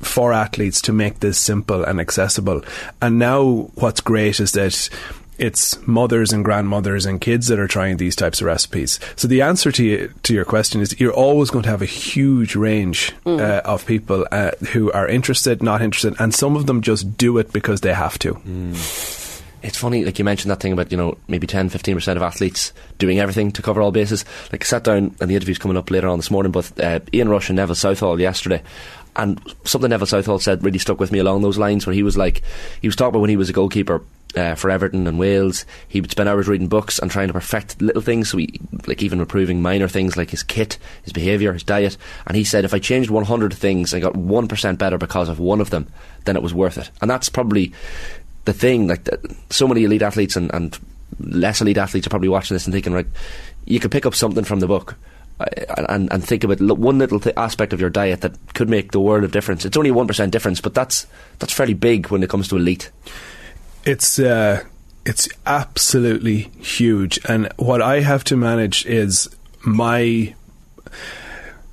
for 0.00 0.32
athletes 0.32 0.80
to 0.82 0.92
make 0.92 1.20
this 1.20 1.38
simple 1.38 1.84
and 1.84 2.00
accessible 2.00 2.62
and 3.00 3.18
now 3.18 3.70
what's 3.74 4.00
great 4.00 4.40
is 4.40 4.52
that 4.52 4.88
it's 5.38 5.84
mothers 5.86 6.32
and 6.32 6.44
grandmothers 6.44 7.06
and 7.06 7.20
kids 7.20 7.48
that 7.48 7.58
are 7.58 7.66
trying 7.66 7.96
these 7.96 8.16
types 8.16 8.40
of 8.40 8.46
recipes. 8.46 9.00
So 9.16 9.28
the 9.28 9.42
answer 9.42 9.72
to 9.72 9.84
you, 9.84 10.14
to 10.24 10.34
your 10.34 10.44
question 10.44 10.80
is 10.80 10.98
you're 11.00 11.12
always 11.12 11.50
going 11.50 11.64
to 11.64 11.70
have 11.70 11.82
a 11.82 11.86
huge 11.86 12.54
range 12.54 13.12
uh, 13.26 13.60
of 13.64 13.86
people 13.86 14.26
uh, 14.30 14.52
who 14.72 14.92
are 14.92 15.08
interested, 15.08 15.62
not 15.62 15.82
interested, 15.82 16.14
and 16.20 16.34
some 16.34 16.56
of 16.56 16.66
them 16.66 16.82
just 16.82 17.16
do 17.16 17.38
it 17.38 17.52
because 17.52 17.80
they 17.80 17.92
have 17.92 18.18
to. 18.20 18.40
It's 19.62 19.78
funny, 19.78 20.04
like 20.04 20.18
you 20.18 20.26
mentioned 20.26 20.50
that 20.50 20.60
thing 20.60 20.74
about, 20.74 20.92
you 20.92 20.98
know, 20.98 21.16
maybe 21.26 21.46
10, 21.46 21.70
15% 21.70 22.16
of 22.16 22.22
athletes 22.22 22.74
doing 22.98 23.18
everything 23.18 23.50
to 23.52 23.62
cover 23.62 23.80
all 23.80 23.92
bases. 23.92 24.26
Like, 24.52 24.62
I 24.62 24.66
sat 24.66 24.84
down, 24.84 25.16
and 25.20 25.30
the 25.30 25.34
interview's 25.34 25.56
coming 25.56 25.78
up 25.78 25.90
later 25.90 26.06
on 26.06 26.18
this 26.18 26.30
morning, 26.30 26.52
but 26.52 26.78
uh, 26.78 27.00
Ian 27.14 27.30
Rush 27.30 27.48
and 27.48 27.56
Neville 27.56 27.74
Southall 27.74 28.20
yesterday, 28.20 28.62
and 29.16 29.40
something 29.64 29.90
Neville 29.90 30.06
Southall 30.06 30.38
said 30.38 30.64
really 30.64 30.78
stuck 30.78 31.00
with 31.00 31.12
me 31.12 31.18
along 31.18 31.42
those 31.42 31.58
lines, 31.58 31.86
where 31.86 31.94
he 31.94 32.02
was 32.02 32.16
like, 32.16 32.42
he 32.80 32.88
was 32.88 32.96
talking 32.96 33.10
about 33.10 33.20
when 33.20 33.30
he 33.30 33.36
was 33.36 33.48
a 33.48 33.52
goalkeeper 33.52 34.02
uh, 34.36 34.54
for 34.54 34.70
Everton 34.70 35.06
and 35.06 35.18
Wales, 35.18 35.64
he 35.88 36.00
would 36.00 36.10
spend 36.10 36.28
hours 36.28 36.48
reading 36.48 36.68
books 36.68 36.98
and 36.98 37.10
trying 37.10 37.28
to 37.28 37.32
perfect 37.32 37.80
little 37.80 38.02
things, 38.02 38.30
so 38.30 38.38
he, 38.38 38.60
like 38.86 39.02
even 39.02 39.20
improving 39.20 39.62
minor 39.62 39.88
things 39.88 40.16
like 40.16 40.30
his 40.30 40.42
kit, 40.42 40.78
his 41.02 41.12
behaviour, 41.12 41.52
his 41.52 41.62
diet. 41.62 41.96
And 42.26 42.36
he 42.36 42.44
said, 42.44 42.64
if 42.64 42.74
I 42.74 42.78
changed 42.78 43.10
100 43.10 43.54
things, 43.54 43.94
I 43.94 44.00
got 44.00 44.14
1% 44.14 44.78
better 44.78 44.98
because 44.98 45.28
of 45.28 45.38
one 45.38 45.60
of 45.60 45.70
them, 45.70 45.86
then 46.24 46.36
it 46.36 46.42
was 46.42 46.54
worth 46.54 46.78
it. 46.78 46.90
And 47.00 47.10
that's 47.10 47.28
probably 47.28 47.72
the 48.44 48.52
thing. 48.52 48.88
Like, 48.88 49.08
so 49.50 49.68
many 49.68 49.84
elite 49.84 50.02
athletes 50.02 50.36
and, 50.36 50.52
and 50.52 50.78
less 51.20 51.60
elite 51.60 51.78
athletes 51.78 52.06
are 52.06 52.10
probably 52.10 52.28
watching 52.28 52.54
this 52.54 52.66
and 52.66 52.74
thinking, 52.74 52.92
right, 52.92 53.06
you 53.64 53.80
could 53.80 53.92
pick 53.92 54.06
up 54.06 54.14
something 54.14 54.44
from 54.44 54.60
the 54.60 54.66
book. 54.66 54.96
And, 55.88 56.12
and 56.12 56.24
think 56.24 56.44
about 56.44 56.60
one 56.60 56.98
little 56.98 57.18
th- 57.18 57.34
aspect 57.36 57.72
of 57.72 57.80
your 57.80 57.90
diet 57.90 58.20
that 58.20 58.54
could 58.54 58.70
make 58.70 58.92
the 58.92 59.00
world 59.00 59.24
of 59.24 59.32
difference. 59.32 59.64
It's 59.64 59.76
only 59.76 59.90
one 59.90 60.06
percent 60.06 60.32
difference, 60.32 60.60
but 60.60 60.74
that's 60.74 61.08
that's 61.40 61.52
fairly 61.52 61.74
big 61.74 62.08
when 62.10 62.22
it 62.22 62.30
comes 62.30 62.46
to 62.48 62.56
elite. 62.56 62.92
It's 63.84 64.20
uh, 64.20 64.62
it's 65.04 65.28
absolutely 65.44 66.52
huge, 66.60 67.18
and 67.28 67.52
what 67.56 67.82
I 67.82 68.00
have 68.00 68.22
to 68.24 68.36
manage 68.36 68.86
is 68.86 69.28
my. 69.62 70.34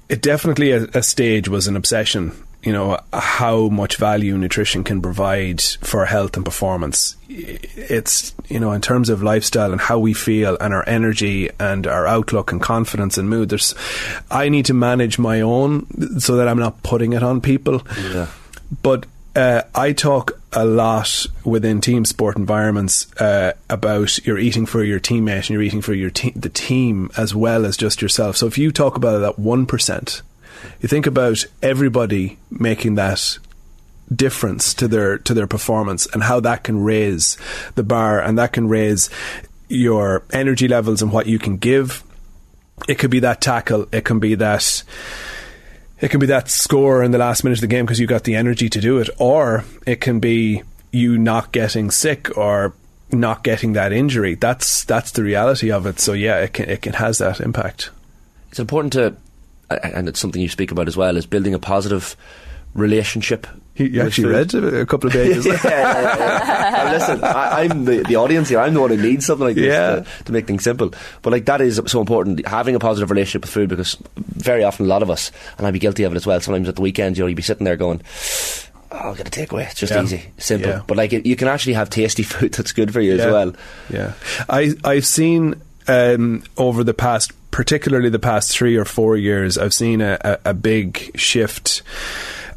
It 0.10 0.22
definitely 0.24 0.72
a 0.72 1.04
stage 1.04 1.48
was 1.48 1.68
an 1.68 1.76
obsession. 1.76 2.32
You 2.64 2.74
know 2.74 3.00
how 3.12 3.70
much 3.70 3.98
value 3.98 4.38
nutrition 4.38 4.84
can 4.84 5.02
provide 5.02 5.62
for 5.62 6.06
health 6.06 6.36
and 6.36 6.46
performance. 6.46 7.16
It's 7.28 8.36
you 8.50 8.60
know 8.60 8.72
in 8.72 8.82
terms 8.82 9.10
of 9.10 9.24
lifestyle 9.24 9.72
and 9.72 9.82
how 9.82 9.98
we 9.98 10.14
feel 10.14 10.58
and 10.62 10.74
our 10.74 10.88
energy 10.88 11.50
and 11.60 11.88
our 11.88 12.06
outlook 12.06 12.52
and 12.52 12.62
confidence 12.62 13.18
and 13.18 13.30
mood. 13.30 13.50
There's, 13.50 13.74
I 14.30 14.50
need 14.50 14.66
to 14.66 14.74
manage 14.74 15.18
my 15.18 15.42
own 15.42 16.20
so 16.20 16.36
that 16.36 16.48
I'm 16.48 16.60
not 16.60 16.84
putting 16.84 17.14
it 17.14 17.24
on 17.24 17.42
people. 17.42 17.82
Yeah. 18.14 18.28
But 18.84 19.06
uh, 19.36 19.64
I 19.74 19.94
talk 19.94 20.40
a 20.54 20.66
lot 20.66 21.26
within 21.46 21.80
team 21.80 22.04
sport 22.06 22.38
environments 22.38 23.12
uh, 23.16 23.54
about 23.70 24.26
you're 24.26 24.38
eating 24.38 24.66
for 24.66 24.84
your 24.84 25.00
teammate 25.00 25.38
and 25.38 25.50
you're 25.52 25.62
eating 25.62 25.82
for 25.82 25.94
your 25.94 26.10
te- 26.10 26.34
the 26.36 26.50
team 26.50 27.10
as 27.18 27.34
well 27.34 27.66
as 27.66 27.78
just 27.78 28.02
yourself. 28.02 28.36
So 28.36 28.48
if 28.48 28.58
you 28.58 28.72
talk 28.72 28.98
about 28.98 29.20
that 29.20 29.40
one 29.40 29.66
percent, 29.66 30.22
you 30.80 30.88
think 30.88 31.08
about 31.08 31.46
everybody 31.62 32.38
making 32.50 32.96
that 32.96 33.38
difference 34.14 34.74
to 34.74 34.88
their 34.88 35.18
to 35.20 35.34
their 35.34 35.48
performance 35.48 36.06
and 36.08 36.24
how 36.24 36.40
that 36.40 36.64
can 36.64 36.84
raise 36.84 37.38
the 37.76 37.84
bar 37.84 38.20
and 38.20 38.38
that 38.38 38.52
can 38.52 38.68
raise 38.68 39.10
your 39.70 40.24
energy 40.34 40.68
levels 40.68 41.02
and 41.02 41.14
what 41.14 41.28
you 41.28 41.40
can 41.40 41.56
give 41.56 42.04
it 42.88 42.96
could 42.96 43.12
be 43.12 43.20
that 43.20 43.42
tackle, 43.42 43.88
it 43.92 44.06
can 44.06 44.20
be 44.20 44.36
that 44.36 44.84
it 46.00 46.10
can 46.10 46.20
be 46.20 46.26
that 46.28 46.50
score 46.50 47.04
in 47.04 47.12
the 47.12 47.18
last 47.18 47.44
minute 47.44 47.58
of 47.58 47.62
the 47.62 47.68
game 47.68 47.86
because 47.86 48.00
you 48.00 48.08
got 48.08 48.24
the 48.24 48.36
energy 48.36 48.70
to 48.70 48.82
do 48.82 48.98
it, 48.98 49.10
or 49.20 49.64
it 49.86 50.02
can 50.02 50.20
be 50.20 50.64
you 50.92 51.18
not 51.18 51.52
getting 51.52 51.92
sick 51.92 52.36
or 52.38 52.74
not 53.12 53.44
getting 53.44 53.74
that 53.74 53.92
injury. 53.92 54.36
That's 54.36 54.84
that's 54.84 55.12
the 55.12 55.24
reality 55.24 55.72
of 55.72 55.86
it. 55.86 56.00
So 56.00 56.14
yeah, 56.14 56.40
it 56.40 56.54
can 56.54 56.70
it 56.70 56.82
can 56.82 56.94
has 56.94 57.20
that 57.20 57.40
impact. 57.40 57.92
It's 58.50 58.60
important 58.60 58.94
to, 58.94 59.16
and 59.84 60.07
it's 60.07 60.19
something 60.19 60.41
you 60.41 60.49
speak 60.49 60.72
about 60.72 60.88
as 60.88 60.98
well, 60.98 61.18
is 61.18 61.26
building 61.26 61.53
a 61.53 61.60
positive 61.60 62.15
relationship. 62.73 63.48
You 63.76 64.02
actually 64.02 64.27
read 64.27 64.53
a 64.53 64.85
couple 64.85 65.07
of 65.07 65.14
pages. 65.14 65.45
yeah, 65.45 65.60
yeah, 65.64 66.84
yeah. 66.85 66.91
Listen, 66.91 67.23
I, 67.23 67.61
I'm 67.64 67.85
the, 67.85 68.03
the 68.03 68.15
audience 68.15 68.49
here. 68.49 68.60
I'm 68.60 68.73
the 68.73 68.81
one 68.81 68.91
who 68.91 68.98
needs 68.98 69.26
something 69.26 69.48
like 69.48 69.56
this 69.56 69.65
Yeah. 69.65 70.02
to, 70.02 70.23
to 70.26 70.31
make 70.31 70.45
things 70.45 70.64
simple. 70.64 70.93
But 71.22 71.31
like 71.31 71.45
that 71.45 71.61
is 71.61 71.81
so 71.88 71.99
important. 71.99 72.45
Having 72.45 72.76
a 72.76 72.80
positive 72.80 73.10
relationship 73.10 73.41
with 73.43 73.49
food 73.52 73.69
because 73.69 73.98
very 74.18 74.64
often 74.64 74.85
a 74.85 74.89
lot 74.89 75.02
of 75.02 75.10
us, 75.10 75.31
and 75.57 75.65
I'd 75.65 75.72
be 75.73 75.80
guilty 75.80 76.03
of 76.03 76.11
it 76.11 76.15
as 76.15 76.27
well. 76.27 76.39
Sometimes 76.41 76.69
at 76.69 76.76
the 76.76 76.81
weekend, 76.81 77.18
you 77.18 77.23
know, 77.23 77.27
you'd 77.27 77.35
be 77.35 77.41
sitting 77.41 77.64
there 77.65 77.77
going. 77.77 78.02
Oh, 78.91 78.98
I'll 78.98 79.15
get 79.15 79.27
a 79.27 79.31
takeaway. 79.31 79.65
It's 79.69 79.80
just 79.80 79.93
easy, 79.93 80.22
simple. 80.38 80.84
But 80.85 80.98
like, 80.98 81.14
it, 81.14 81.26
you 81.26 81.38
can 81.38 81.48
actually 81.48 81.73
have 81.73 81.89
tasty 81.89 82.23
food 82.23 82.53
that's 82.53 82.73
good 82.73 82.91
for 82.93 82.99
you 82.99 83.14
as 83.18 83.26
well. 83.26 83.53
Yeah, 83.89 84.14
I 84.49 84.73
I've 84.84 85.06
seen 85.06 85.56
um, 85.88 86.43
over 86.57 86.84
the 86.84 86.93
past, 86.93 87.31
particularly 87.52 88.10
the 88.10 88.19
past 88.19 88.52
three 88.52 88.78
or 88.78 88.86
four 88.86 89.15
years, 89.18 89.57
I've 89.57 89.73
seen 89.73 90.02
a, 90.02 90.18
a, 90.22 90.40
a 90.45 90.53
big 90.53 91.11
shift. 91.19 91.84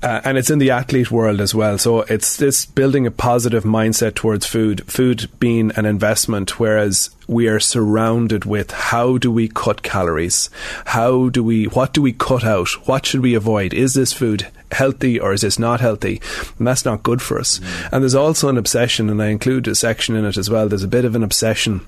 Uh, 0.02 0.20
and 0.22 0.36
it's 0.36 0.50
in 0.50 0.58
the 0.58 0.70
athlete 0.70 1.10
world 1.10 1.40
as 1.40 1.54
well. 1.54 1.78
So 1.78 2.00
it's 2.02 2.36
this 2.36 2.66
building 2.66 3.06
a 3.06 3.10
positive 3.10 3.64
mindset 3.64 4.14
towards 4.14 4.44
food, 4.44 4.84
food 4.84 5.30
being 5.40 5.72
an 5.76 5.86
investment, 5.86 6.60
whereas 6.60 7.08
we 7.26 7.48
are 7.48 7.58
surrounded 7.58 8.44
with 8.44 8.70
how 8.70 9.16
do 9.16 9.32
we 9.32 9.48
cut 9.48 9.82
calories? 9.82 10.50
How 10.84 11.30
do 11.30 11.42
we, 11.42 11.64
what 11.64 11.94
do 11.94 12.02
we 12.02 12.12
cut 12.12 12.44
out? 12.44 12.68
What 12.86 13.06
should 13.06 13.22
we 13.22 13.34
avoid? 13.34 13.72
Is 13.72 13.94
this 13.94 14.12
food 14.12 14.46
healthy 14.72 15.18
or 15.18 15.32
is 15.32 15.40
this 15.40 15.58
not 15.58 15.80
healthy? 15.80 16.20
And 16.58 16.66
that's 16.66 16.84
not 16.84 17.02
good 17.02 17.22
for 17.22 17.38
us. 17.38 17.58
And 17.90 18.02
there's 18.02 18.14
also 18.14 18.50
an 18.50 18.58
obsession, 18.58 19.08
and 19.08 19.22
I 19.22 19.28
include 19.28 19.66
a 19.68 19.74
section 19.74 20.16
in 20.16 20.26
it 20.26 20.36
as 20.36 20.50
well. 20.50 20.68
There's 20.68 20.82
a 20.82 20.88
bit 20.88 21.06
of 21.06 21.14
an 21.14 21.22
obsession 21.22 21.80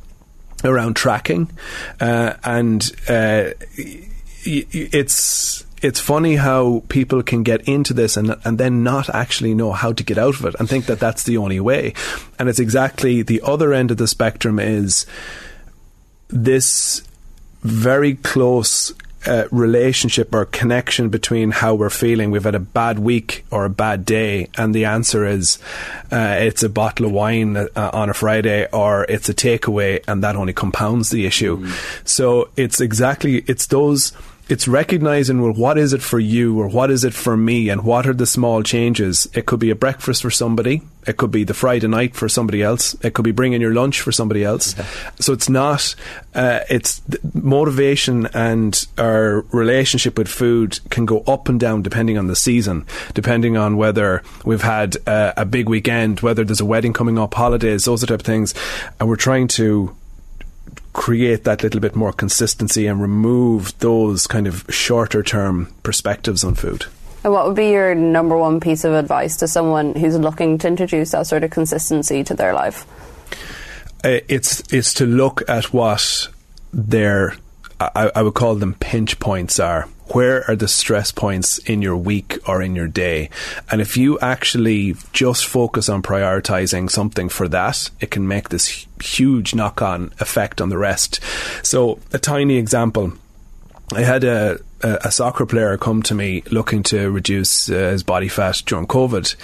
around 0.65 0.97
tracking, 0.97 1.51
uh, 2.01 2.35
and 2.45 2.91
uh, 3.09 3.51
it's 4.45 5.65
it's 5.83 6.01
funny 6.01 6.37
how 6.37 6.83
people 6.89 7.23
can 7.23 7.43
get 7.43 7.69
into 7.69 7.93
this 7.93 8.17
and 8.17 8.37
and 8.45 8.59
then 8.59 8.83
not 8.83 9.09
actually 9.11 9.55
know 9.55 9.73
how 9.73 9.93
to 9.93 10.03
get 10.03 10.19
out 10.19 10.39
of 10.39 10.45
it 10.47 10.55
and 10.59 10.69
think 10.69 10.87
that 10.87 10.99
that's 10.99 11.25
the 11.25 11.37
only 11.37 11.61
way. 11.61 11.93
And 12.39 12.49
it's 12.49 12.59
exactly 12.59 13.23
the 13.23 13.43
other 13.43 13.73
end 13.73 13.91
of 13.91 13.97
the 13.97 14.09
spectrum 14.09 14.59
is 14.59 15.07
this 16.29 17.03
very 17.63 18.15
close 18.15 18.93
uh, 19.27 19.45
relationship 19.51 20.35
or 20.35 20.45
connection 20.47 21.09
between 21.09 21.51
how 21.51 21.75
we're 21.75 21.91
feeling. 21.91 22.31
We've 22.31 22.45
had 22.45 22.55
a 22.55 22.61
bad 22.61 22.99
week 22.99 23.45
or 23.51 23.65
a 23.65 23.71
bad 23.71 24.05
day, 24.05 24.49
and 24.57 24.75
the 24.75 24.85
answer 24.85 25.27
is 25.27 25.59
uh, 26.13 26.37
it's 26.39 26.63
a 26.63 26.69
bottle 26.69 27.07
of 27.07 27.13
wine 27.13 27.57
uh, 27.57 27.69
on 27.93 28.11
a 28.11 28.15
Friday 28.15 28.67
or 28.73 29.05
it's 29.09 29.29
a 29.29 29.35
takeaway, 29.35 30.03
and 30.07 30.23
that 30.23 30.37
only 30.37 30.53
compounds 30.53 31.11
the 31.11 31.27
issue. 31.27 31.67
So 32.05 32.51
it's 32.57 32.81
exactly 32.81 33.45
it's 33.47 33.67
those. 33.67 34.13
It's 34.49 34.69
recognizing 34.69 35.43
well, 35.43 35.53
what 35.53 35.77
is 35.77 35.93
it 35.93 36.03
for 36.03 36.21
you 36.21 36.61
or 36.61 36.69
what 36.69 36.89
is 36.89 37.03
it 37.03 37.15
for 37.15 37.37
me, 37.37 37.69
and 37.69 37.83
what 37.83 38.07
are 38.07 38.15
the 38.15 38.27
small 38.27 38.63
changes? 38.63 39.27
It 39.35 39.45
could 39.47 39.59
be 39.59 39.71
a 39.71 39.75
breakfast 39.75 40.23
for 40.23 40.31
somebody. 40.31 40.83
It 41.05 41.17
could 41.17 41.33
be 41.33 41.43
the 41.43 41.55
Friday 41.55 41.89
night 41.89 42.15
for 42.15 42.29
somebody 42.29 42.63
else. 42.63 42.95
It 43.03 43.15
could 43.15 43.25
be 43.25 43.33
bringing 43.33 43.61
your 43.61 43.75
lunch 43.75 44.01
for 44.01 44.13
somebody 44.13 44.45
else. 44.45 44.77
So 45.19 45.33
it's 45.33 45.49
not. 45.49 45.97
Uh, 46.33 46.61
it's 46.71 47.03
motivation 47.35 48.27
and 48.35 48.87
our 48.99 49.41
relationship 49.51 50.17
with 50.17 50.29
food 50.29 50.79
can 50.91 51.07
go 51.07 51.21
up 51.27 51.49
and 51.49 51.59
down 51.59 51.83
depending 51.83 52.17
on 52.17 52.29
the 52.29 52.37
season, 52.37 52.87
depending 53.15 53.57
on 53.57 53.77
whether 53.77 54.23
we've 54.45 54.63
had 54.63 54.97
uh, 55.09 55.33
a 55.37 55.45
big 55.45 55.69
weekend, 55.69 56.21
whether 56.21 56.45
there's 56.45 56.61
a 56.61 56.65
wedding 56.65 56.93
coming 56.93 57.19
up, 57.19 57.35
holidays, 57.35 57.85
those 57.85 58.05
type 58.05 58.21
of 58.21 58.23
things, 58.23 58.55
and 59.01 59.09
we're 59.09 59.17
trying 59.17 59.49
to 59.49 59.97
create 60.97 61.45
that 61.45 61.63
little 61.63 61.79
bit 61.79 61.95
more 61.95 62.13
consistency 62.13 62.87
and 62.87 63.01
remove 63.01 63.79
those 63.81 64.27
kind 64.27 64.47
of 64.47 64.65
shorter 64.71 65.23
term 65.23 65.73
perspectives 65.83 66.43
on 66.43 66.55
food. 66.55 66.87
And 67.23 67.33
what 67.33 67.47
would 67.47 67.55
be 67.55 67.69
your 67.69 67.95
number 67.95 68.37
one 68.37 68.61
piece 68.61 68.85
of 68.85 68.95
advice 68.95 69.37
to 69.39 69.49
someone 69.49 69.95
who's 69.95 70.19
looking 70.19 70.57
to 70.59 70.69
introduce 70.69 71.11
that 71.11 71.27
sort 71.27 71.45
of 71.45 71.51
consistency 71.51 72.25
to 72.25 72.35
their 72.35 72.55
life? 72.55 72.87
Uh, 74.03 74.21
it's 74.29 74.63
it's 74.73 74.95
to 74.95 75.07
look 75.07 75.43
at 75.49 75.73
what 75.73 76.29
their 76.73 77.37
I, 77.79 78.11
I 78.15 78.23
would 78.23 78.35
call 78.35 78.55
them 78.55 78.75
pinch 78.75 79.19
points 79.19 79.61
are. 79.61 79.89
Where 80.09 80.49
are 80.49 80.57
the 80.57 80.69
stress 80.69 81.11
points 81.11 81.59
in 81.59 81.83
your 81.83 81.97
week 81.97 82.39
or 82.49 82.63
in 82.63 82.77
your 82.77 82.87
day? 82.87 83.29
And 83.71 83.81
if 83.81 83.97
you 83.97 84.19
actually 84.21 84.95
just 85.13 85.47
focus 85.47 85.89
on 85.89 86.03
prioritizing 86.03 86.91
something 86.91 87.29
for 87.29 87.49
that, 87.49 87.91
it 88.01 88.11
can 88.11 88.29
make 88.29 88.49
this 88.49 88.87
huge 89.03 89.55
knock 89.55 89.83
on 89.83 90.13
effect 90.21 90.61
on 90.61 90.69
the 90.69 90.79
rest. 90.79 91.21
So, 91.63 91.99
a 92.13 92.19
tiny 92.19 92.57
example 92.57 93.13
I 93.93 94.01
had 94.01 94.25
a, 94.25 94.59
a, 94.83 95.13
soccer 95.13 95.47
player 95.47 95.77
come 95.79 96.03
to 96.05 96.15
me 96.15 96.43
looking 96.51 96.83
to 96.85 97.11
reduce 97.11 97.71
uh, 97.71 97.75
his 97.75 98.03
body 98.03 98.29
fat 98.29 98.63
during 98.67 98.87
COVID, 98.89 99.37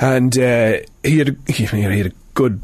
and 0.00 0.38
uh, 0.38 0.78
he 1.02 1.18
had 1.18 1.28
a, 1.30 1.52
he 1.52 1.64
had 1.64 2.06
a 2.06 2.12
good 2.34 2.62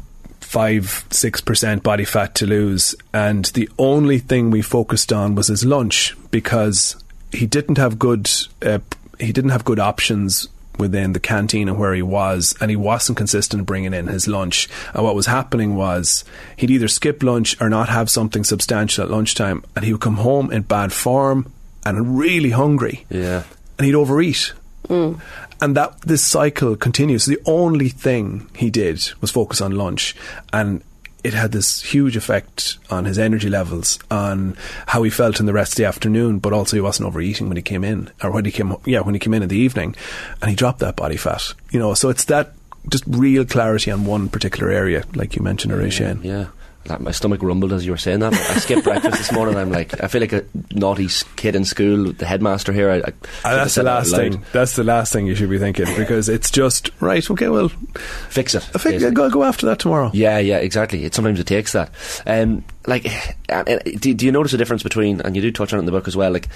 five 0.53 1.05
six 1.09 1.41
percent 1.41 1.81
body 1.83 2.05
fat 2.05 2.35
to 2.35 2.45
lose, 2.45 2.95
and 3.13 3.45
the 3.57 3.67
only 3.79 4.19
thing 4.19 4.51
we 4.51 4.61
focused 4.61 5.11
on 5.11 5.33
was 5.35 5.47
his 5.47 5.65
lunch 5.65 6.15
because 6.31 6.95
he 7.31 7.45
didn't 7.47 7.77
have 7.79 7.97
good 7.97 8.29
uh, 8.61 8.79
he 9.19 9.31
didn't 9.31 9.49
have 9.51 9.65
good 9.65 9.79
options 9.79 10.47
within 10.77 11.13
the 11.13 11.19
canteen 11.19 11.69
and 11.69 11.77
where 11.79 11.93
he 11.93 12.01
was, 12.01 12.55
and 12.61 12.69
he 12.71 12.75
wasn't 12.77 13.17
consistent 13.17 13.59
in 13.61 13.65
bringing 13.65 13.93
in 13.93 14.07
his 14.07 14.27
lunch. 14.27 14.67
And 14.93 15.03
what 15.03 15.15
was 15.15 15.27
happening 15.27 15.75
was 15.75 16.23
he'd 16.57 16.71
either 16.71 16.87
skip 16.87 17.21
lunch 17.23 17.59
or 17.61 17.69
not 17.69 17.89
have 17.89 18.09
something 18.09 18.43
substantial 18.43 19.03
at 19.03 19.11
lunchtime, 19.11 19.63
and 19.75 19.85
he 19.85 19.91
would 19.93 20.01
come 20.01 20.17
home 20.17 20.51
in 20.51 20.63
bad 20.63 20.91
form 20.91 21.51
and 21.85 22.17
really 22.17 22.49
hungry, 22.51 23.05
Yeah. 23.09 23.43
and 23.77 23.85
he'd 23.85 23.95
overeat. 23.95 24.53
And 25.63 25.77
that 25.77 26.01
this 26.01 26.21
cycle 26.21 26.75
continues. 26.75 27.25
The 27.25 27.39
only 27.45 27.87
thing 27.87 28.49
he 28.53 28.69
did 28.69 29.01
was 29.21 29.31
focus 29.31 29.61
on 29.61 29.77
lunch, 29.77 30.13
and 30.51 30.83
it 31.23 31.33
had 31.33 31.53
this 31.53 31.81
huge 31.81 32.17
effect 32.17 32.77
on 32.89 33.05
his 33.05 33.17
energy 33.17 33.49
levels, 33.49 33.97
on 34.11 34.57
how 34.87 35.03
he 35.03 35.09
felt 35.09 35.39
in 35.39 35.45
the 35.45 35.53
rest 35.53 35.71
of 35.71 35.77
the 35.77 35.85
afternoon. 35.85 36.39
But 36.39 36.51
also, 36.51 36.75
he 36.75 36.81
wasn't 36.81 37.07
overeating 37.07 37.47
when 37.47 37.55
he 37.55 37.63
came 37.63 37.85
in, 37.85 38.11
or 38.21 38.29
when 38.29 38.43
he 38.43 38.51
came, 38.51 38.75
yeah, 38.83 38.99
when 38.99 39.15
he 39.15 39.19
came 39.19 39.33
in 39.33 39.41
in 39.41 39.47
the 39.47 39.55
evening, 39.55 39.95
and 40.41 40.49
he 40.49 40.55
dropped 40.57 40.79
that 40.79 40.97
body 40.97 41.15
fat. 41.15 41.53
You 41.71 41.79
know, 41.79 41.93
so 41.93 42.09
it's 42.09 42.25
that 42.25 42.51
just 42.89 43.05
real 43.07 43.45
clarity 43.45 43.89
on 43.89 44.05
one 44.05 44.27
particular 44.27 44.69
area, 44.69 45.05
like 45.15 45.37
you 45.37 45.41
mentioned, 45.41 45.93
Shane. 45.93 46.19
Yeah. 46.23 46.47
That, 46.85 46.99
my 46.99 47.11
stomach 47.11 47.41
rumbled 47.41 47.71
as 47.71 47.85
you 47.85 47.91
were 47.91 47.97
saying 47.97 48.19
that. 48.19 48.33
I 48.33 48.57
skipped 48.57 48.83
breakfast 48.85 49.17
this 49.17 49.31
morning. 49.31 49.55
I'm 49.55 49.71
like, 49.71 50.03
I 50.03 50.07
feel 50.07 50.19
like 50.19 50.33
a 50.33 50.43
naughty 50.73 51.07
kid 51.37 51.55
in 51.55 51.63
school. 51.63 52.11
The 52.11 52.25
headmaster 52.25 52.73
here. 52.73 52.89
I, 52.91 52.97
I 52.97 53.53
Uh, 53.53 53.55
that's 53.55 53.75
the 53.75 53.83
last 53.83 54.13
thing. 54.13 54.43
That's 54.51 54.75
the 54.75 54.83
last 54.83 55.13
thing 55.13 55.25
you 55.25 55.35
should 55.35 55.49
be 55.49 55.59
thinking 55.59 55.85
because 55.95 56.27
it's 56.27 56.51
just 56.51 56.91
right. 56.99 57.29
Okay, 57.31 57.47
well, 57.47 57.69
Fix 58.29 58.53
it. 58.55 58.69
I 58.75 58.79
think 58.79 59.13
go 59.13 59.29
go 59.29 59.43
after 59.43 59.65
that 59.67 59.79
tomorrow. 59.79 60.11
Yeah, 60.13 60.39
yeah, 60.39 60.57
exactly. 60.57 61.05
It 61.05 61.13
sometimes 61.15 61.39
it 61.39 61.47
takes 61.47 61.71
that. 61.71 61.89
Um, 62.25 62.65
like, 62.85 63.03
do, 63.99 64.13
do 64.13 64.25
you 64.25 64.31
notice 64.31 64.51
a 64.53 64.57
difference 64.57 64.83
between? 64.83 65.21
And 65.21 65.35
you 65.35 65.41
do 65.41 65.51
touch 65.51 65.71
on 65.71 65.79
it 65.79 65.81
in 65.81 65.85
the 65.85 65.91
book 65.93 66.07
as 66.09 66.17
well. 66.17 66.31
Like 66.31 66.49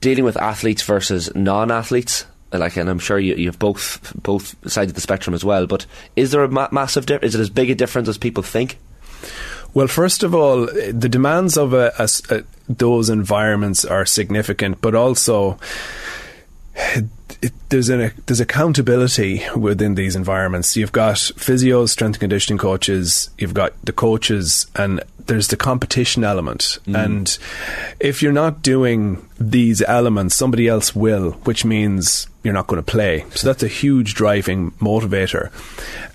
dealing 0.00 0.24
with 0.24 0.36
athletes 0.36 0.82
versus 0.82 1.34
non-athletes. 1.34 2.26
Like, 2.52 2.76
and 2.76 2.88
I'm 2.88 2.98
sure 3.00 3.18
you, 3.18 3.34
you 3.34 3.46
have 3.46 3.58
both 3.58 4.12
both 4.22 4.54
sides 4.70 4.92
of 4.92 4.94
the 4.94 5.00
spectrum 5.00 5.34
as 5.34 5.44
well. 5.44 5.66
But 5.66 5.84
is 6.16 6.30
there 6.30 6.44
a 6.44 6.48
ma- 6.48 6.68
massive 6.70 7.06
difference? 7.06 7.34
Is 7.34 7.40
it 7.40 7.42
as 7.42 7.50
big 7.50 7.70
a 7.70 7.74
difference 7.74 8.08
as 8.08 8.16
people 8.16 8.42
think? 8.44 8.78
Well, 9.74 9.86
first 9.86 10.22
of 10.22 10.34
all, 10.34 10.66
the 10.66 11.08
demands 11.08 11.56
of 11.56 11.72
a, 11.72 11.92
a 11.98 12.08
a- 12.34 12.44
those 12.68 13.08
environments 13.10 13.84
are 13.84 14.04
significant, 14.04 14.80
but 14.80 14.94
also 14.94 15.58
it, 16.74 17.52
there's 17.68 17.88
an 17.88 18.12
there's 18.26 18.40
accountability 18.40 19.44
within 19.56 19.94
these 19.94 20.16
environments. 20.16 20.76
You've 20.76 20.92
got 20.92 21.16
physios, 21.16 21.90
strength 21.90 22.16
and 22.16 22.20
conditioning 22.20 22.58
coaches. 22.58 23.30
You've 23.38 23.54
got 23.54 23.72
the 23.84 23.92
coaches, 23.92 24.66
and 24.74 25.02
there's 25.26 25.48
the 25.48 25.56
competition 25.56 26.24
element. 26.24 26.78
And 26.86 27.38
if 28.00 28.22
you're 28.22 28.32
not 28.32 28.62
doing 28.62 29.28
these 29.38 29.82
elements, 29.82 30.34
somebody 30.34 30.66
else 30.68 30.96
will, 30.96 31.32
which 31.44 31.64
means 31.64 32.26
you're 32.42 32.54
not 32.54 32.66
going 32.66 32.82
to 32.82 32.90
play. 32.90 33.24
So 33.34 33.46
that's 33.46 33.62
a 33.62 33.68
huge 33.68 34.14
driving 34.14 34.72
motivator. 34.72 35.50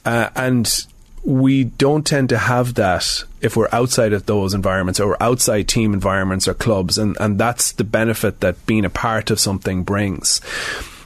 Uh, 0.04 0.30
and 0.36 0.86
we 1.24 1.64
don't 1.64 2.06
tend 2.06 2.30
to 2.30 2.38
have 2.38 2.74
that 2.76 3.24
if 3.42 3.56
we're 3.56 3.70
outside 3.72 4.14
of 4.14 4.26
those 4.26 4.54
environments 4.54 5.00
or 5.00 5.22
outside 5.22 5.68
team 5.68 5.94
environments 5.94 6.48
or 6.48 6.54
clubs 6.54 6.98
and, 6.98 7.16
and 7.20 7.40
that's 7.40 7.74
the 7.74 7.84
benefit 7.84 8.42
that 8.42 8.66
being 8.66 8.84
a 8.84 8.90
part 8.90 9.32
of 9.32 9.40
something 9.40 9.84
brings 9.84 10.42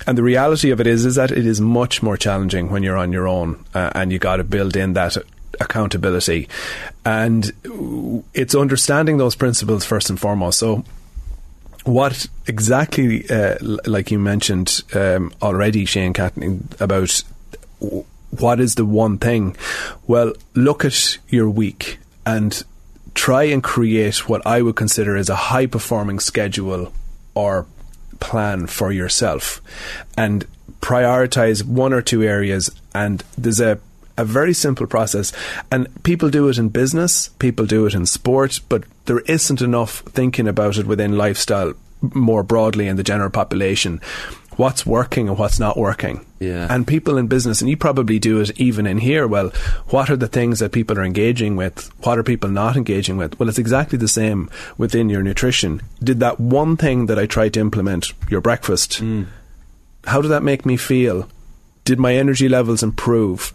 and 0.08 0.18
the 0.18 0.24
reality 0.24 0.72
of 0.72 0.80
it 0.80 0.88
is 0.88 1.06
is 1.06 1.16
that 1.16 1.32
it 1.32 1.46
is 1.46 1.62
much 1.62 2.02
more 2.02 2.18
challenging 2.18 2.72
when 2.72 2.82
you're 2.82 2.98
on 2.98 3.12
your 3.12 3.28
own 3.28 3.64
uh, 3.74 3.92
and 3.94 4.12
you 4.12 4.18
got 4.18 4.38
to 4.38 4.44
build 4.44 4.76
in 4.76 4.94
that 4.94 5.18
accountability, 5.60 6.48
and 7.06 7.52
it's 8.34 8.56
understanding 8.56 9.18
those 9.18 9.36
principles 9.36 9.86
first 9.86 10.10
and 10.10 10.20
foremost. 10.20 10.60
So 10.60 10.84
what 11.84 12.28
exactly, 12.46 13.30
uh, 13.30 13.58
like 13.86 14.12
you 14.12 14.20
mentioned 14.20 14.84
um, 14.94 15.34
already, 15.42 15.86
Shane 15.86 16.14
Catney, 16.14 16.60
about 16.80 17.24
what 18.40 18.60
is 18.60 18.76
the 18.76 18.86
one 18.86 19.18
thing? 19.18 19.56
Well, 20.06 20.34
look 20.56 20.86
at 20.86 21.18
your 21.30 21.50
week 21.50 22.00
and 22.26 22.64
try 23.14 23.44
and 23.44 23.64
create 23.64 24.30
what 24.30 24.46
I 24.46 24.62
would 24.62 24.76
consider 24.76 25.18
as 25.18 25.30
a 25.30 25.36
high 25.36 25.66
performing 25.66 26.20
schedule 26.20 26.94
or 27.34 27.66
plan 28.20 28.68
for 28.68 28.92
yourself. 28.92 29.62
And 30.18 30.46
prioritize 30.82 31.64
one 31.64 31.94
or 31.94 32.02
two 32.02 32.24
areas 32.24 32.70
and 32.94 33.24
there's 33.38 33.60
a 33.60 33.80
a 34.20 34.26
very 34.26 34.54
simple 34.54 34.88
process. 34.88 35.32
And 35.72 35.88
people 36.04 36.30
do 36.30 36.50
it 36.50 36.58
in 36.58 36.70
business 36.70 37.30
people 37.40 37.66
do 37.66 37.86
it 37.86 37.94
in 37.94 38.06
sport 38.06 38.60
but 38.70 38.84
there 39.06 39.20
isn't 39.20 39.62
enough 39.62 40.00
thinking 40.10 40.48
about 40.48 40.78
it 40.78 40.86
within 40.88 41.18
lifestyle 41.18 41.74
more 42.02 42.44
broadly 42.44 42.88
in 42.88 42.96
the 42.96 43.04
general 43.04 43.30
population 43.30 44.00
what's 44.58 44.86
working 44.86 45.30
and 45.30 45.38
what's 45.38 45.60
not 45.60 45.78
working. 45.78 46.26
Yeah. 46.40 46.68
And 46.70 46.86
people 46.86 47.18
in 47.18 47.28
business, 47.28 47.62
and 47.62 47.70
you 47.70 47.78
probably 47.78 48.20
do 48.20 48.42
it 48.42 48.60
even 48.60 48.86
in 48.86 48.98
here. 48.98 49.28
Well, 49.28 49.50
what 49.90 50.10
are 50.10 50.16
the 50.16 50.28
things 50.28 50.60
that 50.60 50.72
people 50.72 50.98
are 51.00 51.04
engaging 51.04 51.56
with? 51.56 51.92
What 52.04 52.18
are 52.18 52.24
people 52.24 52.50
not 52.50 52.76
engaging 52.76 53.18
with? 53.18 53.40
Well, 53.40 53.50
it's 53.50 53.58
exactly 53.58 53.98
the 53.98 54.08
same 54.08 54.50
within 54.78 55.10
your 55.10 55.24
nutrition. 55.24 55.82
Did 56.04 56.20
that 56.20 56.40
one 56.40 56.76
thing 56.76 57.06
that 57.06 57.20
I 57.20 57.26
tried 57.26 57.54
to 57.54 57.60
implement, 57.60 58.14
your 58.30 58.42
breakfast, 58.42 59.02
mm. 59.02 59.28
how 60.06 60.22
did 60.22 60.30
that 60.30 60.44
make 60.44 60.66
me 60.66 60.76
feel? 60.76 61.30
Did 61.86 62.00
my 62.00 62.16
energy 62.16 62.50
levels 62.50 62.84
improve? 62.84 63.54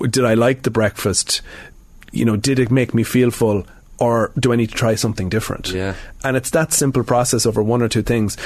Did 0.00 0.24
I 0.24 0.34
like 0.34 0.62
the 0.62 0.70
breakfast? 0.70 1.42
You 2.10 2.24
know, 2.24 2.36
did 2.36 2.58
it 2.58 2.70
make 2.70 2.92
me 2.92 3.04
feel 3.04 3.30
full? 3.30 3.66
Or 3.98 4.32
do 4.38 4.52
I 4.52 4.56
need 4.56 4.68
to 4.70 4.74
try 4.74 4.94
something 4.94 5.30
different? 5.30 5.70
Yeah. 5.70 5.94
And 6.22 6.36
it's 6.36 6.50
that 6.50 6.72
simple 6.72 7.02
process 7.02 7.46
over 7.46 7.62
one 7.62 7.80
or 7.80 7.88
two 7.88 8.02
things 8.02 8.36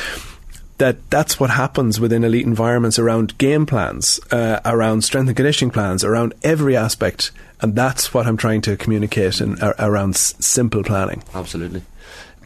that 0.80 1.10
that's 1.10 1.38
what 1.38 1.50
happens 1.50 2.00
within 2.00 2.24
elite 2.24 2.46
environments 2.46 2.98
around 2.98 3.38
game 3.38 3.66
plans, 3.66 4.18
uh, 4.32 4.60
around 4.64 5.04
strength 5.04 5.28
and 5.28 5.36
conditioning 5.36 5.70
plans, 5.70 6.02
around 6.02 6.34
every 6.42 6.76
aspect. 6.76 7.30
And 7.60 7.76
that's 7.76 8.12
what 8.12 8.26
I'm 8.26 8.36
trying 8.36 8.62
to 8.62 8.76
communicate 8.76 9.40
in, 9.40 9.60
uh, 9.60 9.74
around 9.78 10.14
s- 10.14 10.34
simple 10.40 10.82
planning. 10.82 11.22
Absolutely 11.34 11.82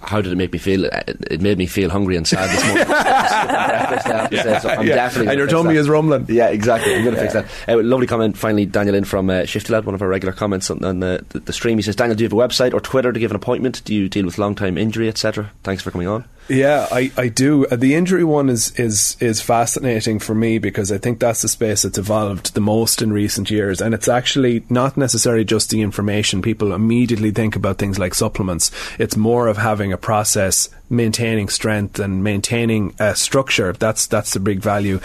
how 0.06 0.20
did 0.20 0.32
it 0.32 0.36
make 0.36 0.52
me 0.52 0.59
feel? 0.59 0.85
It 0.85 1.40
made 1.40 1.59
me 1.59 1.66
feel 1.66 1.90
hungry 1.90 2.16
and 2.16 2.27
sad 2.27 2.51
this 2.51 2.65
morning. 2.65 2.86
yeah. 2.89 4.59
so 4.59 4.69
I'm 4.69 4.86
yeah. 4.86 4.94
definitely 4.94 5.31
and 5.31 5.39
your 5.39 5.47
tummy 5.47 5.74
that. 5.74 5.81
is 5.81 5.89
rumbling. 5.89 6.27
Yeah, 6.28 6.48
exactly. 6.48 6.94
I'm 6.94 7.05
going 7.05 7.15
to 7.15 7.20
fix 7.20 7.32
that. 7.32 7.47
Uh, 7.69 7.82
lovely 7.82 8.06
comment, 8.06 8.36
finally, 8.36 8.66
Daniel 8.66 8.94
in 8.94 9.05
from 9.05 9.31
uh, 9.31 9.44
Shifty 9.44 9.73
Lad, 9.73 9.85
one 9.85 9.94
of 9.94 10.02
our 10.02 10.09
regular 10.09 10.32
comments 10.32 10.70
on, 10.70 10.85
on 10.85 11.01
the, 11.01 11.24
the, 11.31 11.40
the, 11.40 11.52
stream. 11.52 11.78
He 11.78 11.82
says, 11.82 11.97
Daniel, 11.97 12.16
do 12.16 12.24
you 12.24 12.28
have 12.28 12.32
a 12.32 12.36
website 12.36 12.74
or 12.74 12.81
Twitter 12.81 13.12
to 13.12 13.19
give 13.19 13.31
an 13.31 13.36
appointment? 13.36 13.82
Do 13.85 13.94
you 13.94 14.09
deal 14.09 14.27
with 14.27 14.39
long 14.39 14.55
time 14.55 14.77
injury, 14.78 15.09
etc.? 15.09 15.51
Thanks 15.62 15.82
for 15.82 15.90
coming 15.90 16.09
on. 16.09 16.24
Yeah, 16.49 16.87
I, 16.93 17.11
I 17.16 17.29
do. 17.29 17.66
Uh, 17.66 17.77
the 17.77 17.95
injury 17.95 18.25
one 18.25 18.51
is, 18.51 18.79
is 18.79 19.16
is 19.19 19.41
fascinating 19.41 20.19
for 20.19 20.35
me 20.35 20.59
because 20.59 20.93
I 20.93 20.99
think 20.99 21.19
that's 21.19 21.41
the 21.41 21.49
space 21.49 21.83
that's 21.83 21.97
evolved 21.97 22.55
the 22.55 22.61
most 22.61 23.01
in 23.01 23.12
recent 23.15 23.51
years, 23.51 23.81
and 23.81 23.95
it's 23.95 24.09
actually 24.09 24.62
not 24.69 24.99
necessarily 24.99 25.45
just 25.45 25.71
the 25.71 25.81
information. 25.81 26.43
People 26.43 26.75
immediately 26.75 27.31
think 27.31 27.57
about 27.57 27.79
things 27.79 27.99
like 27.99 28.15
supplements. 28.15 28.71
It's 28.99 29.16
more 29.16 29.49
of 29.49 29.57
having 29.57 29.95
a 29.95 29.97
process, 29.97 30.69
maintaining 30.91 31.49
strength, 31.49 31.99
and 31.99 32.23
maintaining 32.23 32.95
a 32.99 33.16
structure. 33.16 33.73
That's 33.73 34.07
that's 34.07 34.35
the 34.35 34.41
big 34.41 34.61
value. 34.61 35.01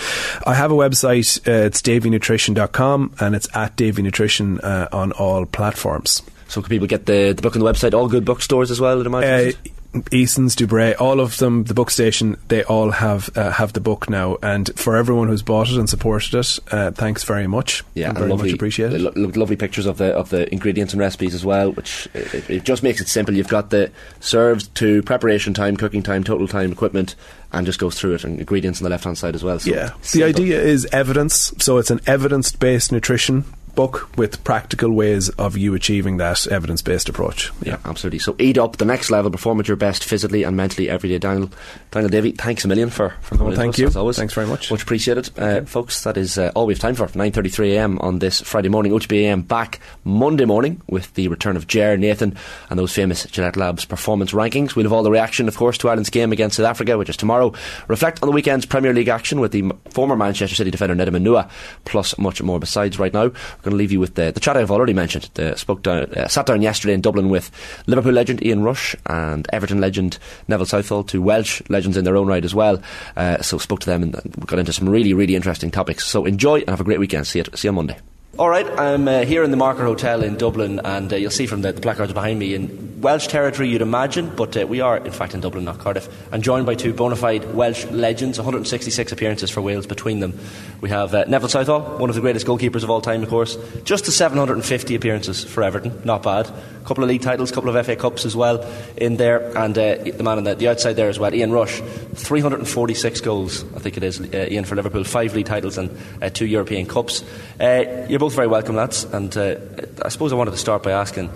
I 0.45 0.55
have 0.55 0.71
a 0.71 0.75
website. 0.75 1.39
Uh, 1.47 1.67
it's 1.67 1.81
daveynutrition.com, 1.81 3.15
and 3.21 3.33
it's 3.33 3.47
at 3.55 3.77
Davey 3.77 4.01
Nutrition 4.01 4.59
uh, 4.59 4.89
on 4.91 5.13
all 5.13 5.45
platforms. 5.45 6.21
So 6.49 6.61
can 6.61 6.69
people 6.69 6.87
get 6.87 7.05
the, 7.05 7.31
the 7.31 7.41
book 7.41 7.55
on 7.55 7.63
the 7.63 7.71
website? 7.71 7.93
All 7.93 8.09
good 8.09 8.25
bookstores 8.25 8.71
as 8.71 8.81
well, 8.81 8.99
I'd 8.99 9.05
imagine? 9.05 9.53
Uh, 9.55 9.69
Eason's, 10.11 10.55
Dubray, 10.55 10.95
all 10.99 11.19
of 11.19 11.37
them, 11.37 11.63
the 11.63 11.73
book 11.73 11.89
station, 11.89 12.37
they 12.47 12.63
all 12.63 12.91
have 12.91 13.35
uh, 13.35 13.49
have 13.49 13.73
the 13.73 13.79
book 13.79 14.07
now. 14.07 14.37
And 14.43 14.69
for 14.75 14.95
everyone 14.95 15.29
who's 15.29 15.41
bought 15.41 15.69
it 15.69 15.77
and 15.77 15.89
supported 15.89 16.35
it, 16.35 16.59
uh, 16.71 16.91
thanks 16.91 17.23
very 17.23 17.47
much. 17.47 17.83
Yeah, 17.95 18.13
very 18.13 18.29
lovely, 18.29 18.49
much 18.49 18.55
appreciated. 18.55 19.01
Lo- 19.01 19.13
lovely 19.15 19.55
pictures 19.55 19.87
of 19.87 19.97
the 19.97 20.13
of 20.13 20.29
the 20.29 20.51
ingredients 20.53 20.93
and 20.93 20.99
recipes 20.99 21.33
as 21.33 21.43
well, 21.43 21.71
which 21.71 22.07
it, 22.13 22.49
it, 22.49 22.63
just 22.63 22.83
makes 22.83 23.01
it 23.01 23.07
simple. 23.07 23.35
You've 23.35 23.47
got 23.47 23.71
the 23.71 23.91
serves 24.19 24.67
to 24.67 25.01
preparation 25.01 25.55
time, 25.55 25.75
cooking 25.75 26.03
time, 26.03 26.23
total 26.23 26.47
time, 26.47 26.71
equipment, 26.71 27.15
and 27.51 27.65
just 27.65 27.79
goes 27.79 27.99
through 27.99 28.13
it 28.13 28.23
and 28.23 28.39
ingredients 28.39 28.79
on 28.81 28.83
the 28.83 28.91
left 28.91 29.05
hand 29.05 29.17
side 29.17 29.33
as 29.33 29.43
well. 29.43 29.57
So 29.57 29.71
yeah, 29.71 29.93
simple. 30.01 30.11
the 30.11 30.23
idea 30.25 30.61
is 30.61 30.87
evidence. 30.91 31.51
So 31.57 31.79
it's 31.79 31.89
an 31.89 32.01
evidence 32.05 32.51
based 32.51 32.91
nutrition 32.91 33.43
book 33.79 34.09
with 34.17 34.43
practical 34.43 34.91
ways 34.91 35.29
of 35.29 35.55
you 35.55 35.73
achieving 35.73 36.17
that 36.17 36.45
evidence 36.47 36.81
based 36.81 37.07
approach. 37.07 37.49
Yeah. 37.61 37.69
yeah. 37.69 37.77
absolutely. 37.85 38.19
So 38.19 38.35
eat 38.37 38.57
up 38.57 38.75
the 38.75 38.83
next 38.83 39.09
level, 39.09 39.31
perform 39.31 39.61
at 39.61 39.69
your 39.69 39.77
best 39.77 40.03
physically 40.03 40.43
and 40.43 40.57
mentally 40.57 40.89
every 40.89 41.07
day. 41.07 41.17
Daniel, 41.17 41.49
Daniel 41.89 42.09
Davey, 42.09 42.33
thanks 42.33 42.65
a 42.65 42.67
million 42.67 42.89
for, 42.89 43.11
for 43.21 43.37
coming 43.37 43.47
well, 43.47 43.55
thank 43.55 43.75
us, 43.75 43.79
you. 43.79 43.87
as 43.87 43.95
always. 43.95 44.17
Thanks 44.17 44.33
very 44.33 44.47
much. 44.47 44.69
Much 44.69 44.83
appreciated. 44.83 45.29
Uh, 45.39 45.61
folks, 45.61 46.03
that 46.03 46.17
is 46.17 46.37
uh, 46.37 46.51
all 46.55 46.65
we 46.65 46.73
have 46.73 46.81
time 46.81 46.93
for. 46.93 47.07
9.33am 47.07 48.03
on 48.03 48.19
this 48.19 48.41
Friday 48.41 48.67
morning. 48.67 48.91
OTBAM 48.91 49.47
back 49.47 49.79
Monday 50.03 50.43
morning 50.43 50.81
with 50.89 51.13
the 51.13 51.29
return 51.29 51.55
of 51.55 51.65
Jer, 51.67 51.95
Nathan 51.95 52.35
and 52.69 52.77
those 52.77 52.91
famous 52.91 53.23
Gillette 53.27 53.55
Labs 53.55 53.85
performance 53.85 54.33
rankings. 54.33 54.75
We'll 54.75 54.87
have 54.87 54.91
all 54.91 55.03
the 55.03 55.09
reaction, 55.09 55.47
of 55.47 55.55
course, 55.55 55.77
to 55.77 55.87
Ireland's 55.87 56.09
game 56.09 56.33
against 56.33 56.57
South 56.57 56.65
Africa, 56.65 56.97
which 56.97 57.07
is 57.07 57.15
tomorrow. 57.15 57.53
Reflect 57.87 58.21
on 58.21 58.27
the 58.27 58.33
weekend's 58.33 58.65
Premier 58.65 58.93
League 58.93 59.07
action 59.07 59.39
with 59.39 59.53
the 59.53 59.71
former 59.91 60.17
Manchester 60.17 60.57
City 60.57 60.69
defender 60.69 60.95
Nedum 60.95 61.15
Onuoha, 61.15 61.49
plus 61.85 62.17
much 62.17 62.43
more 62.43 62.59
besides 62.59 62.99
right 62.99 63.13
now. 63.13 63.31
Going 63.69 63.77
to 63.77 63.83
leave 63.83 63.91
you 63.91 63.99
with 63.99 64.15
the, 64.15 64.31
the 64.31 64.39
chat 64.39 64.57
I've 64.57 64.71
already 64.71 64.93
mentioned. 64.93 65.29
The, 65.35 65.55
spoke 65.55 65.83
down, 65.83 66.11
uh, 66.15 66.27
sat 66.27 66.47
down 66.47 66.63
yesterday 66.63 66.95
in 66.95 67.01
Dublin 67.01 67.29
with 67.29 67.51
Liverpool 67.85 68.13
legend 68.13 68.43
Ian 68.43 68.63
Rush 68.63 68.95
and 69.05 69.47
Everton 69.53 69.79
legend 69.79 70.17
Neville 70.47 70.65
Southall, 70.65 71.03
two 71.03 71.21
Welsh 71.21 71.61
legends 71.69 71.95
in 71.95 72.03
their 72.03 72.17
own 72.17 72.25
right 72.25 72.43
as 72.43 72.55
well. 72.55 72.81
Uh, 73.15 73.39
so 73.43 73.59
spoke 73.59 73.81
to 73.81 73.85
them 73.85 74.01
and 74.01 74.47
got 74.47 74.57
into 74.57 74.73
some 74.73 74.89
really, 74.89 75.13
really 75.13 75.35
interesting 75.35 75.69
topics. 75.69 76.07
So 76.07 76.25
enjoy 76.25 76.61
and 76.61 76.69
have 76.69 76.81
a 76.81 76.83
great 76.83 76.99
weekend. 76.99 77.27
See 77.27 77.43
see 77.53 77.67
you 77.67 77.69
on 77.69 77.75
Monday. 77.75 77.99
All 78.39 78.49
right, 78.49 78.65
I'm 78.79 79.05
uh, 79.09 79.25
here 79.25 79.43
in 79.43 79.51
the 79.51 79.57
Marker 79.57 79.83
Hotel 79.83 80.23
in 80.23 80.37
Dublin, 80.37 80.79
and 80.85 81.11
uh, 81.11 81.17
you'll 81.17 81.29
see 81.29 81.45
from 81.45 81.61
the, 81.61 81.73
the, 81.73 81.81
placards 81.81 82.13
behind 82.13 82.39
me 82.39 82.53
in 82.53 83.01
Welsh 83.01 83.27
territory, 83.27 83.67
you'd 83.67 83.81
imagine, 83.81 84.33
but 84.33 84.55
uh, 84.55 84.65
we 84.65 84.79
are 84.79 84.95
in 84.95 85.11
fact 85.11 85.33
in 85.33 85.41
Dublin, 85.41 85.65
not 85.65 85.79
Cardiff. 85.79 86.07
I'm 86.31 86.41
joined 86.41 86.65
by 86.65 86.75
two 86.75 86.93
bona 86.93 87.17
fide 87.17 87.53
Welsh 87.53 87.83
legends, 87.87 88.37
166 88.37 89.11
appearances 89.11 89.49
for 89.49 89.59
Wales 89.59 89.85
between 89.87 90.21
them. 90.21 90.39
We 90.79 90.87
have 90.87 91.13
uh, 91.13 91.25
Neville 91.27 91.49
Southall, 91.49 91.81
one 91.97 92.09
of 92.09 92.15
the 92.15 92.21
greatest 92.21 92.47
goalkeepers 92.47 92.81
of 92.81 92.89
all 92.89 93.01
time, 93.01 93.23
of 93.23 93.29
course, 93.29 93.57
just 93.83 94.05
to 94.05 94.11
750 94.13 94.95
appearances 94.95 95.43
for 95.43 95.61
Everton, 95.61 96.01
not 96.05 96.23
bad. 96.23 96.49
Couple 96.89 97.03
of 97.03 97.07
league 97.07 97.21
titles, 97.21 97.51
couple 97.51 97.69
of 97.69 97.85
FA 97.85 97.95
Cups 97.95 98.25
as 98.25 98.35
well 98.35 98.67
in 98.97 99.17
there, 99.17 99.55
and 99.55 99.77
uh, 99.77 99.97
the 99.97 100.23
man 100.23 100.39
on 100.39 100.43
the, 100.43 100.55
the, 100.55 100.67
outside 100.67 100.93
there 100.93 101.07
as 101.07 101.19
well, 101.19 101.31
Ian 101.31 101.51
Rush, 101.51 101.81
346 102.15 103.21
goals, 103.21 103.63
I 103.75 103.77
think 103.77 103.95
it 103.95 104.01
is, 104.01 104.19
uh, 104.19 104.47
Ian 104.49 104.65
for 104.65 104.75
Liverpool, 104.75 105.03
five 105.03 105.35
league 105.35 105.45
titles 105.45 105.77
and 105.77 105.95
uh, 106.19 106.31
two 106.31 106.47
European 106.47 106.87
Cups. 106.87 107.23
you're 107.59 108.17
both 108.17 108.33
very 108.33 108.47
welcome, 108.47 108.75
lads. 108.75 109.03
And 109.03 109.37
uh, 109.37 109.57
I 110.03 110.09
suppose 110.09 110.33
I 110.33 110.35
wanted 110.35 110.49
to 110.49 110.57
start 110.57 110.81
by 110.81 110.89
asking. 110.89 111.29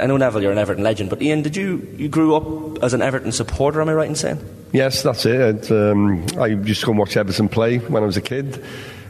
I 0.00 0.06
know 0.06 0.16
Neville, 0.16 0.42
you're 0.42 0.50
an 0.50 0.58
Everton 0.58 0.82
legend, 0.82 1.10
but 1.10 1.22
Ian, 1.22 1.42
did 1.42 1.54
you 1.54 1.86
you 1.96 2.08
grew 2.08 2.34
up 2.34 2.82
as 2.82 2.92
an 2.92 3.02
Everton 3.02 3.30
supporter? 3.30 3.80
Am 3.80 3.88
I 3.88 3.94
right 3.94 4.08
in 4.08 4.16
saying? 4.16 4.40
Yes, 4.72 5.04
that's 5.04 5.24
it. 5.24 5.70
Um, 5.70 6.26
I 6.40 6.46
used 6.46 6.80
to 6.80 6.86
go 6.86 6.90
and 6.90 6.98
watch 6.98 7.16
Everton 7.16 7.48
play 7.48 7.78
when 7.78 8.02
I 8.02 8.06
was 8.06 8.16
a 8.16 8.20
kid, 8.20 8.64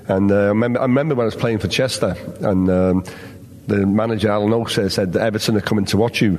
and 0.08 0.30
uh, 0.30 0.34
I, 0.34 0.46
remember, 0.48 0.80
I, 0.80 0.82
remember, 0.82 1.14
when 1.14 1.24
I 1.24 1.32
was 1.32 1.34
playing 1.34 1.60
for 1.60 1.68
Chester, 1.68 2.14
and 2.40 2.68
um, 2.68 3.04
the 3.66 3.86
manager 3.86 4.30
Alan 4.30 4.52
Oakes 4.52 4.74
said 4.74 5.12
that 5.12 5.22
Everton 5.22 5.56
are 5.56 5.60
coming 5.60 5.84
to 5.86 5.96
watch 5.96 6.20
you. 6.20 6.38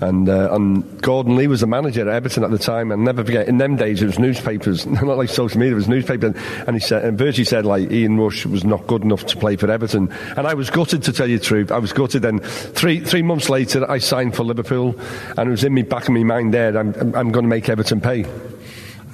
And, 0.00 0.28
uh, 0.28 0.52
and 0.52 1.00
Gordon 1.00 1.36
Lee 1.36 1.46
was 1.46 1.60
the 1.60 1.66
manager 1.66 2.02
at 2.02 2.08
Everton 2.08 2.44
at 2.44 2.50
the 2.50 2.58
time. 2.58 2.90
And 2.90 3.04
never 3.04 3.24
forget, 3.24 3.48
in 3.48 3.58
them 3.58 3.76
days, 3.76 4.02
it 4.02 4.06
was 4.06 4.18
newspapers, 4.18 4.86
not 5.02 5.16
like 5.16 5.28
social 5.28 5.58
media, 5.58 5.72
it 5.72 5.76
was 5.76 5.88
newspapers. 5.88 6.34
And 6.66 6.76
he 6.76 6.80
said, 6.80 7.04
and 7.04 7.16
Virgie 7.16 7.44
said, 7.44 7.64
like, 7.64 7.90
Ian 7.90 8.18
Rush 8.18 8.44
was 8.44 8.64
not 8.64 8.86
good 8.86 9.02
enough 9.02 9.24
to 9.26 9.36
play 9.36 9.56
for 9.56 9.70
Everton. 9.70 10.10
And 10.36 10.46
I 10.46 10.54
was 10.54 10.70
gutted, 10.70 11.04
to 11.04 11.12
tell 11.12 11.28
you 11.28 11.38
the 11.38 11.44
truth. 11.44 11.70
I 11.70 11.78
was 11.78 11.92
gutted. 11.92 12.22
Then 12.22 12.40
three, 12.40 13.00
three 13.00 13.22
months 13.22 13.48
later, 13.48 13.88
I 13.90 13.98
signed 13.98 14.34
for 14.34 14.44
Liverpool. 14.44 14.98
And 15.36 15.48
it 15.48 15.50
was 15.50 15.64
in 15.64 15.72
me 15.72 15.82
back 15.82 16.04
of 16.04 16.10
my 16.10 16.22
mind 16.22 16.52
there, 16.52 16.76
I'm, 16.76 16.94
I'm 17.14 17.30
going 17.30 17.44
to 17.44 17.48
make 17.48 17.68
Everton 17.68 18.00
pay. 18.00 18.24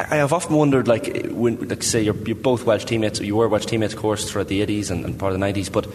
I 0.08 0.16
have 0.16 0.32
often 0.32 0.56
wondered, 0.56 0.88
like, 0.88 1.26
when, 1.30 1.68
like 1.68 1.82
say, 1.82 2.02
you're, 2.02 2.14
you're 2.14 2.36
both 2.36 2.64
Welsh 2.64 2.84
teammates, 2.84 3.20
you 3.20 3.36
were 3.36 3.48
Welsh 3.48 3.66
teammates, 3.66 3.94
of 3.94 4.00
course, 4.00 4.30
throughout 4.30 4.48
the 4.48 4.64
80s 4.64 4.90
and, 4.90 5.04
and 5.04 5.18
part 5.18 5.32
of 5.32 5.40
the 5.40 5.46
90s, 5.46 5.70
but 5.70 5.86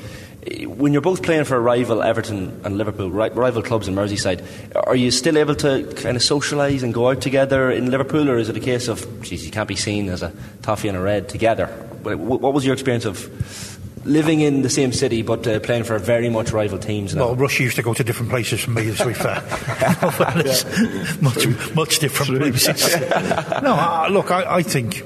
eh, 0.45 0.65
when 0.65 0.93
you're 0.93 1.01
both 1.01 1.23
playing 1.23 1.45
for 1.45 1.55
a 1.55 1.59
rival 1.59 2.03
Everton 2.03 2.61
and 2.63 2.77
Liverpool, 2.77 3.09
rival 3.09 3.61
clubs 3.61 3.87
in 3.87 3.95
Merseyside, 3.95 4.45
are 4.75 4.95
you 4.95 5.11
still 5.11 5.37
able 5.37 5.55
to 5.55 5.83
kind 5.95 6.15
of 6.15 6.21
socialise 6.21 6.83
and 6.83 6.93
go 6.93 7.09
out 7.09 7.21
together 7.21 7.71
in 7.71 7.89
Liverpool, 7.89 8.29
or 8.29 8.37
is 8.37 8.49
it 8.49 8.57
a 8.57 8.59
case 8.61 8.87
of, 8.87 9.21
geez, 9.23 9.45
you 9.45 9.51
can't 9.51 9.67
be 9.67 9.75
seen 9.75 10.09
as 10.09 10.21
a 10.21 10.31
toffee 10.61 10.87
and 10.87 10.97
a 10.97 11.01
red 11.01 11.29
together? 11.29 11.67
What 12.03 12.53
was 12.53 12.65
your 12.65 12.73
experience 12.73 13.05
of 13.05 13.74
living 14.05 14.39
in 14.39 14.61
the 14.61 14.69
same 14.69 14.93
city 14.93 15.21
but 15.21 15.45
uh, 15.47 15.59
playing 15.59 15.83
for 15.83 15.97
very 15.99 16.29
much 16.29 16.51
rival 16.51 16.77
teams 16.77 17.15
now. 17.15 17.25
Well, 17.25 17.35
Rush 17.35 17.59
used 17.59 17.75
to 17.75 17.81
go 17.81 17.93
to 17.93 18.03
different 18.03 18.29
places 18.29 18.61
from 18.61 18.75
me, 18.75 18.95
to 18.95 19.05
be 19.05 19.13
fair. 19.13 19.43
yeah. 20.45 21.15
much, 21.21 21.75
much 21.75 21.99
different 21.99 22.39
places. 22.39 22.99
no, 23.61 23.73
uh, 23.73 24.07
look, 24.09 24.31
I, 24.31 24.57
I, 24.57 24.63
think 24.63 25.03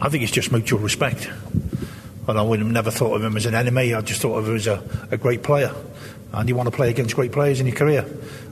I 0.00 0.08
think 0.08 0.22
it's 0.22 0.32
just 0.32 0.50
mutual 0.50 0.80
respect. 0.80 1.30
And 2.28 2.38
I 2.38 2.42
would 2.42 2.58
have 2.58 2.68
never 2.68 2.90
thought 2.90 3.14
of 3.14 3.22
him 3.22 3.36
as 3.36 3.46
an 3.46 3.54
enemy. 3.54 3.94
I 3.94 4.00
just 4.00 4.20
thought 4.20 4.36
of 4.38 4.48
him 4.48 4.56
as 4.56 4.66
a, 4.66 4.82
a 5.12 5.16
great 5.16 5.44
player. 5.44 5.72
And 6.32 6.48
you 6.48 6.56
want 6.56 6.66
to 6.68 6.74
play 6.74 6.90
against 6.90 7.14
great 7.14 7.30
players 7.30 7.60
in 7.60 7.66
your 7.66 7.76
career. 7.76 8.04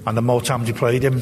And 0.06 0.16
the 0.16 0.22
more 0.22 0.40
times 0.40 0.68
you 0.68 0.74
played 0.74 1.02
him, 1.02 1.20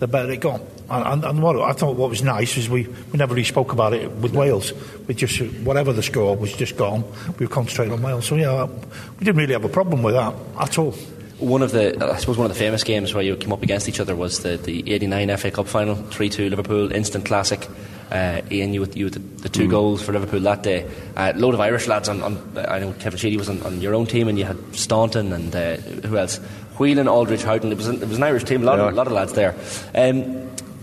the 0.00 0.08
better 0.08 0.30
it 0.32 0.40
got. 0.40 0.60
And, 0.88 1.06
and, 1.06 1.24
and 1.24 1.42
what 1.42 1.56
I 1.60 1.72
thought 1.72 1.96
what 1.96 2.10
was 2.10 2.22
nice 2.22 2.56
is 2.56 2.68
we, 2.68 2.88
we 3.12 3.18
never 3.18 3.34
really 3.34 3.44
spoke 3.44 3.72
about 3.72 3.92
it 3.92 4.10
with 4.10 4.34
Wales. 4.34 4.72
We 5.06 5.14
just 5.14 5.40
whatever 5.62 5.92
the 5.92 6.02
score 6.02 6.36
was 6.36 6.52
just 6.52 6.76
gone. 6.76 7.04
We 7.38 7.46
were 7.46 7.52
concentrating 7.52 7.92
on 7.92 8.02
Wales. 8.02 8.26
So 8.26 8.34
yeah, 8.34 8.64
we 8.64 9.24
didn't 9.24 9.36
really 9.36 9.52
have 9.52 9.64
a 9.64 9.68
problem 9.68 10.02
with 10.02 10.14
that 10.14 10.34
at 10.58 10.78
all. 10.78 10.92
One 11.38 11.62
of 11.62 11.72
the, 11.72 11.96
I 12.04 12.18
suppose, 12.18 12.36
one 12.36 12.50
of 12.50 12.52
the 12.52 12.58
famous 12.58 12.84
games 12.84 13.14
where 13.14 13.22
you 13.22 13.34
came 13.34 13.52
up 13.52 13.62
against 13.62 13.88
each 13.88 13.98
other 14.00 14.14
was 14.14 14.40
the, 14.40 14.58
the 14.58 14.92
'89 14.92 15.36
FA 15.38 15.50
Cup 15.50 15.68
final, 15.68 15.94
three-two 15.94 16.50
Liverpool, 16.50 16.92
instant 16.92 17.24
classic. 17.24 17.66
Uh, 18.10 18.42
Ian, 18.50 18.74
you 18.74 18.80
with, 18.80 18.96
you 18.96 19.04
with 19.06 19.14
the, 19.14 19.42
the 19.42 19.48
two 19.48 19.66
Mm. 19.66 19.70
goals 19.70 20.02
for 20.02 20.12
Liverpool 20.12 20.40
that 20.40 20.62
day. 20.62 20.86
A 21.16 21.20
uh, 21.20 21.32
load 21.36 21.54
of 21.54 21.60
Irish 21.60 21.86
lads 21.86 22.08
on, 22.08 22.22
on 22.22 22.58
I 22.58 22.80
know 22.80 22.92
Kevin 22.94 23.18
Sheedy 23.18 23.36
was 23.38 23.48
on, 23.48 23.62
on 23.62 23.80
your 23.80 23.94
own 23.94 24.04
team, 24.06 24.28
and 24.28 24.38
you 24.38 24.44
had 24.44 24.58
Staunton 24.74 25.32
and 25.32 25.54
uh, 25.54 25.76
who 25.76 26.18
else? 26.18 26.40
Whelan, 26.80 27.06
Aldridge, 27.08 27.42
Houghton. 27.42 27.70
It 27.70 27.76
was 27.76 27.86
an, 27.88 28.02
it 28.02 28.08
was 28.08 28.16
an 28.16 28.22
Irish 28.22 28.44
team. 28.44 28.62
A 28.62 28.64
lot, 28.64 28.78
Yeah. 28.78 28.88
of, 28.88 28.94
lot 28.94 29.06
of 29.06 29.12
lads 29.12 29.34
there. 29.34 29.54
Um, 29.94 30.22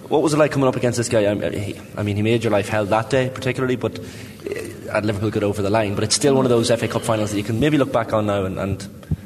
what 0.07 0.21
was 0.21 0.33
it 0.33 0.37
like 0.37 0.51
coming 0.51 0.67
up 0.67 0.75
against 0.75 0.97
this 0.97 1.09
guy? 1.09 1.29
I, 1.29 1.49
he, 1.57 1.81
I 1.97 2.03
mean, 2.03 2.15
he 2.15 2.21
made 2.21 2.43
your 2.43 2.51
life 2.51 2.69
hell 2.69 2.85
that 2.85 3.09
day, 3.09 3.29
particularly, 3.33 3.75
but 3.75 3.99
uh, 3.99 4.91
at 4.93 5.03
Liverpool 5.05 5.31
got 5.31 5.43
over 5.43 5.61
the 5.61 5.69
line. 5.69 5.95
But 5.95 6.03
it's 6.05 6.15
still 6.15 6.35
one 6.35 6.45
of 6.45 6.49
those 6.49 6.69
FA 6.69 6.87
Cup 6.87 7.01
finals 7.01 7.31
that 7.31 7.37
you 7.37 7.43
can 7.43 7.59
maybe 7.59 7.77
look 7.77 7.91
back 7.91 8.13
on 8.13 8.27
now 8.27 8.45
and, 8.45 8.57
and 8.59 8.81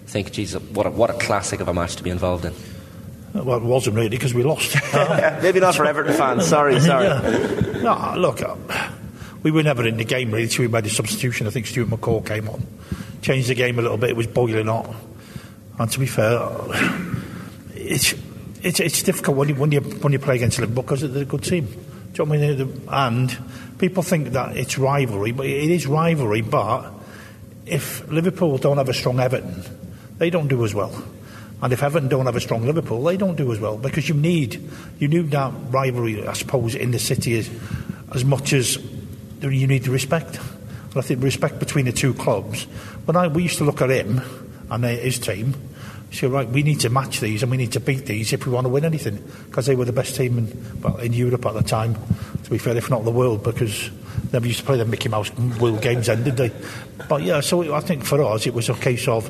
think, 0.07 0.31
geez, 0.31 0.53
what 0.57 0.85
a, 0.87 0.89
what 0.89 1.09
a 1.09 1.13
classic 1.13 1.59
of 1.59 1.67
a 1.67 1.73
match 1.73 1.97
to 1.97 2.03
be 2.03 2.09
involved 2.09 2.45
in. 2.45 2.53
Well, 3.33 3.57
it 3.57 3.63
wasn't 3.63 3.95
really 3.95 4.09
because 4.09 4.33
we 4.33 4.43
lost. 4.43 4.75
Maybe 5.41 5.59
not 5.61 5.75
for 5.75 5.85
Everton 5.85 6.13
fans. 6.15 6.45
Sorry, 6.47 6.79
sorry. 6.81 7.05
Yeah. 7.05 7.81
No, 7.81 8.13
look, 8.17 8.41
uh, 8.41 8.55
we 9.43 9.51
were 9.51 9.63
never 9.63 9.87
in 9.87 9.95
the 9.97 10.03
game 10.03 10.31
really 10.31 10.43
until 10.43 10.65
we 10.65 10.67
made 10.67 10.85
a 10.85 10.89
substitution. 10.89 11.47
I 11.47 11.49
think 11.49 11.65
Stuart 11.67 11.87
McCall 11.89 12.25
came 12.25 12.49
on, 12.49 12.61
changed 13.21 13.47
the 13.49 13.55
game 13.55 13.79
a 13.79 13.81
little 13.81 13.97
bit. 13.97 14.09
It 14.09 14.15
was 14.17 14.27
boiling 14.27 14.67
hot, 14.67 14.93
and 15.81 15.91
to 15.91 15.99
be 15.99 16.05
fair, 16.05 16.39
it's 17.73 18.13
it's, 18.61 18.79
it's 18.79 19.01
difficult 19.01 19.37
when 19.37 19.49
you 19.49 19.55
when 19.55 19.71
you 19.71 19.81
when 19.81 20.13
you 20.13 20.19
play 20.19 20.35
against 20.35 20.59
Liverpool 20.59 20.83
because 20.83 21.01
they're 21.01 21.23
a 21.23 21.25
good 21.25 21.43
team. 21.43 21.65
Do 21.65 22.23
you 22.23 22.25
know 22.25 22.29
what 22.29 22.39
I 22.39 22.55
mean? 22.55 22.87
And 22.89 23.37
people 23.79 24.03
think 24.03 24.29
that 24.29 24.55
it's 24.55 24.77
rivalry, 24.77 25.31
but 25.31 25.47
it 25.47 25.71
is 25.71 25.87
rivalry. 25.87 26.41
But 26.41 26.91
if 27.65 28.07
Liverpool 28.09 28.57
don't 28.59 28.77
have 28.77 28.89
a 28.89 28.93
strong 28.93 29.19
Everton, 29.19 29.63
they 30.17 30.29
don't 30.29 30.47
do 30.47 30.63
as 30.63 30.75
well. 30.75 31.03
And 31.63 31.73
if 31.73 31.81
Everton 31.81 32.09
don't 32.09 32.25
have 32.25 32.35
a 32.35 32.41
strong 32.41 32.65
Liverpool, 32.65 33.03
they 33.03 33.17
don't 33.17 33.35
do 33.35 33.51
as 33.51 33.59
well 33.59 33.77
because 33.77 34.07
you 34.07 34.15
need 34.15 34.69
you 34.99 35.07
need 35.07 35.31
that 35.31 35.51
rivalry, 35.69 36.27
I 36.27 36.33
suppose, 36.33 36.75
in 36.75 36.91
the 36.91 36.99
city 36.99 37.37
as, 37.39 37.49
as 38.13 38.23
much 38.23 38.53
as 38.53 38.77
you 39.41 39.67
need 39.67 39.83
the 39.83 39.91
respect. 39.91 40.37
And 40.37 40.97
I 40.97 41.01
think 41.01 41.23
respect 41.23 41.57
between 41.57 41.85
the 41.85 41.91
two 41.91 42.13
clubs. 42.13 42.65
When 43.05 43.15
I 43.15 43.27
we 43.27 43.43
used 43.43 43.57
to 43.59 43.63
look 43.63 43.81
at 43.81 43.89
him 43.89 44.21
and 44.69 44.83
his 44.83 45.19
team, 45.19 45.53
say 46.11 46.27
right, 46.27 46.47
we 46.47 46.61
need 46.61 46.79
to 46.81 46.89
match 46.89 47.19
these 47.19 47.41
and 47.41 47.49
we 47.49 47.57
need 47.57 47.71
to 47.71 47.79
beat 47.79 48.05
these 48.05 48.33
if 48.33 48.45
we 48.45 48.51
want 48.51 48.65
to 48.65 48.69
win 48.69 48.83
anything 48.83 49.23
because 49.45 49.65
they 49.65 49.75
were 49.75 49.85
the 49.85 49.93
best 49.93 50.15
team 50.15 50.37
in 50.37 50.81
well 50.81 50.97
in 50.97 51.13
Europe 51.13 51.45
at 51.45 51.53
the 51.53 51.63
time. 51.63 51.95
To 52.43 52.49
be 52.49 52.57
fair, 52.57 52.75
if 52.75 52.89
not 52.89 53.05
the 53.05 53.11
world, 53.11 53.43
because 53.43 53.89
they 54.31 54.39
used 54.39 54.59
to 54.59 54.65
play 54.65 54.77
the 54.77 54.85
Mickey 54.85 55.09
Mouse 55.09 55.31
World 55.59 55.81
Games 55.81 56.07
then, 56.07 56.23
did 56.23 56.37
they? 56.37 56.51
But 57.07 57.23
yeah, 57.23 57.39
so 57.39 57.73
I 57.73 57.79
think 57.79 58.03
for 58.03 58.21
us 58.23 58.45
it 58.45 58.53
was 58.53 58.69
a 58.69 58.73
case 58.73 59.07
of 59.07 59.29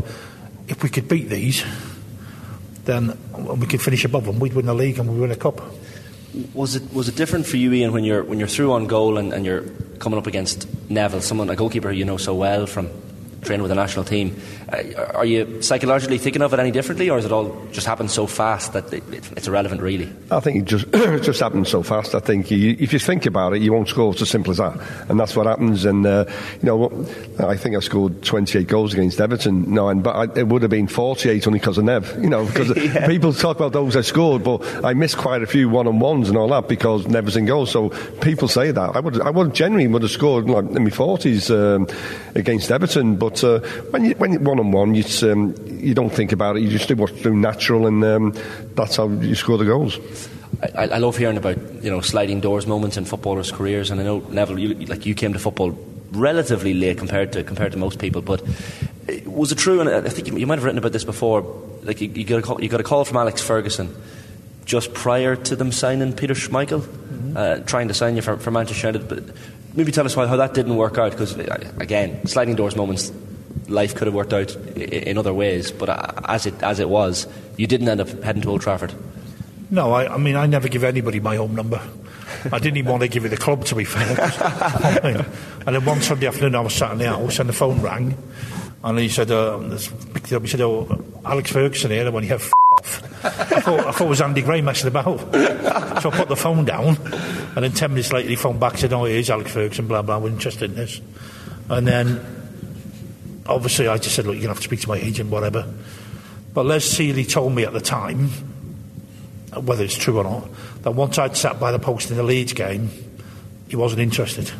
if 0.67 0.81
we 0.81 0.89
could 0.89 1.07
beat 1.07 1.29
these, 1.29 1.63
then 2.85 3.17
we 3.37 3.67
could 3.67 3.81
finish 3.81 4.05
above 4.05 4.25
them. 4.25 4.39
We'd 4.39 4.53
win 4.53 4.65
the 4.65 4.73
league 4.73 4.97
and 4.97 5.09
we'd 5.11 5.19
win 5.19 5.31
a 5.31 5.35
cup. 5.35 5.61
Was 6.53 6.75
it 6.75 6.93
was 6.93 7.09
it 7.09 7.15
different 7.15 7.45
for 7.45 7.57
you, 7.57 7.73
Ian, 7.73 7.91
when 7.91 8.03
you're 8.05 8.23
when 8.23 8.39
you're 8.39 8.47
through 8.47 8.71
on 8.71 8.87
goal 8.87 9.17
and, 9.17 9.33
and 9.33 9.45
you're 9.45 9.63
coming 9.99 10.17
up 10.17 10.27
against 10.27 10.65
Neville, 10.89 11.21
someone 11.21 11.49
a 11.49 11.55
goalkeeper 11.55 11.91
you 11.91 12.05
know 12.05 12.17
so 12.17 12.33
well 12.33 12.65
from 12.65 12.89
training 13.41 13.63
with 13.63 13.69
the 13.69 13.75
national 13.75 14.05
team? 14.05 14.39
Uh, 14.72 15.11
are 15.15 15.26
you 15.26 15.61
psychologically 15.61 16.18
thinking 16.18 16.41
of 16.41 16.53
it 16.53 16.60
any 16.60 16.72
differently, 16.72 17.10
or 17.10 17.18
has 17.18 17.26
it 17.26 17.31
all 17.31 17.56
just 17.72 17.85
happened 17.88 18.10
so 18.10 18.26
fast 18.26 18.73
that 18.73 18.91
it, 18.93 19.03
it, 19.14 19.31
it's 19.35 19.48
irrelevant, 19.48 19.81
really? 19.81 20.10
I 20.31 20.39
think 20.39 20.57
it 20.57 20.65
just 20.65 20.85
it 20.93 21.23
just 21.23 21.39
happened 21.41 21.68
so 21.68 21.84
fast. 21.84 22.15
I 22.15 22.19
think 22.19 22.49
you, 22.52 22.76
if 22.80 22.93
you 22.93 22.99
think 22.99 23.26
about 23.26 23.53
it, 23.53 23.61
you 23.61 23.73
won't 23.73 23.89
score. 23.89 24.14
It's 24.14 24.22
as 24.22 24.30
simple 24.30 24.52
as 24.52 24.57
that, 24.57 24.80
and 25.10 25.19
that's 25.19 25.35
what 25.35 25.45
happens. 25.45 25.84
And 25.85 26.06
uh, 26.06 26.26
you 26.61 26.65
know, 26.65 27.06
I 27.39 27.57
think 27.57 27.76
I 27.76 27.80
scored 27.80 28.23
28 28.23 28.68
goals 28.68 28.93
against 28.93 29.19
Everton. 29.19 29.77
And 29.77 30.03
but 30.03 30.15
I, 30.15 30.39
it 30.39 30.48
would 30.48 30.61
have 30.61 30.72
been 30.72 30.88
48 30.88 31.48
only 31.48 31.60
because 31.60 31.77
of 31.77 31.84
Nev. 31.84 32.18
You 32.22 32.30
know, 32.30 32.45
because 32.45 32.76
Yeah. 32.81 33.07
people 33.07 33.34
talk 33.34 33.57
about 33.57 33.73
those 33.73 33.95
I 33.95 34.02
scored, 34.02 34.43
but 34.43 34.64
I 34.85 34.93
missed 34.93 35.18
quite 35.18 35.41
a 35.43 35.48
few 35.48 35.69
one-on-ones 35.69 36.30
and 36.30 36.38
all 36.38 36.48
that 36.49 36.68
because 36.68 37.07
Nev 37.07 37.26
was 37.26 37.35
in 37.38 37.45
goal. 37.45 37.65
So 37.65 37.89
people 38.22 38.48
say 38.48 38.72
that 38.72 38.95
I 38.95 38.99
would, 38.99 39.22
I 39.22 39.30
would 39.30 39.53
genuinely 39.53 39.88
would 39.91 40.02
have 40.02 40.11
scored 40.11 40.49
like 40.49 40.65
in 40.65 40.84
my 40.84 40.89
40s 40.89 41.49
um, 41.52 41.88
against 42.35 42.72
Everton. 42.72 43.15
But 43.18 43.43
uh, 43.43 43.60
when 43.91 44.06
you 44.06 44.15
when 44.15 44.31
you 44.63 44.71
one-on-one, 44.71 44.95
you 44.95 45.31
um, 45.31 45.55
you 45.79 45.93
don't 45.93 46.09
think 46.09 46.31
about 46.31 46.57
it. 46.57 46.61
You 46.61 46.69
just 46.69 46.88
do 46.88 46.95
what's 46.95 47.21
do 47.21 47.35
natural, 47.35 47.88
and 47.88 48.03
um, 48.03 48.33
that's 48.75 48.95
how 48.95 49.07
you 49.07 49.35
score 49.35 49.57
the 49.57 49.65
goals. 49.65 49.99
I, 50.75 50.88
I 50.88 50.97
love 50.97 51.17
hearing 51.17 51.38
about 51.38 51.57
you 51.83 51.89
know 51.89 52.01
sliding 52.01 52.41
doors 52.41 52.67
moments 52.67 52.97
in 52.97 53.05
footballers' 53.05 53.51
careers, 53.51 53.91
and 53.91 54.01
I 54.01 54.03
know 54.03 54.19
Neville, 54.19 54.59
you, 54.59 54.73
like 54.88 55.05
you 55.05 55.15
came 55.15 55.33
to 55.33 55.39
football 55.39 55.77
relatively 56.11 56.73
late 56.73 56.97
compared 56.97 57.33
to 57.33 57.43
compared 57.43 57.71
to 57.71 57.77
most 57.77 57.99
people, 57.99 58.21
but 58.21 58.41
uh, 58.41 59.29
was 59.29 59.51
it 59.51 59.57
true? 59.57 59.81
And 59.81 59.89
I 59.89 60.09
think 60.09 60.27
you, 60.27 60.38
you 60.38 60.47
might 60.47 60.55
have 60.55 60.63
written 60.63 60.79
about 60.79 60.91
this 60.91 61.05
before. 61.05 61.41
Like 61.83 62.01
you, 62.01 62.09
you 62.09 62.23
got 62.23 62.39
a 62.39 62.41
call, 62.41 62.61
you 62.61 62.69
got 62.69 62.79
a 62.79 62.83
call 62.83 63.05
from 63.05 63.17
Alex 63.17 63.41
Ferguson 63.41 63.95
just 64.65 64.93
prior 64.93 65.35
to 65.35 65.55
them 65.55 65.71
signing 65.71 66.13
Peter 66.13 66.33
Schmeichel, 66.33 66.88
uh, 67.35 67.59
trying 67.65 67.88
to 67.88 67.93
sign 67.93 68.15
you 68.15 68.21
for, 68.21 68.38
for 68.38 68.51
Manchester 68.51 68.88
United. 68.88 69.09
But 69.09 69.35
maybe 69.75 69.91
tell 69.91 70.05
us 70.05 70.15
why, 70.15 70.27
how 70.27 70.38
that 70.38 70.53
didn't 70.53 70.75
work 70.75 70.97
out. 70.97 71.11
Because 71.11 71.35
again, 71.35 72.25
sliding 72.27 72.55
doors 72.55 72.75
moments, 72.75 73.11
life 73.67 73.95
could 73.95 74.07
have 74.07 74.13
worked 74.13 74.33
out 74.33 74.55
in 74.75 75.17
other 75.17 75.33
ways. 75.33 75.71
But 75.71 75.89
as 76.29 76.45
it 76.45 76.61
as 76.63 76.79
it 76.79 76.89
was, 76.89 77.27
you 77.57 77.67
didn't 77.67 77.87
end 77.87 78.01
up 78.01 78.09
heading 78.23 78.41
to 78.43 78.49
Old 78.49 78.61
Trafford. 78.61 78.93
No, 79.69 79.93
I, 79.93 80.13
I 80.13 80.17
mean, 80.17 80.35
I 80.35 80.47
never 80.47 80.67
give 80.67 80.83
anybody 80.83 81.19
my 81.19 81.37
home 81.37 81.55
number. 81.55 81.81
I 82.51 82.59
didn't 82.59 82.77
even 82.77 82.91
want 82.91 83.03
to 83.03 83.07
give 83.07 83.25
it 83.25 83.29
the 83.29 83.37
club, 83.37 83.65
to 83.65 83.75
be 83.75 83.85
fair. 83.85 84.03
and 85.65 85.75
then 85.75 85.85
one 85.85 86.01
Sunday 86.01 86.27
afternoon, 86.27 86.55
I 86.55 86.61
was 86.61 86.73
sat 86.73 86.91
in 86.91 86.97
the 86.97 87.07
house 87.07 87.39
and 87.39 87.47
the 87.47 87.53
phone 87.53 87.81
rang. 87.81 88.17
And 88.83 88.97
he 88.97 89.09
said, 89.09 89.29
uh, 89.29 89.57
up, 89.57 89.71
he 90.41 90.47
said, 90.47 90.61
oh, 90.61 91.05
Alex 91.23 91.51
Ferguson 91.51 91.91
here. 91.91 92.05
And 92.05 92.13
when 92.13 92.23
he 92.23 92.29
had 92.29 92.41
f- 92.41 92.51
off, 92.71 93.03
I 93.23 93.61
thought, 93.61 93.79
I 93.81 93.91
thought 93.91 94.05
it 94.05 94.09
was 94.09 94.21
Andy 94.21 94.41
Gray 94.41 94.61
messing 94.61 94.87
about. 94.87 95.19
so 96.01 96.09
I 96.09 96.17
put 96.17 96.27
the 96.29 96.35
phone 96.35 96.65
down. 96.65 96.97
And 97.55 97.63
then 97.63 97.71
10 97.73 97.91
minutes 97.91 98.11
later, 98.11 98.29
he 98.29 98.35
phoned 98.35 98.59
back 98.59 98.71
and 98.71 98.81
said, 98.81 98.93
oh, 98.93 99.05
it 99.05 99.15
is 99.15 99.29
Alex 99.29 99.51
Ferguson, 99.51 99.87
blah, 99.87 100.01
blah, 100.01 100.17
we're 100.17 100.29
interested 100.29 100.71
in 100.71 100.77
this. 100.77 100.99
And 101.69 101.87
then, 101.87 102.40
obviously, 103.45 103.88
I 103.88 103.97
just 103.97 104.15
said, 104.15 104.26
look, 104.26 104.35
you're 104.35 104.43
going 104.43 104.53
to 104.53 104.55
have 104.55 104.57
to 104.57 104.63
speak 104.63 104.81
to 104.81 104.89
my 104.89 104.97
agent, 104.97 105.30
whatever. 105.30 105.72
But 106.53 106.65
Les 106.65 106.84
Seeley 106.84 107.26
told 107.26 107.53
me 107.53 107.63
at 107.63 107.73
the 107.73 107.81
time, 107.81 108.30
whether 109.55 109.84
it's 109.84 109.97
true 109.97 110.18
or 110.18 110.23
not, 110.23 110.47
that 110.84 110.91
once 110.91 111.18
I'd 111.18 111.38
sat 111.38 111.59
by 111.59 111.72
the 111.72 111.80
post 111.80 112.11
in 112.11 112.18
the 112.18 112.23
Leeds 112.23 112.53
game, 112.53 112.89
he 113.68 113.76
wasn't 113.76 114.01
interested. 114.01 114.51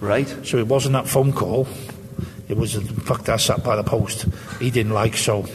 Right. 0.00 0.28
So 0.44 0.58
it 0.58 0.66
wasn't 0.66 0.94
that 0.94 1.06
phone 1.06 1.32
call. 1.32 1.68
It 2.48 2.56
was 2.56 2.74
the 2.74 3.00
fact 3.02 3.26
that 3.26 3.34
I 3.34 3.36
sat 3.36 3.62
by 3.62 3.76
the 3.76 3.84
post. 3.84 4.26
He 4.58 4.70
didn't 4.70 4.92
like 4.92 5.16
so. 5.16 5.46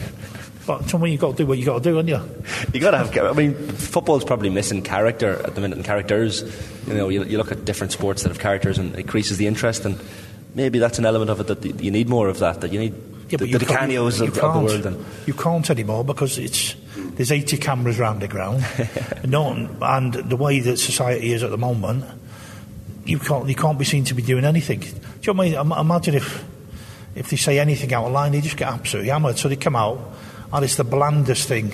But 0.66 0.88
to 0.88 0.98
me, 0.98 1.12
you 1.12 1.18
got 1.18 1.32
to 1.32 1.36
do 1.36 1.46
what 1.46 1.58
you 1.58 1.64
got 1.64 1.82
to 1.82 1.90
do, 1.90 1.96
haven't 1.96 2.08
you? 2.08 2.44
You 2.72 2.80
got 2.80 2.92
to 2.92 2.98
have. 2.98 3.16
I 3.18 3.32
mean, 3.32 3.54
football's 3.54 4.24
probably 4.24 4.50
missing 4.50 4.82
character 4.82 5.40
at 5.44 5.54
the 5.54 5.60
minute, 5.60 5.76
and 5.76 5.84
characters. 5.84 6.42
You 6.86 6.94
know, 6.94 7.08
you, 7.08 7.22
you 7.24 7.38
look 7.38 7.52
at 7.52 7.64
different 7.64 7.92
sports 7.92 8.22
that 8.22 8.30
have 8.30 8.40
characters, 8.40 8.78
and 8.78 8.94
it 8.94 9.00
increases 9.00 9.36
the 9.36 9.46
interest. 9.46 9.84
And 9.84 10.00
maybe 10.56 10.78
that's 10.78 10.98
an 10.98 11.06
element 11.06 11.30
of 11.30 11.38
it 11.40 11.46
that 11.46 11.80
you 11.80 11.90
need 11.90 12.08
more 12.08 12.28
of 12.28 12.40
that. 12.40 12.62
That 12.62 12.72
you 12.72 12.80
need 12.80 12.94
Yeah, 13.28 13.38
the, 13.38 13.46
you 13.46 13.58
the 13.58 13.66
of, 14.20 14.20
of 14.20 14.34
the 14.34 14.40
world. 14.40 14.86
And 14.86 15.04
You 15.26 15.34
can't 15.34 15.70
anymore 15.70 16.04
because 16.04 16.38
it's 16.38 16.74
there's 16.96 17.30
80 17.30 17.58
cameras 17.58 17.98
round 17.98 18.22
the 18.22 18.28
ground. 18.28 18.64
no, 19.24 19.52
and 19.80 20.12
the 20.12 20.36
way 20.36 20.60
that 20.60 20.78
society 20.78 21.32
is 21.32 21.42
at 21.42 21.50
the 21.50 21.58
moment, 21.58 22.04
you 23.04 23.18
can't 23.18 23.48
you 23.48 23.54
can't 23.54 23.78
be 23.78 23.84
seen 23.84 24.04
to 24.04 24.14
be 24.14 24.22
doing 24.22 24.44
anything. 24.44 24.80
Do 24.80 24.86
you 24.86 25.34
know 25.34 25.38
what 25.38 25.56
I 25.56 25.62
mean? 25.62 25.78
Imagine 25.78 26.14
if 26.14 26.44
if 27.14 27.30
they 27.30 27.36
say 27.36 27.58
anything 27.58 27.92
out 27.94 28.06
of 28.06 28.12
line, 28.12 28.32
they 28.32 28.40
just 28.40 28.56
get 28.56 28.68
absolutely 28.68 29.10
hammered. 29.10 29.38
So 29.38 29.48
they 29.48 29.56
come 29.56 29.76
out, 29.76 30.00
and 30.52 30.64
it's 30.64 30.76
the 30.76 30.84
blandest 30.84 31.48
thing. 31.48 31.72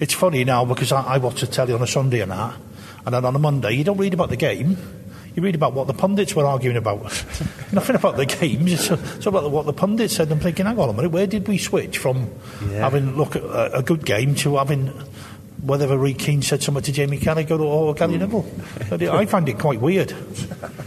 It's 0.00 0.14
funny 0.14 0.44
now 0.44 0.64
because 0.64 0.90
I, 0.90 1.02
I 1.02 1.18
watch 1.18 1.40
the 1.40 1.46
telly 1.46 1.72
on 1.72 1.82
a 1.82 1.86
Sunday 1.86 2.20
and 2.20 2.32
that, 2.32 2.54
and 3.04 3.14
then 3.14 3.24
on 3.24 3.36
a 3.36 3.38
Monday 3.38 3.72
you 3.72 3.84
don't 3.84 3.98
read 3.98 4.14
about 4.14 4.30
the 4.30 4.36
game. 4.36 4.76
You 5.34 5.42
read 5.42 5.54
about 5.54 5.72
what 5.72 5.86
the 5.86 5.94
pundits 5.94 6.34
were 6.34 6.44
arguing 6.44 6.76
about. 6.76 7.02
Nothing 7.72 7.96
about 7.96 8.16
the 8.16 8.26
games. 8.26 8.72
It's, 8.72 8.90
it's 8.90 9.26
about 9.26 9.50
what 9.50 9.66
the 9.66 9.72
pundits 9.72 10.16
said. 10.16 10.30
I'm 10.30 10.40
thinking, 10.40 10.66
hang 10.66 10.78
on 10.78 10.90
a 10.90 10.92
minute, 10.92 11.10
where 11.10 11.26
did 11.26 11.48
we 11.48 11.58
switch 11.58 11.98
from 11.98 12.30
having 12.70 13.16
look 13.16 13.36
at 13.36 13.42
a, 13.42 13.78
a 13.78 13.82
good 13.82 14.04
game 14.04 14.34
to 14.36 14.56
having 14.56 14.88
whatever 15.62 15.96
Roy 15.96 16.12
Keane 16.12 16.42
said 16.42 16.62
something 16.62 16.82
to 16.82 16.92
Jamie 16.92 17.18
Carragher 17.18 17.58
or 17.58 17.94
Gary 17.94 18.18
Neville? 18.18 18.44
But 18.90 19.02
I 19.02 19.24
find 19.26 19.48
it 19.48 19.58
quite 19.58 19.80
weird. 19.80 20.14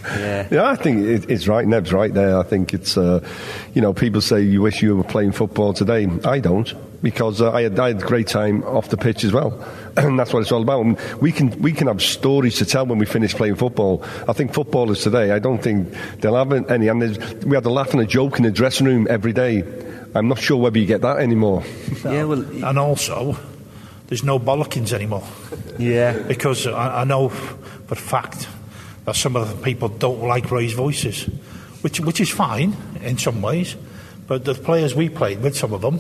Yeah. 0.04 0.48
Yeah, 0.52 0.70
I 0.70 0.76
think 0.76 1.06
it, 1.06 1.30
it's 1.30 1.48
right. 1.48 1.66
Nev's 1.66 1.92
right 1.92 2.14
there. 2.14 2.38
I 2.38 2.44
think 2.44 2.74
it's, 2.74 2.98
uh, 2.98 3.28
you 3.74 3.82
know, 3.82 3.94
people 3.94 4.22
say 4.22 4.42
you 4.42 4.62
wish 4.62 4.84
you 4.84 4.96
were 4.96 5.04
playing 5.04 5.32
football 5.32 5.74
today. 5.74 6.08
I 6.24 6.40
don't 6.40 6.72
because 7.02 7.40
uh, 7.40 7.52
I, 7.52 7.62
had, 7.62 7.80
I 7.80 7.90
had 7.90 8.02
a 8.02 8.06
great 8.06 8.28
time 8.28 8.64
off 8.64 8.90
the 8.90 8.98
pitch 8.98 9.24
as 9.24 9.32
well, 9.32 9.52
and 9.98 10.20
that's 10.20 10.34
what 10.34 10.42
it's 10.42 10.52
all 10.52 10.62
about. 10.62 10.86
And 10.86 11.00
we 11.22 11.32
can 11.32 11.50
we 11.62 11.72
can 11.72 11.88
have 11.88 12.02
stories 12.02 12.58
to 12.58 12.66
tell 12.66 12.86
when 12.86 13.00
we 13.00 13.06
finish 13.06 13.34
playing 13.34 13.56
football. 13.56 14.04
I 14.28 14.34
think 14.34 14.54
footballers 14.54 15.02
today, 15.04 15.32
I 15.32 15.40
don't 15.40 15.62
think 15.62 15.94
they'll 16.20 16.36
have 16.36 16.52
any. 16.70 16.88
And 16.88 17.00
we 17.46 17.56
had 17.56 17.66
a 17.66 17.70
laugh 17.70 17.92
and 17.92 18.02
a 18.02 18.06
joke 18.06 18.38
in 18.38 18.44
the 18.44 18.52
dressing 18.52 18.88
room 18.88 19.08
every 19.10 19.34
day. 19.34 19.64
I'm 20.14 20.28
not 20.28 20.40
sure 20.40 20.58
whether 20.58 20.78
you 20.78 20.86
get 20.86 21.02
that 21.02 21.20
anymore. 21.20 21.64
Yeah, 22.06 22.26
well, 22.26 22.42
and 22.66 22.78
also, 22.78 23.38
there's 24.08 24.24
no 24.24 24.40
bollockings 24.40 24.94
anymore. 24.94 25.24
Yeah. 25.80 26.18
Because 26.20 26.68
I, 26.68 27.02
I 27.02 27.04
know 27.04 27.30
for 27.30 27.94
a 27.94 27.96
fact 27.96 28.48
that 29.06 29.16
some 29.16 29.36
of 29.36 29.50
the 29.50 29.64
people 29.64 29.90
don't 29.90 30.22
like 30.22 30.52
raised 30.52 30.76
voices, 30.76 31.24
which 31.82 32.00
which 32.00 32.20
is 32.22 32.30
fine 32.30 32.76
in 33.02 33.18
some 33.18 33.42
ways, 33.42 33.76
but 34.28 34.46
the 34.46 34.54
players 34.56 34.96
we 34.96 35.10
played 35.10 35.42
with, 35.42 35.56
some 35.56 35.74
of 35.74 35.82
them, 35.82 36.00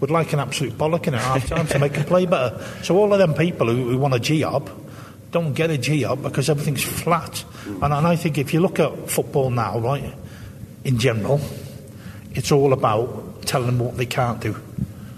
would 0.00 0.10
like 0.10 0.32
an 0.32 0.40
absolute 0.40 0.76
bollock 0.76 1.06
in 1.06 1.14
at 1.14 1.20
half 1.20 1.46
time 1.46 1.66
to 1.68 1.78
make 1.78 1.92
them 1.92 2.04
play 2.04 2.26
better. 2.26 2.64
So 2.82 2.96
all 2.96 3.12
of 3.12 3.18
them 3.18 3.34
people 3.34 3.68
who, 3.68 3.90
who 3.90 3.98
want 3.98 4.14
a 4.14 4.20
G 4.20 4.42
up 4.42 4.70
don't 5.30 5.52
get 5.52 5.70
a 5.70 5.78
G 5.78 6.04
up 6.04 6.22
because 6.22 6.50
everything's 6.50 6.82
flat. 6.82 7.44
And, 7.66 7.92
and 7.92 8.06
I 8.06 8.16
think 8.16 8.38
if 8.38 8.52
you 8.52 8.60
look 8.60 8.80
at 8.80 9.10
football 9.10 9.50
now, 9.50 9.78
right, 9.78 10.14
in 10.84 10.98
general, 10.98 11.40
it's 12.32 12.50
all 12.50 12.72
about 12.72 13.42
telling 13.42 13.66
them 13.66 13.78
what 13.78 13.96
they 13.96 14.06
can't 14.06 14.40
do. 14.40 14.56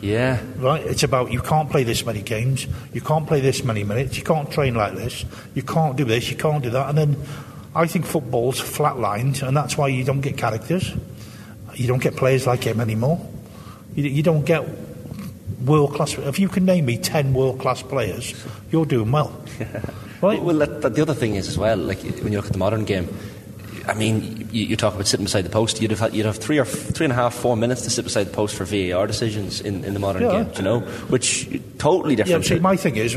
Yeah. 0.01 0.43
Right? 0.57 0.85
It's 0.85 1.05
about 1.05 1.33
you 1.33 1.41
can't 1.41 1.71
play 1.71 1.85
this 1.85 2.05
many 2.05 2.23
games, 2.23 2.67
you 2.93 3.01
can't 3.01 3.27
play 3.27 3.41
this 3.41 3.63
many 3.63 3.85
minutes, 3.85 4.19
you 4.19 4.25
can't 4.25 4.51
train 4.51 4.75
like 4.75 4.97
this, 4.97 5.25
you 5.55 5.63
can't 5.63 5.97
do 5.97 6.05
this, 6.05 6.29
you 6.31 6.37
can't 6.37 6.63
do 6.63 6.71
that. 6.71 6.89
And 6.89 6.99
then 6.99 7.17
I 7.75 7.87
think 7.87 8.05
football's 8.05 8.61
flatlined, 8.61 9.47
and 9.47 9.57
that's 9.57 9.79
why 9.79 9.89
you 9.89 10.05
don't 10.05 10.21
get 10.21 10.37
characters. 10.37 10.93
You 11.75 11.87
don't 11.87 12.03
get 12.03 12.17
players 12.17 12.47
like 12.47 12.65
him 12.65 12.81
anymore. 12.81 13.25
You, 13.95 14.05
you 14.05 14.23
don't 14.23 14.45
get 14.45 14.65
world 15.65 15.95
class. 15.95 16.17
If 16.19 16.39
you 16.39 16.49
can 16.49 16.65
name 16.65 16.87
me 16.87 16.99
10 16.99 17.35
world 17.35 17.61
class 17.61 17.83
players, 17.83 18.35
you're 18.71 18.87
doing 18.87 19.11
well. 19.13 19.33
Right. 20.23 20.41
Well, 20.41 20.59
that, 20.59 20.83
that, 20.83 20.95
the 20.95 21.03
other 21.03 21.15
thing 21.15 21.35
is 21.35 21.49
as 21.49 21.59
well, 21.59 21.77
like 21.77 22.01
when 22.01 22.31
you 22.31 22.39
look 22.39 22.47
at 22.47 22.53
the 22.53 22.59
modern 22.59 22.85
game, 22.85 23.09
I 23.89 23.95
mean, 23.95 24.49
you, 24.53 24.67
you 24.67 24.77
talk 24.77 24.95
about 24.95 25.09
sitting 25.09 25.25
beside 25.25 25.43
the 25.45 25.51
post. 25.51 25.83
You'd 25.83 25.91
have 25.91 25.99
had, 25.99 26.15
you'd 26.15 26.27
have 26.27 26.37
three 26.37 26.59
or 26.61 26.65
three 26.65 27.07
and 27.07 27.13
a 27.13 27.17
half, 27.17 27.35
four 27.35 27.57
minutes 27.57 27.83
to 27.83 27.91
sit 27.91 28.05
beside 28.05 28.29
the 28.29 28.33
post 28.33 28.55
for 28.55 28.65
VAR 28.65 29.09
decisions 29.09 29.61
in, 29.61 29.83
in 29.85 29.95
the 29.95 29.99
modern 29.99 30.23
Yeah. 30.23 30.45
game. 30.45 30.53
You 30.55 30.63
know, 30.63 30.81
which 31.11 31.49
totally 31.79 32.15
Yeah, 32.15 32.23
different. 32.23 32.45
see, 32.45 32.59
my 32.61 32.77
thing 32.77 32.95
is, 32.95 33.17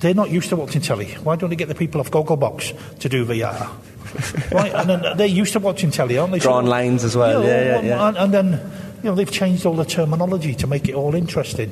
they're 0.00 0.12
not 0.12 0.28
used 0.28 0.50
to 0.50 0.56
watching 0.56 0.82
telly. 0.82 1.06
Why 1.24 1.36
don't 1.36 1.48
they 1.48 1.56
get 1.56 1.68
the 1.68 1.74
people 1.74 1.98
off 1.98 2.10
Gogglebox 2.10 2.98
to 2.98 3.08
do 3.08 3.24
VAR? 3.24 3.70
right, 4.52 4.74
and 4.74 4.90
then 4.90 5.16
they're 5.16 5.26
used 5.26 5.54
to 5.54 5.60
watching 5.60 5.90
telly, 5.90 6.18
aren't 6.18 6.32
they? 6.34 6.40
Drawing 6.40 6.66
lines 6.66 7.04
as 7.04 7.16
well, 7.16 7.42
yeah, 7.42 7.80
yeah, 7.80 7.80
yeah. 7.80 8.08
And, 8.08 8.18
and 8.18 8.34
then, 8.34 8.70
you 9.02 9.10
know, 9.10 9.14
they've 9.14 9.30
changed 9.30 9.64
all 9.66 9.74
the 9.74 9.84
terminology 9.84 10.54
to 10.56 10.66
make 10.66 10.88
it 10.88 10.94
all 10.94 11.14
interesting. 11.14 11.70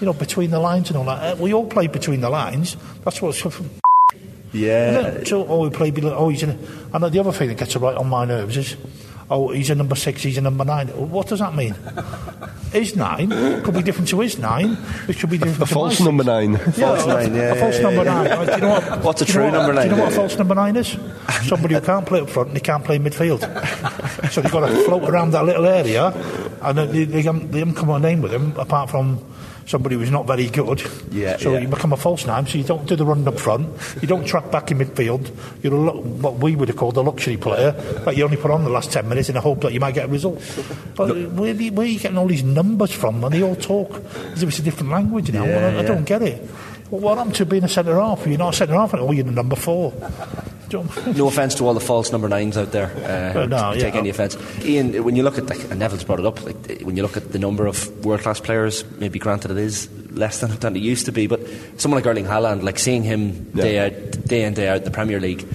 You 0.00 0.06
know, 0.06 0.12
between 0.12 0.50
the 0.50 0.58
lines 0.60 0.88
and 0.90 0.96
all 0.98 1.04
that. 1.04 1.34
Uh, 1.34 1.36
We 1.42 1.52
all 1.54 1.66
play 1.66 1.86
between 1.86 2.20
the 2.20 2.30
lines. 2.30 2.76
That's 3.04 3.20
what's. 3.22 3.42
yeah. 4.52 5.24
So, 5.24 5.46
oh, 5.46 5.62
we 5.64 5.70
play. 5.70 5.90
below- 5.90 6.14
Oh, 6.16 6.28
he's 6.28 6.42
in. 6.42 6.58
And 6.92 7.04
the 7.04 7.18
other 7.20 7.32
thing 7.32 7.48
that 7.48 7.58
gets 7.58 7.76
right 7.76 7.96
on 7.96 8.08
my 8.08 8.24
nerves 8.24 8.56
is, 8.56 8.76
oh, 9.30 9.48
he's 9.50 9.70
a 9.70 9.74
number 9.74 9.94
six. 9.96 10.22
He's 10.22 10.38
a 10.38 10.40
number 10.40 10.64
nine. 10.64 10.88
What 10.88 11.26
does 11.28 11.40
that 11.40 11.54
mean? 11.54 11.74
His 12.72 12.96
nine 12.96 13.30
could 13.62 13.74
be 13.74 13.82
different 13.84 14.08
to 14.08 14.18
his 14.18 14.36
nine, 14.36 14.74
which 15.06 15.20
could 15.20 15.30
be 15.30 15.38
different 15.38 15.58
A 15.62 15.66
to 15.66 15.66
false 15.74 16.00
number 16.00 16.24
nine. 16.24 16.54
Yeah, 16.76 16.90
a- 16.90 17.52
a 17.52 17.54
false 17.54 17.78
number 17.78 18.02
nine. 18.04 18.28
Right, 18.30 18.46
do 18.46 18.52
you 18.54 18.60
know 18.62 18.68
what, 18.70 19.04
What's 19.04 19.22
a 19.22 19.24
do 19.26 19.32
you 19.32 19.38
know 19.38 19.50
true 19.50 19.58
what- 19.60 19.66
number 19.68 19.82
Do 19.82 19.88
you 19.90 19.96
know 19.96 20.02
what 20.02 20.12
a 20.12 20.16
false 20.16 20.36
number 20.38 20.54
nine 20.56 20.74
is? 20.74 20.96
Somebody 21.42 21.74
who 21.74 21.80
can't 21.80 22.06
play 22.06 22.20
up 22.20 22.30
front 22.30 22.48
and 22.48 22.56
he 22.56 22.60
can't 22.60 22.84
play 22.84 22.98
midfield. 22.98 23.40
so 24.30 24.40
they've 24.40 24.52
got 24.52 24.68
to 24.68 24.74
float 24.84 25.08
around 25.08 25.32
that 25.32 25.44
little 25.44 25.66
area, 25.66 26.12
and 26.62 26.78
they, 26.78 27.04
they, 27.04 27.22
haven't, 27.22 27.50
they 27.50 27.60
haven't 27.60 27.74
come 27.74 27.90
on 27.90 28.02
name 28.02 28.22
with 28.22 28.32
him 28.32 28.54
apart 28.56 28.90
from 28.90 29.20
somebody 29.66 29.96
who's 29.96 30.10
not 30.10 30.26
very 30.26 30.48
good. 30.48 30.82
Yeah, 31.10 31.36
so 31.36 31.52
yeah. 31.52 31.60
you 31.60 31.68
become 31.68 31.92
a 31.92 31.96
false 31.96 32.26
nine. 32.26 32.46
So 32.46 32.58
you 32.58 32.64
don't 32.64 32.86
do 32.86 32.96
the 32.96 33.04
run 33.04 33.26
up 33.26 33.38
front. 33.38 33.68
You 34.00 34.08
don't 34.08 34.26
track 34.26 34.50
back 34.50 34.70
in 34.70 34.78
midfield. 34.78 35.30
You're 35.62 35.74
a, 35.74 35.78
lu- 35.78 36.00
what 36.00 36.34
we 36.34 36.56
would 36.56 36.68
have 36.68 36.76
called 36.76 36.96
a 36.96 37.00
luxury 37.00 37.36
player, 37.36 37.72
but 38.04 38.16
you 38.16 38.24
only 38.24 38.36
put 38.36 38.50
on 38.50 38.64
the 38.64 38.70
last 38.70 38.92
ten 38.92 39.08
minutes 39.08 39.28
in 39.28 39.34
the 39.34 39.40
hope 39.40 39.62
that 39.62 39.72
you 39.72 39.80
might 39.80 39.94
get 39.94 40.06
a 40.06 40.08
result. 40.08 40.36
But 40.94 41.08
where, 41.32 41.52
are 41.52 41.54
you, 41.54 41.72
where 41.72 41.86
are 41.86 41.90
you 41.90 41.98
getting 41.98 42.18
all 42.18 42.28
these 42.28 42.44
numbers 42.44 42.92
from? 42.92 43.22
And 43.24 43.34
they 43.34 43.42
all 43.42 43.56
talk 43.56 44.02
as 44.32 44.42
if 44.42 44.48
it's 44.48 44.58
a 44.58 44.62
different 44.62 44.90
language 44.90 45.32
now. 45.32 45.44
Yeah, 45.44 45.68
I, 45.68 45.78
I 45.80 45.82
don't 45.82 46.04
get 46.04 46.22
it. 46.22 46.48
Well, 46.90 47.00
what 47.00 47.18
happened 47.18 47.36
to 47.36 47.46
being 47.46 47.64
a 47.64 47.68
centre 47.68 47.98
half? 47.98 48.26
You're 48.26 48.38
not 48.38 48.54
a 48.54 48.56
centre 48.56 48.74
half, 48.74 48.94
oh, 48.94 49.10
you're 49.12 49.24
the 49.24 49.32
number 49.32 49.56
four. 49.56 49.92
No 50.72 51.28
offence 51.28 51.54
to 51.56 51.66
all 51.66 51.74
the 51.74 51.80
false 51.80 52.10
number 52.10 52.28
nines 52.28 52.56
out 52.56 52.72
there. 52.72 52.86
Uh, 52.86 53.46
no, 53.46 53.74
to 53.74 53.80
take 53.80 53.94
yeah. 53.94 54.00
any 54.00 54.08
offence. 54.08 54.36
Ian, 54.64 55.04
when 55.04 55.14
you 55.14 55.22
look 55.22 55.38
at, 55.38 55.46
like, 55.46 55.62
and 55.70 55.78
Neville's 55.78 56.02
brought 56.02 56.18
it 56.18 56.26
up, 56.26 56.44
like, 56.44 56.80
when 56.82 56.96
you 56.96 57.02
look 57.02 57.16
at 57.16 57.30
the 57.32 57.38
number 57.38 57.66
of 57.66 58.04
world 58.04 58.22
class 58.22 58.40
players, 58.40 58.84
maybe 58.98 59.18
granted 59.18 59.52
it 59.52 59.58
is 59.58 59.88
less 60.10 60.40
than, 60.40 60.50
than 60.58 60.74
it 60.74 60.80
used 60.80 61.06
to 61.06 61.12
be, 61.12 61.26
but 61.26 61.40
someone 61.76 62.00
like 62.00 62.06
Erling 62.06 62.24
Haaland, 62.24 62.62
like 62.62 62.78
seeing 62.78 63.02
him 63.02 63.44
day 63.50 63.78
out, 63.78 64.26
day 64.26 64.44
in, 64.44 64.54
day 64.54 64.68
out 64.68 64.78
in 64.78 64.84
the 64.84 64.90
Premier 64.90 65.20
League, 65.20 65.42
it 65.42 65.48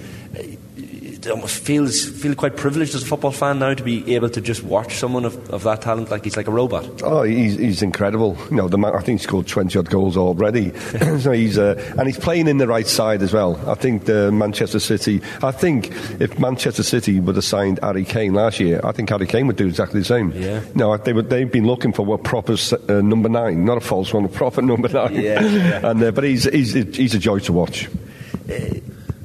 almost 1.27 1.63
feels 1.63 2.05
feel 2.05 2.35
quite 2.35 2.55
privileged 2.55 2.95
as 2.95 3.03
a 3.03 3.05
football 3.05 3.31
fan 3.31 3.59
now 3.59 3.73
to 3.73 3.83
be 3.83 4.15
able 4.15 4.29
to 4.29 4.41
just 4.41 4.63
watch 4.63 4.95
someone 4.95 5.25
of, 5.25 5.49
of 5.49 5.63
that 5.63 5.81
talent 5.81 6.11
like 6.11 6.23
he's 6.23 6.37
like 6.37 6.47
a 6.47 6.51
robot. 6.51 7.01
Oh, 7.03 7.23
he's, 7.23 7.57
he's 7.57 7.81
incredible. 7.81 8.37
You 8.49 8.57
know, 8.57 8.67
the 8.67 8.77
man, 8.77 8.95
I 8.95 9.01
think 9.01 9.19
he 9.19 9.23
scored 9.23 9.47
20 9.47 9.77
odd 9.77 9.89
goals 9.89 10.17
already. 10.17 10.71
so 11.19 11.31
he's, 11.31 11.57
uh, 11.57 11.93
and 11.97 12.07
he's 12.07 12.17
playing 12.17 12.47
in 12.47 12.57
the 12.57 12.67
right 12.67 12.87
side 12.87 13.21
as 13.21 13.33
well. 13.33 13.59
I 13.69 13.75
think 13.75 14.05
the 14.05 14.31
Manchester 14.31 14.79
City, 14.79 15.21
I 15.43 15.51
think 15.51 15.91
if 16.19 16.39
Manchester 16.39 16.83
City 16.83 17.19
would 17.19 17.35
have 17.35 17.45
signed 17.45 17.79
Harry 17.81 18.05
Kane 18.05 18.33
last 18.33 18.59
year, 18.59 18.81
I 18.83 18.91
think 18.91 19.09
Harry 19.09 19.27
Kane 19.27 19.47
would 19.47 19.57
do 19.57 19.67
exactly 19.67 19.99
the 19.99 20.05
same. 20.05 20.31
Yeah. 20.31 20.61
No, 20.75 20.95
they 20.97 21.13
would, 21.13 21.29
they've 21.29 21.51
been 21.51 21.67
looking 21.67 21.93
for 21.93 22.13
a 22.13 22.17
proper 22.17 22.55
uh, 22.87 23.01
number 23.01 23.29
nine, 23.29 23.65
not 23.65 23.77
a 23.77 23.81
false 23.81 24.13
one, 24.13 24.25
a 24.25 24.29
proper 24.29 24.61
number 24.69 24.87
nine. 24.87 25.15
Yeah, 25.15 25.41
yeah. 25.41 25.89
and, 25.89 26.03
uh, 26.03 26.11
but 26.11 26.23
he's, 26.23 26.45
he's, 26.45 26.73
he's 26.73 27.15
a 27.15 27.19
joy 27.19 27.39
to 27.39 27.53
watch. 27.53 27.89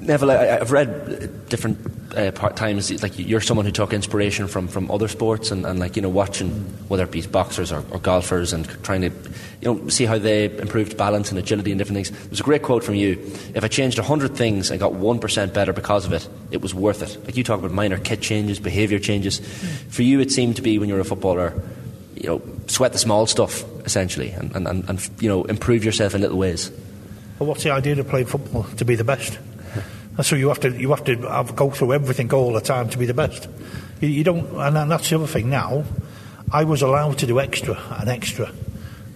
Neville, 0.06 0.30
I, 0.30 0.58
I've 0.60 0.70
read 0.70 1.48
different 1.48 1.78
uh, 2.16 2.30
part 2.32 2.56
times. 2.56 3.02
Like 3.02 3.18
you're 3.18 3.40
someone 3.40 3.66
who 3.66 3.72
took 3.72 3.92
inspiration 3.92 4.46
from, 4.48 4.68
from 4.68 4.90
other 4.90 5.08
sports 5.08 5.50
and, 5.50 5.64
and 5.64 5.78
like 5.78 5.96
you 5.96 6.02
know 6.02 6.08
watching 6.08 6.50
whether 6.88 7.04
it 7.04 7.10
be 7.10 7.22
boxers 7.26 7.72
or, 7.72 7.84
or 7.90 7.98
golfers 7.98 8.52
and 8.52 8.66
trying 8.82 9.00
to 9.00 9.10
you 9.60 9.74
know 9.74 9.88
see 9.88 10.04
how 10.04 10.18
they 10.18 10.46
improved 10.58 10.96
balance 10.96 11.30
and 11.30 11.38
agility 11.38 11.72
and 11.72 11.78
different 11.78 11.96
things. 11.96 12.10
There's 12.26 12.40
a 12.40 12.44
great 12.44 12.62
quote 12.62 12.84
from 12.84 12.94
you. 12.94 13.12
If 13.54 13.64
I 13.64 13.68
changed 13.68 13.98
hundred 13.98 14.36
things 14.36 14.70
and 14.70 14.78
got 14.78 14.92
one 14.92 15.18
percent 15.18 15.54
better 15.54 15.72
because 15.72 16.04
of 16.04 16.12
it, 16.12 16.28
it 16.50 16.60
was 16.60 16.74
worth 16.74 17.02
it. 17.02 17.24
Like 17.24 17.36
you 17.36 17.44
talk 17.44 17.58
about 17.58 17.72
minor 17.72 17.98
kit 17.98 18.20
changes, 18.20 18.60
behaviour 18.60 18.98
changes. 18.98 19.40
For 19.88 20.02
you, 20.02 20.20
it 20.20 20.30
seemed 20.30 20.56
to 20.56 20.62
be 20.62 20.78
when 20.78 20.88
you 20.88 20.94
were 20.94 21.00
a 21.00 21.04
footballer. 21.04 21.54
You 22.14 22.28
know, 22.28 22.42
sweat 22.66 22.92
the 22.92 22.98
small 22.98 23.26
stuff 23.26 23.64
essentially, 23.84 24.30
and, 24.30 24.54
and, 24.54 24.66
and, 24.66 24.88
and 24.88 25.10
you 25.20 25.28
know 25.28 25.44
improve 25.44 25.84
yourself 25.84 26.14
in 26.14 26.20
little 26.20 26.38
ways. 26.38 26.70
Well, 27.38 27.48
what's 27.48 27.64
the 27.64 27.70
idea 27.70 27.98
of 27.98 28.08
playing 28.08 28.26
football? 28.26 28.64
To 28.76 28.84
be 28.84 28.94
the 28.94 29.04
best. 29.04 29.38
And 30.16 30.24
so 30.24 30.36
you 30.36 30.48
have 30.48 30.60
to 30.60 30.70
you 30.70 30.90
have 30.90 31.04
to 31.04 31.16
have, 31.28 31.56
go 31.56 31.70
through 31.70 31.92
everything 31.94 32.32
all 32.32 32.52
the 32.52 32.60
time 32.60 32.88
to 32.90 32.98
be 32.98 33.06
the 33.06 33.14
best. 33.14 33.48
You, 34.00 34.08
you 34.08 34.24
don't, 34.24 34.46
and 34.56 34.90
that's 34.90 35.08
the 35.10 35.16
other 35.16 35.26
thing. 35.26 35.50
Now, 35.50 35.84
I 36.52 36.64
was 36.64 36.82
allowed 36.82 37.18
to 37.18 37.26
do 37.26 37.40
extra 37.40 37.76
and 37.98 38.08
extra. 38.08 38.50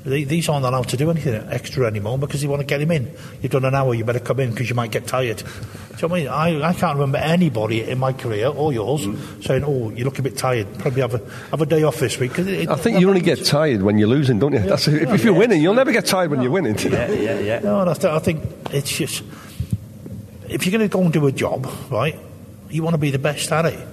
They, 0.05 0.25
these 0.25 0.49
aren't 0.49 0.65
allowed 0.65 0.89
to 0.91 0.97
do 0.97 1.11
anything 1.11 1.35
extra 1.51 1.87
anymore 1.87 2.17
because 2.19 2.41
they 2.41 2.47
want 2.49 2.61
to 2.61 2.67
get 2.67 2.81
him 2.81 2.91
in. 2.93 3.13
You've 3.43 3.53
done 3.53 3.65
an 3.67 3.75
hour, 3.75 3.93
you 3.95 4.05
better 4.05 4.21
come 4.21 4.41
in 4.41 4.51
because 4.51 4.69
you 4.71 4.75
might 4.75 4.91
get 4.91 5.07
tired. 5.07 5.37
Do 5.39 5.45
you 5.45 6.03
know 6.03 6.09
what 6.09 6.13
I 6.13 6.51
mean? 6.53 6.63
I, 6.63 6.69
I 6.71 6.73
can't 6.73 6.95
remember 6.95 7.19
anybody 7.19 7.83
in 7.83 7.99
my 7.99 8.13
career 8.13 8.47
or 8.49 8.73
yours 8.73 9.07
saying, 9.45 9.65
"Oh, 9.67 9.91
you 9.91 10.05
look 10.05 10.19
a 10.19 10.23
bit 10.23 10.37
tired. 10.39 10.67
Probably 10.79 11.03
have 11.03 11.15
a 11.15 11.21
have 11.51 11.61
a 11.61 11.67
day 11.67 11.83
off 11.83 11.99
this 11.99 12.19
week." 12.19 12.33
'Cause 12.35 12.47
it, 12.47 12.69
I 12.71 12.77
think 12.77 13.01
you 13.01 13.09
only 13.09 13.21
get 13.21 13.45
tired 13.45 13.83
when 13.83 13.99
you're 13.99 14.09
losing, 14.09 14.39
don't 14.39 14.53
you? 14.53 14.61
That's, 14.61 14.89
if, 14.89 15.11
if 15.13 15.25
you're 15.25 15.35
winning, 15.35 15.61
you'll 15.61 15.75
never 15.75 15.93
get 15.93 16.07
tired 16.07 16.31
when 16.31 16.41
you're 16.43 16.53
winning. 16.53 16.77
yeah, 16.79 17.11
yeah. 17.11 17.39
Yeah. 17.41 17.59
No, 17.65 17.81
and 17.81 17.91
I, 17.91 17.95
th- 17.95 18.05
I 18.15 18.19
think 18.21 18.43
it's 18.73 18.97
just 18.97 19.23
if 20.49 20.67
you're 20.67 20.77
going 20.77 20.89
to 20.89 20.93
go 20.93 21.03
and 21.03 21.13
do 21.13 21.27
a 21.27 21.33
job, 21.33 21.67
right, 21.91 22.19
you 22.71 22.83
want 22.83 22.95
to 22.95 22.99
be 22.99 23.11
the 23.11 23.19
best 23.19 23.51
at 23.53 23.67
it. 23.67 23.89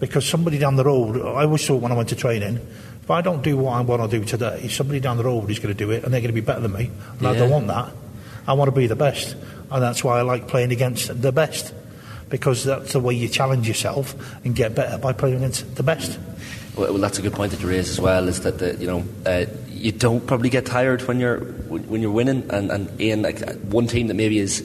Because 0.00 0.28
somebody 0.28 0.58
down 0.58 0.76
the 0.76 0.84
road, 0.84 1.16
I 1.16 1.44
always 1.44 1.66
thought 1.66 1.80
when 1.80 1.92
I 1.92 1.94
went 1.94 2.08
to 2.10 2.16
training, 2.16 2.56
if 3.02 3.10
I 3.10 3.20
don't 3.20 3.42
do 3.42 3.56
what 3.56 3.72
I 3.72 3.80
want 3.82 4.10
to 4.10 4.18
do 4.18 4.24
today, 4.24 4.66
somebody 4.68 5.00
down 5.00 5.16
the 5.16 5.24
road 5.24 5.48
is 5.50 5.58
going 5.58 5.74
to 5.74 5.78
do 5.78 5.90
it 5.90 6.04
and 6.04 6.12
they're 6.12 6.20
going 6.20 6.34
to 6.34 6.40
be 6.40 6.40
better 6.40 6.60
than 6.60 6.72
me. 6.72 6.90
And 7.18 7.26
I 7.26 7.36
don't 7.36 7.50
want 7.50 7.66
that. 7.68 7.92
I 8.46 8.54
want 8.54 8.68
to 8.68 8.76
be 8.76 8.86
the 8.86 8.96
best. 8.96 9.36
And 9.70 9.82
that's 9.82 10.02
why 10.02 10.18
I 10.18 10.22
like 10.22 10.48
playing 10.48 10.72
against 10.72 11.20
the 11.20 11.32
best. 11.32 11.72
Because 12.28 12.64
that's 12.64 12.92
the 12.92 13.00
way 13.00 13.14
you 13.14 13.28
challenge 13.28 13.68
yourself 13.68 14.14
and 14.44 14.56
get 14.56 14.74
better 14.74 14.98
by 14.98 15.12
playing 15.12 15.36
against 15.36 15.76
the 15.76 15.82
best. 15.82 16.18
Well, 16.76 16.92
well, 16.92 17.00
that's 17.00 17.18
a 17.18 17.22
good 17.22 17.34
point 17.34 17.52
that 17.52 17.60
you 17.60 17.68
raise 17.68 17.90
as 17.90 18.00
well. 18.00 18.26
Is 18.26 18.40
that 18.40 18.58
the, 18.58 18.74
you 18.76 18.86
know 18.86 19.04
uh, 19.24 19.46
you 19.84 19.92
don't 19.92 20.26
probably 20.26 20.48
get 20.48 20.64
tired 20.64 21.02
when 21.06 21.20
you're 21.20 21.40
when 21.40 22.00
you're 22.00 22.10
winning, 22.10 22.48
and 22.50 22.70
and 22.70 23.00
Ian, 23.00 23.22
like 23.22 23.40
one 23.68 23.86
team 23.86 24.06
that 24.08 24.14
maybe 24.14 24.38
is 24.38 24.60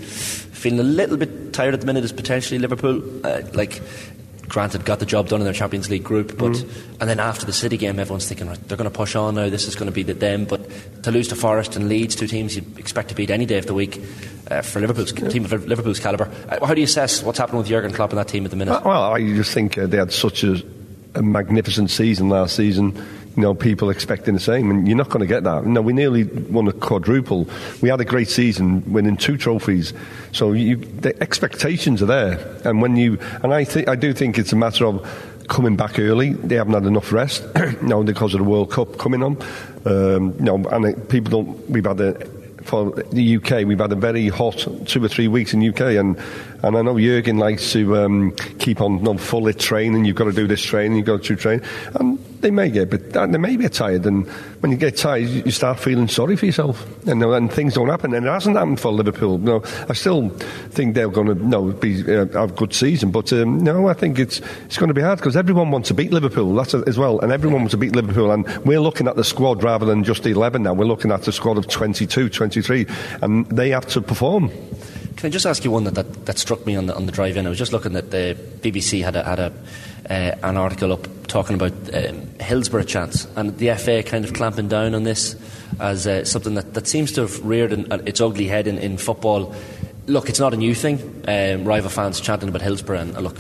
feeling 0.52 0.80
a 0.80 0.84
little 0.84 1.18
bit 1.18 1.52
tired 1.54 1.74
at 1.74 1.82
the 1.82 1.86
minute 1.86 2.04
is 2.06 2.14
potentially 2.14 2.58
Liverpool. 2.60 3.04
Uh, 3.26 3.42
like 3.54 3.82
granted, 4.48 4.84
got 4.86 4.98
the 5.00 5.06
job 5.06 5.28
done 5.28 5.42
in 5.42 5.46
their 5.46 5.54
Champions 5.54 5.90
League 5.90 6.04
group, 6.04 6.38
but 6.38 6.54
Mm. 6.54 6.70
and 7.02 7.10
then 7.10 7.20
after 7.20 7.46
the 7.46 7.54
City 7.54 7.78
game, 7.78 8.00
everyone's 8.00 8.28
thinking 8.28 8.48
right, 8.48 8.58
they're 8.68 8.78
going 8.78 8.90
to 8.90 8.98
push 8.98 9.16
on 9.16 9.36
now. 9.36 9.48
This 9.50 9.68
is 9.68 9.76
going 9.76 9.86
to 9.92 9.94
be 9.94 10.02
the 10.04 10.14
them. 10.16 10.46
But 10.46 11.04
to 11.04 11.12
lose 11.12 11.28
to 11.28 11.36
Forest 11.36 11.76
and 11.76 11.88
Leeds, 11.90 12.16
two 12.16 12.26
teams 12.28 12.56
you 12.56 12.64
expect 12.78 13.10
to 13.10 13.16
beat 13.16 13.30
any 13.30 13.46
day 13.46 13.58
of 13.60 13.68
the 13.68 13.76
week 13.76 14.02
uh, 14.50 14.62
for 14.64 14.80
Liverpool's 14.80 15.12
team 15.12 15.46
of 15.46 15.52
Liverpool's 15.68 16.00
caliber. 16.00 16.32
Uh, 16.50 16.66
how 16.66 16.74
do 16.74 16.82
you 16.82 16.86
assess 16.86 17.22
what's 17.22 17.38
happening 17.38 17.60
with 17.60 17.68
Jurgen 17.68 17.92
Klopp 17.92 18.10
and 18.12 18.18
that 18.20 18.28
team 18.30 18.44
at 18.46 18.52
the 18.52 18.58
minute? 18.58 18.84
Well, 18.84 19.14
I 19.14 19.20
just 19.36 19.54
think 19.54 19.78
uh, 19.78 19.86
they 19.86 19.98
had 19.98 20.12
such 20.14 20.44
a, 20.44 20.64
a 21.14 21.22
magnificent 21.22 21.92
season 21.92 22.30
last 22.30 22.56
season. 22.56 22.94
You 23.40 23.44
know, 23.46 23.54
people 23.54 23.90
expecting 23.90 24.34
the 24.34 24.40
same, 24.42 24.70
and 24.70 24.86
you're 24.86 24.98
not 24.98 25.08
going 25.08 25.22
to 25.22 25.26
get 25.26 25.46
that. 25.46 25.66
Know, 25.66 25.82
we 25.82 25.94
nearly 25.94 26.26
won 26.26 26.68
a 26.68 26.74
quadruple. 26.74 27.48
We 27.82 27.88
had 27.88 28.02
a 28.02 28.04
great 28.04 28.28
season, 28.28 28.84
winning 28.92 29.16
two 29.16 29.38
trophies. 29.38 29.94
So 30.34 30.52
you, 30.52 30.76
the 30.76 31.18
expectations 31.24 32.04
are 32.04 32.06
there, 32.06 32.60
and 32.66 32.82
when 32.82 32.98
you 32.98 33.18
and 33.42 33.54
I 33.54 33.66
I 33.88 33.96
do 33.96 34.12
think 34.12 34.38
it's 34.38 34.52
a 34.52 34.58
matter 34.58 34.86
of 34.86 35.08
coming 35.48 35.78
back 35.78 36.00
early. 36.00 36.34
They 36.34 36.56
haven't 36.56 36.74
had 36.74 36.84
enough 36.84 37.14
rest, 37.14 37.48
you 37.56 37.88
know, 37.88 38.04
because 38.04 38.34
of 38.34 38.40
the 38.40 38.44
World 38.44 38.72
Cup 38.72 38.98
coming 38.98 39.24
on. 39.24 39.38
Um, 39.86 40.36
you 40.38 40.44
know, 40.44 40.56
and 40.56 40.84
it, 40.88 41.08
people 41.08 41.44
don't. 41.44 41.70
We've 41.70 41.86
had 41.86 42.02
a 42.02 42.16
for 42.64 42.92
the 42.92 43.38
UK, 43.38 43.66
we've 43.66 43.80
had 43.80 43.94
a 43.94 43.96
very 43.96 44.28
hot 44.28 44.68
two 44.86 45.02
or 45.02 45.08
three 45.08 45.30
weeks 45.30 45.54
in 45.54 45.66
UK, 45.66 45.82
and, 45.98 46.18
and 46.62 46.78
I 46.78 46.82
know 46.82 47.00
Jurgen 47.00 47.38
likes 47.38 47.72
to 47.72 47.98
um, 47.98 48.32
keep 48.60 48.82
on 48.82 48.98
you 48.98 49.04
know, 49.04 49.18
full 49.18 49.48
it 49.48 49.60
training. 49.60 50.04
You've 50.04 50.18
got 50.18 50.26
to 50.26 50.34
do 50.34 50.46
this 50.46 50.62
training, 50.62 50.98
you've 50.98 51.08
got 51.08 51.24
to 51.24 51.36
train, 51.38 51.62
and 51.96 52.20
they 52.42 52.52
may 52.52 52.70
get, 52.70 52.90
but 52.90 53.12
they 53.14 53.38
may 53.38 53.56
get 53.56 53.74
tired. 53.74 54.06
And 54.06 54.28
when 54.62 54.72
you 54.72 54.78
get 54.78 54.98
tired, 54.98 55.28
you 55.28 55.52
start 55.52 55.80
feeling 55.80 56.08
sorry 56.08 56.36
for 56.36 56.46
yourself, 56.46 56.86
and, 57.08 57.22
then 57.22 57.50
things 57.50 57.74
don't 57.76 57.90
happen. 57.90 58.14
And 58.14 58.26
it 58.26 58.30
hasn't 58.30 58.58
happened 58.58 58.80
for 58.80 58.92
Liverpool. 58.92 59.38
No, 59.38 59.64
I 59.88 59.94
still 59.94 60.30
think 60.30 60.96
they're 60.96 61.10
going 61.10 61.28
to 61.28 61.36
no 61.36 61.72
be 61.72 62.02
uh, 62.04 62.26
have 62.28 62.52
a 62.52 62.54
good 62.54 62.74
season, 62.74 63.12
but 63.12 63.32
um, 63.34 63.60
no, 63.60 63.88
I 63.88 63.94
think 63.94 64.20
it's 64.20 64.42
it's 64.66 64.78
going 64.78 64.90
to 64.90 64.94
be 64.94 65.02
hard 65.02 65.20
because 65.20 65.36
everyone 65.36 65.72
wants 65.72 65.90
to 65.90 65.94
beat 65.94 66.12
Liverpool. 66.12 66.54
That's 66.54 66.74
a, 66.74 66.84
as 66.88 66.98
well, 66.98 67.20
and 67.20 67.32
everyone 67.32 67.62
wants 67.62 67.72
to 67.72 67.78
beat 67.78 67.96
Liverpool. 67.96 68.32
And 68.32 68.48
we're 68.66 68.82
looking 68.82 69.08
at 69.08 69.16
the 69.16 69.24
squad 69.24 69.64
rather 69.64 69.86
than 69.86 70.04
just 70.04 70.26
eleven 70.26 70.64
now. 70.64 70.74
We're 70.74 70.86
looking 70.86 71.12
at 71.12 71.28
a 71.28 71.32
squad 71.32 71.58
of 71.58 71.68
22, 71.68 72.30
23, 72.30 72.86
and 73.22 73.46
they 73.48 73.70
have 73.70 73.86
to 73.88 74.02
perform. 74.02 74.52
Can 75.20 75.28
I 75.28 75.32
just 75.32 75.46
ask 75.46 75.66
you 75.66 75.72
one 75.72 75.84
that, 75.84 75.96
that, 75.96 76.26
that 76.28 76.38
struck 76.38 76.66
me 76.66 76.78
on 76.78 76.86
the, 76.86 76.96
on 76.96 77.06
the 77.06 77.12
drive 77.12 77.36
in? 77.36 77.46
I 77.46 77.50
was 77.50 77.58
just 77.58 77.74
looking 77.74 77.94
at 77.98 78.10
the 78.10 78.38
BBC 78.62 79.04
had 79.04 79.18
a, 79.18 79.24
had 79.26 79.38
a 79.38 79.54
uh, 80.10 80.38
an 80.44 80.56
article 80.56 80.94
up 80.94 81.28
talking 81.28 81.56
about 81.56 81.74
um, 81.94 82.26
Hillsborough 82.40 82.84
chants 82.84 83.28
and 83.36 83.58
the 83.58 83.76
FA 83.76 84.02
kind 84.02 84.24
of 84.24 84.32
clamping 84.32 84.70
down 84.70 84.96
on 84.96 85.04
this 85.04 85.36
as 85.82 86.08
uh, 86.08 86.24
something 86.24 86.54
that, 86.54 86.74
that 86.74 86.88
seems 86.88 87.12
to 87.12 87.22
have 87.24 87.46
reared 87.46 87.74
an, 87.74 88.08
its 88.08 88.22
ugly 88.22 88.48
head 88.48 88.66
in, 88.66 88.78
in 88.78 88.98
football. 88.98 89.54
Look, 90.08 90.30
it's 90.30 90.40
not 90.40 90.54
a 90.54 90.58
new 90.58 90.74
thing. 90.74 91.22
Um, 91.28 91.66
rival 91.66 91.90
fans 91.90 92.22
chanting 92.22 92.48
about 92.48 92.62
Hillsborough 92.62 93.00
and 93.00 93.18
uh, 93.18 93.20
look, 93.20 93.40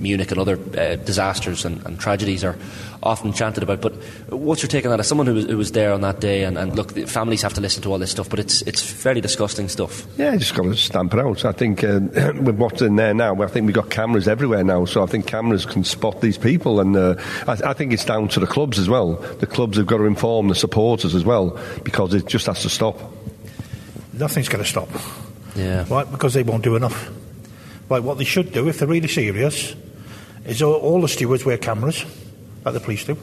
Munich 0.00 0.30
and 0.30 0.40
other 0.40 0.58
uh, 0.78 0.96
disasters 0.96 1.64
and, 1.64 1.84
and, 1.86 1.98
tragedies 1.98 2.44
are 2.44 2.56
often 3.02 3.32
chanted 3.32 3.62
about. 3.62 3.80
But 3.80 3.94
what's 4.30 4.62
your 4.62 4.68
take 4.68 4.84
on 4.84 4.90
that? 4.90 5.00
As 5.00 5.08
someone 5.08 5.26
who 5.26 5.34
was, 5.34 5.46
who 5.46 5.56
was 5.56 5.72
there 5.72 5.92
on 5.92 6.00
that 6.02 6.20
day, 6.20 6.44
and, 6.44 6.56
and, 6.56 6.74
look, 6.76 6.94
the 6.94 7.06
families 7.06 7.42
have 7.42 7.54
to 7.54 7.60
listen 7.60 7.82
to 7.82 7.92
all 7.92 7.98
this 7.98 8.10
stuff, 8.10 8.28
but 8.30 8.38
it's 8.38 8.62
it's 8.62 8.82
fairly 8.82 9.20
disgusting 9.20 9.68
stuff. 9.68 10.06
Yeah, 10.16 10.32
you 10.32 10.38
just 10.38 10.54
got 10.54 10.64
to 10.64 10.76
stamp 10.76 11.14
it 11.14 11.20
out. 11.20 11.44
I 11.44 11.52
think 11.52 11.84
uh, 11.84 12.00
with 12.40 12.56
what's 12.56 12.82
in 12.82 12.96
there 12.96 13.14
now, 13.14 13.40
I 13.42 13.46
think 13.46 13.66
we've 13.66 13.74
got 13.74 13.90
cameras 13.90 14.28
everywhere 14.28 14.64
now, 14.64 14.84
so 14.84 15.02
I 15.02 15.06
think 15.06 15.26
cameras 15.26 15.66
can 15.66 15.84
spot 15.84 16.20
these 16.20 16.38
people, 16.38 16.80
and 16.80 16.96
uh, 16.96 17.14
I, 17.46 17.70
I, 17.70 17.72
think 17.72 17.92
it's 17.92 18.04
down 18.04 18.28
to 18.28 18.40
the 18.40 18.46
clubs 18.46 18.78
as 18.78 18.88
well. 18.88 19.14
The 19.14 19.46
clubs 19.46 19.76
have 19.76 19.86
got 19.86 19.98
to 19.98 20.04
inform 20.04 20.48
the 20.48 20.54
supporters 20.54 21.14
as 21.14 21.24
well 21.24 21.58
because 21.84 22.14
it 22.14 22.26
just 22.26 22.46
has 22.46 22.62
to 22.62 22.70
stop. 22.70 22.98
Nothing's 24.12 24.48
going 24.48 24.64
to 24.64 24.68
stop. 24.68 24.88
Yeah. 25.54 25.84
Right, 25.88 26.10
because 26.10 26.34
they 26.34 26.42
won't 26.42 26.64
do 26.64 26.76
enough. 26.76 27.10
Right, 27.88 28.02
what 28.02 28.18
they 28.18 28.24
should 28.24 28.52
do, 28.52 28.68
if 28.68 28.78
they're 28.78 28.88
really 28.88 29.08
serious, 29.08 29.74
is 30.48 30.62
all, 30.62 30.74
all 30.74 31.00
the 31.00 31.08
stewards 31.08 31.44
wear 31.44 31.58
cameras, 31.58 32.04
like 32.64 32.74
the 32.74 32.80
police 32.80 33.04
do, 33.04 33.16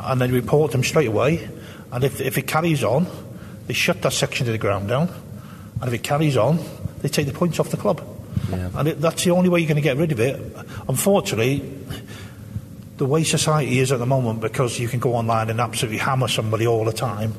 and 0.00 0.20
then 0.20 0.32
report 0.32 0.72
them 0.72 0.84
straight 0.84 1.08
away. 1.08 1.48
And 1.92 2.04
if, 2.04 2.20
if 2.20 2.36
it 2.36 2.46
carries 2.46 2.84
on, 2.84 3.06
they 3.66 3.74
shut 3.74 4.02
that 4.02 4.12
section 4.12 4.46
of 4.46 4.52
the 4.52 4.58
ground 4.58 4.88
down. 4.88 5.08
And 5.80 5.88
if 5.88 5.94
it 5.94 6.02
carries 6.02 6.36
on, 6.36 6.58
they 7.00 7.08
take 7.08 7.26
the 7.26 7.32
points 7.32 7.60
off 7.60 7.70
the 7.70 7.76
club. 7.76 8.04
Yeah. 8.50 8.70
And 8.74 8.88
it, 8.88 9.00
that's 9.00 9.24
the 9.24 9.30
only 9.30 9.48
way 9.48 9.60
you're 9.60 9.68
going 9.68 9.76
to 9.76 9.82
get 9.82 9.96
rid 9.96 10.12
of 10.12 10.20
it. 10.20 10.40
Unfortunately, 10.88 11.62
the 12.96 13.06
way 13.06 13.22
society 13.22 13.78
is 13.78 13.92
at 13.92 14.00
the 14.00 14.06
moment, 14.06 14.40
because 14.40 14.78
you 14.78 14.88
can 14.88 14.98
go 14.98 15.14
online 15.14 15.50
and 15.50 15.60
absolutely 15.60 15.98
hammer 15.98 16.26
somebody 16.26 16.66
all 16.66 16.84
the 16.84 16.92
time, 16.92 17.34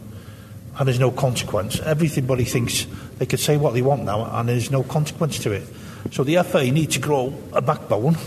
and 0.77 0.87
there's 0.87 0.99
no 0.99 1.11
consequence. 1.11 1.79
Everybody 1.81 2.45
thinks 2.45 2.87
they 3.17 3.25
could 3.25 3.41
say 3.41 3.57
what 3.57 3.73
they 3.73 3.81
want 3.81 4.03
now, 4.03 4.25
and 4.39 4.47
there's 4.47 4.71
no 4.71 4.83
consequence 4.83 5.39
to 5.39 5.51
it. 5.51 5.67
So 6.11 6.23
the 6.23 6.41
FA 6.43 6.71
need 6.71 6.91
to 6.91 6.99
grow 6.99 7.33
a 7.51 7.61
backbone, 7.61 8.17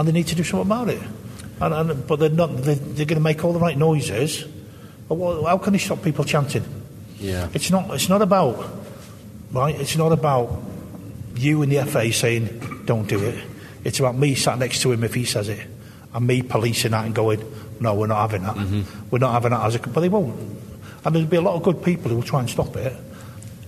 and 0.00 0.08
they 0.08 0.12
need 0.12 0.26
to 0.28 0.34
do 0.34 0.42
something 0.42 0.66
about 0.66 0.88
it. 0.88 1.02
And, 1.60 1.74
and, 1.74 2.06
but 2.06 2.18
they're 2.18 2.30
not. 2.30 2.56
They're, 2.56 2.74
they're 2.74 3.04
going 3.04 3.18
to 3.18 3.20
make 3.20 3.44
all 3.44 3.52
the 3.52 3.58
right 3.58 3.76
noises. 3.76 4.44
But 5.08 5.16
what, 5.16 5.44
how 5.44 5.58
can 5.58 5.74
they 5.74 5.78
stop 5.78 6.02
people 6.02 6.24
chanting? 6.24 6.64
Yeah. 7.18 7.50
It's 7.52 7.70
not. 7.70 7.90
It's 7.94 8.08
not 8.08 8.22
about. 8.22 8.66
Right. 9.52 9.78
It's 9.78 9.96
not 9.96 10.10
about 10.10 10.62
you 11.36 11.60
and 11.60 11.70
the 11.70 11.84
FA 11.84 12.10
saying 12.12 12.84
don't 12.86 13.06
do 13.06 13.22
it. 13.22 13.44
It's 13.84 14.00
about 14.00 14.16
me 14.16 14.34
sat 14.34 14.58
next 14.58 14.80
to 14.82 14.92
him 14.92 15.04
if 15.04 15.12
he 15.12 15.26
says 15.26 15.50
it, 15.50 15.66
and 16.14 16.26
me 16.26 16.40
policing 16.40 16.92
that 16.92 17.04
and 17.04 17.14
going, 17.14 17.44
no, 17.78 17.94
we're 17.94 18.06
not 18.06 18.30
having 18.30 18.42
that. 18.42 18.56
Mm-hmm. 18.56 19.10
We're 19.10 19.18
not 19.18 19.32
having 19.32 19.50
that 19.50 19.66
as 19.66 19.74
a. 19.74 19.80
But 19.80 20.00
they 20.00 20.08
won't. 20.08 20.34
And 21.04 21.14
there'll 21.14 21.28
be 21.28 21.36
a 21.36 21.42
lot 21.42 21.56
of 21.56 21.62
good 21.62 21.84
people 21.84 22.08
who 22.08 22.16
will 22.16 22.22
try 22.22 22.40
and 22.40 22.48
stop 22.48 22.74
it. 22.76 22.94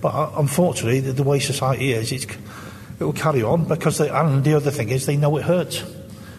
But 0.01 0.15
uh, 0.15 0.31
unfortunately, 0.37 0.99
the, 0.99 1.13
the 1.13 1.23
way 1.23 1.39
society 1.39 1.93
is, 1.93 2.11
it's, 2.11 2.25
it 2.25 3.03
will 3.03 3.13
carry 3.13 3.43
on 3.43 3.65
because. 3.65 3.99
They, 3.99 4.09
and 4.09 4.43
the 4.43 4.55
other 4.55 4.71
thing 4.71 4.89
is, 4.89 5.05
they 5.05 5.17
know 5.17 5.37
it 5.37 5.43
hurts. 5.43 5.83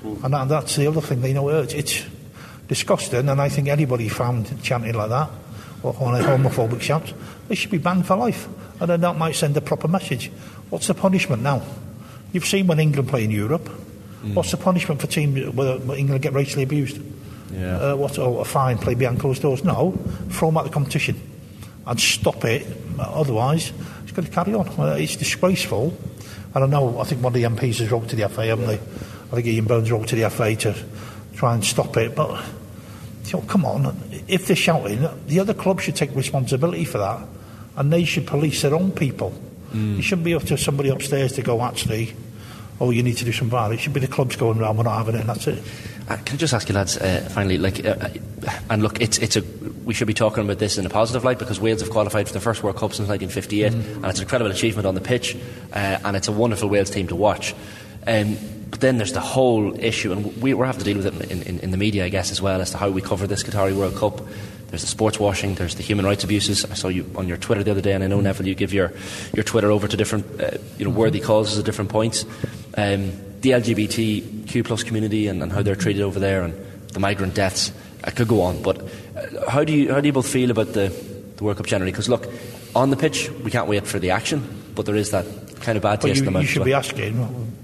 And 0.05 0.35
that, 0.35 0.49
that's 0.49 0.77
the 0.77 0.87
other 0.87 1.01
thing, 1.01 1.21
they 1.21 1.33
know 1.33 1.49
it 1.49 1.53
hurts. 1.53 1.75
It's 1.75 2.05
disgusting, 2.69 3.29
and 3.29 3.41
I 3.41 3.49
think 3.49 3.69
anybody 3.69 4.09
found 4.09 4.63
chanting 4.63 4.95
like 4.95 5.11
that, 5.11 5.31
or 5.83 5.97
on 5.99 6.15
a 6.15 6.25
homophobic 6.25 6.81
shout, 6.81 7.13
they 7.49 7.55
should 7.55 7.71
be 7.71 7.79
banned 7.79 8.07
for 8.07 8.17
life. 8.17 8.49
And 8.81 8.91
then 8.91 9.01
that 9.01 9.17
might 9.17 9.35
send 9.35 9.57
a 9.57 9.61
proper 9.61 9.89
message. 9.89 10.31
What's 10.71 10.87
the 10.89 10.95
punishment 10.95 11.43
now? 11.43 11.63
You've 12.33 12.47
seen 12.47 12.67
when 12.67 12.81
England 12.81 13.09
play 13.09 13.25
in 13.25 13.31
Europe. 13.31 13.69
Mm. 14.23 14.35
What's 14.35 14.51
the 14.51 14.57
punishment 14.57 15.01
for 15.01 15.07
teams 15.07 15.55
where 15.55 15.77
England 15.97 16.23
get 16.23 16.33
racially 16.33 16.65
abused? 16.65 17.01
Yeah. 17.53 17.77
Uh, 17.77 17.97
what, 17.97 18.19
oh, 18.19 18.39
a 18.39 18.45
fine, 18.45 18.79
play 18.79 18.95
behind 18.95 19.21
closed 19.21 19.43
doors? 19.43 19.63
No, 19.63 19.93
throw 20.31 20.49
them 20.49 20.59
out 20.59 20.65
the 20.65 20.71
competition 20.71 21.21
and 21.87 22.01
stop 22.01 22.45
it. 22.45 22.67
Otherwise, 22.99 23.73
it's 24.03 24.13
going 24.13 24.27
to 24.27 24.33
carry 24.33 24.55
on. 24.55 24.69
Uh, 24.69 24.97
it's 24.99 25.17
disgraceful. 25.17 25.97
And 26.55 26.57
I 26.57 26.61
don't 26.61 26.71
know. 26.71 26.99
I 26.99 27.05
think 27.05 27.23
one 27.23 27.35
of 27.35 27.41
the 27.41 27.45
MPs 27.45 27.79
has 27.79 27.91
wrote 27.91 28.09
to 28.09 28.17
the 28.17 28.29
FA, 28.29 28.47
haven't 28.47 28.67
they? 28.67 28.81
I 29.35 29.43
think 29.43 29.49
Ian 29.49 29.65
Byrne 29.65 29.85
wrote 29.87 30.09
to 30.09 30.17
the 30.17 30.31
FA 30.31 30.55
to 30.57 30.75
try 31.35 31.55
and 31.55 31.65
stop 31.65 31.97
it. 31.97 32.15
But 32.15 32.45
you 33.27 33.33
know, 33.33 33.41
come 33.47 33.65
on, 33.65 33.97
if 34.29 34.47
they're 34.47 34.55
shouting, 34.57 35.07
the 35.27 35.41
other 35.41 35.55
club 35.55 35.81
should 35.81 35.97
take 35.97 36.15
responsibility 36.15 36.85
for 36.85 36.99
that, 36.99 37.27
and 37.77 37.93
they 37.93 38.05
should 38.05 38.27
police 38.27 38.63
their 38.63 38.75
own 38.75 38.93
people. 38.93 39.33
Mm. 39.73 39.99
It 39.99 40.03
shouldn't 40.03 40.25
be 40.25 40.35
up 40.35 40.45
to 40.45 40.57
somebody 40.57 40.89
upstairs 40.91 41.33
to 41.33 41.43
go, 41.43 41.61
actually, 41.63 42.15
oh, 42.81 42.91
you 42.91 43.03
need 43.03 43.17
to 43.17 43.25
do 43.25 43.33
some 43.33 43.49
bad. 43.49 43.73
It 43.73 43.81
should 43.81 43.93
be 43.93 43.99
the 44.01 44.07
clubs 44.07 44.37
going 44.37 44.61
around, 44.61 44.77
we're 44.77 44.85
not 44.85 44.99
having 44.99 45.17
it, 45.17 45.21
and 45.23 45.29
that's 45.29 45.49
it. 45.49 45.63
Uh, 46.09 46.17
can 46.19 46.35
I 46.35 46.37
just 46.37 46.55
ask 46.55 46.69
you, 46.69 46.75
lads, 46.75 46.97
uh, 46.99 47.29
finally, 47.33 47.59
like, 47.59 47.85
uh, 47.85 48.09
and 48.71 48.83
look, 48.83 49.01
it's 49.01 49.19
it's 49.19 49.37
a 49.37 49.43
we 49.85 49.95
should 49.95 50.07
be 50.07 50.15
talking 50.15 50.45
about 50.45 50.59
this 50.59 50.79
in 50.79 50.87
a 50.87 50.91
positive 50.91 51.25
light 51.25 51.39
because 51.39 51.61
Wales 51.61 51.81
have 51.81 51.91
qualified 51.91 52.27
for 52.27 52.33
the 52.35 52.41
first 52.41 52.63
World 52.63 52.77
Cup 52.77 52.93
since 52.93 53.09
1958, 53.09 53.73
Mm. 53.73 53.97
and 53.97 54.05
it's 54.07 54.19
an 54.19 54.25
incredible 54.25 54.51
achievement 54.51 54.87
on 54.87 54.95
the 54.95 55.01
pitch, 55.01 55.37
uh, 55.73 55.99
and 56.05 56.17
it's 56.17 56.29
a 56.29 56.33
wonderful 56.33 56.69
Wales 56.69 56.91
team 56.91 57.09
to 57.09 57.17
watch. 57.17 57.55
Um, 58.07 58.37
but 58.75 58.81
then 58.81 58.97
there's 58.97 59.13
the 59.13 59.21
whole 59.21 59.79
issue, 59.79 60.11
and 60.11 60.43
we, 60.43 60.53
we're 60.53 60.67
having 60.67 60.81
to 60.81 60.85
deal 60.85 60.97
with 60.97 61.07
it 61.07 61.31
in, 61.31 61.43
in, 61.43 61.61
in 61.61 61.71
the 61.71 61.77
media, 61.77 62.07
I 62.07 62.09
guess, 62.09 62.33
as 62.33 62.43
well 62.43 62.61
as 62.61 62.73
to 62.73 62.77
how 62.77 62.91
we 62.91 63.01
cover 63.01 63.25
this 63.25 63.45
Qatari 63.45 63.73
World 63.73 63.95
Cup. 63.95 64.21
There's 64.67 64.81
the 64.81 64.89
sports 64.89 65.21
washing, 65.21 65.55
there's 65.55 65.77
the 65.77 65.85
human 65.85 66.05
rights 66.05 66.25
abuses. 66.25 66.65
I 66.65 66.75
saw 66.75 66.89
you 66.89 67.09
on 67.15 67.29
your 67.29 67.37
Twitter 67.37 67.63
the 67.63 67.71
other 67.71 67.81
day, 67.81 67.93
and 67.93 68.03
I 68.03 68.09
know 68.09 68.21
Neville, 68.21 68.49
you 68.49 68.57
give 68.57 68.75
your, 68.75 68.93
your 69.33 69.45
Twitter 69.45 69.71
over 69.71 69.87
to 69.87 69.97
different, 69.97 70.41
uh, 70.41 70.59
you 70.77 70.85
know, 70.85 70.91
worthy 70.91 71.21
causes 71.21 71.57
at 71.57 71.65
different 71.65 71.93
points. 71.93 72.25
Um, 72.77 73.13
the 73.43 73.51
LGBTQ 73.51 74.65
plus 74.65 74.83
community 74.83 75.29
and, 75.29 75.41
and 75.41 75.53
how 75.53 75.63
they're 75.63 75.77
treated 75.77 76.03
over 76.03 76.19
there, 76.19 76.43
and 76.43 76.55
the 76.89 76.99
migrant 76.99 77.37
deaths. 77.37 77.71
I 78.03 78.11
could 78.11 78.27
go 78.27 78.41
on, 78.41 78.61
but 78.61 78.83
uh, 78.83 79.49
how 79.49 79.63
do 79.63 79.73
you 79.73 79.95
how 79.95 80.01
do 80.01 80.09
you 80.09 80.13
both 80.13 80.27
feel 80.27 80.51
about 80.51 80.73
the, 80.73 80.89
the 81.37 81.45
World 81.45 81.59
Cup 81.59 81.67
generally? 81.67 81.93
Because 81.93 82.09
look, 82.09 82.27
on 82.75 82.91
the 82.91 82.97
pitch 82.97 83.31
we 83.31 83.53
can't 83.53 83.69
wait 83.69 83.87
for 83.87 84.01
the 84.01 84.11
action, 84.11 84.43
but 84.75 84.85
there 84.85 84.97
is 84.97 85.13
that 85.13 85.27
kind 85.61 85.77
of 85.77 85.83
bad 85.85 86.01
taste 86.01 86.17
you, 86.17 86.23
in 86.23 86.25
the 86.25 86.31
mouth. 86.33 86.43
you 86.43 86.49
should 86.49 86.65
be 86.65 86.73
asking, 86.73 87.63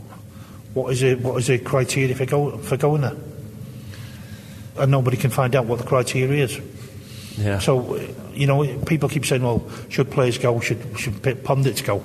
what 0.74 0.92
is 0.92 1.02
it? 1.02 1.20
What 1.20 1.36
is 1.38 1.46
the 1.48 1.58
criteria 1.58 2.14
for, 2.14 2.26
go, 2.26 2.58
for 2.58 2.76
going 2.76 3.02
there? 3.02 3.16
And 4.78 4.90
nobody 4.90 5.16
can 5.16 5.30
find 5.30 5.54
out 5.56 5.66
what 5.66 5.78
the 5.78 5.84
criteria 5.86 6.44
is. 6.44 6.60
Yeah. 7.36 7.58
So, 7.58 7.96
you 8.32 8.46
know, 8.46 8.64
people 8.84 9.08
keep 9.08 9.26
saying, 9.26 9.42
well, 9.42 9.68
should 9.88 10.10
players 10.10 10.38
go? 10.38 10.60
Should, 10.60 10.98
should 10.98 11.44
pundits 11.44 11.82
go? 11.82 12.02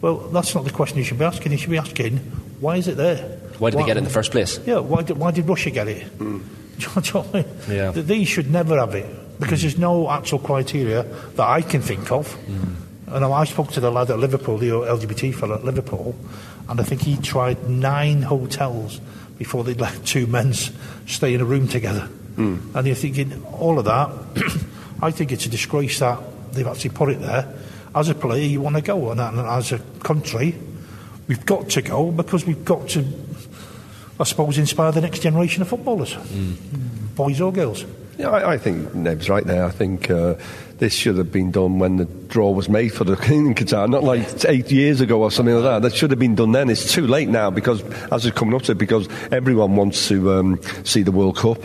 Well, 0.00 0.16
that's 0.30 0.54
not 0.54 0.64
the 0.64 0.70
question 0.70 0.98
you 0.98 1.04
should 1.04 1.18
be 1.18 1.24
asking. 1.24 1.52
You 1.52 1.58
should 1.58 1.70
be 1.70 1.78
asking, 1.78 2.18
why 2.60 2.76
is 2.76 2.88
it 2.88 2.96
there? 2.96 3.16
Why 3.58 3.70
did 3.70 3.80
they 3.80 3.84
get 3.84 3.96
it 3.96 3.98
in 3.98 4.04
the 4.04 4.10
first 4.10 4.30
place? 4.32 4.58
Yeah, 4.66 4.78
why 4.78 5.02
did, 5.02 5.18
why 5.18 5.30
did 5.30 5.46
Russia 5.46 5.70
get 5.70 5.88
it? 5.88 6.02
Hmm. 6.04 6.38
Do 6.78 6.86
you 6.86 7.12
know 7.12 7.26
I 7.28 7.36
mean? 7.36 7.44
Yeah. 7.68 7.92
Th- 7.92 8.06
These 8.06 8.28
should 8.28 8.50
never 8.50 8.78
have 8.78 8.94
it 8.94 9.06
because 9.38 9.60
there's 9.60 9.76
no 9.78 10.10
actual 10.10 10.38
criteria 10.38 11.02
that 11.02 11.46
I 11.46 11.60
can 11.60 11.82
think 11.82 12.10
of. 12.10 12.32
Hmm. 12.32 13.14
And 13.14 13.24
I 13.24 13.44
spoke 13.44 13.72
to 13.72 13.80
the 13.80 13.90
lad 13.90 14.10
at 14.10 14.18
Liverpool, 14.18 14.56
the 14.56 14.68
LGBT 14.68 15.34
fellow 15.34 15.56
at 15.56 15.64
Liverpool, 15.64 16.14
and 16.70 16.80
I 16.80 16.84
think 16.84 17.02
he 17.02 17.16
tried 17.16 17.68
nine 17.68 18.22
hotels 18.22 19.00
before 19.38 19.64
they 19.64 19.74
let 19.74 20.06
two 20.06 20.28
men 20.28 20.54
stay 20.54 21.34
in 21.34 21.40
a 21.40 21.44
room 21.44 21.66
together. 21.66 22.08
Mm. 22.36 22.74
And 22.76 22.86
you're 22.86 22.94
thinking, 22.94 23.44
all 23.46 23.80
of 23.80 23.86
that, 23.86 24.08
I 25.02 25.10
think 25.10 25.32
it's 25.32 25.46
a 25.46 25.48
disgrace 25.48 25.98
that 25.98 26.20
they've 26.52 26.66
actually 26.66 26.90
put 26.90 27.08
it 27.08 27.20
there. 27.20 27.52
As 27.92 28.08
a 28.08 28.14
player, 28.14 28.44
you 28.44 28.60
want 28.60 28.76
to 28.76 28.82
go, 28.82 29.10
and, 29.10 29.20
as 29.20 29.72
a 29.72 29.80
country, 30.04 30.54
we've 31.26 31.44
got 31.44 31.70
to 31.70 31.82
go 31.82 32.12
because 32.12 32.46
we've 32.46 32.64
got 32.64 32.88
to, 32.90 33.04
I 34.20 34.24
suppose, 34.24 34.56
inspire 34.56 34.92
the 34.92 35.00
next 35.00 35.22
generation 35.22 35.62
of 35.62 35.68
footballers, 35.68 36.14
boys 37.16 37.40
or 37.40 37.52
girls. 37.52 37.84
Yeah, 38.16 38.30
I, 38.30 38.52
I 38.52 38.58
think 38.58 38.94
Nev's 38.94 39.28
right 39.28 39.44
there. 39.44 39.64
I 39.64 39.70
think 39.70 40.08
uh, 40.08 40.34
this 40.80 40.94
should 40.94 41.18
have 41.18 41.30
been 41.30 41.50
done 41.50 41.78
when 41.78 41.98
the 41.98 42.06
draw 42.06 42.50
was 42.50 42.68
made 42.68 42.88
for 42.88 43.04
the 43.04 43.12
in 43.32 43.54
Qatar, 43.54 43.88
not 43.88 44.02
like 44.02 44.26
eight 44.46 44.72
years 44.72 45.00
ago 45.00 45.22
or 45.22 45.30
something 45.30 45.54
like 45.54 45.64
that. 45.64 45.82
That 45.82 45.94
should 45.94 46.10
have 46.10 46.18
been 46.18 46.34
done 46.34 46.52
then. 46.52 46.70
It's 46.70 46.92
too 46.92 47.06
late 47.06 47.28
now 47.28 47.50
because, 47.50 47.82
as 48.10 48.26
it's 48.26 48.36
coming 48.36 48.54
up 48.54 48.62
to 48.62 48.72
it, 48.72 48.78
because 48.78 49.06
everyone 49.30 49.76
wants 49.76 50.08
to 50.08 50.32
um, 50.32 50.60
see 50.84 51.02
the 51.02 51.12
World 51.12 51.36
Cup. 51.36 51.58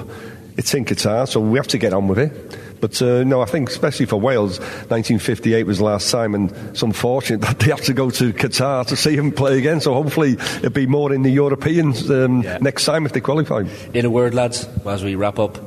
It's 0.58 0.74
in 0.74 0.85
Qatar, 0.85 1.27
so 1.27 1.40
we 1.40 1.58
have 1.58 1.68
to 1.69 1.77
get 1.77 1.94
on 1.94 2.08
with 2.08 2.19
it. 2.19 2.58
But 2.82 3.02
uh, 3.02 3.24
no, 3.24 3.42
I 3.42 3.45
think 3.45 3.69
especially 3.69 4.06
for 4.06 4.18
Wales, 4.18 4.60
1958 4.60 5.66
was 5.66 5.77
the 5.77 5.85
last 5.85 6.11
time, 6.11 6.35
and 6.35 6.52
it's 6.52 6.84
unfortunate 6.84 7.40
that 7.42 7.60
they 7.60 7.72
have 7.72 7.82
to 7.82 7.94
go 7.94 8.10
to 8.10 8.34
Qatar 8.34 8.85
to 8.88 8.98
see 8.98 9.16
him 9.16 9.32
play 9.32 9.58
again. 9.58 9.80
So 9.80 9.94
hopefully 9.94 10.34
it'll 10.34 10.72
be 10.72 10.88
more 10.88 11.14
in 11.14 11.24
the 11.24 11.32
Europeans 11.32 12.10
um, 12.11 12.42
next 12.60 12.84
time 12.84 13.06
if 13.06 13.14
they 13.14 13.22
qualify. 13.22 13.64
In 13.94 14.06
a 14.06 14.10
word, 14.10 14.34
lads, 14.34 14.68
as 14.85 15.06
we 15.06 15.16
wrap 15.16 15.40
up, 15.40 15.58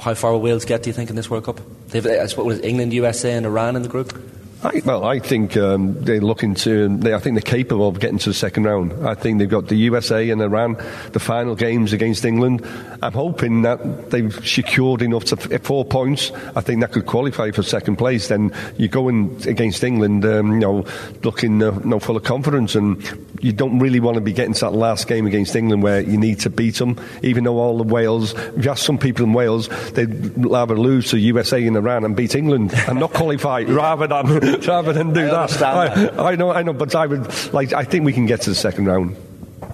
how 0.00 0.14
far 0.14 0.32
will 0.32 0.40
Wales 0.40 0.64
get, 0.64 0.82
do 0.82 0.90
you 0.90 0.94
think, 0.94 1.10
in 1.10 1.16
this 1.16 1.30
World 1.30 1.44
Cup? 1.44 1.60
They've, 1.88 2.06
I 2.06 2.26
suppose, 2.26 2.58
it, 2.58 2.64
England, 2.64 2.92
USA, 2.92 3.32
and 3.32 3.46
Iran 3.46 3.76
in 3.76 3.82
the 3.82 3.88
group? 3.88 4.12
I, 4.60 4.82
well, 4.84 5.04
I 5.04 5.20
think 5.20 5.56
um, 5.56 5.94
they're 6.02 6.20
looking 6.20 6.56
to. 6.56 6.88
They, 6.96 7.14
I 7.14 7.20
think 7.20 7.36
they're 7.36 7.42
capable 7.42 7.86
of 7.86 8.00
getting 8.00 8.18
to 8.18 8.30
the 8.30 8.34
second 8.34 8.64
round. 8.64 9.06
I 9.06 9.14
think 9.14 9.38
they've 9.38 9.48
got 9.48 9.68
the 9.68 9.76
USA 9.76 10.28
and 10.30 10.42
Iran, 10.42 10.74
the 11.12 11.20
final 11.20 11.54
games 11.54 11.92
against 11.92 12.24
England. 12.24 12.66
I'm 13.00 13.12
hoping 13.12 13.62
that 13.62 14.10
they've 14.10 14.34
secured 14.44 15.02
enough 15.02 15.26
to 15.26 15.36
four 15.60 15.84
points. 15.84 16.32
I 16.56 16.60
think 16.60 16.80
that 16.80 16.90
could 16.90 17.06
qualify 17.06 17.52
for 17.52 17.62
second 17.62 17.96
place. 17.96 18.26
Then 18.26 18.52
you 18.76 18.88
go 18.88 19.08
in 19.08 19.36
against 19.46 19.84
England, 19.84 20.24
um, 20.24 20.54
you 20.54 20.58
know, 20.58 20.84
looking 21.22 21.62
uh, 21.62 21.78
no 21.84 22.00
full 22.00 22.16
of 22.16 22.24
confidence, 22.24 22.74
and 22.74 23.00
you 23.40 23.52
don't 23.52 23.78
really 23.78 24.00
want 24.00 24.16
to 24.16 24.20
be 24.20 24.32
getting 24.32 24.54
to 24.54 24.60
that 24.62 24.72
last 24.72 25.06
game 25.06 25.28
against 25.28 25.54
England 25.54 25.84
where 25.84 26.00
you 26.00 26.18
need 26.18 26.40
to 26.40 26.50
beat 26.50 26.74
them. 26.76 26.98
Even 27.22 27.44
though 27.44 27.58
all 27.58 27.78
the 27.78 27.84
Wales, 27.84 28.34
if 28.34 28.64
you 28.64 28.70
ask 28.72 28.84
some 28.84 28.98
people 28.98 29.24
in 29.24 29.32
Wales, 29.32 29.68
they'd 29.92 30.36
rather 30.36 30.76
lose 30.76 31.10
to 31.10 31.18
USA 31.18 31.64
and 31.64 31.76
Iran 31.76 32.04
and 32.04 32.16
beat 32.16 32.34
England 32.34 32.74
and 32.88 32.98
not 32.98 33.12
qualify 33.12 33.62
rather 33.68 34.08
than 34.08 34.47
rather 34.68 34.92
than 34.92 35.12
do 35.12 35.20
I 35.20 35.24
that. 35.24 35.34
understand 35.34 36.20
I, 36.20 36.30
I 36.32 36.36
know, 36.36 36.52
I 36.52 36.62
know, 36.62 36.72
but 36.72 36.94
I 36.94 37.06
would 37.06 37.52
like. 37.52 37.72
I 37.72 37.84
think 37.84 38.04
we 38.04 38.12
can 38.12 38.26
get 38.26 38.42
to 38.42 38.50
the 38.50 38.56
second 38.56 38.86
round. 38.86 39.16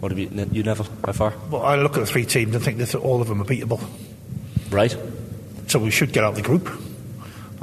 What 0.00 0.10
have 0.10 0.18
you, 0.18 0.28
you 0.52 0.62
Neville, 0.62 0.86
by 1.02 1.12
far? 1.12 1.32
Well, 1.50 1.62
I 1.62 1.76
look 1.76 1.96
at 1.96 2.00
the 2.00 2.06
three 2.06 2.24
teams 2.26 2.54
and 2.54 2.62
think 2.62 2.78
that 2.78 2.94
all 2.94 3.22
of 3.22 3.28
them 3.28 3.40
are 3.40 3.44
beatable. 3.44 3.82
Right. 4.70 4.96
So 5.66 5.78
we 5.78 5.90
should 5.90 6.12
get 6.12 6.24
out 6.24 6.30
of 6.30 6.36
the 6.36 6.42
group. 6.42 6.68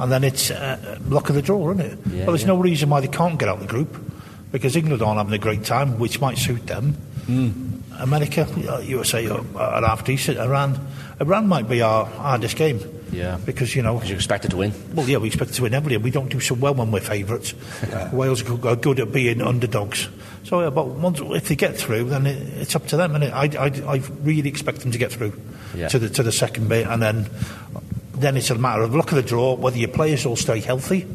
And 0.00 0.10
then 0.10 0.24
it's 0.24 0.50
uh, 0.50 0.98
luck 1.06 1.28
of 1.28 1.36
the 1.36 1.42
draw, 1.42 1.70
isn't 1.72 1.80
it? 1.80 1.98
Yeah, 2.06 2.18
well, 2.18 2.26
there's 2.28 2.42
yeah. 2.42 2.48
no 2.48 2.56
reason 2.56 2.90
why 2.90 3.00
they 3.00 3.08
can't 3.08 3.38
get 3.38 3.48
out 3.48 3.56
of 3.56 3.60
the 3.60 3.68
group 3.68 3.96
because 4.50 4.74
England 4.74 5.02
aren't 5.02 5.18
having 5.18 5.34
a 5.34 5.38
great 5.38 5.64
time, 5.64 5.98
which 5.98 6.20
might 6.20 6.38
suit 6.38 6.66
them. 6.66 6.96
America, 7.98 8.46
uh, 8.68 8.78
USA 8.80 9.28
are, 9.28 9.44
are 9.56 9.86
half 9.86 10.04
decent. 10.04 10.38
Iran, 10.38 10.84
Iran 11.20 11.46
might 11.48 11.68
be 11.68 11.82
our 11.82 12.04
hardest 12.06 12.56
game. 12.56 12.80
Yeah. 13.12 13.38
Because, 13.44 13.76
you 13.76 13.82
know. 13.82 13.94
Because 13.94 14.08
you 14.10 14.16
expect 14.16 14.44
it 14.46 14.50
to 14.52 14.56
win. 14.56 14.72
Well, 14.94 15.08
yeah, 15.08 15.18
we 15.18 15.26
expect 15.28 15.52
to 15.54 15.62
win 15.62 15.74
every 15.74 15.94
and 15.94 16.02
we 16.02 16.10
don't 16.10 16.28
do 16.30 16.40
so 16.40 16.54
well 16.54 16.74
when 16.74 16.90
we're 16.90 17.00
favourites. 17.00 17.54
Wales 18.12 18.42
are 18.48 18.76
good 18.76 19.00
at 19.00 19.12
being 19.12 19.42
underdogs. 19.42 20.08
So, 20.44 20.60
yeah, 20.62 20.70
but 20.70 20.86
once, 20.86 21.20
if 21.20 21.48
they 21.48 21.56
get 21.56 21.76
through, 21.76 22.04
then 22.06 22.26
it, 22.26 22.36
it's 22.58 22.74
up 22.74 22.86
to 22.88 22.96
them. 22.96 23.14
And 23.14 23.24
I, 23.24 23.48
I, 23.58 23.66
I 23.96 23.96
really 24.22 24.48
expect 24.48 24.80
them 24.80 24.92
to 24.92 24.98
get 24.98 25.12
through 25.12 25.38
Yeah. 25.74 25.88
to 25.88 25.98
the 25.98 26.08
to 26.10 26.22
the 26.22 26.32
second 26.32 26.68
bit, 26.68 26.86
and 26.86 27.00
then 27.02 27.28
then 28.14 28.36
it's 28.36 28.50
a 28.50 28.54
matter 28.56 28.82
of 28.82 28.94
luck 28.94 29.10
of 29.12 29.16
the 29.16 29.22
draw, 29.22 29.54
whether 29.54 29.76
your 29.78 29.88
players 29.88 30.24
all 30.26 30.36
stay 30.36 30.60
healthy, 30.60 31.06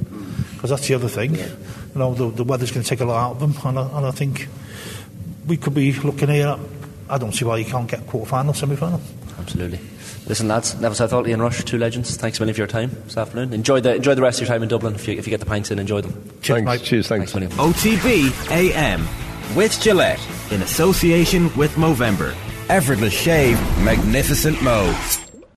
because 0.55 0.69
that's 0.69 0.87
the 0.87 0.93
other 0.93 1.07
thing. 1.07 1.35
You 1.35 1.45
know, 1.95 2.13
the, 2.13 2.29
the 2.29 2.43
weather's 2.43 2.71
going 2.71 2.83
to 2.83 2.89
take 2.89 3.01
a 3.01 3.05
lot 3.05 3.17
out 3.23 3.31
of 3.33 3.39
them, 3.39 3.55
and 3.65 3.79
I, 3.79 3.97
and 3.97 4.05
I 4.05 4.11
think 4.11 4.47
we 5.47 5.57
could 5.57 5.73
be 5.73 5.93
looking 5.93 6.29
here. 6.29 6.57
I 7.09 7.17
don't 7.17 7.33
see 7.33 7.45
why 7.45 7.57
you 7.57 7.65
can't 7.65 7.89
get 7.89 8.05
quarter 8.07 8.29
final, 8.29 8.53
semi 8.53 8.75
final. 8.75 9.01
Absolutely. 9.39 9.79
Listen, 10.27 10.47
lads, 10.47 10.73
Neville 10.75 10.95
Southall, 10.95 11.27
Ian 11.27 11.41
Rush, 11.41 11.63
two 11.63 11.77
legends. 11.77 12.17
Thanks 12.17 12.37
a 12.37 12.41
million 12.41 12.53
for 12.53 12.61
your 12.61 12.67
time 12.67 12.91
this 13.05 13.17
afternoon. 13.17 13.53
Enjoy 13.53 13.79
the 13.79 13.95
enjoy 13.95 14.13
the 14.15 14.21
rest 14.21 14.41
of 14.41 14.47
your 14.47 14.53
time 14.53 14.63
in 14.63 14.69
Dublin. 14.69 14.95
If 14.95 15.07
you, 15.07 15.17
if 15.17 15.25
you 15.25 15.31
get 15.31 15.39
the 15.39 15.45
pints 15.45 15.71
in, 15.71 15.79
enjoy 15.79 16.01
them. 16.01 16.13
Cheers, 16.41 16.63
thanks. 16.63 16.83
Cheers. 16.83 17.07
Thanks. 17.07 17.31
Thanks, 17.31 17.55
OTB 17.55 18.51
AM 18.51 19.07
with 19.55 19.79
Gillette 19.79 20.19
in 20.51 20.61
association 20.61 21.55
with 21.55 21.71
Movember. 21.75 22.35
Effortless 22.69 23.13
shave, 23.13 23.59
magnificent 23.83 24.61
mo. 24.61 24.93